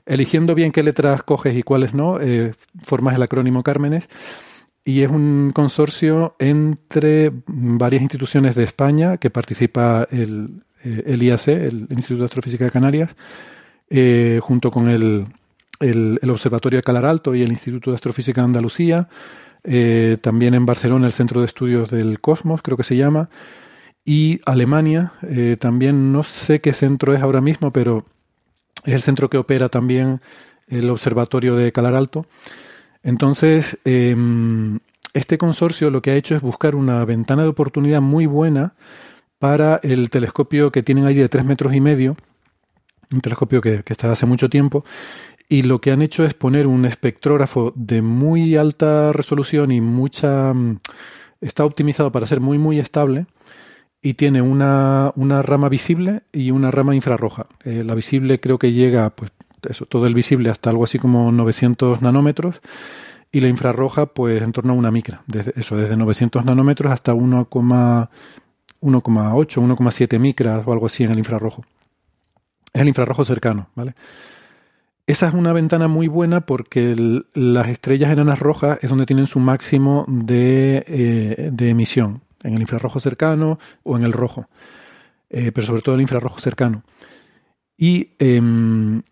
eligiendo 0.04 0.54
bien 0.54 0.70
qué 0.70 0.82
letras 0.82 1.22
coges 1.22 1.56
y 1.56 1.62
cuáles 1.62 1.94
no, 1.94 2.18
formas 2.82 3.14
el 3.14 3.22
acrónimo 3.22 3.62
Cármenes 3.62 4.08
y 4.88 5.02
es 5.02 5.10
un 5.10 5.50
consorcio 5.54 6.34
entre 6.38 7.30
varias 7.46 8.00
instituciones 8.00 8.54
de 8.54 8.64
España 8.64 9.18
que 9.18 9.28
participa 9.28 10.08
el, 10.10 10.62
eh, 10.82 11.18
IAC, 11.20 11.48
el 11.48 11.88
Instituto 11.90 12.20
de 12.20 12.24
Astrofísica 12.24 12.64
de 12.64 12.70
Canarias, 12.70 13.14
eh, 13.90 14.40
junto 14.42 14.70
con 14.70 14.88
el, 14.88 15.26
Observatorio 16.26 16.78
de 16.78 16.82
Calar 16.82 17.04
Alto 17.04 17.34
y 17.34 17.42
el 17.42 17.50
Instituto 17.50 17.90
de 17.90 17.96
Astrofísica 17.96 18.40
de 18.40 18.46
Andalucía, 18.46 19.08
eh, 19.62 20.16
también 20.22 20.54
en 20.54 20.64
Barcelona 20.64 21.06
el 21.06 21.12
Centro 21.12 21.42
de 21.42 21.48
Estudios 21.48 21.90
del 21.90 22.18
Cosmos, 22.22 22.62
creo 22.62 22.78
que 22.78 22.82
se 22.82 22.96
llama, 22.96 23.28
y 24.06 24.40
Alemania, 24.46 25.12
también 25.58 26.14
no 26.14 26.24
sé 26.24 26.62
qué 26.62 26.72
centro 26.72 27.14
es 27.14 27.20
ahora 27.20 27.42
mismo, 27.42 27.74
pero 27.74 28.06
es 28.86 28.94
el 28.94 29.02
centro 29.02 29.28
que 29.28 29.36
opera 29.36 29.68
también 29.68 30.22
el 30.66 30.88
Observatorio 30.88 31.56
de 31.56 31.72
Calar 31.72 31.94
Alto. 31.94 32.24
Entonces, 33.02 33.78
em, 33.84 34.78
este 35.14 35.38
consorcio 35.38 35.90
lo 35.90 36.02
que 36.02 36.10
ha 36.10 36.16
hecho 36.16 36.34
es 36.34 36.42
buscar 36.42 36.74
una 36.74 37.04
ventana 37.04 37.42
de 37.42 37.48
oportunidad 37.48 38.00
muy 38.00 38.26
buena 38.26 38.74
para 39.38 39.80
el 39.82 40.10
telescopio 40.10 40.72
que 40.72 40.82
tienen 40.82 41.06
ahí 41.06 41.14
de 41.14 41.28
tres 41.28 41.44
metros 41.44 41.74
y 41.74 41.80
medio, 41.80 42.16
un 43.12 43.20
telescopio 43.20 43.60
que, 43.60 43.82
está 43.86 44.12
hace 44.12 44.26
mucho 44.26 44.50
tiempo, 44.50 44.84
y 45.48 45.62
lo 45.62 45.80
que 45.80 45.92
han 45.92 46.02
hecho 46.02 46.24
es 46.24 46.34
poner 46.34 46.66
un 46.66 46.84
espectrógrafo 46.84 47.72
de 47.74 48.02
muy 48.02 48.56
alta 48.56 49.12
resolución 49.12 49.70
y 49.72 49.80
mucha... 49.80 50.52
Mm, 50.52 50.80
está 51.40 51.64
optimizado 51.64 52.10
para 52.10 52.26
ser 52.26 52.40
muy, 52.40 52.58
muy 52.58 52.80
estable, 52.80 53.26
y 54.02 54.14
tiene 54.14 54.42
una, 54.42 55.12
una, 55.16 55.42
rama 55.42 55.68
visible 55.68 56.22
y 56.32 56.50
una 56.50 56.70
rama 56.70 56.94
infrarroja. 56.94 57.46
Eh, 57.64 57.82
la 57.84 57.94
visible 57.94 58.40
creo 58.40 58.58
que 58.58 58.72
llega, 58.72 59.10
pues, 59.10 59.32
eso, 59.68 59.86
todo 59.86 60.06
el 60.06 60.14
visible 60.14 60.50
hasta 60.50 60.70
algo 60.70 60.84
así 60.84 60.98
como 60.98 61.32
900 61.32 62.02
nanómetros 62.02 62.60
y 63.30 63.40
la 63.40 63.48
infrarroja, 63.48 64.06
pues, 64.06 64.42
en 64.42 64.52
torno 64.52 64.72
a 64.72 64.76
una 64.76 64.90
micra. 64.90 65.22
Desde, 65.26 65.52
eso, 65.56 65.76
desde 65.76 65.96
900 65.96 66.44
nanómetros 66.44 66.92
hasta 66.92 67.14
1,8, 67.14 68.08
1,7 68.80 70.18
micras 70.18 70.66
o 70.66 70.72
algo 70.72 70.86
así 70.86 71.04
en 71.04 71.10
el 71.10 71.18
infrarrojo. 71.18 71.64
Es 72.72 72.82
el 72.82 72.88
infrarrojo 72.88 73.24
cercano, 73.24 73.68
¿vale? 73.74 73.94
Esa 75.06 75.28
es 75.28 75.34
una 75.34 75.54
ventana 75.54 75.88
muy 75.88 76.06
buena 76.06 76.42
porque 76.42 76.94
las 77.32 77.68
estrellas 77.68 78.12
enanas 78.12 78.38
rojas 78.38 78.78
es 78.82 78.90
donde 78.90 79.06
tienen 79.06 79.26
su 79.26 79.40
máximo 79.40 80.04
de, 80.06 80.84
eh, 80.86 81.50
emisión 81.60 82.20
en 82.42 82.54
el 82.54 82.60
infrarrojo 82.60 83.00
cercano 83.00 83.58
o 83.84 83.96
en 83.96 84.04
el 84.04 84.12
rojo, 84.12 84.48
eh, 85.30 85.50
pero 85.50 85.66
sobre 85.66 85.80
todo 85.80 85.94
el 85.94 86.02
infrarrojo 86.02 86.40
cercano. 86.40 86.82
Y 87.78 88.10
em, 88.18 89.02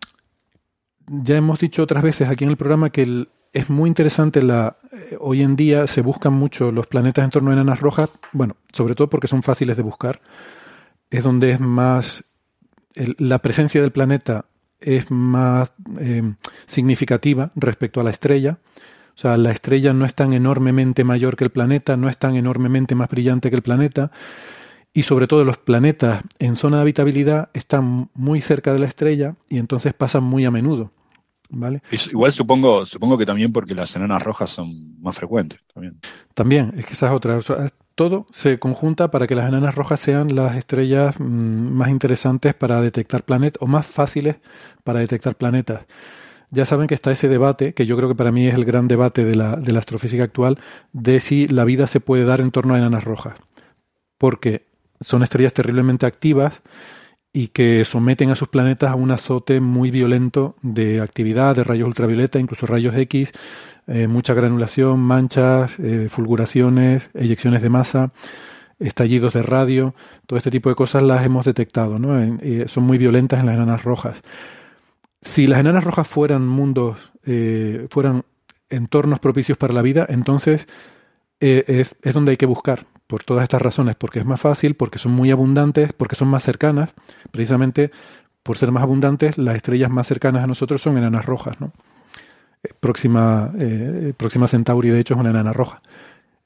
ya 1.07 1.37
hemos 1.37 1.59
dicho 1.59 1.83
otras 1.83 2.03
veces 2.03 2.29
aquí 2.29 2.43
en 2.43 2.51
el 2.51 2.57
programa 2.57 2.89
que 2.89 3.27
es 3.53 3.69
muy 3.69 3.87
interesante 3.87 4.43
la 4.43 4.77
eh, 4.91 5.17
hoy 5.19 5.41
en 5.41 5.55
día 5.55 5.87
se 5.87 6.01
buscan 6.01 6.33
mucho 6.33 6.71
los 6.71 6.87
planetas 6.87 7.25
en 7.25 7.31
torno 7.31 7.49
a 7.49 7.53
enanas 7.53 7.79
rojas, 7.79 8.09
bueno, 8.31 8.57
sobre 8.71 8.95
todo 8.95 9.09
porque 9.09 9.27
son 9.27 9.43
fáciles 9.43 9.77
de 9.77 9.83
buscar. 9.83 10.21
Es 11.09 11.23
donde 11.23 11.51
es 11.51 11.59
más 11.59 12.23
la 13.17 13.39
presencia 13.39 13.81
del 13.81 13.91
planeta 13.91 14.45
es 14.79 15.09
más 15.09 15.73
em, 15.99 16.35
significativa 16.65 17.51
respecto 17.55 17.99
a 17.99 18.03
la 18.03 18.09
estrella. 18.09 18.59
O 19.15 19.19
sea, 19.19 19.37
la 19.37 19.51
estrella 19.51 19.93
no 19.93 20.05
es 20.05 20.13
tan 20.13 20.33
enormemente 20.33 21.03
mayor 21.03 21.35
que 21.35 21.43
el 21.43 21.49
planeta, 21.49 21.97
no 21.97 22.09
es 22.09 22.17
tan 22.17 22.35
enormemente 22.35 22.93
más 22.93 23.09
brillante 23.09 23.49
que 23.49 23.55
el 23.55 23.63
planeta. 23.63 24.11
Y 24.93 25.03
sobre 25.03 25.27
todo 25.27 25.43
los 25.43 25.57
planetas 25.57 26.23
en 26.39 26.55
zona 26.55 26.77
de 26.77 26.81
habitabilidad 26.83 27.49
están 27.53 28.09
muy 28.13 28.41
cerca 28.41 28.73
de 28.73 28.79
la 28.79 28.87
estrella 28.87 29.35
y 29.49 29.57
entonces 29.57 29.93
pasan 29.93 30.23
muy 30.23 30.45
a 30.45 30.51
menudo. 30.51 30.91
¿Vale? 31.49 31.81
Igual 32.11 32.31
supongo, 32.31 32.85
supongo 32.85 33.17
que 33.17 33.25
también 33.25 33.53
porque 33.53 33.73
las 33.73 33.95
enanas 33.95 34.21
rojas 34.21 34.49
son 34.49 35.01
más 35.01 35.15
frecuentes. 35.15 35.59
También, 35.73 35.99
también 36.33 36.73
es 36.77 36.85
que 36.85 36.93
esa 36.93 37.07
es 37.07 37.13
otra. 37.13 37.39
todo 37.95 38.27
se 38.31 38.59
conjunta 38.59 39.11
para 39.11 39.27
que 39.27 39.35
las 39.35 39.47
enanas 39.47 39.75
rojas 39.75 39.99
sean 39.99 40.35
las 40.35 40.57
estrellas 40.57 41.15
mm, 41.19 41.23
más 41.23 41.89
interesantes 41.89 42.53
para 42.53 42.81
detectar 42.81 43.23
planetas 43.23 43.61
o 43.61 43.67
más 43.67 43.85
fáciles 43.85 44.37
para 44.83 44.99
detectar 44.99 45.35
planetas 45.35 45.85
ya 46.49 46.65
saben 46.65 46.87
que 46.87 46.95
está 46.95 47.11
ese 47.11 47.27
debate, 47.27 47.73
que 47.73 47.85
yo 47.85 47.97
creo 47.97 48.09
que 48.09 48.15
para 48.15 48.31
mí 48.31 48.47
es 48.47 48.55
el 48.55 48.65
gran 48.65 48.87
debate 48.87 49.25
de 49.25 49.35
la, 49.35 49.55
de 49.57 49.73
la 49.73 49.79
astrofísica 49.79 50.23
actual, 50.23 50.59
de 50.93 51.19
si 51.19 51.47
la 51.47 51.65
vida 51.65 51.87
se 51.87 51.99
puede 51.99 52.23
dar 52.23 52.41
en 52.41 52.51
torno 52.51 52.73
a 52.73 52.77
enanas 52.77 53.03
rojas. 53.03 53.37
Porque 54.17 54.65
son 54.99 55.23
estrellas 55.23 55.53
terriblemente 55.53 56.05
activas 56.05 56.61
y 57.33 57.49
que 57.49 57.85
someten 57.85 58.31
a 58.31 58.35
sus 58.35 58.47
planetas 58.47 58.91
a 58.91 58.95
un 58.95 59.11
azote 59.11 59.59
muy 59.59 59.91
violento 59.91 60.55
de 60.61 61.01
actividad, 61.01 61.55
de 61.55 61.63
rayos 61.63 61.87
ultravioleta, 61.87 62.39
incluso 62.39 62.65
rayos 62.65 62.95
X, 62.95 63.31
eh, 63.87 64.07
mucha 64.07 64.33
granulación, 64.33 64.99
manchas, 64.99 65.77
eh, 65.79 66.07
fulguraciones, 66.09 67.09
eyecciones 67.13 67.61
de 67.61 67.69
masa, 67.69 68.11
estallidos 68.79 69.33
de 69.33 69.43
radio, 69.43 69.95
todo 70.25 70.37
este 70.37 70.51
tipo 70.51 70.69
de 70.69 70.75
cosas 70.75 71.03
las 71.03 71.25
hemos 71.25 71.45
detectado, 71.45 71.99
¿no? 71.99 72.37
Son 72.67 72.83
muy 72.83 72.97
violentas 72.97 73.39
en 73.39 73.47
las 73.47 73.55
enanas 73.55 73.83
rojas 73.83 74.21
si 75.21 75.47
las 75.47 75.59
enanas 75.59 75.83
rojas 75.83 76.07
fueran 76.07 76.47
mundos, 76.47 76.97
eh, 77.25 77.87
fueran 77.91 78.23
entornos 78.69 79.19
propicios 79.19 79.57
para 79.57 79.73
la 79.73 79.81
vida, 79.81 80.05
entonces 80.09 80.67
es, 81.39 81.95
es, 82.01 82.13
donde 82.13 82.31
hay 82.31 82.37
que 82.37 82.45
buscar, 82.45 82.87
por 83.07 83.23
todas 83.23 83.43
estas 83.43 83.61
razones, 83.61 83.95
porque 83.95 84.19
es 84.19 84.25
más 84.25 84.39
fácil, 84.39 84.75
porque 84.75 84.99
son 84.99 85.13
muy 85.13 85.31
abundantes, 85.31 85.93
porque 85.93 86.15
son 86.15 86.27
más 86.27 86.43
cercanas. 86.43 86.89
Precisamente 87.31 87.91
por 88.43 88.57
ser 88.57 88.71
más 88.71 88.83
abundantes, 88.83 89.37
las 89.37 89.55
estrellas 89.55 89.89
más 89.89 90.07
cercanas 90.07 90.43
a 90.43 90.47
nosotros 90.47 90.81
son 90.81 90.97
enanas 90.97 91.25
rojas. 91.25 91.59
¿no? 91.59 91.71
Eh, 92.63 92.69
próxima, 92.79 93.51
Próxima 94.17 94.47
Centauri, 94.47 94.89
de 94.89 94.99
hecho, 94.99 95.13
es 95.15 95.19
una 95.19 95.31
enana 95.31 95.53
roja. 95.53 95.81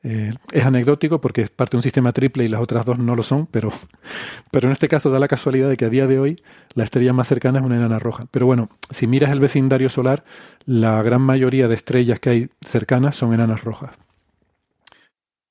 Eh, 0.04 0.32
es 0.52 0.66
anecdótico 0.66 1.22
porque 1.22 1.42
es 1.42 1.52
parte 1.52 1.72
de 1.72 1.78
un 1.78 1.84
sistema 1.84 2.12
triple 2.12 2.44
y 2.44 2.48
las 2.48 2.60
otras 2.60 2.86
dos 2.86 2.98
no 2.98 3.16
lo 3.16 3.22
son, 3.22 3.46
pero, 3.46 3.72
pero 4.52 4.68
en 4.68 4.72
este 4.72 4.88
caso 4.88 5.12
da 5.12 5.20
la 5.20 5.28
casualidad 5.28 5.70
de 5.70 5.78
que 5.78 5.86
a 5.86 5.90
día 5.90 6.08
de 6.08 6.18
hoy 6.18 6.42
la 6.74 6.84
estrella 6.84 7.14
más 7.14 7.28
cercana 7.28 7.60
es 7.60 7.66
una 7.66 7.76
enana 7.76 8.00
roja. 8.00 8.26
Pero 8.32 8.46
bueno, 8.48 8.70
si 8.90 9.06
miras 9.06 9.32
el 9.32 9.40
vecindario 9.40 9.90
solar, 9.90 10.24
la 10.66 11.02
gran 11.04 11.22
mayoría 11.22 11.68
de 11.68 11.76
estrellas 11.76 12.20
que 12.20 12.30
hay 12.30 12.50
cercanas 12.66 13.16
son 13.16 13.34
enanas 13.34 13.64
rojas. 13.64 13.92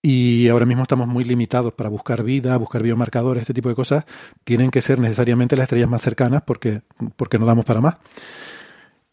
Y 0.02 0.48
ahora 0.48 0.64
mismo 0.64 0.82
estamos 0.82 1.06
muy 1.08 1.24
limitados 1.24 1.74
para 1.74 1.90
buscar 1.90 2.22
vida, 2.22 2.56
buscar 2.56 2.82
biomarcadores, 2.82 3.42
este 3.42 3.54
tipo 3.54 3.68
de 3.68 3.74
cosas. 3.74 4.04
Tienen 4.44 4.70
que 4.70 4.80
ser 4.80 4.98
necesariamente 4.98 5.56
las 5.56 5.64
estrellas 5.64 5.90
más 5.90 6.02
cercanas 6.02 6.42
porque, 6.46 6.80
porque 7.16 7.38
no 7.38 7.44
damos 7.44 7.66
para 7.66 7.80
más. 7.82 7.96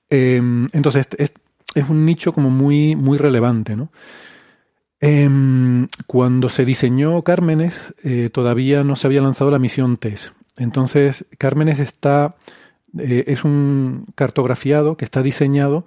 Eh, 0.10 0.42
entonces, 0.72 1.08
es, 1.18 1.34
es, 1.76 1.90
un 1.90 2.06
nicho 2.06 2.34
como 2.34 2.50
muy, 2.50 2.96
muy 2.96 3.18
relevante, 3.18 3.76
¿no? 3.76 3.90
Em, 5.00 5.88
cuando 6.08 6.50
se 6.50 6.66
diseñó 6.66 7.22
Cármenes, 7.22 7.94
eh, 8.04 8.30
todavía 8.32 8.84
no 8.84 8.96
se 8.96 9.08
había 9.08 9.22
lanzado 9.22 9.52
la 9.52 9.60
misión 9.60 9.98
TESS. 9.98 10.34
Entonces, 10.58 11.26
Cármenes 11.38 11.80
está, 11.80 12.36
eh, 12.98 13.26
es 13.28 13.44
un 13.44 14.06
cartografiado 14.16 14.98
que 14.98 15.06
está 15.06 15.22
diseñado 15.22 15.86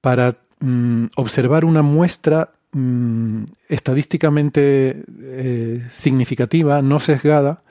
para 0.00 0.36
mm, 0.60 1.06
observar 1.16 1.64
una 1.64 1.82
muestra 1.82 2.52
mm, 2.72 3.44
estadísticamente 3.68 5.04
eh, 5.20 5.86
significativa, 5.90 6.82
no 6.82 7.00
sesgada. 7.00 7.62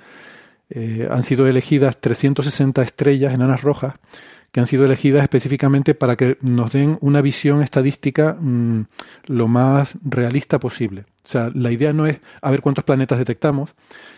han 1.09 1.23
sido 1.23 1.47
elegidas 1.47 1.99
360 1.99 2.81
estrellas 2.81 3.33
enanas 3.33 3.61
rojas 3.61 3.95
que 4.51 4.59
han 4.59 4.65
sido 4.65 4.85
elegidas 4.85 5.23
específicamente 5.23 5.95
para 5.95 6.15
que 6.15 6.37
nos 6.41 6.73
den 6.73 6.97
una 7.01 7.21
visión 7.21 7.61
estadística 7.61 8.33
mm, 8.39 8.85
lo 9.27 9.47
más 9.47 9.97
realista 10.03 10.59
posible. 10.59 11.05
O 11.23 11.27
sea, 11.27 11.49
la 11.53 11.71
idea 11.71 11.93
no 11.93 12.05
es 12.05 12.19
a 12.41 12.51
ver 12.51 12.61
cuántos 12.61 12.83
planetas 12.83 13.17
detectamos, 13.17 13.73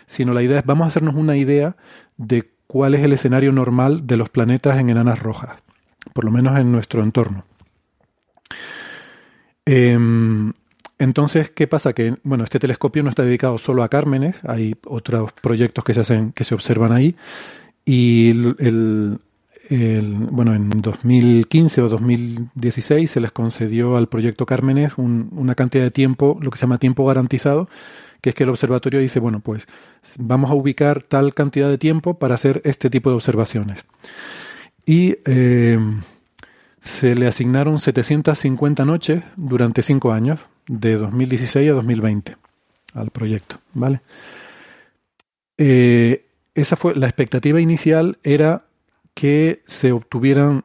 sino 0.06 0.32
la 0.32 0.42
idea 0.42 0.58
es 0.58 0.66
vamos 0.66 0.84
a 0.84 0.88
hacernos 0.88 1.14
una 1.14 1.36
idea 1.36 1.76
de 2.16 2.50
cuál 2.66 2.94
es 2.94 3.02
el 3.02 3.12
escenario 3.12 3.52
normal 3.52 4.06
de 4.06 4.16
los 4.16 4.28
planetas 4.28 4.78
en 4.78 4.90
enanas 4.90 5.20
rojas, 5.20 5.58
por 6.12 6.24
lo 6.24 6.32
menos 6.32 6.58
en 6.58 6.72
nuestro 6.72 7.02
entorno. 7.02 7.44
Em, 9.66 10.52
entonces, 11.04 11.50
¿qué 11.50 11.66
pasa? 11.66 11.92
Que 11.92 12.16
bueno, 12.24 12.44
este 12.44 12.58
telescopio 12.58 13.02
no 13.02 13.10
está 13.10 13.22
dedicado 13.22 13.58
solo 13.58 13.82
a 13.82 13.88
Cármenes, 13.88 14.36
hay 14.42 14.74
otros 14.86 15.32
proyectos 15.32 15.84
que 15.84 15.94
se 15.94 16.00
hacen, 16.00 16.32
que 16.32 16.44
se 16.44 16.54
observan 16.54 16.92
ahí, 16.92 17.14
y 17.84 18.30
el, 18.30 19.18
bueno, 20.30 20.54
en 20.54 20.70
2015 20.70 21.82
o 21.82 21.88
2016 21.88 23.10
se 23.10 23.20
les 23.20 23.32
concedió 23.32 23.96
al 23.96 24.08
proyecto 24.08 24.46
Cármenes 24.46 24.92
una 24.96 25.54
cantidad 25.54 25.84
de 25.84 25.90
tiempo, 25.90 26.38
lo 26.40 26.50
que 26.50 26.58
se 26.58 26.62
llama 26.62 26.78
tiempo 26.78 27.06
garantizado, 27.06 27.68
que 28.20 28.30
es 28.30 28.34
que 28.34 28.44
el 28.44 28.50
observatorio 28.50 29.00
dice, 29.00 29.20
bueno, 29.20 29.40
pues 29.40 29.66
vamos 30.18 30.50
a 30.50 30.54
ubicar 30.54 31.02
tal 31.02 31.34
cantidad 31.34 31.68
de 31.68 31.78
tiempo 31.78 32.18
para 32.18 32.34
hacer 32.34 32.62
este 32.64 32.88
tipo 32.88 33.10
de 33.10 33.16
observaciones. 33.16 33.84
Y 34.86 35.16
eh, 35.26 35.78
se 36.80 37.14
le 37.14 37.26
asignaron 37.26 37.78
750 37.78 38.84
noches 38.84 39.22
durante 39.36 39.82
cinco 39.82 40.12
años, 40.12 40.40
de 40.66 40.96
2016 40.96 41.70
a 41.70 41.74
2020, 41.74 42.36
al 42.94 43.10
proyecto, 43.10 43.60
¿vale? 43.72 44.00
Eh, 45.58 46.26
esa 46.54 46.76
fue 46.76 46.94
la 46.94 47.06
expectativa 47.06 47.60
inicial 47.60 48.18
era 48.22 48.64
que 49.14 49.62
se 49.66 49.92
obtuvieran 49.92 50.64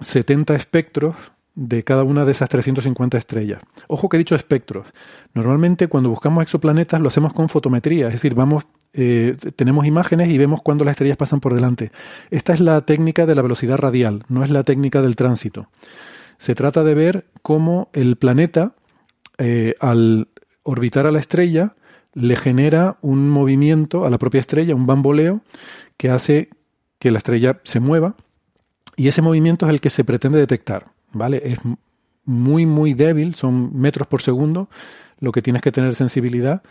70 0.00 0.54
espectros 0.54 1.14
de 1.56 1.84
cada 1.84 2.04
una 2.04 2.24
de 2.24 2.32
esas 2.32 2.48
350 2.50 3.16
estrellas. 3.16 3.62
Ojo 3.88 4.08
que 4.08 4.16
he 4.16 4.18
dicho 4.18 4.36
espectros. 4.36 4.86
Normalmente 5.32 5.88
cuando 5.88 6.10
buscamos 6.10 6.42
exoplanetas 6.42 7.00
lo 7.00 7.08
hacemos 7.08 7.32
con 7.32 7.48
fotometría, 7.48 8.08
es 8.08 8.12
decir, 8.12 8.34
vamos, 8.34 8.66
eh, 8.92 9.36
tenemos 9.56 9.86
imágenes 9.86 10.28
y 10.28 10.38
vemos 10.38 10.60
cuando 10.62 10.84
las 10.84 10.92
estrellas 10.92 11.16
pasan 11.16 11.40
por 11.40 11.54
delante. 11.54 11.90
Esta 12.30 12.52
es 12.52 12.60
la 12.60 12.82
técnica 12.82 13.24
de 13.24 13.34
la 13.34 13.42
velocidad 13.42 13.78
radial, 13.78 14.24
no 14.28 14.44
es 14.44 14.50
la 14.50 14.64
técnica 14.64 15.00
del 15.00 15.16
tránsito. 15.16 15.68
Se 16.36 16.54
trata 16.54 16.84
de 16.84 16.94
ver 16.94 17.26
cómo 17.40 17.88
el 17.94 18.16
planeta, 18.16 18.74
eh, 19.38 19.74
al 19.80 20.28
orbitar 20.62 21.06
a 21.06 21.10
la 21.10 21.18
estrella, 21.18 21.74
le 22.14 22.36
genera 22.36 22.96
un 23.02 23.28
movimiento 23.28 24.06
a 24.06 24.10
la 24.10 24.18
propia 24.18 24.40
estrella, 24.40 24.74
un 24.74 24.86
bamboleo, 24.86 25.42
que 25.96 26.10
hace 26.10 26.50
que 26.98 27.10
la 27.10 27.18
estrella 27.18 27.60
se 27.62 27.80
mueva 27.80 28.16
y 28.96 29.08
ese 29.08 29.22
movimiento 29.22 29.66
es 29.66 29.72
el 29.72 29.80
que 29.80 29.90
se 29.90 30.04
pretende 30.04 30.38
detectar, 30.38 30.86
¿vale? 31.12 31.42
Es 31.44 31.58
muy, 32.24 32.66
muy 32.66 32.94
débil, 32.94 33.34
son 33.34 33.78
metros 33.78 34.08
por 34.08 34.22
segundo, 34.22 34.68
lo 35.20 35.32
que 35.32 35.42
tienes 35.42 35.62
que 35.62 35.72
tener 35.72 35.94
sensibilidad 35.94 36.62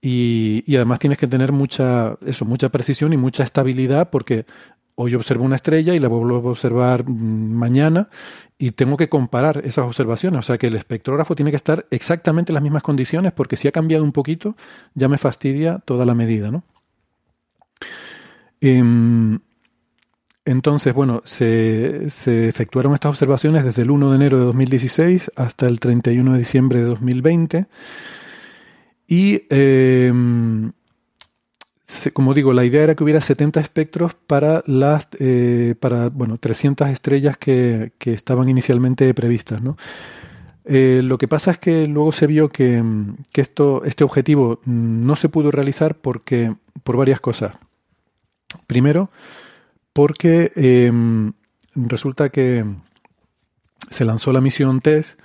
y, 0.00 0.62
además 0.76 0.98
tienes 0.98 1.18
que 1.18 1.26
tener 1.26 1.52
mucha, 1.52 2.18
eso, 2.26 2.44
mucha 2.44 2.68
precisión 2.68 3.14
y 3.14 3.16
mucha 3.16 3.42
estabilidad 3.42 4.10
porque 4.10 4.44
hoy 4.96 5.14
observo 5.14 5.44
una 5.44 5.56
estrella 5.56 5.94
y 5.94 5.98
la 5.98 6.08
vuelvo 6.08 6.48
a 6.48 6.52
observar 6.52 7.08
mm, 7.08 7.52
mañana 7.52 8.08
y 8.58 8.72
tengo 8.72 8.96
que 8.96 9.08
comparar 9.08 9.62
esas 9.64 9.86
observaciones. 9.86 10.40
O 10.40 10.42
sea 10.42 10.58
que 10.58 10.68
el 10.68 10.76
espectrógrafo 10.76 11.34
tiene 11.34 11.50
que 11.50 11.56
estar 11.56 11.86
exactamente 11.90 12.52
en 12.52 12.54
las 12.54 12.62
mismas 12.62 12.82
condiciones 12.82 13.32
porque 13.32 13.56
si 13.56 13.68
ha 13.68 13.72
cambiado 13.72 14.04
un 14.04 14.12
poquito 14.12 14.56
ya 14.94 15.08
me 15.08 15.18
fastidia 15.18 15.80
toda 15.84 16.04
la 16.04 16.14
medida. 16.14 16.50
¿no? 16.50 16.64
Em, 18.60 19.38
entonces, 20.44 20.92
bueno, 20.92 21.22
se, 21.24 22.10
se, 22.10 22.48
efectuaron 22.48 22.94
estas 22.94 23.10
observaciones 23.10 23.64
desde 23.64 23.82
el 23.82 23.90
1 23.90 24.10
de 24.10 24.16
enero 24.16 24.38
de 24.38 24.44
2016 24.44 25.32
hasta 25.36 25.66
el 25.66 25.80
31 25.80 26.32
de 26.32 26.38
diciembre 26.38 26.78
de 26.80 26.84
2020. 26.84 27.66
Y, 29.06 29.42
eh, 29.50 30.12
como 32.12 32.34
digo, 32.34 32.52
la 32.52 32.64
idea 32.64 32.82
era 32.82 32.94
que 32.94 33.04
hubiera 33.04 33.20
70 33.20 33.60
espectros 33.60 34.14
para 34.14 34.62
las 34.66 35.08
eh, 35.18 35.74
para, 35.78 36.08
bueno, 36.08 36.38
300 36.38 36.88
estrellas 36.88 37.36
que, 37.36 37.92
que 37.98 38.12
estaban 38.12 38.48
inicialmente 38.48 39.12
previstas. 39.14 39.60
Eh, 40.64 41.00
lo 41.04 41.18
que 41.18 41.28
pasa 41.28 41.50
es 41.50 41.58
que 41.58 41.86
luego 41.86 42.12
se 42.12 42.26
vio 42.26 42.48
que, 42.48 42.82
que, 43.32 43.40
esto, 43.40 43.84
este 43.84 44.04
objetivo 44.04 44.60
no 44.64 45.16
se 45.16 45.28
pudo 45.28 45.50
realizar 45.50 45.96
porque, 45.96 46.54
por 46.82 46.96
varias 46.96 47.20
cosas. 47.20 47.54
Primero, 48.66 49.10
porque 49.92 50.52
em, 50.56 51.32
resulta 51.74 52.30
que 52.30 52.64
se 53.90 54.04
lanzó 54.04 54.32
la 54.32 54.40
misión 54.40 54.80
TESS 54.80 55.16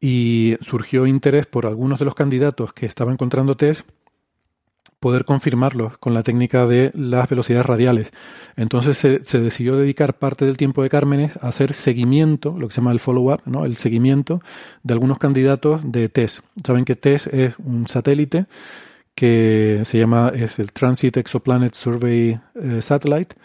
y 0.00 0.56
surgió 0.60 1.06
interés 1.06 1.46
por 1.46 1.66
algunos 1.66 1.98
de 1.98 2.04
los 2.04 2.14
candidatos 2.14 2.72
que 2.72 2.86
estaban 2.86 3.14
encontrando 3.14 3.56
TESS 3.56 3.84
poder 5.00 5.24
confirmarlos 5.24 5.98
con 5.98 6.14
la 6.14 6.22
técnica 6.22 6.66
de 6.66 6.90
las 6.94 7.28
velocidades 7.28 7.66
radiales. 7.66 8.12
Entonces 8.56 8.96
se, 8.96 9.40
decidió 9.40 9.76
dedicar 9.76 10.14
parte 10.14 10.44
del 10.44 10.56
tiempo 10.56 10.82
de 10.82 10.88
Cármenes 10.88 11.32
a 11.40 11.48
hacer 11.48 11.72
seguimiento, 11.72 12.56
lo 12.58 12.68
que 12.68 12.74
se 12.74 12.80
llama 12.80 12.92
el 12.92 13.00
follow-up, 13.00 13.42
¿no? 13.46 13.64
el 13.64 13.76
seguimiento 13.76 14.40
de 14.82 14.94
algunos 14.94 15.18
candidatos 15.18 15.80
de 15.84 16.08
TESS. 16.08 16.42
Saben 16.64 16.84
que 16.84 16.96
TESS 16.96 17.26
es 17.28 17.54
un 17.58 17.86
satélite 17.88 18.46
que 19.14 19.82
se 19.84 19.98
llama, 19.98 20.32
es 20.34 20.58
el 20.58 20.72
Transit 20.72 21.16
Exoplanet 21.16 21.74
Survey 21.74 22.38
eh, 22.54 22.82
Satellite, 22.82 23.36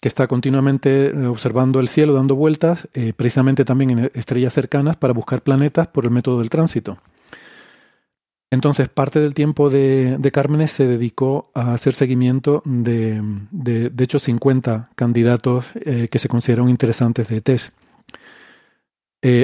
que 0.00 0.08
está 0.08 0.26
continuamente 0.26 1.06
eh, 1.06 1.26
observando 1.26 1.80
el 1.80 1.88
cielo, 1.88 2.12
dando 2.12 2.36
vueltas, 2.36 2.88
eh, 2.94 3.12
precisamente 3.16 3.64
también 3.64 3.90
en 3.90 4.10
estrellas 4.14 4.52
cercanas 4.52 4.96
para 4.96 5.12
buscar 5.12 5.42
planetas 5.42 5.88
por 5.88 6.04
el 6.04 6.10
método 6.10 6.40
del 6.40 6.50
tránsito. 6.50 6.98
Entonces, 8.50 8.88
parte 8.88 9.20
del 9.20 9.34
tiempo 9.34 9.70
de, 9.70 10.18
de 10.18 10.32
Cármenes 10.32 10.70
se 10.70 10.86
dedicó 10.86 11.50
a 11.54 11.74
hacer 11.74 11.94
seguimiento 11.94 12.62
de, 12.64 13.20
de, 13.50 13.90
de 13.90 14.04
hecho, 14.04 14.18
50 14.18 14.90
candidatos 14.94 15.66
eh, 15.74 16.08
que 16.10 16.18
se 16.18 16.28
consideraron 16.28 16.68
interesantes 16.70 17.28
de 17.28 17.40
test. 17.40 17.72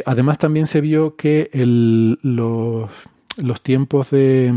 además, 0.06 0.38
también 0.38 0.66
se 0.66 0.80
vio 0.80 1.16
que 1.16 1.50
los, 2.22 2.90
los 3.36 3.62
tiempos 3.62 4.10
de, 4.10 4.52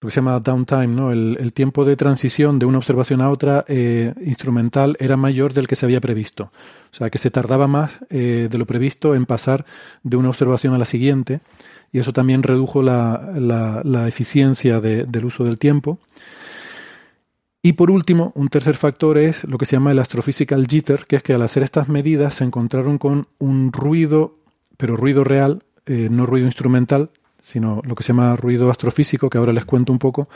lo 0.00 0.08
que 0.08 0.12
se 0.12 0.20
llama 0.20 0.40
downtime, 0.40 0.86
¿no? 0.88 1.12
El, 1.12 1.52
tiempo 1.52 1.84
de 1.84 1.94
transición 1.94 2.58
de 2.58 2.64
una 2.64 2.78
observación 2.78 3.20
a 3.20 3.28
otra 3.28 3.66
eh, 3.68 4.14
instrumental 4.22 4.96
era 4.98 5.18
mayor 5.18 5.52
del 5.52 5.68
que 5.68 5.76
se 5.76 5.84
había 5.84 6.00
previsto. 6.00 6.44
O 6.90 6.96
sea, 6.96 7.10
que 7.10 7.18
se 7.18 7.30
tardaba 7.30 7.66
más 7.66 8.00
eh, 8.08 8.48
de 8.50 8.58
lo 8.58 8.64
previsto 8.64 9.14
en 9.14 9.26
pasar 9.26 9.66
de 10.02 10.16
una 10.16 10.30
observación 10.30 10.72
a 10.72 10.78
la 10.78 10.86
siguiente, 10.86 11.40
y 11.92 11.98
eso 11.98 12.12
también 12.12 12.42
redujo 12.42 12.82
la, 12.82 13.32
la, 13.84 14.08
eficiencia 14.08 14.80
del 14.80 15.24
uso 15.24 15.44
del 15.44 15.58
tiempo. 15.58 15.98
Y 17.62 17.74
por 17.74 17.90
último, 17.90 18.32
un 18.34 18.48
tercer 18.48 18.76
factor 18.76 19.18
es 19.18 19.44
lo 19.44 19.58
que 19.58 19.66
se 19.66 19.76
llama 19.76 19.92
el 19.92 19.98
astrophysical 19.98 20.66
jitter, 20.66 21.04
que 21.06 21.16
es 21.16 21.22
que 21.22 21.34
al 21.34 21.42
hacer 21.42 21.62
estas 21.62 21.88
medidas 21.88 22.34
se 22.34 22.44
encontraron 22.44 22.96
con 22.96 23.26
un 23.38 23.72
ruido, 23.72 24.36
pero 24.76 24.96
ruido 24.96 25.24
real, 25.24 25.62
eh, 25.84 26.08
no 26.10 26.24
ruido 26.24 26.46
instrumental, 26.46 27.10
sino 27.42 27.82
lo 27.84 27.94
que 27.94 28.02
se 28.02 28.08
llama 28.08 28.36
ruido 28.36 28.70
astrofísico, 28.70 29.28
que 29.28 29.38
ahora 29.38 29.52
les 29.52 29.64
cuento 29.64 29.92
un 29.92 29.98
poco, 29.98 30.28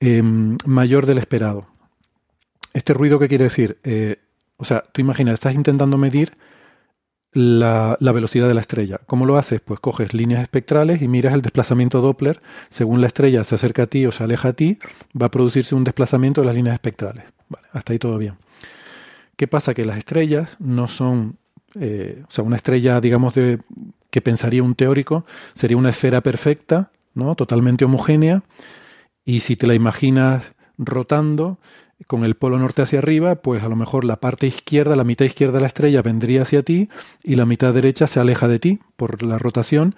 em, 0.00 0.56
mayor 0.64 1.06
del 1.06 1.18
esperado. 1.18 1.66
¿Este 2.72 2.94
ruido 2.94 3.18
qué 3.18 3.28
quiere 3.28 3.44
decir? 3.44 3.78
Eh, 3.84 4.16
o 4.56 4.64
sea, 4.64 4.82
tú 4.92 5.00
imaginas, 5.00 5.34
estás 5.34 5.54
intentando 5.54 5.98
medir 5.98 6.36
la, 7.34 7.96
velocidad 8.00 8.48
de 8.48 8.54
la 8.54 8.60
estrella. 8.60 9.00
¿Cómo 9.06 9.26
lo 9.26 9.36
haces? 9.36 9.60
Pues 9.60 9.80
coges 9.80 10.14
líneas 10.14 10.40
espectrales 10.40 11.02
y 11.02 11.08
miras 11.08 11.34
el 11.34 11.42
desplazamiento 11.42 12.00
Doppler. 12.00 12.40
Según 12.70 13.00
la 13.00 13.08
estrella 13.08 13.44
se 13.44 13.56
acerca 13.56 13.82
a 13.82 13.86
ti 13.86 14.06
o 14.06 14.12
se 14.12 14.24
aleja 14.24 14.50
a 14.50 14.52
ti, 14.52 14.78
va 15.20 15.26
a 15.26 15.30
producirse 15.30 15.74
un 15.74 15.84
desplazamiento 15.84 16.40
de 16.40 16.46
las 16.46 16.56
líneas 16.56 16.74
espectrales. 16.74 17.24
Hasta 17.72 17.92
ahí 17.92 17.98
todo 17.98 18.16
bien. 18.18 18.36
¿Qué 19.36 19.48
pasa? 19.48 19.74
Que 19.74 19.84
las 19.84 19.98
estrellas 19.98 20.50
no 20.60 20.86
son, 20.86 21.36
eh, 21.78 22.22
o 22.26 22.30
sea, 22.30 22.44
una 22.44 22.56
estrella, 22.56 23.00
digamos, 23.00 23.34
de 23.34 23.58
que 24.10 24.20
pensaría 24.20 24.62
un 24.62 24.76
teórico, 24.76 25.26
sería 25.54 25.76
una 25.76 25.90
esfera 25.90 26.20
perfecta, 26.20 26.92
¿no? 27.14 27.34
totalmente 27.34 27.84
homogénea, 27.84 28.44
y 29.24 29.40
si 29.40 29.56
te 29.56 29.66
la 29.66 29.74
imaginas 29.74 30.44
rotando 30.78 31.58
con 32.06 32.24
el 32.24 32.34
polo 32.34 32.58
norte 32.58 32.82
hacia 32.82 32.98
arriba, 32.98 33.36
pues 33.36 33.62
a 33.62 33.68
lo 33.68 33.76
mejor 33.76 34.04
la 34.04 34.16
parte 34.16 34.46
izquierda, 34.46 34.96
la 34.96 35.04
mitad 35.04 35.24
izquierda 35.24 35.54
de 35.54 35.60
la 35.62 35.66
estrella 35.66 36.02
vendría 36.02 36.42
hacia 36.42 36.62
ti 36.62 36.88
y 37.22 37.36
la 37.36 37.46
mitad 37.46 37.72
derecha 37.74 38.06
se 38.06 38.20
aleja 38.20 38.48
de 38.48 38.58
ti 38.58 38.80
por 38.96 39.22
la 39.22 39.38
rotación, 39.38 39.94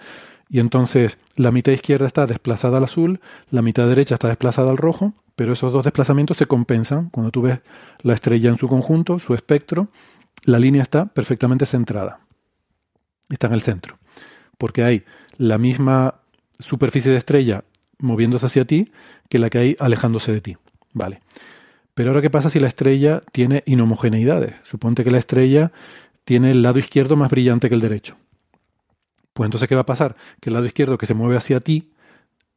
y 0.48 0.60
entonces 0.60 1.18
la 1.34 1.50
mitad 1.50 1.72
izquierda 1.72 2.06
está 2.06 2.26
desplazada 2.26 2.78
al 2.78 2.84
azul, 2.84 3.20
la 3.50 3.62
mitad 3.62 3.88
derecha 3.88 4.14
está 4.14 4.28
desplazada 4.28 4.70
al 4.70 4.76
rojo, 4.76 5.14
pero 5.34 5.52
esos 5.52 5.72
dos 5.72 5.84
desplazamientos 5.84 6.36
se 6.36 6.46
compensan 6.46 7.10
cuando 7.10 7.30
tú 7.30 7.42
ves 7.42 7.58
la 8.02 8.14
estrella 8.14 8.48
en 8.48 8.56
su 8.56 8.68
conjunto, 8.68 9.18
su 9.18 9.34
espectro, 9.34 9.88
la 10.44 10.58
línea 10.58 10.82
está 10.82 11.06
perfectamente 11.06 11.66
centrada. 11.66 12.20
Está 13.28 13.48
en 13.48 13.54
el 13.54 13.60
centro 13.60 13.98
porque 14.58 14.84
hay 14.84 15.04
la 15.38 15.58
misma 15.58 16.16
superficie 16.58 17.10
de 17.10 17.18
estrella 17.18 17.64
moviéndose 17.98 18.46
hacia 18.46 18.64
ti 18.64 18.92
que 19.28 19.38
la 19.38 19.50
que 19.50 19.58
hay 19.58 19.76
alejándose 19.78 20.32
de 20.32 20.40
ti. 20.40 20.56
Vale. 20.92 21.20
Pero 21.96 22.10
ahora, 22.10 22.20
¿qué 22.20 22.28
pasa 22.28 22.50
si 22.50 22.60
la 22.60 22.66
estrella 22.66 23.22
tiene 23.32 23.62
inhomogeneidades? 23.64 24.56
Suponte 24.64 25.02
que 25.02 25.10
la 25.10 25.16
estrella 25.16 25.72
tiene 26.26 26.50
el 26.50 26.60
lado 26.60 26.78
izquierdo 26.78 27.16
más 27.16 27.30
brillante 27.30 27.70
que 27.70 27.74
el 27.74 27.80
derecho. 27.80 28.16
Pues 29.32 29.46
entonces, 29.46 29.66
¿qué 29.66 29.74
va 29.74 29.80
a 29.80 29.86
pasar? 29.86 30.14
Que 30.38 30.50
el 30.50 30.54
lado 30.54 30.66
izquierdo 30.66 30.98
que 30.98 31.06
se 31.06 31.14
mueve 31.14 31.38
hacia 31.38 31.60
ti 31.60 31.94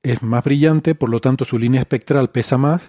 es 0.03 0.21
más 0.23 0.43
brillante, 0.43 0.93
por 0.93 1.07
lo 1.07 1.21
tanto 1.21 1.45
su 1.45 1.57
línea 1.57 1.79
espectral 1.79 2.31
pesa 2.31 2.57
más 2.57 2.81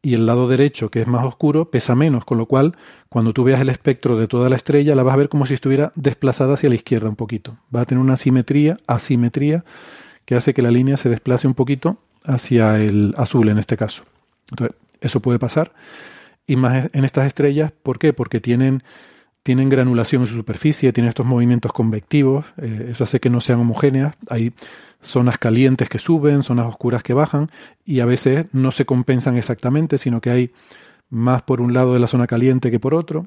y 0.00 0.14
el 0.14 0.24
lado 0.24 0.48
derecho, 0.48 0.90
que 0.90 1.02
es 1.02 1.06
más 1.06 1.26
oscuro, 1.26 1.70
pesa 1.70 1.94
menos, 1.94 2.24
con 2.24 2.38
lo 2.38 2.46
cual 2.46 2.74
cuando 3.10 3.34
tú 3.34 3.44
veas 3.44 3.60
el 3.60 3.68
espectro 3.68 4.16
de 4.16 4.28
toda 4.28 4.48
la 4.48 4.56
estrella 4.56 4.94
la 4.94 5.02
vas 5.02 5.12
a 5.12 5.18
ver 5.18 5.28
como 5.28 5.44
si 5.44 5.52
estuviera 5.52 5.92
desplazada 5.94 6.54
hacia 6.54 6.70
la 6.70 6.74
izquierda 6.74 7.10
un 7.10 7.16
poquito. 7.16 7.58
Va 7.74 7.82
a 7.82 7.84
tener 7.84 8.02
una 8.02 8.16
simetría, 8.16 8.78
asimetría, 8.86 9.62
que 10.24 10.36
hace 10.36 10.54
que 10.54 10.62
la 10.62 10.70
línea 10.70 10.96
se 10.96 11.10
desplace 11.10 11.46
un 11.46 11.54
poquito 11.54 11.98
hacia 12.24 12.80
el 12.80 13.12
azul 13.18 13.50
en 13.50 13.58
este 13.58 13.76
caso. 13.76 14.04
Entonces, 14.48 14.74
eso 15.02 15.20
puede 15.20 15.38
pasar. 15.38 15.72
Y 16.46 16.56
más 16.56 16.88
en 16.92 17.04
estas 17.04 17.26
estrellas, 17.26 17.72
¿por 17.82 17.98
qué? 17.98 18.12
Porque 18.12 18.40
tienen, 18.40 18.82
tienen 19.42 19.68
granulación 19.68 20.22
en 20.22 20.26
su 20.26 20.34
superficie, 20.34 20.92
tienen 20.92 21.08
estos 21.08 21.26
movimientos 21.26 21.72
convectivos, 21.72 22.46
eh, 22.56 22.88
eso 22.90 23.04
hace 23.04 23.20
que 23.20 23.30
no 23.30 23.40
sean 23.40 23.60
homogéneas. 23.60 24.14
Hay 24.28 24.52
zonas 25.00 25.38
calientes 25.38 25.88
que 25.88 25.98
suben, 25.98 26.42
zonas 26.42 26.66
oscuras 26.66 27.02
que 27.02 27.14
bajan, 27.14 27.50
y 27.84 28.00
a 28.00 28.06
veces 28.06 28.46
no 28.52 28.72
se 28.72 28.86
compensan 28.86 29.36
exactamente, 29.36 29.98
sino 29.98 30.20
que 30.20 30.30
hay 30.30 30.50
más 31.10 31.42
por 31.42 31.60
un 31.60 31.74
lado 31.74 31.92
de 31.92 32.00
la 32.00 32.06
zona 32.06 32.26
caliente 32.26 32.70
que 32.70 32.80
por 32.80 32.94
otro, 32.94 33.26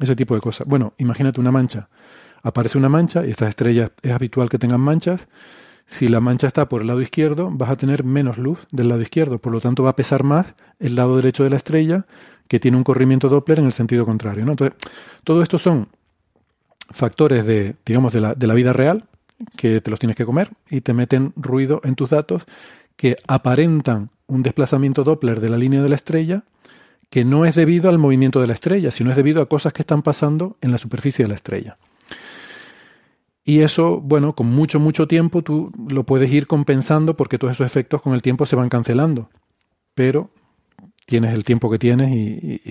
ese 0.00 0.16
tipo 0.16 0.34
de 0.34 0.40
cosas. 0.40 0.66
Bueno, 0.66 0.94
imagínate 0.98 1.40
una 1.40 1.52
mancha. 1.52 1.88
Aparece 2.42 2.78
una 2.78 2.88
mancha, 2.88 3.24
y 3.26 3.30
estas 3.30 3.50
estrellas 3.50 3.90
es 4.02 4.12
habitual 4.12 4.48
que 4.48 4.58
tengan 4.58 4.80
manchas. 4.80 5.28
Si 5.90 6.08
la 6.08 6.20
mancha 6.20 6.46
está 6.46 6.68
por 6.68 6.82
el 6.82 6.86
lado 6.86 7.02
izquierdo, 7.02 7.50
vas 7.50 7.68
a 7.68 7.76
tener 7.76 8.04
menos 8.04 8.38
luz 8.38 8.60
del 8.70 8.88
lado 8.88 9.02
izquierdo, 9.02 9.40
por 9.40 9.52
lo 9.52 9.60
tanto 9.60 9.82
va 9.82 9.90
a 9.90 9.96
pesar 9.96 10.22
más 10.22 10.46
el 10.78 10.94
lado 10.94 11.16
derecho 11.16 11.42
de 11.42 11.50
la 11.50 11.56
estrella, 11.56 12.06
que 12.46 12.60
tiene 12.60 12.76
un 12.76 12.84
corrimiento 12.84 13.28
Doppler 13.28 13.58
en 13.58 13.66
el 13.66 13.72
sentido 13.72 14.06
contrario. 14.06 14.46
¿no? 14.46 14.52
Entonces, 14.52 14.78
todo 15.24 15.42
esto 15.42 15.58
son 15.58 15.88
factores 16.90 17.44
de, 17.44 17.74
digamos, 17.84 18.12
de 18.12 18.20
la, 18.20 18.36
de 18.36 18.46
la 18.46 18.54
vida 18.54 18.72
real, 18.72 19.06
que 19.56 19.80
te 19.80 19.90
los 19.90 19.98
tienes 19.98 20.14
que 20.14 20.24
comer 20.24 20.50
y 20.70 20.80
te 20.80 20.94
meten 20.94 21.32
ruido 21.34 21.80
en 21.82 21.96
tus 21.96 22.10
datos 22.10 22.44
que 22.94 23.16
aparentan 23.26 24.10
un 24.28 24.44
desplazamiento 24.44 25.02
Doppler 25.02 25.40
de 25.40 25.50
la 25.50 25.56
línea 25.56 25.82
de 25.82 25.88
la 25.88 25.96
estrella 25.96 26.44
que 27.10 27.24
no 27.24 27.44
es 27.46 27.56
debido 27.56 27.90
al 27.90 27.98
movimiento 27.98 28.40
de 28.40 28.46
la 28.46 28.54
estrella, 28.54 28.92
sino 28.92 29.10
es 29.10 29.16
debido 29.16 29.42
a 29.42 29.48
cosas 29.48 29.72
que 29.72 29.82
están 29.82 30.02
pasando 30.02 30.56
en 30.60 30.70
la 30.70 30.78
superficie 30.78 31.24
de 31.24 31.30
la 31.30 31.34
estrella. 31.34 31.78
Y 33.44 33.60
eso, 33.60 34.00
bueno, 34.00 34.34
con 34.34 34.46
mucho, 34.48 34.78
mucho 34.80 35.08
tiempo 35.08 35.42
tú 35.42 35.72
lo 35.88 36.04
puedes 36.04 36.30
ir 36.30 36.46
compensando 36.46 37.16
porque 37.16 37.38
todos 37.38 37.52
esos 37.52 37.66
efectos 37.66 38.02
con 38.02 38.14
el 38.14 38.22
tiempo 38.22 38.46
se 38.46 38.56
van 38.56 38.68
cancelando. 38.68 39.30
Pero 39.94 40.30
tienes 41.06 41.34
el 41.34 41.44
tiempo 41.44 41.70
que 41.70 41.78
tienes 41.78 42.10
y, 42.10 42.62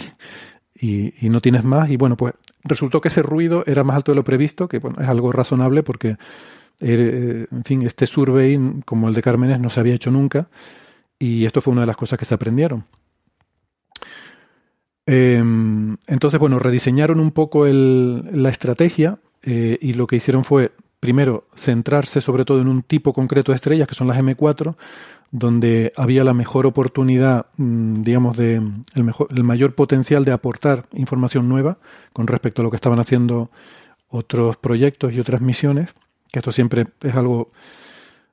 y, 0.79 1.29
no 1.29 1.41
tienes 1.41 1.63
más. 1.63 1.89
Y 1.89 1.97
bueno, 1.97 2.15
pues 2.15 2.33
resultó 2.63 3.01
que 3.01 3.09
ese 3.09 3.23
ruido 3.23 3.63
era 3.65 3.83
más 3.83 3.97
alto 3.97 4.11
de 4.11 4.17
lo 4.17 4.23
previsto, 4.23 4.67
que 4.67 4.79
bueno, 4.79 5.01
es 5.01 5.07
algo 5.07 5.31
razonable 5.31 5.83
porque 5.83 6.17
eh, 6.79 7.47
en 7.51 7.63
fin, 7.63 7.81
este 7.81 8.07
survey, 8.07 8.57
como 8.85 9.09
el 9.09 9.13
de 9.13 9.21
Cármenes, 9.21 9.59
no 9.59 9.69
se 9.69 9.79
había 9.79 9.95
hecho 9.95 10.11
nunca 10.11 10.49
y 11.17 11.45
esto 11.45 11.61
fue 11.61 11.73
una 11.73 11.81
de 11.81 11.87
las 11.87 11.97
cosas 11.97 12.17
que 12.17 12.25
se 12.25 12.33
aprendieron. 12.33 12.85
Em, 15.05 15.97
entonces, 16.07 16.39
bueno, 16.39 16.59
rediseñaron 16.59 17.19
un 17.19 17.31
poco 17.31 17.65
la 17.65 18.49
estrategia 18.49 19.19
eh, 19.51 19.79
y 19.81 19.93
lo 19.93 20.05
que 20.05 20.17
hicieron 20.17 20.43
fue, 20.43 20.71
primero, 20.99 21.47
centrarse 21.55 22.21
sobre 22.21 22.45
todo 22.45 22.61
en 22.61 22.67
un 22.67 22.83
tipo 22.83 23.13
concreto 23.13 23.51
de 23.51 23.55
estrellas, 23.55 23.87
que 23.87 23.95
son 23.95 24.05
las 24.05 24.17
M4, 24.17 24.75
donde 25.31 25.91
había 25.95 26.23
la 26.23 26.35
mejor 26.35 26.67
oportunidad, 26.67 27.47
mm, 27.57 28.03
digamos, 28.03 28.37
de 28.37 28.61
el, 28.93 29.03
mejor, 29.03 29.27
el 29.35 29.43
mayor 29.43 29.73
potencial 29.73 30.23
de 30.23 30.33
aportar 30.33 30.85
información 30.93 31.49
nueva 31.49 31.79
con 32.13 32.27
respecto 32.27 32.61
a 32.61 32.63
lo 32.63 32.69
que 32.69 32.75
estaban 32.75 32.99
haciendo 32.99 33.49
otros 34.07 34.55
proyectos 34.57 35.13
y 35.13 35.19
otras 35.19 35.41
misiones, 35.41 35.95
que 36.31 36.39
esto 36.39 36.51
siempre 36.51 36.85
es 37.01 37.15
algo 37.15 37.49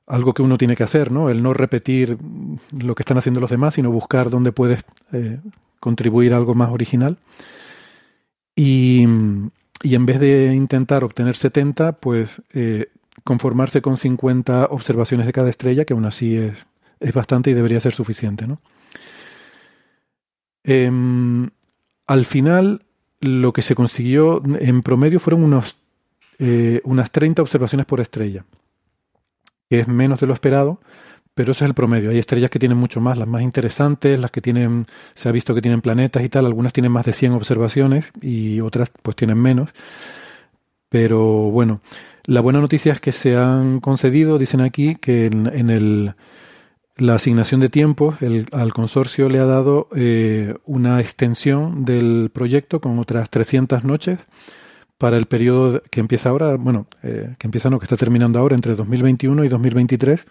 algo 0.05 0.33
que 0.33 0.43
uno 0.43 0.57
tiene 0.57 0.75
que 0.75 0.83
hacer, 0.83 1.11
¿no? 1.11 1.29
El 1.29 1.43
no 1.43 1.53
repetir 1.53 2.17
lo 2.71 2.95
que 2.95 3.01
están 3.01 3.17
haciendo 3.17 3.41
los 3.41 3.49
demás, 3.49 3.73
sino 3.73 3.91
buscar 3.91 4.29
dónde 4.29 4.53
puedes 4.53 4.85
eh, 5.11 5.39
contribuir 5.81 6.33
algo 6.33 6.55
más 6.55 6.71
original. 6.71 7.17
Y, 8.55 9.05
en 9.83 10.05
vez 10.05 10.19
de 10.19 10.53
intentar 10.53 11.03
obtener 11.03 11.35
70, 11.35 11.93
pues 11.93 12.41
eh, 12.53 12.87
conformarse 13.23 13.81
con 13.81 13.97
50 13.97 14.67
observaciones 14.71 15.25
de 15.25 15.33
cada 15.33 15.49
estrella, 15.49 15.85
que 15.85 15.93
aún 15.93 16.05
así 16.05 16.35
es, 16.35 16.53
es 16.99 17.13
bastante 17.13 17.51
y 17.51 17.53
debería 17.53 17.79
ser 17.79 17.93
suficiente. 17.93 18.47
¿no? 18.47 18.61
Em, 20.63 21.49
al 22.07 22.25
final, 22.25 22.85
lo 23.21 23.53
que 23.53 23.61
se 23.61 23.75
consiguió 23.75 24.41
en 24.59 24.81
promedio 24.81 25.19
fueron 25.19 25.43
unos, 25.43 25.75
eh, 26.39 26.81
unas 26.83 27.11
30 27.11 27.41
observaciones 27.41 27.85
por 27.85 27.99
estrella, 27.99 28.45
que 29.69 29.79
es 29.79 29.87
menos 29.87 30.19
de 30.19 30.27
lo 30.27 30.33
esperado, 30.33 30.79
pero 31.37 31.51
eso 31.51 31.63
es 31.63 31.69
el 31.69 31.75
promedio. 31.75 32.09
Hay 32.09 32.17
estrellas 32.17 32.49
que 32.49 32.57
tienen 32.57 32.79
mucho 32.79 32.99
más, 32.99 33.15
las 33.15 33.27
más 33.27 33.43
interesantes, 33.43 34.19
las 34.19 34.31
que 34.31 34.41
tienen, 34.41 34.87
se 35.13 35.29
ha 35.29 35.31
visto 35.31 35.53
que 35.53 35.61
tienen 35.61 35.81
planetas 35.81 36.23
y 36.23 36.29
tal, 36.29 36.47
algunas 36.47 36.73
tienen 36.73 36.91
más 36.91 37.05
de 37.05 37.13
100 37.13 37.33
observaciones 37.33 38.05
y 38.21 38.59
otras 38.59 38.91
pues 39.03 39.15
tienen 39.15 39.37
menos. 39.37 39.69
Pero 40.89 41.21
bueno, 41.51 41.79
la 42.25 42.41
buena 42.41 42.59
noticia 42.59 42.91
es 42.91 42.99
que 42.99 43.11
se 43.11 43.37
han 43.37 43.81
concedido, 43.81 44.39
dicen 44.39 44.61
aquí, 44.61 44.95
que 44.95 45.27
en, 45.27 45.69
el, 45.69 46.15
la 46.95 47.13
asignación 47.13 47.61
de 47.61 47.69
tiempo 47.69 48.17
al 48.51 48.73
consorcio 48.73 49.29
le 49.29 49.37
ha 49.37 49.45
dado 49.45 49.89
eh, 49.95 50.55
una 50.65 51.01
extensión 51.01 51.85
del 51.85 52.31
proyecto 52.33 52.81
con 52.81 52.97
otras 52.97 53.29
300 53.29 53.83
noches 53.83 54.17
para 54.97 55.17
el 55.17 55.27
periodo 55.27 55.83
que 55.91 55.99
empieza 55.99 56.29
ahora, 56.29 56.55
bueno, 56.55 56.87
eh, 57.03 57.35
que 57.37 57.45
empieza 57.45 57.69
no, 57.69 57.77
que 57.77 57.85
está 57.85 57.95
terminando 57.95 58.39
ahora 58.39 58.55
entre 58.55 58.73
2021 58.73 59.45
y 59.45 59.49
2023 59.49 60.25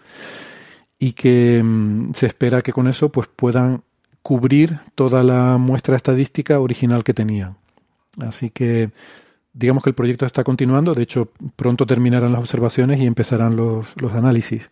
y 0.99 1.13
que 1.13 1.61
mm, 1.63 2.13
se 2.13 2.27
espera 2.27 2.61
que 2.61 2.73
con 2.73 2.87
eso 2.87 3.09
pues 3.09 3.27
puedan 3.27 3.83
cubrir 4.21 4.79
toda 4.95 5.23
la 5.23 5.57
muestra 5.57 5.95
estadística 5.95 6.59
original 6.59 7.03
que 7.03 7.13
tenían. 7.13 7.57
Así 8.19 8.49
que 8.49 8.91
digamos 9.53 9.83
que 9.83 9.89
el 9.89 9.95
proyecto 9.95 10.25
está 10.25 10.43
continuando, 10.43 10.93
de 10.93 11.03
hecho 11.03 11.31
pronto 11.55 11.85
terminarán 11.85 12.31
las 12.31 12.41
observaciones 12.41 12.99
y 12.99 13.05
empezarán 13.07 13.55
los, 13.55 13.87
análisis. 14.13 14.69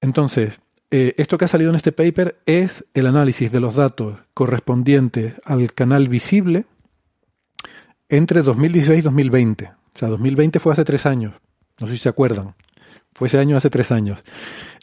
Entonces, 0.00 0.60
eh, 0.90 1.14
esto 1.16 1.38
que 1.38 1.46
ha 1.46 1.48
salido 1.48 1.70
en 1.70 1.76
este 1.76 1.92
paper 1.92 2.38
es 2.44 2.84
el 2.92 3.06
análisis 3.06 3.50
de 3.50 3.60
los 3.60 3.76
datos 3.76 4.18
correspondientes 4.34 5.34
al 5.44 5.72
canal 5.72 6.08
visible 6.08 6.66
entre 8.08 8.42
2016 8.42 8.98
y 8.98 9.02
2020. 9.02 9.64
O 9.66 9.98
sea, 9.98 10.08
2020 10.08 10.60
fue 10.60 10.72
hace 10.72 10.84
tres 10.84 11.06
años, 11.06 11.34
no 11.80 11.86
sé 11.86 11.94
si 11.94 12.00
se 12.00 12.08
acuerdan. 12.08 12.54
Fue 13.14 13.28
ese 13.28 13.38
año, 13.38 13.56
hace 13.56 13.70
tres 13.70 13.92
años. 13.92 14.22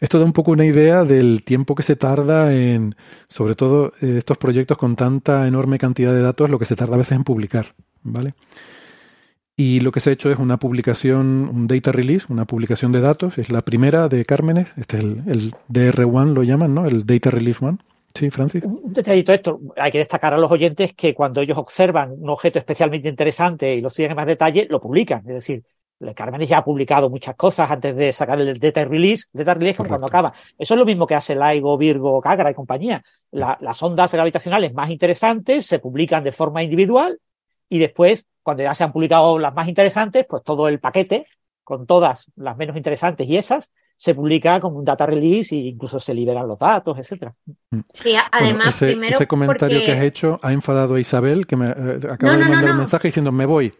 Esto 0.00 0.18
da 0.18 0.24
un 0.24 0.32
poco 0.32 0.52
una 0.52 0.64
idea 0.64 1.04
del 1.04 1.44
tiempo 1.44 1.74
que 1.74 1.82
se 1.82 1.96
tarda 1.96 2.54
en, 2.54 2.96
sobre 3.28 3.54
todo, 3.54 3.92
eh, 4.00 4.16
estos 4.18 4.38
proyectos 4.38 4.78
con 4.78 4.96
tanta 4.96 5.46
enorme 5.46 5.78
cantidad 5.78 6.12
de 6.14 6.22
datos, 6.22 6.48
lo 6.48 6.58
que 6.58 6.64
se 6.64 6.74
tarda 6.74 6.94
a 6.94 6.98
veces 6.98 7.12
en 7.12 7.24
publicar, 7.24 7.74
¿vale? 8.02 8.34
Y 9.54 9.80
lo 9.80 9.92
que 9.92 10.00
se 10.00 10.10
ha 10.10 10.12
hecho 10.14 10.30
es 10.30 10.38
una 10.38 10.58
publicación, 10.58 11.48
un 11.52 11.66
data 11.66 11.92
release, 11.92 12.26
una 12.30 12.46
publicación 12.46 12.90
de 12.90 13.00
datos. 13.00 13.36
Es 13.36 13.50
la 13.50 13.62
primera 13.62 14.08
de 14.08 14.24
Cármenes. 14.24 14.72
Este 14.78 14.96
es 14.96 15.04
el, 15.04 15.52
DR1, 15.68 16.32
lo 16.32 16.42
llaman, 16.42 16.74
¿no? 16.74 16.86
El 16.86 17.04
Data 17.04 17.30
Release 17.30 17.62
One. 17.62 17.78
Sí, 18.14 18.30
Francis. 18.30 18.64
Un 18.64 18.92
detallito 18.92 19.32
esto. 19.32 19.60
Hay 19.76 19.90
que 19.92 19.98
destacar 19.98 20.32
a 20.34 20.38
los 20.38 20.50
oyentes 20.50 20.94
que 20.94 21.14
cuando 21.14 21.42
ellos 21.42 21.58
observan 21.58 22.12
un 22.18 22.30
objeto 22.30 22.58
especialmente 22.58 23.08
interesante 23.08 23.74
y 23.74 23.80
lo 23.80 23.90
siguen 23.90 24.12
en 24.12 24.16
más 24.16 24.26
detalle, 24.26 24.66
lo 24.70 24.80
publican. 24.80 25.20
Es 25.20 25.34
decir, 25.34 25.64
Carmen 26.14 26.40
ya 26.42 26.58
ha 26.58 26.64
publicado 26.64 27.08
muchas 27.08 27.36
cosas 27.36 27.70
antes 27.70 27.94
de 27.94 28.12
sacar 28.12 28.40
el 28.40 28.58
data 28.58 28.84
release. 28.84 29.26
Data 29.32 29.54
release 29.54 29.76
como 29.76 29.88
cuando 29.88 30.06
acaba. 30.06 30.32
Eso 30.58 30.74
es 30.74 30.78
lo 30.78 30.84
mismo 30.84 31.06
que 31.06 31.14
hace 31.14 31.36
LIGO, 31.36 31.78
Virgo, 31.78 32.20
Cagra 32.20 32.50
y 32.50 32.54
compañía. 32.54 33.02
las 33.30 33.82
ondas 33.82 34.12
gravitacionales 34.12 34.74
más 34.74 34.90
interesantes 34.90 35.66
se 35.66 35.78
publican 35.78 36.24
de 36.24 36.32
forma 36.32 36.62
individual 36.62 37.18
y 37.68 37.78
después, 37.78 38.26
cuando 38.42 38.62
ya 38.62 38.74
se 38.74 38.84
han 38.84 38.92
publicado 38.92 39.38
las 39.38 39.54
más 39.54 39.66
interesantes, 39.66 40.26
pues 40.28 40.42
todo 40.42 40.68
el 40.68 40.78
paquete 40.78 41.26
con 41.64 41.86
todas 41.86 42.30
las 42.36 42.56
menos 42.56 42.76
interesantes 42.76 43.26
y 43.26 43.36
esas 43.36 43.70
se 43.96 44.14
publica 44.14 44.60
como 44.60 44.78
un 44.78 44.84
data 44.84 45.06
release 45.06 45.54
e 45.54 45.58
incluso 45.58 46.00
se 46.00 46.12
liberan 46.12 46.48
los 46.48 46.58
datos, 46.58 46.98
etcétera. 46.98 47.34
Mm. 47.70 47.80
Sí, 47.92 48.14
además, 48.32 48.74
ese, 48.74 48.86
primero 48.88 49.14
ese 49.14 49.26
comentario 49.26 49.80
que 49.84 49.92
has 49.92 50.02
hecho 50.02 50.40
ha 50.42 50.52
enfadado 50.52 50.96
a 50.96 51.00
Isabel, 51.00 51.46
que 51.46 51.56
me 51.56 51.68
eh, 51.70 52.00
acaba 52.10 52.36
de 52.36 52.44
mandar 52.44 52.72
un 52.72 52.78
mensaje 52.78 53.08
diciendo 53.08 53.30
me 53.32 53.46
voy. 53.46 53.72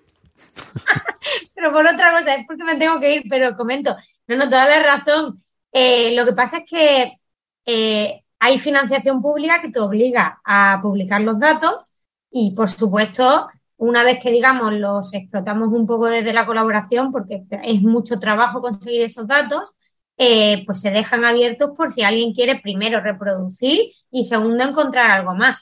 pero 1.63 1.75
por 1.75 1.87
otra 1.87 2.11
cosa, 2.19 2.35
es 2.35 2.45
porque 2.45 2.65
me 2.65 2.75
tengo 2.75 2.99
que 2.99 3.15
ir, 3.15 3.23
pero 3.31 3.57
comento. 3.57 3.97
No, 4.27 4.37
no, 4.37 4.49
toda 4.49 4.67
la 4.67 4.83
razón. 4.83 5.39
Eh, 5.71 6.13
lo 6.17 6.25
que 6.25 6.33
pasa 6.33 6.59
es 6.59 6.65
que 6.69 7.21
eh, 7.65 8.25
hay 8.41 8.59
financiación 8.59 9.23
pública 9.23 9.61
que 9.63 9.69
te 9.71 9.79
obliga 9.79 10.41
a 10.45 10.81
publicar 10.83 11.21
los 11.21 11.39
datos 11.39 11.93
y, 12.33 12.53
por 12.57 12.69
supuesto, 12.69 13.49
una 13.77 14.03
vez 14.03 14.19
que, 14.21 14.33
digamos, 14.33 14.73
los 14.73 15.15
explotamos 15.15 15.69
un 15.69 15.87
poco 15.87 16.09
desde 16.09 16.33
la 16.33 16.47
colaboración, 16.47 17.13
porque 17.13 17.45
es 17.63 17.83
mucho 17.83 18.19
trabajo 18.19 18.61
conseguir 18.61 19.03
esos 19.03 19.29
datos, 19.29 19.77
eh, 20.17 20.65
pues 20.67 20.81
se 20.81 20.91
dejan 20.91 21.25
abiertos 21.25 21.71
por 21.77 21.93
si 21.93 22.03
alguien 22.03 22.35
quiere 22.35 22.59
primero 22.59 23.01
reproducir 23.01 23.93
y 24.11 24.25
segundo 24.25 24.65
encontrar 24.65 25.13
algo 25.13 25.35
más. 25.35 25.59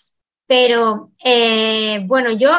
Pero, 0.47 1.11
bueno, 2.07 2.31
yo 2.33 2.51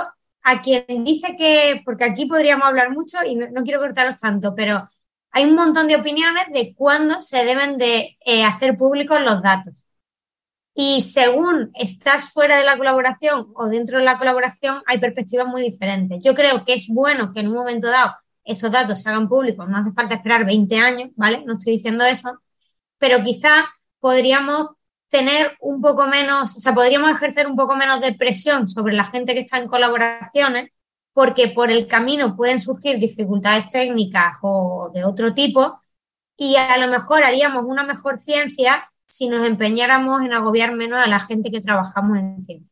a 0.43 0.61
quien 0.61 1.03
dice 1.03 1.35
que, 1.37 1.81
porque 1.85 2.05
aquí 2.05 2.25
podríamos 2.25 2.65
hablar 2.65 2.91
mucho 2.91 3.17
y 3.25 3.35
no, 3.35 3.63
quiero 3.63 3.79
cortaros 3.79 4.17
tanto, 4.19 4.55
pero 4.55 4.87
hay 5.31 5.45
un 5.45 5.55
montón 5.55 5.87
de 5.87 5.95
opiniones 5.95 6.45
de 6.53 6.73
cuándo 6.75 7.21
se 7.21 7.45
deben 7.45 7.77
de 7.77 8.17
eh, 8.25 8.43
hacer 8.43 8.77
públicos 8.77 9.21
los 9.21 9.41
datos. 9.41 9.87
Y 10.73 11.01
según 11.01 11.71
estás 11.75 12.31
fuera 12.31 12.57
de 12.57 12.63
la 12.63 12.77
colaboración 12.77 13.51
o 13.55 13.67
dentro 13.67 13.99
de 13.99 14.05
la 14.05 14.17
colaboración, 14.17 14.81
hay 14.87 14.99
perspectivas 14.99 15.47
muy 15.47 15.61
diferentes. 15.61 16.23
Yo 16.23 16.33
creo 16.33 16.63
que 16.63 16.73
es 16.73 16.87
bueno 16.89 17.31
que 17.33 17.41
en 17.41 17.49
un 17.49 17.55
momento 17.55 17.87
dado 17.87 18.15
esos 18.43 18.71
datos 18.71 19.01
se 19.01 19.09
hagan 19.09 19.29
públicos, 19.29 19.67
no 19.67 19.77
hace 19.77 19.91
falta 19.91 20.15
esperar 20.15 20.45
20 20.45 20.77
años, 20.77 21.09
¿vale? 21.15 21.43
No 21.45 21.53
estoy 21.53 21.73
diciendo 21.73 22.05
eso, 22.05 22.41
pero 22.97 23.21
quizá 23.23 23.67
podríamos 23.99 24.69
tener 25.11 25.57
un 25.59 25.81
poco 25.81 26.07
menos, 26.07 26.55
o 26.55 26.59
sea, 26.59 26.73
podríamos 26.73 27.11
ejercer 27.11 27.45
un 27.45 27.55
poco 27.55 27.75
menos 27.75 27.99
de 27.99 28.13
presión 28.13 28.67
sobre 28.69 28.95
la 28.95 29.03
gente 29.03 29.33
que 29.33 29.41
está 29.41 29.57
en 29.57 29.67
colaboraciones, 29.67 30.71
porque 31.13 31.49
por 31.49 31.69
el 31.69 31.85
camino 31.85 32.35
pueden 32.37 32.61
surgir 32.61 32.97
dificultades 32.97 33.67
técnicas 33.67 34.35
o 34.41 34.89
de 34.93 35.03
otro 35.03 35.33
tipo, 35.33 35.79
y 36.37 36.55
a 36.55 36.77
lo 36.77 36.87
mejor 36.87 37.23
haríamos 37.23 37.65
una 37.67 37.83
mejor 37.83 38.19
ciencia 38.19 38.89
si 39.05 39.27
nos 39.27 39.45
empeñáramos 39.45 40.21
en 40.21 40.31
agobiar 40.31 40.73
menos 40.73 41.03
a 41.03 41.09
la 41.09 41.19
gente 41.19 41.51
que 41.51 41.59
trabajamos 41.59 42.17
en 42.17 42.41
ciencia. 42.41 42.71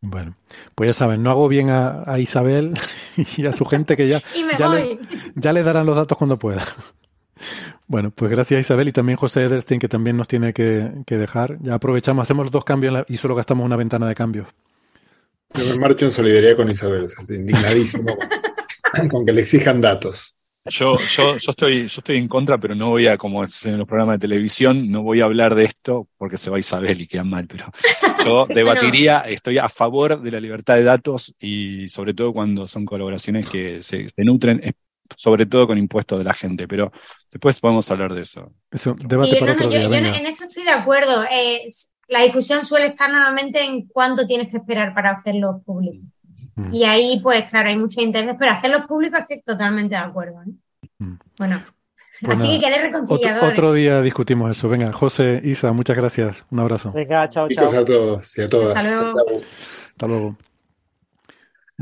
Bueno, 0.00 0.34
pues 0.74 0.88
ya 0.88 0.94
saben, 0.94 1.22
no 1.22 1.30
hago 1.30 1.46
bien 1.46 1.70
a, 1.70 2.18
Isabel 2.18 2.74
y 3.36 3.46
a 3.46 3.52
su 3.52 3.64
gente 3.64 3.96
que 3.96 4.08
ya, 4.08 4.20
ya 5.36 5.52
le 5.52 5.62
darán 5.62 5.86
los 5.86 5.94
datos 5.94 6.18
cuando 6.18 6.38
pueda. 6.38 6.66
Bueno, 7.90 8.12
pues 8.12 8.30
gracias 8.30 8.60
Isabel 8.60 8.86
y 8.86 8.92
también 8.92 9.18
José 9.18 9.42
Ederstein 9.42 9.80
que 9.80 9.88
también 9.88 10.16
nos 10.16 10.28
tiene 10.28 10.52
que, 10.52 10.92
dejar. 11.08 11.58
Ya 11.60 11.74
aprovechamos, 11.74 12.22
hacemos 12.22 12.48
dos 12.48 12.64
cambios 12.64 13.04
y 13.08 13.16
solo 13.16 13.34
gastamos 13.34 13.66
una 13.66 13.74
ventana 13.74 14.06
de 14.06 14.14
cambios. 14.14 14.46
Yo 15.54 15.64
me 15.64 15.74
marcho 15.74 16.04
en 16.06 16.12
solidaridad 16.12 16.54
con 16.54 16.70
Isabel, 16.70 17.08
indignadísimo 17.28 18.16
con 19.10 19.26
que 19.26 19.32
le 19.32 19.40
exijan 19.40 19.80
datos. 19.80 20.36
Yo, 20.66 20.98
yo, 21.00 21.36
yo, 21.36 21.50
estoy, 21.50 21.88
yo 21.88 21.98
estoy 21.98 22.18
en 22.18 22.28
contra, 22.28 22.58
pero 22.58 22.76
no 22.76 22.90
voy 22.90 23.08
a, 23.08 23.18
como 23.18 23.42
es 23.42 23.66
en 23.66 23.76
los 23.76 23.88
programas 23.88 24.20
de 24.20 24.28
televisión, 24.28 24.88
no 24.88 25.02
voy 25.02 25.20
a 25.20 25.24
habber 25.24 25.56
de 25.56 25.64
esto 25.64 26.06
porque 26.16 26.38
se 26.38 26.48
va 26.48 26.60
Isabel 26.60 27.00
y 27.00 27.08
queda 27.08 27.24
mal, 27.24 27.48
pero 27.48 27.72
yo 28.24 28.46
debatiría, 28.54 29.22
estoy 29.22 29.58
a 29.58 29.68
favor 29.68 30.22
de 30.22 30.30
la 30.30 30.38
libertad 30.38 30.76
de 30.76 30.84
datos 30.84 31.34
y 31.40 31.88
sobre 31.88 32.14
todo 32.14 32.32
cuando 32.32 32.68
son 32.68 32.84
colaboraciones 32.84 33.48
que 33.48 33.82
se, 33.82 34.08
se 34.08 34.24
nutren 34.24 34.60
sobre 35.16 35.46
todo 35.46 35.66
con 35.66 35.78
impuestos 35.78 36.18
de 36.18 36.24
la 36.24 36.34
gente, 36.34 36.66
pero 36.68 36.92
después 37.30 37.60
podemos 37.60 37.90
hablar 37.90 38.14
de 38.14 38.22
eso. 38.22 38.52
Eso, 38.70 38.94
debate 38.98 39.38
para 39.38 39.52
otro 39.52 39.68
día, 39.68 39.84
en 39.84 40.26
eso 40.26 40.44
estoy 40.44 40.64
de 40.64 40.70
acuerdo. 40.70 41.24
Eh, 41.24 41.66
la 42.08 42.22
discusión 42.22 42.64
suele 42.64 42.86
estar 42.86 43.10
normalmente 43.10 43.62
en 43.64 43.86
cuánto 43.86 44.26
tienes 44.26 44.50
que 44.50 44.58
esperar 44.58 44.94
para 44.94 45.10
hacerlos 45.10 45.62
públicos. 45.64 46.06
Mm. 46.56 46.74
Y 46.74 46.84
ahí, 46.84 47.20
pues 47.22 47.44
claro, 47.44 47.68
hay 47.68 47.76
mucho 47.76 48.00
interés, 48.00 48.34
pero 48.38 48.50
hacerlos 48.50 48.86
públicos 48.86 49.20
estoy 49.20 49.42
totalmente 49.42 49.94
de 49.94 50.00
acuerdo. 50.00 50.42
¿eh? 50.42 50.88
Mm. 50.98 51.18
Bueno. 51.38 51.62
Pues 52.22 52.38
Así 52.38 52.58
nada, 52.58 52.60
que 52.60 52.66
otro, 52.66 52.82
reconciliador. 52.82 53.50
otro 53.50 53.72
día 53.72 54.02
discutimos 54.02 54.50
eso. 54.50 54.68
Venga, 54.68 54.92
José, 54.92 55.40
Isa, 55.42 55.72
muchas 55.72 55.96
gracias. 55.96 56.36
Un 56.50 56.60
abrazo. 56.60 56.92
Venga, 56.92 57.26
chao, 57.30 57.48
Chicos 57.48 57.72
a 57.72 57.82
todos 57.82 58.36
y 58.36 58.42
a 58.42 58.48
todas. 58.48 58.76
Hasta 58.76 58.92
luego. 58.92 59.40
Hasta 59.88 60.06
luego. 60.06 60.36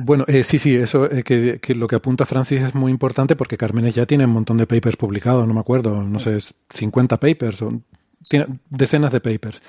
Bueno, 0.00 0.24
eh, 0.28 0.44
sí, 0.44 0.60
sí, 0.60 0.76
eso 0.76 1.10
eh, 1.10 1.24
que, 1.24 1.74
lo 1.74 1.88
que 1.88 1.96
apunta 1.96 2.24
Francis 2.24 2.60
es 2.60 2.72
muy 2.72 2.92
importante 2.92 3.34
porque 3.34 3.56
Carmenes 3.56 3.96
ya 3.96 4.06
tiene 4.06 4.26
un 4.26 4.30
montón 4.30 4.56
de 4.56 4.64
papers 4.64 4.96
publicados, 4.96 5.44
no 5.48 5.54
me 5.54 5.58
acuerdo, 5.58 6.04
no 6.04 6.20
sé, 6.20 6.36
es 6.36 6.54
50 6.70 7.18
papers, 7.18 7.60
o, 7.62 7.82
tiene 8.28 8.46
decenas 8.70 9.10
de 9.10 9.20
papers. 9.20 9.60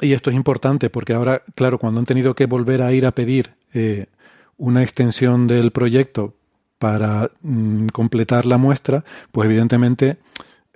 Y 0.00 0.12
esto 0.12 0.30
es 0.30 0.36
importante 0.36 0.88
porque 0.88 1.14
ahora, 1.14 1.42
claro, 1.56 1.80
cuando 1.80 1.98
han 1.98 2.06
tenido 2.06 2.36
que 2.36 2.46
volver 2.46 2.80
a 2.80 2.92
ir 2.92 3.06
a 3.06 3.10
pedir 3.10 3.54
eh, 3.74 4.06
una 4.56 4.84
extensión 4.84 5.48
del 5.48 5.72
proyecto 5.72 6.36
para 6.78 7.32
mm, 7.42 7.86
completar 7.88 8.46
la 8.46 8.58
muestra, 8.58 9.02
pues 9.32 9.46
evidentemente 9.46 10.18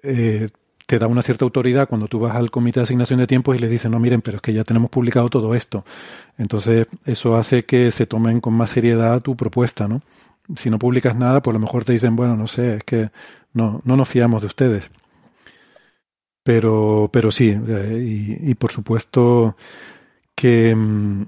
eh, 0.02 0.48
te 0.90 0.98
da 0.98 1.06
una 1.06 1.22
cierta 1.22 1.44
autoridad 1.44 1.88
cuando 1.88 2.08
tú 2.08 2.18
vas 2.18 2.34
al 2.34 2.50
comité 2.50 2.80
de 2.80 2.82
asignación 2.82 3.20
de 3.20 3.28
tiempos 3.28 3.54
y 3.54 3.60
les 3.60 3.70
dices, 3.70 3.88
no, 3.88 4.00
miren, 4.00 4.22
pero 4.22 4.38
es 4.38 4.42
que 4.42 4.52
ya 4.52 4.64
tenemos 4.64 4.90
publicado 4.90 5.28
todo 5.28 5.54
esto. 5.54 5.84
Entonces, 6.36 6.88
eso 7.04 7.36
hace 7.36 7.64
que 7.64 7.92
se 7.92 8.06
tomen 8.06 8.40
con 8.40 8.54
más 8.54 8.70
seriedad 8.70 9.20
tu 9.22 9.36
propuesta, 9.36 9.86
¿no? 9.86 10.02
Si 10.56 10.68
no 10.68 10.80
publicas 10.80 11.14
nada, 11.14 11.42
pues 11.42 11.52
a 11.54 11.58
lo 11.58 11.60
mejor 11.60 11.84
te 11.84 11.92
dicen, 11.92 12.16
bueno, 12.16 12.36
no 12.36 12.48
sé, 12.48 12.78
es 12.78 12.82
que 12.82 13.10
no, 13.52 13.80
no 13.84 13.96
nos 13.96 14.08
fiamos 14.08 14.40
de 14.40 14.48
ustedes. 14.48 14.90
Pero, 16.42 17.08
pero 17.12 17.30
sí, 17.30 17.56
eh, 17.68 18.38
y, 18.42 18.50
y 18.50 18.54
por 18.54 18.72
supuesto 18.72 19.56
que 20.40 20.74
mm, 20.74 21.26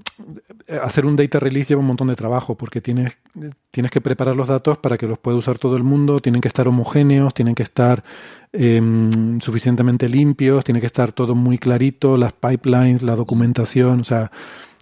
hacer 0.81 1.05
un 1.05 1.15
data 1.15 1.39
release 1.39 1.69
lleva 1.69 1.81
un 1.81 1.85
montón 1.85 2.07
de 2.07 2.15
trabajo 2.15 2.57
porque 2.57 2.81
tienes, 2.81 3.15
tienes 3.69 3.91
que 3.91 4.01
preparar 4.01 4.35
los 4.35 4.47
datos 4.47 4.79
para 4.79 4.97
que 4.97 5.05
los 5.05 5.19
pueda 5.19 5.37
usar 5.37 5.59
todo 5.59 5.77
el 5.77 5.83
mundo, 5.83 6.19
tienen 6.19 6.41
que 6.41 6.47
estar 6.47 6.67
homogéneos, 6.67 7.31
tienen 7.35 7.53
que 7.53 7.61
estar 7.61 8.03
eh, 8.53 8.81
suficientemente 9.39 10.09
limpios, 10.09 10.63
tiene 10.63 10.79
que 10.79 10.87
estar 10.87 11.11
todo 11.11 11.35
muy 11.35 11.59
clarito, 11.59 12.17
las 12.17 12.33
pipelines, 12.33 13.03
la 13.03 13.15
documentación, 13.15 13.99
o 13.99 14.03
sea, 14.03 14.31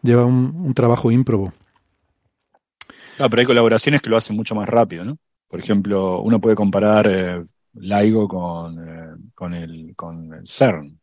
lleva 0.02 0.24
un, 0.26 0.74
trabajo 0.76 1.12
ímprobo. 1.12 1.52
Claro, 3.18 3.30
pero 3.30 3.40
hay 3.42 3.46
colaboraciones 3.46 4.02
que 4.02 4.10
lo 4.10 4.16
hacen 4.16 4.38
mucho 4.38 4.56
más 4.56 4.70
rápido, 4.70 5.04
¿no? 5.04 5.18
Por 5.50 5.60
ejemplo, 5.60 6.22
uno 6.22 6.40
puede 6.40 6.56
comparar 6.56 7.06
eh, 7.10 7.44
LIGO 7.74 8.30
con, 8.30 8.80
eh, 8.80 9.10
con, 9.36 9.54
el, 9.54 9.94
con 9.94 10.34
el 10.36 10.48
CERN. 10.48 11.01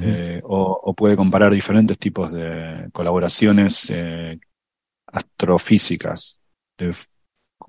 Eh, 0.00 0.40
o, 0.44 0.80
o 0.82 0.94
puede 0.94 1.16
comparar 1.16 1.52
diferentes 1.52 1.98
tipos 1.98 2.32
de 2.32 2.88
colaboraciones 2.92 3.90
eh, 3.90 4.38
astrofísicas 5.06 6.40
de 6.78 6.94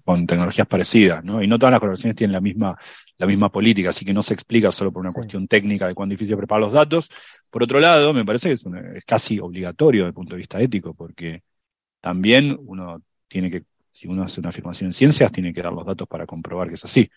con 0.04 0.28
tecnologías 0.28 0.68
parecidas, 0.68 1.24
¿no? 1.24 1.42
Y 1.42 1.48
no 1.48 1.58
todas 1.58 1.72
las 1.72 1.80
colaboraciones 1.80 2.16
tienen 2.16 2.34
la 2.34 2.42
misma, 2.42 2.78
la 3.18 3.28
misma 3.28 3.52
política, 3.52 3.90
así 3.90 4.06
que 4.06 4.14
no 4.14 4.22
se 4.22 4.34
explica 4.36 4.72
solo 4.72 4.92
por 4.92 5.02
una 5.02 5.14
cuestión 5.14 5.48
técnica 5.48 5.88
de 5.88 5.96
cuán 5.96 6.10
difícil 6.10 6.34
es 6.34 6.38
preparar 6.38 6.62
los 6.64 6.74
datos. 6.74 7.10
Por 7.50 7.64
otro 7.64 7.80
lado, 7.80 8.14
me 8.14 8.26
parece 8.26 8.50
que 8.50 8.54
es, 8.56 8.66
una- 8.66 8.94
es 8.96 9.06
casi 9.06 9.40
obligatorio 9.40 10.04
desde 10.04 10.10
el 10.10 10.14
punto 10.14 10.36
de 10.36 10.38
vista 10.40 10.62
ético, 10.62 10.94
porque 10.94 11.44
también 12.02 12.58
uno 12.68 13.02
tiene 13.28 13.50
que, 13.52 13.64
si 13.92 14.08
uno 14.08 14.24
hace 14.24 14.40
una 14.42 14.50
afirmación 14.50 14.90
en 14.90 14.94
ciencias, 14.94 15.32
tiene 15.32 15.54
que 15.54 15.62
dar 15.64 15.74
los 15.74 15.86
datos 15.86 16.08
para 16.08 16.26
comprobar 16.26 16.70
que 16.70 16.76
es 16.76 16.86
así. 16.86 17.10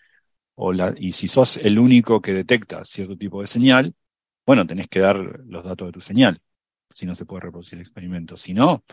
O 0.55 0.73
la, 0.73 0.93
y 0.97 1.13
si 1.13 1.27
sos 1.27 1.57
el 1.57 1.79
único 1.79 2.21
que 2.21 2.33
detecta 2.33 2.83
cierto 2.85 3.17
tipo 3.17 3.41
de 3.41 3.47
señal, 3.47 3.93
bueno, 4.49 4.65
tenés 4.67 4.87
que 4.87 4.99
dar 4.99 5.17
los 5.45 5.63
datos 5.63 5.87
de 5.87 5.91
tu 5.93 6.01
señal, 6.01 6.41
si 6.91 7.05
no 7.05 7.13
se 7.15 7.25
puede 7.25 7.41
reproducir 7.43 7.75
el 7.77 7.81
experimento. 7.83 8.35
Si 8.35 8.53
no, 8.55 8.83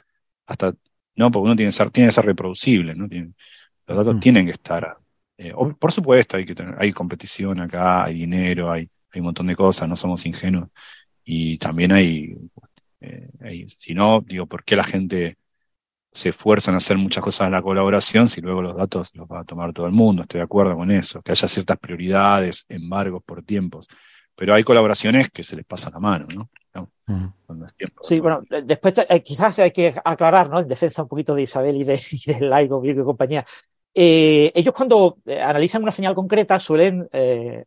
hasta, 0.47 0.75
no, 1.17 1.31
porque 1.31 1.45
uno 1.47 1.57
tiene 1.57 1.71
que 1.71 1.73
ser, 1.77 1.91
tiene 1.91 2.09
que 2.11 2.13
ser 2.15 2.27
reproducible, 2.27 2.95
¿no? 2.95 3.09
Tiene- 3.09 3.33
los 3.87 3.97
datos 3.99 4.21
tienen 4.21 4.47
que 4.47 4.53
estar. 4.53 4.99
eh, 5.39 5.53
por 5.81 5.93
supuesto, 5.93 6.37
hay 6.37 6.45
que 6.47 6.55
tener, 6.55 6.77
hay 6.79 6.93
competición 6.93 7.61
acá, 7.61 8.05
hay 8.05 8.15
dinero, 8.17 8.71
hay, 8.73 8.91
hay 9.13 9.21
un 9.21 9.27
montón 9.27 9.47
de 9.49 9.57
cosas, 9.57 9.89
no 9.89 9.97
somos 9.97 10.27
ingenuos. 10.27 10.69
Y 11.25 11.59
también 11.59 11.93
hay, 11.93 12.37
eh, 13.01 13.31
hay- 13.43 13.69
si 13.71 13.95
no, 13.95 14.23
digo, 14.27 14.47
¿por 14.47 14.65
qué 14.65 14.77
la 14.77 14.85
gente 14.85 15.39
se 16.13 16.31
esfuerza 16.31 16.71
en 16.71 16.77
hacer 16.79 16.97
muchas 16.99 17.23
cosas 17.25 17.47
en 17.47 17.53
la 17.53 17.63
colaboración 17.63 18.29
si 18.29 18.41
luego 18.41 18.63
los 18.63 18.77
datos 18.77 19.11
los 19.15 19.29
va 19.29 19.41
a 19.41 19.45
tomar 19.45 19.73
todo 19.73 19.87
el 19.87 19.93
mundo? 19.93 20.23
Estoy 20.23 20.39
de 20.39 20.45
acuerdo 20.45 20.77
con 20.77 20.91
eso, 20.91 21.23
que 21.23 21.33
haya 21.33 21.49
ciertas 21.49 21.79
prioridades, 21.79 22.65
embargos 22.69 23.23
por 23.25 23.43
tiempos. 23.43 23.87
Pero 24.37 24.55
hay 24.55 24.63
colaboraciones 24.63 25.31
que 25.31 25.43
se 25.43 25.57
les 25.57 25.65
pasa 25.65 25.91
la 25.91 25.99
mano, 25.99 26.27
¿no? 26.35 26.49
Cuando 27.47 27.67
es 27.67 27.75
tiempo. 27.75 28.03
Sí, 28.03 28.21
bueno, 28.21 28.43
de- 28.51 28.63
después 28.63 28.95
eh, 29.09 29.23
quizás 29.23 29.59
hay 29.61 29.71
que 29.71 29.95
aclarar, 30.05 30.51
¿no? 30.51 30.61
En 30.61 30.69
defensa 30.69 31.03
un 31.03 31.09
poquito 31.09 31.35
de 31.35 31.43
Isabel 31.43 31.77
y 31.77 31.85
de, 31.85 32.01
y 32.11 32.33
de 32.33 32.41
Laigo, 32.41 32.81
Virgo 32.81 33.03
y 33.03 33.05
compañía. 33.05 33.47
Eh, 33.95 34.53
ellos 34.55 34.75
cuando 34.75 35.17
eh, 35.25 35.41
analizan 35.41 35.83
una 35.83 35.93
señal 35.93 36.15
concreta 36.15 36.61
suelen, 36.61 37.09
eh, 37.13 37.65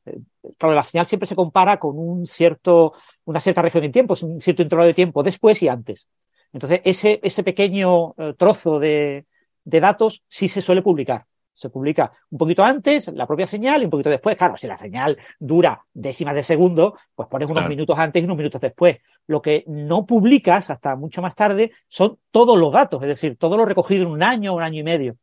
claro, 0.59 0.75
la 0.75 0.83
señal 0.83 1.07
siempre 1.07 1.25
se 1.25 1.35
compara 1.35 1.77
con 1.79 1.97
un 1.97 2.25
cierto, 2.27 2.93
una 3.25 3.39
cierta 3.39 3.63
región 3.63 3.81
de 3.81 3.89
tiempo, 3.89 4.13
es 4.13 4.21
un 4.21 4.39
cierto 4.39 4.61
intervalo 4.61 4.85
de 4.87 4.93
tiempo 4.93 5.23
después 5.23 5.63
y 5.63 5.67
antes. 5.69 6.07
Entonces, 6.53 6.81
ese, 6.83 7.19
ese 7.23 7.43
pequeño 7.43 8.13
eh, 8.17 8.33
trozo 8.37 8.77
de, 8.79 9.25
de 9.63 9.79
datos 9.79 10.21
sí 10.27 10.47
se 10.47 10.61
suele 10.61 10.83
publicar. 10.83 11.25
Se 11.59 11.69
publica 11.69 12.09
un 12.29 12.37
poquito 12.37 12.63
antes, 12.63 13.09
la 13.13 13.27
propia 13.27 13.45
señal, 13.45 13.81
y 13.81 13.85
un 13.85 13.91
poquito 13.91 14.09
después. 14.09 14.37
Claro, 14.37 14.55
si 14.55 14.65
la 14.65 14.77
señal 14.77 15.17
dura 15.37 15.83
décimas 15.93 16.33
de 16.33 16.41
segundo, 16.41 16.95
pues 17.13 17.27
pones 17.27 17.47
unos 17.47 17.63
Claro. 17.63 17.69
minutos 17.69 17.97
antes 17.99 18.21
y 18.21 18.23
unos 18.25 18.37
minutos 18.37 18.61
después. 18.61 18.97
Lo 19.27 19.41
que 19.41 19.65
no 19.67 20.05
publicas 20.05 20.69
hasta 20.69 20.95
mucho 20.95 21.21
más 21.21 21.35
tarde 21.35 21.73
son 21.89 22.17
todos 22.31 22.57
los 22.57 22.71
datos, 22.71 23.01
es 23.01 23.09
decir, 23.09 23.35
todo 23.37 23.57
lo 23.57 23.65
recogido 23.65 24.03
en 24.03 24.11
un 24.11 24.23
año, 24.23 24.55
un 24.55 24.61
año 24.63 24.79
y 24.79 24.83
medio. 24.83 25.17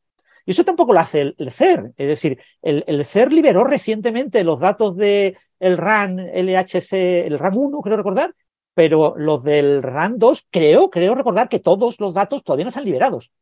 Y 0.44 0.50
eso 0.50 0.62
tampoco 0.62 0.92
lo 0.92 1.00
hace 1.00 1.22
el, 1.22 1.34
el 1.38 1.50
CER. 1.52 1.92
Es 1.96 2.06
decir, 2.06 2.38
el, 2.60 2.84
el 2.86 3.02
CER 3.06 3.32
liberó 3.32 3.64
recientemente 3.64 4.44
los 4.44 4.60
datos 4.60 4.94
de 4.94 5.38
el 5.58 5.78
RAN 5.78 6.18
LHC, 6.18 6.92
el 7.26 7.38
RAN 7.38 7.56
1, 7.56 7.80
creo 7.80 7.96
recordar, 7.96 8.34
pero 8.74 9.14
los 9.16 9.42
del 9.42 9.82
RAN 9.82 10.18
2, 10.18 10.48
creo, 10.50 10.90
creo 10.90 11.14
recordar 11.14 11.48
que 11.48 11.60
todos 11.60 11.98
los 11.98 12.12
datos 12.12 12.44
todavía 12.44 12.64
no 12.66 12.68
están 12.68 12.84
liberados. 12.84 13.32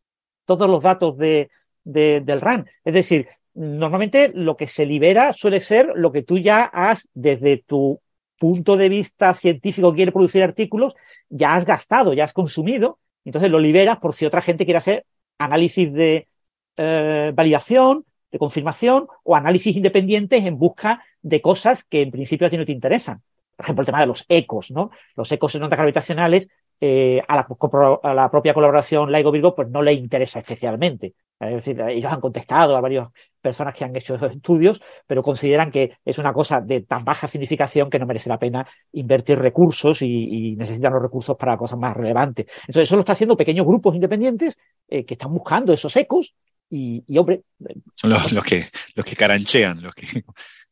Todos 0.47 0.69
los 0.71 0.83
datos 0.83 1.17
de, 1.17 1.51
de- 1.85 2.21
del 2.21 2.41
RAN. 2.41 2.67
Es 2.85 2.95
decir, 2.95 3.29
normalmente 3.55 4.31
lo 4.35 4.57
que 4.57 4.67
se 4.67 4.87
libera 4.87 5.33
suele 5.33 5.61
ser 5.61 5.93
lo 5.95 6.13
que 6.13 6.23
tú 6.23 6.39
ya 6.39 6.65
has, 6.65 7.09
desde 7.15 7.59
tu 7.59 8.01
punto 8.39 8.77
de 8.77 8.89
vista 8.89 9.33
científico 9.33 9.95
quiere 9.95 10.13
producir 10.13 10.43
artículos, 10.43 10.95
ya 11.29 11.55
has 11.55 11.65
gastado, 11.65 12.13
ya 12.13 12.25
has 12.25 12.33
consumido, 12.33 12.99
entonces 13.25 13.51
lo 13.51 13.59
liberas 13.59 13.99
por 13.99 14.13
si 14.13 14.27
otra 14.27 14.43
gente 14.43 14.65
quiere 14.65 14.79
hacer 14.79 15.05
análisis 15.39 15.93
de 15.93 16.29
eh, 16.77 17.33
validación, 17.35 18.05
de 18.31 18.39
confirmación 18.39 19.07
o 19.23 19.37
análisis 19.37 19.77
independientes 19.77 20.45
en 20.45 20.59
busca 20.59 21.05
de 21.23 21.41
cosas 21.41 21.85
que 21.85 22.03
en 22.03 22.11
principio 22.11 22.47
a 22.47 22.51
ti 22.51 22.57
no 22.57 22.65
te 22.65 22.73
interesan. 22.73 23.23
Por 23.57 23.65
ejemplo, 23.65 23.83
el 23.83 23.87
tema 23.87 24.01
de 24.01 24.07
los 24.09 24.25
ecos, 24.29 24.73
¿no? 24.73 24.91
Los 25.15 25.31
ecos 25.31 25.55
en 25.55 25.63
ondas 25.63 25.79
gravitacionales 25.79 26.49
eh, 26.81 27.23
a, 27.29 27.37
la, 27.37 28.31
propia 28.31 28.53
colaboración 28.53 29.13
LIGO 29.13 29.31
Virgo 29.31 29.55
pues 29.55 29.69
no 29.69 29.81
le 29.83 29.93
interesa 29.93 30.41
especialmente. 30.41 31.15
Es 31.49 31.65
decir, 31.65 31.81
ellos 31.81 32.13
han 32.13 32.21
contestado 32.21 32.77
a 32.77 32.81
varias 32.81 33.09
personas 33.41 33.75
que 33.75 33.85
han 33.85 33.95
hecho 33.95 34.15
esos 34.15 34.33
estudios, 34.37 34.81
pero 35.07 35.23
consideran 35.23 35.71
que 35.71 35.99
es 36.05 36.19
una 36.19 36.33
cosa 36.33 36.61
de 36.61 36.83
tan 36.83 37.05
baja 37.05 37.29
significación 37.29 37.91
que 37.91 37.99
no 37.99 38.07
merece 38.07 38.29
la 38.29 38.39
pena 38.39 38.67
invertir 38.93 39.39
recursos 39.39 40.03
y, 40.03 40.57
necesitan 40.57 40.93
los 40.93 41.03
recursos 41.03 41.37
para 41.37 41.57
cosas 41.57 41.79
más 41.79 41.97
relevantes. 41.97 42.47
Entonces, 42.63 42.85
eso 42.89 42.97
lo 42.97 43.01
está 43.01 43.13
haciendo 43.13 43.37
pequeños 43.37 43.67
grupos 43.67 43.95
independientes 43.95 44.59
eh, 44.89 45.05
que 45.05 45.15
están 45.15 45.33
buscando 45.33 45.73
esos 45.73 45.95
ecos 45.97 46.35
y, 46.71 47.05
hombre, 47.19 47.43
Son 47.95 48.11
los, 48.11 48.45
que, 48.45 48.69
los 48.97 49.05
que 49.05 49.15
caranchean, 49.17 49.81
los 49.81 49.95
que. 49.95 50.25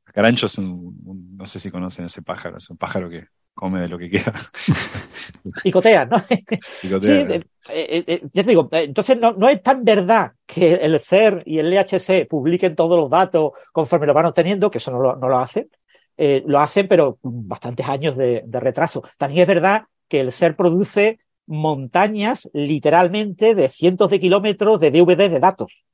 Carancho 0.05 0.47
es 0.47 0.59
un- 0.59 1.37
no 1.37 1.47
sé 1.47 1.59
si 1.59 1.71
conocen 1.71 2.05
ese 2.07 2.23
pájaro, 2.23 2.59
es 2.59 2.69
un 2.69 2.77
pájaro 2.77 3.09
que 3.09 3.27
come 3.55 3.81
de 3.81 3.89
lo 3.89 3.99
que 3.99 4.11
quiera. 4.11 4.33
picotean, 5.63 6.09
¿no? 6.09 6.23
Picotea. 6.83 7.01
Sí, 7.01 7.13
eh, 7.33 7.43
eh, 7.71 8.05
eh, 8.07 8.21
ya 8.33 8.43
te 8.43 8.49
digo, 8.49 8.69
entonces 8.73 9.17
no, 9.19 9.33
no 9.33 9.49
es 9.49 9.63
tan 9.63 9.85
verdad 9.85 10.33
que 10.47 10.75
el 10.75 10.99
CER 11.01 11.43
y 11.47 11.59
el 11.59 11.73
LHC 11.73 12.27
publiquen 12.29 12.75
todos 12.75 12.99
los 12.99 13.11
datos 13.11 13.53
conforme 13.73 14.07
lo 14.07 14.15
van 14.15 14.27
obteniendo, 14.27 14.71
que 14.71 14.79
eso 14.79 14.91
no 14.91 15.01
lo, 15.01 15.17
no 15.17 15.29
lo 15.29 15.39
hacen. 15.39 15.69
Eh, 16.17 16.43
lo 16.47 16.61
hacen, 16.61 16.89
pero 16.89 17.17
con 17.23 17.49
bastantes 17.49 17.87
años 17.89 18.17
de, 18.17 18.43
de 18.47 18.61
retraso. 18.61 19.03
También 19.17 19.43
es 19.43 19.49
verdad 19.49 19.83
que 20.09 20.21
el 20.21 20.31
CER 20.33 20.55
produce 20.57 21.21
montañas, 21.47 22.49
literalmente, 22.53 23.55
de 23.55 23.69
cientos 23.69 24.11
de 24.11 24.21
kilómetros 24.21 24.79
de 24.79 24.91
DVD 24.91 25.29
de 25.31 25.41
datos. 25.41 25.85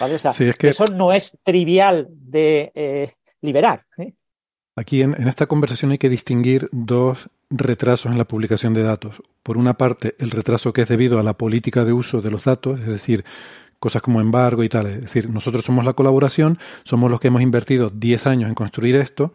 ¿vale? 0.00 0.14
O 0.14 0.18
sea, 0.18 0.32
Sí, 0.32 0.44
es 0.48 0.56
que- 0.56 0.68
eso 0.68 0.84
no 0.92 1.12
es 1.12 1.36
trivial 1.42 2.06
de 2.10 2.72
eh, 2.74 3.12
liberar. 3.40 3.84
Aquí 4.76 5.02
en, 5.02 5.14
en 5.20 5.26
esta 5.26 5.46
conversación 5.46 5.90
hay 5.90 5.98
que 5.98 6.10
distinguir 6.10 6.68
dos 6.70 7.30
retrasos 7.50 8.12
en 8.12 8.18
la 8.18 8.26
publicación 8.26 8.74
de 8.74 8.82
datos. 8.82 9.16
Por 9.42 9.58
una 9.58 9.74
parte, 9.74 10.14
el 10.18 10.30
retraso 10.30 10.72
que 10.72 10.82
es 10.82 10.88
debido 10.88 11.18
a 11.18 11.22
la 11.22 11.36
política 11.36 11.84
de 11.84 11.92
uso 11.92 12.20
de 12.20 12.30
los 12.30 12.44
datos, 12.44 12.80
es 12.80 12.86
decir, 12.86 13.24
cosas 13.78 14.02
como 14.02 14.20
embargo 14.20 14.64
y 14.64 14.68
tal. 14.68 14.86
Es 14.86 15.00
decir, 15.02 15.30
nosotros 15.30 15.64
somos 15.64 15.84
la 15.84 15.94
colaboración, 15.94 16.58
somos 16.84 17.10
los 17.10 17.20
que 17.20 17.28
hemos 17.28 17.42
invertido 17.42 17.90
10 17.90 18.26
años 18.26 18.48
en 18.48 18.54
construir 18.54 18.96
esto, 18.96 19.32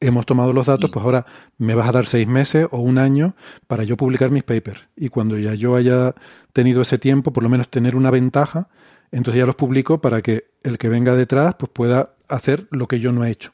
hemos 0.00 0.26
tomado 0.26 0.52
los 0.52 0.66
datos, 0.66 0.90
pues 0.90 1.04
ahora 1.04 1.26
me 1.58 1.74
vas 1.74 1.88
a 1.88 1.92
dar 1.92 2.06
seis 2.06 2.26
meses 2.28 2.66
o 2.70 2.78
un 2.78 2.98
año 2.98 3.34
para 3.66 3.84
yo 3.84 3.96
publicar 3.96 4.30
mis 4.30 4.44
papers. 4.44 4.80
Y 4.96 5.08
cuando 5.08 5.38
ya 5.38 5.54
yo 5.54 5.76
haya 5.76 6.14
tenido 6.52 6.82
ese 6.82 6.98
tiempo, 6.98 7.32
por 7.32 7.42
lo 7.42 7.48
menos 7.48 7.68
tener 7.68 7.96
una 7.96 8.10
ventaja, 8.10 8.68
entonces 9.10 9.38
ya 9.40 9.46
los 9.46 9.56
publico 9.56 10.00
para 10.00 10.22
que 10.22 10.50
el 10.62 10.78
que 10.78 10.88
venga 10.88 11.14
detrás 11.14 11.54
pues 11.58 11.70
pueda 11.72 12.14
hacer 12.28 12.68
lo 12.70 12.86
que 12.86 13.00
yo 13.00 13.12
no 13.12 13.24
he 13.24 13.30
hecho. 13.30 13.52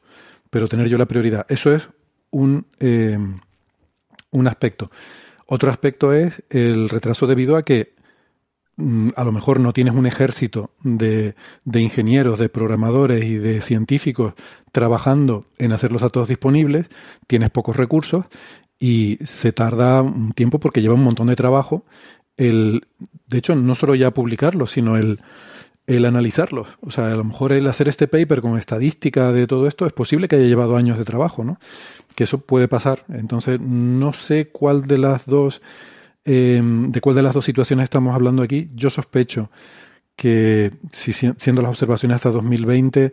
Pero 0.54 0.68
tener 0.68 0.86
yo 0.86 0.96
la 0.96 1.06
prioridad. 1.06 1.46
Eso 1.48 1.74
es 1.74 1.82
un, 2.30 2.66
eh, 2.78 3.18
un 4.30 4.46
aspecto. 4.46 4.88
Otro 5.48 5.68
aspecto 5.68 6.12
es 6.12 6.44
el 6.48 6.88
retraso 6.88 7.26
debido 7.26 7.56
a 7.56 7.64
que 7.64 7.96
mm, 8.76 9.08
a 9.16 9.24
lo 9.24 9.32
mejor 9.32 9.58
no 9.58 9.72
tienes 9.72 9.96
un 9.96 10.06
ejército 10.06 10.70
de, 10.84 11.34
de, 11.64 11.80
ingenieros, 11.80 12.38
de 12.38 12.48
programadores 12.48 13.24
y 13.24 13.34
de 13.34 13.62
científicos 13.62 14.34
trabajando 14.70 15.46
en 15.58 15.72
hacer 15.72 15.90
los 15.90 16.02
datos 16.02 16.28
disponibles, 16.28 16.86
tienes 17.26 17.50
pocos 17.50 17.76
recursos 17.76 18.26
y 18.78 19.18
se 19.24 19.50
tarda 19.50 20.02
un 20.02 20.34
tiempo 20.34 20.60
porque 20.60 20.82
lleva 20.82 20.94
un 20.94 21.02
montón 21.02 21.26
de 21.26 21.34
trabajo. 21.34 21.84
El, 22.36 22.86
de 23.26 23.38
hecho, 23.38 23.56
no 23.56 23.74
solo 23.74 23.96
ya 23.96 24.12
publicarlo, 24.12 24.68
sino 24.68 24.96
el, 24.96 25.18
el 25.86 26.04
analizarlos. 26.04 26.68
O 26.80 26.90
sea, 26.90 27.12
a 27.12 27.16
lo 27.16 27.24
mejor 27.24 27.52
el 27.52 27.66
hacer 27.66 27.88
este 27.88 28.08
paper 28.08 28.40
con 28.40 28.58
estadística 28.58 29.32
de 29.32 29.46
todo 29.46 29.66
esto 29.66 29.86
es 29.86 29.92
posible 29.92 30.28
que 30.28 30.36
haya 30.36 30.46
llevado 30.46 30.76
años 30.76 30.98
de 30.98 31.04
trabajo, 31.04 31.44
¿no? 31.44 31.58
Que 32.16 32.24
eso 32.24 32.38
puede 32.38 32.68
pasar. 32.68 33.04
Entonces, 33.08 33.60
no 33.60 34.12
sé 34.12 34.48
cuál 34.48 34.86
de 34.86 34.98
las 34.98 35.26
dos, 35.26 35.60
eh, 36.24 36.60
de 36.62 37.00
cuál 37.00 37.16
de 37.16 37.22
las 37.22 37.34
dos 37.34 37.44
situaciones 37.44 37.84
estamos 37.84 38.14
hablando 38.14 38.42
aquí. 38.42 38.68
Yo 38.74 38.90
sospecho 38.90 39.50
que 40.16 40.72
si 40.92 41.12
siendo 41.12 41.60
las 41.60 41.70
observaciones 41.70 42.16
hasta 42.16 42.30
2020, 42.30 43.12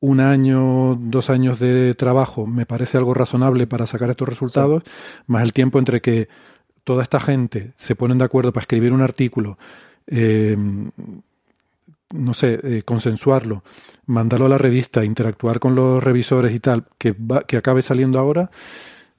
un 0.00 0.20
año, 0.20 0.94
dos 0.96 1.30
años 1.30 1.58
de 1.58 1.94
trabajo 1.94 2.46
me 2.46 2.66
parece 2.66 2.96
algo 2.96 3.14
razonable 3.14 3.66
para 3.66 3.86
sacar 3.86 4.10
estos 4.10 4.28
resultados, 4.28 4.82
más 5.26 5.42
el 5.42 5.52
tiempo 5.52 5.78
entre 5.78 6.00
que 6.00 6.28
toda 6.84 7.02
esta 7.02 7.18
gente 7.18 7.72
se 7.76 7.96
ponen 7.96 8.18
de 8.18 8.24
acuerdo 8.24 8.52
para 8.52 8.62
escribir 8.62 8.92
un 8.92 9.02
artículo, 9.02 9.58
eh, 10.06 10.56
no 12.14 12.34
sé, 12.34 12.60
eh, 12.62 12.82
consensuarlo, 12.84 13.64
mandarlo 14.06 14.46
a 14.46 14.50
la 14.50 14.58
revista, 14.58 15.04
interactuar 15.04 15.58
con 15.58 15.74
los 15.74 16.02
revisores 16.02 16.54
y 16.54 16.60
tal, 16.60 16.84
que, 16.98 17.12
va, 17.12 17.42
que 17.42 17.56
acabe 17.56 17.82
saliendo 17.82 18.18
ahora, 18.18 18.50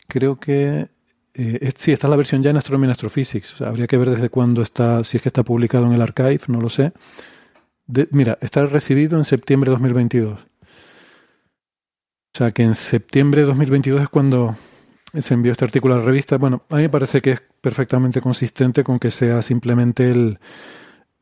creo 0.08 0.40
que 0.40 0.90
eh, 1.34 1.72
sí, 1.78 1.92
está 1.92 2.08
la 2.08 2.16
versión 2.16 2.42
ya 2.42 2.50
en 2.50 2.58
Astronomy 2.58 2.86
and 2.86 2.92
Astrophysics. 2.92 3.62
habría 3.62 3.88
que 3.88 3.98
ver 3.98 4.10
desde 4.10 4.30
cuándo 4.30 4.62
está, 4.62 5.04
si 5.04 5.18
es 5.18 5.24
que 5.24 5.30
está 5.30 5.44
publicado 5.44 5.86
en 5.86 5.94
el 5.94 6.02
archive, 6.02 6.40
no 6.48 6.60
lo 6.62 6.70
sé. 6.70 6.94
mira, 8.12 8.38
está 8.42 8.66
recibido 8.66 9.18
en 9.18 9.24
septiembre 9.24 9.70
de 9.70 9.74
2022. 9.74 10.40
O 10.40 12.38
sea 12.38 12.52
que 12.52 12.64
en 12.64 12.76
septiembre 12.76 13.42
de 13.42 13.48
2022 13.48 14.02
es 14.02 14.10
cuando 14.10 14.56
se 15.20 15.34
envió 15.34 15.52
este 15.52 15.66
artículo 15.66 15.96
a 15.96 15.98
la 15.98 16.04
revista. 16.04 16.38
Bueno, 16.38 16.64
a 16.70 16.76
mí 16.76 16.84
me 16.84 16.90
parece 16.90 17.22
que 17.22 17.32
es 17.32 17.44
perfectamente 17.62 18.22
consistente 18.22 18.84
con 18.84 19.00
que 19.00 19.12
sea 19.12 19.42
simplemente 19.42 20.10
el, 20.10 20.40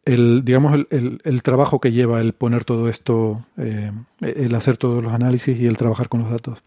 el, 0.06 0.46
digamos, 0.46 0.86
el, 0.92 1.20
el, 1.24 1.44
trabajo 1.44 1.82
que 1.82 1.92
lleva 1.92 2.22
el 2.22 2.34
poner 2.34 2.64
todo 2.64 2.90
esto, 2.90 3.44
eh, 3.58 3.92
el 4.22 4.54
hacer 4.56 4.78
todos 4.78 5.04
los 5.04 5.12
análisis 5.12 5.60
y 5.60 5.66
el 5.66 5.78
trabajar 5.78 6.10
con 6.10 6.22
los 6.22 6.30
datos. 6.30 6.64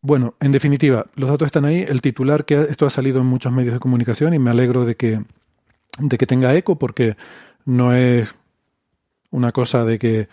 Bueno, 0.00 0.34
en 0.40 0.52
definitiva, 0.52 1.06
los 1.16 1.28
datos 1.28 1.46
están 1.46 1.64
ahí. 1.64 1.84
El 1.86 2.00
titular 2.00 2.44
que 2.44 2.54
esto 2.54 2.86
ha 2.86 2.90
salido 2.90 3.20
en 3.20 3.26
muchos 3.26 3.52
medios 3.52 3.74
de 3.74 3.80
comunicación 3.80 4.32
y 4.32 4.38
me 4.38 4.50
alegro 4.50 4.84
de 4.84 4.96
que, 4.96 5.22
de 5.98 6.18
que 6.18 6.26
tenga 6.26 6.54
eco 6.54 6.78
porque 6.78 7.16
no 7.64 7.92
es 7.94 8.34
una 9.30 9.52
cosa 9.52 9.84
de 9.84 9.98
que 9.98 10.28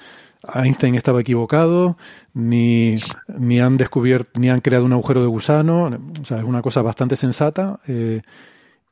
Einstein 0.53 0.95
estaba 0.95 1.21
equivocado, 1.21 1.97
ni, 2.33 2.95
ni 3.27 3.59
han 3.59 3.77
descubierto, 3.77 4.39
ni 4.39 4.49
han 4.49 4.61
creado 4.61 4.85
un 4.85 4.93
agujero 4.93 5.21
de 5.21 5.27
gusano. 5.27 5.89
O 6.21 6.25
sea, 6.25 6.37
es 6.37 6.43
una 6.43 6.61
cosa 6.61 6.81
bastante 6.81 7.15
sensata. 7.15 7.79
Eh, 7.87 8.21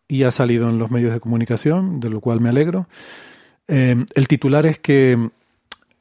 y 0.08 0.24
ha 0.24 0.32
salido 0.32 0.70
en 0.70 0.80
los 0.80 0.90
medios 0.90 1.14
de 1.14 1.20
comunicación, 1.20 2.00
de 2.00 2.10
lo 2.10 2.22
cual 2.22 2.40
me 2.40 2.50
alegro. 2.50 2.88
Eh, 3.68 4.06
el 4.16 4.28
titular 4.28 4.66
es 4.66 4.80
que 4.80 5.30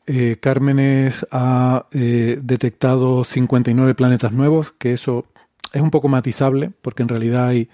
eh, 0.06 0.36
Cármenes 0.40 1.26
ha 1.32 1.86
eh, 1.92 2.38
detectado 2.40 3.24
59 3.24 3.94
planetas 3.94 4.32
nuevos, 4.32 4.72
que 4.78 4.92
eso 4.92 5.26
es 5.72 5.82
un 5.82 5.90
poco 5.90 6.08
matizable, 6.08 6.70
porque 6.82 7.02
en 7.02 7.08
realidad 7.08 7.48
hay, 7.48 7.68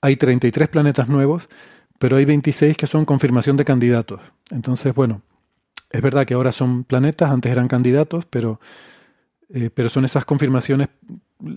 hay 0.00 0.16
33 0.16 0.68
planetas 0.68 1.08
nuevos, 1.08 1.48
pero 1.98 2.16
hay 2.16 2.24
26 2.24 2.76
que 2.76 2.86
son 2.86 3.04
confirmación 3.04 3.56
de 3.58 3.66
candidatos. 3.66 4.20
Entonces, 4.50 4.94
bueno, 4.94 5.20
es 5.90 6.00
verdad 6.00 6.26
que 6.26 6.34
ahora 6.34 6.52
son 6.52 6.84
planetas, 6.84 7.30
antes 7.30 7.52
eran 7.52 7.68
candidatos, 7.68 8.24
pero, 8.24 8.58
pero 9.74 9.88
son 9.90 10.04
esas 10.06 10.24
confirmaciones 10.24 10.88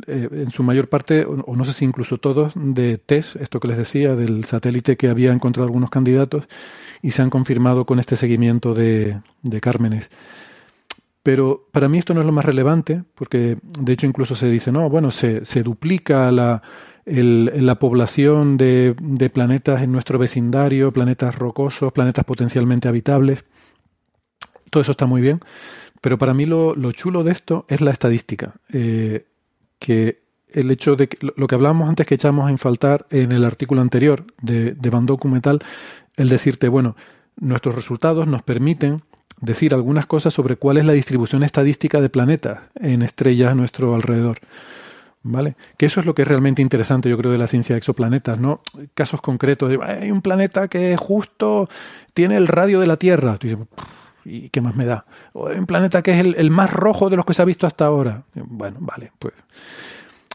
eh, 0.07 0.29
en 0.31 0.51
su 0.51 0.63
mayor 0.63 0.89
parte, 0.89 1.25
o, 1.25 1.55
no 1.55 1.65
sé 1.65 1.73
si 1.73 1.85
incluso 1.85 2.17
todos, 2.17 2.53
de 2.55 2.97
TESS, 2.97 3.37
esto 3.37 3.59
que 3.59 3.67
les 3.67 3.77
decía, 3.77 4.15
del 4.15 4.45
satélite 4.45 4.97
que 4.97 5.09
había 5.09 5.31
encontrado 5.31 5.65
algunos 5.65 5.89
candidatos 5.89 6.45
y 7.01 7.11
se 7.11 7.21
han 7.21 7.29
confirmado 7.29 7.85
con 7.85 7.99
este 7.99 8.17
seguimiento 8.17 8.73
de, 8.73 9.19
de 9.41 9.61
Cármenes. 9.61 10.09
Pero 11.23 11.67
para 11.71 11.87
mí 11.87 11.97
esto 11.97 12.13
no 12.13 12.19
es 12.19 12.25
lo 12.25 12.33
más 12.33 12.45
relevante, 12.45 13.03
porque 13.15 13.57
de 13.63 13.93
hecho 13.93 14.05
incluso 14.05 14.35
se 14.35 14.49
dice, 14.49 14.71
no, 14.71 14.89
bueno, 14.89 15.09
se, 15.09 15.45
se 15.45 15.63
duplica 15.63 16.31
la, 16.31 16.61
la 17.05 17.79
población 17.79 18.57
de, 18.57 18.95
de, 19.01 19.29
planetas 19.29 19.81
en 19.81 19.91
nuestro 19.91 20.19
vecindario, 20.19 20.91
planetas 20.91 21.35
rocosos, 21.35 21.93
planetas 21.93 22.25
potencialmente 22.25 22.89
habitables. 22.89 23.45
Todo 24.69 24.81
eso 24.81 24.91
está 24.91 25.05
muy 25.05 25.21
bien, 25.21 25.39
pero 26.01 26.17
para 26.17 26.33
mí 26.33 26.45
lo, 26.45 26.75
lo 26.75 26.91
chulo 26.91 27.23
de 27.23 27.31
esto 27.31 27.65
es 27.69 27.79
la 27.79 27.91
estadística. 27.91 28.55
Eh, 28.73 29.25
que 29.83 30.23
el 30.47 30.71
hecho 30.71 30.95
de 30.95 31.09
que, 31.09 31.17
lo 31.35 31.45
que 31.45 31.55
hablábamos 31.55 31.89
antes 31.89 32.07
que 32.07 32.15
echamos 32.15 32.49
en 32.49 32.57
faltar 32.57 33.05
en 33.09 33.33
el 33.33 33.43
artículo 33.43 33.81
anterior 33.81 34.25
de, 34.41 34.71
de 34.71 34.89
Van 34.89 35.05
Documental, 35.05 35.59
el 36.15 36.29
decirte, 36.29 36.69
bueno, 36.69 36.95
nuestros 37.35 37.75
resultados 37.75 38.25
nos 38.25 38.43
permiten 38.43 39.01
decir 39.41 39.73
algunas 39.73 40.05
cosas 40.05 40.33
sobre 40.33 40.55
cuál 40.55 40.77
es 40.77 40.85
la 40.85 40.93
distribución 40.93 41.43
estadística 41.43 41.99
de 41.99 42.07
planetas 42.07 42.61
en 42.75 43.01
estrellas 43.01 43.51
a 43.51 43.55
nuestro 43.55 43.93
alrededor. 43.93 44.39
¿Vale? 45.25 45.55
Que 45.77 45.85
eso 45.85 45.99
es 45.99 46.05
lo 46.05 46.15
que 46.15 46.21
es 46.21 46.27
realmente 46.27 46.61
interesante, 46.61 47.09
yo 47.09 47.17
creo, 47.17 47.31
de 47.31 47.37
la 47.37 47.47
ciencia 47.47 47.75
de 47.75 47.77
exoplanetas, 47.77 48.39
¿no? 48.39 48.61
Casos 48.93 49.21
concretos 49.21 49.69
de 49.69 49.79
hay 49.81 50.11
un 50.11 50.21
planeta 50.21 50.67
que 50.67 50.95
justo 50.97 51.69
tiene 52.13 52.37
el 52.37 52.47
radio 52.47 52.79
de 52.79 52.87
la 52.87 52.97
Tierra. 52.97 53.37
¿Y 54.25 54.49
qué 54.49 54.61
más 54.61 54.75
me 54.75 54.85
da? 54.85 55.05
Un 55.33 55.65
planeta 55.65 56.01
que 56.01 56.11
es 56.11 56.19
el, 56.19 56.51
más 56.51 56.71
rojo 56.71 57.09
de 57.09 57.17
los 57.17 57.25
que 57.25 57.33
se 57.33 57.41
ha 57.41 57.45
visto 57.45 57.67
hasta 57.67 57.85
ahora. 57.85 58.23
Bueno, 58.33 58.77
vale, 58.79 59.11
pues. 59.19 59.33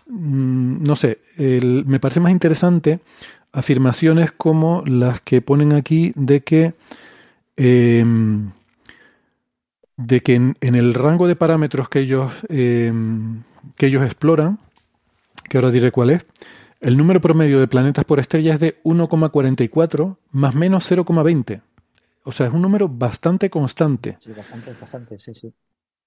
Mm, 0.09 0.83
no 0.85 0.97
sé, 0.97 1.21
me 1.39 2.01
parece 2.01 2.21
más 2.21 2.33
interesante 2.33 3.01
afirmaciones 3.53 4.33
como 4.33 4.83
las 4.87 5.21
que 5.21 5.41
ponen 5.41 5.73
aquí 5.73 6.13
de 6.15 6.43
que. 6.43 6.75
Em, 7.57 8.51
de 9.97 10.21
que 10.23 10.37
en, 10.37 10.57
el 10.61 10.95
rango 10.95 11.27
de 11.27 11.35
parámetros 11.35 11.89
que 11.89 11.99
ellos, 11.99 12.33
em, 12.49 13.43
que 13.77 13.87
ellos 13.87 14.05
exploran, 14.05 14.61
que 15.49 15.59
ahora 15.59 15.73
diré 15.73 15.91
cuál 15.91 16.11
es, 16.11 16.25
el 16.81 16.97
número 16.97 17.21
promedio 17.21 17.59
de 17.59 17.67
planetas 17.67 18.05
por 18.05 18.21
estrella 18.21 18.55
es 18.55 18.61
de 18.61 18.81
1,44 18.85 20.17
más 20.31 20.55
menos 20.55 20.89
0,20. 20.89 21.63
O 22.25 22.33
sea, 22.33 22.47
es 22.47 22.53
un 22.53 22.63
número 22.63 22.89
bastante 22.89 23.51
constante. 23.51 24.19
Sí, 24.21 24.33
bastante, 24.33 24.73
bastante, 24.81 25.19
sí, 25.19 25.35
sí. 25.35 25.53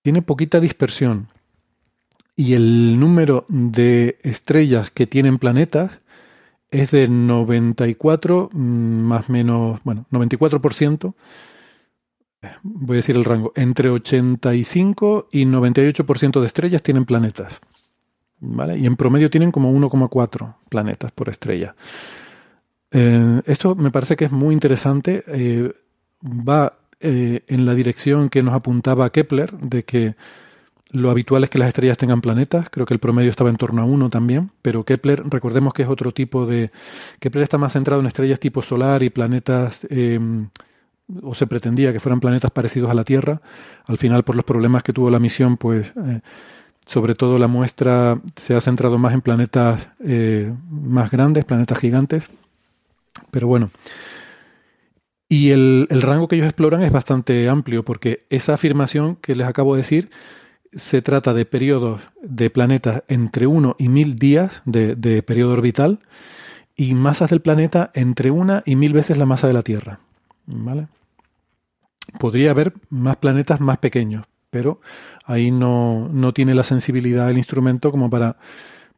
Tiene 0.01 0.21
poquita 0.21 0.59
dispersión. 0.59 1.27
Y 2.35 2.53
el 2.53 2.99
número 2.99 3.45
de 3.49 4.17
estrellas 4.23 4.91
que 4.91 5.07
tienen 5.07 5.37
planetas 5.37 5.91
es 6.71 6.91
de 6.91 7.07
94 7.07 8.49
mm, 8.51 8.57
más 8.57 9.29
menos, 9.29 9.79
bueno, 9.83 10.05
94%. 10.11 11.13
Voy 12.63 12.95
a 12.95 12.97
decir 12.97 13.15
el 13.15 13.25
rango. 13.25 13.51
Entre 13.55 13.89
85 13.89 15.27
y 15.31 15.45
98% 15.45 16.39
de 16.39 16.47
estrellas 16.47 16.81
tienen 16.81 17.05
planetas. 17.05 17.59
¿Vale? 18.39 18.77
Y 18.79 18.87
en 18.87 18.95
promedio 18.95 19.29
tienen 19.29 19.51
como 19.51 19.71
1,4 19.71 20.55
planetas 20.67 21.11
por 21.11 21.29
estrella. 21.29 21.75
Eh, 22.89 23.41
esto 23.45 23.75
me 23.75 23.91
parece 23.91 24.15
que 24.15 24.25
es 24.25 24.31
muy 24.31 24.53
interesante. 24.53 25.23
Eh, 25.27 25.71
va 26.23 26.73
eh, 26.99 27.43
en 27.47 27.65
la 27.65 27.73
dirección 27.73 28.29
que 28.29 28.43
nos 28.43 28.53
apuntaba 28.53 29.11
Kepler, 29.11 29.51
de 29.57 29.83
que 29.83 30.15
lo 30.91 31.09
habitual 31.09 31.43
es 31.43 31.49
que 31.49 31.57
las 31.57 31.69
estrellas 31.69 31.97
tengan 31.97 32.21
planetas, 32.21 32.69
creo 32.69 32.85
que 32.85 32.93
el 32.93 32.99
promedio 32.99 33.29
estaba 33.29 33.49
en 33.49 33.55
torno 33.55 33.81
a 33.81 33.85
uno 33.85 34.09
también, 34.09 34.51
pero 34.61 34.83
Kepler, 34.83 35.23
recordemos 35.29 35.73
que 35.73 35.83
es 35.83 35.89
otro 35.89 36.11
tipo 36.11 36.45
de... 36.45 36.69
Kepler 37.19 37.43
está 37.43 37.57
más 37.57 37.73
centrado 37.73 38.01
en 38.01 38.07
estrellas 38.07 38.39
tipo 38.39 38.61
solar 38.61 39.01
y 39.01 39.09
planetas, 39.09 39.87
em, 39.89 40.49
o 41.23 41.33
se 41.33 41.47
pretendía 41.47 41.93
que 41.93 41.99
fueran 41.99 42.19
planetas 42.19 42.51
parecidos 42.51 42.91
a 42.91 42.93
la 42.93 43.03
Tierra, 43.05 43.41
al 43.85 43.97
final 43.97 44.23
por 44.23 44.35
los 44.35 44.43
problemas 44.43 44.83
que 44.83 44.93
tuvo 44.93 45.09
la 45.09 45.19
misión, 45.19 45.55
pues 45.57 45.93
eh, 45.95 46.19
sobre 46.85 47.15
todo 47.15 47.37
la 47.37 47.47
muestra 47.47 48.19
se 48.35 48.55
ha 48.55 48.61
centrado 48.61 48.97
más 48.97 49.13
en 49.13 49.21
planetas 49.21 49.87
eh, 50.03 50.53
más 50.69 51.09
grandes, 51.09 51.45
planetas 51.45 51.79
gigantes, 51.79 52.25
pero 53.31 53.47
bueno. 53.47 53.71
Y 55.31 55.51
el, 55.51 55.87
rango 55.89 56.27
que 56.27 56.35
ellos 56.35 56.47
exploran 56.47 56.83
es 56.83 56.91
bastante 56.91 57.47
amplio 57.47 57.85
porque 57.85 58.25
esa 58.29 58.55
afirmación 58.55 59.15
que 59.15 59.33
les 59.33 59.47
acabo 59.47 59.75
de 59.75 59.81
decir 59.81 60.09
se 60.73 61.01
trata 61.01 61.33
de 61.33 61.45
periodos 61.45 62.01
de 62.21 62.49
planetas 62.49 63.03
entre 63.07 63.47
1 63.47 63.77
y 63.79 63.87
1000 63.87 64.15
días 64.17 64.61
de, 64.65 65.23
periodo 65.23 65.53
orbital 65.53 65.99
y 66.75 66.95
masas 66.95 67.29
del 67.29 67.39
planeta 67.39 67.91
entre 67.93 68.29
una 68.29 68.61
y 68.65 68.75
mil 68.75 68.91
veces 68.91 69.17
la 69.17 69.25
masa 69.25 69.47
de 69.47 69.53
la 69.53 69.61
Tierra. 69.61 70.01
¿Vale? 70.47 70.87
Podría 72.19 72.51
haber 72.51 72.73
más 72.89 73.15
planetas 73.15 73.61
más 73.61 73.77
pequeños, 73.77 74.25
pero 74.49 74.81
ahí 75.23 75.49
no, 75.49 76.09
no 76.11 76.33
tiene 76.33 76.55
la 76.55 76.65
sensibilidad 76.65 77.27
del 77.27 77.37
instrumento 77.37 77.89
como 77.89 78.09
para, 78.09 78.35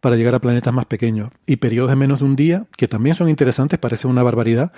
para 0.03 0.15
llegar 0.15 0.34
a 0.34 0.41
planetas 0.41 0.73
más 0.73 0.85
pequeños. 0.85 1.30
Y 1.45 1.57
periodos 1.57 1.91
de 1.91 1.95
menos 1.95 2.19
de 2.19 2.26
un 2.26 2.35
día, 2.35 2.65
que 2.76 2.89
también 2.89 3.15
son 3.15 3.30
interesantes, 3.30 3.77
parece 3.77 4.07
una 4.07 4.23
barbaridad, 4.23 4.73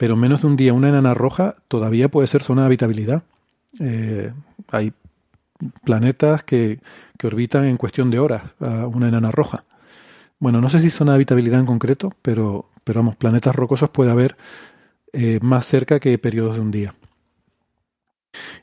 pero 0.00 0.16
menos 0.16 0.40
de 0.40 0.46
un 0.46 0.56
día 0.56 0.72
una 0.72 0.88
enana 0.88 1.12
roja 1.12 1.56
todavía 1.68 2.08
puede 2.08 2.26
ser 2.26 2.42
zona 2.42 2.62
de 2.62 2.68
habitabilidad. 2.68 3.22
Eh, 3.80 4.32
hay 4.70 4.94
planetas 5.84 6.42
que, 6.42 6.80
que, 7.18 7.26
orbitan 7.26 7.66
en 7.66 7.76
cuestión 7.76 8.10
de 8.10 8.18
horas 8.18 8.44
a 8.60 8.86
una 8.86 9.08
enana 9.08 9.30
roja. 9.30 9.64
Bueno, 10.38 10.62
no 10.62 10.70
sé 10.70 10.78
si 10.80 10.88
zona 10.88 11.12
de 11.12 11.16
habitabilidad 11.16 11.60
en 11.60 11.66
concreto, 11.66 12.14
pero, 12.22 12.70
pero 12.82 13.00
vamos, 13.00 13.16
planetas 13.16 13.54
rocosos 13.54 13.90
puede 13.90 14.10
haber 14.10 14.38
eh, 15.12 15.38
más 15.42 15.66
cerca 15.66 16.00
que 16.00 16.16
periodos 16.16 16.54
de 16.54 16.62
un 16.62 16.70
día. 16.70 16.94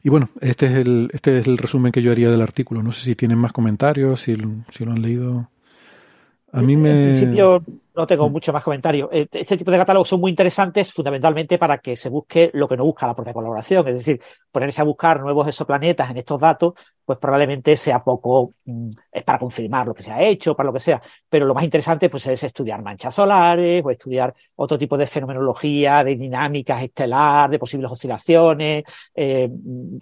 Y 0.01 0.09
bueno, 0.09 0.31
este 0.41 0.65
es, 0.65 0.73
el, 0.73 1.11
este 1.13 1.37
es 1.37 1.47
el 1.47 1.59
resumen 1.59 1.91
que 1.91 2.01
yo 2.01 2.11
haría 2.11 2.31
del 2.31 2.41
artículo. 2.41 2.81
No 2.81 2.93
sé 2.93 3.03
si 3.03 3.13
tienen 3.13 3.37
más 3.37 3.51
comentarios, 3.51 4.21
si, 4.21 4.35
si 4.71 4.85
lo 4.85 4.91
han 4.91 5.03
leído. 5.03 5.51
A 6.51 6.63
mí 6.63 6.75
me. 6.75 7.11
En 7.11 7.15
principio 7.15 7.63
no 7.97 8.05
tengo 8.07 8.29
mucho 8.29 8.53
más 8.53 8.63
comentarios. 8.63 9.09
Eh, 9.11 9.27
este 9.31 9.57
tipo 9.57 9.71
de 9.71 9.77
catálogos 9.77 10.07
son 10.07 10.21
muy 10.21 10.29
interesantes 10.29 10.93
fundamentalmente 10.93 11.57
para 11.57 11.79
que 11.79 11.95
se 11.95 12.09
busque 12.09 12.51
lo 12.53 12.67
que 12.67 12.77
no 12.77 12.85
busca 12.85 13.07
la 13.07 13.15
propia 13.15 13.33
colaboración, 13.33 13.87
es 13.87 13.95
decir, 13.95 14.21
ponerse 14.51 14.81
a 14.81 14.83
buscar 14.83 15.19
nuevos 15.19 15.47
exoplanetas 15.47 16.11
en 16.11 16.17
estos 16.17 16.39
datos, 16.39 16.73
pues 17.03 17.17
probablemente 17.17 17.75
sea 17.75 18.03
poco, 18.03 18.53
mm, 18.65 18.91
es 19.11 19.23
para 19.23 19.39
confirmar 19.39 19.87
lo 19.87 19.95
que 19.95 20.03
se 20.03 20.11
ha 20.11 20.21
hecho, 20.21 20.55
para 20.55 20.67
lo 20.67 20.73
que 20.73 20.79
sea, 20.79 21.01
pero 21.27 21.45
lo 21.45 21.55
más 21.55 21.63
interesante 21.63 22.09
pues 22.09 22.27
es 22.27 22.43
estudiar 22.43 22.83
manchas 22.83 23.15
solares 23.15 23.83
o 23.83 23.89
estudiar 23.89 24.33
otro 24.55 24.77
tipo 24.77 24.95
de 24.95 25.07
fenomenología, 25.07 26.03
de 26.03 26.15
dinámicas 26.15 26.83
estelar, 26.83 27.49
de 27.49 27.57
posibles 27.57 27.91
oscilaciones, 27.91 28.83
eh, 29.15 29.49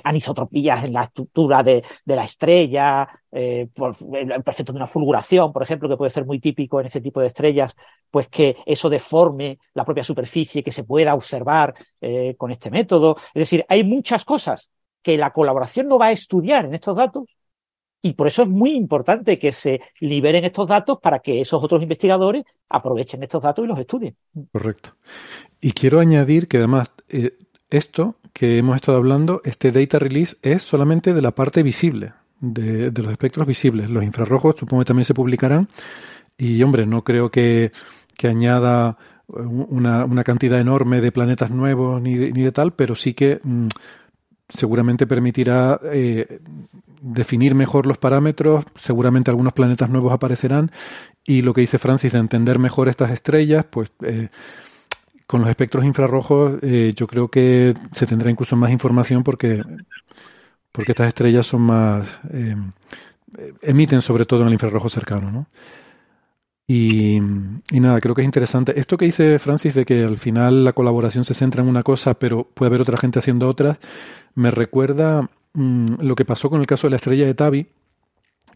anisotropías 0.03 0.83
en 0.83 0.93
la 0.93 1.03
estructura 1.03 1.63
de, 1.63 1.81
de 2.03 2.15
la 2.15 2.25
estrella, 2.25 3.07
eh, 3.37 3.67
por, 3.75 3.93
el 4.13 4.43
proceso 4.43 4.71
de 4.71 4.77
una 4.77 4.87
fulguración, 4.87 5.51
por 5.51 5.61
ejemplo, 5.61 5.89
que 5.89 5.97
puede 5.97 6.09
ser 6.09 6.25
muy 6.25 6.39
típico 6.39 6.79
en 6.79 6.85
ese 6.85 7.01
tipo 7.01 7.19
de 7.19 7.27
estrellas, 7.27 7.75
pues 8.09 8.29
que 8.29 8.55
eso 8.65 8.89
deforme 8.89 9.59
la 9.73 9.83
propia 9.83 10.03
superficie, 10.03 10.63
que 10.63 10.71
se 10.71 10.85
pueda 10.85 11.13
observar 11.13 11.73
eh, 11.99 12.35
con 12.37 12.49
este 12.49 12.71
método. 12.71 13.17
Es 13.33 13.41
decir, 13.41 13.65
hay 13.67 13.83
muchas 13.83 14.23
cosas 14.23 14.71
que 15.01 15.17
la 15.17 15.31
colaboración 15.31 15.87
no 15.87 15.99
va 15.99 16.07
a 16.07 16.11
estudiar 16.11 16.65
en 16.65 16.75
estos 16.75 16.95
datos 16.95 17.25
y 18.01 18.13
por 18.13 18.27
eso 18.27 18.43
es 18.43 18.47
muy 18.47 18.71
importante 18.71 19.39
que 19.39 19.51
se 19.51 19.81
liberen 19.99 20.45
estos 20.45 20.69
datos 20.69 20.99
para 21.01 21.19
que 21.19 21.41
esos 21.41 21.63
otros 21.63 21.81
investigadores 21.81 22.43
aprovechen 22.69 23.23
estos 23.23 23.41
datos 23.43 23.65
y 23.65 23.67
los 23.67 23.79
estudien. 23.79 24.15
Correcto. 24.51 24.95
Y 25.59 25.71
quiero 25.71 25.99
añadir 25.99 26.47
que 26.47 26.57
además 26.57 26.91
eh, 27.09 27.37
esto 27.69 28.15
que 28.31 28.59
hemos 28.59 28.75
estado 28.75 28.97
hablando, 28.97 29.41
este 29.43 29.71
data 29.71 29.97
release 29.97 30.37
es 30.41 30.61
solamente 30.61 31.13
de 31.13 31.21
la 31.21 31.31
parte 31.31 31.63
visible, 31.63 32.13
de, 32.39 32.91
de 32.91 33.01
los 33.01 33.11
espectros 33.11 33.47
visibles. 33.47 33.89
Los 33.89 34.03
infrarrojos 34.03 34.55
supongo 34.57 34.83
que 34.83 34.87
también 34.87 35.05
se 35.05 35.13
publicarán 35.13 35.67
y 36.37 36.61
hombre, 36.63 36.85
no 36.85 37.03
creo 37.03 37.31
que, 37.31 37.71
que 38.17 38.27
añada 38.27 38.97
una, 39.27 40.05
una, 40.05 40.23
cantidad 40.23 40.59
enorme 40.59 41.01
de 41.01 41.11
planetas 41.11 41.49
nuevos 41.49 42.01
ni 42.01 42.15
de, 42.15 42.31
ni 42.31 42.43
de 42.43 42.51
tal, 42.51 42.73
pero 42.73 42.95
sí 42.95 43.13
que 43.13 43.39
mmm, 43.43 43.67
seguramente 44.49 45.07
permitirá 45.07 45.79
eh, 45.91 46.39
definir 47.01 47.55
mejor 47.55 47.85
los 47.85 47.97
parámetros, 47.97 48.65
seguramente 48.75 49.31
algunos 49.31 49.53
planetas 49.53 49.89
nuevos 49.89 50.11
aparecerán 50.11 50.71
y 51.23 51.41
lo 51.41 51.53
que 51.53 51.61
dice 51.61 51.79
Francis 51.79 52.13
de 52.13 52.19
entender 52.19 52.59
mejor 52.59 52.87
estas 52.87 53.11
estrellas, 53.11 53.65
pues 53.69 53.91
eh, 54.03 54.29
con 55.27 55.41
los 55.41 55.49
espectros 55.49 55.85
infrarrojos 55.85 56.59
eh, 56.61 56.93
yo 56.95 57.07
creo 57.07 57.29
que 57.29 57.73
se 57.91 58.05
tendrá 58.05 58.29
incluso 58.29 58.55
más 58.55 58.71
información 58.71 59.23
porque, 59.23 59.63
porque 60.71 60.91
estas 60.91 61.07
estrellas 61.07 61.47
son 61.47 61.61
más... 61.61 62.07
Eh, 62.31 62.55
emiten 63.61 64.01
sobre 64.01 64.25
todo 64.25 64.41
en 64.41 64.47
el 64.47 64.53
infrarrojo 64.53 64.87
cercano, 64.87 65.29
¿no? 65.29 65.47
Y, 66.67 67.19
nada, 67.71 68.01
creo 68.01 68.15
que 68.15 68.21
es 68.21 68.25
interesante. 68.25 68.79
Esto 68.79 68.97
que 68.97 69.05
dice 69.05 69.37
Francis 69.37 69.75
de 69.75 69.85
que 69.85 70.03
al 70.03 70.17
final 70.17 70.63
la 70.63 70.73
colaboración 70.73 71.23
se 71.23 71.35
centra 71.35 71.61
en 71.61 71.69
una 71.69 71.83
cosa, 71.83 72.15
pero 72.15 72.49
puede 72.53 72.69
haber 72.69 72.81
otra 72.81 72.97
gente 72.97 73.19
haciendo 73.19 73.47
otras, 73.47 73.77
me 74.33 74.49
recuerda 74.51 75.29
mmm, 75.53 75.85
lo 76.01 76.15
que 76.15 76.25
pasó 76.25 76.49
con 76.49 76.61
el 76.61 76.67
caso 76.67 76.87
de 76.87 76.91
la 76.91 76.95
estrella 76.97 77.25
de 77.25 77.35
Tabi, 77.35 77.67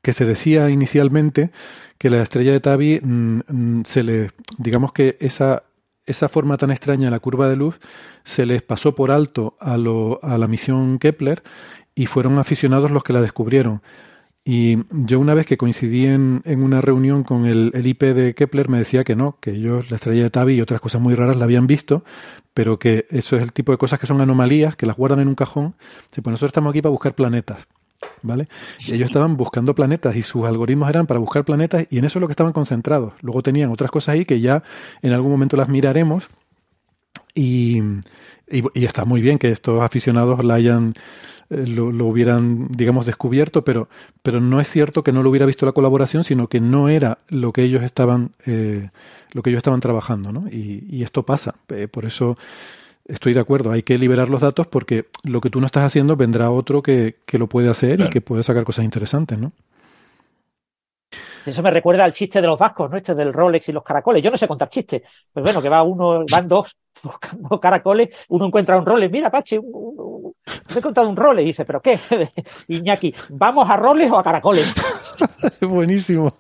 que 0.01 0.13
se 0.13 0.25
decía 0.25 0.69
inicialmente 0.69 1.51
que 1.97 2.09
la 2.09 2.21
estrella 2.23 2.51
de 2.51 2.59
Tabi 2.59 2.99
mmm, 3.01 3.81
se 3.83 4.03
le, 4.03 4.31
digamos 4.57 4.91
que 4.91 5.17
esa, 5.19 5.63
esa 6.05 6.29
forma 6.29 6.57
tan 6.57 6.71
extraña 6.71 7.05
de 7.05 7.11
la 7.11 7.19
curva 7.19 7.47
de 7.47 7.57
luz 7.57 7.79
se 8.23 8.45
les 8.47 8.63
pasó 8.63 8.95
por 8.95 9.11
alto 9.11 9.55
a, 9.59 9.77
lo, 9.77 10.19
a 10.23 10.37
la 10.39 10.47
misión 10.47 10.97
Kepler 10.97 11.43
y 11.93 12.07
fueron 12.07 12.39
aficionados 12.39 12.89
los 12.89 13.03
que 13.03 13.13
la 13.13 13.21
descubrieron. 13.21 13.81
Y 14.45 14.77
yo 14.91 15.19
una 15.19 15.33
vez 15.33 15.45
que 15.45 15.57
coincidí 15.57 16.05
en, 16.05 16.41
en 16.45 16.63
una 16.63 16.81
reunión 16.81 17.23
con 17.23 17.45
el, 17.45 17.71
el, 17.73 17.85
IP 17.85 18.03
de 18.03 18.33
Kepler 18.33 18.69
me 18.69 18.79
decía 18.79 19.03
que 19.03 19.15
no, 19.15 19.37
que 19.39 19.51
ellos 19.51 19.91
la 19.91 19.97
estrella 19.97 20.23
de 20.23 20.29
Tabi 20.29 20.55
y 20.55 20.61
otras 20.61 20.81
cosas 20.81 21.01
muy 21.01 21.13
raras 21.13 21.37
la 21.37 21.43
habían 21.43 21.67
visto, 21.67 22.03
pero 22.53 22.79
que 22.79 23.05
eso 23.09 23.35
es 23.35 23.43
el 23.43 23.53
tipo 23.53 23.71
de 23.71 23.77
cosas 23.77 23.99
que 23.99 24.07
son 24.07 24.21
anomalías, 24.21 24.75
que 24.75 24.85
las 24.85 24.95
guardan 24.95 25.19
en 25.19 25.27
un 25.27 25.35
cajón. 25.35 25.75
Sí, 26.11 26.21
pues 26.21 26.31
nosotros 26.31 26.49
estamos 26.49 26.71
aquí 26.71 26.81
para 26.81 26.91
buscar 26.91 27.13
planetas. 27.13 27.67
¿Vale? 28.21 28.47
Y 28.79 28.93
ellos 28.93 29.07
estaban 29.07 29.35
buscando 29.35 29.75
planetas 29.75 30.15
y 30.15 30.23
sus 30.23 30.45
algoritmos 30.45 30.89
eran 30.89 31.05
para 31.05 31.19
buscar 31.19 31.43
planetas 31.43 31.85
y 31.89 31.97
en 31.97 32.05
eso 32.05 32.17
es 32.17 32.21
lo 32.21 32.27
que 32.27 32.33
estaban 32.33 32.53
concentrados. 32.53 33.13
Luego 33.21 33.43
tenían 33.43 33.71
otras 33.71 33.91
cosas 33.91 34.13
ahí 34.13 34.25
que 34.25 34.39
ya 34.39 34.63
en 35.01 35.11
algún 35.11 35.31
momento 35.31 35.57
las 35.57 35.67
miraremos 35.67 36.29
y, 37.35 37.81
y, 38.49 38.63
y 38.73 38.85
está 38.85 39.03
muy 39.03 39.21
bien 39.21 39.37
que 39.37 39.51
estos 39.51 39.81
aficionados 39.81 40.43
la 40.45 40.55
hayan 40.55 40.93
eh, 41.49 41.67
lo, 41.67 41.91
lo, 41.91 42.05
hubieran, 42.05 42.67
digamos, 42.69 43.05
descubierto, 43.05 43.63
pero, 43.63 43.89
pero 44.21 44.39
no 44.39 44.59
es 44.61 44.69
cierto 44.69 45.03
que 45.03 45.11
no 45.11 45.23
lo 45.23 45.29
hubiera 45.29 45.45
visto 45.45 45.65
la 45.65 45.71
colaboración, 45.71 46.23
sino 46.23 46.47
que 46.47 46.59
no 46.59 46.89
era 46.89 47.19
lo 47.27 47.51
que 47.53 47.63
ellos 47.63 47.83
estaban, 47.83 48.31
eh, 48.45 48.89
lo 49.31 49.41
que 49.41 49.49
ellos 49.49 49.59
estaban 49.59 49.79
trabajando, 49.79 50.31
¿no? 50.31 50.47
Y, 50.49 50.85
y 50.89 51.03
esto 51.03 51.23
pasa. 51.23 51.55
Eh, 51.69 51.87
por 51.87 52.05
eso 52.05 52.37
estoy 53.05 53.33
de 53.33 53.39
acuerdo, 53.39 53.71
hay 53.71 53.81
que 53.81 53.97
liberar 53.97 54.29
los 54.29 54.41
datos 54.41 54.67
porque 54.67 55.07
lo 55.23 55.41
que 55.41 55.49
tú 55.49 55.59
no 55.59 55.65
estás 55.65 55.83
haciendo 55.83 56.15
vendrá 56.15 56.51
otro 56.51 56.83
que, 56.83 57.15
que 57.25 57.39
lo 57.39 57.47
puede 57.47 57.69
hacer 57.69 57.95
claro. 57.95 58.09
y 58.09 58.13
que 58.13 58.21
puede 58.21 58.43
sacar 58.43 58.63
cosas 58.63 58.85
interesantes, 58.85 59.37
¿no? 59.37 59.51
Eso 61.45 61.63
me 61.63 61.71
recuerda 61.71 62.03
al 62.03 62.13
chiste 62.13 62.41
de 62.41 62.47
los 62.47 62.59
vascos, 62.59 62.89
¿no? 62.91 62.97
Este 62.97 63.15
del 63.15 63.33
Rolex 63.33 63.69
y 63.69 63.71
los 63.71 63.83
caracoles. 63.83 64.21
Yo 64.21 64.29
no 64.29 64.37
sé 64.37 64.47
contar 64.47 64.69
chistes. 64.69 65.01
Pues 65.33 65.43
bueno, 65.43 65.61
que 65.61 65.69
va 65.69 65.83
uno, 65.83 66.25
van 66.29 66.47
dos 66.47 66.77
buscando 67.03 67.59
caracoles, 67.59 68.09
uno 68.29 68.45
encuentra 68.45 68.77
un 68.77 68.85
Rolex. 68.85 69.11
Mira, 69.11 69.31
Pache, 69.31 69.57
un, 69.57 69.95
un, 69.97 70.08
me 70.73 70.79
he 70.79 70.81
contado 70.81 71.09
un 71.09 71.15
Rolex. 71.15 71.43
Y 71.43 71.47
dice, 71.47 71.65
¿pero 71.65 71.81
qué? 71.81 71.99
Iñaki, 72.67 73.13
¿vamos 73.29 73.69
a 73.69 73.77
Rolex 73.77 74.11
o 74.11 74.19
a 74.19 74.23
caracoles? 74.23 74.73
Buenísimo. 75.61 76.31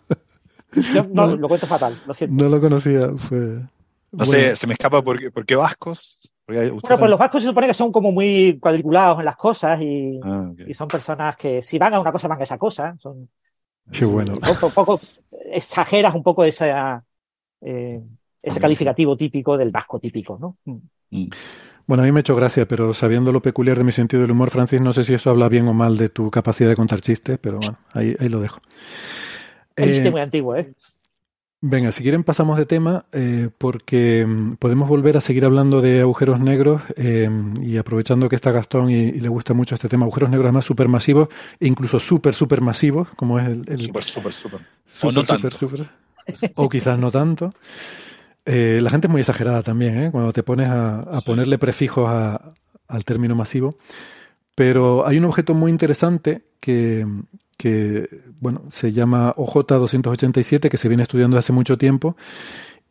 Yo 0.93 1.03
no, 1.03 1.27
no, 1.27 1.35
lo 1.35 1.47
cuento 1.47 1.67
fatal, 1.67 2.01
lo 2.05 2.13
siento. 2.13 2.43
No 2.43 2.49
lo 2.49 2.61
conocía. 2.61 3.09
Fue... 3.17 3.37
No 3.37 4.25
bueno. 4.25 4.31
sé, 4.31 4.55
se 4.55 4.67
me 4.67 4.73
escapa 4.73 5.01
por 5.01 5.19
qué, 5.19 5.31
por 5.31 5.45
qué 5.45 5.55
vascos. 5.55 6.31
Bueno, 6.47 6.79
pues 6.81 7.09
los 7.09 7.19
vascos 7.19 7.43
se 7.43 7.49
supone 7.49 7.67
que 7.67 7.75
son 7.75 7.91
como 7.91 8.11
muy 8.11 8.57
cuadriculados 8.59 9.19
en 9.19 9.25
las 9.25 9.35
cosas 9.35 9.79
y, 9.81 10.19
ah, 10.23 10.49
okay. 10.51 10.65
y 10.67 10.73
son 10.73 10.87
personas 10.87 11.35
que 11.35 11.61
si 11.61 11.77
van 11.77 11.93
a 11.93 11.99
una 11.99 12.11
cosa 12.11 12.27
van 12.27 12.39
a 12.39 12.43
esa 12.43 12.57
cosa. 12.57 12.95
Son, 12.99 13.29
Qué 13.91 14.05
bueno. 14.05 14.33
Un 14.33 14.71
poco, 14.71 14.99
exageras 15.51 16.13
un 16.15 16.23
poco 16.23 16.43
esa, 16.43 17.03
eh, 17.61 18.01
ese 18.41 18.59
calificativo 18.59 19.17
típico 19.17 19.57
del 19.57 19.71
vasco 19.71 19.99
típico, 19.99 20.37
¿no? 20.39 20.57
Bueno, 21.89 22.03
a 22.03 22.05
mí 22.05 22.11
me 22.11 22.19
ha 22.19 22.21
hecho 22.21 22.35
gracia, 22.35 22.67
pero 22.67 22.93
sabiendo 22.93 23.31
lo 23.31 23.41
peculiar 23.41 23.75
de 23.75 23.83
mi 23.83 23.91
sentido 23.91 24.21
del 24.21 24.29
humor, 24.29 24.51
Francis, 24.51 24.79
no 24.79 24.93
sé 24.93 25.03
si 25.03 25.15
eso 25.15 25.31
habla 25.31 25.49
bien 25.49 25.67
o 25.67 25.73
mal 25.73 25.97
de 25.97 26.09
tu 26.09 26.29
capacidad 26.29 26.69
de 26.69 26.75
contar 26.75 27.01
chistes, 27.01 27.39
pero 27.41 27.57
bueno, 27.57 27.79
ahí, 27.93 28.15
ahí 28.19 28.29
lo 28.29 28.39
dejo. 28.39 28.59
Un 29.75 29.87
chiste 29.87 30.11
muy 30.11 30.21
antiguo, 30.21 30.55
¿eh? 30.55 30.71
Venga, 31.61 31.91
si 31.91 32.03
quieren 32.03 32.23
pasamos 32.23 32.59
de 32.59 32.67
tema 32.67 33.07
eh, 33.11 33.49
porque 33.57 34.23
mm, 34.23 34.57
podemos 34.57 34.87
volver 34.87 35.17
a 35.17 35.21
seguir 35.21 35.45
hablando 35.45 35.81
de 35.81 36.01
agujeros 36.01 36.39
negros 36.39 36.83
eh, 36.95 37.27
y 37.59 37.77
aprovechando 37.77 38.29
que 38.29 38.35
está 38.35 38.51
Gastón 38.51 38.91
y, 38.91 39.05
y, 39.05 39.19
le 39.19 39.29
gusta 39.29 39.55
mucho 39.55 39.73
este 39.73 39.89
tema, 39.89 40.05
agujeros 40.05 40.29
negros 40.29 40.45
además 40.45 40.65
supermasivos 40.65 41.29
e 41.59 41.65
incluso 41.65 41.99
super 41.99 42.35
supermasivos, 42.35 43.07
como 43.15 43.39
es 43.39 43.47
el... 43.47 43.63
el 43.67 43.79
super, 43.79 44.03
super, 44.03 44.33
super. 44.33 44.59
super 44.85 45.09
o 45.09 45.11
no 45.11 45.21
super, 45.21 45.41
tanto. 45.41 45.57
super, 45.57 45.89
o 46.53 46.69
quizás 46.69 46.99
no 46.99 47.09
tanto. 47.09 47.51
Eh, 48.51 48.79
la 48.81 48.89
gente 48.89 49.05
es 49.05 49.11
muy 49.11 49.21
exagerada 49.21 49.61
también, 49.61 50.01
¿eh? 50.01 50.11
cuando 50.11 50.33
te 50.33 50.41
pones 50.41 50.69
a, 50.69 51.01
a 51.01 51.19
sí. 51.19 51.25
ponerle 51.27 51.59
prefijos 51.59 52.09
a, 52.09 52.51
al 52.87 53.05
término 53.05 53.35
masivo. 53.35 53.77
Pero 54.55 55.05
hay 55.07 55.19
un 55.19 55.25
objeto 55.25 55.53
muy 55.53 55.69
interesante 55.69 56.41
que, 56.59 57.05
que 57.57 58.09
bueno, 58.39 58.63
se 58.71 58.91
llama 58.91 59.35
OJ287, 59.35 60.67
que 60.67 60.77
se 60.77 60.87
viene 60.87 61.03
estudiando 61.03 61.37
hace 61.37 61.53
mucho 61.53 61.77
tiempo. 61.77 62.17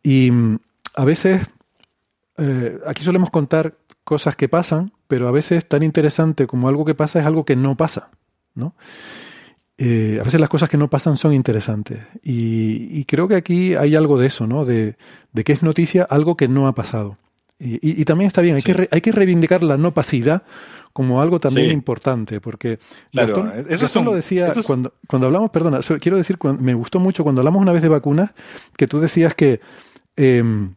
Y 0.01 0.31
mm, 0.31 0.59
a 0.95 1.03
veces, 1.03 1.41
eh, 2.37 2.79
aquí 2.87 3.03
solemos 3.03 3.29
contar 3.29 3.75
cosas 4.05 4.37
que 4.37 4.47
pasan, 4.47 4.93
pero 5.09 5.27
a 5.27 5.31
veces 5.31 5.67
tan 5.67 5.83
interesante 5.83 6.47
como 6.47 6.69
algo 6.69 6.85
que 6.85 6.95
pasa 6.95 7.19
es 7.19 7.25
algo 7.25 7.43
que 7.43 7.57
no 7.57 7.75
pasa, 7.75 8.11
¿no? 8.55 8.75
Eh, 9.81 10.17
a 10.19 10.23
veces 10.25 10.41
las 10.41 10.49
cosas 10.49 10.69
que 10.69 10.77
no 10.77 10.89
pasan 10.89 11.15
son 11.15 11.33
interesantes. 11.33 11.99
Y, 12.21 12.99
y, 12.99 13.05
creo 13.05 13.29
que 13.29 13.35
aquí 13.35 13.75
hay 13.75 13.95
algo 13.95 14.19
de 14.19 14.27
eso, 14.27 14.45
¿no? 14.45 14.65
De, 14.65 14.97
de 15.31 15.43
que 15.45 15.53
es 15.53 15.63
noticia 15.63 16.03
algo 16.03 16.35
que 16.35 16.49
no 16.49 16.67
ha 16.67 16.75
pasado. 16.75 17.17
Y, 17.61 18.05
también 18.05 18.27
está 18.27 18.41
bien, 18.41 18.55
hay, 18.55 18.61
que 18.61 18.87
hay 18.89 19.01
que 19.01 19.11
reivindicar 19.11 19.63
la 19.63 19.75
no 19.75 19.93
pasividad 19.93 20.43
como 20.93 21.21
algo 21.21 21.41
también 21.41 21.71
importante, 21.71 22.39
porque 22.39 22.79
claro, 23.11 23.51
eso 23.67 24.01
lo 24.01 24.13
decía 24.13 24.51
cuando, 24.65 24.93
cuando 25.07 25.27
hablamos, 25.27 25.51
perdona, 25.51 25.79
quiero 25.99 26.15
decir, 26.15 26.37
me 26.57 26.73
gustó 26.73 27.01
mucho 27.01 27.23
cuando 27.23 27.41
hablamos 27.41 27.61
una 27.61 27.73
vez 27.73 27.81
de 27.81 27.89
vacunas, 27.89 28.31
que 28.77 28.87
tú 28.87 29.01
decías 29.01 29.35
que, 29.35 29.59
em, 30.15 30.73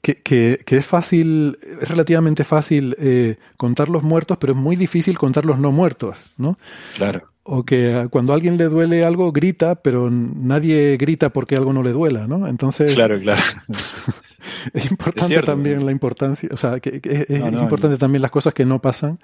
que, 0.00 0.16
que, 0.16 0.76
es 0.76 0.86
fácil, 0.86 1.56
es 1.80 1.88
relativamente 1.88 2.42
fácil 2.42 2.96
eh, 2.98 3.36
contar 3.56 3.88
los 3.88 4.02
muertos, 4.02 4.38
pero 4.38 4.54
es 4.54 4.58
muy 4.58 4.74
difícil 4.74 5.16
contar 5.16 5.44
los 5.44 5.58
no 5.58 5.70
muertos, 5.70 6.16
¿no? 6.36 6.58
Claro. 6.96 7.31
O 7.44 7.64
que 7.64 8.06
cuando 8.10 8.32
a 8.32 8.36
alguien 8.36 8.56
le 8.56 8.66
duele 8.66 9.04
algo, 9.04 9.32
grita, 9.32 9.74
pero 9.74 10.10
nadie 10.10 10.96
grita 10.96 11.30
porque 11.30 11.56
algo 11.56 11.72
no 11.72 11.82
le 11.82 11.90
duela, 11.90 12.28
¿no? 12.28 12.46
Entonces. 12.46 12.94
Claro, 12.94 13.18
claro. 13.18 13.40
es 14.72 14.90
importante 14.90 15.42
también 15.42 15.84
la 15.84 15.90
importancia, 15.92 16.48
o 16.52 16.56
sea, 16.56 16.78
que, 16.78 17.00
es, 17.02 17.30
importante 17.30 17.96
también 17.98 18.22
las 18.22 18.30
cosas 18.30 18.54
que 18.54 18.64
no 18.64 18.80
pasan 18.80 19.18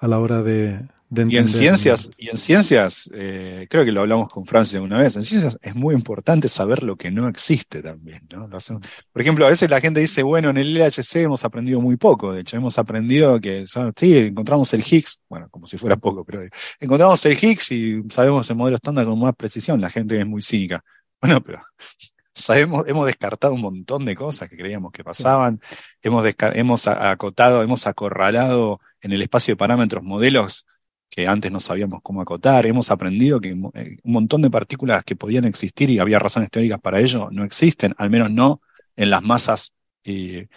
a 0.00 0.08
la 0.08 0.18
hora 0.18 0.42
de, 0.42 0.80
y 1.10 1.36
en 1.36 1.48
ciencias, 1.48 2.10
y 2.16 2.30
en 2.30 2.38
ciencias 2.38 3.08
eh, 3.14 3.66
creo 3.68 3.84
que 3.84 3.92
lo 3.92 4.00
hablamos 4.00 4.28
con 4.28 4.46
Francia 4.46 4.80
una 4.80 4.98
vez, 4.98 5.14
en 5.16 5.22
ciencias 5.22 5.58
es 5.62 5.74
muy 5.74 5.94
importante 5.94 6.48
saber 6.48 6.82
lo 6.82 6.96
que 6.96 7.10
no 7.10 7.28
existe 7.28 7.82
también. 7.82 8.26
¿no? 8.30 8.48
Por 8.48 9.22
ejemplo, 9.22 9.46
a 9.46 9.50
veces 9.50 9.70
la 9.70 9.80
gente 9.80 10.00
dice, 10.00 10.22
bueno, 10.22 10.50
en 10.50 10.56
el 10.56 10.74
LHC 10.74 11.16
hemos 11.16 11.44
aprendido 11.44 11.80
muy 11.80 11.96
poco, 11.96 12.32
de 12.32 12.40
hecho 12.40 12.56
hemos 12.56 12.78
aprendido 12.78 13.40
que, 13.40 13.66
sí, 13.96 14.16
encontramos 14.16 14.72
el 14.74 14.80
Higgs, 14.80 15.20
bueno, 15.28 15.48
como 15.50 15.66
si 15.66 15.76
fuera 15.76 15.96
poco, 15.96 16.24
pero 16.24 16.40
encontramos 16.80 17.24
el 17.26 17.32
Higgs 17.32 17.70
y 17.72 18.02
sabemos 18.10 18.48
el 18.50 18.56
modelo 18.56 18.76
estándar 18.76 19.04
con 19.04 19.18
más 19.18 19.36
precisión, 19.36 19.80
la 19.80 19.90
gente 19.90 20.18
es 20.18 20.26
muy 20.26 20.42
cínica. 20.42 20.82
Bueno, 21.20 21.40
pero 21.42 21.60
sabemos, 22.34 22.84
hemos 22.88 23.06
descartado 23.06 23.54
un 23.54 23.60
montón 23.60 24.04
de 24.04 24.16
cosas 24.16 24.48
que 24.48 24.56
creíamos 24.56 24.90
que 24.90 25.04
pasaban, 25.04 25.60
hemos, 26.02 26.26
hemos 26.54 26.88
acotado, 26.88 27.62
hemos 27.62 27.86
acorralado 27.86 28.80
en 29.00 29.12
el 29.12 29.22
espacio 29.22 29.52
de 29.52 29.56
parámetros 29.56 30.02
modelos 30.02 30.66
que 31.14 31.28
antes 31.28 31.52
no 31.52 31.60
sabíamos 31.60 32.00
cómo 32.02 32.20
acotar. 32.20 32.66
Hemos 32.66 32.90
aprendido 32.90 33.40
que 33.40 33.50
eh, 33.50 33.98
un 34.02 34.12
montón 34.12 34.42
de 34.42 34.50
partículas 34.50 35.04
que 35.04 35.14
podían 35.14 35.44
existir 35.44 35.88
y 35.88 36.00
había 36.00 36.18
razones 36.18 36.50
teóricas 36.50 36.80
para 36.80 37.00
ello 37.00 37.28
no 37.30 37.44
existen, 37.44 37.94
al 37.98 38.10
menos 38.10 38.32
no 38.32 38.60
en 38.96 39.10
las 39.10 39.22
masas 39.22 39.74
eh, 40.02 40.48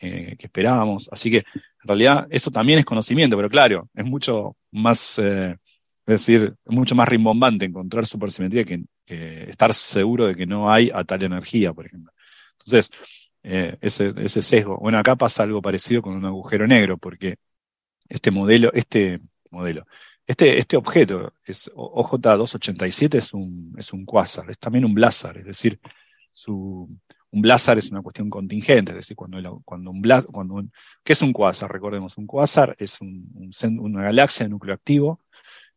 eh, 0.00 0.36
que 0.38 0.46
esperábamos. 0.46 1.10
Así 1.12 1.30
que 1.30 1.38
en 1.38 1.44
realidad 1.84 2.26
eso 2.30 2.50
también 2.50 2.78
es 2.78 2.86
conocimiento, 2.86 3.36
pero 3.36 3.50
claro, 3.50 3.90
es 3.94 4.06
mucho 4.06 4.56
más, 4.70 5.20
decir, 6.06 6.54
mucho 6.64 6.94
más 6.94 7.08
rimbombante 7.08 7.66
encontrar 7.66 8.06
supersimetría 8.06 8.64
que, 8.64 8.84
que, 9.04 9.50
estar 9.50 9.74
seguro 9.74 10.26
de 10.28 10.34
que 10.34 10.46
no 10.46 10.72
hay 10.72 10.90
a 10.94 11.04
tal 11.04 11.24
energía, 11.24 11.74
por 11.74 11.86
ejemplo. 11.86 12.10
Entonces, 12.52 12.90
ese, 13.42 14.14
ese 14.16 14.42
sesgo. 14.42 14.78
Bueno, 14.78 14.98
acá 14.98 15.14
pasa 15.14 15.42
algo 15.42 15.60
parecido 15.62 16.00
con 16.02 16.14
un 16.14 16.24
agujero 16.24 16.66
negro, 16.66 16.96
porque 16.96 17.36
este 18.08 18.30
modelo, 18.30 18.72
este 18.72 19.20
modelo. 19.56 19.86
Este, 20.26 20.58
este 20.58 20.76
objeto, 20.76 21.32
es 21.44 21.70
OJ287, 21.74 23.18
es 23.18 23.32
un, 23.32 23.74
es 23.78 23.92
un 23.92 24.04
quasar, 24.04 24.50
es 24.50 24.58
también 24.58 24.84
un 24.84 24.94
blazar, 24.94 25.38
es 25.38 25.46
decir, 25.46 25.80
su, 26.32 26.88
un 27.30 27.42
blazar 27.42 27.78
es 27.78 27.90
una 27.90 28.02
cuestión 28.02 28.28
contingente, 28.28 28.92
es 28.92 28.96
decir, 28.96 29.16
cuando, 29.16 29.62
cuando 29.64 29.90
un 29.90 30.00
blazar, 30.02 30.30
cuando 30.30 30.64
¿qué 31.04 31.12
es 31.12 31.22
un 31.22 31.32
quasar? 31.32 31.70
Recordemos, 31.70 32.18
un 32.18 32.26
quasar 32.26 32.74
es 32.78 33.00
un, 33.00 33.52
una 33.78 34.02
galaxia 34.02 34.46
de 34.46 34.50
núcleo 34.50 34.74
activo 34.74 35.20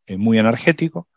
eh, 0.07 0.17
muy 0.17 0.39
energético 0.39 1.07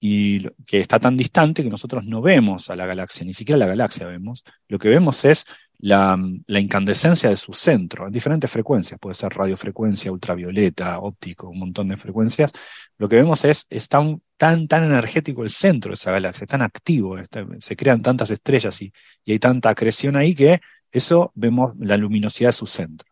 y 0.00 0.48
que 0.64 0.80
está 0.80 0.98
tan 0.98 1.16
distante 1.16 1.62
que 1.62 1.70
nosotros 1.70 2.04
no 2.06 2.22
vemos 2.22 2.70
a 2.70 2.76
la 2.76 2.86
galaxia, 2.86 3.26
ni 3.26 3.34
siquiera 3.34 3.58
la 3.58 3.66
galaxia 3.66 4.06
vemos. 4.06 4.44
Lo 4.66 4.78
que 4.78 4.88
vemos 4.88 5.24
es 5.26 5.44
la, 5.82 6.18
incandescencia 6.48 7.30
de 7.30 7.36
su 7.36 7.52
centro 7.52 8.06
en 8.06 8.12
diferentes 8.12 8.50
frecuencias, 8.50 8.98
puede 9.00 9.14
ser 9.14 9.32
radiofrecuencia, 9.32 10.12
ultravioleta, 10.12 10.98
óptico, 10.98 11.48
un 11.48 11.58
montón 11.58 11.88
de 11.88 11.96
frecuencias. 11.96 12.52
Lo 12.98 13.08
que 13.08 13.16
vemos 13.16 13.44
es, 13.44 13.66
es 13.70 13.88
tan, 13.88 14.20
tan, 14.36 14.68
tan 14.68 14.84
energético 14.84 15.42
el 15.42 15.50
centro 15.50 15.90
de 15.90 15.94
esa 15.94 16.12
galaxia, 16.12 16.46
tan 16.46 16.62
activo, 16.62 17.16
se 17.60 17.76
crean 17.76 18.02
tantas 18.02 18.30
estrellas 18.30 18.80
y, 18.82 18.92
y 19.24 19.32
hay 19.32 19.38
tanta 19.38 19.70
acreción 19.70 20.16
ahí 20.16 20.34
que 20.34 20.60
eso 20.92 21.32
vemos 21.34 21.74
la 21.78 21.96
luminosidad 21.96 22.50
de 22.50 22.54
su 22.54 22.66
centro. 22.66 23.06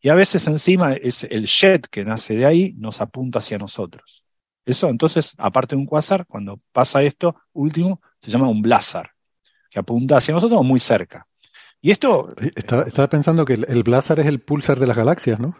Y 0.00 0.08
a 0.08 0.14
veces 0.14 0.46
encima 0.46 0.94
es 0.94 1.24
el 1.24 1.46
jet 1.46 1.86
que 1.88 2.04
nace 2.04 2.34
de 2.34 2.46
ahí 2.46 2.74
nos 2.78 3.00
apunta 3.00 3.38
hacia 3.38 3.58
nosotros. 3.58 4.24
Eso 4.64 4.88
entonces, 4.88 5.34
aparte 5.38 5.74
de 5.74 5.80
un 5.80 5.86
quasar, 5.86 6.26
cuando 6.26 6.60
pasa 6.72 7.02
esto 7.02 7.36
último, 7.52 8.00
se 8.22 8.30
llama 8.30 8.48
un 8.48 8.62
blazar, 8.62 9.10
que 9.70 9.78
apunta 9.78 10.16
hacia 10.16 10.34
nosotros 10.34 10.62
muy 10.64 10.80
cerca. 10.80 11.26
Y 11.82 11.90
esto... 11.90 12.28
Estaba, 12.56 13.08
pensando 13.08 13.44
que 13.44 13.54
el, 13.54 13.66
el 13.68 13.82
blazar 13.82 14.20
es 14.20 14.26
el 14.26 14.40
pulsar 14.40 14.78
de 14.78 14.86
las 14.86 14.96
galaxias, 14.96 15.40
¿no? 15.40 15.56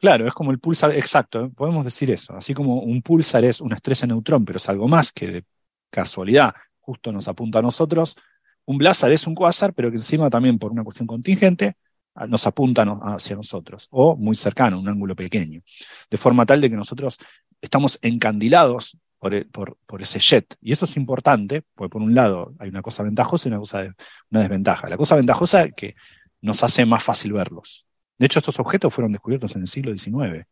Claro, 0.00 0.26
es 0.26 0.34
como 0.34 0.52
el 0.52 0.58
pulsar, 0.58 0.92
exacto, 0.92 1.44
¿eh? 1.44 1.50
podemos 1.54 1.84
decir 1.84 2.10
eso. 2.10 2.36
Así 2.36 2.54
como 2.54 2.80
un 2.80 3.02
pulsar 3.02 3.44
es 3.44 3.60
una 3.60 3.76
estrella 3.76 4.06
neutrón, 4.06 4.44
pero 4.44 4.58
es 4.58 4.68
algo 4.68 4.86
más 4.86 5.12
que 5.12 5.26
de 5.26 5.44
casualidad, 5.90 6.54
justo 6.80 7.10
nos 7.10 7.26
apunta 7.26 7.58
a 7.58 7.62
nosotros. 7.62 8.16
Un 8.64 8.78
blazar 8.78 9.10
es 9.12 9.26
un 9.26 9.34
quasar, 9.34 9.74
pero 9.74 9.90
que 9.90 9.96
encima 9.96 10.30
también 10.30 10.58
por 10.58 10.70
una 10.70 10.84
cuestión 10.84 11.06
contingente 11.06 11.76
nos 12.28 12.46
apunta 12.46 12.82
hacia 13.02 13.36
nosotros, 13.36 13.86
o 13.90 14.16
muy 14.16 14.34
cercano, 14.34 14.80
un 14.80 14.88
ángulo 14.88 15.14
pequeño. 15.14 15.62
De 16.10 16.16
forma 16.16 16.44
tal 16.44 16.60
de 16.60 16.70
que 16.70 16.76
nosotros 16.76 17.16
estamos 17.60 17.98
encandilados 18.02 18.96
e, 19.22 19.44
por, 19.44 19.76
por, 19.86 20.02
ese 20.02 20.18
jet. 20.18 20.56
Y 20.60 20.72
eso 20.72 20.84
es 20.84 20.96
importante, 20.96 21.62
porque 21.74 21.90
por 21.90 22.02
un 22.02 22.14
lado 22.14 22.54
hay 22.58 22.68
una 22.68 22.82
cosa 22.82 23.02
ventajosa 23.02 23.48
y 23.48 23.52
una 23.52 23.58
cosa 23.58 23.94
una 24.30 24.40
desventaja. 24.40 24.88
La 24.88 24.96
cosa 24.96 25.16
ventajosa 25.16 25.64
es 25.64 25.74
que 25.74 25.94
nos 26.40 26.62
hace 26.62 26.86
más 26.86 27.02
fácil 27.02 27.32
verlos. 27.32 27.86
De 28.18 28.26
hecho, 28.26 28.38
estos 28.38 28.58
objetos 28.58 28.92
fueron 28.92 29.12
descubiertos 29.12 29.54
en 29.56 29.62
el 29.62 29.68
siglo 29.68 29.96
XIX. 29.96 30.44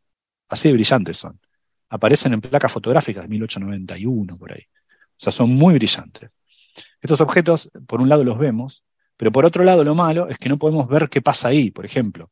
Así 0.49 0.69
de 0.69 0.75
brillantes 0.75 1.17
son. 1.17 1.41
Aparecen 1.89 2.33
en 2.33 2.41
placas 2.41 2.73
fotográficas 2.73 3.23
de 3.23 3.29
1891, 3.29 4.37
por 4.37 4.53
ahí. 4.53 4.63
O 4.63 5.19
sea, 5.19 5.33
son 5.33 5.55
muy 5.55 5.75
brillantes. 5.75 6.37
Estos 7.01 7.21
objetos, 7.21 7.71
por 7.87 8.01
un 8.01 8.09
lado 8.09 8.25
los 8.25 8.39
vemos, 8.39 8.85
pero 9.17 9.33
por 9.33 9.45
otro 9.45 9.65
lado 9.65 9.83
lo 9.83 9.95
malo 9.95 10.29
es 10.29 10.39
que 10.39 10.49
no 10.49 10.59
podemos 10.59 10.89
ver 10.89 11.09
qué 11.09 11.23
pasa 11.23 11.49
ahí. 11.49 11.71
Por 11.71 11.85
ejemplo, 11.85 12.31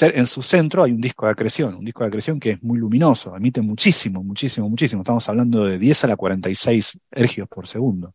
en 0.00 0.26
su 0.26 0.42
centro 0.42 0.84
hay 0.84 0.92
un 0.92 1.00
disco 1.00 1.26
de 1.26 1.32
acreción, 1.32 1.74
un 1.74 1.84
disco 1.84 2.04
de 2.04 2.08
acreción 2.08 2.38
que 2.38 2.52
es 2.52 2.62
muy 2.62 2.78
luminoso, 2.78 3.36
emite 3.36 3.60
muchísimo, 3.60 4.22
muchísimo, 4.22 4.68
muchísimo. 4.68 5.02
Estamos 5.02 5.28
hablando 5.28 5.64
de 5.64 5.78
10 5.78 6.04
a 6.04 6.06
la 6.08 6.16
46 6.16 7.00
ergios 7.10 7.48
por 7.48 7.66
segundo. 7.66 8.14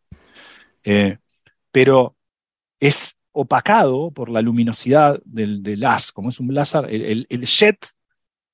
Eh, 0.82 1.18
pero 1.70 2.16
es 2.80 3.16
opacado 3.32 4.10
por 4.10 4.30
la 4.30 4.40
luminosidad 4.40 5.20
del, 5.24 5.62
del 5.62 5.84
como 6.14 6.30
es 6.30 6.40
un 6.40 6.54
láser. 6.54 6.86
El, 6.88 7.26
jet 7.44 7.86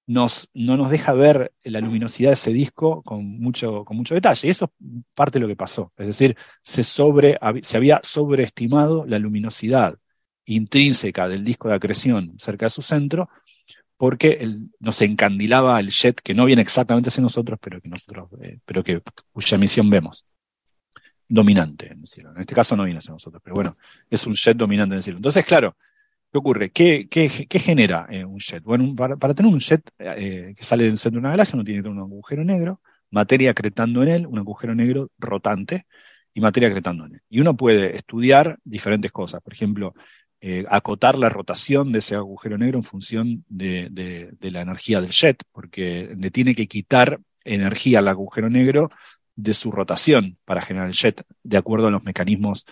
no 0.07 0.27
nos 0.55 0.91
deja 0.91 1.13
ver 1.13 1.53
la 1.63 1.81
luminosidad 1.81 2.31
de 2.31 2.35
ese 2.35 2.53
disco 2.53 3.03
con 3.03 3.25
mucho, 3.39 3.85
con 3.85 3.97
mucho 3.97 4.15
detalle. 4.15 4.49
Y 4.49 4.51
eso 4.51 4.65
es 4.65 5.05
parte 5.15 5.39
de 5.39 5.43
lo 5.43 5.49
que 5.49 5.57
pasó. 5.57 5.93
Es 5.97 6.09
decir, 6.09 6.37
se 6.63 7.77
había 7.77 8.01
sobreestimado 8.03 9.05
la 9.07 9.21
luminosidad 9.21 9.97
intrínseca 10.47 11.29
del 11.29 11.45
disco 11.45 11.69
de 11.69 11.75
acreción 11.75 12.35
cerca 12.39 12.67
de 12.67 12.71
su 12.71 12.83
centro, 12.83 13.29
porque 13.97 14.45
nos 14.81 15.01
encandilaba 15.01 15.79
el 15.79 15.91
jet 15.91 16.21
que 16.21 16.35
no 16.35 16.45
viene 16.45 16.63
exactamente 16.63 17.09
hacia 17.09 17.23
nosotros, 17.23 17.59
pero 17.63 17.81
que 17.81 17.89
nosotros, 17.89 18.31
eh, 18.41 18.59
pero 18.65 18.83
que 18.83 19.01
cuya 19.31 19.55
emisión 19.55 19.89
vemos. 19.91 20.25
Dominante 21.29 21.93
en 21.93 22.01
el 22.01 22.07
cielo. 22.07 22.33
En 22.35 22.41
este 22.41 22.55
caso 22.55 22.77
no 22.77 22.85
viene 22.85 22.99
hacia 22.99 23.13
nosotros, 23.13 23.41
pero 23.45 23.55
bueno, 23.55 23.77
es 24.11 24.27
un 24.27 24.35
jet 24.35 24.57
dominante 24.57 24.95
en 24.95 24.97
el 24.97 25.03
cielo. 25.05 25.19
Entonces, 25.19 25.45
claro, 25.45 25.77
¿qué 26.33 26.39
ocurre? 26.39 26.73
¿Qué, 26.73 27.07
qué, 27.09 27.29
genera 27.61 28.07
eh, 28.11 28.25
un 28.25 28.39
jet? 28.39 28.65
Bueno, 28.65 28.93
para, 28.97 29.17
tener 29.35 29.53
un 29.53 29.61
jet 29.61 29.89
eh, 29.99 30.53
que 30.57 30.65
sale 30.65 30.83
del 30.83 30.99
centro 30.99 31.21
de 31.21 31.27
una 31.27 31.31
galaxia, 31.31 31.55
uno 31.55 31.65
tiene 31.65 31.79
que 31.79 31.85
tener 31.85 31.97
un 31.97 32.03
agujero 32.03 32.45
negro, 32.45 32.81
materia 33.11 33.53
acretando 33.53 34.03
en 34.03 34.09
él, 34.09 34.27
un 34.27 34.39
agujero 34.39 34.75
negro 34.75 35.11
rotante 35.17 35.87
y 36.35 36.41
materia 36.41 36.69
acretando 36.69 37.07
en 37.07 37.15
él. 37.15 37.21
Y 37.31 37.41
uno 37.41 37.57
puede 37.57 37.95
estudiar 37.95 38.59
diferentes 38.65 39.13
cosas. 39.13 39.41
Por 39.43 39.53
ejemplo, 39.53 39.95
eh, 40.45 40.67
acotar 40.69 41.17
la 41.17 41.29
rotación 41.29 41.93
de 41.93 42.01
ese 42.01 42.17
agujero 42.17 42.59
negro 42.59 42.77
en 42.77 42.83
función 42.83 43.45
de, 43.49 43.89
la 44.41 44.61
energía 44.61 45.01
del 45.01 45.13
jet, 45.13 45.41
porque 45.53 46.17
le 46.19 46.33
tiene 46.33 46.57
que 46.57 46.67
quitar 46.67 47.21
energía 47.45 48.01
al 48.01 48.09
agujero 48.09 48.51
negro 48.51 48.91
de 49.37 49.55
su 49.55 49.71
rotación 49.71 50.39
para 50.45 50.61
generar 50.61 50.89
el 50.89 50.95
jet, 50.95 51.25
de 51.45 51.57
acuerdo 51.57 51.87
a 51.87 51.91
los 51.93 52.03
mecanismos 52.03 52.67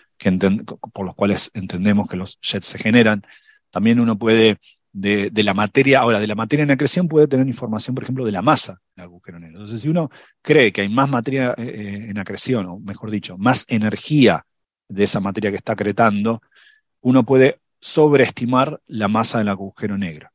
por 0.92 1.06
los 1.06 1.14
cuales 1.14 1.52
entendemos 1.54 2.08
que 2.08 2.16
los 2.16 2.40
jets 2.40 2.66
se 2.66 2.78
generan. 2.78 3.22
También 3.70 4.00
uno 4.00 4.18
puede, 4.18 4.58
de, 4.92 5.30
la 5.32 5.54
materia, 5.54 6.00
ahora, 6.00 6.18
de 6.18 6.26
la 6.26 6.34
materia 6.34 6.64
en 6.64 6.72
acreción 6.72 7.06
puede 7.06 7.28
tener 7.28 7.46
información, 7.46 7.94
por 7.94 8.02
ejemplo, 8.02 8.24
de 8.24 8.32
la 8.32 8.42
masa 8.42 8.80
del 8.96 9.04
agujero 9.04 9.38
negro. 9.38 9.58
Entonces, 9.58 9.80
si 9.80 9.88
uno 9.88 10.10
cree 10.42 10.72
que 10.72 10.80
hay 10.80 10.88
más 10.88 11.08
materia 11.08 11.54
eh, 11.56 11.62
eh, 11.62 12.06
en 12.10 12.18
acreción, 12.18 12.66
o 12.66 12.80
mejor 12.80 13.12
dicho, 13.12 13.38
más 13.38 13.64
energía 13.68 14.44
de 14.88 15.04
esa 15.04 15.20
materia 15.20 15.50
que 15.52 15.58
está 15.58 15.74
acretando, 15.74 16.42
uno 17.02 17.24
puede 17.24 17.59
sobreestimar 17.80 18.80
la 18.86 19.08
masa 19.08 19.38
del 19.38 19.48
agujero 19.48 19.98
negro. 19.98 20.30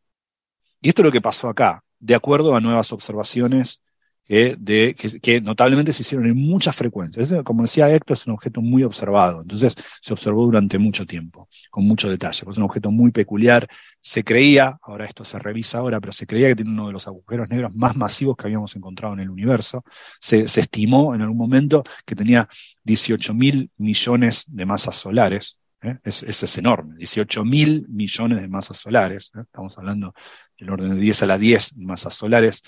Y 0.81 0.89
esto 0.89 1.01
es 1.01 1.05
lo 1.05 1.11
que 1.11 1.21
pasó 1.21 1.49
acá, 1.49 1.83
de 1.99 2.15
acuerdo 2.15 2.55
a 2.55 2.61
nuevas 2.61 2.91
observaciones 2.91 3.81
que, 4.27 5.41
notablemente 5.43 5.93
se 5.93 6.01
hicieron 6.01 6.27
en 6.27 6.35
muchas 6.35 6.75
frecuencias. 6.75 7.31
como 7.43 7.61
decía 7.61 7.93
Héctor, 7.93 8.17
es 8.17 8.25
un 8.27 8.33
objeto 8.33 8.61
muy 8.61 8.83
observado, 8.83 9.41
entonces 9.41 9.75
se 10.01 10.13
observó 10.13 10.45
durante 10.45 10.77
mucho 10.79 11.05
tiempo, 11.05 11.47
con 11.69 11.85
mucho 11.85 12.09
detalle. 12.09 12.43
Es 12.49 12.57
un 12.57 12.63
objeto 12.63 12.91
muy 12.91 13.11
peculiar. 13.11 13.67
Se 13.99 14.23
creía, 14.23 14.77
ahora 14.81 15.05
esto 15.05 15.23
se 15.23 15.37
revisa 15.39 15.79
ahora, 15.79 15.99
pero 15.99 16.11
se 16.11 16.25
creía 16.25 16.47
que 16.47 16.55
tiene 16.55 16.71
uno 16.71 16.87
de 16.87 16.93
los 16.93 17.07
agujeros 17.07 17.49
negros 17.49 17.73
más 17.75 17.95
masivos 17.95 18.35
que 18.35 18.47
habíamos 18.47 18.75
encontrado 18.75 19.13
en 19.13 19.21
el 19.21 19.29
universo. 19.29 19.83
Se, 20.19 20.47
se 20.47 20.61
estimó 20.61 21.13
en 21.13 21.21
algún 21.21 21.37
momento 21.37 21.83
que 22.05 22.15
tenía 22.15 22.49
18 22.83 23.33
mil 23.33 23.69
millones 23.77 24.45
de 24.47 24.65
masas 24.65 24.95
solares. 24.95 25.59
¿Eh? 25.87 25.99
Ese 26.03 26.29
es, 26.29 26.57
enorme, 26.57 26.95
18 26.97 27.43
mil 27.45 27.85
millones 27.89 28.41
de 28.41 28.47
masas 28.47 28.77
solares. 28.77 29.31
¿eh? 29.35 29.41
Estamos 29.41 29.77
hablando 29.77 30.13
del 30.57 30.69
orden 30.69 30.95
de 30.95 31.01
10 31.01 31.23
a 31.23 31.25
la 31.25 31.37
10 31.37 31.77
masas 31.77 32.13
solares. 32.13 32.61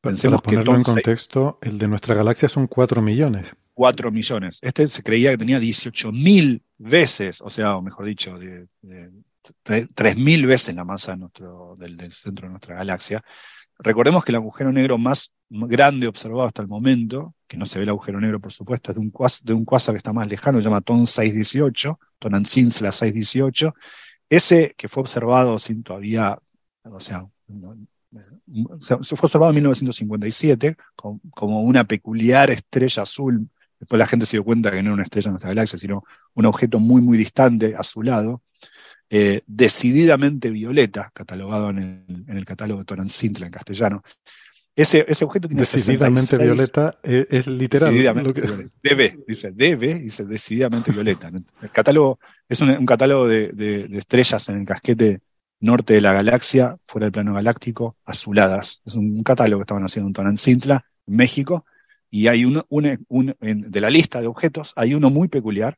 Pensemos 0.00 0.40
Para 0.40 0.50
ponerlo 0.50 0.76
en 0.76 0.82
contexto, 0.82 1.58
el 1.62 1.78
de 1.78 1.88
nuestra 1.88 2.14
galaxia 2.14 2.48
son 2.48 2.66
4 2.66 3.00
millones. 3.02 3.54
4 3.74 4.10
millones. 4.10 4.58
Este 4.62 4.88
se 4.88 5.02
creía 5.02 5.30
que 5.30 5.38
tenía 5.38 5.60
18 5.60 6.12
mil 6.12 6.62
veces, 6.78 7.40
o 7.40 7.50
sea, 7.50 7.76
o 7.76 7.82
mejor 7.82 8.06
dicho, 8.06 8.38
de, 8.38 8.66
de, 8.82 10.14
mil 10.16 10.46
veces 10.46 10.74
la 10.74 10.84
masa 10.84 11.16
nuestro, 11.16 11.76
del, 11.78 12.12
centro 12.12 12.46
de 12.46 12.50
nuestra 12.50 12.76
galaxia. 12.76 13.22
Recordemos 13.78 14.24
que 14.24 14.32
el 14.32 14.36
agujero 14.36 14.72
negro 14.72 14.98
más 14.98 15.32
grande 15.50 16.06
observado 16.06 16.44
hasta 16.44 16.62
el 16.62 16.68
momento, 16.68 17.34
que 17.46 17.56
no 17.56 17.66
se 17.66 17.78
ve 17.78 17.84
el 17.84 17.90
agujero 17.90 18.20
negro 18.20 18.40
por 18.40 18.52
supuesto, 18.52 18.92
es 18.92 18.96
de 18.96 19.00
un, 19.00 19.10
cuásar, 19.10 19.44
de 19.44 19.54
un 19.54 19.64
que 19.64 19.96
está 19.96 20.12
más 20.12 20.28
lejano, 20.28 20.58
se 20.58 20.64
llama 20.64 20.80
TON 20.80 21.06
618, 21.06 21.98
Tonantzin-la 22.18 22.92
618. 22.92 23.74
Ese 24.28 24.74
que 24.76 24.88
fue 24.88 25.02
observado 25.02 25.58
sin 25.58 25.82
todavía, 25.82 26.38
o 26.84 27.00
sea, 27.00 27.26
se 28.80 29.16
fue 29.16 29.26
observado 29.26 29.50
en 29.50 29.56
1957 29.56 30.76
como 30.94 31.62
una 31.62 31.84
peculiar 31.84 32.50
estrella 32.50 33.02
azul. 33.02 33.48
Después 33.78 33.98
la 33.98 34.06
gente 34.06 34.26
se 34.26 34.36
dio 34.36 34.44
cuenta 34.44 34.70
que 34.70 34.82
no 34.82 34.90
era 34.90 34.94
una 34.94 35.02
estrella 35.02 35.28
en 35.28 35.32
nuestra 35.32 35.50
galaxia, 35.50 35.78
sino 35.78 36.04
un 36.34 36.46
objeto 36.46 36.78
muy, 36.78 37.02
muy 37.02 37.18
distante, 37.18 37.74
azulado, 37.76 38.42
eh, 39.14 39.42
decididamente 39.46 40.48
violeta, 40.48 41.10
catalogado 41.12 41.68
en 41.68 42.24
el, 42.26 42.44
catálogo 42.46 42.78
de 42.78 42.86
Toran 42.86 43.10
Sintra 43.10 43.44
en 43.44 43.52
castellano. 43.52 44.02
Ese, 44.74 45.04
ese 45.06 45.26
objeto 45.26 45.48
tiene 45.48 45.60
Decididamente 45.60 46.38
violeta 46.38 46.98
eh, 47.02 47.26
es, 47.28 47.46
literal. 47.46 47.92
Debe, 48.82 49.18
dice, 49.28 49.52
debe, 49.52 49.98
dice 49.98 50.24
decididamente 50.24 50.92
violeta. 50.92 51.28
El 51.60 51.70
catálogo 51.70 52.20
es 52.48 52.62
un, 52.62 52.86
catálogo 52.86 53.28
de, 53.28 53.48
de, 53.52 53.98
estrellas 53.98 54.48
en 54.48 54.60
el 54.60 54.64
casquete 54.64 55.20
norte 55.60 55.92
de 55.92 56.00
la 56.00 56.14
galaxia, 56.14 56.78
fuera 56.86 57.04
del 57.04 57.12
plano 57.12 57.34
galáctico, 57.34 57.98
azuladas. 58.06 58.80
Es 58.86 58.94
un, 58.94 59.22
catálogo 59.22 59.60
que 59.60 59.64
estaban 59.64 59.84
haciendo 59.84 60.08
en 60.08 60.14
Tonancintla, 60.14 60.86
en 61.06 61.16
México, 61.16 61.66
y 62.10 62.28
hay 62.28 62.46
uno, 62.46 62.64
un, 62.70 63.36
de 63.38 63.80
la 63.82 63.90
lista 63.90 64.22
de 64.22 64.26
objetos, 64.26 64.72
hay 64.74 64.94
uno 64.94 65.10
muy 65.10 65.28
peculiar, 65.28 65.76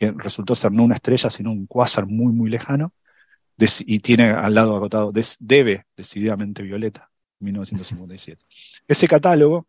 que 0.00 0.10
resultó 0.10 0.56
ser 0.56 0.72
no 0.72 0.82
una 0.82 0.96
estrella, 0.96 1.30
sino 1.30 1.52
un 1.52 1.66
cuásar 1.66 2.06
muy, 2.06 2.32
muy 2.32 2.50
lejano, 2.50 2.92
y 3.80 4.00
tiene 4.00 4.30
al 4.30 4.54
lado 4.54 4.74
agotado, 4.74 5.12
debe 5.38 5.84
decididamente 5.96 6.62
violeta, 6.62 7.10
1957. 7.38 8.42
Ese 8.88 9.06
catálogo, 9.06 9.66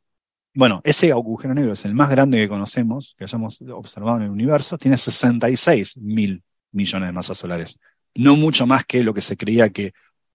bueno, 0.56 0.82
ese 0.84 1.12
agujero 1.12 1.54
negro 1.54 1.74
es 1.74 1.86
el 1.86 1.94
más 1.94 2.10
grande 2.10 2.38
que 2.40 2.48
conocemos, 2.48 3.14
que 3.18 3.26
hayamos 3.26 3.62
observado 3.74 4.18
en 4.18 4.24
el 4.24 4.30
universo, 4.30 4.78
tiene 4.78 4.98
66 4.98 5.98
mil 5.98 6.42
millones 6.72 7.10
de 7.10 7.14
masas 7.14 7.38
solares 7.38 7.78
no 8.16 8.36
mucho 8.36 8.68
más 8.68 8.86
que 8.86 9.04
lo 9.04 9.14
que 9.14 9.22
se 9.22 9.38
creía 9.38 9.70
que 9.70 9.94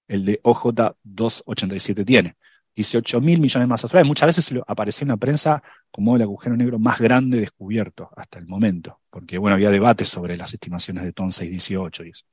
el 0.09 0.25
de 0.25 0.41
OJ287 0.43 2.05
tiene. 2.05 2.37
18 2.77 3.21
mil 3.23 3.41
millones 3.41 3.65
de 3.65 3.67
masas 3.67 3.91
solares. 3.91 4.07
Muchas 4.07 4.27
veces 4.27 4.55
apareció 4.67 5.05
en 5.05 5.09
la 5.09 5.17
prensa 5.17 5.63
como 5.91 6.15
el 6.15 6.23
agujero 6.23 6.57
negro 6.57 6.79
más 6.79 7.01
grande 7.01 7.41
descubierto 7.41 8.11
hasta 8.15 8.39
el 8.39 8.47
momento, 8.47 9.01
porque 9.11 9.39
bueno, 9.39 9.55
había 9.55 9.71
debates 9.71 10.11
sobre 10.11 10.37
las 10.37 10.53
estimaciones 10.53 11.03
de 11.03 11.13
TON 11.13 11.33
618 11.33 12.05
y 12.05 12.11
eso. 12.11 12.27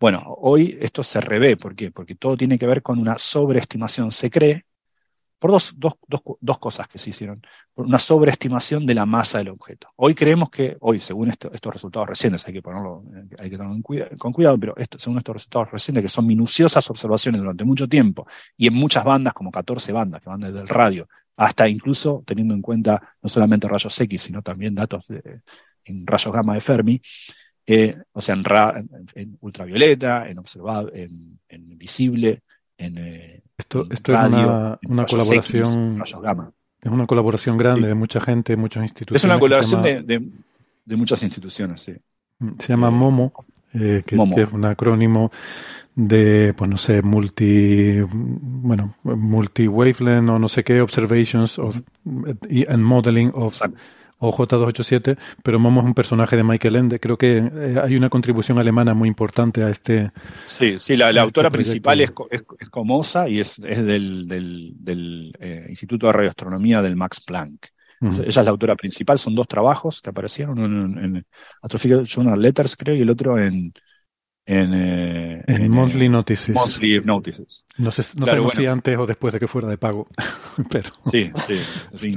Bueno, 0.00 0.24
hoy 0.38 0.78
esto 0.80 1.02
se 1.02 1.20
revé, 1.20 1.56
¿por 1.56 1.76
qué? 1.76 1.90
Porque 1.90 2.14
todo 2.14 2.36
tiene 2.36 2.58
que 2.58 2.66
ver 2.66 2.82
con 2.82 2.98
una 2.98 3.18
sobreestimación. 3.18 4.10
Se 4.10 4.30
cree 4.30 4.64
por 5.44 5.50
dos, 5.50 5.74
dos, 5.76 5.92
dos, 6.08 6.22
dos, 6.40 6.58
cosas 6.58 6.88
que 6.88 6.98
se 6.98 7.10
hicieron. 7.10 7.42
Por 7.74 7.84
una 7.84 7.98
sobreestimación 7.98 8.86
de 8.86 8.94
la 8.94 9.04
masa 9.04 9.36
del 9.36 9.50
objeto. 9.50 9.88
Hoy 9.96 10.14
creemos 10.14 10.48
que, 10.48 10.78
hoy, 10.80 11.00
según 11.00 11.28
estos 11.28 11.74
resultados 11.74 12.08
recientes, 12.08 12.46
hay 12.46 12.54
que 12.54 12.62
ponerlo, 12.62 13.04
eh, 13.14 13.26
hay 13.38 13.50
que 13.50 13.58
tenerlo 13.58 13.78
con 14.16 14.32
cuidado, 14.32 14.58
pero 14.58 14.74
esto, 14.78 14.98
según 14.98 15.18
estos 15.18 15.34
resultados 15.34 15.70
recientes, 15.70 16.02
que 16.02 16.08
son 16.08 16.26
minuciosas 16.26 16.88
observaciones 16.88 17.42
durante 17.42 17.62
mucho 17.62 17.86
tiempo, 17.86 18.26
y 18.56 18.68
en 18.68 18.72
muchas 18.72 19.04
bandas, 19.04 19.34
como 19.34 19.50
14 19.50 19.92
bandas, 19.92 20.22
que 20.22 20.30
van 20.30 20.40
desde 20.40 20.60
el 20.60 20.68
radio, 20.68 21.10
hasta 21.36 21.68
incluso 21.68 22.24
teniendo 22.24 22.54
en 22.54 22.62
cuenta 22.62 23.14
no 23.20 23.28
solamente 23.28 23.68
rayos 23.68 24.00
X, 24.00 24.22
sino 24.22 24.40
también 24.40 24.74
datos 24.74 25.04
en 25.84 26.06
rayos 26.06 26.32
gamma 26.32 26.54
de 26.54 26.62
Fermi, 26.62 27.02
eh, 27.66 27.98
o 28.12 28.20
sea, 28.22 28.34
en, 29.14 29.38
ultravioleta, 29.42 30.26
en 30.26 30.38
observado, 30.38 30.90
en, 30.94 31.38
visible, 31.76 32.42
en, 32.78 32.98
eh, 32.98 33.42
esto, 33.56 33.86
esto 33.90 34.12
es 34.12 34.18
una, 34.28 34.78
una 34.88 35.06
colaboración. 35.06 36.02
Es 36.80 36.90
una 36.90 37.06
colaboración 37.06 37.56
grande 37.56 37.88
de 37.88 37.94
mucha 37.94 38.20
gente, 38.20 38.56
muchas 38.56 38.82
instituciones. 38.82 39.24
Es 39.24 39.24
una 39.24 39.38
colaboración 39.38 39.82
de, 39.82 40.22
de, 40.84 40.96
muchas 40.96 41.22
instituciones, 41.22 41.80
sí. 41.80 41.94
Mm, 42.40 42.50
se 42.58 42.68
llama 42.68 42.90
MOMO, 42.90 43.32
eh, 43.72 44.02
que, 44.04 44.16
es 44.16 44.52
un 44.52 44.64
acrónimo 44.66 45.30
de, 45.94 46.52
pues 46.54 46.68
no 46.68 46.76
sé, 46.76 47.00
multi, 47.00 48.00
bueno, 48.02 48.96
multi 49.02 49.66
wavelength 49.66 50.28
o 50.28 50.38
no 50.38 50.48
sé 50.48 50.62
qué, 50.62 50.80
observations 50.80 51.58
of, 51.58 51.80
and 52.04 52.82
modeling 52.82 53.30
of 53.34 53.58
OJ287, 54.30 55.16
pero 55.42 55.58
Momo 55.58 55.80
es 55.80 55.86
un 55.86 55.94
personaje 55.94 56.36
de 56.36 56.44
Michael 56.44 56.76
Ende. 56.76 57.00
Creo 57.00 57.16
que 57.16 57.38
eh, 57.38 57.80
hay 57.82 57.96
una 57.96 58.08
contribución 58.08 58.58
alemana 58.58 58.94
muy 58.94 59.08
importante 59.08 59.62
a 59.62 59.70
este. 59.70 60.10
Sí, 60.46 60.78
sí, 60.78 60.96
la, 60.96 61.08
este 61.08 61.20
autora 61.20 61.50
principal 61.50 62.00
es, 62.00 62.12
es, 62.30 62.70
Comosa 62.70 63.28
y 63.28 63.40
es, 63.40 63.58
es 63.60 63.84
del, 63.84 64.26
del, 64.28 65.36
eh, 65.38 65.66
Instituto 65.68 66.06
de 66.06 66.12
Radioastronomía 66.12 66.82
del 66.82 66.96
Max 66.96 67.20
Planck. 67.20 67.66
Ella 68.00 68.24
es 68.26 68.36
la 68.36 68.50
autora 68.50 68.76
principal, 68.76 69.18
son 69.18 69.34
dos 69.34 69.48
trabajos 69.48 70.02
que 70.02 70.10
aparecieron, 70.10 70.58
uno 70.58 70.84
en, 70.84 71.16
en 71.16 71.26
Astrophysical 71.62 72.04
Journal 72.04 72.40
Letters, 72.40 72.76
creo, 72.76 72.94
y 72.94 73.00
el 73.00 73.08
otro 73.08 73.38
en, 73.38 73.72
en, 74.46 74.74
eh, 74.74 75.42
en, 75.46 75.70
Monthly 75.70 76.08
Notices. 76.08 76.54
Monthly 76.54 77.00
Notices. 77.00 77.64
No 77.78 77.90
sé, 77.90 78.02
no 78.18 78.26
sabemos 78.26 78.52
si 78.52 78.66
antes 78.66 78.98
o 78.98 79.06
después 79.06 79.32
de 79.32 79.40
que 79.40 79.46
fuera 79.46 79.68
de 79.68 79.78
pago. 79.78 80.06
pero... 80.70 80.90
Sí, 81.10 81.30
sí. 81.46 81.56
Estoy, 81.92 82.10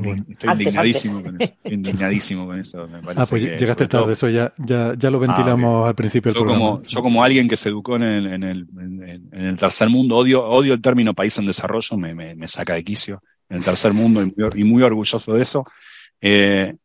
indignadísimo, 0.51 1.23
Con 1.23 1.41
eso, 1.41 1.53
indignadísimo 1.63 2.45
con 2.45 2.59
eso. 2.59 2.87
Me 2.87 3.01
parece 3.01 3.21
ah, 3.21 3.25
pues 3.29 3.43
llegaste 3.43 3.87
tarde, 3.87 4.13
eso 4.13 4.29
ya, 4.29 4.51
ya, 4.57 4.93
ya 4.97 5.09
lo 5.09 5.19
ventilamos 5.19 5.85
ah, 5.85 5.89
al 5.89 5.95
principio 5.95 6.33
del 6.33 6.41
programa. 6.41 6.65
Como, 6.65 6.83
yo 6.83 7.01
como 7.01 7.23
alguien 7.23 7.47
que 7.47 7.55
se 7.55 7.69
educó 7.69 7.95
en 7.95 8.03
el, 8.03 8.27
en 8.27 8.43
el, 8.43 8.67
en, 8.77 9.45
el 9.45 9.57
tercer 9.57 9.89
mundo, 9.89 10.17
odio, 10.17 10.45
odio 10.45 10.73
el 10.73 10.81
término 10.81 11.13
país 11.13 11.37
en 11.37 11.45
desarrollo, 11.45 11.95
me, 11.95 12.13
me, 12.13 12.35
me 12.35 12.47
saca 12.47 12.73
de 12.73 12.83
quicio. 12.83 13.23
En 13.49 13.57
el 13.57 13.63
tercer 13.63 13.93
mundo 13.93 14.21
y 14.21 14.25
muy, 14.25 14.49
y 14.55 14.63
muy 14.65 14.83
orgulloso 14.83 15.33
de 15.33 15.41
eso. 15.41 15.65
Eh, 16.19 16.75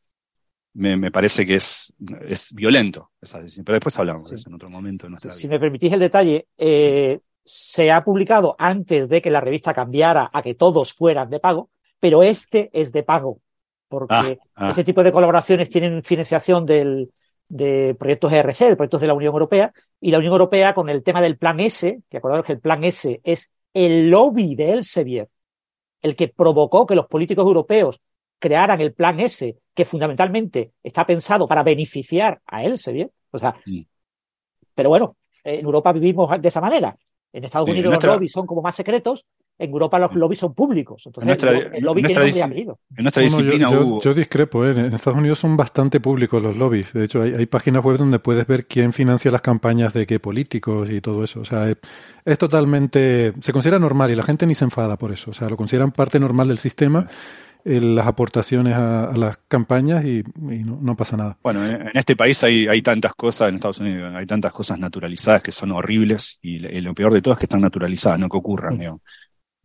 me, 0.75 0.97
me, 0.97 1.11
parece 1.11 1.45
que 1.45 1.57
es, 1.57 1.93
es 2.27 2.53
violento 2.53 3.11
esa 3.21 3.41
decisión. 3.41 3.65
Pero 3.65 3.75
después 3.75 3.99
hablamos 3.99 4.31
de 4.31 4.37
eso 4.37 4.49
en 4.49 4.55
otro 4.55 4.71
momento 4.71 5.07
de 5.07 5.11
nuestra 5.11 5.33
Si 5.33 5.49
me 5.49 5.61
permitís 5.61 5.93
el 5.93 6.01
detalle, 6.01 6.47
eh, 6.57 7.21
se 7.45 7.91
ha 7.91 8.05
publicado 8.05 8.57
antes 8.59 9.09
de 9.09 9.21
que 9.21 9.31
la 9.31 9.41
revista 9.41 9.75
cambiara 9.75 10.31
a 10.33 10.43
que 10.43 10.55
todos 10.55 10.95
fueran 10.95 11.29
de 11.31 11.41
pago, 11.41 11.71
pero 12.01 12.23
este 12.23 12.71
es 12.73 12.93
de 12.93 13.03
pago, 13.03 13.41
porque 13.89 14.39
ah, 14.55 14.67
ah. 14.67 14.71
este 14.71 14.85
tipo 14.85 15.03
de 15.03 15.13
colaboraciones 15.13 15.69
tienen 15.69 16.03
financiación 16.03 16.65
del, 16.65 17.13
de 17.49 17.95
proyectos 17.99 18.33
ERC, 18.33 18.59
de 18.61 18.77
proyectos 18.77 19.01
de 19.01 19.07
la 19.07 19.15
Unión 19.15 19.33
Europea, 19.33 19.73
y 20.01 20.11
la 20.11 20.19
Unión 20.19 20.33
Europea 20.33 20.75
con 20.75 20.89
el 20.89 21.03
tema 21.03 21.21
del 21.21 21.37
Plan 21.37 21.61
S, 21.61 22.01
que 22.09 22.17
acordaros 22.17 22.47
que 22.47 22.53
el 22.53 22.61
Plan 22.61 22.83
S 22.85 23.21
es 23.25 23.51
el 23.75 24.11
lobby 24.11 24.55
de 24.55 24.73
Elsevier, 24.73 25.29
el 26.01 26.17
que 26.17 26.29
provocó 26.29 26.87
que 26.87 26.95
los 26.95 27.07
políticos 27.07 27.45
europeos 27.45 28.01
crearan 28.43 28.81
el 28.81 28.93
Plan 28.93 29.21
S 29.21 29.57
que 29.73 29.85
fundamentalmente 29.85 30.73
está 30.83 31.07
pensado 31.07 31.47
para 31.47 31.63
beneficiar 31.63 32.41
a 32.45 32.65
él, 32.65 32.77
¿se 32.77 32.93
bien? 32.93 33.09
O 33.31 33.39
sea, 33.39 33.55
pero 34.75 34.89
bueno, 34.89 35.17
en 35.45 35.65
Europa 35.65 35.93
vivimos 35.93 36.29
de 36.43 36.49
esa 36.49 36.61
manera. 36.61 36.97
En 37.33 37.45
Estados 37.45 37.71
Unidos 37.71 37.95
los 37.95 38.05
lobbies 38.05 38.33
son 38.33 38.45
como 38.45 38.61
más 38.61 38.75
secretos, 38.75 39.25
en 39.59 39.71
Europa 39.71 39.97
los 40.01 40.13
lobbies 40.17 40.41
son 40.41 40.55
públicos. 40.55 41.05
Entonces, 41.07 41.39
el 41.73 41.85
lobby 41.85 42.03
tiene 42.03 42.21
un 42.21 42.77
En 42.97 43.05
nuestra 43.05 43.23
disciplina 43.23 43.71
yo, 43.71 44.01
yo, 44.01 44.13
discrepo, 44.13 44.67
¿eh? 44.67 44.73
en 44.73 44.93
Estados 44.93 45.21
Unidos 45.21 45.39
son 45.39 45.57
bastante 45.57 46.01
públicos 46.01 46.43
los 46.43 46.57
lobbies. 46.57 46.93
De 46.93 47.05
hecho, 47.05 47.23
hay, 47.23 47.47
páginas 47.47 47.85
web 47.85 47.97
donde 47.97 48.19
puedes 48.19 48.45
ver 48.49 48.67
quién 48.67 48.93
financia 48.93 49.31
las 49.31 49.41
campañas 49.41 49.93
de 49.93 50.05
qué 50.05 50.19
políticos 50.19 50.91
y 50.91 51.01
todo 51.01 51.23
eso. 51.23 51.41
O 51.41 51.45
sea, 51.45 51.71
es, 51.71 51.77
es, 52.25 52.39
totalmente. 52.39 53.35
Se 53.41 53.53
considera 53.53 53.79
normal 53.79 54.11
y 54.11 54.17
la 54.17 54.25
gente 54.25 54.49
ni 54.49 54.57
se 54.57 54.65
enfada 54.65 54.99
por 54.99 55.13
eso. 55.13 55.31
O 55.31 55.35
sea, 55.35 55.49
lo 55.49 55.57
consideran 55.57 55.93
parte 55.93 56.19
normal 56.19 56.49
del 56.49 56.59
sistema 56.59 57.07
las 57.65 58.07
aportaciones 58.07 58.75
a, 58.75 59.13
las 59.17 59.39
campañas 59.49 60.05
y, 60.05 60.25
no, 60.37 60.97
pasa 60.97 61.17
nada. 61.17 61.39
Bueno, 61.43 61.65
en 61.65 61.91
este 61.95 62.17
país 62.17 62.43
hay, 62.43 62.67
hay 62.67 62.83
tantas 62.83 63.15
cosas, 63.15 63.49
en 63.49 63.57
Estados 63.57 63.81
Unidos 63.81 64.13
hay 64.15 64.27
tantas 64.27 64.53
cosas 64.53 64.79
naturalizadas 64.79 65.43
que 65.43 65.53
son 65.53 65.73
horribles 65.73 66.39
y, 66.43 66.59
lo 66.59 66.95
peor 66.95 67.13
de 67.13 67.23
todo 67.23 67.35
es 67.35 67.39
que 67.39 67.47
están 67.47 67.61
naturalizadas, 67.61 68.19
no 68.19 68.29
que 68.29 68.37
ocurran. 68.37 68.79
Mm. 68.79 68.99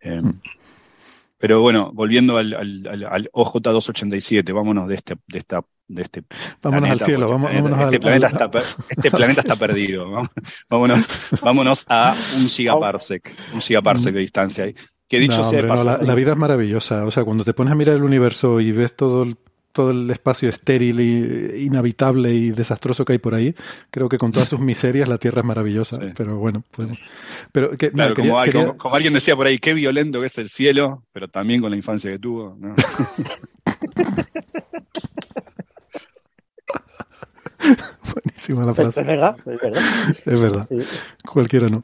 Eh, 0.02 0.22
mm. 0.22 0.32
Pero 1.40 1.62
bueno, 1.62 1.92
volviendo 1.94 2.38
al, 2.38 2.54
al, 2.54 2.88
al, 2.88 3.04
al 3.04 3.32
OJ287, 3.32 4.54
vámonos 4.54 4.88
de 4.88 4.96
este, 4.96 5.16
de 5.28 5.38
esta, 5.38 5.62
de 5.88 6.02
este 6.02 6.24
vámonos 6.62 6.90
al 6.90 7.00
cielo, 7.02 7.28
vamos, 7.30 7.52
este, 7.52 7.62
vámonos 7.62 7.86
este 7.86 7.96
al, 7.96 8.02
planeta 8.02 8.28
está, 8.28 8.52
este 8.90 9.12
planeta 9.12 9.42
está 9.42 9.56
perdido. 9.56 10.30
Vámonos, 10.68 11.06
vámonos 11.42 11.86
a 11.88 12.16
un 12.38 12.50
gigaparsec, 12.50 13.36
un 13.54 13.62
gigaparsec 13.62 14.14
de 14.14 14.20
distancia. 14.20 14.66
Que 15.10 15.20
dicho 15.20 15.38
No, 15.38 15.44
sea 15.46 15.62
de 15.62 15.70
hombre, 15.70 15.84
no, 15.86 15.92
la, 15.98 15.98
la 16.04 16.16
vida 16.16 16.32
es 16.34 16.38
maravillosa. 16.38 17.06
O 17.06 17.12
sea, 17.12 17.24
cuando 17.24 17.44
te 17.46 17.54
pones 17.54 17.72
a 17.72 17.76
mirar 17.76 17.96
el 17.96 18.04
universo 18.04 18.60
y 18.60 18.72
ves 18.74 18.96
todo 18.96 19.24
el, 19.24 19.38
todo 19.72 19.92
el 19.92 20.10
espacio 20.10 20.50
estéril 20.50 21.00
y 21.00 21.64
inhabitable 21.66 22.34
y 22.34 22.50
desastroso 22.52 23.06
que 23.06 23.14
hay 23.14 23.20
por 23.20 23.34
ahí, 23.36 23.56
creo 23.92 24.10
que 24.10 24.18
con 24.18 24.32
todas 24.32 24.50
sus 24.50 24.60
miserias 24.60 25.08
la 25.08 25.18
Tierra 25.18 25.40
es 25.42 25.46
maravillosa. 25.46 26.00
Pero 26.16 26.38
bueno, 26.38 26.64
podemos- 26.72 26.98
pero 27.52 27.70
que, 27.78 27.92
Claro, 27.92 28.10
no, 28.10 28.16
como, 28.16 28.26
quería- 28.28 28.42
hay- 28.42 28.50
quería- 28.50 28.66
como- 28.68 28.78
como 28.78 28.96
alguien 28.96 29.14
decía 29.14 29.36
por 29.36 29.48
ahí, 29.48 29.60
qué 29.60 29.74
violento 29.74 30.20
que 30.20 30.26
es 30.28 30.38
el 30.40 30.50
cielo, 30.50 31.04
pero 31.14 31.28
también 31.30 31.62
con 31.62 31.70
la 31.72 31.78
infancia 31.78 32.12
que 32.12 32.20
tuvo. 32.20 32.58
¿no? 32.60 32.76
Buenísima 38.14 38.64
la 38.64 38.72
Es, 38.72 38.78
frase. 38.78 39.02
es 39.02 39.08
verdad, 39.08 39.36
es 39.46 39.62
verdad. 39.62 39.84
Es 40.26 40.42
verdad. 40.42 40.66
Sí. 40.68 40.78
Cualquiera 41.26 41.70
no. 41.70 41.84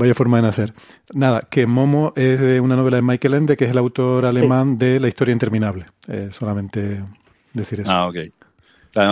Vaya 0.00 0.14
forma 0.14 0.38
de 0.38 0.42
nacer. 0.42 0.72
Nada, 1.12 1.42
que 1.42 1.66
Momo 1.66 2.12
es 2.16 2.40
de 2.40 2.58
una 2.60 2.74
novela 2.74 2.96
de 2.96 3.02
Michael 3.02 3.34
Ende, 3.34 3.56
que 3.56 3.66
es 3.66 3.70
el 3.70 3.78
autor 3.78 4.24
alemán 4.24 4.78
de 4.78 4.98
La 4.98 5.08
historia 5.08 5.32
interminable. 5.32 5.86
Eh, 6.08 6.28
solamente 6.32 7.04
decir 7.52 7.82
eso. 7.82 7.90
Ah, 7.92 8.08
ok. 8.08 8.16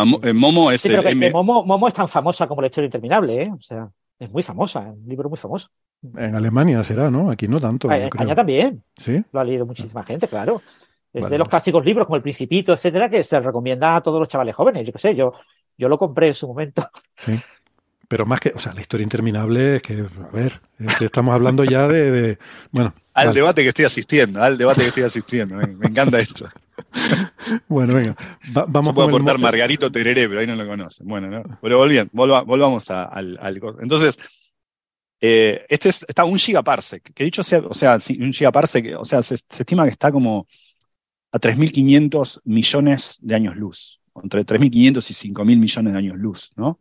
Mo- 0.07 0.21
eh, 0.23 0.33
Momo 0.33 0.71
es 0.73 0.81
Sí, 0.81 0.93
el 0.93 1.03
que, 1.03 1.11
M- 1.11 1.27
que 1.27 1.33
Momo, 1.33 1.65
Momo 1.65 1.89
es 1.89 1.95
tan 1.95 2.09
famosa 2.09 2.47
como 2.49 2.63
la 2.63 2.69
historia 2.69 2.87
interminable, 2.87 3.43
¿eh? 3.43 3.53
O 3.53 3.61
sea, 3.61 3.89
es 4.19 4.31
muy 4.33 4.43
famosa, 4.43 4.89
es 4.89 4.97
un 4.97 5.09
libro 5.09 5.29
muy 5.29 5.39
famoso. 5.39 5.69
En 6.17 6.35
Alemania 6.35 6.83
será, 6.83 7.11
¿no? 7.11 7.31
Aquí 7.31 7.47
no 7.49 7.61
tanto. 7.61 7.89
Ah, 7.91 7.97
en 7.99 8.09
creo. 8.09 8.23
España 8.23 8.35
también. 8.35 8.83
¿Sí? 8.97 9.23
Lo 9.31 9.41
ha 9.41 9.45
leído 9.45 9.67
muchísima 9.67 10.03
gente, 10.03 10.27
claro. 10.27 10.63
Es 11.13 11.23
Vale, 11.23 11.35
de 11.35 11.39
los 11.39 11.49
clásicos 11.49 11.85
libros 11.85 12.07
como 12.07 12.17
El 12.17 12.23
Principito, 12.23 12.73
etcétera, 12.73 13.09
que 13.11 13.23
se 13.25 13.39
recomienda 13.41 13.97
a 13.97 14.01
todos 14.01 14.19
los 14.21 14.29
chavales 14.29 14.55
jóvenes. 14.55 14.87
Yo 14.87 14.93
qué 14.93 14.99
sé, 14.99 15.15
yo, 15.15 15.33
yo 15.77 15.89
lo 15.89 15.99
compré 15.99 16.29
en 16.29 16.35
su 16.35 16.47
momento. 16.49 16.83
Sí. 17.17 17.39
Pero 18.09 18.25
más 18.25 18.41
que, 18.41 18.53
o 18.55 18.59
sea, 18.59 18.73
la 18.73 18.81
historia 18.81 19.05
interminable 19.05 19.77
es 19.77 19.83
que, 19.83 19.93
a 20.01 20.35
ver, 20.35 20.61
es 20.79 20.97
que 20.97 21.05
estamos 21.05 21.35
hablando 21.35 21.63
ya 21.65 21.87
de, 21.87 22.11
de- 22.11 22.39
bueno, 22.71 22.95
al 23.13 23.27
vale. 23.29 23.39
debate 23.41 23.63
que 23.63 23.69
estoy 23.69 23.85
asistiendo, 23.85 24.43
al 24.43 24.57
debate 24.57 24.81
que 24.81 24.89
estoy 24.89 25.03
asistiendo. 25.03 25.57
Me, 25.57 25.67
me 25.67 25.87
encanta 25.89 26.19
esto. 26.19 26.47
bueno, 27.69 27.93
venga, 27.95 28.17
va- 28.57 28.65
vamos 28.67 28.89
Yo 28.91 28.95
puedo 28.95 29.09
el 29.09 29.15
aportar 29.15 29.39
Margarito 29.39 29.93
Tereré, 29.93 30.27
pero 30.29 30.41
ahí 30.41 30.47
no 30.47 30.57
lo 30.57 30.67
conocen. 30.67 31.07
Bueno, 31.07 31.29
¿no? 31.29 31.59
pero 31.61 31.77
volviendo, 31.79 32.11
volva- 32.15 32.43
volvamos 32.45 32.91
a- 32.91 33.05
al, 33.05 33.39
al- 33.43 33.61
Entonces, 33.83 34.19
eh, 35.21 35.67
este 35.69 35.89
es- 35.91 36.07
está 36.09 36.25
un 36.25 36.39
gigaparsec, 36.39 37.13
que 37.13 37.25
dicho 37.25 37.43
sea, 37.43 37.59
o 37.61 37.75
sea, 37.75 37.99
sí, 38.01 38.17
un 38.21 38.33
gigaparsec, 38.33 38.97
o 38.99 39.05
sea, 39.05 39.23
se, 39.23 39.37
se 39.37 39.45
estima 39.63 39.85
que 39.85 39.91
está 39.91 40.11
como 40.13 40.47
a 41.33 41.39
3.500 41.39 42.41
millones 42.45 43.19
de 43.21 43.35
años 43.35 43.57
luz, 43.57 44.01
entre 44.23 44.45
3.500 44.47 45.11
y 45.11 45.15
5.000 45.15 45.59
millones 45.59 45.93
de 45.93 45.99
años 45.99 46.17
luz, 46.17 46.51
¿no? 46.57 46.81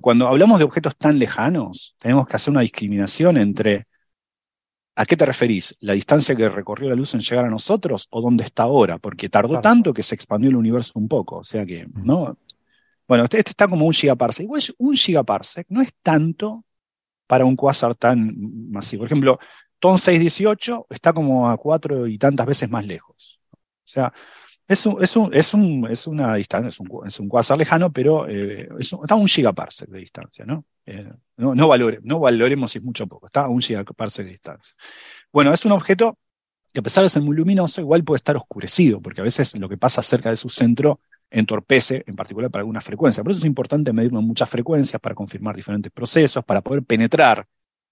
Cuando 0.00 0.28
hablamos 0.28 0.58
de 0.58 0.64
objetos 0.64 0.96
tan 0.96 1.18
lejanos, 1.18 1.96
tenemos 1.98 2.26
que 2.26 2.36
hacer 2.36 2.52
una 2.52 2.60
discriminación 2.60 3.36
entre 3.36 3.86
¿A 4.96 5.06
qué 5.06 5.16
te 5.16 5.24
referís? 5.24 5.74
¿La 5.80 5.94
distancia 5.94 6.36
que 6.36 6.46
recorrió 6.48 6.90
la 6.90 6.94
luz 6.94 7.14
en 7.14 7.20
llegar 7.20 7.46
a 7.46 7.48
nosotros 7.48 8.06
o 8.10 8.20
dónde 8.20 8.44
está 8.44 8.64
ahora? 8.64 8.98
Porque 8.98 9.30
tardó 9.30 9.48
Claro. 9.50 9.62
tanto 9.62 9.94
que 9.94 10.02
se 10.02 10.14
expandió 10.14 10.50
el 10.50 10.56
universo 10.56 10.92
un 10.96 11.08
poco. 11.08 11.38
O 11.38 11.44
sea 11.44 11.64
que, 11.64 11.86
¿no? 11.94 12.36
Bueno, 13.08 13.24
este, 13.24 13.38
este 13.38 13.52
está 13.52 13.66
como 13.66 13.86
un 13.86 13.94
gigaparsec. 13.94 14.44
Igual 14.44 14.62
un 14.76 14.94
gigaparsec 14.94 15.66
no 15.70 15.80
es 15.80 15.94
tanto 16.02 16.64
para 17.26 17.46
un 17.46 17.56
quasar 17.56 17.94
tan 17.94 18.34
masivo. 18.70 19.00
Por 19.00 19.06
ejemplo, 19.06 19.38
TON 19.78 19.98
618 19.98 20.86
está 20.90 21.14
como 21.14 21.48
a 21.48 21.56
cuatro 21.56 22.06
y 22.06 22.18
tantas 22.18 22.44
veces 22.44 22.68
más 22.68 22.86
lejos. 22.86 23.40
O 23.52 23.56
sea, 23.86 24.12
es, 24.70 24.86
un, 24.86 25.02
es, 25.02 25.16
un, 25.16 25.34
es, 25.34 25.54
un, 25.54 25.86
es 25.90 26.06
una 26.06 26.34
distancia, 26.36 26.68
es 26.68 26.80
un, 26.80 26.88
es 27.06 27.20
un 27.20 27.28
quasar 27.28 27.58
lejano, 27.58 27.92
pero 27.92 28.28
eh, 28.28 28.68
está 28.78 29.14
a 29.14 29.18
un 29.18 29.26
gigaparsec 29.28 29.88
de 29.90 29.98
distancia, 29.98 30.44
¿no? 30.46 30.64
Eh, 30.86 31.10
no, 31.36 31.54
no, 31.54 31.68
valore- 31.68 32.00
no 32.02 32.20
valoremos 32.20 32.70
si 32.70 32.78
es 32.78 32.84
mucho 32.84 33.04
o 33.04 33.06
poco, 33.06 33.26
está 33.26 33.42
a 33.42 33.48
un 33.48 33.60
gigaparsec 33.60 34.24
de 34.26 34.32
distancia. 34.32 34.74
Bueno, 35.32 35.52
es 35.52 35.64
un 35.64 35.72
objeto 35.72 36.16
que 36.72 36.80
a 36.80 36.82
pesar 36.82 37.02
de 37.04 37.10
ser 37.10 37.22
muy 37.22 37.36
luminoso, 37.36 37.80
igual 37.80 38.04
puede 38.04 38.16
estar 38.18 38.36
oscurecido, 38.36 39.00
porque 39.02 39.20
a 39.20 39.24
veces 39.24 39.56
lo 39.58 39.68
que 39.68 39.78
pasa 39.78 40.02
cerca 40.02 40.30
de 40.30 40.36
su 40.36 40.48
centro 40.48 41.00
entorpece, 41.30 42.04
en 42.06 42.16
particular 42.16 42.50
para 42.50 42.62
alguna 42.62 42.80
frecuencia. 42.80 43.22
Por 43.24 43.32
eso 43.32 43.40
es 43.40 43.46
importante 43.46 43.92
medirlo 43.92 44.20
en 44.20 44.26
muchas 44.26 44.48
frecuencias 44.50 45.00
para 45.00 45.14
confirmar 45.14 45.56
diferentes 45.56 45.92
procesos, 45.92 46.44
para 46.44 46.60
poder 46.60 46.82
penetrar 46.84 47.46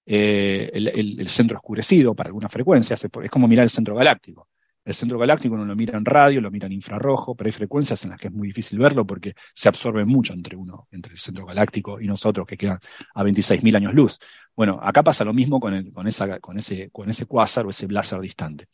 eh, 0.07 0.71
el, 0.75 0.89
el- 1.21 1.29
centro 1.29 1.57
oscurecido 1.57 2.15
para 2.15 2.29
algunas 2.29 2.51
frecuencias. 2.53 3.05
Es 3.05 3.31
como 3.31 3.49
mirar 3.49 3.65
el 3.65 3.71
centro 3.71 3.95
galáctico. 3.95 4.49
El 4.89 4.95
centro 4.95 5.19
galáctico 5.19 5.55
uno 5.55 5.67
lo 5.67 5.77
mira 5.77 5.99
en 5.99 6.05
radio, 6.07 6.41
lo 6.41 6.51
mira 6.51 6.65
en 6.65 6.73
infrarrojo, 6.73 7.35
pero 7.35 7.49
hay 7.49 7.53
frecuencias 7.53 8.03
en 8.05 8.11
las 8.11 8.19
que 8.19 8.29
es 8.29 8.33
muy 8.33 8.49
difícil 8.49 8.79
verlo 8.79 9.07
porque 9.07 9.35
se 9.53 9.69
absorbe 9.69 10.07
mucho 10.07 10.33
entre 10.33 10.57
uno, 10.57 10.89
entre 10.91 11.13
el 11.13 11.19
centro 11.19 11.45
galáctico 11.45 12.01
y 12.01 12.07
nosotros 12.07 12.47
que 12.47 12.57
quedan 12.57 12.79
a 13.15 13.23
26.000 13.23 13.77
años 13.77 13.93
luz. 13.93 14.19
Bueno, 14.57 14.81
acá 14.83 15.03
pasa 15.03 15.27
lo 15.27 15.35
mismo 15.35 15.61
con, 15.61 15.75
el, 15.75 15.93
con, 15.93 16.09
esa, 16.09 16.41
con, 16.41 16.59
ese, 16.59 16.89
con 16.89 17.11
ese 17.11 17.27
cuásar 17.27 17.67
o 17.67 17.71
ese 17.71 17.87
blazar 17.87 18.19
distante. 18.23 18.69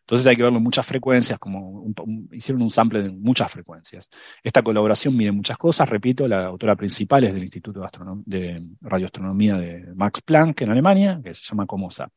Entonces 0.00 0.26
hay 0.26 0.34
que 0.34 0.42
verlo 0.42 0.58
en 0.58 0.64
muchas 0.64 0.84
frecuencias, 0.84 1.38
como 1.38 1.86
hicieron 2.32 2.62
un 2.62 2.70
sample 2.72 3.04
de 3.04 3.10
muchas 3.10 3.48
frecuencias. 3.48 4.10
Esta 4.42 4.62
colaboración 4.62 5.16
mide 5.16 5.30
muchas 5.30 5.56
cosas, 5.56 5.88
repito, 5.88 6.26
la 6.26 6.46
autora 6.46 6.74
principal 6.74 7.22
es 7.22 7.32
del 7.32 7.44
Instituto 7.44 7.80
de, 7.80 7.88
de 8.26 8.70
Radioastronomía 8.80 9.56
de 9.56 9.86
Max 9.94 10.20
Planck 10.20 10.62
en 10.62 10.70
Alemania, 10.70 11.20
que 11.22 11.32
se 11.32 11.44
llama 11.44 11.64
COMOSA. 11.64 12.10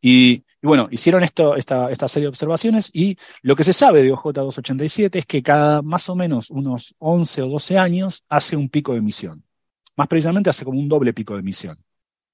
Y, 0.00 0.44
bueno, 0.62 0.88
hicieron 0.90 1.22
esto, 1.22 1.56
esta, 1.56 2.08
serie 2.08 2.24
de 2.24 2.28
observaciones 2.28 2.90
y 2.92 3.16
lo 3.42 3.56
que 3.56 3.64
se 3.64 3.72
sabe 3.72 4.02
de 4.02 4.12
OJ287 4.12 5.18
es 5.18 5.26
que 5.26 5.42
cada 5.42 5.82
más 5.82 6.08
o 6.08 6.14
menos 6.14 6.50
unos 6.50 6.94
11 6.98 7.42
o 7.42 7.48
12 7.48 7.78
años 7.78 8.24
hace 8.28 8.56
un 8.56 8.68
pico 8.68 8.92
de 8.92 8.98
emisión. 8.98 9.44
Más 9.96 10.08
precisamente 10.08 10.50
hace 10.50 10.64
como 10.64 10.78
un 10.78 10.88
doble 10.88 11.12
pico 11.12 11.34
de 11.34 11.40
emisión. 11.40 11.78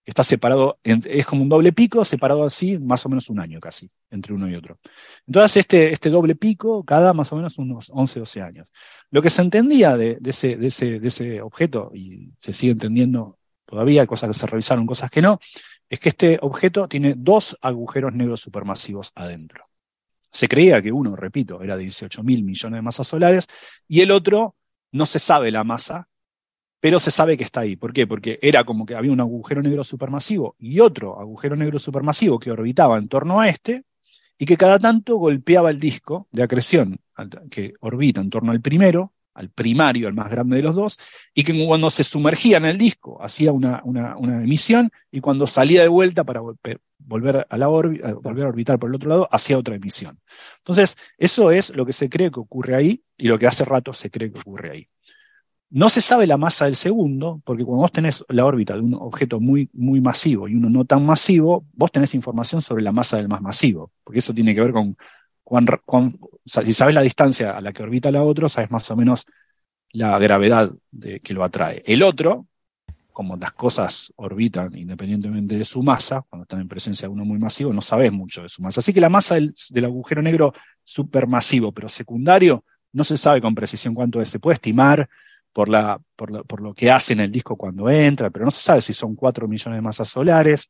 Está 0.06 0.22
separado, 0.22 0.78
es 0.82 1.24
como 1.24 1.42
un 1.42 1.48
doble 1.48 1.72
pico, 1.72 2.04
separado 2.04 2.44
así 2.44 2.78
más 2.78 3.06
o 3.06 3.08
menos 3.08 3.30
un 3.30 3.40
año 3.40 3.58
casi, 3.58 3.90
entre 4.10 4.34
uno 4.34 4.50
y 4.50 4.54
otro. 4.54 4.78
Entonces 5.26 5.56
este, 5.58 5.92
este 5.92 6.10
doble 6.10 6.34
pico 6.34 6.84
cada 6.84 7.14
más 7.14 7.32
o 7.32 7.36
menos 7.36 7.56
unos 7.56 7.90
11 7.90 8.18
o 8.18 8.22
12 8.22 8.42
años. 8.42 8.70
Lo 9.10 9.22
que 9.22 9.30
se 9.30 9.40
entendía 9.40 9.96
de, 9.96 10.18
ese, 10.26 10.56
de 10.56 10.66
ese 10.66 11.40
objeto, 11.40 11.90
y 11.94 12.30
se 12.38 12.52
sigue 12.52 12.72
entendiendo 12.72 13.38
todavía, 13.64 14.06
cosas 14.06 14.30
que 14.30 14.34
se 14.34 14.46
revisaron, 14.46 14.86
cosas 14.86 15.10
que 15.10 15.22
no, 15.22 15.40
es 15.88 16.00
que 16.00 16.10
este 16.10 16.38
objeto 16.42 16.88
tiene 16.88 17.14
dos 17.16 17.56
agujeros 17.60 18.12
negros 18.14 18.40
supermasivos 18.40 19.12
adentro. 19.14 19.64
Se 20.30 20.48
creía 20.48 20.82
que 20.82 20.92
uno, 20.92 21.14
repito, 21.16 21.62
era 21.62 21.76
de 21.76 21.84
18 21.84 22.22
mil 22.22 22.42
millones 22.42 22.78
de 22.78 22.82
masas 22.82 23.06
solares 23.06 23.46
y 23.86 24.00
el 24.00 24.10
otro 24.10 24.56
no 24.92 25.06
se 25.06 25.18
sabe 25.18 25.50
la 25.50 25.64
masa, 25.64 26.08
pero 26.80 26.98
se 26.98 27.10
sabe 27.10 27.38
que 27.38 27.44
está 27.44 27.60
ahí. 27.60 27.76
¿Por 27.76 27.92
qué? 27.92 28.06
Porque 28.06 28.38
era 28.42 28.62
como 28.64 28.84
que 28.84 28.94
había 28.94 29.10
un 29.10 29.20
agujero 29.20 29.62
negro 29.62 29.84
supermasivo 29.84 30.54
y 30.58 30.80
otro 30.80 31.18
agujero 31.18 31.56
negro 31.56 31.78
supermasivo 31.78 32.38
que 32.38 32.50
orbitaba 32.50 32.98
en 32.98 33.08
torno 33.08 33.40
a 33.40 33.48
este 33.48 33.84
y 34.36 34.44
que 34.44 34.58
cada 34.58 34.78
tanto 34.78 35.16
golpeaba 35.16 35.70
el 35.70 35.80
disco 35.80 36.28
de 36.30 36.42
acreción 36.42 37.00
que 37.50 37.72
orbita 37.80 38.20
en 38.20 38.28
torno 38.28 38.52
al 38.52 38.60
primero, 38.60 39.13
al 39.34 39.50
primario, 39.50 40.08
al 40.08 40.14
más 40.14 40.30
grande 40.30 40.56
de 40.56 40.62
los 40.62 40.74
dos, 40.74 40.98
y 41.34 41.44
que 41.44 41.66
cuando 41.66 41.90
se 41.90 42.04
sumergía 42.04 42.56
en 42.58 42.64
el 42.64 42.78
disco 42.78 43.22
hacía 43.22 43.52
una, 43.52 43.82
una- 43.84 44.14
emisión 44.42 44.90
y 45.10 45.20
cuando 45.20 45.46
salía 45.46 45.82
de 45.82 45.88
vuelta 45.88 46.24
para 46.24 46.40
volver, 46.40 47.46
a 47.48 47.56
la 47.58 47.68
orbi- 47.68 48.02
a 48.04 48.14
volver 48.14 48.44
a 48.44 48.48
orbitar 48.48 48.78
por 48.78 48.88
el 48.90 48.96
otro 48.96 49.08
lado, 49.08 49.28
hacía 49.30 49.58
otra 49.58 49.74
emisión. 49.74 50.18
Entonces, 50.58 50.96
eso 51.18 51.50
es 51.50 51.74
lo 51.76 51.84
que 51.84 51.92
se 51.92 52.08
cree 52.08 52.30
que 52.30 52.40
ocurre 52.40 52.74
ahí 52.74 53.02
y 53.18 53.28
lo 53.28 53.38
que 53.38 53.46
hace 53.46 53.64
rato 53.64 53.92
se 53.92 54.10
cree 54.10 54.32
que 54.32 54.38
ocurre 54.38 54.70
ahí. 54.70 54.88
No 55.70 55.88
se 55.88 56.00
sabe 56.00 56.26
la 56.28 56.36
masa 56.36 56.66
del 56.66 56.76
segundo, 56.76 57.40
porque 57.44 57.64
cuando 57.64 57.82
vos 57.82 57.90
tenés 57.90 58.24
la 58.28 58.44
órbita 58.44 58.74
de 58.74 58.80
un 58.80 58.94
objeto 58.94 59.40
muy, 59.40 59.68
muy 59.72 60.00
masivo 60.00 60.46
y 60.46 60.54
uno 60.54 60.70
no 60.70 60.84
tan 60.84 61.04
masivo, 61.04 61.66
vos 61.72 61.90
tenés 61.90 62.14
información 62.14 62.62
sobre 62.62 62.84
la 62.84 62.92
masa 62.92 63.16
del 63.16 63.28
más 63.28 63.42
masivo, 63.42 63.90
porque 64.04 64.20
eso 64.20 64.32
tiene 64.32 64.54
que 64.54 64.60
ver 64.60 64.72
con 64.72 64.96
si 66.46 66.72
sabes 66.72 66.94
la 66.94 67.02
distancia 67.02 67.56
a 67.56 67.60
la 67.60 67.72
que 67.72 67.82
orbita 67.82 68.10
la 68.10 68.22
otra, 68.22 68.48
sabes 68.48 68.70
más 68.70 68.90
o 68.90 68.96
menos 68.96 69.26
la 69.90 70.18
gravedad 70.18 70.72
que 71.22 71.34
lo 71.34 71.44
atrae. 71.44 71.82
El 71.86 72.02
otro, 72.02 72.46
como 73.12 73.36
las 73.36 73.52
cosas 73.52 74.12
orbitan 74.16 74.76
independientemente 74.76 75.56
de 75.56 75.64
su 75.64 75.82
masa, 75.82 76.22
cuando 76.28 76.42
están 76.42 76.60
en 76.60 76.68
presencia 76.68 77.06
de 77.06 77.14
uno 77.14 77.24
muy 77.24 77.38
masivo, 77.38 77.72
no 77.72 77.80
sabes 77.80 78.10
mucho 78.10 78.42
de 78.42 78.48
su 78.48 78.60
masa. 78.60 78.80
Así 78.80 78.92
que 78.92 79.00
la 79.00 79.08
masa 79.08 79.36
del, 79.36 79.84
agujero 79.84 80.20
negro 80.20 80.52
supermasivo, 80.82 81.70
pero 81.70 81.88
secundario, 81.88 82.64
no 82.92 83.04
se 83.04 83.16
sabe 83.16 83.40
con 83.40 83.54
precisión 83.54 83.94
cuánto 83.94 84.20
es. 84.20 84.28
Se 84.28 84.40
puede 84.40 84.54
estimar 84.54 85.08
por, 85.52 85.68
por 86.16 86.60
lo 86.60 86.74
que 86.74 86.90
hace 86.90 87.12
en 87.12 87.20
el 87.20 87.30
disco 87.30 87.56
cuando 87.56 87.88
entra, 87.88 88.30
pero 88.30 88.44
no 88.44 88.50
se 88.50 88.62
sabe 88.62 88.82
si 88.82 88.92
son 88.92 89.14
4 89.14 89.46
millones 89.46 89.78
de 89.78 89.82
masas 89.82 90.08
solares. 90.08 90.68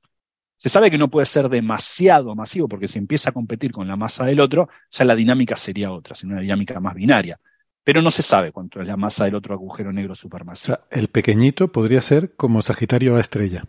Se 0.65 0.71
sabe 0.71 0.91
que 0.91 0.97
no 0.97 1.11
puede 1.11 1.27
ser 1.27 1.51
demasiado 1.51 2.35
masivo, 2.35 2.69
porque 2.69 2.89
si 2.89 2.99
empieza 2.99 3.29
a 3.29 3.33
competir 3.33 3.71
con 3.71 3.87
la 3.87 3.97
masa 3.97 4.25
del 4.25 4.41
otro, 4.41 4.71
ya 4.91 5.05
la 5.05 5.15
dinámica 5.15 5.59
sería 5.59 5.93
otra, 5.93 6.17
sino 6.17 6.33
una 6.33 6.41
dinámica 6.41 6.81
más 6.81 6.95
binaria. 6.95 7.39
Pero 7.83 8.01
no 8.01 8.11
se 8.11 8.23
sabe 8.23 8.51
cuánto 8.51 8.81
es 8.81 8.87
la 8.87 8.97
masa 8.97 9.27
del 9.27 9.35
otro 9.35 9.53
agujero 9.53 9.93
negro 9.93 10.15
O 10.15 10.17
supermasivo. 10.17 10.75
sea, 10.75 10.87
el 10.91 11.09
pequeñito 11.09 11.71
podría 11.71 12.01
ser 12.01 12.35
como 12.35 12.63
Sagitario 12.63 13.15
a 13.15 13.21
estrella. 13.21 13.67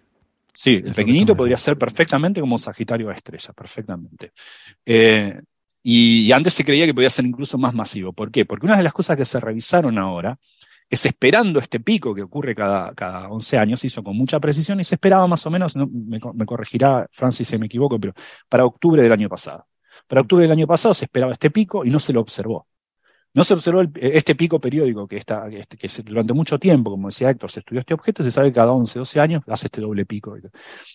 Sí, 0.53 0.81
el 0.85 0.93
pequeñito 0.93 1.35
podría 1.35 1.57
ser 1.57 1.77
perfectamente 1.77 2.39
como 2.39 2.57
Sagitario 2.57 3.09
a 3.09 3.13
estrella, 3.13 3.51
perfectamente. 3.51 4.31
Eh, 4.85 5.37
y, 5.83 6.31
antes 6.31 6.53
se 6.53 6.63
creía 6.63 6.85
que 6.85 6.93
podía 6.93 7.09
ser 7.09 7.25
incluso 7.25 7.57
más 7.57 7.73
masivo. 7.73 8.13
¿Por 8.13 8.31
qué? 8.31 8.45
Porque 8.45 8.67
una 8.67 8.77
de 8.77 8.83
las 8.83 8.93
cosas 8.93 9.17
que 9.17 9.25
se 9.25 9.41
revisaron 9.41 9.97
ahora 9.97 10.39
es 10.89 11.05
esperando 11.05 11.59
este 11.59 11.79
pico 11.79 12.13
que 12.13 12.21
ocurre 12.21 12.55
cada, 12.55 12.93
cada 12.93 13.29
11 13.29 13.57
años, 13.57 13.79
se 13.79 13.87
hizo 13.87 14.03
con 14.03 14.15
mucha 14.15 14.39
precisión 14.39 14.79
y 14.79 14.83
se 14.83 14.95
esperaba 14.95 15.27
más 15.27 15.45
o 15.45 15.49
menos, 15.49 15.75
me, 15.75 16.19
corregirá 16.45 17.07
Francis 17.11 17.47
si 17.47 17.57
me 17.57 17.65
equivoco, 17.65 17.99
pero 17.99 18.13
para 18.47 18.65
octubre 18.65 19.01
del 19.01 19.11
año 19.11 19.29
pasado. 19.29 19.67
Para 20.07 20.21
octubre 20.21 20.43
del 20.43 20.51
año 20.51 20.67
pasado 20.67 20.93
se 20.93 21.05
esperaba 21.05 21.33
este 21.33 21.49
pico 21.49 21.85
y 21.85 21.89
no 21.89 21.99
se 21.99 22.13
lo 22.13 22.21
observó. 22.21 22.67
No 23.33 23.43
se 23.43 23.53
observó 23.53 23.81
este 23.95 24.33
pico 24.35 24.61
periódico 24.61 25.07
que, 25.07 25.17
está, 25.17 25.49
que, 25.49 25.59
este, 25.59 25.75
que 25.75 25.89
durante 26.03 26.31
mucho 26.31 26.57
tiempo, 26.57 26.89
como 26.89 27.09
decía 27.09 27.29
Héctor, 27.29 27.51
se 27.51 27.59
estudió 27.59 27.81
este 27.81 27.93
objeto, 27.93 28.23
se 28.23 28.31
sabe 28.31 28.47
que 28.47 28.55
cada 28.55 28.71
11, 28.71 28.97
12 28.99 29.19
años 29.19 29.43
hace 29.47 29.67
este 29.67 29.81
doble 29.81 30.05
pico. 30.05 30.37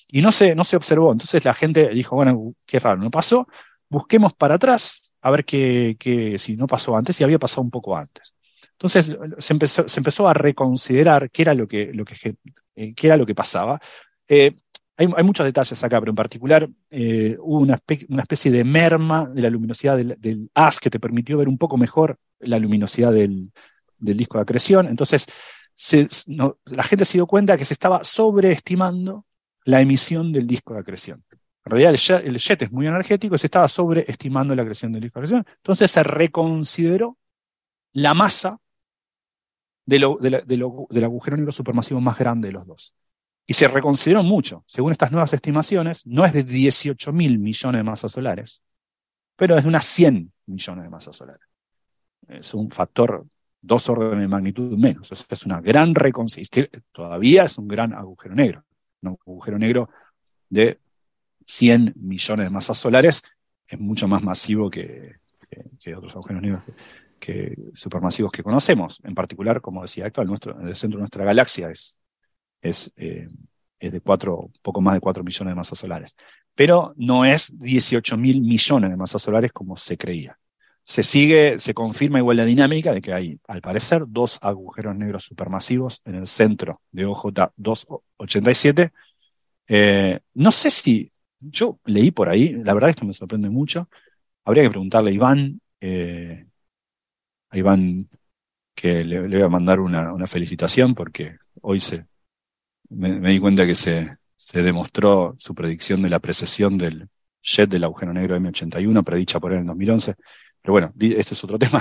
Y 0.09 0.23
no 0.23 0.33
se, 0.33 0.55
no 0.55 0.65
se 0.65 0.77
observó. 0.77 1.12
Entonces 1.12 1.45
la 1.45 1.53
gente 1.53 1.91
dijo, 1.91 2.17
bueno, 2.17 2.55
qué 2.65 2.79
raro, 2.79 2.97
no 3.03 3.11
pasó, 3.11 3.47
busquemos 3.91 4.33
para 4.33 4.55
atrás 4.55 5.12
a 5.21 5.31
ver 5.31 5.45
qué, 5.45 6.37
si 6.39 6.57
no 6.57 6.67
pasó 6.67 6.97
antes, 6.97 7.17
si 7.17 7.25
había 7.25 7.39
pasado 7.39 7.62
un 7.62 7.71
poco 7.71 7.95
antes. 7.95 8.35
Entonces 8.82 9.15
se 9.39 9.52
empezó, 9.98 10.27
a 10.27 10.32
reconsiderar 10.32 11.31
qué 11.31 11.43
era 11.43 11.52
lo 11.52 11.69
que, 11.69 11.93
lo 11.93 12.02
que, 12.02 12.35
eh, 12.74 12.94
qué 12.94 13.07
era 13.07 13.19
lo 13.19 13.27
que 13.27 13.35
pasaba. 13.35 13.78
Eh, 14.27 14.57
hay, 14.97 15.07
muchos 15.23 15.44
detalles 15.44 15.85
acá, 15.85 16.01
pero 16.01 16.12
en 16.12 16.16
particular 16.16 16.66
eh, 16.89 17.36
hubo 17.40 17.59
una, 17.59 17.78
especie 18.19 18.51
de 18.51 18.65
merma 18.65 19.27
de 19.27 19.43
la 19.43 19.51
luminosidad 19.51 19.98
del, 19.98 20.51
haz 20.55 20.81
que 20.81 20.89
te 20.89 20.98
permitió 20.98 21.36
ver 21.36 21.48
un 21.48 21.59
poco 21.59 21.77
mejor 21.77 22.19
la 22.39 22.59
luminosidad 22.59 23.12
del, 23.12 23.52
disco 23.98 24.39
de 24.39 24.43
acreción. 24.43 24.89
Entonces, 24.89 25.27
la 26.16 26.82
gente 26.82 27.05
se 27.05 27.19
dio 27.19 27.27
cuenta 27.27 27.59
que 27.59 27.66
se 27.66 27.74
estaba 27.74 28.02
sobreestimando 28.02 29.27
la 29.66 29.82
emisión 29.82 30.32
del 30.32 30.47
disco 30.47 30.73
de 30.73 30.81
acreción. 30.81 31.23
En 31.66 31.70
realidad 31.70 32.23
el 32.24 32.39
jet, 32.39 32.62
es 32.62 32.73
muy 32.73 32.86
energético 32.86 33.35
y 33.35 33.39
se 33.39 33.47
estaba 33.47 33.69
sobreestimando 33.69 34.55
la 34.55 34.62
acreción 34.62 34.93
del 34.93 35.02
disco 35.02 35.20
de 35.20 35.27
acreción. 35.27 35.47
Entonces 35.57 35.90
se 35.90 36.02
reconsideró 36.02 37.19
la 37.93 38.15
masa 38.15 38.59
del 39.86 41.05
agujero 41.05 41.36
negro 41.36 41.52
supermasivo 41.52 42.01
más 42.01 42.19
grande 42.19 42.48
de 42.48 42.52
los 42.52 42.66
dos. 42.66 42.94
Y 43.47 43.55
se 43.55 43.66
reconsideró 43.66 44.23
mucho. 44.23 44.65
Según 44.66 44.93
estas 44.93 45.11
nuevas 45.11 45.32
estimaciones, 45.32 46.07
no 46.07 46.24
es 46.24 46.32
de 46.32 46.44
18 46.44 47.12
mil 47.12 47.39
millones 47.39 47.81
de 47.81 47.82
masas 47.82 48.12
solares, 48.12 48.62
pero 49.36 49.57
es 49.57 49.65
de 49.65 49.69
unas 49.69 49.85
100 49.86 50.32
millones 50.47 50.85
de 50.85 50.90
masas 50.90 51.16
solares. 51.16 51.43
Es 52.28 52.55
un 52.55 52.70
factor 52.70 53.27
dos 53.61 53.89
órdenes 53.89 54.20
de 54.20 54.28
magnitud 54.28 54.78
menos. 54.78 55.11
Es, 55.11 55.47
una 55.47 55.61
gran 55.61 55.94
reconsistencia. 55.94 56.81
Todavía 56.93 57.44
es 57.44 57.59
un 57.59 57.66
gran 57.66 57.93
agujero 57.93 58.35
negro. 58.35 58.65
Un 59.02 59.19
agujero 59.27 59.59
negro 59.59 59.90
de 60.48 60.78
100 61.44 61.94
millones 61.97 62.47
de 62.47 62.51
masas 62.51 62.78
solares 62.78 63.23
es 63.66 63.81
mucho 63.81 64.07
más 64.07 64.23
masivo 64.23 64.70
que, 64.70 65.16
otros 65.97 66.15
agujeros 66.15 66.43
negros 66.43 66.62
que, 67.21 67.55
supermasivos 67.75 68.33
que 68.33 68.43
conocemos. 68.43 69.01
En 69.05 69.15
particular, 69.15 69.61
como 69.61 69.83
decía 69.83 70.07
Héctor, 70.07 70.27
el, 70.27 70.69
el 70.69 70.77
centro 70.77 70.99
de 70.99 71.03
nuestra 71.03 71.25
galaxia 71.25 71.71
es 71.71 72.01
es, 72.63 72.93
eh, 72.97 73.29
es 73.79 73.93
de 73.93 74.01
cuatro, 74.01 74.51
poco 74.63 74.81
más 74.81 74.95
de 74.95 75.01
4 75.01 75.25
millones 75.25 75.53
de 75.53 75.57
masas 75.57 75.79
solares. 75.79 76.15
Pero 76.55 76.93
no 76.97 77.25
es 77.25 77.59
18 77.59 78.17
mil 78.17 78.41
millones 78.41 78.91
de 78.91 78.97
masas 78.97 79.23
solares 79.23 79.53
como 79.53 79.77
se 79.77 79.97
creía. 79.97 80.39
Se 80.85 81.03
sigue, 81.03 81.59
se 81.59 81.75
confirma 81.75 82.19
igual 82.19 82.39
la 82.39 82.45
dinámica 82.45 82.93
de 82.93 83.01
que 83.01 83.13
hay, 83.13 83.41
al 83.47 83.61
parecer, 83.61 84.05
dos 84.09 84.39
agujeros 84.43 84.97
negros 84.97 85.25
supermasivos 85.25 86.01
en 86.05 86.17
el 86.17 86.27
centro 86.27 86.81
de 86.91 87.07
OJ 87.07 87.27
287. 87.57 88.93
Eh, 89.69 90.21
no 90.35 90.51
sé 90.51 90.71
si, 90.71 91.13
yo 91.39 91.79
leí 91.85 92.11
por 92.11 92.29
ahí, 92.29 92.55
la 92.55 92.75
verdad 92.75 92.91
esto 92.91 93.07
me 93.07 93.13
sorprende 93.13 93.51
mucho. 93.51 93.89
Habría 94.45 94.65
que 94.65 94.71
preguntarle 94.71 95.11
a 95.11 95.15
Iván, 95.15 95.61
eh, 95.81 96.47
a 97.51 97.59
Iván 97.59 98.09
que 98.74 99.05
le, 99.05 99.28
le, 99.28 99.36
voy 99.36 99.47
a 99.47 99.48
mandar 99.48 99.81
una, 99.81 100.12
una 100.12 100.27
felicitación 100.27 100.94
porque 100.94 101.36
hoy 101.60 101.81
se, 101.81 102.06
me, 102.90 103.31
di 103.31 103.39
cuenta 103.39 103.66
que 103.66 103.74
se, 103.74 104.16
se, 104.36 104.62
demostró 104.62 105.36
su 105.39 105.55
predicción 105.55 106.02
de 106.02 106.10
la 106.10 106.18
precesión 106.18 106.78
del 106.78 107.09
jet 107.43 107.70
del 107.70 107.85
agujero 107.85 108.12
negro 108.12 108.36
M81, 108.36 109.05
predicha 109.05 109.40
por 109.40 109.52
él 109.52 109.60
en 109.60 109.66
2011. 109.66 110.14
Pero 110.62 110.72
bueno, 110.72 110.93
este 110.98 111.35
es 111.35 111.44
otro 111.44 111.59
tema. 111.59 111.81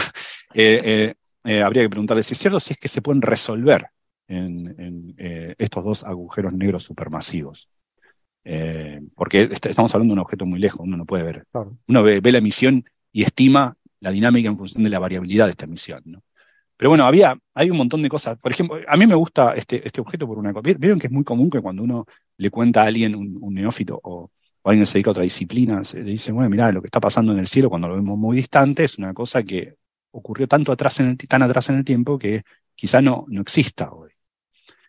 Eh, 0.54 0.82
eh, 0.84 1.14
eh, 1.46 1.64
habría 1.64 1.84
que 1.84 1.90
preguntarle 1.90 2.24
si 2.24 2.34
es 2.34 2.40
cierto 2.40 2.60
si 2.60 2.74
es 2.74 2.80
que 2.80 2.88
se 2.88 3.02
pueden 3.02 3.22
resolver 3.22 3.88
en, 4.28 5.16
estos 5.58 5.84
dos 5.84 6.04
agujeros 6.04 6.54
negros 6.54 6.84
supermasivos. 6.84 7.70
porque 9.16 9.50
estamos 9.52 9.94
hablando 9.94 10.14
de 10.14 10.20
un 10.20 10.26
objeto 10.26 10.46
muy 10.46 10.60
lejos, 10.60 10.82
uno 10.82 10.98
no 10.98 11.06
puede 11.06 11.24
ver. 11.24 11.46
Uno 11.88 12.04
ve, 12.04 12.20
ve, 12.20 12.32
la 12.32 12.38
emisión 12.38 12.86
y 13.12 13.24
estima 13.24 13.76
la 14.02 14.12
dinámica 14.12 14.50
en 14.50 14.58
función 14.58 14.84
de 14.84 14.90
la 14.90 15.00
variabilidad 15.00 15.46
de 15.46 15.52
esta 15.52 15.66
emisión. 15.66 16.02
¿no? 16.06 16.24
Pero 16.80 16.92
bueno, 16.92 17.06
había, 17.06 17.38
hay 17.54 17.70
un 17.70 17.76
montón 17.76 18.02
de 18.02 18.08
cosas. 18.08 18.38
Por 18.40 18.54
ejemplo, 18.54 18.80
a 18.88 18.96
mí 18.96 19.06
me 19.06 19.16
gusta 19.16 19.54
este, 19.54 19.86
este 19.86 20.00
objeto 20.00 20.26
por 20.26 20.38
una 20.38 20.54
cosa. 20.54 20.74
Vieron 20.78 20.98
que 20.98 21.08
es 21.08 21.12
muy 21.12 21.26
común 21.26 21.50
que 21.50 21.60
cuando 21.62 21.84
uno 21.84 22.06
le 22.38 22.50
cuenta 22.50 22.84
a 22.84 22.86
alguien, 22.86 23.16
un, 23.16 23.54
neófito 23.54 24.00
o, 24.02 24.32
alguien 24.64 24.84
que 24.84 24.86
se 24.86 24.94
dedica 24.94 25.10
a 25.10 25.12
otra 25.12 25.24
disciplina, 25.24 25.82
le 25.94 26.04
dice, 26.04 26.32
bueno, 26.32 26.50
mira, 26.50 26.72
lo 26.72 26.82
que 26.82 26.88
está 26.88 27.02
pasando 27.02 27.34
en 27.34 27.40
el 27.40 27.48
cielo 27.48 27.70
cuando 27.70 27.90
lo 27.90 27.96
vemos 27.96 28.18
muy 28.18 28.38
distante 28.38 28.86
es 28.86 28.98
una 28.98 29.14
cosa 29.14 29.44
que 29.44 29.76
ocurrió 30.12 30.48
tanto 30.48 30.72
atrás 30.72 31.02
en 31.02 31.10
el, 31.10 31.18
tan 31.18 31.44
atrás 31.44 31.70
en 31.70 31.78
el 31.78 31.84
tiempo 31.84 32.18
que 32.18 32.44
quizá 32.76 33.02
no, 33.02 33.26
no 33.28 33.42
exista 33.42 33.92
hoy. 33.92 34.12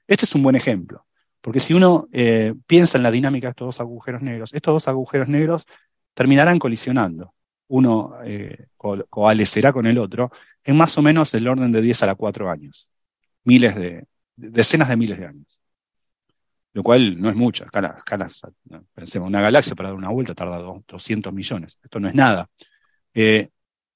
Este 0.06 0.26
es 0.26 0.34
un 0.36 0.44
buen 0.44 0.54
ejemplo, 0.54 1.06
porque 1.40 1.58
si 1.58 1.74
uno 1.74 2.06
eh, 2.12 2.54
piensa 2.68 2.98
en 2.98 3.02
la 3.02 3.10
dinámica 3.10 3.48
de 3.48 3.50
estos 3.50 3.66
dos 3.66 3.80
agujeros 3.80 4.22
negros, 4.22 4.54
estos 4.54 4.74
dos 4.74 4.86
agujeros 4.86 5.26
negros 5.26 5.66
terminarán 6.14 6.60
colisionando. 6.60 7.34
Uno 7.70 8.18
eh, 8.24 8.66
con 8.76 9.86
el 9.86 9.98
otro 9.98 10.30
en 10.64 10.76
más 10.76 10.96
o 10.98 11.02
menos 11.02 11.32
el 11.34 11.48
orden 11.48 11.72
de 11.72 11.80
10 11.82 12.02
a 12.02 12.06
la 12.06 12.14
4 12.14 12.50
años. 12.50 12.90
Miles 13.44 13.74
de, 13.74 14.06
decenas 14.36 14.88
de 14.88 14.96
miles 14.96 15.18
de 15.18 15.26
años. 15.26 15.60
Lo 16.72 16.82
cual 16.82 17.20
no 17.20 17.28
es 17.28 17.36
mucho. 17.36 17.64
Acá, 17.64 18.02
pensemos, 18.94 19.28
una 19.28 19.40
galaxia 19.40 19.74
para 19.74 19.90
dar 19.90 19.98
una 19.98 20.10
vuelta 20.10 20.34
tarda 20.34 20.58
200 20.58 21.32
millones. 21.32 21.78
Esto 21.82 22.00
no 22.00 22.08
es 22.08 22.14
nada. 22.14 22.48
Eh, 23.14 23.48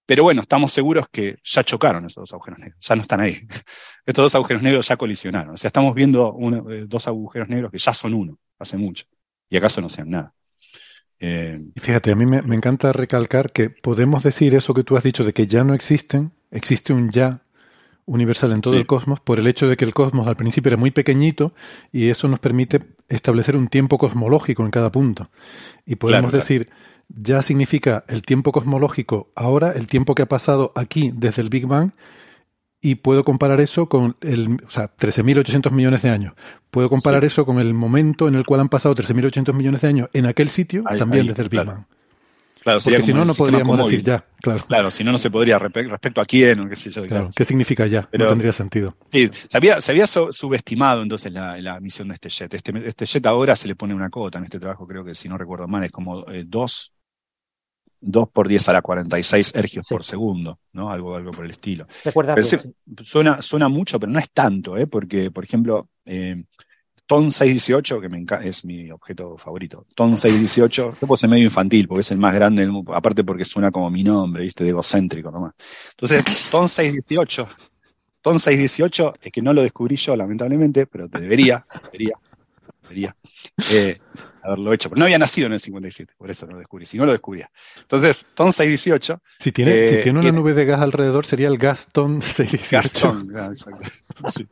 pero 0.06 0.22
bueno, 0.22 0.42
estamos 0.42 0.72
seguros 0.72 1.06
que 1.10 1.38
ya 1.42 1.64
chocaron 1.64 2.04
esos 2.06 2.22
dos 2.22 2.32
agujeros 2.34 2.58
negros, 2.58 2.78
ya 2.80 2.94
no 2.94 3.02
están 3.02 3.20
ahí. 3.22 3.46
Estos 4.06 4.24
dos 4.24 4.34
agujeros 4.34 4.62
negros 4.62 4.86
ya 4.86 4.96
colisionaron. 4.96 5.54
O 5.54 5.56
sea, 5.56 5.68
estamos 5.68 5.94
viendo 5.94 6.36
eh, 6.70 6.84
dos 6.86 7.06
agujeros 7.08 7.48
negros 7.48 7.70
que 7.70 7.78
ya 7.78 7.94
son 7.94 8.14
uno, 8.14 8.38
hace 8.58 8.76
mucho. 8.76 9.06
Y 9.48 9.56
acaso 9.56 9.80
no 9.80 9.88
sean 9.88 10.10
nada. 10.10 10.34
Eh, 11.26 11.58
fíjate, 11.76 12.12
a 12.12 12.16
mí 12.16 12.26
me, 12.26 12.42
me, 12.42 12.54
encanta 12.54 12.92
recalcar 12.92 13.50
que 13.50 13.70
podemos 13.70 14.22
decir 14.22 14.54
eso 14.54 14.74
que 14.74 14.84
tú 14.84 14.98
has 14.98 15.02
dicho 15.02 15.24
de 15.24 15.32
que 15.32 15.46
ya 15.46 15.64
no 15.64 15.72
existen, 15.72 16.32
existe 16.50 16.92
un 16.92 17.10
ya 17.10 17.40
universal 18.04 18.52
en 18.52 18.60
todo 18.60 18.76
el 18.76 18.84
cosmos 18.84 19.20
por 19.20 19.38
el 19.38 19.46
hecho 19.46 19.66
de 19.66 19.78
que 19.78 19.86
el 19.86 19.94
cosmos 19.94 20.28
al 20.28 20.36
principio 20.36 20.68
era 20.68 20.76
muy 20.76 20.90
pequeñito 20.90 21.54
y 21.90 22.10
eso 22.10 22.28
nos 22.28 22.40
permite 22.40 22.82
establecer 23.08 23.56
un 23.56 23.68
tiempo 23.68 23.96
cosmológico 23.96 24.66
en 24.66 24.70
cada 24.70 24.92
punto. 24.92 25.30
Y 25.86 25.94
podemos 25.94 26.30
decir, 26.30 26.68
ya 27.08 27.40
significa 27.40 28.04
el 28.06 28.20
tiempo 28.20 28.52
cosmológico 28.52 29.30
ahora, 29.34 29.72
el 29.72 29.86
tiempo 29.86 30.14
que 30.14 30.20
ha 30.20 30.28
pasado 30.28 30.72
aquí 30.74 31.10
desde 31.14 31.40
el 31.40 31.48
Big 31.48 31.66
Bang, 31.66 31.92
y 32.84 32.96
puedo 32.96 33.24
comparar 33.24 33.62
eso 33.62 33.88
con 33.88 34.14
el, 34.20 34.62
o 34.66 34.70
sea, 34.70 34.94
13.800 34.94 35.70
millones 35.70 36.02
de 36.02 36.10
años. 36.10 36.34
Puedo 36.70 36.90
comparar 36.90 37.24
eso 37.24 37.46
con 37.46 37.58
el 37.58 37.72
momento 37.72 38.28
en 38.28 38.34
el 38.34 38.44
cual 38.44 38.60
han 38.60 38.68
pasado 38.68 38.94
13.800 38.94 39.54
millones 39.54 39.80
de 39.80 39.88
años 39.88 40.10
en 40.12 40.26
aquel 40.26 40.50
sitio, 40.50 40.84
también 40.98 41.26
desde 41.26 41.44
el 41.44 41.48
Big 41.48 41.64
Bang. 41.64 41.84
Claro, 42.62 42.78
Porque 42.84 43.00
si 43.00 43.14
no, 43.14 43.24
no 43.24 43.34
podríamos 43.34 43.78
decir 43.78 44.02
ya. 44.02 44.26
Claro. 44.40 44.64
claro, 44.66 44.90
si 44.90 45.02
no, 45.02 45.12
no 45.12 45.18
se 45.18 45.30
podría 45.30 45.58
respecto 45.58 46.20
a 46.20 46.26
quién 46.26 46.60
o 46.60 46.68
qué 46.68 46.76
sé 46.76 46.90
yo. 46.90 47.06
Claro. 47.06 47.30
¿Qué 47.34 47.46
significa 47.46 47.86
ya? 47.86 48.06
no 48.12 48.26
tendría 48.26 48.52
sentido. 48.52 48.94
Sí, 49.10 49.30
se 49.48 49.56
había, 49.56 49.80
se 49.80 49.92
había 49.92 50.06
subestimado 50.06 51.02
entonces 51.02 51.32
la, 51.32 51.56
la, 51.58 51.80
misión 51.80 52.08
de 52.08 52.14
este 52.14 52.28
jet. 52.28 52.52
Este, 52.52 52.86
este 52.86 53.06
jet 53.06 53.24
ahora 53.24 53.56
se 53.56 53.66
le 53.66 53.76
pone 53.76 53.94
una 53.94 54.10
cota 54.10 54.38
en 54.38 54.44
este 54.44 54.60
trabajo, 54.60 54.86
creo 54.86 55.04
que 55.04 55.14
si 55.14 55.26
no 55.26 55.38
recuerdo 55.38 55.66
mal, 55.68 55.84
es 55.84 55.92
como 55.92 56.26
2 58.04 58.26
eh, 58.26 58.30
por 58.32 58.48
10 58.48 58.68
a 58.68 58.72
la 58.74 58.82
46 58.82 59.54
ergios 59.54 59.86
por 59.88 60.04
segundo, 60.04 60.58
¿no? 60.72 60.90
Algo, 60.90 61.16
algo 61.16 61.30
por 61.30 61.44
el 61.44 61.50
estilo. 61.50 61.86
suena, 63.02 63.42
suena 63.42 63.68
mucho, 63.68 63.98
pero 63.98 64.12
no 64.12 64.18
es 64.18 64.30
tanto, 64.30 64.76
¿eh? 64.76 64.86
Porque, 64.86 65.30
por 65.30 65.44
ejemplo, 65.44 65.88
eh, 66.04 66.44
TON 67.06 67.30
618, 67.30 68.00
que 68.00 68.08
me 68.08 68.24
es 68.48 68.64
mi 68.64 68.90
objeto 68.90 69.36
favorito. 69.36 69.86
TON 69.94 70.16
618, 70.16 70.96
yo 71.00 71.06
puse 71.06 71.28
medio 71.28 71.44
infantil, 71.44 71.86
porque 71.86 72.00
es 72.00 72.10
el 72.10 72.18
más 72.18 72.34
grande, 72.34 72.68
aparte 72.94 73.24
porque 73.24 73.44
suena 73.44 73.70
como 73.70 73.90
mi 73.90 74.02
nombre, 74.02 74.42
¿viste? 74.42 74.64
De 74.64 74.70
egocéntrico 74.70 75.30
nomás. 75.30 75.52
Entonces, 75.90 76.24
TON 76.50 76.68
618, 76.68 77.48
TON 78.22 78.40
618, 78.40 79.14
es 79.20 79.32
que 79.32 79.42
no 79.42 79.52
lo 79.52 79.62
descubrí 79.62 79.96
yo, 79.96 80.16
lamentablemente, 80.16 80.86
pero 80.86 81.08
te 81.08 81.20
debería, 81.20 81.66
debería, 81.84 82.14
debería 82.84 83.16
eh, 83.72 83.98
haberlo 84.42 84.72
hecho. 84.72 84.88
Pero 84.88 85.00
no 85.00 85.04
había 85.06 85.18
nacido 85.18 85.46
en 85.48 85.54
el 85.54 85.60
57, 85.60 86.14
por 86.16 86.30
eso 86.30 86.46
no 86.46 86.52
lo 86.52 86.58
descubrí, 86.58 86.86
si 86.86 86.96
no 86.96 87.06
lo 87.06 87.12
descubría. 87.12 87.50
Entonces, 87.80 88.26
TON 88.34 88.52
618. 88.52 89.20
Si 89.38 89.52
tiene, 89.52 89.82
si 89.82 89.94
eh, 89.96 90.00
tiene 90.02 90.20
una 90.20 90.32
nube 90.32 90.54
de 90.54 90.64
gas 90.64 90.80
alrededor, 90.80 91.26
sería 91.26 91.48
el 91.48 91.58
gas 91.58 91.88
TON 91.90 92.22
618. 92.22 92.70
Gas 92.70 92.92
TON, 92.92 93.52
exacto. 93.52 94.30
Sí. 94.30 94.46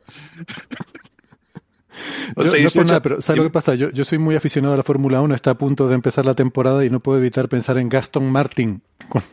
Yo, 2.35 2.69
no 2.75 2.83
nada, 2.85 3.01
pero 3.01 3.21
¿sabes 3.21 3.37
lo 3.37 3.43
que 3.43 3.51
pasa? 3.51 3.75
Yo, 3.75 3.91
yo 3.91 4.03
soy 4.03 4.17
muy 4.17 4.35
aficionado 4.35 4.73
a 4.73 4.77
la 4.77 4.83
Fórmula 4.83 5.21
1, 5.21 5.35
está 5.35 5.51
a 5.51 5.57
punto 5.57 5.87
de 5.87 5.95
empezar 5.95 6.25
la 6.25 6.33
temporada 6.33 6.83
y 6.83 6.89
no 6.89 6.99
puedo 6.99 7.19
evitar 7.19 7.47
pensar 7.47 7.77
en 7.77 7.87
Gaston 7.87 8.31
Martin. 8.31 8.81
Cuando, 9.09 9.29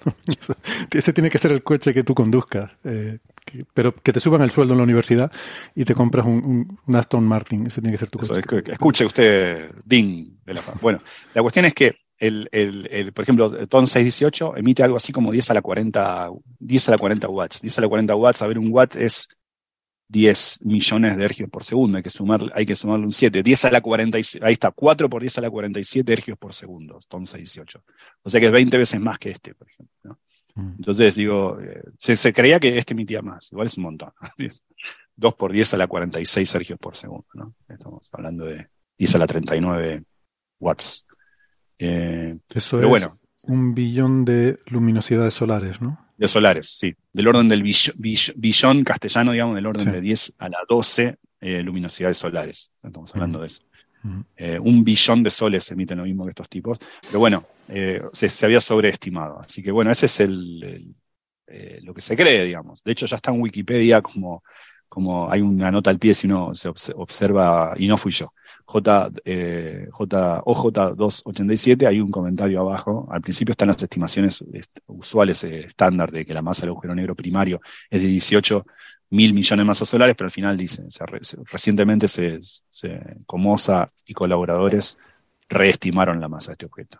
ese 0.90 1.12
tiene 1.12 1.30
que 1.30 1.38
ser 1.38 1.52
el 1.52 1.62
coche 1.62 1.94
que 1.94 2.04
tú 2.04 2.14
conduzcas. 2.14 2.70
Eh, 2.84 3.18
que- 3.50 3.64
pero 3.74 3.94
que 3.94 4.12
te 4.12 4.20
suban 4.20 4.42
el 4.42 4.50
sueldo 4.50 4.72
en 4.74 4.78
la 4.78 4.84
universidad 4.84 5.30
y 5.74 5.84
te 5.84 5.94
compras 5.94 6.24
un, 6.26 6.44
un- 6.44 6.78
un 6.86 6.96
Aston 6.96 7.24
Martin. 7.24 7.66
Ese 7.66 7.80
tiene 7.80 7.92
que 7.94 7.98
ser 7.98 8.10
tu 8.10 8.20
Eso, 8.20 8.34
coche. 8.34 8.56
es 8.58 8.62
que- 8.64 8.72
escuche 8.72 9.04
usted, 9.04 9.70
Ding 9.84 10.38
de 10.44 10.54
la 10.54 10.62
Bueno, 10.80 11.00
la 11.34 11.42
cuestión 11.42 11.64
es 11.64 11.74
que, 11.74 11.96
el, 12.18 12.48
el, 12.52 12.86
el, 12.90 13.12
por 13.14 13.22
ejemplo, 13.22 13.66
TON 13.66 13.86
618 13.86 14.54
emite 14.56 14.82
algo 14.82 14.96
así 14.98 15.10
como 15.10 15.32
10 15.32 15.50
a 15.50 15.54
la 15.54 15.62
40, 15.62 16.28
10 16.58 16.88
a 16.88 16.92
la 16.92 16.98
40 16.98 17.28
watts. 17.28 17.62
10 17.62 17.78
a 17.78 17.80
la 17.80 17.88
40 17.88 18.14
watts, 18.14 18.42
a 18.42 18.46
ver, 18.46 18.58
un 18.58 18.68
watt 18.70 18.94
es 18.96 19.26
10 20.08 20.58
millones 20.64 21.16
de 21.16 21.24
ergios 21.24 21.48
por 21.48 21.64
segundo. 21.64 21.96
Hay 21.96 22.02
que, 22.02 22.10
sumar, 22.10 22.42
hay 22.54 22.66
que 22.66 22.76
sumarle 22.76 23.06
un 23.06 23.12
7. 23.12 23.42
10 23.42 23.64
a 23.64 23.70
la 23.70 23.80
47, 23.80 24.44
ahí 24.44 24.52
está, 24.52 24.70
4 24.70 25.08
por 25.08 25.22
10 25.22 25.38
a 25.38 25.40
la 25.40 25.50
47 25.50 26.12
ergios 26.12 26.36
por 26.36 26.52
segundo, 26.52 26.98
TON 27.08 27.26
618. 27.26 27.82
O 28.22 28.28
sea 28.28 28.38
que 28.40 28.46
es 28.46 28.52
20 28.52 28.76
veces 28.76 29.00
más 29.00 29.18
que 29.18 29.30
este, 29.30 29.54
por 29.54 29.68
ejemplo. 29.68 29.94
¿no? 30.02 30.18
Entonces, 30.78 31.14
digo, 31.14 31.58
eh, 31.60 31.82
se, 31.98 32.16
se 32.16 32.32
creía 32.32 32.58
que 32.60 32.76
este 32.78 32.94
emitía 32.94 33.22
más, 33.22 33.50
igual 33.52 33.66
es 33.66 33.76
un 33.76 33.84
montón. 33.84 34.10
2 35.16 35.34
por 35.34 35.52
10 35.52 35.74
a 35.74 35.76
la 35.78 35.86
46 35.86 36.54
ergios 36.54 36.78
por 36.78 36.96
segundo, 36.96 37.26
¿no? 37.34 37.54
Estamos 37.68 38.08
hablando 38.12 38.44
de 38.46 38.68
10 38.98 39.14
a 39.14 39.18
la 39.18 39.26
39 39.26 40.04
watts. 40.58 41.06
Eh, 41.78 42.36
Eso 42.50 42.76
pero 42.76 42.86
es 42.86 42.88
bueno, 42.90 43.18
un 43.48 43.74
billón 43.74 44.24
de 44.24 44.58
luminosidades 44.66 45.34
solares, 45.34 45.80
¿no? 45.80 45.98
de 46.16 46.28
solares, 46.28 46.68
sí. 46.76 46.94
Del 47.14 47.28
orden 47.28 47.48
del 47.48 47.62
bill- 47.62 47.94
bill- 47.96 48.34
billón 48.36 48.84
castellano, 48.84 49.32
digamos, 49.32 49.54
del 49.54 49.64
orden 49.66 49.86
Sí. 49.86 49.90
de 49.90 50.00
10 50.02 50.34
a 50.38 50.48
la 50.50 50.58
12 50.68 51.16
eh, 51.40 51.62
luminosidades 51.62 52.18
solares. 52.18 52.70
Estamos 52.82 53.14
hablando 53.14 53.40
de 53.40 53.46
eso. 53.46 53.62
Eh, 54.36 54.58
un 54.58 54.82
billón 54.82 55.22
de 55.22 55.30
soles 55.30 55.70
emiten 55.70 55.98
lo 55.98 56.04
mismo 56.04 56.24
que 56.24 56.30
estos 56.30 56.48
tipos. 56.48 56.78
Pero 57.06 57.18
bueno, 57.18 57.44
eh, 57.68 58.02
se, 58.12 58.46
había 58.46 58.60
sobreestimado. 58.60 59.38
Así 59.40 59.62
que 59.62 59.70
bueno, 59.70 59.90
ese 59.90 60.06
es 60.06 60.20
el, 60.20 60.94
eh, 61.46 61.80
lo 61.82 61.94
que 61.94 62.00
se 62.00 62.16
cree, 62.16 62.44
digamos. 62.44 62.82
De 62.82 62.92
hecho, 62.92 63.06
ya 63.06 63.16
está 63.16 63.30
en 63.32 63.40
Wikipedia 63.40 64.00
como, 64.02 64.42
como 64.88 65.30
hay 65.30 65.40
una 65.42 65.70
nota 65.70 65.90
al 65.90 65.98
pie 65.98 66.14
si 66.14 66.26
uno 66.26 66.54
se 66.54 66.68
obs- 66.70 66.92
observa, 66.96 67.74
y 67.76 67.86
no 67.86 67.96
fui 67.96 68.12
yo. 68.12 68.32
J, 68.64 69.10
J, 69.90 70.42
OJ287, 70.44 71.86
hay 71.86 72.00
un 72.00 72.10
comentario 72.10 72.60
abajo. 72.60 73.08
Al 73.10 73.20
principio 73.20 73.52
están 73.52 73.68
las 73.68 73.82
estimaciones 73.82 74.44
est- 74.52 74.78
usuales 74.86 75.42
estándar 75.44 76.10
de 76.10 76.24
que 76.24 76.34
la 76.34 76.42
masa 76.42 76.62
del 76.62 76.70
agujero 76.70 76.94
negro 76.94 77.14
primario 77.14 77.60
es 77.90 78.00
de 78.02 78.08
18 78.08 78.64
mil 79.10 79.34
millones 79.34 79.62
de 79.64 79.66
masas 79.66 79.88
solares, 79.88 80.14
pero 80.16 80.26
al 80.26 80.32
final 80.32 80.56
dicen, 80.56 80.90
se 80.90 81.04
re- 81.06 81.24
se- 81.24 81.38
recientemente 81.50 82.08
se, 82.08 82.38
se, 82.42 83.00
Comosa 83.26 83.86
y 84.06 84.14
colaboradores 84.14 84.98
reestimaron 85.48 86.20
la 86.20 86.28
masa 86.28 86.50
de 86.50 86.52
este 86.54 86.66
objeto. 86.66 86.98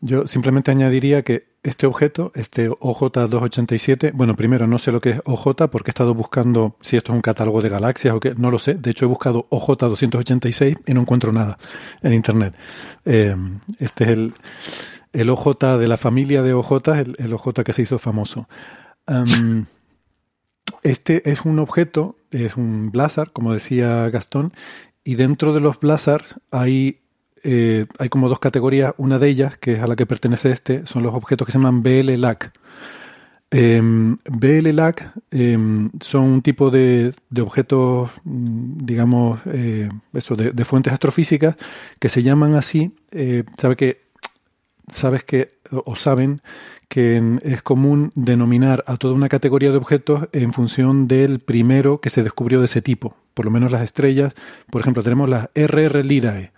Yo 0.00 0.26
simplemente 0.26 0.70
añadiría 0.70 1.22
que 1.22 1.56
este 1.62 1.86
objeto, 1.86 2.30
este 2.34 2.70
OJ287, 2.70 4.12
bueno, 4.14 4.36
primero 4.36 4.66
no 4.66 4.78
sé 4.78 4.92
lo 4.92 5.00
que 5.00 5.10
es 5.10 5.20
OJ 5.24 5.68
porque 5.70 5.88
he 5.88 5.92
estado 5.92 6.14
buscando 6.14 6.76
si 6.80 6.96
esto 6.96 7.12
es 7.12 7.16
un 7.16 7.22
catálogo 7.22 7.62
de 7.62 7.70
galaxias 7.70 8.14
o 8.14 8.20
qué, 8.20 8.34
no 8.36 8.50
lo 8.50 8.58
sé. 8.58 8.74
De 8.74 8.90
hecho, 8.90 9.06
he 9.06 9.08
buscado 9.08 9.48
OJ286 9.50 10.78
y 10.86 10.94
no 10.94 11.00
encuentro 11.00 11.32
nada 11.32 11.58
en 12.02 12.12
Internet. 12.12 12.54
Eh, 13.04 13.34
este 13.78 14.04
es 14.04 14.10
el, 15.12 15.30
OJ 15.30 15.78
de 15.78 15.88
la 15.88 15.96
familia 15.96 16.42
de 16.42 16.52
OJ, 16.52 16.72
el, 16.98 17.16
el 17.18 17.32
OJ 17.32 17.64
que 17.64 17.72
se 17.72 17.82
hizo 17.82 17.98
famoso. 17.98 18.48
Am, 19.06 19.66
este 20.90 21.30
es 21.30 21.42
un 21.44 21.58
objeto, 21.58 22.16
es 22.30 22.56
un 22.56 22.90
blazar, 22.90 23.32
como 23.32 23.52
decía 23.52 24.08
Gastón, 24.10 24.52
y 25.04 25.14
dentro 25.16 25.52
de 25.52 25.60
los 25.60 25.78
blazars 25.80 26.36
hay, 26.50 27.00
eh, 27.44 27.86
hay 27.98 28.08
como 28.08 28.28
dos 28.28 28.38
categorías. 28.38 28.94
Una 28.96 29.18
de 29.18 29.28
ellas, 29.28 29.56
que 29.58 29.74
es 29.74 29.80
a 29.80 29.86
la 29.86 29.96
que 29.96 30.06
pertenece 30.06 30.50
este, 30.50 30.86
son 30.86 31.02
los 31.02 31.14
objetos 31.14 31.46
que 31.46 31.52
se 31.52 31.58
llaman 31.58 31.82
BL-LAC. 31.82 32.52
Eh, 33.50 33.80
BL-LAC 33.80 35.12
eh, 35.30 35.56
son 36.00 36.24
un 36.24 36.42
tipo 36.42 36.70
de, 36.70 37.14
de 37.30 37.40
objetos, 37.42 38.10
mm, 38.24 38.84
digamos, 38.84 39.40
eh, 39.46 39.88
eso, 40.12 40.34
de, 40.36 40.50
de 40.52 40.64
fuentes 40.64 40.92
astrofísicas 40.92 41.54
que 42.00 42.08
se 42.08 42.22
llaman 42.22 42.54
así. 42.54 42.92
eh, 43.12 43.44
sabe 43.56 43.76
que, 43.76 44.02
sabes 44.88 45.24
que, 45.24 45.58
o 45.70 45.96
saben 45.96 46.40
que 46.88 47.16
en- 47.16 47.40
es 47.42 47.62
común 47.62 48.12
denominar 48.14 48.84
a 48.86 48.96
toda 48.96 49.14
una 49.14 49.28
categoría 49.28 49.70
de 49.70 49.76
objetos 49.78 50.28
en 50.32 50.52
función 50.52 51.08
del 51.08 51.40
primero 51.40 52.00
que 52.00 52.10
se 52.10 52.22
descubrió 52.22 52.60
de 52.60 52.66
ese 52.66 52.82
tipo. 52.82 53.16
Por 53.34 53.44
lo 53.44 53.50
menos 53.50 53.72
las 53.72 53.82
estrellas, 53.82 54.32
por 54.70 54.80
ejemplo, 54.80 55.02
tenemos 55.02 55.28
las 55.28 55.50
RR 55.54 56.04
Lyrae. 56.04 56.52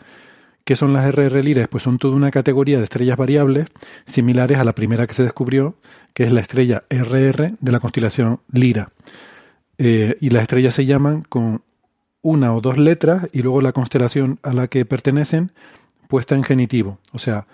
¿Qué 0.64 0.76
son 0.76 0.92
las 0.92 1.06
RR 1.06 1.42
Lyrae? 1.42 1.66
Pues 1.66 1.82
son 1.82 1.98
toda 1.98 2.14
una 2.14 2.30
categoría 2.30 2.76
de 2.78 2.84
estrellas 2.84 3.16
variables 3.16 3.68
similares 4.04 4.58
a 4.58 4.64
la 4.64 4.74
primera 4.74 5.06
que 5.06 5.14
se 5.14 5.22
descubrió, 5.22 5.74
que 6.12 6.24
es 6.24 6.32
la 6.32 6.40
estrella 6.42 6.84
RR 6.90 7.54
de 7.58 7.72
la 7.72 7.80
constelación 7.80 8.40
Lira. 8.52 8.90
Eh, 9.78 10.16
y 10.20 10.30
las 10.30 10.42
estrellas 10.42 10.74
se 10.74 10.84
llaman 10.84 11.22
con 11.28 11.62
una 12.20 12.54
o 12.54 12.60
dos 12.60 12.76
letras 12.78 13.28
y 13.32 13.42
luego 13.42 13.60
la 13.62 13.72
constelación 13.72 14.38
a 14.42 14.52
la 14.52 14.68
que 14.68 14.84
pertenecen 14.84 15.52
puesta 16.08 16.34
en 16.34 16.42
genitivo. 16.44 16.98
O 17.12 17.18
sea, 17.18 17.46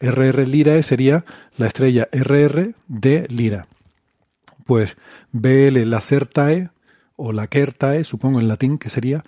RR 0.00 0.46
Lirae 0.46 0.82
sería 0.82 1.24
la 1.56 1.66
estrella 1.66 2.08
RR 2.12 2.74
de 2.86 3.26
Lira. 3.28 3.66
Pues 4.64 4.96
BL 5.32 5.78
Lacertae 5.84 6.70
o 7.16 7.32
Lacertae, 7.32 8.04
supongo 8.04 8.40
en 8.40 8.48
latín 8.48 8.78
que 8.78 8.88
sería, 8.88 9.24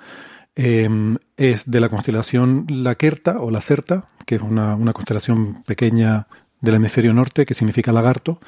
eh, 0.54 0.88
es 1.36 1.70
de 1.70 1.80
la 1.80 1.88
constelación 1.88 2.66
Lacerta 2.68 3.40
o 3.40 3.50
Lacerta, 3.50 4.06
que 4.26 4.36
es 4.36 4.42
una, 4.42 4.76
una 4.76 4.92
constelación 4.92 5.62
pequeña 5.64 6.28
del 6.60 6.74
hemisferio 6.74 7.12
norte 7.12 7.44
que 7.44 7.54
significa 7.54 7.92
lagarto. 7.92 8.38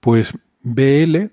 Pues 0.00 0.34
BL 0.62 1.30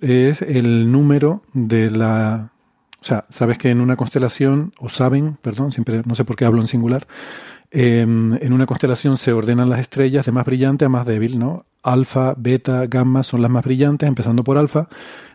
es 0.00 0.42
el 0.42 0.90
número 0.90 1.42
de 1.52 1.90
la... 1.90 2.52
O 3.00 3.04
sea, 3.06 3.26
sabes 3.28 3.58
que 3.58 3.70
en 3.70 3.80
una 3.80 3.96
constelación, 3.96 4.72
o 4.80 4.88
saben, 4.88 5.36
perdón, 5.40 5.70
siempre 5.70 6.02
no 6.04 6.14
sé 6.14 6.24
por 6.24 6.34
qué 6.34 6.44
hablo 6.44 6.60
en 6.60 6.66
singular, 6.66 7.06
eh, 7.70 8.00
en 8.00 8.52
una 8.52 8.66
constelación 8.66 9.16
se 9.16 9.32
ordenan 9.32 9.68
las 9.68 9.80
estrellas 9.80 10.26
de 10.26 10.32
más 10.32 10.44
brillante 10.44 10.84
a 10.84 10.88
más 10.88 11.06
débil, 11.06 11.38
¿no? 11.38 11.66
Alfa, 11.82 12.34
beta, 12.36 12.86
gamma 12.86 13.22
son 13.22 13.42
las 13.42 13.50
más 13.50 13.64
brillantes, 13.64 14.08
empezando 14.08 14.44
por 14.44 14.58
alfa. 14.58 14.88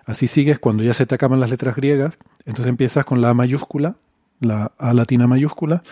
Así 0.06 0.28
sigues 0.28 0.60
cuando 0.60 0.84
ya 0.84 0.94
se 0.94 1.06
te 1.06 1.16
acaban 1.16 1.40
las 1.40 1.49
letras 1.49 1.76
griegas. 1.76 2.18
Entonces 2.45 2.68
empiezas 2.68 3.06
con 3.06 3.22
la 3.22 3.30
A 3.30 3.34
mayúscula, 3.34 3.95
la 4.40 4.72
A 4.78 4.94
latina 4.94 5.28
mayúscula, 5.28 5.84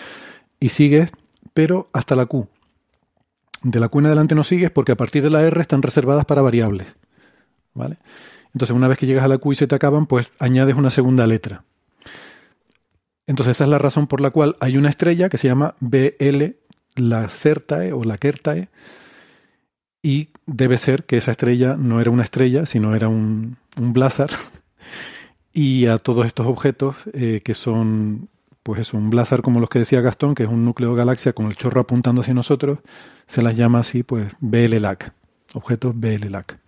y 0.60 0.70
sigues, 0.70 1.11
pero 1.53 1.90
hasta 1.94 2.16
la 2.16 2.26
Q. 2.26 2.48
De 3.64 3.80
la 3.80 3.90
Q 3.90 3.99
en 3.99 4.06
adelante 4.07 4.35
no 4.35 4.43
sigues 4.43 4.72
porque 4.72 4.93
a 4.93 4.98
partir 4.98 5.24
de 5.24 5.30
la 5.30 5.43
R 5.43 5.61
están 5.61 5.82
reservadas 5.82 6.26
para 6.26 6.42
variables. 6.42 6.88
¿Vale? 7.74 7.98
Entonces, 8.53 8.76
una 8.76 8.88
vez 8.88 8.98
que 8.98 9.06
llegas 9.06 9.24
a 9.24 9.27
la 9.27 9.38
Q 9.38 9.51
y 9.51 9.56
se 9.56 9.68
te 9.68 9.76
acaban, 9.76 10.08
pues 10.08 10.32
añades 10.40 10.76
una 10.76 10.90
segunda 10.90 11.27
letra. 11.27 11.64
Entonces, 13.30 13.58
esa 13.58 13.66
es 13.66 13.69
la 13.69 13.77
razón 13.77 14.08
por 14.08 14.22
la 14.22 14.32
cual 14.32 14.58
hay 14.59 14.75
una 14.75 14.90
estrella 14.90 15.30
que 15.30 15.38
se 15.38 15.48
llama 15.48 15.75
BL 15.82 16.56
Lacertae 16.95 17.93
o 17.93 18.03
Lacertae, 18.03 18.69
y 20.01 20.30
debe 20.48 20.80
ser 20.80 21.03
que 21.03 21.17
esa 21.17 21.30
estrella 21.30 21.75
no 21.77 22.01
era 22.01 22.09
una 22.09 22.24
estrella, 22.24 22.66
sino 22.66 22.95
era 22.95 23.08
un, 23.08 23.58
un 23.80 23.93
blazar. 23.93 24.32
Y 25.51 25.88
a 25.88 25.98
todos 25.98 26.27
estos 26.27 26.45
objetos 26.45 26.95
eh, 27.11 27.41
que 27.43 27.56
son, 27.56 28.30
pues 28.61 28.82
eso, 28.82 28.98
un 28.98 29.09
blazar 29.09 29.41
como 29.41 29.59
los 29.59 29.67
que 29.67 29.80
decía 29.80 29.99
Gastón, 29.99 30.35
que 30.35 30.43
es 30.43 30.49
un 30.49 30.64
núcleo 30.64 30.91
de 30.91 30.98
galaxia 30.98 31.33
con 31.33 31.48
el 31.48 31.56
chorro 31.56 31.82
apuntando 31.82 32.22
hacia 32.22 32.35
nosotros, 32.35 32.80
se 33.25 33.41
las 33.41 33.58
llama 33.58 33.80
así, 33.80 34.03
pues 34.03 34.32
BL-LAC, 34.40 35.11
objetos 35.56 35.95
BL-LAC. 35.95 36.59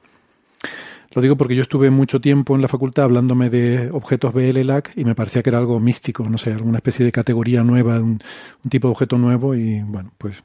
Lo 1.13 1.21
digo 1.21 1.35
porque 1.35 1.55
yo 1.55 1.63
estuve 1.63 1.89
mucho 1.89 2.21
tiempo 2.21 2.55
en 2.55 2.61
la 2.61 2.69
facultad 2.69 3.05
hablándome 3.05 3.49
de 3.49 3.89
objetos 3.91 4.33
BL-LAC 4.33 4.93
y 4.95 5.03
me 5.03 5.13
parecía 5.13 5.43
que 5.43 5.49
era 5.49 5.59
algo 5.59 5.79
místico, 5.79 6.27
no 6.29 6.37
sé, 6.37 6.53
alguna 6.53 6.77
especie 6.77 7.05
de 7.05 7.11
categoría 7.11 7.63
nueva, 7.63 7.99
un, 7.99 8.19
tipo 8.69 8.87
de 8.87 8.91
objeto 8.93 9.17
nuevo 9.17 9.53
y 9.53 9.81
bueno, 9.81 10.11
pues 10.17 10.43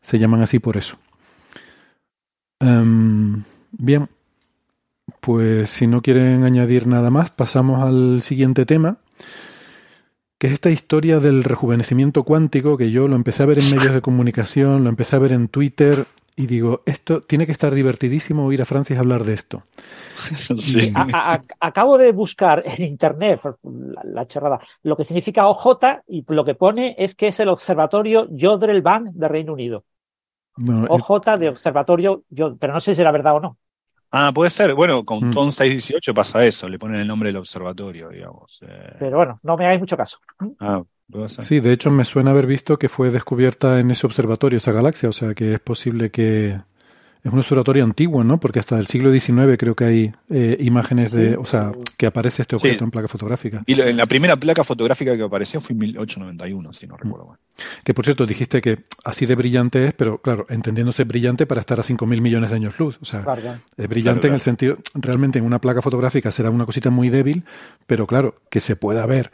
se 0.00 0.18
llaman 0.18 0.42
así 0.42 0.58
por 0.58 0.76
eso. 0.76 0.98
Em, 2.58 3.44
bien, 3.70 4.08
pues 5.20 5.70
si 5.70 5.86
no 5.86 6.02
quieren 6.02 6.42
añadir 6.42 6.88
nada 6.88 7.10
más, 7.10 7.30
pasamos 7.30 7.80
al 7.80 8.20
siguiente 8.20 8.66
tema, 8.66 8.98
que 10.38 10.48
es 10.48 10.52
esta 10.52 10.70
historia 10.70 11.20
del 11.20 11.44
rejuvenecimiento 11.44 12.24
cuántico, 12.24 12.76
que 12.76 12.90
yo 12.90 13.06
lo 13.06 13.14
empecé 13.14 13.44
a 13.44 13.46
ver 13.46 13.60
en 13.60 13.70
medios 13.70 13.94
de 13.94 14.00
comunicación, 14.00 14.82
lo 14.82 14.90
empecé 14.90 15.14
a 15.14 15.20
ver 15.20 15.32
en 15.32 15.46
Twitter, 15.46 16.06
y 16.38 16.46
digo, 16.46 16.82
esto 16.86 17.20
tiene 17.20 17.46
que 17.46 17.52
estar 17.52 17.74
divertidísimo 17.74 18.46
oír 18.46 18.62
a 18.62 18.64
Francis 18.64 18.98
hablar 18.98 19.24
de 19.24 19.34
esto. 19.34 19.64
Sí. 20.56 20.92
A- 20.94 21.34
a- 21.34 21.42
acabo 21.60 21.98
de 21.98 22.12
buscar 22.12 22.62
en 22.64 22.82
internet 22.84 23.40
la, 23.62 24.02
la 24.04 24.26
chorrada, 24.26 24.60
lo 24.82 24.96
que 24.96 25.04
significa 25.04 25.46
OJ 25.48 26.02
y 26.08 26.24
lo 26.28 26.44
que 26.44 26.54
pone 26.54 26.94
es 26.98 27.14
que 27.14 27.28
es 27.28 27.40
el 27.40 27.48
observatorio 27.48 28.28
Jodrell 28.38 28.82
Bank 28.82 29.10
de 29.12 29.28
Reino 29.28 29.52
Unido. 29.52 29.84
Bueno, 30.56 30.86
eh, 30.86 30.88
OJ 30.90 31.36
de 31.38 31.48
observatorio, 31.48 32.24
Jod- 32.30 32.56
pero 32.58 32.72
no 32.72 32.80
sé 32.80 32.94
si 32.94 33.00
era 33.00 33.12
verdad 33.12 33.36
o 33.36 33.40
no. 33.40 33.58
Ah, 34.10 34.32
puede 34.34 34.50
ser. 34.50 34.74
Bueno, 34.74 35.04
con 35.04 35.28
Mm. 35.28 35.32
TON 35.32 35.52
618 35.52 36.14
pasa 36.14 36.44
eso, 36.44 36.68
le 36.68 36.78
ponen 36.78 37.00
el 37.00 37.06
nombre 37.06 37.28
del 37.28 37.36
observatorio, 37.36 38.08
digamos. 38.08 38.58
Eh, 38.62 38.96
Pero 38.98 39.16
bueno, 39.18 39.38
no 39.42 39.56
me 39.56 39.64
hagáis 39.64 39.80
mucho 39.80 39.96
caso. 39.96 40.18
ah, 40.60 40.82
Sí, 41.28 41.60
de 41.60 41.72
hecho 41.72 41.90
me 41.90 42.04
suena 42.04 42.30
haber 42.32 42.46
visto 42.46 42.78
que 42.78 42.88
fue 42.88 43.10
descubierta 43.10 43.80
en 43.80 43.90
ese 43.90 44.06
observatorio, 44.06 44.58
esa 44.58 44.72
galaxia, 44.72 45.08
o 45.08 45.12
sea 45.12 45.34
que 45.34 45.54
es 45.54 45.60
posible 45.60 46.10
que 46.10 46.58
es 47.24 47.32
un 47.32 47.38
observatorio 47.38 47.82
antiguo, 47.82 48.22
¿no? 48.22 48.38
Porque 48.38 48.60
hasta 48.60 48.78
el 48.78 48.86
siglo 48.86 49.10
XIX 49.10 49.56
creo 49.58 49.74
que 49.74 49.84
hay 49.84 50.12
eh, 50.30 50.56
imágenes 50.60 51.10
de, 51.10 51.36
o 51.36 51.44
sea, 51.44 51.72
que 51.96 52.06
aparece 52.06 52.42
este 52.42 52.54
objeto 52.56 52.78
Sí. 52.78 52.84
en 52.84 52.90
placa 52.92 53.08
fotográfica. 53.08 53.64
Y 53.66 53.80
en 53.80 53.96
la 53.96 54.06
primera 54.06 54.36
placa 54.36 54.62
fotográfica 54.62 55.16
que 55.16 55.22
apareció 55.24 55.60
fue 55.60 55.72
en 55.72 55.78
1891, 55.80 56.72
si 56.74 56.86
no 56.86 56.96
recuerdo 56.96 57.26
mal. 57.26 57.38
Que 57.82 57.92
por 57.92 58.04
cierto 58.04 58.24
dijiste 58.24 58.60
que 58.60 58.84
así 59.04 59.26
de 59.26 59.34
brillante 59.34 59.86
es, 59.88 59.94
pero 59.94 60.18
claro, 60.18 60.46
entendiéndose 60.48 61.04
brillante 61.04 61.44
para 61.46 61.60
estar 61.60 61.80
a 61.80 61.82
5.000 61.82 62.20
millones 62.20 62.50
de 62.50 62.56
años 62.56 62.78
luz. 62.78 62.98
O 63.00 63.04
sea, 63.04 63.24
es 63.76 63.88
brillante 63.88 64.20
Claro, 64.20 64.28
en 64.28 64.34
el 64.34 64.40
sentido, 64.40 64.78
realmente 64.94 65.38
en 65.40 65.44
una 65.44 65.60
placa 65.60 65.82
fotográfica 65.82 66.30
será 66.30 66.50
una 66.50 66.66
cosita 66.66 66.90
muy 66.90 67.08
débil, 67.08 67.44
pero 67.86 68.06
claro, 68.06 68.36
que 68.50 68.60
se 68.60 68.76
pueda 68.76 69.04
ver 69.06 69.32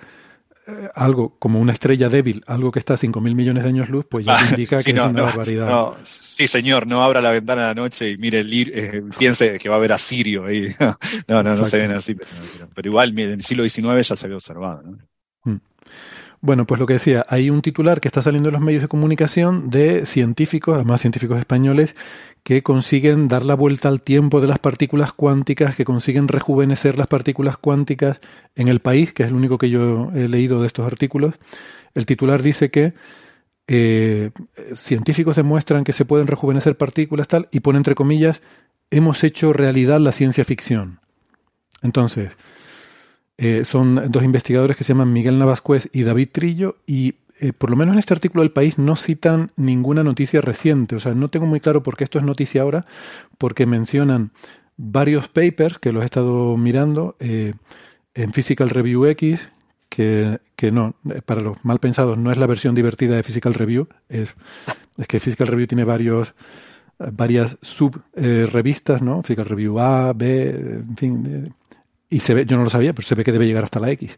algo 0.94 1.36
como 1.38 1.60
una 1.60 1.72
estrella 1.72 2.08
débil, 2.08 2.42
algo 2.46 2.70
que 2.72 2.78
está 2.78 2.94
a 2.94 2.96
5.000 2.96 3.34
millones 3.34 3.62
de 3.64 3.68
años 3.68 3.90
luz, 3.90 4.06
pues 4.08 4.24
ya 4.24 4.36
te 4.38 4.50
indica 4.50 4.78
Sí, 4.82 4.86
que 4.86 4.92
no, 4.94 5.04
es 5.04 5.10
una 5.10 5.20
no, 5.20 5.26
barbaridad. 5.26 5.68
no. 5.68 5.96
sí, 6.02 6.46
señor, 6.48 6.86
no 6.86 7.02
abra 7.02 7.20
la 7.20 7.30
ventana 7.30 7.64
a 7.64 7.68
la 7.68 7.74
noche 7.74 8.10
y 8.10 8.16
mire, 8.16 8.40
eh, 8.48 9.02
piense 9.18 9.58
que 9.58 9.68
va 9.68 9.76
a 9.76 9.78
ver 9.78 9.92
a 9.92 9.98
Sirio 9.98 10.46
ahí. 10.46 10.68
No, 11.28 11.42
no, 11.42 11.54
no, 11.54 11.64
se 11.64 11.78
ven 11.78 11.92
así. 11.92 12.14
Pero, 12.14 12.30
pero- 12.58 12.68
pero 12.74 12.88
igual, 12.88 13.12
mire, 13.12 13.28
en 13.28 13.34
el 13.40 13.42
siglo 13.42 13.62
XIX 13.68 14.06
ya 14.08 14.16
se 14.16 14.26
había 14.26 14.36
observado. 14.36 14.82
¿no? 14.82 14.98
Bueno, 16.40 16.66
pues 16.66 16.78
lo 16.78 16.84
que 16.86 16.92
decía, 16.94 17.24
hay 17.30 17.48
un 17.48 17.62
titular 17.62 18.02
que 18.02 18.08
está 18.08 18.20
saliendo 18.20 18.50
en 18.50 18.52
los 18.52 18.60
medios 18.60 18.82
de 18.82 18.88
comunicación 18.88 19.70
de 19.70 20.04
científicos, 20.04 20.74
además 20.74 21.00
científicos 21.00 21.38
españoles, 21.38 21.96
que 22.44 22.62
consiguen 22.62 23.26
dar 23.26 23.44
la 23.44 23.55
vuelta 23.55 23.89
al 23.89 24.02
tiempo 24.02 24.42
de 24.42 24.47
las 24.47 24.58
partículas 24.58 25.14
cuánticas, 25.14 25.74
que 25.74 25.86
consiguen 25.86 26.28
rejuvenecer 26.28 26.98
las 26.98 27.06
partículas 27.06 27.56
cuánticas 27.56 28.20
en 28.55 28.68
el 28.68 28.81
país, 28.81 29.14
que 29.14 29.23
es 29.23 29.31
el 29.31 29.34
único 29.34 29.56
que 29.56 29.70
yo 29.70 30.12
he 30.14 30.28
leído 30.28 30.60
de 30.60 30.66
estos 30.66 30.86
artículos. 30.86 31.34
El 31.94 32.05
titular 32.05 32.42
dice 32.42 32.70
que 32.70 32.92
eh, 33.66 34.31
científicos 34.74 35.36
demuestran 35.36 35.84
que 35.84 35.94
se 35.94 36.05
pueden 36.05 36.26
rejuvenecer 36.26 36.76
partículas 36.76 37.28
tal, 37.28 37.48
y 37.50 37.60
pone 37.60 37.78
entre 37.78 37.94
comillas, 37.94 38.42
hemos 38.90 39.24
hecho 39.24 39.55
realidad 39.55 39.98
la 39.98 40.12
ciencia 40.12 40.44
ficción. 40.44 41.00
Entonces, 41.81 42.32
eh, 43.39 43.64
son 43.64 44.12
dos 44.12 44.23
investigadores 44.23 44.76
que 44.76 44.84
se 44.84 44.92
llaman 44.92 45.14
Miguel 45.14 45.39
Navascuez 45.39 45.89
y 45.92 46.02
David 46.02 46.28
Trillo 46.31 46.76
y 46.86 47.14
eh, 47.40 47.52
por 47.52 47.70
lo 47.70 47.76
menos 47.76 47.94
en 47.94 47.98
este 47.98 48.14
artículo 48.14 48.42
del 48.42 48.52
país 48.52 48.78
no 48.78 48.96
citan 48.96 49.50
ninguna 49.56 50.02
noticia 50.02 50.40
reciente. 50.40 50.96
O 50.96 51.00
sea, 51.00 51.14
no 51.14 51.28
tengo 51.28 51.46
muy 51.46 51.60
claro 51.60 51.82
por 51.82 51.96
qué 51.96 52.04
esto 52.04 52.18
es 52.18 52.24
noticia 52.24 52.62
ahora, 52.62 52.86
porque 53.38 53.66
mencionan 53.66 54.30
varios 54.76 55.28
papers 55.28 55.78
que 55.78 55.92
los 55.92 56.02
he 56.02 56.06
estado 56.06 56.56
mirando 56.56 57.16
eh, 57.18 57.54
en 58.14 58.32
Physical 58.32 58.70
Review 58.70 59.06
X, 59.06 59.40
que, 59.88 60.38
que 60.56 60.72
no, 60.72 60.94
eh, 61.10 61.22
para 61.24 61.40
los 61.40 61.64
mal 61.64 61.78
pensados, 61.80 62.18
no 62.18 62.30
es 62.32 62.38
la 62.38 62.46
versión 62.46 62.74
divertida 62.74 63.16
de 63.16 63.22
Physical 63.22 63.54
Review, 63.54 63.88
es, 64.08 64.34
es 64.96 65.06
que 65.06 65.20
Physical 65.20 65.48
Review 65.48 65.66
tiene 65.66 65.84
varios 65.84 66.34
varias 67.12 67.58
sub 67.60 68.00
eh, 68.14 68.48
¿no? 69.02 69.22
Physical 69.22 69.46
Review 69.46 69.80
A, 69.80 70.12
B, 70.12 70.50
en 70.50 70.96
fin, 70.96 71.54
y 72.08 72.20
se 72.20 72.34
ve, 72.34 72.46
yo 72.46 72.56
no 72.56 72.64
lo 72.64 72.70
sabía, 72.70 72.92
pero 72.92 73.06
se 73.06 73.14
ve 73.14 73.24
que 73.24 73.32
debe 73.32 73.46
llegar 73.46 73.64
hasta 73.64 73.80
la 73.80 73.90
X. 73.90 74.16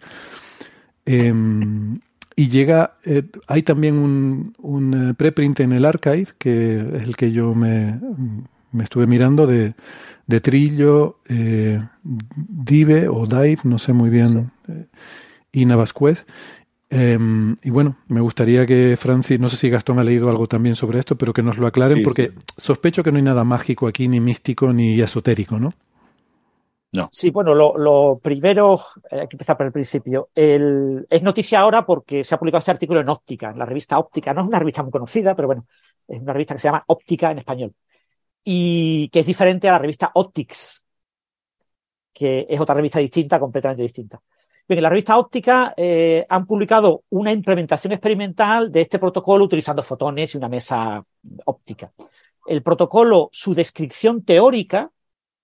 Em, 1.04 1.98
y 2.36 2.48
llega, 2.48 2.98
eh, 3.04 3.22
hay 3.48 3.62
también 3.62 3.98
un, 3.98 4.54
un 4.58 5.10
eh, 5.10 5.14
preprint 5.14 5.60
en 5.60 5.72
el 5.72 5.84
archive, 5.86 6.28
que 6.38 6.78
es 6.80 7.02
el 7.04 7.16
que 7.16 7.32
yo 7.32 7.54
me, 7.54 7.98
me 8.72 8.84
estuve 8.84 9.06
mirando, 9.06 9.46
de, 9.46 9.72
de 10.26 10.40
Trillo, 10.40 11.20
eh, 11.28 11.80
Dive 12.04 13.08
o 13.08 13.26
Dive, 13.26 13.58
no 13.64 13.78
sé 13.78 13.94
muy 13.94 14.10
bien, 14.10 14.50
eh, 14.68 14.86
y 15.50 15.64
Navascuez. 15.64 16.26
Em, 16.88 17.56
y 17.64 17.70
bueno, 17.70 17.96
me 18.06 18.20
gustaría 18.20 18.64
que 18.64 18.96
Francis, 18.96 19.40
no 19.40 19.48
sé 19.48 19.56
si 19.56 19.70
Gastón 19.70 19.98
ha 19.98 20.04
leído 20.04 20.28
algo 20.30 20.46
también 20.46 20.76
sobre 20.76 20.98
esto, 21.00 21.16
pero 21.16 21.32
que 21.32 21.42
nos 21.42 21.58
lo 21.58 21.66
aclaren, 21.66 21.98
Sí, 21.98 22.04
porque 22.04 22.32
sí. 22.36 22.44
sospecho 22.58 23.02
que 23.02 23.10
no 23.10 23.16
hay 23.16 23.24
nada 23.24 23.44
mágico 23.44 23.88
aquí, 23.88 24.06
ni 24.08 24.20
místico, 24.20 24.72
ni 24.72 25.00
esotérico, 25.00 25.58
¿no? 25.58 25.72
Sí, 27.10 27.30
bueno, 27.30 27.54
lo, 27.54 28.18
primero, 28.22 28.80
eh, 29.10 29.20
hay 29.20 29.28
que 29.28 29.36
empezar 29.36 29.56
por 29.56 29.66
el 29.66 29.72
principio. 29.72 30.30
Es 30.34 31.22
noticia 31.22 31.60
ahora 31.60 31.84
porque 31.84 32.24
se 32.24 32.34
ha 32.34 32.38
publicado 32.38 32.60
este 32.60 32.70
artículo 32.70 33.00
en 33.00 33.08
Óptica, 33.08 33.50
en 33.50 33.58
la 33.58 33.66
revista 33.66 33.98
Óptica. 33.98 34.32
No 34.32 34.42
es 34.42 34.48
una 34.48 34.58
revista 34.58 34.82
muy 34.82 34.92
conocida, 34.92 35.34
pero 35.34 35.48
bueno, 35.48 35.66
es 36.06 36.20
una 36.20 36.32
revista 36.32 36.54
que 36.54 36.60
se 36.60 36.68
llama 36.68 36.84
Óptica 36.86 37.30
en 37.30 37.38
español. 37.38 37.74
Y 38.44 39.08
que 39.10 39.20
es 39.20 39.26
diferente 39.26 39.68
a 39.68 39.72
la 39.72 39.78
revista 39.78 40.10
Optics, 40.14 40.84
que 42.12 42.46
es 42.48 42.60
otra 42.60 42.74
revista 42.74 42.98
distinta, 42.98 43.38
completamente 43.38 43.82
distinta. 43.82 44.20
Bien, 44.68 44.78
en 44.78 44.82
la 44.82 44.88
revista 44.88 45.18
Óptica 45.18 45.74
eh, 45.76 46.26
han 46.28 46.44
publicado 46.44 47.04
una 47.10 47.30
implementación 47.30 47.92
experimental 47.92 48.72
de 48.72 48.80
este 48.80 48.98
protocolo 48.98 49.44
utilizando 49.44 49.82
fotones 49.82 50.34
y 50.34 50.38
una 50.38 50.48
mesa 50.48 51.04
óptica. 51.44 51.92
El 52.46 52.62
protocolo, 52.62 53.28
su 53.32 53.54
descripción 53.54 54.24
teórica 54.24 54.90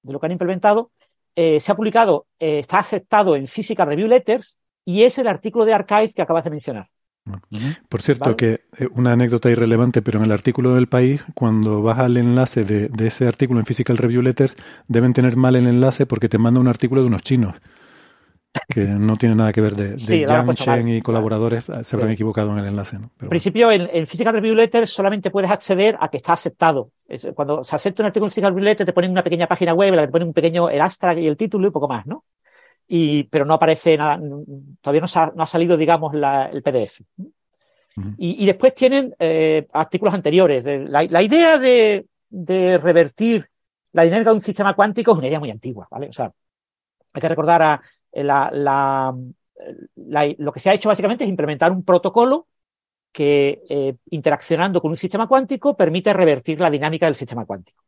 de 0.02 0.12
lo 0.12 0.18
que 0.18 0.26
han 0.26 0.32
implementado, 0.32 0.90
eh, 1.36 1.61
se 1.61 1.73
ha 1.73 1.75
publicado, 1.75 2.27
eh, 2.39 2.59
está 2.59 2.78
aceptado 2.78 3.36
en 3.36 3.47
Physical 3.47 3.89
Review 3.89 4.09
Letters 4.09 4.59
y 4.85 5.02
es 5.02 5.19
el 5.19 5.28
artículo 5.28 5.65
de 5.65 5.75
Archive 5.75 6.12
que 6.12 6.23
acabas 6.23 6.44
de 6.44 6.51
mencionar. 6.51 6.89
Por 7.89 8.02
cierto, 8.02 8.25
Vale. 8.25 8.36
que 8.36 8.61
eh, 8.78 8.89
una 8.94 9.12
anécdota 9.12 9.49
irrelevante, 9.49 10.02
pero 10.02 10.19
en 10.19 10.25
el 10.25 10.33
artículo 10.33 10.75
del 10.75 10.89
país, 10.89 11.25
cuando 11.35 11.81
vas 11.81 12.01
al 12.01 12.17
enlace 12.17 12.65
de, 12.65 12.89
de 12.89 13.07
ese 13.07 13.28
artículo 13.28 13.61
en 13.61 13.67
Physical 13.67 13.97
Review 13.97 14.23
Letters, 14.23 14.57
deben 14.89 15.12
tener 15.12 15.36
mal 15.36 15.55
el 15.55 15.69
enlace 15.69 16.05
porque 16.05 16.28
te 16.28 16.39
manda 16.39 16.61
un 16.61 16.69
artículo 16.69 17.02
de 17.02 17.07
unos 17.07 17.23
chinos, 17.23 17.55
que 18.68 18.81
no 18.84 19.16
tiene 19.16 19.34
nada 19.34 19.52
que 19.52 19.60
ver 19.60 19.74
de, 19.74 19.90
de 19.97 19.98
Sí, 20.06 20.22
y 20.22 21.02
colaboradores, 21.02 21.68
eh, 21.68 21.84
se 21.84 21.97
habrán 21.97 22.10
equivocado 22.10 22.52
en 22.52 22.58
el 22.58 22.66
enlace. 22.66 22.98
¿no? 22.98 23.02
Pero 23.02 23.12
En 23.12 23.18
bueno. 23.18 23.31
principio, 23.31 23.70
en, 23.70 23.89
en 23.92 24.06
Physical 24.06 24.34
Review 24.34 24.55
Letters 24.55 24.90
solamente 24.90 25.31
puedes 25.31 25.50
acceder 25.50 25.97
a 26.00 26.08
que 26.08 26.18
está 26.18 26.34
aceptado. 26.34 26.90
Es- 27.08 27.28
cuando 27.34 27.64
se 27.64 27.76
acepta 27.76 28.02
un 28.02 28.06
artículo 28.06 28.26
en 28.26 28.31
Physical 28.31 28.50
Review 28.50 28.64
Letters, 28.64 28.86
te 28.86 28.92
ponen 28.92 29.10
una 29.10 29.22
pequeña 29.24 29.47
página 29.47 29.74
web 29.74 29.89
en 29.90 29.97
la 29.97 30.02
que 30.02 30.06
te 30.08 30.12
ponen 30.12 30.28
un 30.28 30.34
pequeño 30.34 30.68
el 30.70 30.81
abstract 30.81 31.18
y 31.20 31.26
el 31.26 31.36
título 31.36 31.68
y 31.68 31.70
poco 31.70 31.89
más, 31.89 32.06
¿no? 32.06 32.24
Y, 32.89 33.24
pero 33.24 33.44
no 33.44 33.55
aparece 33.55 33.97
nada, 33.97 34.20
todavía 34.81 35.00
no, 35.00 35.08
sa- 35.08 35.32
no 35.34 35.42
ha 35.42 35.47
salido, 35.47 35.76
digamos, 35.76 36.14
la- 36.14 36.47
el 36.47 36.62
PDF. 36.62 37.05
Y, 38.16 38.42
y 38.42 38.47
después 38.47 38.74
tienen 38.74 39.14
eh, 39.18 39.66
artículos 39.72 40.14
anteriores. 40.14 40.64
De- 40.64 40.78
La, 40.89 41.02
la 41.05 41.22
idea 41.22 41.58
de, 41.58 42.06
de 42.31 42.78
revertir 42.78 43.47
la 43.92 44.05
dinámica 44.05 44.31
de 44.31 44.36
un 44.36 44.40
sistema 44.42 44.72
cuántico 44.74 45.12
es 45.12 45.18
una 45.18 45.28
idea 45.28 45.39
muy 45.40 45.50
antigua, 45.50 45.86
¿vale? 45.90 46.08
O 46.08 46.12
sea, 46.12 46.32
hay 47.12 47.20
que 47.20 47.28
recordar 47.28 47.62
a 47.62 47.74
eh, 47.74 47.81
la- 48.12 49.15
lo 50.39 50.52
que 50.52 50.60
se 50.60 50.70
ha 50.70 50.74
hecho 50.74 50.89
básicamente 50.89 51.24
es 51.24 51.31
implementar 51.31 51.73
un 51.73 51.84
protocolo 51.84 52.47
que, 53.12 53.62
eh, 53.68 53.94
interaccionando 54.10 54.81
con 54.81 54.91
un 54.91 54.97
sistema 54.97 55.28
cuántico, 55.28 55.76
permite 55.76 56.12
revertir 56.12 56.58
la 56.60 56.70
dinámica 56.70 57.07
del 57.07 57.15
sistema 57.15 57.44
cuántico. 57.44 57.82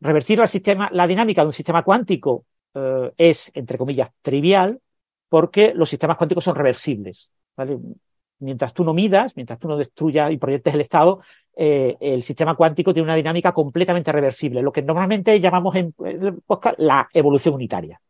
Revertir 0.00 0.38
la, 0.38 1.06
dinámica 1.06 1.42
de 1.42 1.46
un 1.46 1.52
sistema 1.52 1.82
cuántico 1.82 2.44
eh, 2.74 3.12
es, 3.16 3.50
entre 3.54 3.78
comillas, 3.78 4.10
trivial, 4.20 4.80
porque 5.28 5.72
los 5.74 5.88
sistemas 5.88 6.16
cuánticos 6.16 6.44
son 6.44 6.56
reversibles. 6.56 7.30
Mientras 8.40 8.74
tú 8.74 8.84
no 8.84 8.92
midas, 8.92 9.36
mientras 9.36 9.58
tú 9.58 9.68
no 9.68 9.76
destruyas 9.76 10.30
y 10.32 10.36
proyectes 10.36 10.74
el 10.74 10.80
estado, 10.80 11.20
eh, 11.56 11.96
el 12.00 12.22
sistema 12.24 12.56
cuántico 12.56 12.92
tiene 12.92 13.04
una 13.04 13.14
dinámica 13.14 13.52
completamente 13.52 14.10
reversible, 14.10 14.60
lo 14.60 14.72
que 14.72 14.82
normalmente 14.82 15.38
llamamos 15.40 15.76
en 15.76 15.94
podcast 16.44 16.78
la 16.78 17.08
evolución 17.12 17.54
unitaria. 17.54 18.00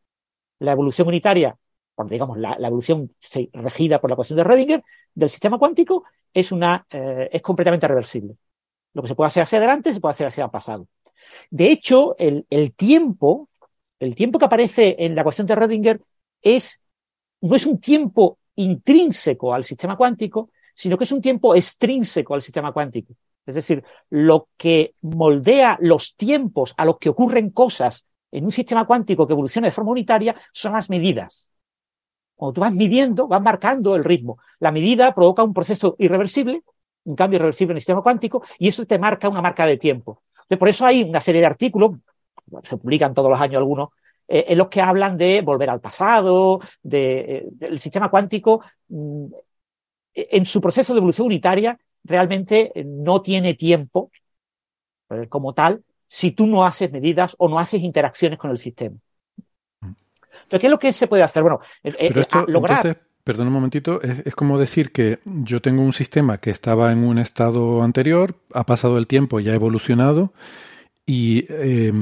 La 0.58 0.72
evolución 0.72 1.08
unitaria, 1.08 1.56
por, 1.94 2.08
digamos, 2.08 2.38
la, 2.38 2.56
la 2.58 2.68
evolución 2.68 3.10
regida 3.52 4.00
por 4.00 4.10
la 4.10 4.14
ecuación 4.14 4.36
de 4.36 4.44
Rödinger 4.44 4.82
del 5.14 5.28
sistema 5.28 5.58
cuántico 5.58 6.04
es, 6.32 6.52
una, 6.52 6.86
eh, 6.90 7.28
es 7.32 7.42
completamente 7.42 7.86
reversible. 7.88 8.36
Lo 8.92 9.02
que 9.02 9.08
se 9.08 9.14
puede 9.14 9.28
hacer 9.28 9.44
hacia 9.44 9.58
adelante 9.58 9.94
se 9.94 10.00
puede 10.00 10.10
hacer 10.10 10.26
hacia 10.26 10.44
el 10.44 10.50
pasado. 10.50 10.88
De 11.50 11.70
hecho, 11.70 12.16
el, 12.18 12.44
tiempo, 12.74 13.48
el 13.98 14.14
tiempo 14.14 14.38
que 14.38 14.44
aparece 14.44 14.96
en 14.98 15.14
la 15.14 15.22
ecuación 15.22 15.46
de 15.46 15.56
Rödinger 15.56 16.00
es, 16.42 16.80
no 17.40 17.56
es 17.56 17.66
un 17.66 17.80
tiempo 17.80 18.38
intrínseco 18.56 19.54
al 19.54 19.64
sistema 19.64 19.96
cuántico, 19.96 20.50
sino 20.74 20.98
que 20.98 21.04
es 21.04 21.12
un 21.12 21.22
tiempo 21.22 21.54
extrínseco 21.54 22.34
al 22.34 22.42
sistema 22.42 22.72
cuántico. 22.72 23.14
Es 23.46 23.54
decir, 23.54 23.82
lo 24.10 24.48
que 24.56 24.94
moldea 25.02 25.78
los 25.80 26.14
tiempos 26.16 26.74
a 26.76 26.84
los 26.84 26.98
que 26.98 27.10
ocurren 27.10 27.50
cosas 27.50 28.06
en 28.34 28.44
un 28.44 28.50
sistema 28.50 28.84
cuántico 28.84 29.26
que 29.26 29.32
evoluciona 29.32 29.68
de 29.68 29.72
forma 29.72 29.92
unitaria 29.92 30.34
son 30.52 30.72
las 30.72 30.90
medidas. 30.90 31.48
Cuando 32.34 32.52
tú 32.54 32.60
vas 32.62 32.72
midiendo, 32.72 33.28
vas 33.28 33.40
marcando 33.40 33.94
el 33.94 34.02
ritmo. 34.02 34.38
La 34.58 34.72
medida 34.72 35.14
provoca 35.14 35.44
un 35.44 35.54
proceso 35.54 35.94
irreversible, 36.00 36.62
un 37.04 37.14
cambio 37.14 37.36
irreversible 37.36 37.72
en 37.72 37.76
el 37.76 37.80
sistema 37.80 38.02
cuántico, 38.02 38.42
y 38.58 38.66
eso 38.68 38.84
te 38.86 38.98
marca 38.98 39.28
una 39.28 39.40
marca 39.40 39.66
de 39.66 39.76
tiempo. 39.76 40.24
Entonces, 40.34 40.58
por 40.58 40.68
eso 40.68 40.84
hay 40.84 41.04
una 41.04 41.20
serie 41.20 41.40
de 41.40 41.46
artículos, 41.46 41.92
se 42.64 42.76
publican 42.76 43.14
todos 43.14 43.30
los 43.30 43.40
años 43.40 43.58
algunos, 43.58 43.90
eh, 44.26 44.46
en 44.48 44.58
los 44.58 44.68
que 44.68 44.80
hablan 44.80 45.16
de 45.16 45.40
volver 45.42 45.70
al 45.70 45.80
pasado, 45.80 46.60
de, 46.82 47.20
eh, 47.20 47.44
del 47.52 47.78
sistema 47.78 48.10
cuántico, 48.10 48.62
mm, 48.88 49.26
en 50.12 50.44
su 50.44 50.60
proceso 50.60 50.92
de 50.92 50.98
evolución 50.98 51.26
unitaria, 51.26 51.78
realmente 52.02 52.72
eh, 52.74 52.84
no 52.84 53.22
tiene 53.22 53.54
tiempo 53.54 54.10
como 55.28 55.54
tal, 55.54 55.84
si 56.14 56.30
tú 56.30 56.46
no 56.46 56.64
haces 56.64 56.92
medidas 56.92 57.34
o 57.38 57.48
no 57.48 57.58
haces 57.58 57.82
interacciones 57.82 58.38
con 58.38 58.52
el 58.52 58.58
sistema. 58.58 58.94
Entonces, 59.82 60.60
¿qué 60.60 60.66
es 60.68 60.70
lo 60.70 60.78
que 60.78 60.92
se 60.92 61.08
puede 61.08 61.24
hacer? 61.24 61.42
Bueno, 61.42 61.58
eh, 61.82 61.92
eh, 61.98 62.08
Pero 62.08 62.20
esto, 62.20 62.44
lograr... 62.46 62.78
entonces, 62.78 63.02
perdón 63.24 63.48
un 63.48 63.54
momentito, 63.54 64.00
es, 64.00 64.24
es 64.24 64.34
como 64.36 64.56
decir 64.56 64.92
que 64.92 65.18
yo 65.24 65.60
tengo 65.60 65.82
un 65.82 65.92
sistema 65.92 66.38
que 66.38 66.50
estaba 66.50 66.92
en 66.92 67.02
un 67.02 67.18
estado 67.18 67.82
anterior, 67.82 68.36
ha 68.52 68.64
pasado 68.64 68.96
el 68.98 69.08
tiempo, 69.08 69.40
ya 69.40 69.50
ha 69.50 69.56
evolucionado 69.56 70.32
y 71.04 71.46
eh, 71.48 71.92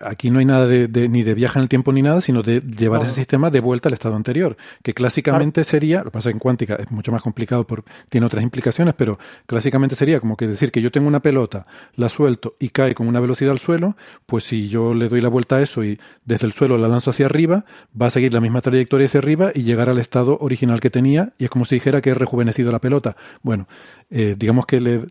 aquí 0.00 0.30
no 0.30 0.38
hay 0.38 0.44
nada 0.44 0.66
de, 0.66 0.88
de- 0.88 1.08
ni 1.08 1.22
de 1.22 1.34
viaje 1.34 1.58
en 1.58 1.64
el 1.64 1.68
tiempo 1.68 1.92
ni 1.92 2.00
nada, 2.02 2.20
sino 2.20 2.42
de 2.42 2.60
llevar 2.60 3.00
No, 3.00 3.06
ese 3.06 3.14
sistema 3.16 3.50
de 3.50 3.60
vuelta 3.60 3.88
al 3.88 3.92
estado 3.92 4.16
anterior, 4.16 4.56
que 4.82 4.94
clásicamente 4.94 5.64
sería, 5.64 5.98
lo 5.98 6.04
que 6.04 6.10
pasa 6.12 6.30
en 6.30 6.38
cuántica 6.38 6.76
es 6.76 6.90
mucho 6.90 7.12
más 7.12 7.20
complicado, 7.22 7.66
por, 7.66 7.84
tiene 8.08 8.26
otras 8.26 8.42
implicaciones, 8.42 8.94
pero 8.96 9.18
clásicamente 9.46 9.94
sería 9.94 10.20
como 10.20 10.36
que 10.36 10.46
decir 10.46 10.70
que 10.72 10.80
yo 10.80 10.90
tengo 10.90 11.08
una 11.08 11.20
pelota, 11.20 11.66
la 11.96 12.08
suelto 12.08 12.54
y 12.58 12.70
cae 12.70 12.94
con 12.94 13.06
una 13.06 13.20
velocidad 13.20 13.52
al 13.52 13.58
suelo, 13.58 13.96
pues 14.26 14.44
si 14.44 14.68
yo 14.68 14.94
le 14.94 15.08
doy 15.08 15.20
la 15.20 15.28
vuelta 15.28 15.56
a 15.56 15.62
eso 15.62 15.84
y 15.84 15.98
desde 16.24 16.46
el 16.46 16.52
suelo 16.52 16.78
la 16.78 16.88
lanzo 16.88 17.10
hacia 17.10 17.26
arriba, 17.26 17.64
va 18.00 18.06
a 18.06 18.10
seguir 18.10 18.32
la 18.32 18.40
misma 18.40 18.60
trayectoria 18.60 19.06
hacia 19.06 19.18
arriba 19.18 19.50
y 19.54 19.62
llegar 19.62 19.90
al 19.90 19.98
estado 19.98 20.38
original 20.40 20.80
que 20.80 20.90
tenía, 20.90 21.32
y 21.38 21.44
es 21.44 21.50
como 21.50 21.64
si 21.64 21.74
dijera 21.76 22.00
que 22.00 22.10
he 22.10 22.14
rejuvenecido 22.14 22.72
la 22.72 22.78
pelota. 22.78 23.16
Bueno, 23.42 23.66
eh, 24.10 24.36
digamos 24.38 24.64
que 24.66 24.80
le 24.80 25.06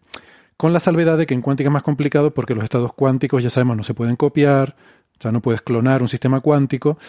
con 0.62 0.74
la 0.74 0.80
salvedad 0.80 1.18
de 1.18 1.26
que 1.26 1.34
en 1.34 1.42
cuántica 1.42 1.70
es 1.70 1.74
más 1.74 1.82
complicado 1.82 2.36
porque 2.36 2.54
los 2.54 2.64
estados 2.64 2.94
cuánticos, 2.94 3.42
ya 3.42 3.50
sabemos, 3.50 3.76
no 3.78 3.84
se 3.84 3.96
pueden 3.96 4.16
copiar, 4.16 4.76
o 5.18 5.20
sea, 5.20 5.32
no 5.32 5.42
puedes 5.42 5.64
clonar 5.64 6.04
un 6.04 6.08
sistema 6.08 6.40
cuántico 6.40 7.00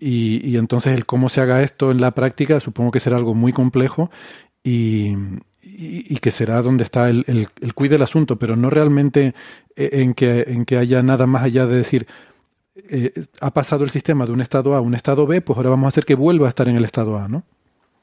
y, 0.00 0.56
entonces 0.56 0.94
el 0.94 1.04
cómo 1.04 1.28
se 1.28 1.42
haga 1.42 1.62
esto 1.62 1.90
en 1.90 2.00
la 2.00 2.12
práctica 2.12 2.58
supongo 2.58 2.90
que 2.90 3.00
será 3.00 3.18
algo 3.18 3.34
muy 3.34 3.52
complejo 3.52 4.10
y, 4.64 5.14
que 6.22 6.30
será 6.30 6.62
donde 6.62 6.84
está 6.84 7.10
el, 7.10 7.26
el, 7.26 7.48
el 7.60 7.74
quid 7.74 7.90
del 7.90 8.00
asunto, 8.00 8.38
pero 8.38 8.56
no 8.56 8.70
realmente 8.70 9.34
eh, 9.76 9.90
en 9.92 10.14
que, 10.14 10.46
en 10.48 10.64
que 10.64 10.78
haya 10.78 11.02
nada 11.02 11.26
más 11.26 11.42
allá 11.42 11.66
de 11.66 11.76
decir, 11.76 12.06
eh, 12.88 13.12
ha 13.42 13.52
pasado 13.52 13.84
el 13.84 13.90
sistema 13.90 14.24
de 14.24 14.32
un 14.32 14.40
estado 14.40 14.72
A 14.72 14.78
a 14.78 14.80
un 14.80 14.94
estado 14.94 15.26
B, 15.26 15.42
pues 15.42 15.58
ahora 15.58 15.68
vamos 15.68 15.84
a 15.84 15.88
hacer 15.88 16.06
que 16.06 16.14
vuelva 16.14 16.46
a 16.46 16.48
estar 16.48 16.66
en 16.66 16.76
el 16.76 16.86
estado 16.86 17.18
A, 17.18 17.28
¿no? 17.28 17.44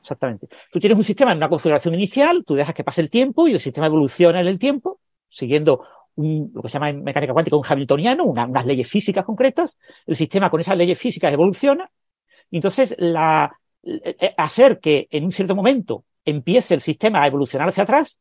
Exactamente. 0.02 0.48
Tú 0.72 0.80
tienes 0.80 0.98
un 1.00 1.04
sistema 1.04 1.32
en 1.32 1.38
una 1.38 1.50
configuración 1.50 1.96
inicial, 1.96 2.44
tú 2.46 2.54
dejas 2.54 2.76
que 2.76 2.84
pase 2.84 3.02
el 3.02 3.10
tiempo 3.10 3.48
y 3.48 3.54
el 3.54 3.60
sistema 3.60 3.88
evoluciona 3.88 4.40
en 4.40 4.48
el 4.48 4.60
tiempo, 4.60 4.99
siguiendo 5.30 5.86
lo 6.16 6.62
que 6.62 6.68
se 6.68 6.74
llama 6.74 6.90
en 6.90 7.04
mecánica 7.04 7.32
cuántica 7.34 7.56
un 7.56 7.66
hamiltoniano, 7.68 8.26
una- 8.26 8.46
unas 8.46 8.66
leyes 8.66 8.88
físicas 8.90 9.24
concretas. 9.24 9.78
El 10.06 10.16
sistema 10.16 10.50
con 10.50 10.60
esas 10.60 10.76
leyes 10.76 11.00
físicas 11.00 11.32
evoluciona. 11.32 11.90
Y 12.52 12.58
entonces, 12.58 12.92
eh, 13.00 13.48
eh, 13.84 14.34
hacer 14.38 14.80
que 14.80 15.08
en 15.12 15.24
un 15.24 15.32
cierto 15.32 15.56
momento 15.56 16.04
empiece 16.26 16.74
el 16.74 16.82
sistema 16.82 17.24
a 17.24 17.28
evolucionar 17.28 17.70
hacia 17.70 17.84
atrás 17.84 18.20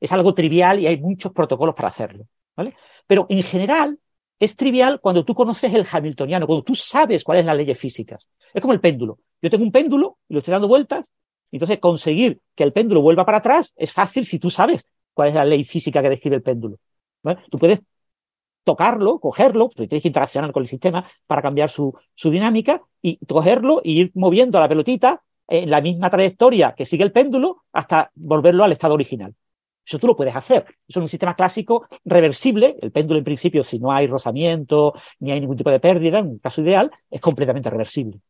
es 0.00 0.12
algo 0.12 0.34
trivial 0.34 0.80
y 0.80 0.86
hay 0.86 0.98
muchos 1.00 1.32
protocolos 1.32 1.74
para 1.74 1.88
hacerlo. 1.88 2.26
¿vale? 2.56 2.74
Pero 3.06 3.26
en 3.30 3.42
general 3.42 3.98
es 4.38 4.56
trivial 4.56 5.00
cuando 5.00 5.24
tú 5.24 5.34
conoces 5.34 5.72
el 5.72 5.86
hamiltoniano, 5.90 6.46
cuando 6.46 6.64
tú 6.64 6.74
sabes 6.74 7.24
cuáles 7.24 7.42
son 7.42 7.46
las 7.46 7.56
leyes 7.56 7.78
físicas. 7.78 8.26
Es 8.52 8.60
como 8.60 8.74
el 8.74 8.80
péndulo. 8.80 9.18
Yo 9.40 9.48
tengo 9.50 9.64
un 9.64 9.72
péndulo 9.72 10.18
y 10.28 10.34
lo 10.34 10.40
estoy 10.40 10.52
dando 10.52 10.68
vueltas. 10.68 11.10
Entonces, 11.50 11.78
conseguir 11.78 12.40
que 12.54 12.64
el 12.64 12.72
péndulo 12.72 13.00
vuelva 13.00 13.24
para 13.24 13.38
atrás 13.38 13.72
es 13.76 13.92
fácil 13.92 14.26
si 14.26 14.38
tú 14.38 14.50
sabes 14.50 14.86
cuál 15.14 15.28
es 15.30 15.34
la 15.34 15.44
ley 15.44 15.64
física 15.64 16.02
que 16.02 16.10
describe 16.10 16.36
el 16.36 16.42
péndulo. 16.42 16.78
Tú 17.50 17.58
puedes 17.58 17.80
tocarlo, 18.64 19.20
cogerlo, 19.20 19.68
porque 19.68 19.86
tienes 19.86 20.02
que 20.02 20.08
interaccionar 20.08 20.52
con 20.52 20.62
el 20.62 20.68
sistema 20.68 21.08
para 21.26 21.42
cambiar 21.42 21.70
su, 21.70 21.94
dinámica, 22.24 22.82
y 23.02 23.18
cogerlo 23.26 23.80
y 23.84 24.00
ir 24.00 24.12
moviendo 24.14 24.58
la 24.58 24.68
pelotita 24.68 25.22
en 25.46 25.68
la 25.68 25.82
misma 25.82 26.08
trayectoria 26.08 26.74
que 26.74 26.86
sigue 26.86 27.04
el 27.04 27.12
péndulo 27.12 27.64
hasta 27.72 28.10
volverlo 28.14 28.64
al 28.64 28.72
estado 28.72 28.94
original. 28.94 29.34
Eso 29.86 29.98
tú 29.98 30.06
lo 30.06 30.16
puedes 30.16 30.34
hacer. 30.34 30.64
Eso 30.88 31.00
en 31.00 31.02
un 31.02 31.08
sistema 31.10 31.36
clásico 31.36 31.86
reversible, 32.06 32.76
el 32.80 32.90
péndulo 32.90 33.18
en 33.18 33.24
principio, 33.24 33.62
si 33.62 33.78
no 33.78 33.92
hay 33.92 34.06
rozamiento 34.06 34.94
ni 35.20 35.30
hay 35.30 35.40
ningún 35.40 35.58
tipo 35.58 35.70
de 35.70 35.80
pérdida, 35.80 36.20
en 36.20 36.28
un 36.28 36.38
caso 36.38 36.62
ideal, 36.62 36.90
es 37.10 37.20
completamente 37.20 37.68
reversible. 37.68 38.20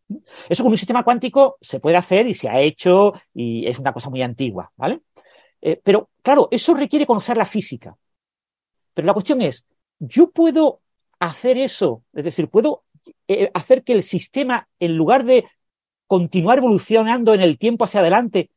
Eso 0.49 0.65
con 0.65 0.73
un 0.73 0.79
sistema 0.79 1.05
cuántico 1.05 1.57
se 1.61 1.79
puede 1.79 1.97
hacer 1.97 2.27
y 2.27 2.35
se 2.35 2.49
ha 2.49 2.61
hecho 2.61 3.13
y 3.33 3.67
es 3.69 3.79
una 3.79 3.93
cosa 3.93 4.11
muy 4.11 4.23
antigua, 4.23 4.73
¿vale? 4.77 5.03
Eh, 5.67 5.81
pero 5.83 6.11
claro, 6.23 6.47
eso 6.51 6.75
requiere 6.75 7.07
conocer 7.07 7.39
la 7.39 7.47
física. 7.47 7.97
Pero 8.93 9.07
la 9.07 9.15
cuestión 9.15 9.41
es, 9.41 9.67
yo 9.99 10.31
puedo 10.31 10.83
hacer 11.19 11.57
eso, 11.57 12.05
es 12.13 12.25
decir, 12.25 12.49
puedo 12.49 12.85
eh, 13.27 13.51
hacer 13.55 13.83
que 13.83 13.95
el 13.95 14.03
sistema, 14.03 14.69
en 14.79 14.95
lugar 14.95 15.25
de 15.25 15.47
continuar 16.07 16.59
evolucionando 16.59 17.33
en 17.33 17.41
el 17.41 17.57
tiempo 17.57 17.85
hacia 17.85 18.01
adelante, 18.01 18.51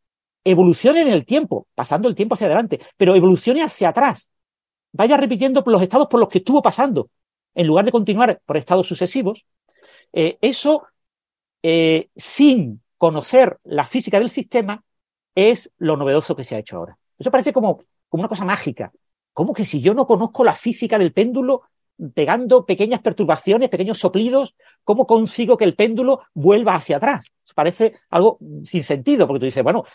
evolucione 0.44 1.02
en 1.02 1.08
el 1.08 1.26
tiempo, 1.26 1.68
pasando 1.76 2.10
el 2.10 2.16
tiempo 2.16 2.34
hacia 2.34 2.48
adelante, 2.48 2.82
pero 2.98 3.16
evolucione 3.16 3.64
hacia 3.64 3.90
atrás. 3.90 4.30
Vaya 4.92 5.16
repitiendo 5.16 5.64
los 5.66 5.82
estados 5.82 6.08
por 6.08 6.20
los 6.20 6.28
que 6.28 6.40
estuvo 6.40 6.62
pasando, 6.62 7.10
en 7.56 7.68
lugar 7.68 7.86
de 7.86 7.92
continuar 7.94 8.42
por 8.46 8.58
estados 8.58 8.86
sucesivos. 8.86 9.46
Eh, 10.12 10.38
eso, 10.42 10.88
sin 12.16 12.82
conocer 12.98 13.60
la 13.64 13.86
física 13.86 14.20
del 14.20 14.30
sistema, 14.30 14.84
es 15.38 15.72
lo 15.78 15.96
novedoso 15.98 16.36
que 16.36 16.44
se 16.44 16.56
ha 16.56 16.60
hecho 16.60 16.78
ahora. 16.78 16.98
Eso 17.20 17.30
parece 17.30 17.54
como, 17.54 17.84
como 18.10 18.22
una 18.22 18.28
cosa 18.28 18.44
mágica. 18.44 18.92
¿Cómo 19.34 19.54
que 19.54 19.66
si 19.66 19.82
yo 19.82 19.94
no 19.94 20.08
conozco 20.08 20.44
la 20.44 20.56
física 20.56 20.98
del 20.98 21.14
péndulo, 21.14 21.62
pegando 22.16 22.66
pequeñas 22.66 23.02
perturbaciones, 23.02 23.70
pequeños 23.70 24.00
soplidos, 24.00 24.56
¿cómo 24.84 25.06
consigo 25.06 25.56
que 25.56 25.66
el 25.66 25.76
péndulo 25.76 26.22
vuelva 26.34 26.74
hacia 26.74 26.98
atrás? 26.98 27.32
Parece 27.54 27.94
algo 28.10 28.40
sin 28.64 28.84
sentido, 28.84 29.28
porque 29.28 29.42
tú 29.42 29.46
dices, 29.46 29.64
bueno, 29.64 29.86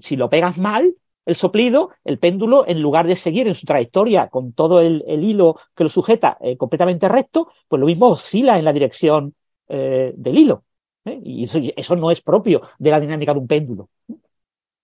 si 0.00 0.16
lo 0.16 0.28
pegas 0.28 0.58
mal, 0.58 0.94
el 1.24 1.34
soplido, 1.34 1.92
el 2.04 2.18
péndulo, 2.18 2.66
en 2.66 2.82
lugar 2.82 3.06
de 3.06 3.16
seguir 3.16 3.48
en 3.48 3.54
su 3.54 3.64
trayectoria 3.64 4.28
con 4.28 4.52
todo 4.52 4.80
el, 4.80 5.02
hilo 5.24 5.56
que 5.74 5.84
lo 5.84 5.88
sujeta 5.88 6.36
eh, 6.42 6.58
completamente 6.58 7.08
recto, 7.08 7.48
pues 7.68 7.80
lo 7.80 7.86
mismo 7.86 8.08
oscila 8.08 8.58
en 8.58 8.66
la 8.66 8.72
dirección 8.74 9.34
eh, 9.68 10.12
del 10.14 10.36
hilo. 10.36 10.64
¿eh? 11.06 11.18
Y 11.24 11.44
eso, 11.44 11.58
eso 11.74 11.96
no 11.96 12.10
es 12.10 12.20
propio 12.20 12.60
de 12.78 12.90
la 12.90 13.00
dinámica 13.00 13.32
de 13.32 13.38
un 13.38 13.46
péndulo. 13.46 13.88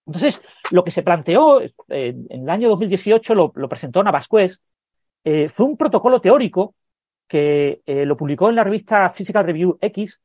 Entonces, 0.07 0.41
lo 0.71 0.85
que 0.85 0.91
se 0.91 1.03
planteó 1.03 1.61
eh, 1.61 1.73
en 1.89 2.43
el 2.43 2.51
año 2.51 2.69
2018, 2.69 3.35
lo, 3.35 3.53
lo 3.55 3.69
presentó 3.69 4.03
Navasquez, 4.03 4.61
eh, 5.25 5.49
fue 5.49 5.67
un 5.67 5.77
protocolo 5.77 6.21
teórico 6.21 6.75
que 7.27 7.83
eh, 7.85 8.07
lo 8.07 8.17
publicó 8.17 8.49
en 8.49 8.55
la 8.55 8.65
revista 8.65 9.11
Physical 9.11 9.45
Review 9.45 9.77
X, 9.81 10.23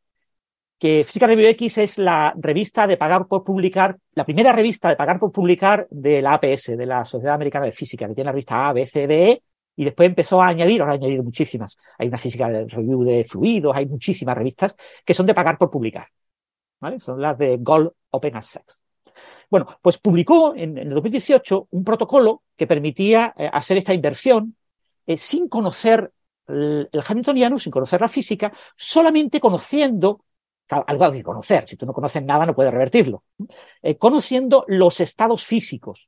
que 0.77 1.03
Physical 1.03 1.29
Review 1.29 1.49
X 1.49 1.77
es 1.79 1.97
la 1.97 2.33
revista 2.37 2.85
de 2.85 2.97
pagar 2.97 3.27
por 3.27 3.43
publicar, 3.43 3.97
la 4.13 4.25
primera 4.25 4.53
revista 4.53 4.89
de 4.89 4.95
pagar 4.95 5.19
por 5.19 5.31
publicar 5.31 5.87
de 5.89 6.21
la 6.21 6.33
APS, 6.33 6.77
de 6.77 6.85
la 6.85 7.03
Sociedad 7.05 7.35
Americana 7.35 7.65
de 7.65 7.71
Física, 7.71 8.07
que 8.07 8.13
tiene 8.13 8.27
la 8.27 8.31
revista 8.33 8.69
A, 8.69 8.73
B, 8.73 8.85
C, 8.85 9.07
D, 9.07 9.31
E, 9.31 9.43
y 9.75 9.85
después 9.85 10.07
empezó 10.07 10.41
a 10.41 10.47
añadir, 10.49 10.81
ahora 10.81 10.93
ha 10.93 10.95
añadido 10.95 11.23
muchísimas. 11.23 11.77
Hay 11.97 12.07
una 12.07 12.17
Physical 12.17 12.69
Review 12.69 13.03
de 13.03 13.23
fluidos, 13.23 13.75
hay 13.75 13.87
muchísimas 13.87 14.37
revistas 14.37 14.75
que 15.03 15.13
son 15.15 15.25
de 15.25 15.33
pagar 15.33 15.57
por 15.57 15.71
publicar. 15.71 16.07
¿vale? 16.79 16.99
Son 16.99 17.19
las 17.19 17.37
de 17.37 17.57
Gold 17.57 17.91
Open 18.11 18.35
Access. 18.35 18.80
Bueno, 19.51 19.67
pues 19.81 19.97
publicó 19.97 20.55
en, 20.55 20.77
el 20.77 20.89
2018 20.91 21.67
un 21.71 21.83
protocolo 21.83 22.41
que 22.55 22.67
permitía 22.67 23.33
eh, 23.37 23.49
hacer 23.51 23.77
esta 23.77 23.93
inversión 23.93 24.55
eh, 25.05 25.17
sin 25.17 25.49
conocer 25.49 26.13
el, 26.47 26.89
hamiltoniano, 27.05 27.59
sin 27.59 27.71
conocer 27.71 27.99
la 27.99 28.07
física, 28.07 28.53
solamente 28.77 29.41
conociendo, 29.41 30.23
algo 30.69 31.03
hay 31.03 31.11
que 31.11 31.23
conocer, 31.23 31.67
si 31.67 31.75
tú 31.75 31.85
no 31.85 31.91
conoces 31.91 32.23
nada 32.23 32.45
no 32.45 32.55
puedes 32.55 32.71
revertirlo, 32.71 33.25
eh, 33.81 33.97
conociendo 33.97 34.63
los 34.69 35.01
estados 35.01 35.45
físicos, 35.45 36.07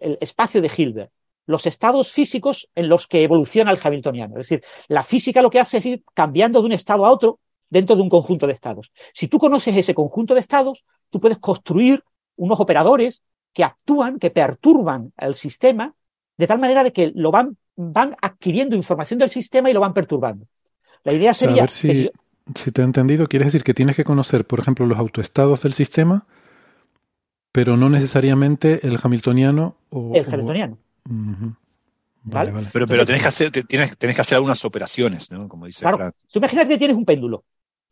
el 0.00 0.18
espacio 0.20 0.60
de 0.60 0.70
Hilbert, 0.76 1.12
los 1.46 1.66
estados 1.66 2.10
físicos 2.10 2.68
en 2.74 2.88
los 2.88 3.06
que 3.06 3.22
evoluciona 3.22 3.70
el 3.70 3.78
hamiltoniano. 3.80 4.40
Es 4.40 4.48
decir, 4.48 4.64
la 4.88 5.04
física 5.04 5.40
lo 5.40 5.50
que 5.50 5.60
hace 5.60 5.78
es 5.78 5.86
ir 5.86 6.02
cambiando 6.14 6.58
de 6.60 6.66
un 6.66 6.72
estado 6.72 7.06
a 7.06 7.12
otro 7.12 7.38
dentro 7.70 7.94
de 7.94 8.02
un 8.02 8.08
conjunto 8.08 8.48
de 8.48 8.54
estados. 8.54 8.90
Si 9.12 9.28
tú 9.28 9.38
conoces 9.38 9.76
ese 9.76 9.94
conjunto 9.94 10.34
de 10.34 10.40
estados, 10.40 10.84
tú 11.10 11.20
puedes 11.20 11.38
construir 11.38 12.02
unos 12.36 12.60
operadores 12.60 13.22
que 13.52 13.64
actúan, 13.64 14.18
que 14.18 14.30
perturban 14.30 15.12
el 15.16 15.34
sistema, 15.34 15.94
de 16.36 16.46
tal 16.46 16.58
manera 16.58 16.84
de 16.84 16.92
que 16.92 17.12
lo 17.14 17.30
van, 17.30 17.56
van 17.76 18.16
adquiriendo 18.20 18.76
información 18.76 19.18
del 19.18 19.30
sistema 19.30 19.70
y 19.70 19.72
lo 19.72 19.80
van 19.80 19.94
perturbando. 19.94 20.46
La 21.04 21.12
idea 21.12 21.32
sería... 21.34 21.58
A 21.58 21.60
ver 21.62 21.70
si, 21.70 21.94
si... 21.94 22.10
si, 22.54 22.72
te 22.72 22.82
he 22.82 22.84
entendido, 22.84 23.26
quieres 23.26 23.46
decir 23.46 23.64
que 23.64 23.74
tienes 23.74 23.96
que 23.96 24.04
conocer, 24.04 24.46
por 24.46 24.60
ejemplo, 24.60 24.86
los 24.86 24.98
autoestados 24.98 25.62
del 25.62 25.72
sistema, 25.72 26.26
pero 27.52 27.76
no 27.76 27.88
necesariamente 27.88 28.86
el 28.86 28.98
hamiltoniano 29.02 29.76
o... 29.90 30.14
El 30.14 30.26
hamiltoniano. 30.26 30.78
O... 31.08 31.12
Uh 31.12 31.14
-huh. 31.14 31.56
Vale, 32.28 32.50
vale. 32.50 32.68
Pero, 32.72 32.86
pero 32.88 33.06
tenés, 33.06 33.22
que 33.22 33.28
hacer, 33.28 33.50
tienes, 33.50 33.96
tenés 33.96 34.16
que 34.16 34.20
hacer 34.20 34.36
algunas 34.36 34.64
operaciones, 34.64 35.30
¿no? 35.30 35.48
Como 35.48 35.66
dice 35.66 35.82
claro. 35.82 35.96
Frank. 35.96 36.14
Tú 36.32 36.40
imaginas 36.40 36.66
que 36.66 36.76
tienes 36.76 36.96
un 36.96 37.04
péndulo 37.04 37.44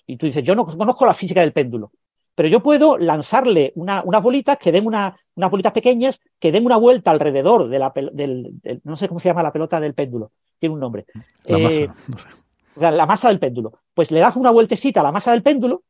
y 0.07 0.17
tú 0.17 0.27
dices, 0.27 0.43
yo 0.43 0.57
no 0.57 0.67
conozco 0.67 1.07
la 1.07 1.15
física 1.15 1.41
del 1.41 1.53
péndulo, 1.53 1.93
pero 2.35 2.49
yo 2.49 2.63
puedo 2.63 2.99
lanzarle 2.99 3.73
una, 3.77 4.03
unas 4.05 4.23
bolitas 4.23 4.59
que 4.59 4.73
den 4.73 4.87
una, 4.87 5.17
unas 5.35 5.51
bolitas 5.51 5.73
pequeñas 5.73 6.21
que 6.39 6.51
den 6.51 6.67
una 6.67 6.77
vuelta 6.77 7.11
alrededor 7.11 7.69
de 7.69 7.79
la 7.79 7.93
del, 7.95 8.61
del, 8.61 8.81
no 8.85 8.97
sé 8.97 9.09
cómo 9.09 9.21
se 9.21 9.29
llama 9.29 9.43
la 9.43 9.53
pelota 9.53 9.79
del 9.81 9.95
péndulo, 9.95 10.33
tiene 10.59 10.75
un 10.75 10.81
nombre. 10.81 11.07
La 11.45 11.59
eh, 11.59 11.63
masa, 11.63 11.95
no 12.09 12.19
sé. 12.19 12.29
la, 12.77 12.91
la, 12.91 13.07
masa 13.07 13.29
del 13.29 13.39
péndulo. 13.39 13.81
Pues 13.95 14.11
le 14.11 14.21
das 14.21 14.37
una 14.37 14.51
vueltecita 14.51 15.01
a 15.01 15.05
la 15.05 15.13
masa 15.13 15.31
del 15.31 15.43
péndulo, 15.43 15.85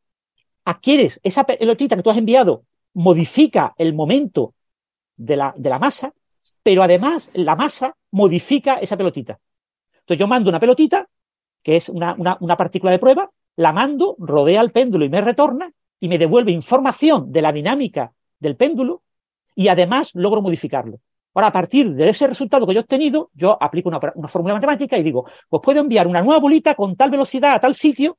adquieres 0.64 1.20
esa 1.22 1.44
pelotita 1.44 1.96
que 1.96 2.02
tú 2.02 2.10
has 2.10 2.18
enviado, 2.18 2.64
modifica 2.92 3.74
el 3.78 3.94
momento 3.94 4.54
de 5.16 5.36
la, 5.36 5.54
de 5.56 5.70
la 5.70 5.78
masa, 5.78 6.12
pero 6.62 6.82
además 6.82 7.30
la 7.32 7.56
masa 7.56 7.96
modifica 8.10 8.74
esa 8.74 8.96
pelotita. 8.96 9.38
Entonces 10.00 10.18
yo 10.18 10.26
mando 10.26 10.50
una 10.50 10.60
pelotita, 10.60 11.08
que 11.62 11.76
es 11.76 11.88
una, 11.88 12.14
una, 12.18 12.36
una 12.40 12.56
partícula 12.58 12.92
de 12.92 12.98
prueba, 12.98 13.30
la 13.56 13.72
mando, 13.72 14.16
rodea 14.18 14.60
el 14.60 14.72
péndulo 14.72 15.06
y 15.06 15.08
me 15.08 15.22
retorna 15.22 15.72
y 16.04 16.08
me 16.08 16.18
devuelve 16.18 16.52
información 16.52 17.32
de 17.32 17.40
la 17.40 17.50
dinámica 17.50 18.12
del 18.38 18.56
péndulo 18.56 19.02
y 19.54 19.68
además 19.68 20.10
logro 20.12 20.42
modificarlo. 20.42 21.00
Ahora, 21.32 21.46
a 21.46 21.52
partir 21.52 21.94
de 21.94 22.10
ese 22.10 22.26
resultado 22.26 22.66
que 22.66 22.74
yo 22.74 22.80
he 22.80 22.82
obtenido, 22.82 23.30
yo 23.32 23.56
aplico 23.58 23.88
una, 23.88 23.98
una, 24.14 24.28
fórmula 24.28 24.52
matemática 24.52 24.98
y 24.98 25.02
digo, 25.02 25.24
pues 25.48 25.62
puedo 25.64 25.80
enviar 25.80 26.06
una 26.06 26.20
nueva 26.20 26.40
bolita 26.40 26.74
con 26.74 26.94
tal 26.94 27.10
velocidad 27.10 27.54
a 27.54 27.58
tal 27.58 27.74
sitio 27.74 28.18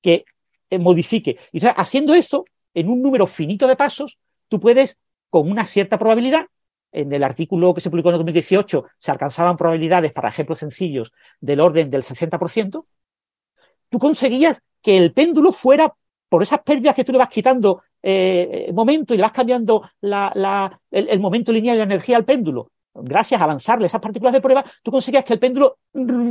que 0.00 0.24
eh, 0.68 0.78
modifique. 0.80 1.38
Y 1.52 1.58
entonces, 1.58 1.74
haciendo 1.76 2.12
eso, 2.12 2.44
en 2.74 2.88
un 2.88 3.00
número 3.00 3.28
finito 3.28 3.68
de 3.68 3.76
pasos, 3.76 4.18
tú 4.48 4.58
puedes, 4.58 4.98
con 5.30 5.48
una 5.48 5.64
cierta 5.64 6.00
probabilidad, 6.00 6.46
en 6.90 7.12
el 7.12 7.22
artículo 7.22 7.72
que 7.72 7.80
se 7.80 7.88
publicó 7.88 8.08
en 8.08 8.14
el 8.14 8.18
2018, 8.18 8.84
se 8.98 9.10
alcanzaban 9.12 9.56
probabilidades 9.56 10.12
para 10.12 10.30
ejemplos 10.30 10.58
sencillos 10.58 11.12
del 11.40 11.60
orden 11.60 11.88
del 11.88 12.02
60%, 12.02 12.84
tú 13.90 13.98
conseguías 14.00 14.60
que 14.82 14.98
el 14.98 15.12
péndulo 15.12 15.52
fuera, 15.52 15.94
por 16.32 16.42
esas 16.42 16.60
pérdidas 16.60 16.94
que 16.94 17.04
tú 17.04 17.12
le 17.12 17.18
vas 17.18 17.28
quitando 17.28 17.82
eh, 18.02 18.70
momento 18.72 19.12
y 19.12 19.18
le 19.18 19.22
vas 19.22 19.32
cambiando 19.32 19.82
el, 20.00 21.20
momento 21.20 21.52
lineal 21.52 21.74
de 21.74 21.80
la 21.80 21.84
energía 21.84 22.16
al 22.16 22.24
péndulo, 22.24 22.70
gracias 22.94 23.38
a 23.42 23.46
lanzarle 23.46 23.84
esas 23.84 24.00
partículas 24.00 24.32
de 24.32 24.40
prueba, 24.40 24.64
tú 24.82 24.90
conseguías 24.90 25.24
que 25.24 25.34
el 25.34 25.38
péndulo 25.38 25.76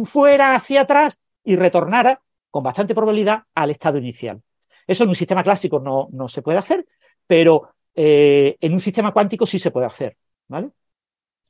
fuera 0.06 0.56
hacia 0.56 0.82
atrás 0.82 1.20
y 1.44 1.56
retornara 1.56 2.20
con 2.50 2.64
bastante 2.64 2.96
probabilidad 2.96 3.44
al 3.54 3.70
estado 3.70 4.00
inicial. 4.00 4.42
Eso 4.88 5.04
en 5.04 5.10
un 5.10 5.16
sistema 5.16 5.44
clásico 5.44 5.80
no, 5.80 6.28
se 6.28 6.42
puede 6.42 6.58
hacer, 6.58 6.84
pero 7.28 7.70
eh, 7.94 8.58
en 8.60 8.74
un 8.74 8.80
sistema 8.80 9.12
cuántico 9.12 9.46
sí 9.46 9.60
se 9.60 9.70
puede 9.70 9.86
hacer. 9.86 10.18
¿vale? 10.48 10.72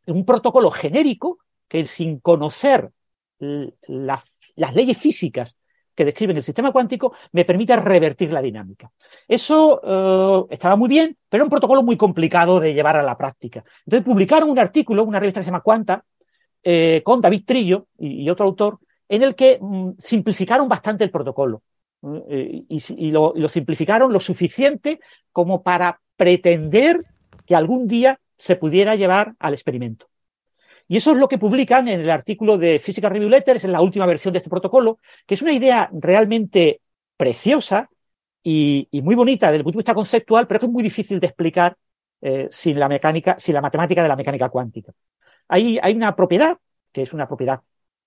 Un 0.07 0.25
protocolo 0.25 0.71
genérico 0.71 1.39
que 1.69 1.85
sin 1.85 2.19
conocer 2.19 2.91
la, 3.39 4.21
las 4.57 4.75
leyes 4.75 4.97
físicas 4.97 5.55
que 6.01 6.05
describen 6.05 6.35
el 6.35 6.43
sistema 6.43 6.71
cuántico 6.71 7.13
me 7.31 7.45
permite 7.45 7.75
revertir 7.75 8.33
la 8.33 8.41
dinámica. 8.41 8.91
Eso 9.27 9.79
uh, 9.79 10.47
estaba 10.49 10.75
muy 10.75 10.89
bien, 10.89 11.15
pero 11.29 11.41
era 11.41 11.45
un 11.45 11.49
protocolo 11.51 11.83
muy 11.83 11.95
complicado 11.95 12.59
de 12.59 12.73
llevar 12.73 12.97
a 12.97 13.03
la 13.03 13.15
práctica. 13.15 13.63
Entonces 13.85 14.03
publicaron 14.03 14.49
un 14.49 14.57
artículo, 14.57 15.03
una 15.03 15.19
revista 15.19 15.39
que 15.39 15.43
se 15.43 15.51
llama 15.51 15.61
Quanta, 15.61 16.03
eh, 16.63 17.01
con 17.05 17.21
David 17.21 17.43
Trillo 17.45 17.87
y, 17.99 18.27
otro 18.31 18.45
autor, 18.45 18.79
en 19.07 19.21
el 19.21 19.35
que 19.35 19.59
mm, 19.61 19.91
simplificaron 19.99 20.67
bastante 20.67 21.03
el 21.03 21.11
protocolo. 21.11 21.61
Eh, 22.29 22.63
y 22.67 23.11
lo 23.11 23.47
simplificaron 23.47 24.11
lo 24.11 24.19
suficiente 24.19 24.99
como 25.31 25.61
para 25.61 26.01
pretender 26.15 27.05
que 27.45 27.55
algún 27.55 27.87
día 27.87 28.19
se 28.37 28.55
pudiera 28.55 28.95
llevar 28.95 29.35
al 29.37 29.53
experimento. 29.53 30.07
Y 30.91 30.97
eso 30.97 31.13
es 31.13 31.17
lo 31.17 31.29
que 31.29 31.37
publican 31.37 31.87
en 31.87 32.01
el 32.01 32.09
artículo 32.09 32.57
de 32.57 32.77
Physical 32.77 33.11
Review 33.11 33.29
Letters, 33.29 33.63
en 33.63 33.71
la 33.71 33.79
última 33.79 34.05
versión 34.05 34.33
de 34.33 34.39
este 34.39 34.49
protocolo, 34.49 34.99
que 35.25 35.35
es 35.35 35.41
una 35.41 35.53
idea 35.53 35.89
realmente 35.93 36.81
preciosa 37.15 37.89
y, 38.43 38.89
muy 39.01 39.15
bonita 39.15 39.47
desde 39.47 39.59
el 39.59 39.63
punto 39.63 39.77
de 39.77 39.83
vista 39.83 39.93
conceptual, 39.93 40.47
pero 40.47 40.59
que 40.59 40.65
es 40.65 40.71
muy 40.73 40.83
difícil 40.83 41.21
de 41.21 41.27
explicar 41.27 41.77
eh, 42.19 42.49
sin 42.51 42.77
la 42.77 42.89
mecánica, 42.89 43.37
sin 43.39 43.53
la 43.53 43.61
matemática 43.61 44.03
de 44.03 44.09
la 44.09 44.17
mecánica 44.17 44.49
cuántica. 44.49 44.91
Hay, 45.47 45.79
una 45.95 46.13
propiedad, 46.13 46.57
que 46.91 47.03
es 47.03 47.13
una 47.13 47.25
propiedad 47.25 47.61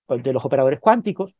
de 0.07 0.31
los 0.31 0.45
operadores 0.45 0.79
cuánticos, 0.79 1.33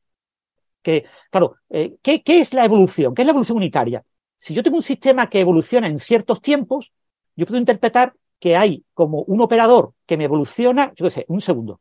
que, 0.82 1.06
claro, 1.30 1.58
eh, 1.70 1.98
¿qué, 2.02 2.24
¿qué 2.24 2.40
es 2.40 2.56
la 2.56 2.66
evolución? 2.66 3.14
¿Qué 3.14 3.22
es 3.22 3.26
la 3.28 3.34
evolución 3.34 3.58
unitaria? 3.60 4.04
Si 4.40 4.56
yo 4.56 4.64
tengo 4.64 4.78
un 4.78 4.82
sistema 4.82 5.30
que 5.30 5.42
evoluciona 5.42 5.86
en 5.86 6.00
ciertos 6.00 6.42
tiempos, 6.42 6.92
yo 7.36 7.46
puedo 7.46 7.60
interpretar 7.60 8.16
que 8.40 8.56
hay 8.56 8.84
como 8.94 9.22
un 9.24 9.42
operador 9.42 9.94
que 10.06 10.18
me 10.18 10.26
evoluciona, 10.26 10.94
yo 10.96 11.06
qué 11.06 11.12
sé, 11.12 11.26
un 11.28 11.42
segundo. 11.42 11.80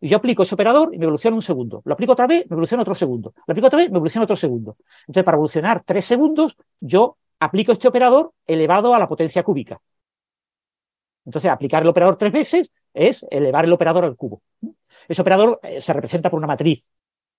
Y 0.00 0.08
yo 0.08 0.18
aplico 0.18 0.42
ese 0.42 0.54
operador 0.54 0.94
y 0.94 0.98
me 0.98 1.04
evoluciona 1.04 1.34
un 1.34 1.42
segundo. 1.42 1.82
Lo 1.84 1.94
aplico 1.94 2.12
otra 2.12 2.26
vez, 2.26 2.44
me 2.48 2.54
evoluciona 2.54 2.82
otro 2.82 2.94
segundo. 2.94 3.32
Lo 3.46 3.52
aplico 3.52 3.68
otra 3.68 3.78
vez, 3.78 3.90
me 3.90 3.96
evoluciona 3.96 4.24
otro 4.24 4.36
segundo. 4.36 4.76
Entonces, 5.00 5.24
para 5.24 5.36
evolucionar 5.36 5.82
tres 5.84 6.04
segundos, 6.04 6.56
yo 6.80 7.16
aplico 7.40 7.72
este 7.72 7.88
operador 7.88 8.32
elevado 8.46 8.94
a 8.94 8.98
la 8.98 9.08
potencia 9.08 9.42
cúbica. 9.42 9.80
Entonces, 11.24 11.50
aplicar 11.50 11.82
el 11.82 11.88
operador 11.88 12.16
tres 12.16 12.32
veces 12.32 12.72
es 12.92 13.24
elevar 13.30 13.64
el 13.64 13.72
operador 13.72 14.04
al 14.04 14.16
cubo. 14.16 14.42
Ese 15.08 15.22
operador 15.22 15.58
se 15.80 15.92
representa 15.92 16.30
por 16.30 16.38
una 16.38 16.46
matriz. 16.46 16.90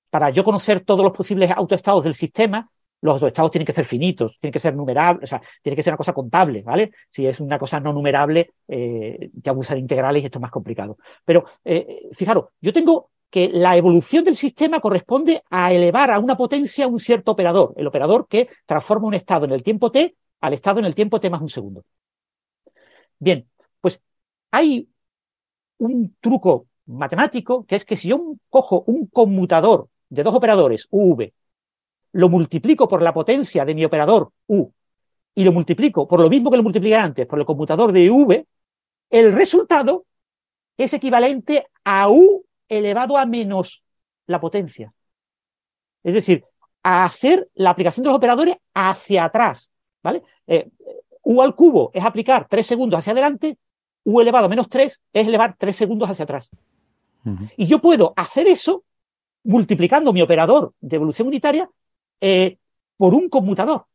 Para 0.10 0.30
yo 0.30 0.44
conocer 0.44 0.82
todos 0.82 1.04
los 1.04 1.14
posibles 1.14 1.52
autoestados 1.52 2.04
del 2.04 2.14
sistema, 2.14 2.70
los 3.06 3.22
estados 3.24 3.52
tienen 3.52 3.66
que 3.66 3.72
ser 3.72 3.86
finitos, 3.86 4.40
tienen 4.40 4.52
que 4.52 4.60
ser 4.60 4.76
numerables, 4.76 5.24
o 5.24 5.28
sea, 5.28 5.42
tiene 5.62 5.76
que 5.76 5.84
ser 5.84 5.94
una 5.94 5.98
cosa 5.98 6.14
contable, 6.14 6.64
¿vale? 6.64 6.92
Si 7.08 7.26
es 7.26 7.40
una 7.40 7.60
cosa 7.60 7.80
no 7.80 7.94
numerable, 7.94 8.54
eh, 8.68 9.30
ya 9.34 9.54
usar 9.54 9.78
integrales 9.78 10.24
y 10.24 10.26
esto 10.26 10.40
es 10.40 10.42
más 10.42 10.52
complicado. 10.52 10.98
Pero 11.24 11.46
eh, 11.64 12.10
fijaros, 12.14 12.46
yo 12.60 12.74
tengo 12.74 13.12
que 13.30 13.50
la 13.50 13.78
evolución 13.78 14.24
del 14.24 14.36
sistema 14.36 14.80
corresponde 14.80 15.44
a 15.50 15.72
elevar 15.72 16.12
a 16.12 16.20
una 16.20 16.36
potencia 16.36 16.88
un 16.88 17.00
cierto 17.00 17.32
operador, 17.32 17.74
el 17.78 17.88
operador 17.88 18.28
que 18.28 18.50
transforma 18.66 19.08
un 19.08 19.14
estado 19.14 19.46
en 19.46 19.52
el 19.52 19.64
tiempo 19.64 19.92
t 19.92 20.16
al 20.42 20.54
estado 20.54 20.80
en 20.80 20.86
el 20.86 20.96
tiempo 20.96 21.20
t 21.20 21.30
más 21.30 21.42
un 21.42 21.50
segundo. 21.50 21.84
Bien, 23.20 23.48
pues 23.82 24.00
hay 24.52 24.88
un 25.78 26.16
truco 26.20 26.68
matemático 26.86 27.66
que 27.66 27.76
es 27.76 27.86
que 27.86 27.98
si 27.98 28.10
yo 28.10 28.36
cojo 28.50 28.84
un 28.88 29.08
conmutador 29.08 29.90
de 30.10 30.24
dos 30.24 30.36
operadores, 30.36 30.88
UV, 30.90 31.34
lo 32.16 32.30
multiplico 32.30 32.88
por 32.88 33.02
la 33.02 33.14
potencia 33.14 33.66
de 33.66 33.76
mi 33.76 33.84
operador 33.84 34.32
U 34.48 34.72
y 35.34 35.44
lo 35.44 35.52
multiplico 35.52 36.08
por 36.08 36.22
lo 36.22 36.30
mismo 36.30 36.50
que 36.50 36.56
lo 36.56 36.64
multipliqué 36.64 36.96
antes, 36.96 37.28
por 37.28 37.38
el 37.38 37.46
conmutador 37.46 37.92
de 37.92 38.10
V, 38.10 38.48
el 39.10 39.34
resultado 39.34 40.06
es 40.78 40.94
equivalente 40.94 41.68
a 41.84 42.10
U 42.10 42.46
elevado 42.70 43.18
a 43.18 43.26
menos 43.26 43.84
la 44.28 44.40
potencia. 44.40 44.94
Es 46.04 46.14
decir, 46.14 46.46
a 46.84 47.04
hacer 47.04 47.50
la 47.54 47.72
aplicación 47.72 48.04
de 48.04 48.10
los 48.10 48.18
operadores 48.18 48.56
hacia 48.74 49.26
atrás. 49.26 49.70
¿vale? 50.02 50.24
Eh, 50.48 50.70
U 51.22 51.42
al 51.42 51.54
cubo 51.54 51.92
es 51.94 52.06
aplicar 52.06 52.48
tres 52.50 52.66
segundos 52.66 53.00
hacia 53.00 53.12
adelante, 53.12 53.58
U 54.06 54.22
elevado 54.22 54.46
a 54.46 54.50
menos 54.50 54.70
3 54.70 55.02
es 55.12 55.28
elevar 55.28 55.56
tres 55.58 55.76
segundos 55.76 56.10
hacia 56.10 56.24
atrás. 56.24 56.50
Uh 57.26 57.30
-huh. 57.30 57.52
Y 57.58 57.66
yo 57.66 57.82
puedo 57.82 58.14
hacer 58.16 58.48
eso 58.48 58.84
multiplicando 59.44 60.14
mi 60.14 60.22
operador 60.22 60.74
de 60.80 60.96
evolución 60.96 61.28
unitaria 61.28 61.70
eh, 62.22 62.58
por 62.98 63.14
un 63.14 63.30
conmutador. 63.30 63.86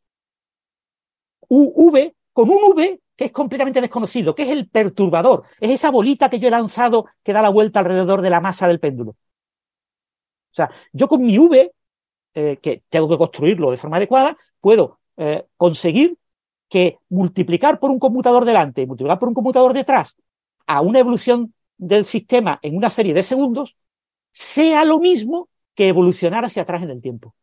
UV 1.49 2.15
con 2.33 2.49
un 2.51 2.59
V 2.73 3.01
que 3.17 3.27
es 3.27 3.33
completamente 3.33 3.81
desconocido, 3.81 4.35
que 4.35 4.45
es 4.45 4.49
el 4.49 4.69
perturbador, 4.69 5.45
es 5.61 5.71
esa 5.71 5.91
bolita 5.91 6.31
que 6.31 6.39
yo 6.39 6.49
he 6.49 6.51
lanzado 6.51 7.07
que 7.23 7.35
da 7.35 7.43
la 7.43 7.51
vuelta 7.51 7.81
alrededor 7.81 8.23
de 8.23 8.31
la 8.31 8.41
masa 8.41 8.67
del 8.67 8.81
péndulo. 8.81 9.11
O 9.11 10.55
sea, 10.55 10.71
yo 10.93 11.07
con 11.07 11.23
mi 11.23 11.39
V, 11.39 11.73
eh, 12.35 12.59
que 12.63 12.83
tengo 12.89 13.09
que 13.09 13.19
construirlo 13.19 13.71
de 13.71 13.77
forma 13.77 13.99
adecuada, 13.99 14.37
puedo 14.61 15.01
eh, 15.17 15.45
conseguir 15.57 16.17
que 16.69 16.99
multiplicar 17.09 17.79
por 17.79 17.91
un 17.91 17.99
conmutador 17.99 18.45
delante 18.45 18.83
y 18.83 18.87
multiplicar 18.87 19.19
por 19.19 19.29
un 19.29 19.35
conmutador 19.35 19.75
detrás 19.75 20.17
a 20.67 20.81
una 20.81 21.01
evolución 21.01 21.53
del 21.77 22.07
sistema 22.07 22.59
en 22.63 22.77
una 22.77 22.91
serie 22.91 23.13
de 23.13 23.23
segundos 23.23 23.77
sea 24.31 24.85
lo 24.85 24.99
mismo 24.99 25.49
que 25.75 25.89
evolucionar 25.89 26.45
hacia 26.45 26.63
atrás 26.63 26.83
en 26.83 26.91
el 26.91 27.03
tiempo. 27.03 27.35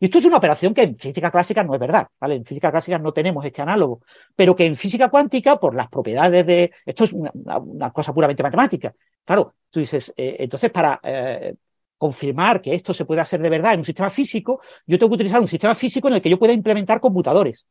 Y 0.00 0.06
esto 0.06 0.18
es 0.18 0.24
una 0.24 0.38
operación 0.38 0.74
que 0.74 0.82
en 0.82 0.96
física 0.96 1.30
clásica 1.30 1.62
no 1.62 1.74
es 1.74 1.80
verdad, 1.80 2.08
¿vale? 2.20 2.36
En 2.36 2.44
física 2.44 2.70
clásica 2.70 2.98
no 2.98 3.12
tenemos 3.12 3.44
este 3.44 3.62
análogo, 3.62 4.00
pero 4.34 4.54
que 4.56 4.66
en 4.66 4.76
física 4.76 5.08
cuántica, 5.08 5.58
por 5.58 5.74
las 5.74 5.88
propiedades 5.88 6.46
de... 6.46 6.72
Esto 6.84 7.04
es 7.04 7.12
una, 7.12 7.30
una 7.58 7.90
cosa 7.90 8.12
puramente 8.12 8.42
matemática. 8.42 8.94
Claro, 9.24 9.54
tú 9.70 9.80
dices, 9.80 10.12
eh, 10.16 10.36
entonces 10.40 10.70
para 10.70 11.00
eh, 11.02 11.54
confirmar 11.96 12.60
que 12.60 12.74
esto 12.74 12.92
se 12.92 13.04
puede 13.04 13.20
hacer 13.20 13.40
de 13.40 13.48
verdad 13.48 13.74
en 13.74 13.80
un 13.80 13.84
sistema 13.84 14.10
físico, 14.10 14.60
yo 14.86 14.98
tengo 14.98 15.10
que 15.10 15.14
utilizar 15.14 15.40
un 15.40 15.46
sistema 15.46 15.74
físico 15.74 16.08
en 16.08 16.14
el 16.14 16.22
que 16.22 16.30
yo 16.30 16.38
pueda 16.38 16.52
implementar 16.52 17.00
computadores. 17.00 17.66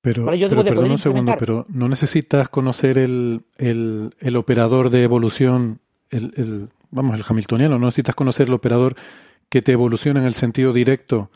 Pero, 0.00 0.24
¿vale? 0.24 0.38
yo 0.38 0.48
pero 0.48 0.64
perdón 0.64 0.90
un 0.90 0.98
segundo, 0.98 1.34
pero 1.38 1.66
no 1.68 1.88
necesitas 1.88 2.48
conocer 2.48 2.98
el, 2.98 3.42
el, 3.58 4.10
el 4.20 4.36
operador 4.36 4.90
de 4.90 5.02
evolución, 5.02 5.80
el, 6.10 6.32
el, 6.36 6.68
vamos, 6.90 7.16
el 7.16 7.24
hamiltoniano, 7.28 7.78
no 7.78 7.86
necesitas 7.86 8.14
conocer 8.14 8.48
el 8.48 8.54
operador 8.54 8.96
que 9.48 9.62
te 9.62 9.72
evoluciona 9.72 10.20
en 10.20 10.26
el 10.26 10.34
sentido 10.34 10.72
directo 10.72 11.30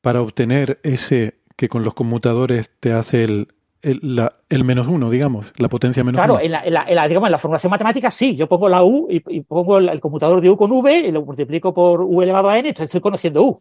para 0.00 0.22
obtener 0.22 0.80
ese 0.82 1.40
que 1.56 1.68
con 1.68 1.84
los 1.84 1.94
conmutadores 1.94 2.70
te 2.80 2.92
hace 2.92 3.24
el, 3.24 3.48
el, 3.82 4.00
la, 4.02 4.36
el 4.48 4.64
menos 4.64 4.88
uno, 4.88 5.10
digamos, 5.10 5.52
la 5.56 5.68
potencia 5.68 6.04
menos 6.04 6.18
claro, 6.18 6.34
uno. 6.34 6.40
Claro, 6.40 6.66
en 6.66 6.72
la, 6.72 6.84
en, 6.84 6.94
la, 6.94 7.08
digamos, 7.08 7.28
en 7.28 7.32
la 7.32 7.38
formulación 7.38 7.70
matemática 7.70 8.10
sí, 8.10 8.34
yo 8.36 8.48
pongo 8.48 8.68
la 8.68 8.82
U 8.82 9.08
y, 9.10 9.22
y 9.28 9.40
pongo 9.42 9.78
el, 9.78 9.88
el, 9.88 10.00
conmutador 10.00 10.40
de 10.40 10.50
U 10.50 10.56
con 10.56 10.72
V 10.72 10.98
y 10.98 11.12
lo 11.12 11.24
multiplico 11.24 11.74
por 11.74 12.02
U 12.02 12.22
elevado 12.22 12.48
a 12.48 12.58
N, 12.58 12.68
entonces 12.68 12.86
estoy 12.86 13.00
conociendo 13.00 13.42
U. 13.44 13.60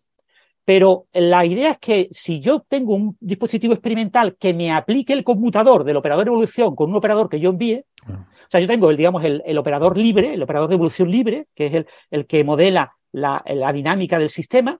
Pero 0.65 1.07
la 1.13 1.45
idea 1.45 1.71
es 1.71 1.77
que 1.79 2.09
si 2.11 2.39
yo 2.39 2.59
tengo 2.59 2.93
un 2.93 3.17
dispositivo 3.19 3.73
experimental 3.73 4.35
que 4.37 4.53
me 4.53 4.71
aplique 4.71 5.13
el 5.13 5.23
conmutador 5.23 5.83
del 5.83 5.97
operador 5.97 6.25
de 6.25 6.29
evolución 6.29 6.75
con 6.75 6.91
un 6.91 6.95
operador 6.95 7.27
que 7.27 7.39
yo 7.39 7.49
envíe, 7.49 7.85
ah. 8.05 8.27
o 8.29 8.49
sea, 8.49 8.61
yo 8.61 8.67
tengo 8.67 8.91
el, 8.91 8.97
digamos, 8.97 9.23
el, 9.23 9.41
el, 9.45 9.57
operador 9.57 9.97
libre, 9.97 10.33
el 10.33 10.43
operador 10.43 10.69
de 10.69 10.75
evolución 10.75 11.09
libre, 11.09 11.47
que 11.55 11.65
es 11.65 11.73
el, 11.73 11.87
el 12.11 12.27
que 12.27 12.43
modela 12.43 12.93
la, 13.11 13.43
la 13.47 13.73
dinámica 13.73 14.19
del 14.19 14.29
sistema, 14.29 14.79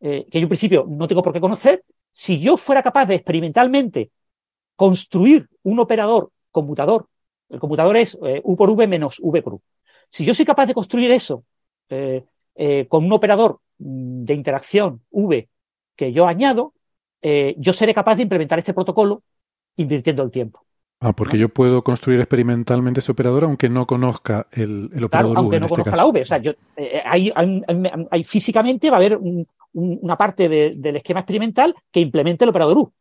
eh, 0.00 0.26
que 0.30 0.40
yo 0.40 0.44
en 0.44 0.48
principio 0.48 0.86
no 0.88 1.06
tengo 1.06 1.22
por 1.22 1.32
qué 1.32 1.40
conocer, 1.40 1.84
si 2.12 2.38
yo 2.38 2.56
fuera 2.56 2.82
capaz 2.82 3.06
de 3.06 3.16
experimentalmente 3.16 4.10
construir 4.76 5.48
un 5.62 5.78
operador 5.78 6.30
conmutador, 6.50 7.08
el 7.48 7.60
conmutador 7.60 7.96
es 7.96 8.18
eh, 8.24 8.40
U 8.44 8.56
por 8.56 8.70
V 8.70 8.86
menos 8.86 9.20
V 9.20 9.42
por 9.42 9.54
U. 9.54 9.62
Si 10.08 10.24
yo 10.24 10.34
soy 10.34 10.44
capaz 10.44 10.66
de 10.66 10.74
construir 10.74 11.10
eso, 11.10 11.44
eh, 11.88 12.24
con 12.88 13.04
un 13.04 13.12
operador 13.12 13.60
mm, 13.78 14.24
de 14.24 14.34
interacción 14.34 15.02
V 15.10 15.48
que 15.96 16.12
yo 16.12 16.26
añado, 16.26 16.74
yo 17.58 17.74
seré 17.74 17.92
capaz 17.92 18.16
de 18.16 18.22
implementar 18.22 18.58
este 18.58 18.72
protocolo 18.72 19.22
invirtiendo 19.76 20.22
el 20.22 20.30
tiempo. 20.30 20.64
Ah, 21.02 21.14
porque 21.14 21.38
yo 21.38 21.48
puedo 21.48 21.82
construir 21.82 22.20
experimentalmente 22.20 23.00
ese 23.00 23.10
operador 23.12 23.44
aunque 23.44 23.70
no 23.70 23.86
conozca 23.86 24.46
el, 24.52 24.90
el 24.92 25.04
operador 25.04 25.32
claro, 25.32 25.38
aunque 25.38 25.56
V. 25.56 25.60
no 25.60 25.66
este 25.66 25.70
conozca 25.74 25.90
caso. 25.92 26.02
la 26.02 26.06
V. 26.06 26.20
O 26.20 26.24
sea, 26.26 26.38
yo, 26.38 26.52
eh, 26.76 27.02
hay, 27.04 27.32
hay- 27.34 27.62
hay- 27.66 28.06
hay- 28.10 28.24
físicamente 28.24 28.90
va 28.90 28.96
a 28.96 29.00
haber 29.00 29.16
un- 29.16 29.46
un- 29.72 29.98
una 30.02 30.16
parte 30.18 30.48
de- 30.50 30.74
del 30.76 30.96
esquema 30.96 31.20
experimental 31.20 31.74
que 31.90 32.00
implemente 32.00 32.44
el 32.44 32.50
operador 32.50 32.76
U. 32.78 32.92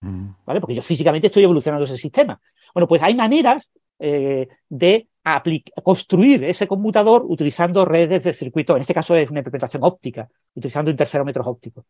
Mm. 0.00 0.28
¿vale? 0.46 0.60
Porque 0.60 0.74
yo 0.74 0.82
físicamente 0.82 1.26
estoy 1.26 1.42
evolucionando 1.42 1.84
ese 1.84 1.96
sistema. 1.98 2.40
Bueno, 2.72 2.88
pues 2.88 3.02
hay 3.02 3.14
maneras 3.14 3.70
eh, 3.98 4.48
de 4.68 5.08
construir 5.82 6.44
ese 6.44 6.66
conmutador 6.68 7.24
utilizando 7.26 7.84
redes 7.84 8.22
de 8.24 8.32
circuito, 8.34 8.76
en 8.76 8.82
este 8.82 8.92
caso 8.94 9.14
es 9.16 9.28
una 9.30 9.40
implementación 9.40 9.82
óptica, 9.84 10.28
utilizando 10.54 10.90
interferómetros 10.90 11.46
ópticos. 11.46 11.84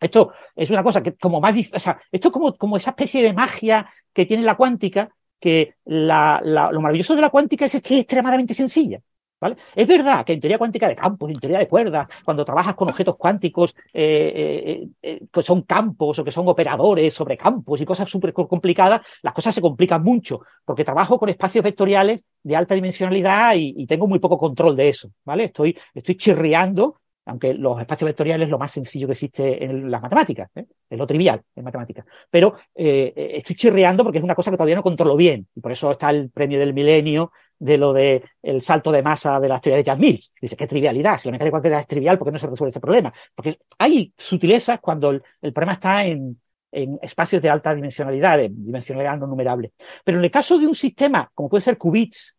Esto 0.00 0.32
es 0.54 0.70
una 0.70 0.82
cosa 0.82 1.02
que 1.02 1.14
como 1.14 1.40
más, 1.40 1.54
o 1.72 1.78
sea, 1.78 1.98
esto 2.10 2.28
es 2.28 2.32
como, 2.32 2.56
como 2.56 2.76
esa 2.76 2.90
especie 2.90 3.22
de 3.22 3.32
magia 3.32 3.88
que 4.12 4.26
tiene 4.26 4.42
la 4.42 4.56
cuántica, 4.56 5.08
que 5.40 5.74
la- 5.84 6.40
lo 6.44 6.80
maravilloso 6.80 7.14
de 7.14 7.20
la 7.22 7.30
cuántica 7.30 7.66
es 7.66 7.72
que 7.82 7.94
es 7.94 8.00
extremadamente 8.00 8.54
sencilla. 8.54 9.00
¿Vale? 9.40 9.56
Es 9.74 9.86
verdad 9.86 10.24
que 10.24 10.32
en 10.32 10.40
teoría 10.40 10.56
cuántica 10.56 10.88
de 10.88 10.96
campos, 10.96 11.28
en 11.28 11.34
teoría 11.34 11.58
de 11.58 11.68
cuerdas, 11.68 12.08
cuando 12.24 12.46
trabajas 12.46 12.74
con 12.74 12.88
objetos 12.88 13.16
cuánticos 13.18 13.74
eh, 13.92 14.32
eh, 14.34 14.88
eh, 15.02 15.20
que 15.30 15.42
son 15.42 15.62
campos 15.62 16.18
o 16.18 16.24
que 16.24 16.30
son 16.30 16.48
operadores 16.48 17.12
sobre 17.12 17.36
campos 17.36 17.78
y 17.78 17.84
cosas 17.84 18.08
súper 18.08 18.32
complicadas, 18.32 19.02
las 19.20 19.34
cosas 19.34 19.54
se 19.54 19.60
complican 19.60 20.02
mucho, 20.02 20.40
porque 20.64 20.82
trabajo 20.82 21.18
con 21.18 21.28
espacios 21.28 21.62
vectoriales 21.62 22.22
de 22.42 22.56
alta 22.56 22.74
dimensionalidad 22.74 23.54
y, 23.56 23.74
y 23.76 23.86
tengo 23.86 24.06
muy 24.06 24.18
poco 24.18 24.38
control 24.38 24.76
de 24.76 24.88
eso. 24.88 25.10
¿vale? 25.26 25.44
Estoy, 25.44 25.76
estoy 25.92 26.16
chirriando, 26.16 27.00
aunque 27.26 27.54
los 27.54 27.80
espacios 27.80 28.06
vectoriales 28.06 28.46
es 28.46 28.50
lo 28.50 28.58
más 28.58 28.72
sencillo 28.72 29.06
que 29.06 29.12
existe 29.12 29.64
en 29.64 29.90
las 29.90 30.02
matemáticas, 30.02 30.50
¿eh? 30.54 30.66
es 30.90 30.98
lo 30.98 31.06
trivial 31.06 31.40
en 31.54 31.64
matemáticas. 31.64 32.04
Pero 32.30 32.56
eh, 32.74 33.12
eh, 33.16 33.30
estoy 33.36 33.56
chirriando 33.56 34.04
porque 34.04 34.18
es 34.18 34.24
una 34.24 34.34
cosa 34.34 34.50
que 34.50 34.56
todavía 34.56 34.76
no 34.76 34.82
controlo 34.82 35.16
bien, 35.16 35.46
y 35.54 35.60
por 35.60 35.72
eso 35.72 35.90
está 35.92 36.10
el 36.10 36.30
premio 36.30 36.58
del 36.58 36.74
milenio 36.74 37.32
de 37.58 37.78
lo 37.78 37.92
de 37.92 38.24
el 38.42 38.60
salto 38.60 38.92
de 38.92 39.02
masa 39.02 39.40
de 39.40 39.48
las 39.48 39.60
teorías 39.60 39.84
de 39.84 39.90
Jan 39.90 40.00
Mills. 40.00 40.32
Dice, 40.40 40.56
qué 40.56 40.66
trivialidad, 40.66 41.18
si 41.18 41.28
la 41.28 41.32
mecánica 41.32 41.52
cuántica 41.52 41.80
es 41.80 41.86
trivial, 41.86 42.18
¿por 42.18 42.26
qué 42.26 42.32
no 42.32 42.38
se 42.38 42.46
resuelve 42.46 42.70
ese 42.70 42.80
problema? 42.80 43.12
Porque 43.34 43.58
hay 43.78 44.12
sutilezas 44.16 44.80
cuando 44.80 45.10
el, 45.10 45.22
el 45.40 45.52
problema 45.52 45.74
está 45.74 46.04
en, 46.04 46.38
en 46.72 46.98
espacios 47.00 47.40
de 47.40 47.48
alta 47.48 47.74
dimensionalidad, 47.74 48.36
de 48.36 48.48
dimensionalidad 48.50 49.16
no 49.18 49.26
numerable. 49.26 49.72
Pero 50.04 50.18
en 50.18 50.24
el 50.24 50.30
caso 50.30 50.58
de 50.58 50.66
un 50.66 50.74
sistema, 50.74 51.30
como 51.34 51.48
puede 51.48 51.62
ser 51.62 51.78
qubits, 51.78 52.36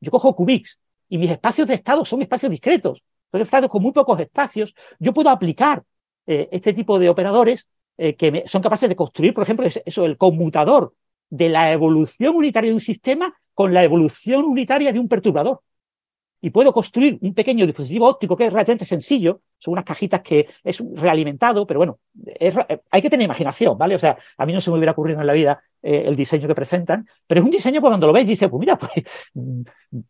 yo 0.00 0.10
cojo 0.10 0.34
qubits 0.34 0.80
y 1.08 1.18
mis 1.18 1.30
espacios 1.30 1.68
de 1.68 1.74
estado 1.74 2.04
son 2.04 2.22
espacios 2.22 2.50
discretos, 2.50 3.02
son 3.30 3.40
espacios 3.40 3.70
con 3.70 3.82
muy 3.82 3.92
pocos 3.92 4.18
espacios, 4.20 4.74
yo 4.98 5.12
puedo 5.12 5.30
aplicar 5.30 5.82
eh, 6.26 6.48
este 6.52 6.72
tipo 6.72 6.98
de 6.98 7.08
operadores 7.08 7.68
eh, 7.98 8.14
que 8.16 8.30
me- 8.32 8.48
son 8.48 8.62
capaces 8.62 8.88
de 8.88 8.96
construir, 8.96 9.34
por 9.34 9.42
ejemplo, 9.42 9.66
es- 9.66 9.80
eso, 9.84 10.04
el 10.04 10.16
conmutador 10.16 10.94
de 11.28 11.48
la 11.48 11.70
evolución 11.72 12.34
unitaria 12.36 12.70
de 12.70 12.74
un 12.74 12.80
sistema 12.80 13.34
con 13.54 13.74
la 13.74 13.84
evolución 13.84 14.44
unitaria 14.44 14.92
de 14.92 14.98
un 15.00 15.08
perturbador. 15.08 15.60
Y 16.40 16.50
puedo 16.50 16.72
construir 16.72 17.18
un 17.20 17.34
pequeño 17.34 17.66
dispositivo 17.66 18.08
óptico 18.08 18.36
que 18.36 18.46
es 18.46 18.52
relativamente 18.52 18.84
sencillo, 18.84 19.40
son 19.58 19.72
unas 19.72 19.84
cajitas 19.84 20.22
que 20.22 20.48
es 20.64 20.82
realimentado, 20.94 21.66
pero 21.66 21.80
bueno, 21.80 21.98
eh, 22.26 22.52
hay 22.90 23.02
que 23.02 23.10
tener 23.10 23.24
imaginación, 23.24 23.76
¿vale? 23.76 23.94
O 23.94 23.98
sea, 23.98 24.16
a 24.38 24.46
mí 24.46 24.52
no 24.52 24.60
se 24.60 24.70
me 24.70 24.78
hubiera 24.78 24.92
ocurrido 24.92 25.20
en 25.20 25.26
la 25.26 25.32
vida 25.34 25.62
eh, 25.82 26.04
el 26.06 26.16
diseño 26.16 26.48
que 26.48 26.54
presentan, 26.54 27.06
pero 27.26 27.40
es 27.40 27.44
un 27.44 27.50
diseño 27.50 27.80
cuando 27.80 28.06
lo 28.06 28.12
ves 28.12 28.26
dices, 28.26 28.48
pues 28.48 28.60
mira, 28.60 28.78
pues 28.78 28.92
mm, 29.34 29.60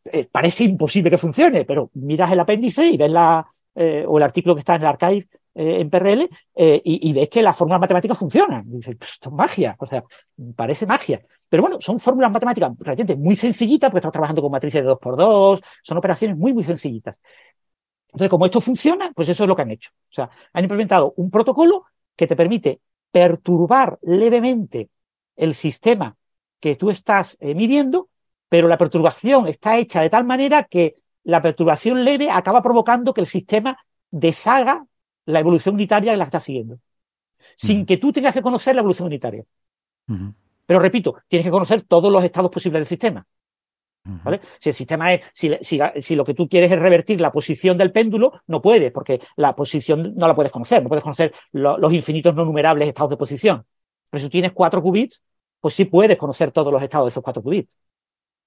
eh, 0.04 0.28
parece 0.30 0.64
imposible 0.64 1.10
que 1.10 1.18
funcione, 1.18 1.64
pero 1.64 1.90
miras 1.94 2.30
el 2.30 2.40
apéndice 2.40 2.86
y 2.86 2.96
ves 2.96 3.10
la, 3.10 3.46
o 4.06 4.18
el 4.18 4.22
artículo 4.22 4.54
que 4.54 4.60
está 4.60 4.74
en 4.74 4.82
el 4.82 4.88
archive 4.88 5.28
eh, 5.54 5.80
en 5.80 5.90
PRL 5.90 6.28
eh, 6.54 6.80
y, 6.84 7.12
ves 7.12 7.28
que 7.28 7.42
las 7.42 7.56
fórmulas 7.56 7.80
matemáticas 7.80 8.18
funcionan. 8.18 8.64
Dices, 8.66 8.96
"Pff, 8.96 9.14
esto 9.14 9.28
es 9.30 9.34
magia, 9.34 9.76
o 9.78 9.86
sea, 9.86 10.04
parece 10.56 10.86
magia. 10.86 11.22
Pero 11.48 11.62
bueno, 11.62 11.80
son 11.80 11.98
fórmulas 11.98 12.30
matemáticas 12.30 12.70
realmente 12.78 13.16
muy 13.16 13.34
sencillitas, 13.36 13.90
porque 13.90 13.98
estamos 13.98 14.12
trabajando 14.12 14.42
con 14.42 14.52
matrices 14.52 14.82
de 14.82 14.88
2x2, 14.88 15.60
son 15.82 15.98
operaciones 15.98 16.36
muy, 16.36 16.52
muy 16.52 16.62
sencillitas. 16.64 17.16
Entonces, 18.08 18.30
como 18.30 18.46
esto 18.46 18.60
funciona, 18.60 19.12
pues 19.14 19.28
eso 19.28 19.44
es 19.44 19.48
lo 19.48 19.56
que 19.56 19.62
han 19.62 19.70
hecho. 19.70 19.90
O 20.10 20.14
sea, 20.14 20.30
han 20.52 20.64
implementado 20.64 21.12
un 21.16 21.30
protocolo 21.30 21.86
que 22.16 22.26
te 22.26 22.36
permite 22.36 22.80
perturbar 23.10 23.98
levemente 24.02 24.90
el 25.36 25.54
sistema 25.54 26.16
que 26.60 26.76
tú 26.76 26.90
estás 26.90 27.36
eh, 27.40 27.54
midiendo, 27.54 28.08
pero 28.48 28.68
la 28.68 28.78
perturbación 28.78 29.48
está 29.48 29.78
hecha 29.78 30.02
de 30.02 30.10
tal 30.10 30.24
manera 30.24 30.64
que 30.64 30.96
la 31.24 31.42
perturbación 31.42 32.04
leve 32.04 32.30
acaba 32.30 32.62
provocando 32.62 33.14
que 33.14 33.20
el 33.20 33.26
sistema 33.26 33.78
deshaga 34.10 34.84
la 35.30 35.40
evolución 35.40 35.74
unitaria 35.74 36.16
la 36.16 36.24
está 36.24 36.40
siguiendo, 36.40 36.78
sin 37.56 37.86
que 37.86 37.96
tú 37.96 38.12
tengas 38.12 38.32
que 38.34 38.42
conocer 38.42 38.74
la 38.74 38.80
evolución 38.80 39.06
unitaria. 39.06 39.44
Pero 40.66 40.80
repito, 40.80 41.16
tienes 41.28 41.46
que 41.46 41.50
conocer 41.50 41.82
todos 41.82 42.10
los 42.12 42.22
estados 42.24 42.50
posibles 42.50 42.80
del 42.80 42.86
sistema. 42.86 43.26
¿vale? 44.24 44.40
Si 44.58 44.70
el 44.70 44.74
sistema 44.74 45.12
es, 45.12 45.20
si, 45.34 45.50
si, 45.60 45.78
si 46.00 46.14
lo 46.16 46.24
que 46.24 46.34
tú 46.34 46.48
quieres 46.48 46.70
es 46.72 46.78
revertir 46.78 47.20
la 47.20 47.30
posición 47.30 47.76
del 47.76 47.92
péndulo, 47.92 48.40
no 48.46 48.62
puedes, 48.62 48.90
porque 48.92 49.20
la 49.36 49.54
posición 49.54 50.14
no 50.16 50.26
la 50.26 50.34
puedes 50.34 50.50
conocer, 50.50 50.82
no 50.82 50.88
puedes 50.88 51.02
conocer 51.04 51.32
lo- 51.52 51.76
los 51.78 51.92
infinitos 51.92 52.34
no 52.34 52.44
numerables 52.44 52.88
estados 52.88 53.10
de 53.10 53.16
posición. 53.16 53.64
Pero 54.08 54.22
si 54.22 54.30
tienes 54.30 54.52
cuatro 54.52 54.82
qubits, 54.82 55.22
pues 55.60 55.74
sí 55.74 55.84
puedes 55.84 56.16
conocer 56.16 56.50
todos 56.50 56.72
los 56.72 56.82
estados 56.82 57.06
de 57.06 57.10
esos 57.10 57.22
cuatro 57.22 57.42
qubits. 57.42 57.76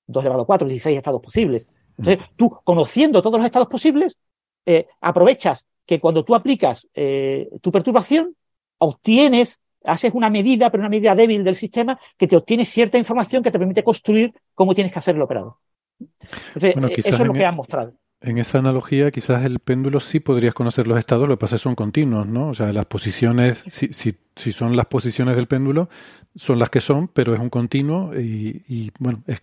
2 0.08 0.24
elevado 0.24 0.44
a 0.44 0.45
4, 0.45 0.68
16 0.68 0.98
estados 0.98 1.22
posibles. 1.22 1.68
Entonces, 1.98 2.26
tú, 2.36 2.50
conociendo 2.64 3.22
todos 3.22 3.38
los 3.38 3.45
estados 3.45 3.68
posibles, 3.68 4.18
eh, 4.66 4.88
aprovechas 5.00 5.66
que 5.86 6.00
cuando 6.00 6.24
tú 6.24 6.36
aplicas 6.36 6.88
eh, 6.94 7.50
tu 7.62 7.72
perturbación, 7.72 8.36
obtienes, 8.78 9.60
haces 9.84 10.12
una 10.14 10.30
medida, 10.30 10.70
pero 10.70 10.82
una 10.82 10.90
medida 10.90 11.16
débil 11.16 11.44
del 11.44 11.56
sistema, 11.56 12.00
que 12.18 12.28
te 12.28 12.36
obtiene 12.36 12.66
cierta 12.66 12.98
información 12.98 13.44
que 13.44 13.52
te 13.52 13.60
permite 13.60 13.84
construir 13.84 14.34
cómo 14.53 14.74
tienes 14.74 14.94
que 14.94 15.00
hacer 15.00 15.16
el. 15.16 15.22
Entonces, 15.22 16.74
Bueno, 16.74 16.88
eh, 16.88 16.94
eso 16.98 17.16
es 17.16 17.28
lo 17.28 17.34
que 17.34 17.42
e- 17.42 17.45
han 17.45 17.56
mostrado. 17.56 17.94
En 18.22 18.38
esa 18.38 18.60
analogía, 18.60 19.12
quizás 19.12 19.45
el 19.45 19.60
péndulo 19.60 20.00
sí 20.00 20.22
podrías 20.22 20.53
conocer 20.53 20.88
los 20.88 20.98
estados, 20.98 21.28
lo 21.28 21.36
que 21.36 21.42
pasa 21.42 21.58
es 21.58 21.62
que 21.62 21.64
son 21.64 21.76
continuos, 21.76 22.26
¿no? 22.26 22.50
O 22.50 22.53
sea, 22.53 22.72
las 22.72 22.86
posiciones, 22.86 23.62
si, 23.68 23.92
si, 23.92 24.16
si 24.38 24.53
son 24.53 24.78
las 24.78 24.86
posiciones 24.86 25.36
del 25.36 25.48
péndulo, 25.48 25.90
son 26.36 26.58
las 26.58 26.70
que 26.70 26.80
son, 26.80 27.10
pero 27.10 27.34
es 27.34 27.42
un 27.42 27.50
continuo 27.50 28.18
y, 28.18 28.64
y, 28.70 28.92
bueno, 28.98 29.24
es 29.28 29.42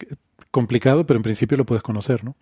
complicado, 0.51 1.05
pero 1.05 1.19
en 1.19 1.23
principio 1.23 1.59
lo 1.59 1.67
puedes 1.67 1.83
conocer, 1.83 2.25
¿no? 2.25 2.37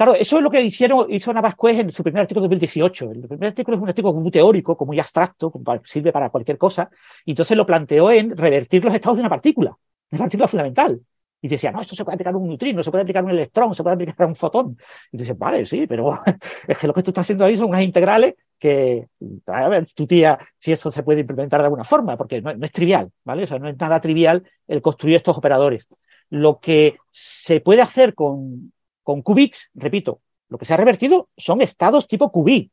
Claro, 0.00 0.14
eso 0.14 0.38
es 0.38 0.42
lo 0.42 0.50
que 0.50 0.62
hicieron, 0.62 1.12
hizo 1.12 1.30
Navasquez 1.30 1.78
en 1.80 1.90
su 1.90 2.02
primer 2.02 2.22
artículo 2.22 2.44
de 2.44 2.56
2018. 2.56 3.10
El 3.12 3.28
primer 3.28 3.48
artículo 3.48 3.76
es 3.76 3.82
un 3.82 3.88
artículo 3.90 4.14
muy 4.14 4.30
teórico, 4.30 4.74
muy 4.86 4.98
abstracto, 4.98 5.52
sirve 5.84 6.10
para 6.10 6.30
cualquier 6.30 6.56
cosa, 6.56 6.88
y 7.22 7.32
entonces 7.32 7.54
lo 7.54 7.66
planteó 7.66 8.10
en 8.10 8.34
revertir 8.34 8.82
los 8.82 8.94
estados 8.94 9.18
de 9.18 9.24
una 9.24 9.28
partícula, 9.28 9.76
de 10.10 10.16
una 10.16 10.24
partícula 10.24 10.48
fundamental. 10.48 10.98
Y 11.42 11.48
decía, 11.48 11.70
no, 11.70 11.82
esto 11.82 11.94
se 11.94 12.02
puede 12.02 12.14
aplicar 12.14 12.32
a 12.32 12.38
un 12.38 12.48
neutrino, 12.48 12.82
se 12.82 12.90
puede 12.90 13.02
aplicar 13.02 13.22
a 13.22 13.26
un 13.26 13.32
electrón, 13.32 13.74
se 13.74 13.82
puede 13.82 13.92
aplicar 13.92 14.22
a 14.22 14.26
un 14.26 14.36
fotón. 14.36 14.78
Y 15.12 15.18
dices, 15.18 15.36
vale, 15.36 15.66
sí, 15.66 15.86
pero 15.86 16.18
es 16.66 16.78
que 16.78 16.86
lo 16.86 16.94
que 16.94 17.02
tú 17.02 17.10
estás 17.10 17.26
haciendo 17.26 17.44
ahí 17.44 17.58
son 17.58 17.68
unas 17.68 17.82
integrales 17.82 18.36
que, 18.58 19.06
a 19.48 19.68
ver, 19.68 19.84
tu 19.92 20.06
tía, 20.06 20.38
si 20.58 20.72
eso 20.72 20.90
se 20.90 21.02
puede 21.02 21.20
implementar 21.20 21.60
de 21.60 21.66
alguna 21.66 21.84
forma, 21.84 22.16
porque 22.16 22.40
no 22.40 22.52
es 22.58 22.72
trivial, 22.72 23.12
¿vale? 23.22 23.42
O 23.42 23.46
sea, 23.46 23.58
no 23.58 23.68
es 23.68 23.76
nada 23.76 24.00
trivial 24.00 24.44
el 24.66 24.80
construir 24.80 25.16
estos 25.16 25.36
operadores. 25.36 25.86
Lo 26.30 26.58
que 26.58 26.96
se 27.10 27.60
puede 27.60 27.82
hacer 27.82 28.14
con, 28.14 28.72
con 29.10 29.22
qubits, 29.22 29.70
repito, 29.74 30.20
lo 30.48 30.56
que 30.56 30.64
se 30.64 30.72
ha 30.72 30.76
revertido 30.76 31.28
son 31.36 31.60
estados 31.60 32.06
tipo 32.06 32.30
qubit, 32.30 32.72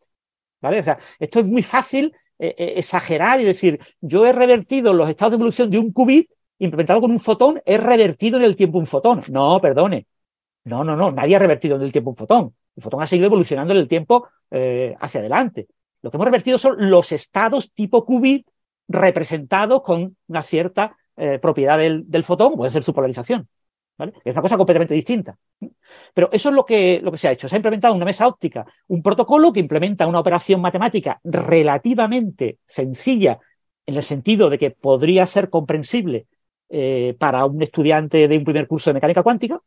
¿vale? 0.62 0.80
O 0.80 0.84
sea, 0.84 1.00
esto 1.18 1.40
es 1.40 1.46
muy 1.46 1.64
fácil 1.64 2.14
eh, 2.38 2.54
eh, 2.56 2.74
exagerar 2.78 3.42
y 3.42 3.44
decir, 3.44 3.80
yo 4.00 4.24
he 4.28 4.32
revertido 4.32 4.94
los 4.94 5.10
estados 5.10 5.32
de 5.32 5.36
evolución 5.38 5.72
de 5.72 5.80
un 5.80 5.92
qubit 5.92 6.30
implementado 6.60 7.02
con 7.02 7.10
un 7.10 7.20
fotón, 7.20 7.60
he 7.66 7.78
revertido 7.78 8.38
en 8.38 8.44
el 8.44 8.56
tiempo 8.56 8.78
un 8.78 8.86
fotón. 8.86 9.24
No, 9.30 9.60
perdone. 9.60 10.06
No, 10.66 10.84
no, 10.84 10.96
no, 10.96 11.12
nadie 11.12 11.36
ha 11.36 11.40
revertido 11.40 11.76
en 11.78 11.82
el 11.82 11.92
tiempo 11.92 12.12
un 12.12 12.16
fotón. 12.16 12.56
El 12.76 12.84
fotón 12.84 13.02
ha 13.02 13.08
seguido 13.08 13.26
evolucionando 13.26 13.74
en 13.74 13.80
el 13.80 13.88
tiempo 13.88 14.28
eh, 14.52 14.96
hacia 15.00 15.22
adelante. 15.22 15.68
Lo 16.04 16.12
que 16.12 16.18
hemos 16.18 16.26
revertido 16.26 16.60
son 16.60 16.92
los 16.92 17.12
estados 17.12 17.74
tipo 17.74 18.06
qubit 18.06 18.48
representados 18.88 19.82
con 19.82 20.16
una 20.28 20.44
cierta 20.44 20.96
propiedad 21.42 21.80
del, 21.80 22.08
del 22.08 22.24
fotón, 22.24 22.56
puede 22.56 22.72
ser 22.72 22.84
su 22.84 22.94
polarización. 22.94 23.50
Es 23.98 24.34
una 24.34 24.42
cosa 24.42 24.58
completamente 24.58 24.94
distinta. 24.94 25.36
Pero 26.14 26.30
eso 26.32 26.50
es 26.50 26.56
lo 26.56 26.66
que, 26.66 27.00
lo 27.02 27.12
que 27.12 27.18
se 27.18 27.28
ha 27.28 27.32
hecho. 27.32 27.50
Se 27.50 27.56
ha 27.56 27.58
implementado 27.58 27.94
en 27.94 27.98
una 27.98 28.06
mesa 28.06 28.28
óptica 28.28 28.66
un 28.88 29.02
protocolo 29.02 29.52
que 29.52 29.60
implementa 29.60 30.08
una 30.08 30.20
operación 30.20 30.62
matemática 30.62 31.20
relativamente 31.24 32.60
sencilla 32.66 33.40
en 33.86 33.96
el 33.96 34.04
sentido 34.04 34.50
de 34.50 34.60
que 34.60 34.72
podría 34.72 35.26
ser 35.26 35.50
comprensible 35.50 36.28
eh, 36.70 37.16
para 37.18 37.46
un 37.46 37.62
estudiante 37.62 38.28
de 38.28 38.38
un 38.38 38.44
primer 38.44 38.68
curso 38.68 38.90
de 38.90 38.96
mecánica 38.96 39.24
cuántica, 39.24 39.62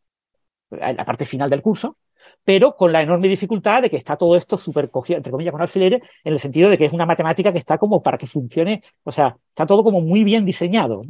en 0.70 0.97
la 0.97 1.05
parte 1.05 1.26
final 1.26 1.50
del 1.50 1.62
curso, 1.62 1.97
pero 2.44 2.76
con 2.76 2.92
la 2.92 3.00
enorme 3.00 3.28
dificultad 3.28 3.83
de 3.83 3.91
que 3.91 3.97
está 3.97 4.17
todo 4.17 4.36
esto 4.36 4.57
súper 4.57 4.91
cogido, 4.91 5.17
entre 5.17 5.33
comillas, 5.33 5.52
con 5.52 5.62
alfileres, 5.62 6.02
en 6.23 6.33
el 6.33 6.39
sentido 6.39 6.70
de 6.70 6.78
que 6.78 6.84
es 6.84 6.92
una 6.92 7.07
matemática 7.07 7.52
que 7.52 7.59
está 7.59 7.78
como 7.78 8.02
para 8.02 8.18
que 8.18 8.26
funcione, 8.26 8.83
o 9.02 9.10
sea, 9.10 9.36
está 9.49 9.67
todo 9.67 9.83
como 9.83 10.00
muy 10.00 10.23
bien 10.23 10.44
diseñado. 10.44 11.02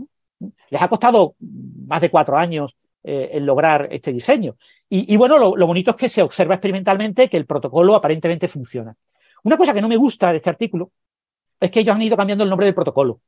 Les 0.70 0.80
ha 0.80 0.88
costado 0.88 1.34
más 1.40 2.00
de 2.00 2.10
cuatro 2.10 2.36
años 2.36 2.76
eh, 3.02 3.30
en 3.32 3.46
lograr 3.46 3.88
este 3.90 4.12
diseño. 4.12 4.56
Y, 4.92 5.16
bueno, 5.16 5.38
lo, 5.38 5.66
bonito 5.68 5.92
es 5.92 5.96
que 5.96 6.08
se 6.08 6.20
observa 6.20 6.54
experimentalmente 6.54 7.28
que 7.28 7.36
el 7.36 7.46
protocolo 7.46 7.94
aparentemente 7.94 8.48
funciona. 8.48 8.92
Una 9.44 9.56
cosa 9.56 9.72
que 9.72 9.80
no 9.80 9.88
me 9.88 9.96
gusta 9.96 10.32
de 10.32 10.38
este 10.38 10.50
artículo 10.50 10.90
es 11.60 11.70
que 11.70 11.80
ellos 11.80 11.94
han 11.94 12.02
ido 12.02 12.16
cambiando 12.16 12.42
el 12.42 12.50
nombre 12.50 12.66
del 12.66 12.74
protocolo. 12.74 13.20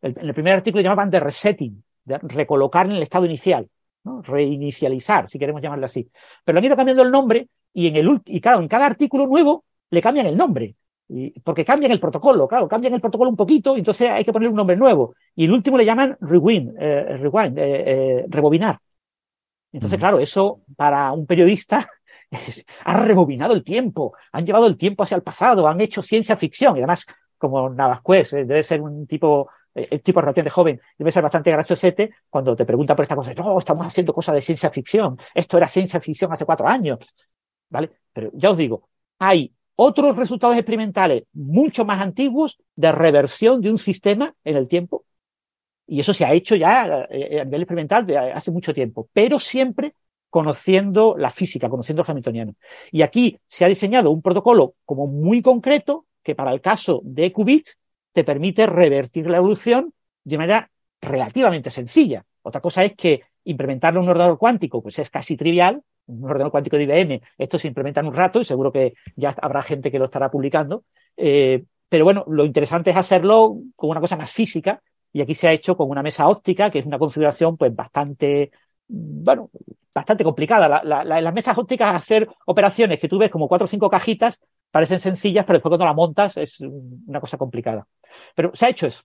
en 0.00 0.16
el 0.18 0.32
primer 0.32 0.54
artículo 0.54 0.82
llamaban 0.82 1.10
de 1.10 1.20
resetting, 1.20 1.84
de 2.04 2.18
recolocar 2.18 2.86
en 2.86 2.92
el 2.92 3.02
estado 3.02 3.26
inicial, 3.26 3.68
reinicializar, 4.04 5.28
si 5.28 5.38
queremos 5.38 5.60
llamarlo 5.60 5.84
así. 5.84 6.10
Pero 6.44 6.58
han 6.58 6.64
ido 6.64 6.76
cambiando 6.76 7.02
el 7.02 7.10
nombre 7.10 7.48
y, 7.74 7.88
en 7.88 7.96
el, 7.96 8.20
y 8.24 8.40
claro, 8.40 8.60
en 8.60 8.68
cada 8.68 8.86
artículo 8.86 9.26
nuevo 9.26 9.64
le 9.90 10.00
cambian 10.00 10.26
el 10.26 10.36
nombre. 10.36 10.76
Y, 11.12 11.40
porque 11.40 11.64
cambian 11.64 11.90
el 11.90 11.98
protocolo, 11.98 12.46
claro, 12.46 12.68
cambian 12.68 12.94
el 12.94 13.00
protocolo 13.00 13.30
un 13.30 13.36
poquito, 13.36 13.76
entonces 13.76 14.08
hay 14.08 14.24
que 14.24 14.32
poner 14.32 14.48
un 14.48 14.54
nombre 14.54 14.76
nuevo. 14.76 15.14
Y 15.34 15.46
el 15.46 15.52
último 15.52 15.76
le 15.76 15.84
llaman 15.84 16.16
rewind, 16.20 16.76
eh, 16.78 17.16
rewind 17.18 17.58
eh, 17.58 17.62
eh, 17.86 18.24
rebobinar. 18.28 18.78
Entonces, 19.72 19.98
claro, 19.98 20.20
eso 20.20 20.62
para 20.76 21.12
un 21.12 21.26
periodista 21.26 21.88
es, 22.30 22.64
ha 22.84 22.96
rebobinado 22.96 23.54
el 23.54 23.64
tiempo, 23.64 24.14
han 24.30 24.46
llevado 24.46 24.66
el 24.68 24.76
tiempo 24.76 25.02
hacia 25.02 25.16
el 25.16 25.22
pasado, 25.22 25.66
han 25.66 25.80
hecho 25.80 26.00
ciencia 26.00 26.36
ficción. 26.36 26.76
Y 26.76 26.80
además, 26.80 27.04
como 27.38 27.68
Navascués 27.70 28.30
debe 28.30 28.62
ser 28.62 28.80
un 28.80 29.06
tipo 29.06 29.50
el 29.72 30.02
tipo 30.02 30.20
relativamente 30.20 30.50
joven 30.50 30.80
debe 30.98 31.12
ser 31.12 31.22
bastante 31.22 31.52
graciosete 31.52 32.10
cuando 32.28 32.56
te 32.56 32.64
pregunta 32.64 32.96
por 32.96 33.04
esta 33.04 33.14
cosa, 33.14 33.32
no, 33.34 33.56
estamos 33.56 33.86
haciendo 33.86 34.12
cosas 34.12 34.34
de 34.34 34.42
ciencia 34.42 34.68
ficción, 34.68 35.16
esto 35.32 35.56
era 35.56 35.68
ciencia 35.68 36.00
ficción 36.00 36.32
hace 36.32 36.44
cuatro 36.44 36.66
años, 36.66 36.98
¿vale? 37.68 37.90
Pero 38.12 38.30
ya 38.34 38.50
os 38.50 38.56
digo, 38.56 38.88
hay 39.20 39.54
otros 39.82 40.14
resultados 40.14 40.56
experimentales 40.56 41.24
mucho 41.32 41.86
más 41.86 42.00
antiguos 42.00 42.58
de 42.76 42.92
reversión 42.92 43.62
de 43.62 43.70
un 43.70 43.78
sistema 43.78 44.34
en 44.44 44.56
el 44.56 44.68
tiempo, 44.68 45.04
y 45.86 46.00
eso 46.00 46.12
se 46.12 46.26
ha 46.26 46.34
hecho 46.34 46.54
ya 46.54 47.06
eh, 47.08 47.40
a 47.40 47.44
nivel 47.44 47.62
experimental 47.62 48.06
hace 48.34 48.50
mucho 48.50 48.74
tiempo, 48.74 49.08
pero 49.14 49.38
siempre 49.38 49.94
conociendo 50.28 51.16
la 51.16 51.30
física, 51.30 51.70
conociendo 51.70 52.02
el 52.02 52.10
hamiltoniano. 52.10 52.54
Y 52.92 53.00
aquí 53.00 53.38
se 53.48 53.64
ha 53.64 53.68
diseñado 53.68 54.10
un 54.10 54.20
protocolo 54.20 54.74
como 54.84 55.06
muy 55.06 55.40
concreto 55.40 56.04
que 56.22 56.34
para 56.34 56.52
el 56.52 56.60
caso 56.60 57.00
de 57.02 57.32
qubits 57.32 57.78
te 58.12 58.22
permite 58.22 58.66
revertir 58.66 59.28
la 59.30 59.38
evolución 59.38 59.94
de 60.24 60.36
manera 60.36 60.70
relativamente 61.00 61.70
sencilla. 61.70 62.24
Otra 62.42 62.60
cosa 62.60 62.84
es 62.84 62.94
que 62.94 63.22
implementarlo 63.44 64.00
en 64.00 64.04
un 64.04 64.10
ordenador 64.10 64.38
cuántico 64.38 64.82
pues 64.82 64.98
es 64.98 65.08
casi 65.08 65.38
trivial. 65.38 65.82
Un 66.06 66.24
ordenador 66.24 66.50
cuántico 66.50 66.76
de 66.76 66.84
IBM, 66.84 67.22
esto 67.38 67.58
se 67.58 67.68
implementa 67.68 68.00
en 68.00 68.06
un 68.06 68.14
rato 68.14 68.40
y 68.40 68.44
seguro 68.44 68.72
que 68.72 68.94
ya 69.16 69.34
habrá 69.40 69.62
gente 69.62 69.90
que 69.90 69.98
lo 69.98 70.06
estará 70.06 70.30
publicando. 70.30 70.84
Eh, 71.16 71.64
pero 71.88 72.04
bueno, 72.04 72.24
lo 72.28 72.44
interesante 72.44 72.90
es 72.90 72.96
hacerlo 72.96 73.56
con 73.76 73.90
una 73.90 74.00
cosa 74.00 74.16
más 74.16 74.30
física 74.30 74.82
y 75.12 75.20
aquí 75.20 75.34
se 75.34 75.48
ha 75.48 75.52
hecho 75.52 75.76
con 75.76 75.90
una 75.90 76.02
mesa 76.02 76.28
óptica, 76.28 76.70
que 76.70 76.80
es 76.80 76.86
una 76.86 76.98
configuración 76.98 77.56
pues 77.56 77.74
bastante, 77.74 78.50
bueno, 78.88 79.50
bastante 79.94 80.24
complicada. 80.24 80.82
en 80.82 81.24
las 81.24 81.34
mesas 81.34 81.58
ópticas 81.58 81.94
hacer 81.94 82.28
operaciones 82.46 83.00
que 83.00 83.08
tú 83.08 83.18
ves 83.18 83.30
como 83.30 83.48
cuatro 83.48 83.64
o 83.64 83.68
cinco 83.68 83.90
cajitas 83.90 84.40
parecen 84.70 85.00
sencillas, 85.00 85.44
pero 85.44 85.56
después 85.56 85.70
cuando 85.70 85.84
la 85.84 85.92
montas 85.94 86.36
es 86.36 86.60
una 86.60 87.20
cosa 87.20 87.36
complicada. 87.36 87.86
Pero 88.34 88.50
se 88.54 88.66
ha 88.66 88.68
hecho 88.68 88.86
eso. 88.86 89.02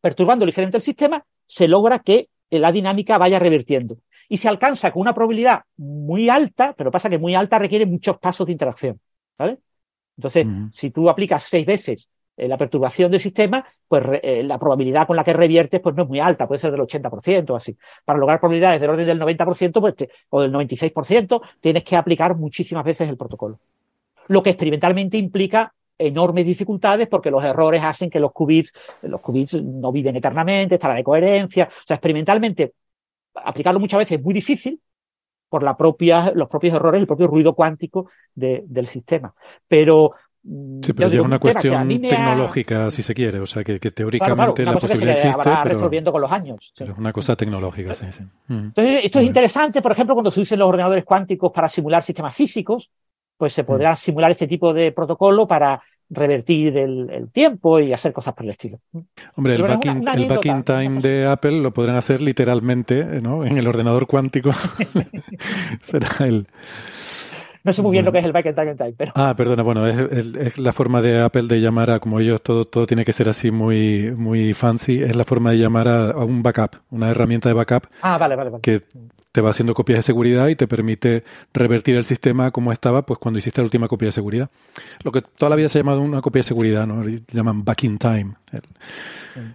Perturbando 0.00 0.44
ligeramente 0.44 0.76
el 0.76 0.82
sistema, 0.82 1.24
se 1.46 1.68
logra 1.68 2.00
que 2.00 2.28
la 2.50 2.72
dinámica 2.72 3.18
vaya 3.18 3.38
revirtiendo. 3.38 3.96
Y 4.28 4.36
se 4.36 4.48
alcanza 4.48 4.90
con 4.90 5.02
una 5.02 5.14
probabilidad 5.14 5.62
muy 5.76 6.28
alta, 6.28 6.74
pero 6.76 6.90
pasa 6.90 7.10
que 7.10 7.18
muy 7.18 7.34
alta 7.34 7.58
requiere 7.58 7.86
muchos 7.86 8.18
pasos 8.18 8.46
de 8.46 8.52
interacción. 8.52 9.00
¿vale? 9.38 9.58
Entonces, 10.16 10.46
si 10.72 10.90
tú 10.90 11.08
aplicas 11.08 11.42
seis 11.44 11.66
veces 11.66 12.08
eh, 12.36 12.48
la 12.48 12.56
perturbación 12.56 13.10
del 13.10 13.20
sistema, 13.20 13.64
pues 13.88 14.02
eh, 14.22 14.42
la 14.42 14.58
probabilidad 14.58 15.06
con 15.06 15.16
la 15.16 15.24
que 15.24 15.32
reviertes 15.32 15.80
pues 15.80 15.94
no 15.94 16.04
es 16.04 16.08
muy 16.08 16.20
alta, 16.20 16.46
puede 16.46 16.58
ser 16.58 16.70
del 16.70 16.80
80% 16.80 17.50
o 17.50 17.56
así. 17.56 17.76
Para 18.04 18.18
lograr 18.18 18.40
probabilidades 18.40 18.80
del 18.80 18.90
orden 18.90 19.06
del 19.06 19.20
90% 19.20 19.80
pues 19.80 19.94
o 20.30 20.40
del 20.40 20.52
96%, 20.52 21.42
tienes 21.60 21.84
que 21.84 21.96
aplicar 21.96 22.36
muchísimas 22.36 22.84
veces 22.84 23.08
el 23.08 23.16
protocolo. 23.16 23.58
Lo 24.28 24.42
que 24.42 24.50
experimentalmente 24.50 25.18
implica 25.18 25.74
enormes 25.98 26.46
dificultades 26.46 27.06
porque 27.06 27.30
los 27.30 27.44
errores 27.44 27.82
hacen 27.82 28.10
que 28.10 28.20
los 28.20 28.32
qubits, 28.32 28.72
los 29.02 29.20
qubits 29.20 29.54
no 29.62 29.92
viven 29.92 30.16
eternamente, 30.16 30.76
está 30.76 30.88
la 30.88 30.94
de 30.94 31.04
coherencia. 31.04 31.68
O 31.70 31.86
sea, 31.86 31.96
experimentalmente 31.96 32.72
aplicarlo 33.34 33.80
muchas 33.80 33.98
veces 33.98 34.18
es 34.18 34.24
muy 34.24 34.34
difícil 34.34 34.80
por 35.48 35.62
la 35.62 35.76
propia, 35.76 36.32
los 36.34 36.48
propios 36.48 36.74
errores, 36.74 37.00
el 37.00 37.06
propio 37.06 37.26
ruido 37.26 37.54
cuántico 37.54 38.08
del 38.34 38.86
sistema. 38.86 39.34
Pero 39.68 40.12
mm, 40.42 40.80
Sí, 40.82 40.92
pero 40.94 41.08
es 41.08 41.18
una 41.20 41.38
cuestión 41.38 41.88
tecnológica, 41.88 42.90
si 42.90 43.02
se 43.02 43.14
quiere. 43.14 43.38
O 43.38 43.46
sea, 43.46 43.62
que, 43.62 43.78
teóricamente 43.78 44.64
la 44.64 44.72
posibilidad 44.72 45.12
existe. 45.12 45.40
Pero, 45.44 45.64
resolviendo 45.64 46.10
con 46.10 46.22
los 46.22 46.32
años. 46.32 46.72
Es 46.74 46.88
una 46.96 47.12
cosa 47.12 47.36
tecnológica, 47.36 47.92
sí, 47.92 48.06
sí. 48.12 48.22
Entonces, 48.48 49.04
esto 49.04 49.18
es 49.18 49.26
interesante, 49.26 49.82
por 49.82 49.92
ejemplo, 49.92 50.14
cuando 50.14 50.30
se 50.30 50.40
usan 50.40 50.58
los 50.58 50.68
ordenadores 50.68 51.04
cuánticos 51.04 51.52
para 51.52 51.68
simular 51.68 52.02
sistemas 52.02 52.34
físicos, 52.34 52.90
pues 53.36 53.52
se 53.52 53.64
podrá 53.64 53.92
mm. 53.92 53.96
simular 53.96 54.30
este 54.30 54.46
tipo 54.46 54.72
de 54.72 54.92
protocolo 54.92 55.46
para 55.46 55.82
revertir 56.12 56.76
el, 56.76 57.28
tiempo 57.32 57.80
y 57.80 57.92
hacer 57.92 58.12
cosas 58.12 58.34
por 58.34 58.44
el 58.44 58.50
estilo. 58.50 58.80
Hombre, 59.34 59.54
el, 59.54 59.62
backing, 59.62 60.62
time 60.64 61.00
de 61.00 61.26
Apple 61.26 61.60
lo 61.60 61.72
podrán 61.72 61.96
hacer 61.96 62.20
literalmente 62.20 63.04
¿no? 63.20 63.44
en 63.44 63.56
el 63.58 63.66
ordenador 63.66 64.06
cuántico. 64.06 64.50
Será 65.80 66.08
el... 66.26 66.46
No 67.64 67.72
sé 67.72 67.80
muy 67.80 67.92
bien 67.92 68.04
lo 68.04 68.10
que 68.10 68.18
es 68.18 68.24
el 68.24 68.32
backing 68.32 68.54
time, 68.54 68.74
pero... 68.96 69.12
Ah, 69.14 69.34
perdona, 69.36 69.62
bueno, 69.62 69.86
es, 69.86 70.58
la 70.58 70.72
forma 70.72 71.00
de 71.00 71.20
Apple 71.20 71.44
de 71.44 71.60
llamar 71.60 71.90
a, 71.90 72.00
como 72.00 72.18
ellos, 72.18 72.42
todo, 72.42 72.64
todo 72.64 72.86
tiene 72.86 73.04
que 73.04 73.12
ser 73.12 73.28
así 73.28 73.52
muy, 73.52 74.10
muy 74.10 74.52
fancy, 74.52 75.00
es 75.00 75.14
la 75.14 75.22
forma 75.22 75.52
de 75.52 75.58
llamar 75.58 75.86
a, 75.86 76.10
a 76.10 76.24
un 76.24 76.42
backup, 76.42 76.76
una 76.90 77.10
herramienta 77.10 77.48
de 77.48 77.54
backup. 77.54 77.86
Ah, 78.02 78.18
vale, 78.18 78.34
vale, 78.34 78.50
vale. 78.50 78.62
Que 78.62 78.82
te 79.32 79.40
va 79.40 79.50
haciendo 79.50 79.72
copias 79.72 79.98
de 79.98 80.02
seguridad 80.02 80.48
y 80.48 80.56
te 80.56 80.68
permite 80.68 81.24
revertir 81.54 81.96
el 81.96 82.04
sistema 82.04 82.50
como 82.50 82.70
estaba 82.70 83.02
pues 83.02 83.18
cuando 83.18 83.38
hiciste 83.38 83.62
la 83.62 83.64
última 83.64 83.88
copia 83.88 84.06
de 84.06 84.12
seguridad. 84.12 84.50
Lo 85.02 85.10
que 85.10 85.22
toda 85.22 85.48
la 85.48 85.56
vida 85.56 85.70
se 85.70 85.78
ha 85.78 85.82
llamado 85.82 86.02
una 86.02 86.20
copia 86.20 86.40
de 86.40 86.44
seguridad, 86.44 86.86
¿no? 86.86 87.02
llaman 87.32 87.64
back 87.64 87.84
in 87.84 87.98
time. 87.98 88.34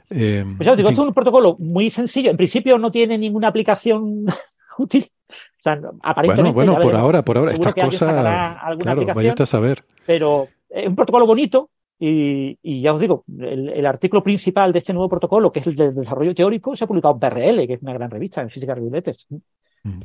Eh, 0.10 0.44
pues 0.58 0.66
ya 0.66 0.72
os 0.72 0.78
digo, 0.78 0.90
esto 0.90 1.04
es 1.04 1.08
un 1.08 1.14
protocolo 1.14 1.56
muy 1.60 1.92
sencillo. 1.92 2.32
En 2.32 2.38
principio 2.38 2.80
no 2.80 2.92
tiene 2.92 3.20
ninguna 3.20 3.50
aplicación 3.50 4.26
útil. 4.80 5.06
O 5.30 5.34
sea, 5.60 5.80
aparentemente. 6.02 6.54
Bueno, 6.54 6.74
bueno, 6.74 6.82
por 6.82 6.96
ahora, 6.96 7.24
por 7.24 7.38
ahora. 7.38 7.52
Estas 7.52 7.74
cosas. 7.74 8.58
Claro, 8.80 9.06
vaya 9.14 9.36
a 9.38 9.46
saber. 9.46 9.84
Pero 10.08 10.48
es 10.70 10.88
un 10.88 10.96
protocolo 10.96 11.28
bonito. 11.28 11.70
Y, 12.00 12.82
ya 12.82 12.94
os 12.94 13.00
digo, 13.00 13.24
el, 13.40 13.86
artículo 13.86 14.22
principal 14.22 14.72
de 14.72 14.80
este 14.80 14.94
nuevo 14.94 15.10
protocolo, 15.10 15.52
que 15.52 15.62
es 15.62 15.68
el 15.68 15.76
del 15.76 15.96
desarrollo 15.96 16.36
teórico, 16.36 16.76
se 16.76 16.84
ha 16.84 16.88
publicado 16.88 17.16
en 17.16 17.20
PRL, 17.20 17.68
que 17.68 17.74
es 17.74 17.82
una 17.82 17.94
gran 17.94 18.12
revista 18.12 18.42
en 18.42 18.52
física 18.52 18.76
de 18.76 18.82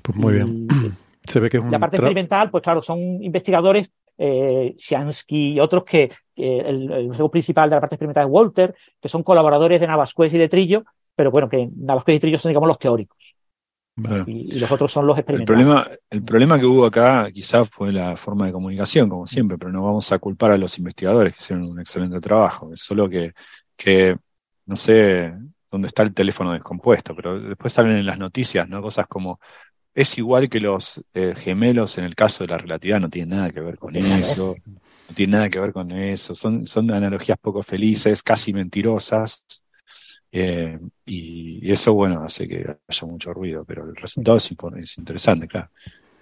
pues 0.03 0.19
muy 0.19 0.35
bien. 0.35 0.69
Se 1.27 1.39
ve 1.39 1.49
que 1.49 1.59
es 1.59 1.63
un 1.63 1.71
la 1.71 1.79
parte 1.79 1.97
experimental, 1.97 2.51
pues 2.51 2.63
claro, 2.63 2.83
son 2.83 2.99
investigadores, 3.23 3.93
eh, 4.19 4.75
y 5.29 5.61
otros 5.61 5.85
que, 5.85 6.11
el, 6.35 6.91
el 6.91 7.31
principal 7.31 7.71
de 7.71 7.77
la 7.77 7.81
parte 7.81 7.95
experimental 7.95 8.27
es 8.27 8.33
Walter, 8.33 8.75
que 9.01 9.09
son 9.09 9.23
colaboradores 9.23 9.81
de 9.81 9.87
Navascués 9.87 10.35
y 10.35 10.39
de 10.39 10.49
Trillo, 10.49 10.85
pero 11.15 11.31
bueno, 11.31 11.49
que 11.49 11.69
Navascués 11.77 12.17
y 12.17 12.21
Trillo 12.21 12.39
son, 12.39 12.51
digamos, 12.51 12.67
los 12.67 12.79
teóricos. 12.79 13.37
Y, 14.27 14.59
los 14.59 14.73
otros 14.73 14.91
son 14.91 15.07
los 15.07 15.19
experimentales. 15.19 15.61
El 15.61 15.67
problema, 15.67 15.99
el 16.09 16.23
problema 16.23 16.59
que 16.59 16.65
hubo 16.65 16.87
acá 16.87 17.31
quizás 17.31 17.69
fue 17.69 17.93
la 17.93 18.17
forma 18.17 18.47
de 18.47 18.53
comunicación, 18.53 19.09
como 19.09 19.27
siempre, 19.27 19.59
pero 19.59 19.71
no 19.71 19.83
vamos 19.83 20.11
a 20.13 20.19
culpar 20.19 20.53
a 20.53 20.57
los 20.57 20.79
investigadores 20.79 21.35
que 21.35 21.43
hicieron 21.43 21.65
un 21.67 21.79
excelente 21.79 22.19
trabajo. 22.21 22.73
Es 22.73 22.81
solo 22.81 23.09
que, 23.09 23.33
que 23.77 24.17
no 24.67 24.77
sé, 24.77 25.35
donde 25.73 25.89
está 25.89 26.03
el 26.05 26.15
teléfono 26.15 26.53
descompuesto, 26.53 27.17
pero 27.17 27.41
después 27.41 27.73
salen 27.73 27.97
en 27.97 28.07
las 28.07 28.19
noticias, 28.19 28.69
¿no? 28.69 28.81
Cosas 28.83 29.07
como 29.09 29.41
es 29.95 30.17
igual 30.19 30.49
que 30.49 30.61
los 30.61 31.03
eh, 31.15 31.35
gemelos 31.35 31.99
en 31.99 32.05
el 32.05 32.15
caso 32.15 32.45
de 32.45 32.49
la 32.49 32.59
relatividad, 32.59 33.01
no 33.01 33.11
tiene 33.11 33.37
nada 33.37 33.51
que 33.51 33.61
ver 33.61 33.79
con 33.79 33.97
eso, 33.97 34.55
no 35.09 35.15
tiene 35.15 35.33
nada 35.33 35.49
que 35.49 35.59
ver 35.59 35.73
con 35.73 35.91
eso, 35.91 36.35
son, 36.35 36.67
son 36.67 36.91
analogías 36.91 37.39
poco 37.39 37.63
felices, 37.63 38.23
casi 38.23 38.53
mentirosas, 38.53 39.45
eh, 40.31 40.79
y, 41.05 41.71
eso, 41.71 41.93
bueno, 41.93 42.23
hace 42.25 42.49
que 42.49 42.65
haya 42.89 43.07
mucho 43.07 43.35
ruido, 43.35 43.65
pero 43.65 43.85
el 43.85 43.95
resultado 43.97 44.39
es, 44.39 44.51
interesante, 44.99 45.47
claro. 45.47 45.71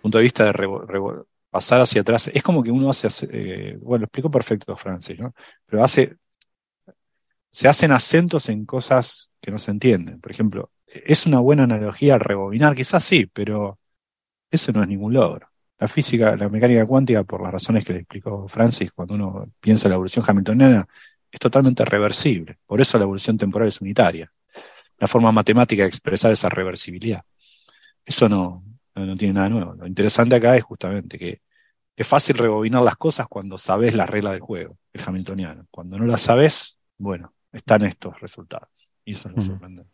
Punto 0.03 0.19
de 0.19 0.25
vista 0.25 0.47
de 0.47 0.53
pasar 1.51 1.81
hacia 1.81 2.01
atrás, 2.01 2.31
es 2.33 2.43
como 2.43 2.62
que 2.62 2.70
uno 2.70 2.91
hace, 2.91 3.09
eh, 3.33 3.79
bueno, 3.81 4.03
lo 4.03 4.05
explico 4.07 4.31
perfecto 4.31 4.77
Francis, 4.77 5.19
¿no? 5.19 5.35
Pero 5.67 5.85
hace, 5.85 6.17
se 7.51 7.69
hacen 7.69 7.93
acentos 7.93 8.49
en 8.49 8.65
cosas 8.65 9.33
que 9.41 9.51
no 9.51 9.59
se 9.59 9.70
entienden. 9.70 10.20
Por 10.20 10.31
ejemplo, 10.33 10.70
¿es 10.87 11.27
una 11.27 11.41
buena 11.41 11.65
analogía 11.65 12.19
rebobinar? 12.19 12.75
Quizás 12.75 13.05
sí, 13.05 13.27
pero 13.27 13.79
eso 14.51 14.73
no 14.73 14.83
es 14.83 14.89
ningún 14.89 15.15
logro. 15.15 15.49
La 15.79 15.89
física, 15.89 16.37
la 16.37 16.49
mecánica 16.49 16.85
cuántica, 16.87 17.25
por 17.25 17.43
las 17.43 17.53
razones 17.53 17.85
que 17.85 17.95
le 17.95 18.01
explicó 18.01 18.47
Francis, 18.49 18.93
cuando 18.93 19.15
uno 19.15 19.51
piensa 19.61 19.89
en 19.89 19.91
la 19.91 19.95
evolución 19.97 20.25
hamiltoniana, 20.29 20.87
es 21.31 21.41
totalmente 21.41 21.85
reversible. 21.85 22.59
Por 22.67 22.81
eso 22.81 22.99
la 22.99 23.05
evolución 23.05 23.37
temporal 23.37 23.69
es 23.69 23.81
unitaria. 23.81 24.31
La 24.99 25.09
forma 25.09 25.33
matemática 25.33 25.83
de 25.83 25.89
expresar 25.89 26.33
esa 26.33 26.49
reversibilidad. 26.49 27.23
Eso 28.05 28.29
no, 28.29 28.65
no, 28.95 29.17
tiene 29.17 29.35
nada 29.35 29.49
nuevo. 29.49 29.75
Lo 29.75 29.87
interesante 29.87 30.35
acá 30.37 30.57
es 30.57 30.65
justamente 30.65 31.19
que 31.19 31.41
es 31.97 32.07
fácil 32.07 32.37
rebobinar 32.37 32.83
las 32.83 32.97
cosas 32.97 33.27
cuando 33.29 33.57
sabes 33.59 33.95
la 33.95 34.07
regla 34.07 34.33
del 34.33 34.41
juego, 34.41 34.79
el 34.93 35.03
hamiltoniano. 35.07 35.67
Cuando 35.70 35.99
no 35.99 36.07
la 36.07 36.19
sabes, 36.19 36.79
bueno, 36.99 37.33
están 37.53 37.83
estos 37.83 38.20
resultados. 38.20 38.69
Y 39.05 39.12
eso 39.12 39.31
sorprendente. 39.41 39.91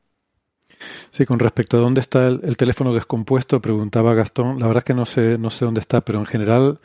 Sí, 1.11 1.25
con 1.25 1.39
respecto 1.39 1.79
a 1.79 1.81
dónde 1.81 2.01
está 2.01 2.27
el, 2.27 2.57
teléfono 2.57 2.93
descompuesto, 2.93 3.61
preguntaba 3.61 4.15
Gastón. 4.15 4.59
La 4.59 4.67
verdad 4.67 4.83
es 4.83 4.85
que 4.85 4.95
no 4.95 5.07
sé, 5.07 5.39
no 5.39 5.51
sé 5.51 5.65
dónde 5.65 5.81
está, 5.81 6.03
pero 6.03 6.19
en 6.19 6.27
general 6.27 6.81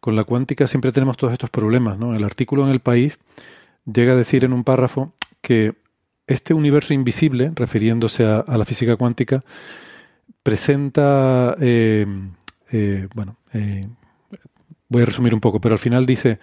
con 0.00 0.16
la 0.16 0.24
cuántica 0.24 0.66
siempre 0.66 0.92
tenemos 0.92 1.16
todos 1.16 1.32
estos 1.32 1.50
problemas. 1.50 1.98
¿no? 1.98 2.14
El 2.14 2.24
artículo 2.24 2.64
en 2.64 2.70
el 2.70 2.80
país 2.80 3.18
llega 3.84 4.12
a 4.12 4.16
decir 4.16 4.44
en 4.44 4.52
un 4.52 4.64
párrafo 4.64 5.12
que 5.42 5.74
este 6.26 6.54
universo 6.54 6.94
invisible, 6.94 7.52
refiriéndose 7.54 8.24
a, 8.24 8.44
la 8.46 8.64
física 8.64 8.96
cuántica, 8.96 9.44
presenta, 10.42 11.56
eh, 11.60 12.06
eh, 12.72 13.08
bueno, 13.14 13.36
eh, 13.52 13.86
voy 14.88 15.02
a 15.02 15.06
resumir 15.06 15.34
un 15.34 15.40
poco, 15.40 15.60
pero 15.60 15.74
al 15.74 15.78
final 15.78 16.04
dice, 16.04 16.40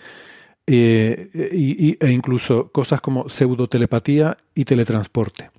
e 0.66 2.09
incluso 2.09 2.72
cosas 2.72 3.01
como 3.01 3.27
pseudotelepatía 3.27 4.38
y 4.56 4.66
teletransporte 4.66 5.51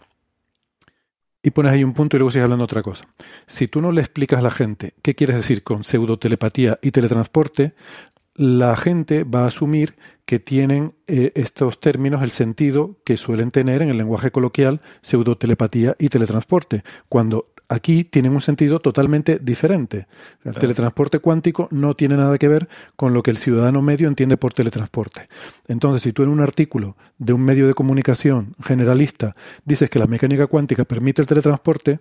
y 1.45 1.51
pones 1.51 1.73
ahí 1.73 1.85
un 1.85 1.93
punto 1.93 2.17
y 2.17 2.19
luego 2.19 2.31
sigues 2.31 2.45
hablando 2.45 2.65
otra 2.65 2.83
cosa. 2.83 3.07
Si 3.47 3.69
tú 3.69 3.83
no 3.83 3.93
le 3.93 4.01
explicas 4.01 4.39
a 4.41 4.43
la 4.43 4.51
gente 4.51 4.95
qué 5.03 5.15
quieres 5.15 5.37
decir 5.37 5.63
con 5.63 5.85
pseudotelepatía 5.85 6.79
y 6.81 6.91
teletransporte, 6.91 7.75
la 8.35 8.77
gente 8.77 9.25
va 9.25 9.45
a 9.45 9.49
asumir 9.49 9.95
que 10.25 10.41
tienen 10.41 10.95
eh, 11.07 11.33
estos 11.35 11.79
términos 11.81 12.23
el 12.23 12.31
sentido 12.31 12.97
que 13.05 13.19
suelen 13.19 13.51
tener 13.51 13.83
en 13.83 13.91
el 13.91 13.99
lenguaje 13.99 14.31
coloquial 14.31 14.81
pseudotelepatía 15.03 15.95
y 15.99 16.09
teletransporte, 16.09 16.83
cuando 17.11 17.45
aquí 17.69 18.05
tienen 18.05 18.33
un 18.33 18.41
sentido 18.41 18.81
totalmente 18.81 19.39
diferente. 19.39 20.07
El 20.45 20.55
teletransporte 20.55 21.19
cuántico 21.19 21.69
no 21.71 21.95
tiene 21.95 22.17
nada 22.17 22.39
que 22.39 22.49
ver 22.49 22.69
con 22.97 23.15
lo 23.15 23.23
que 23.23 23.31
el 23.31 23.37
ciudadano 23.37 23.83
medio 23.83 24.09
entiende 24.09 24.37
por 24.37 24.55
teletransporte. 24.55 25.29
Entonces, 25.69 26.03
si 26.03 26.13
tú 26.13 26.23
en 26.23 26.29
un 26.29 26.41
artículo 26.41 26.97
de 27.19 27.33
un 27.33 27.43
medio 27.43 27.67
de 27.67 27.75
comunicación 27.75 28.55
generalista 28.63 29.35
dices 29.65 29.91
que 29.91 29.99
la 29.99 30.07
mecánica 30.07 30.47
cuántica 30.47 30.85
permite 30.85 31.23
el 31.23 31.29
teletransporte, 31.29 32.01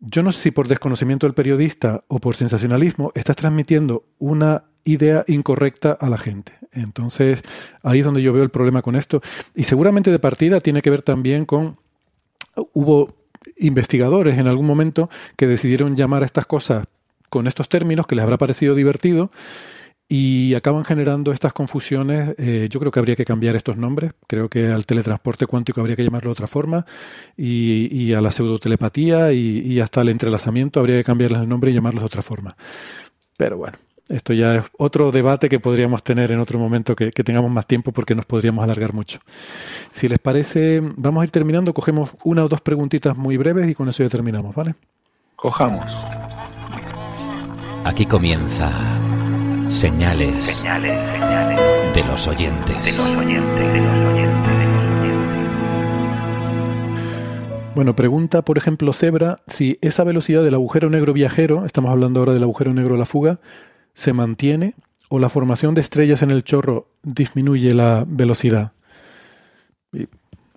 yo 0.00 0.22
no 0.22 0.32
sé 0.32 0.40
si 0.40 0.50
por 0.50 0.68
desconocimiento 0.68 1.26
del 1.26 1.34
periodista 1.34 2.04
o 2.08 2.18
por 2.18 2.36
sensacionalismo 2.36 3.12
estás 3.14 3.36
transmitiendo 3.36 4.04
una 4.18 4.64
idea 4.84 5.24
incorrecta 5.26 5.92
a 5.92 6.08
la 6.08 6.18
gente. 6.18 6.52
Entonces, 6.72 7.42
ahí 7.82 8.00
es 8.00 8.04
donde 8.04 8.22
yo 8.22 8.32
veo 8.32 8.42
el 8.42 8.50
problema 8.50 8.82
con 8.82 8.94
esto. 8.94 9.20
Y 9.54 9.64
seguramente 9.64 10.10
de 10.10 10.18
partida 10.18 10.60
tiene 10.60 10.82
que 10.82 10.90
ver 10.90 11.02
también 11.02 11.44
con... 11.44 11.78
Hubo 12.72 13.15
investigadores 13.56 14.38
en 14.38 14.46
algún 14.46 14.66
momento 14.66 15.10
que 15.36 15.46
decidieron 15.46 15.96
llamar 15.96 16.22
a 16.22 16.26
estas 16.26 16.46
cosas 16.46 16.86
con 17.28 17.46
estos 17.46 17.68
términos 17.68 18.06
que 18.06 18.14
les 18.14 18.22
habrá 18.22 18.38
parecido 18.38 18.74
divertido 18.74 19.30
y 20.08 20.54
acaban 20.54 20.84
generando 20.84 21.32
estas 21.32 21.52
confusiones. 21.52 22.34
Eh, 22.38 22.68
yo 22.70 22.78
creo 22.78 22.92
que 22.92 22.98
habría 22.98 23.16
que 23.16 23.24
cambiar 23.24 23.56
estos 23.56 23.76
nombres. 23.76 24.12
Creo 24.26 24.48
que 24.48 24.68
al 24.68 24.86
teletransporte 24.86 25.46
cuántico 25.46 25.80
habría 25.80 25.96
que 25.96 26.04
llamarlo 26.04 26.28
de 26.28 26.32
otra 26.32 26.46
forma 26.46 26.86
y, 27.36 28.12
a 28.12 28.20
la 28.20 28.30
pseudotelepatía 28.30 29.32
y, 29.32 29.60
y 29.60 29.80
hasta 29.80 30.02
al 30.02 30.08
entrelazamiento 30.08 30.80
habría 30.80 30.96
que 30.96 31.04
cambiarles 31.04 31.40
el 31.40 31.48
nombre 31.48 31.70
y 31.70 31.74
llamarlos 31.74 32.02
de 32.02 32.06
otra 32.06 32.22
forma. 32.22 32.56
Pero 33.36 33.58
bueno, 33.58 33.76
esto 34.08 34.32
ya 34.32 34.56
es 34.56 34.64
otro 34.78 35.10
debate 35.10 35.48
que 35.48 35.58
podríamos 35.58 36.02
tener 36.02 36.30
en 36.30 36.38
otro 36.38 36.58
momento 36.58 36.94
que, 36.94 37.10
tengamos 37.10 37.50
más 37.50 37.66
tiempo 37.66 37.92
porque 37.92 38.14
nos 38.14 38.24
podríamos 38.24 38.62
alargar 38.62 38.92
mucho. 38.92 39.18
Si 39.90 40.08
les 40.08 40.18
parece, 40.18 40.80
vamos 40.96 41.22
a 41.22 41.24
ir 41.24 41.30
terminando. 41.30 41.74
Cogemos 41.74 42.10
una 42.24 42.44
o 42.44 42.48
dos 42.48 42.60
preguntitas 42.60 43.16
muy 43.16 43.36
breves 43.36 43.68
y 43.68 43.74
con 43.74 43.88
eso 43.88 44.02
ya 44.02 44.08
terminamos, 44.08 44.54
¿vale? 44.54 44.74
Cojamos. 45.34 45.96
Aquí 47.84 48.06
comienza 48.06 48.70
señales, 49.68 50.44
señales, 50.44 51.16
señales 51.18 51.94
de 51.94 52.04
los 52.04 52.26
oyentes. 52.28 52.84
De 52.84 52.92
los 52.92 53.06
oyentes, 53.06 53.72
de 53.72 53.80
los 53.80 54.12
oyentes, 54.14 54.52
de 54.52 54.66
los 54.66 54.94
oyentes. 54.94 55.06
Bueno, 57.76 57.94
pregunta, 57.94 58.40
por 58.40 58.56
ejemplo, 58.56 58.94
Zebra, 58.94 59.40
si 59.48 59.78
esa 59.82 60.02
velocidad 60.02 60.42
del 60.42 60.54
agujero 60.54 60.88
negro 60.88 61.12
viajero, 61.12 61.66
estamos 61.66 61.90
hablando 61.90 62.20
ahora 62.20 62.32
del 62.32 62.44
agujero 62.44 62.72
negro 62.72 62.94
de 62.94 62.98
la 63.00 63.04
fuga, 63.04 63.38
se 63.96 64.12
mantiene 64.12 64.74
o 65.08 65.18
la 65.18 65.28
formación 65.30 65.74
de 65.74 65.80
estrellas 65.80 66.22
en 66.22 66.30
el 66.30 66.44
chorro 66.44 66.90
disminuye 67.02 67.72
la 67.72 68.04
velocidad. 68.06 68.72
Y, 69.92 70.06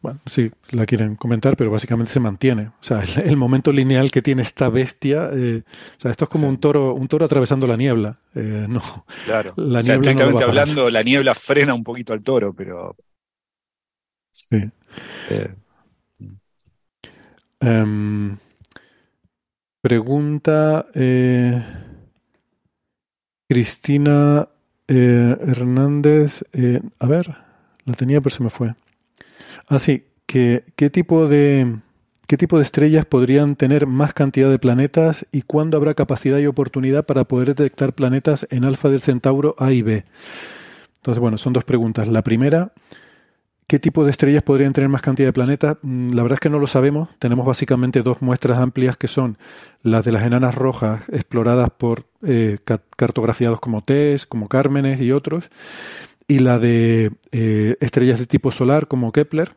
bueno, 0.02 0.20
sí, 0.26 0.52
la 0.72 0.86
quieren 0.86 1.16
comentar, 1.16 1.56
pero 1.56 1.72
básicamente 1.72 2.12
se 2.12 2.20
mantiene. 2.20 2.68
O 2.68 2.84
sea, 2.84 3.02
el, 3.24 3.38
momento 3.38 3.72
lineal 3.72 4.12
que 4.12 4.22
tiene 4.22 4.42
esta 4.42 4.70
bestia, 4.70 5.30
eh, 5.34 5.64
o 5.98 6.02
sea, 6.02 6.12
esto 6.12 6.26
es 6.26 6.30
como 6.30 6.50
un 6.50 6.58
toro, 6.58 6.94
un 6.94 7.08
toro 7.08 7.26
atravesando 7.26 7.66
la 7.66 7.78
niebla. 7.78 8.18
Eh, 8.36 8.66
no, 8.68 9.06
claro. 9.26 9.54
La 9.56 9.82
niebla 9.82 10.12
hablando, 10.44 10.90
la 10.90 11.02
niebla 11.02 11.34
frena 11.34 11.74
un 11.74 11.84
poquito 11.84 12.12
al 12.12 12.22
toro, 12.22 12.54
pero. 12.54 12.96
Sí. 14.32 14.70
Eh. 15.30 15.54
Em, 17.62 18.38
pregunta. 19.82 20.88
Cristina 23.50 24.48
eh, 24.88 25.36
Hernández, 25.42 26.44
eh, 26.54 26.82
a 27.00 27.08
ver, 27.08 27.36
la 27.84 27.96
tenía 27.96 28.22
pero 28.22 28.36
se 28.36 28.44
me 28.44 28.52
fue. 28.52 28.76
Ah, 29.68 29.80
sí, 29.80 30.06
que, 30.28 30.64
¿qué 30.76 30.92
tipo 30.92 31.28
de 31.28 31.78
qué 32.28 32.38
tipo 32.38 32.58
de 32.58 32.64
estrellas 32.64 33.06
podrían 33.06 33.56
tener 33.56 33.88
más 33.88 34.14
cantidad 34.14 34.52
de 34.52 34.60
planetas 34.60 35.26
y 35.32 35.42
cuándo 35.42 35.78
habrá 35.78 35.96
capacidad 35.96 36.38
y 36.38 36.46
oportunidad 36.46 37.08
para 37.08 37.24
poder 37.24 37.56
detectar 37.56 37.94
planetas 37.94 38.46
en 38.52 38.66
alfa 38.66 38.90
del 38.90 39.02
Centauro 39.02 39.56
A 39.58 39.72
y 39.72 39.82
B? 39.82 40.06
Entonces, 40.98 41.20
bueno, 41.20 41.40
son 41.40 41.54
dos 41.54 41.64
preguntas. 41.64 42.08
La 42.08 42.22
primera, 42.22 42.72
¿Qué 43.70 43.78
tipo 43.78 44.04
de 44.04 44.10
estrellas 44.10 44.42
podrían 44.42 44.74
tener 44.74 44.90
más 44.90 45.04
cantidad 45.04 45.28
de 45.28 45.34
planetas? 45.34 45.78
Mm, 45.84 46.14
la 46.14 46.24
verdad 46.24 46.38
es 46.38 46.40
que 46.40 46.50
no 46.50 46.58
lo 46.58 46.66
sabemos. 46.66 47.10
Tenemos 47.20 47.46
básicamente 47.46 48.02
dos 48.02 48.20
muestras 48.20 48.58
amplias 48.58 48.98
que 48.98 49.08
son 49.08 49.38
las 49.84 50.04
de 50.04 50.12
las 50.12 50.24
enanas 50.24 50.56
rojas 50.56 51.04
exploradas 51.10 51.70
por 51.70 52.09
eh, 52.26 52.58
cartografiados 52.96 53.60
como 53.60 53.84
TESS, 53.84 54.26
como 54.26 54.48
Cármenes 54.48 55.02
y 55.02 55.12
otros, 55.12 55.50
y 56.28 56.40
la 56.40 56.60
de 56.60 57.12
eh, 57.32 57.76
estrellas 57.80 58.20
de 58.20 58.26
tipo 58.26 58.52
solar 58.52 58.88
como 58.88 59.12
Kepler, 59.12 59.56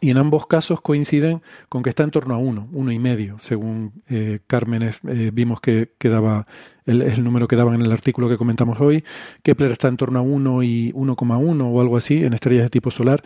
y 0.00 0.10
en 0.10 0.18
ambos 0.18 0.46
casos 0.48 0.80
coinciden 0.80 1.42
con 1.68 1.84
que 1.84 1.90
está 1.90 2.02
en 2.02 2.10
torno 2.10 2.34
a 2.34 2.38
uno, 2.38 2.68
uno 2.72 2.90
y 2.90 2.98
medio, 2.98 3.38
según 3.38 4.02
eh, 4.08 4.40
Cármenes 4.48 4.98
vimos 5.32 5.60
que, 5.60 5.92
quedaba 5.96 6.46
el, 6.86 7.02
el, 7.02 7.22
número 7.22 7.46
que 7.46 7.54
daban 7.54 7.76
en 7.76 7.82
el 7.82 7.92
artículo 7.92 8.28
que 8.28 8.36
comentamos 8.36 8.80
hoy. 8.80 9.04
Kepler 9.44 9.70
está 9.70 9.86
en 9.86 9.96
torno 9.96 10.18
a 10.18 10.22
1 10.22 10.62
y 10.64 10.92
1,1 10.92 11.70
o 11.72 11.80
algo 11.80 11.96
así 11.96 12.24
en 12.24 12.32
estrellas 12.32 12.64
de 12.64 12.70
tipo 12.70 12.90
solar. 12.90 13.22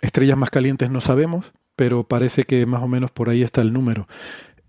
Estrellas 0.00 0.38
más 0.38 0.50
calientes 0.50 0.90
no 0.90 1.02
sabemos, 1.02 1.52
pero 1.76 2.04
parece 2.04 2.44
que 2.44 2.66
más 2.66 2.82
o 2.82 2.88
menos 2.88 3.10
por 3.10 3.28
ahí 3.28 3.42
está 3.42 3.60
el 3.60 3.72
número. 3.72 4.08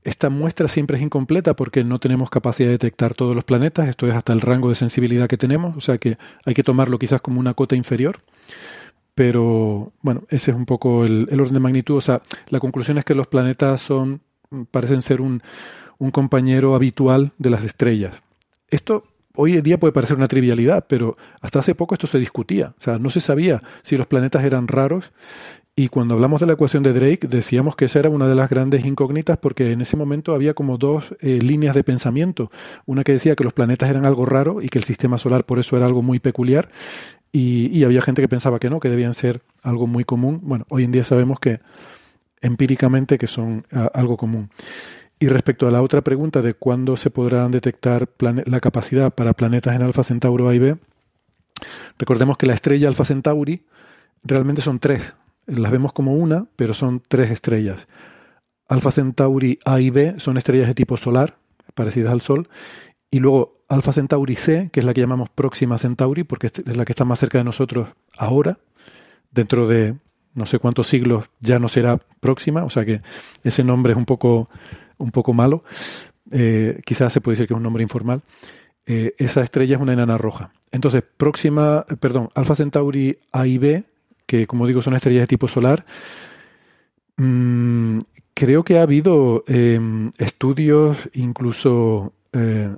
Esta 0.04 0.30
muestra 0.30 0.68
siempre 0.68 0.98
es 0.98 1.04
incompleta 1.04 1.56
porque 1.56 1.84
no 1.84 2.00
tenemos 2.00 2.30
capacidad 2.30 2.68
de 2.68 2.74
detectar 2.74 3.14
todos 3.14 3.36
los 3.36 3.44
planetas, 3.44 3.88
esto 3.88 4.08
es 4.08 4.14
hasta 4.14 4.34
el 4.34 4.42
rango 4.42 4.70
de 4.70 4.76
sensibilidad 4.76 5.28
que 5.28 5.38
tenemos, 5.38 5.78
o 5.78 5.82
sea 5.82 5.98
que 5.98 6.18
hay 6.46 6.54
que 6.54 6.64
tomarlo 6.64 7.00
quizás 7.00 7.22
como 7.22 7.40
una 7.40 7.54
cota 7.54 7.76
inferior. 7.76 8.20
Pero 9.16 9.92
bueno, 10.02 10.24
ese 10.30 10.52
es 10.52 10.58
un 10.58 10.66
poco 10.66 11.06
el, 11.06 11.28
orden 11.32 11.54
de 11.54 11.60
magnitud. 11.60 11.98
O 11.98 12.02
sea, 12.02 12.22
la 12.50 12.60
conclusión 12.60 12.98
es 12.98 13.06
que 13.06 13.14
los 13.14 13.28
planetas 13.28 13.82
son, 13.82 14.22
parecen 14.72 15.02
ser 15.02 15.22
un, 15.22 15.42
un 16.00 16.12
compañero 16.12 16.76
habitual 16.76 17.32
de 17.38 17.50
las 17.52 17.64
estrellas. 17.64 18.22
Esto 18.70 19.04
hoy 19.36 19.58
en 19.58 19.64
día 19.64 19.80
puede 19.80 19.94
parecer 19.94 20.18
una 20.18 20.28
trivialidad, 20.28 20.86
pero 20.88 21.18
hasta 21.42 21.60
hace 21.60 21.76
poco 21.76 21.96
esto 21.96 22.08
se 22.08 22.20
discutía. 22.20 22.74
O 22.80 22.82
sea, 22.82 22.98
no 22.98 23.10
se 23.10 23.20
sabía 23.20 23.60
si 23.84 23.98
los 23.98 24.08
planetas 24.08 24.44
eran 24.44 24.68
raros. 24.68 25.12
Y 25.76 25.88
cuando 25.88 26.14
hablamos 26.14 26.40
de 26.40 26.46
la 26.46 26.54
ecuación 26.54 26.84
de 26.84 26.94
Drake, 26.94 27.28
decíamos 27.28 27.76
que 27.76 27.86
esa 27.86 27.98
era 27.98 28.10
una 28.10 28.28
de 28.28 28.36
las 28.36 28.48
grandes 28.48 28.86
incógnitas 28.86 29.40
porque 29.40 29.72
en 29.72 29.82
ese 29.82 29.98
momento 29.98 30.36
había 30.36 30.54
como 30.54 30.78
dos 30.78 31.16
eh, 31.20 31.40
líneas 31.42 31.74
de 31.74 31.84
pensamiento. 31.84 32.52
Una 32.86 33.04
que 33.04 33.14
decía 33.14 33.36
que 33.36 33.44
los 33.44 33.54
planetas 33.54 33.90
eran 33.90 34.06
algo 34.06 34.28
raro 34.28 34.62
y 34.62 34.70
que 34.70 34.78
el 34.78 34.84
sistema 34.84 35.18
solar 35.18 35.46
por 35.46 35.58
eso 35.58 35.76
era 35.76 35.88
algo 35.88 36.04
muy 36.04 36.20
peculiar. 36.20 36.70
Y, 37.32 37.84
había 37.84 38.04
gente 38.04 38.22
que 38.22 38.28
pensaba 38.28 38.60
que 38.60 38.70
no, 38.70 38.80
que 38.80 38.90
debían 38.90 39.16
ser 39.16 39.42
algo 39.64 39.88
muy 39.88 40.04
común. 40.04 40.42
Bueno, 40.44 40.66
hoy 40.70 40.84
en 40.84 40.92
día 40.92 41.04
sabemos 41.04 41.40
que 41.40 41.62
empíricamente 42.42 43.18
que 43.18 43.26
son 43.26 43.66
algo 43.94 44.18
común. 44.18 44.52
Y 45.20 45.28
respecto 45.28 45.68
a 45.68 45.72
la 45.72 45.82
otra 45.82 46.02
pregunta 46.02 46.44
de 46.44 46.54
cuándo 46.54 46.96
se 46.96 47.10
podrán 47.10 47.50
detectar 47.50 48.08
la 48.20 48.60
capacidad 48.60 49.12
para 49.12 49.34
planetas 49.34 49.76
en 49.76 49.82
Alfa 49.82 50.04
Centauro 50.04 50.48
A 50.48 50.54
y 50.54 50.60
B, 50.60 50.78
recordemos 51.98 52.38
que 52.38 52.46
la 52.46 52.54
estrella 52.54 52.88
Alfa 52.88 53.06
Centauri 53.06 53.64
realmente 54.24 54.62
son 54.62 54.78
tres. 54.78 55.14
Las 55.46 55.72
vemos 55.72 55.94
como 55.94 56.14
una, 56.14 56.46
pero 56.56 56.74
son 56.74 57.02
tres 57.08 57.32
estrellas. 57.32 57.88
Alfa 58.68 58.92
Centauri 58.92 59.60
A 59.66 59.82
y 59.82 59.90
B 59.90 60.16
son 60.18 60.38
estrellas 60.38 60.68
de 60.68 60.74
tipo 60.74 60.98
solar, 60.98 61.38
parecidas 61.74 62.12
al 62.12 62.22
Sol, 62.22 62.50
y 63.12 63.20
luego 63.20 63.64
Alfa 63.68 63.94
Centauri 63.94 64.36
C, 64.36 64.70
que 64.72 64.80
es 64.80 64.86
la 64.86 64.94
que 64.94 65.02
llamamos 65.02 65.30
Próxima 65.30 65.78
Centauri, 65.78 66.24
porque 66.24 66.48
es 66.48 66.78
la 66.78 66.86
que 66.86 66.92
está 66.92 67.06
más 67.06 67.20
cerca 67.20 67.38
de 67.38 67.44
nosotros 67.44 67.90
ahora. 68.18 68.60
Dentro 69.32 69.68
de 69.68 69.96
no 70.34 70.46
sé 70.46 70.60
cuántos 70.60 70.88
siglos 70.88 71.26
ya 71.40 71.60
no 71.60 71.70
será 71.70 72.00
Próxima, 72.20 72.64
o 72.64 72.70
sea 72.70 72.86
que 72.86 73.02
ese 73.44 73.64
nombre 73.64 73.94
es 73.94 73.98
un 73.98 74.06
poco, 74.06 74.50
un 74.98 75.12
poco 75.12 75.34
malo. 75.34 75.64
Eh, 76.32 76.82
quizás 76.86 77.14
se 77.14 77.22
puede 77.22 77.36
decir 77.36 77.48
que 77.48 77.54
es 77.54 77.58
un 77.58 77.64
nombre 77.64 77.84
informal. 77.84 78.22
Eh, 78.86 79.14
esa 79.18 79.42
estrella 79.42 79.76
es 79.76 79.82
una 79.82 79.94
enana 79.94 80.18
roja. 80.18 80.52
Entonces, 80.72 81.04
próxima, 81.18 81.86
perdón, 82.00 82.30
Alfa 82.34 82.56
Centauri 82.56 83.20
A 83.32 83.46
y 83.46 83.58
B, 83.58 83.84
que 84.34 84.48
como 84.48 84.66
digo 84.66 84.82
son 84.82 84.96
estrellas 84.96 85.24
de 85.24 85.28
tipo 85.28 85.48
solar, 85.48 85.86
Mm, 87.18 88.00
creo 88.34 88.64
que 88.64 88.80
ha 88.80 88.84
habido 88.84 89.44
em, 89.48 90.12
estudios, 90.18 90.98
incluso... 91.14 92.14
Eh, 92.34 92.76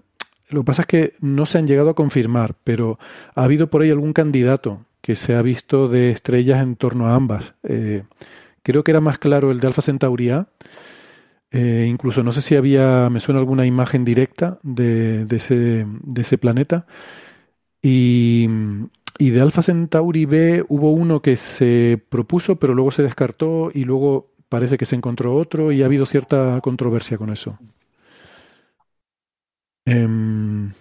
lo 0.50 0.62
que 0.62 0.66
pasa 0.66 0.82
es 0.84 0.88
que 0.88 1.14
no 1.22 1.46
se 1.46 1.58
han 1.58 1.68
llegado 1.68 1.90
a 1.90 1.96
confirmar, 1.96 2.56
pero 2.64 3.00
ha 3.34 3.44
habido 3.44 3.70
por 3.70 3.82
ahí 3.82 3.90
algún 3.90 4.14
candidato 4.14 4.86
que 5.02 5.16
se 5.16 5.34
ha 5.36 5.42
visto 5.42 5.88
de 5.88 6.12
estrellas 6.12 6.62
en 6.62 6.76
torno 6.76 7.08
a 7.08 7.16
ambas. 7.16 7.56
Eh, 7.64 8.04
creo 8.62 8.84
que 8.84 8.92
era 8.92 9.02
más 9.02 9.18
claro 9.18 9.52
el 9.52 9.60
de 9.60 9.68
Alfa 9.68 9.82
Centauri 9.82 10.30
A. 10.30 10.48
Eh, 11.52 11.88
incluso 11.90 12.22
no 12.24 12.32
sé 12.32 12.42
si 12.42 12.56
había, 12.56 13.10
me 13.10 13.20
suena 13.20 13.40
alguna 13.40 13.66
imagen 13.66 14.06
directa 14.06 14.60
de, 14.62 15.26
ese 15.32 16.38
planeta. 16.38 16.86
Y, 17.82 18.48
y 19.18 19.30
de 19.30 19.42
Alfa 19.42 19.62
Centauri 19.62 20.26
B 20.26 20.66
hubo 20.68 20.92
uno 20.92 21.22
que 21.22 21.38
se 21.38 22.02
propuso, 22.10 22.58
pero 22.58 22.74
luego 22.74 22.92
se 22.92 23.04
descartó 23.04 23.72
y 23.74 23.84
luego 23.84 24.32
parece 24.50 24.78
que 24.78 24.86
se 24.86 24.96
encontró 24.96 25.36
otro 25.36 25.72
y 25.72 25.84
ha 25.84 25.86
habido 25.86 26.06
cierta 26.06 26.60
controversia 26.62 27.18
con 27.18 27.32
eso. 27.32 27.58
Em, 29.86 30.72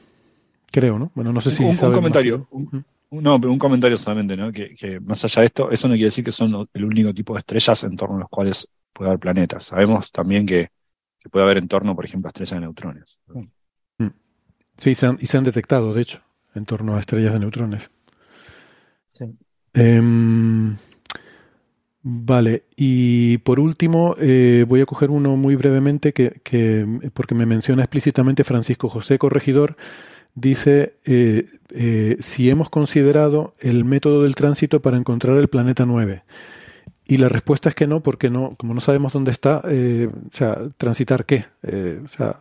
creo, 0.70 0.98
¿no? 0.98 1.12
Bueno, 1.14 1.32
no 1.32 1.40
sé 1.40 1.50
si. 1.50 1.62
Un, 1.62 1.70
un 1.70 1.92
comentario. 1.92 2.48
Un, 2.50 2.84
no, 3.10 3.40
pero 3.40 3.52
un 3.52 3.58
comentario 3.58 3.96
solamente, 3.96 4.36
¿no? 4.36 4.50
Que, 4.50 4.74
que, 4.74 4.98
más 4.98 5.24
allá 5.24 5.42
de 5.42 5.46
esto, 5.46 5.70
eso 5.70 5.86
no 5.86 5.94
quiere 5.94 6.06
decir 6.06 6.24
que 6.24 6.32
son 6.32 6.68
el 6.72 6.84
único 6.84 7.14
tipo 7.14 7.34
de 7.34 7.40
estrellas 7.40 7.84
en 7.84 7.96
torno 7.96 8.16
a 8.16 8.20
los 8.20 8.28
cuales 8.28 8.68
puede 8.92 9.10
haber 9.10 9.20
planetas. 9.20 9.64
Sabemos 9.64 10.10
también 10.10 10.46
que, 10.46 10.70
que 11.20 11.28
puede 11.28 11.44
haber 11.44 11.58
en 11.58 11.68
torno, 11.68 11.94
por 11.94 12.04
ejemplo, 12.04 12.28
a 12.28 12.30
estrellas 12.30 12.54
de 12.54 12.60
neutrones. 12.60 13.20
Mm. 13.28 14.06
Sí, 14.76 14.94
se 14.96 15.06
han, 15.06 15.18
y 15.20 15.26
se 15.26 15.38
han 15.38 15.44
detectado, 15.44 15.94
de 15.94 16.02
hecho, 16.02 16.20
en 16.54 16.64
torno 16.64 16.96
a 16.96 17.00
estrellas 17.00 17.34
de 17.34 17.38
neutrones. 17.38 17.90
Eh, 19.74 20.00
Vale, 22.06 22.64
y 22.76 23.38
por 23.38 23.58
último 23.58 24.14
eh, 24.20 24.66
voy 24.68 24.82
a 24.82 24.86
coger 24.86 25.10
uno 25.10 25.38
muy 25.38 25.56
brevemente 25.56 26.12
que, 26.12 26.38
que, 26.44 26.86
porque 27.14 27.34
me 27.34 27.46
menciona 27.46 27.82
explícitamente 27.82 28.44
Francisco 28.44 28.90
José 28.90 29.18
Corregidor, 29.18 29.78
dice 30.34 30.96
eh, 31.06 31.46
eh, 31.70 32.18
si 32.20 32.50
hemos 32.50 32.68
considerado 32.68 33.54
el 33.58 33.86
método 33.86 34.24
del 34.24 34.34
tránsito 34.34 34.82
para 34.82 34.98
encontrar 34.98 35.38
el 35.38 35.48
planeta 35.48 35.86
9. 35.86 36.24
Y 37.06 37.16
la 37.16 37.30
respuesta 37.30 37.70
es 37.70 37.74
que 37.74 37.86
no, 37.86 38.02
porque 38.02 38.28
no, 38.28 38.54
como 38.58 38.74
no 38.74 38.82
sabemos 38.82 39.14
dónde 39.14 39.30
está, 39.30 39.62
o 39.64 40.30
sea, 40.30 40.58
transitar 40.76 41.24
qué, 41.24 41.46
o 42.04 42.08
sea, 42.08 42.38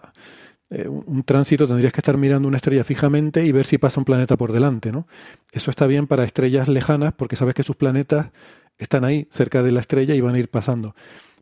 un 0.88 1.24
tránsito 1.24 1.68
tendrías 1.68 1.94
que 1.94 2.00
estar 2.00 2.18
mirando 2.18 2.48
una 2.48 2.58
estrella 2.58 2.84
fijamente 2.84 3.46
y 3.46 3.52
ver 3.52 3.66
si 3.66 3.78
pasa 3.78 4.00
un 4.00 4.06
planeta 4.06 4.38
por 4.38 4.52
delante, 4.52 4.92
¿no? 4.92 5.08
Eso 5.52 5.70
está 5.70 5.88
bien 5.88 6.08
para 6.08 6.24
estrellas 6.24 6.68
lejanas 6.68 7.14
porque 7.14 7.36
sabes 7.36 7.54
que 7.54 7.64
sus 7.64 7.76
planetas 7.76 8.28
están 8.78 9.06
ahí 9.06 9.28
cerca 9.30 9.62
de 9.62 9.72
la 9.72 9.82
estrella 9.82 10.16
y 10.16 10.22
van 10.22 10.36
a 10.36 10.40
ir 10.40 10.50
pasando. 10.50 10.96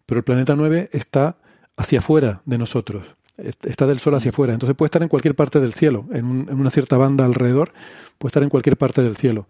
Pero 0.06 0.20
el 0.20 0.24
planeta 0.24 0.56
9 0.56 0.90
está 0.92 1.38
hacia 1.78 2.00
afuera 2.00 2.42
de 2.46 2.58
nosotros, 2.58 3.06
está 3.38 3.88
del 3.88 4.00
Sol 4.00 4.16
hacia 4.16 4.30
afuera. 4.30 4.54
Entonces 4.54 4.76
puede 4.76 4.88
estar 4.88 5.02
en 5.02 5.10
cualquier 5.10 5.36
parte 5.36 5.60
del 5.60 5.74
cielo, 5.74 6.08
en, 6.12 6.26
un, 6.26 6.50
en 6.50 6.60
una 6.60 6.70
cierta 6.70 6.98
banda 6.98 7.26
alrededor, 7.26 7.72
puede 8.18 8.30
estar 8.30 8.44
en 8.44 8.50
cualquier 8.50 8.78
parte 8.78 9.02
del 9.02 9.16
cielo. 9.16 9.48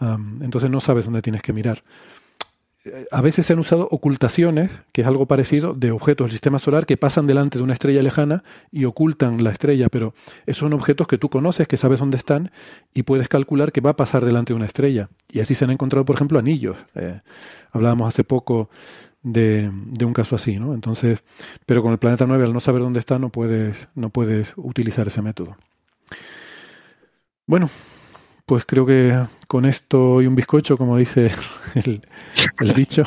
Um, 0.00 0.42
entonces 0.42 0.68
no 0.68 0.80
sabes 0.80 1.04
dónde 1.04 1.22
tienes 1.22 1.42
que 1.42 1.52
mirar. 1.52 1.84
A 3.12 3.20
veces 3.20 3.46
se 3.46 3.52
han 3.52 3.60
usado 3.60 3.86
ocultaciones, 3.90 4.70
que 4.92 5.02
es 5.02 5.06
algo 5.06 5.26
parecido, 5.26 5.72
de 5.72 5.92
objetos 5.92 6.26
del 6.26 6.32
sistema 6.32 6.58
solar 6.58 6.84
que 6.84 6.96
pasan 6.96 7.28
delante 7.28 7.58
de 7.58 7.64
una 7.64 7.74
estrella 7.74 8.02
lejana 8.02 8.42
y 8.72 8.86
ocultan 8.86 9.44
la 9.44 9.50
estrella, 9.50 9.88
pero 9.88 10.14
esos 10.46 10.60
son 10.60 10.72
objetos 10.72 11.06
que 11.06 11.16
tú 11.16 11.28
conoces, 11.28 11.68
que 11.68 11.76
sabes 11.76 12.00
dónde 12.00 12.16
están 12.16 12.50
y 12.92 13.04
puedes 13.04 13.28
calcular 13.28 13.70
que 13.70 13.80
va 13.80 13.90
a 13.90 13.96
pasar 13.96 14.24
delante 14.24 14.52
de 14.52 14.56
una 14.56 14.66
estrella. 14.66 15.10
Y 15.30 15.38
así 15.38 15.54
se 15.54 15.64
han 15.64 15.70
encontrado, 15.70 16.04
por 16.04 16.16
ejemplo, 16.16 16.40
anillos. 16.40 16.76
Eh, 16.96 17.20
hablábamos 17.70 18.08
hace 18.08 18.24
poco 18.24 18.68
de, 19.22 19.70
de, 19.72 20.04
un 20.04 20.12
caso 20.12 20.34
así, 20.34 20.58
¿no? 20.58 20.74
Entonces, 20.74 21.22
pero 21.66 21.82
con 21.82 21.92
el 21.92 21.98
planeta 21.98 22.26
9, 22.26 22.44
al 22.44 22.52
no 22.52 22.58
saber 22.58 22.82
dónde 22.82 22.98
está, 22.98 23.20
no 23.20 23.30
puedes, 23.30 23.88
no 23.94 24.10
puedes 24.10 24.52
utilizar 24.56 25.06
ese 25.06 25.22
método. 25.22 25.56
Bueno, 27.46 27.70
pues 28.46 28.64
creo 28.64 28.84
que 28.84 29.18
con 29.52 29.66
esto 29.66 30.22
y 30.22 30.26
un 30.26 30.34
bizcocho, 30.34 30.78
como 30.78 30.96
dice 30.96 31.30
el, 31.74 32.00
el 32.58 32.72
dicho, 32.72 33.04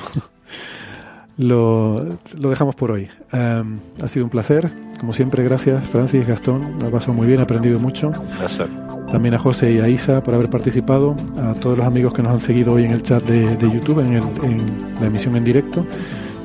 lo, 1.40 1.96
lo, 2.40 2.50
dejamos 2.52 2.76
por 2.76 2.92
hoy. 2.92 3.10
Um, 3.34 3.80
ha 4.00 4.08
sido 4.08 4.26
un 4.26 4.30
placer. 4.30 4.70
Como 5.00 5.12
siempre, 5.12 5.44
gracias 5.44 5.84
Francis, 5.88 6.28
Gastón. 6.28 6.78
Me 6.78 6.86
ha 6.86 6.92
pasado 6.92 7.14
muy 7.14 7.26
bien, 7.26 7.40
he 7.40 7.42
aprendido 7.42 7.80
mucho. 7.80 8.12
Gracias. 8.38 8.70
También 9.12 9.34
a 9.34 9.40
José 9.40 9.74
y 9.74 9.80
a 9.80 9.90
Isa 9.90 10.22
por 10.22 10.36
haber 10.36 10.52
participado. 10.52 11.16
A 11.42 11.54
todos 11.54 11.80
los 11.80 11.88
amigos 11.88 12.14
que 12.14 12.22
nos 12.22 12.36
han 12.36 12.42
seguido 12.42 12.74
hoy 12.74 12.86
en 12.86 12.92
el 12.92 13.02
chat 13.02 13.24
de, 13.24 13.58
de 13.58 13.72
YouTube, 13.72 14.02
en, 14.02 14.14
el, 14.14 14.24
en 14.44 14.96
la 15.02 15.08
emisión 15.08 15.36
en 15.38 15.46
directo. 15.46 15.84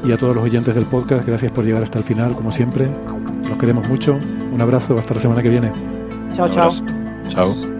Y 0.03 0.13
a 0.13 0.17
todos 0.17 0.35
los 0.35 0.43
oyentes 0.43 0.75
del 0.75 0.87
podcast, 0.87 1.27
gracias 1.27 1.53
por 1.53 1.63
llegar 1.63 1.83
hasta 1.83 1.99
el 1.99 2.05
final, 2.05 2.35
como 2.35 2.51
siempre. 2.51 2.89
Los 3.47 3.59
queremos 3.59 3.87
mucho. 3.87 4.19
Un 4.51 4.61
abrazo, 4.63 4.99
hasta 4.99 5.13
la 5.13 5.21
semana 5.21 5.43
que 5.43 5.51
viene. 5.51 5.71
Chao, 6.35 6.49
chao. 6.49 6.71
Chao. 7.29 7.80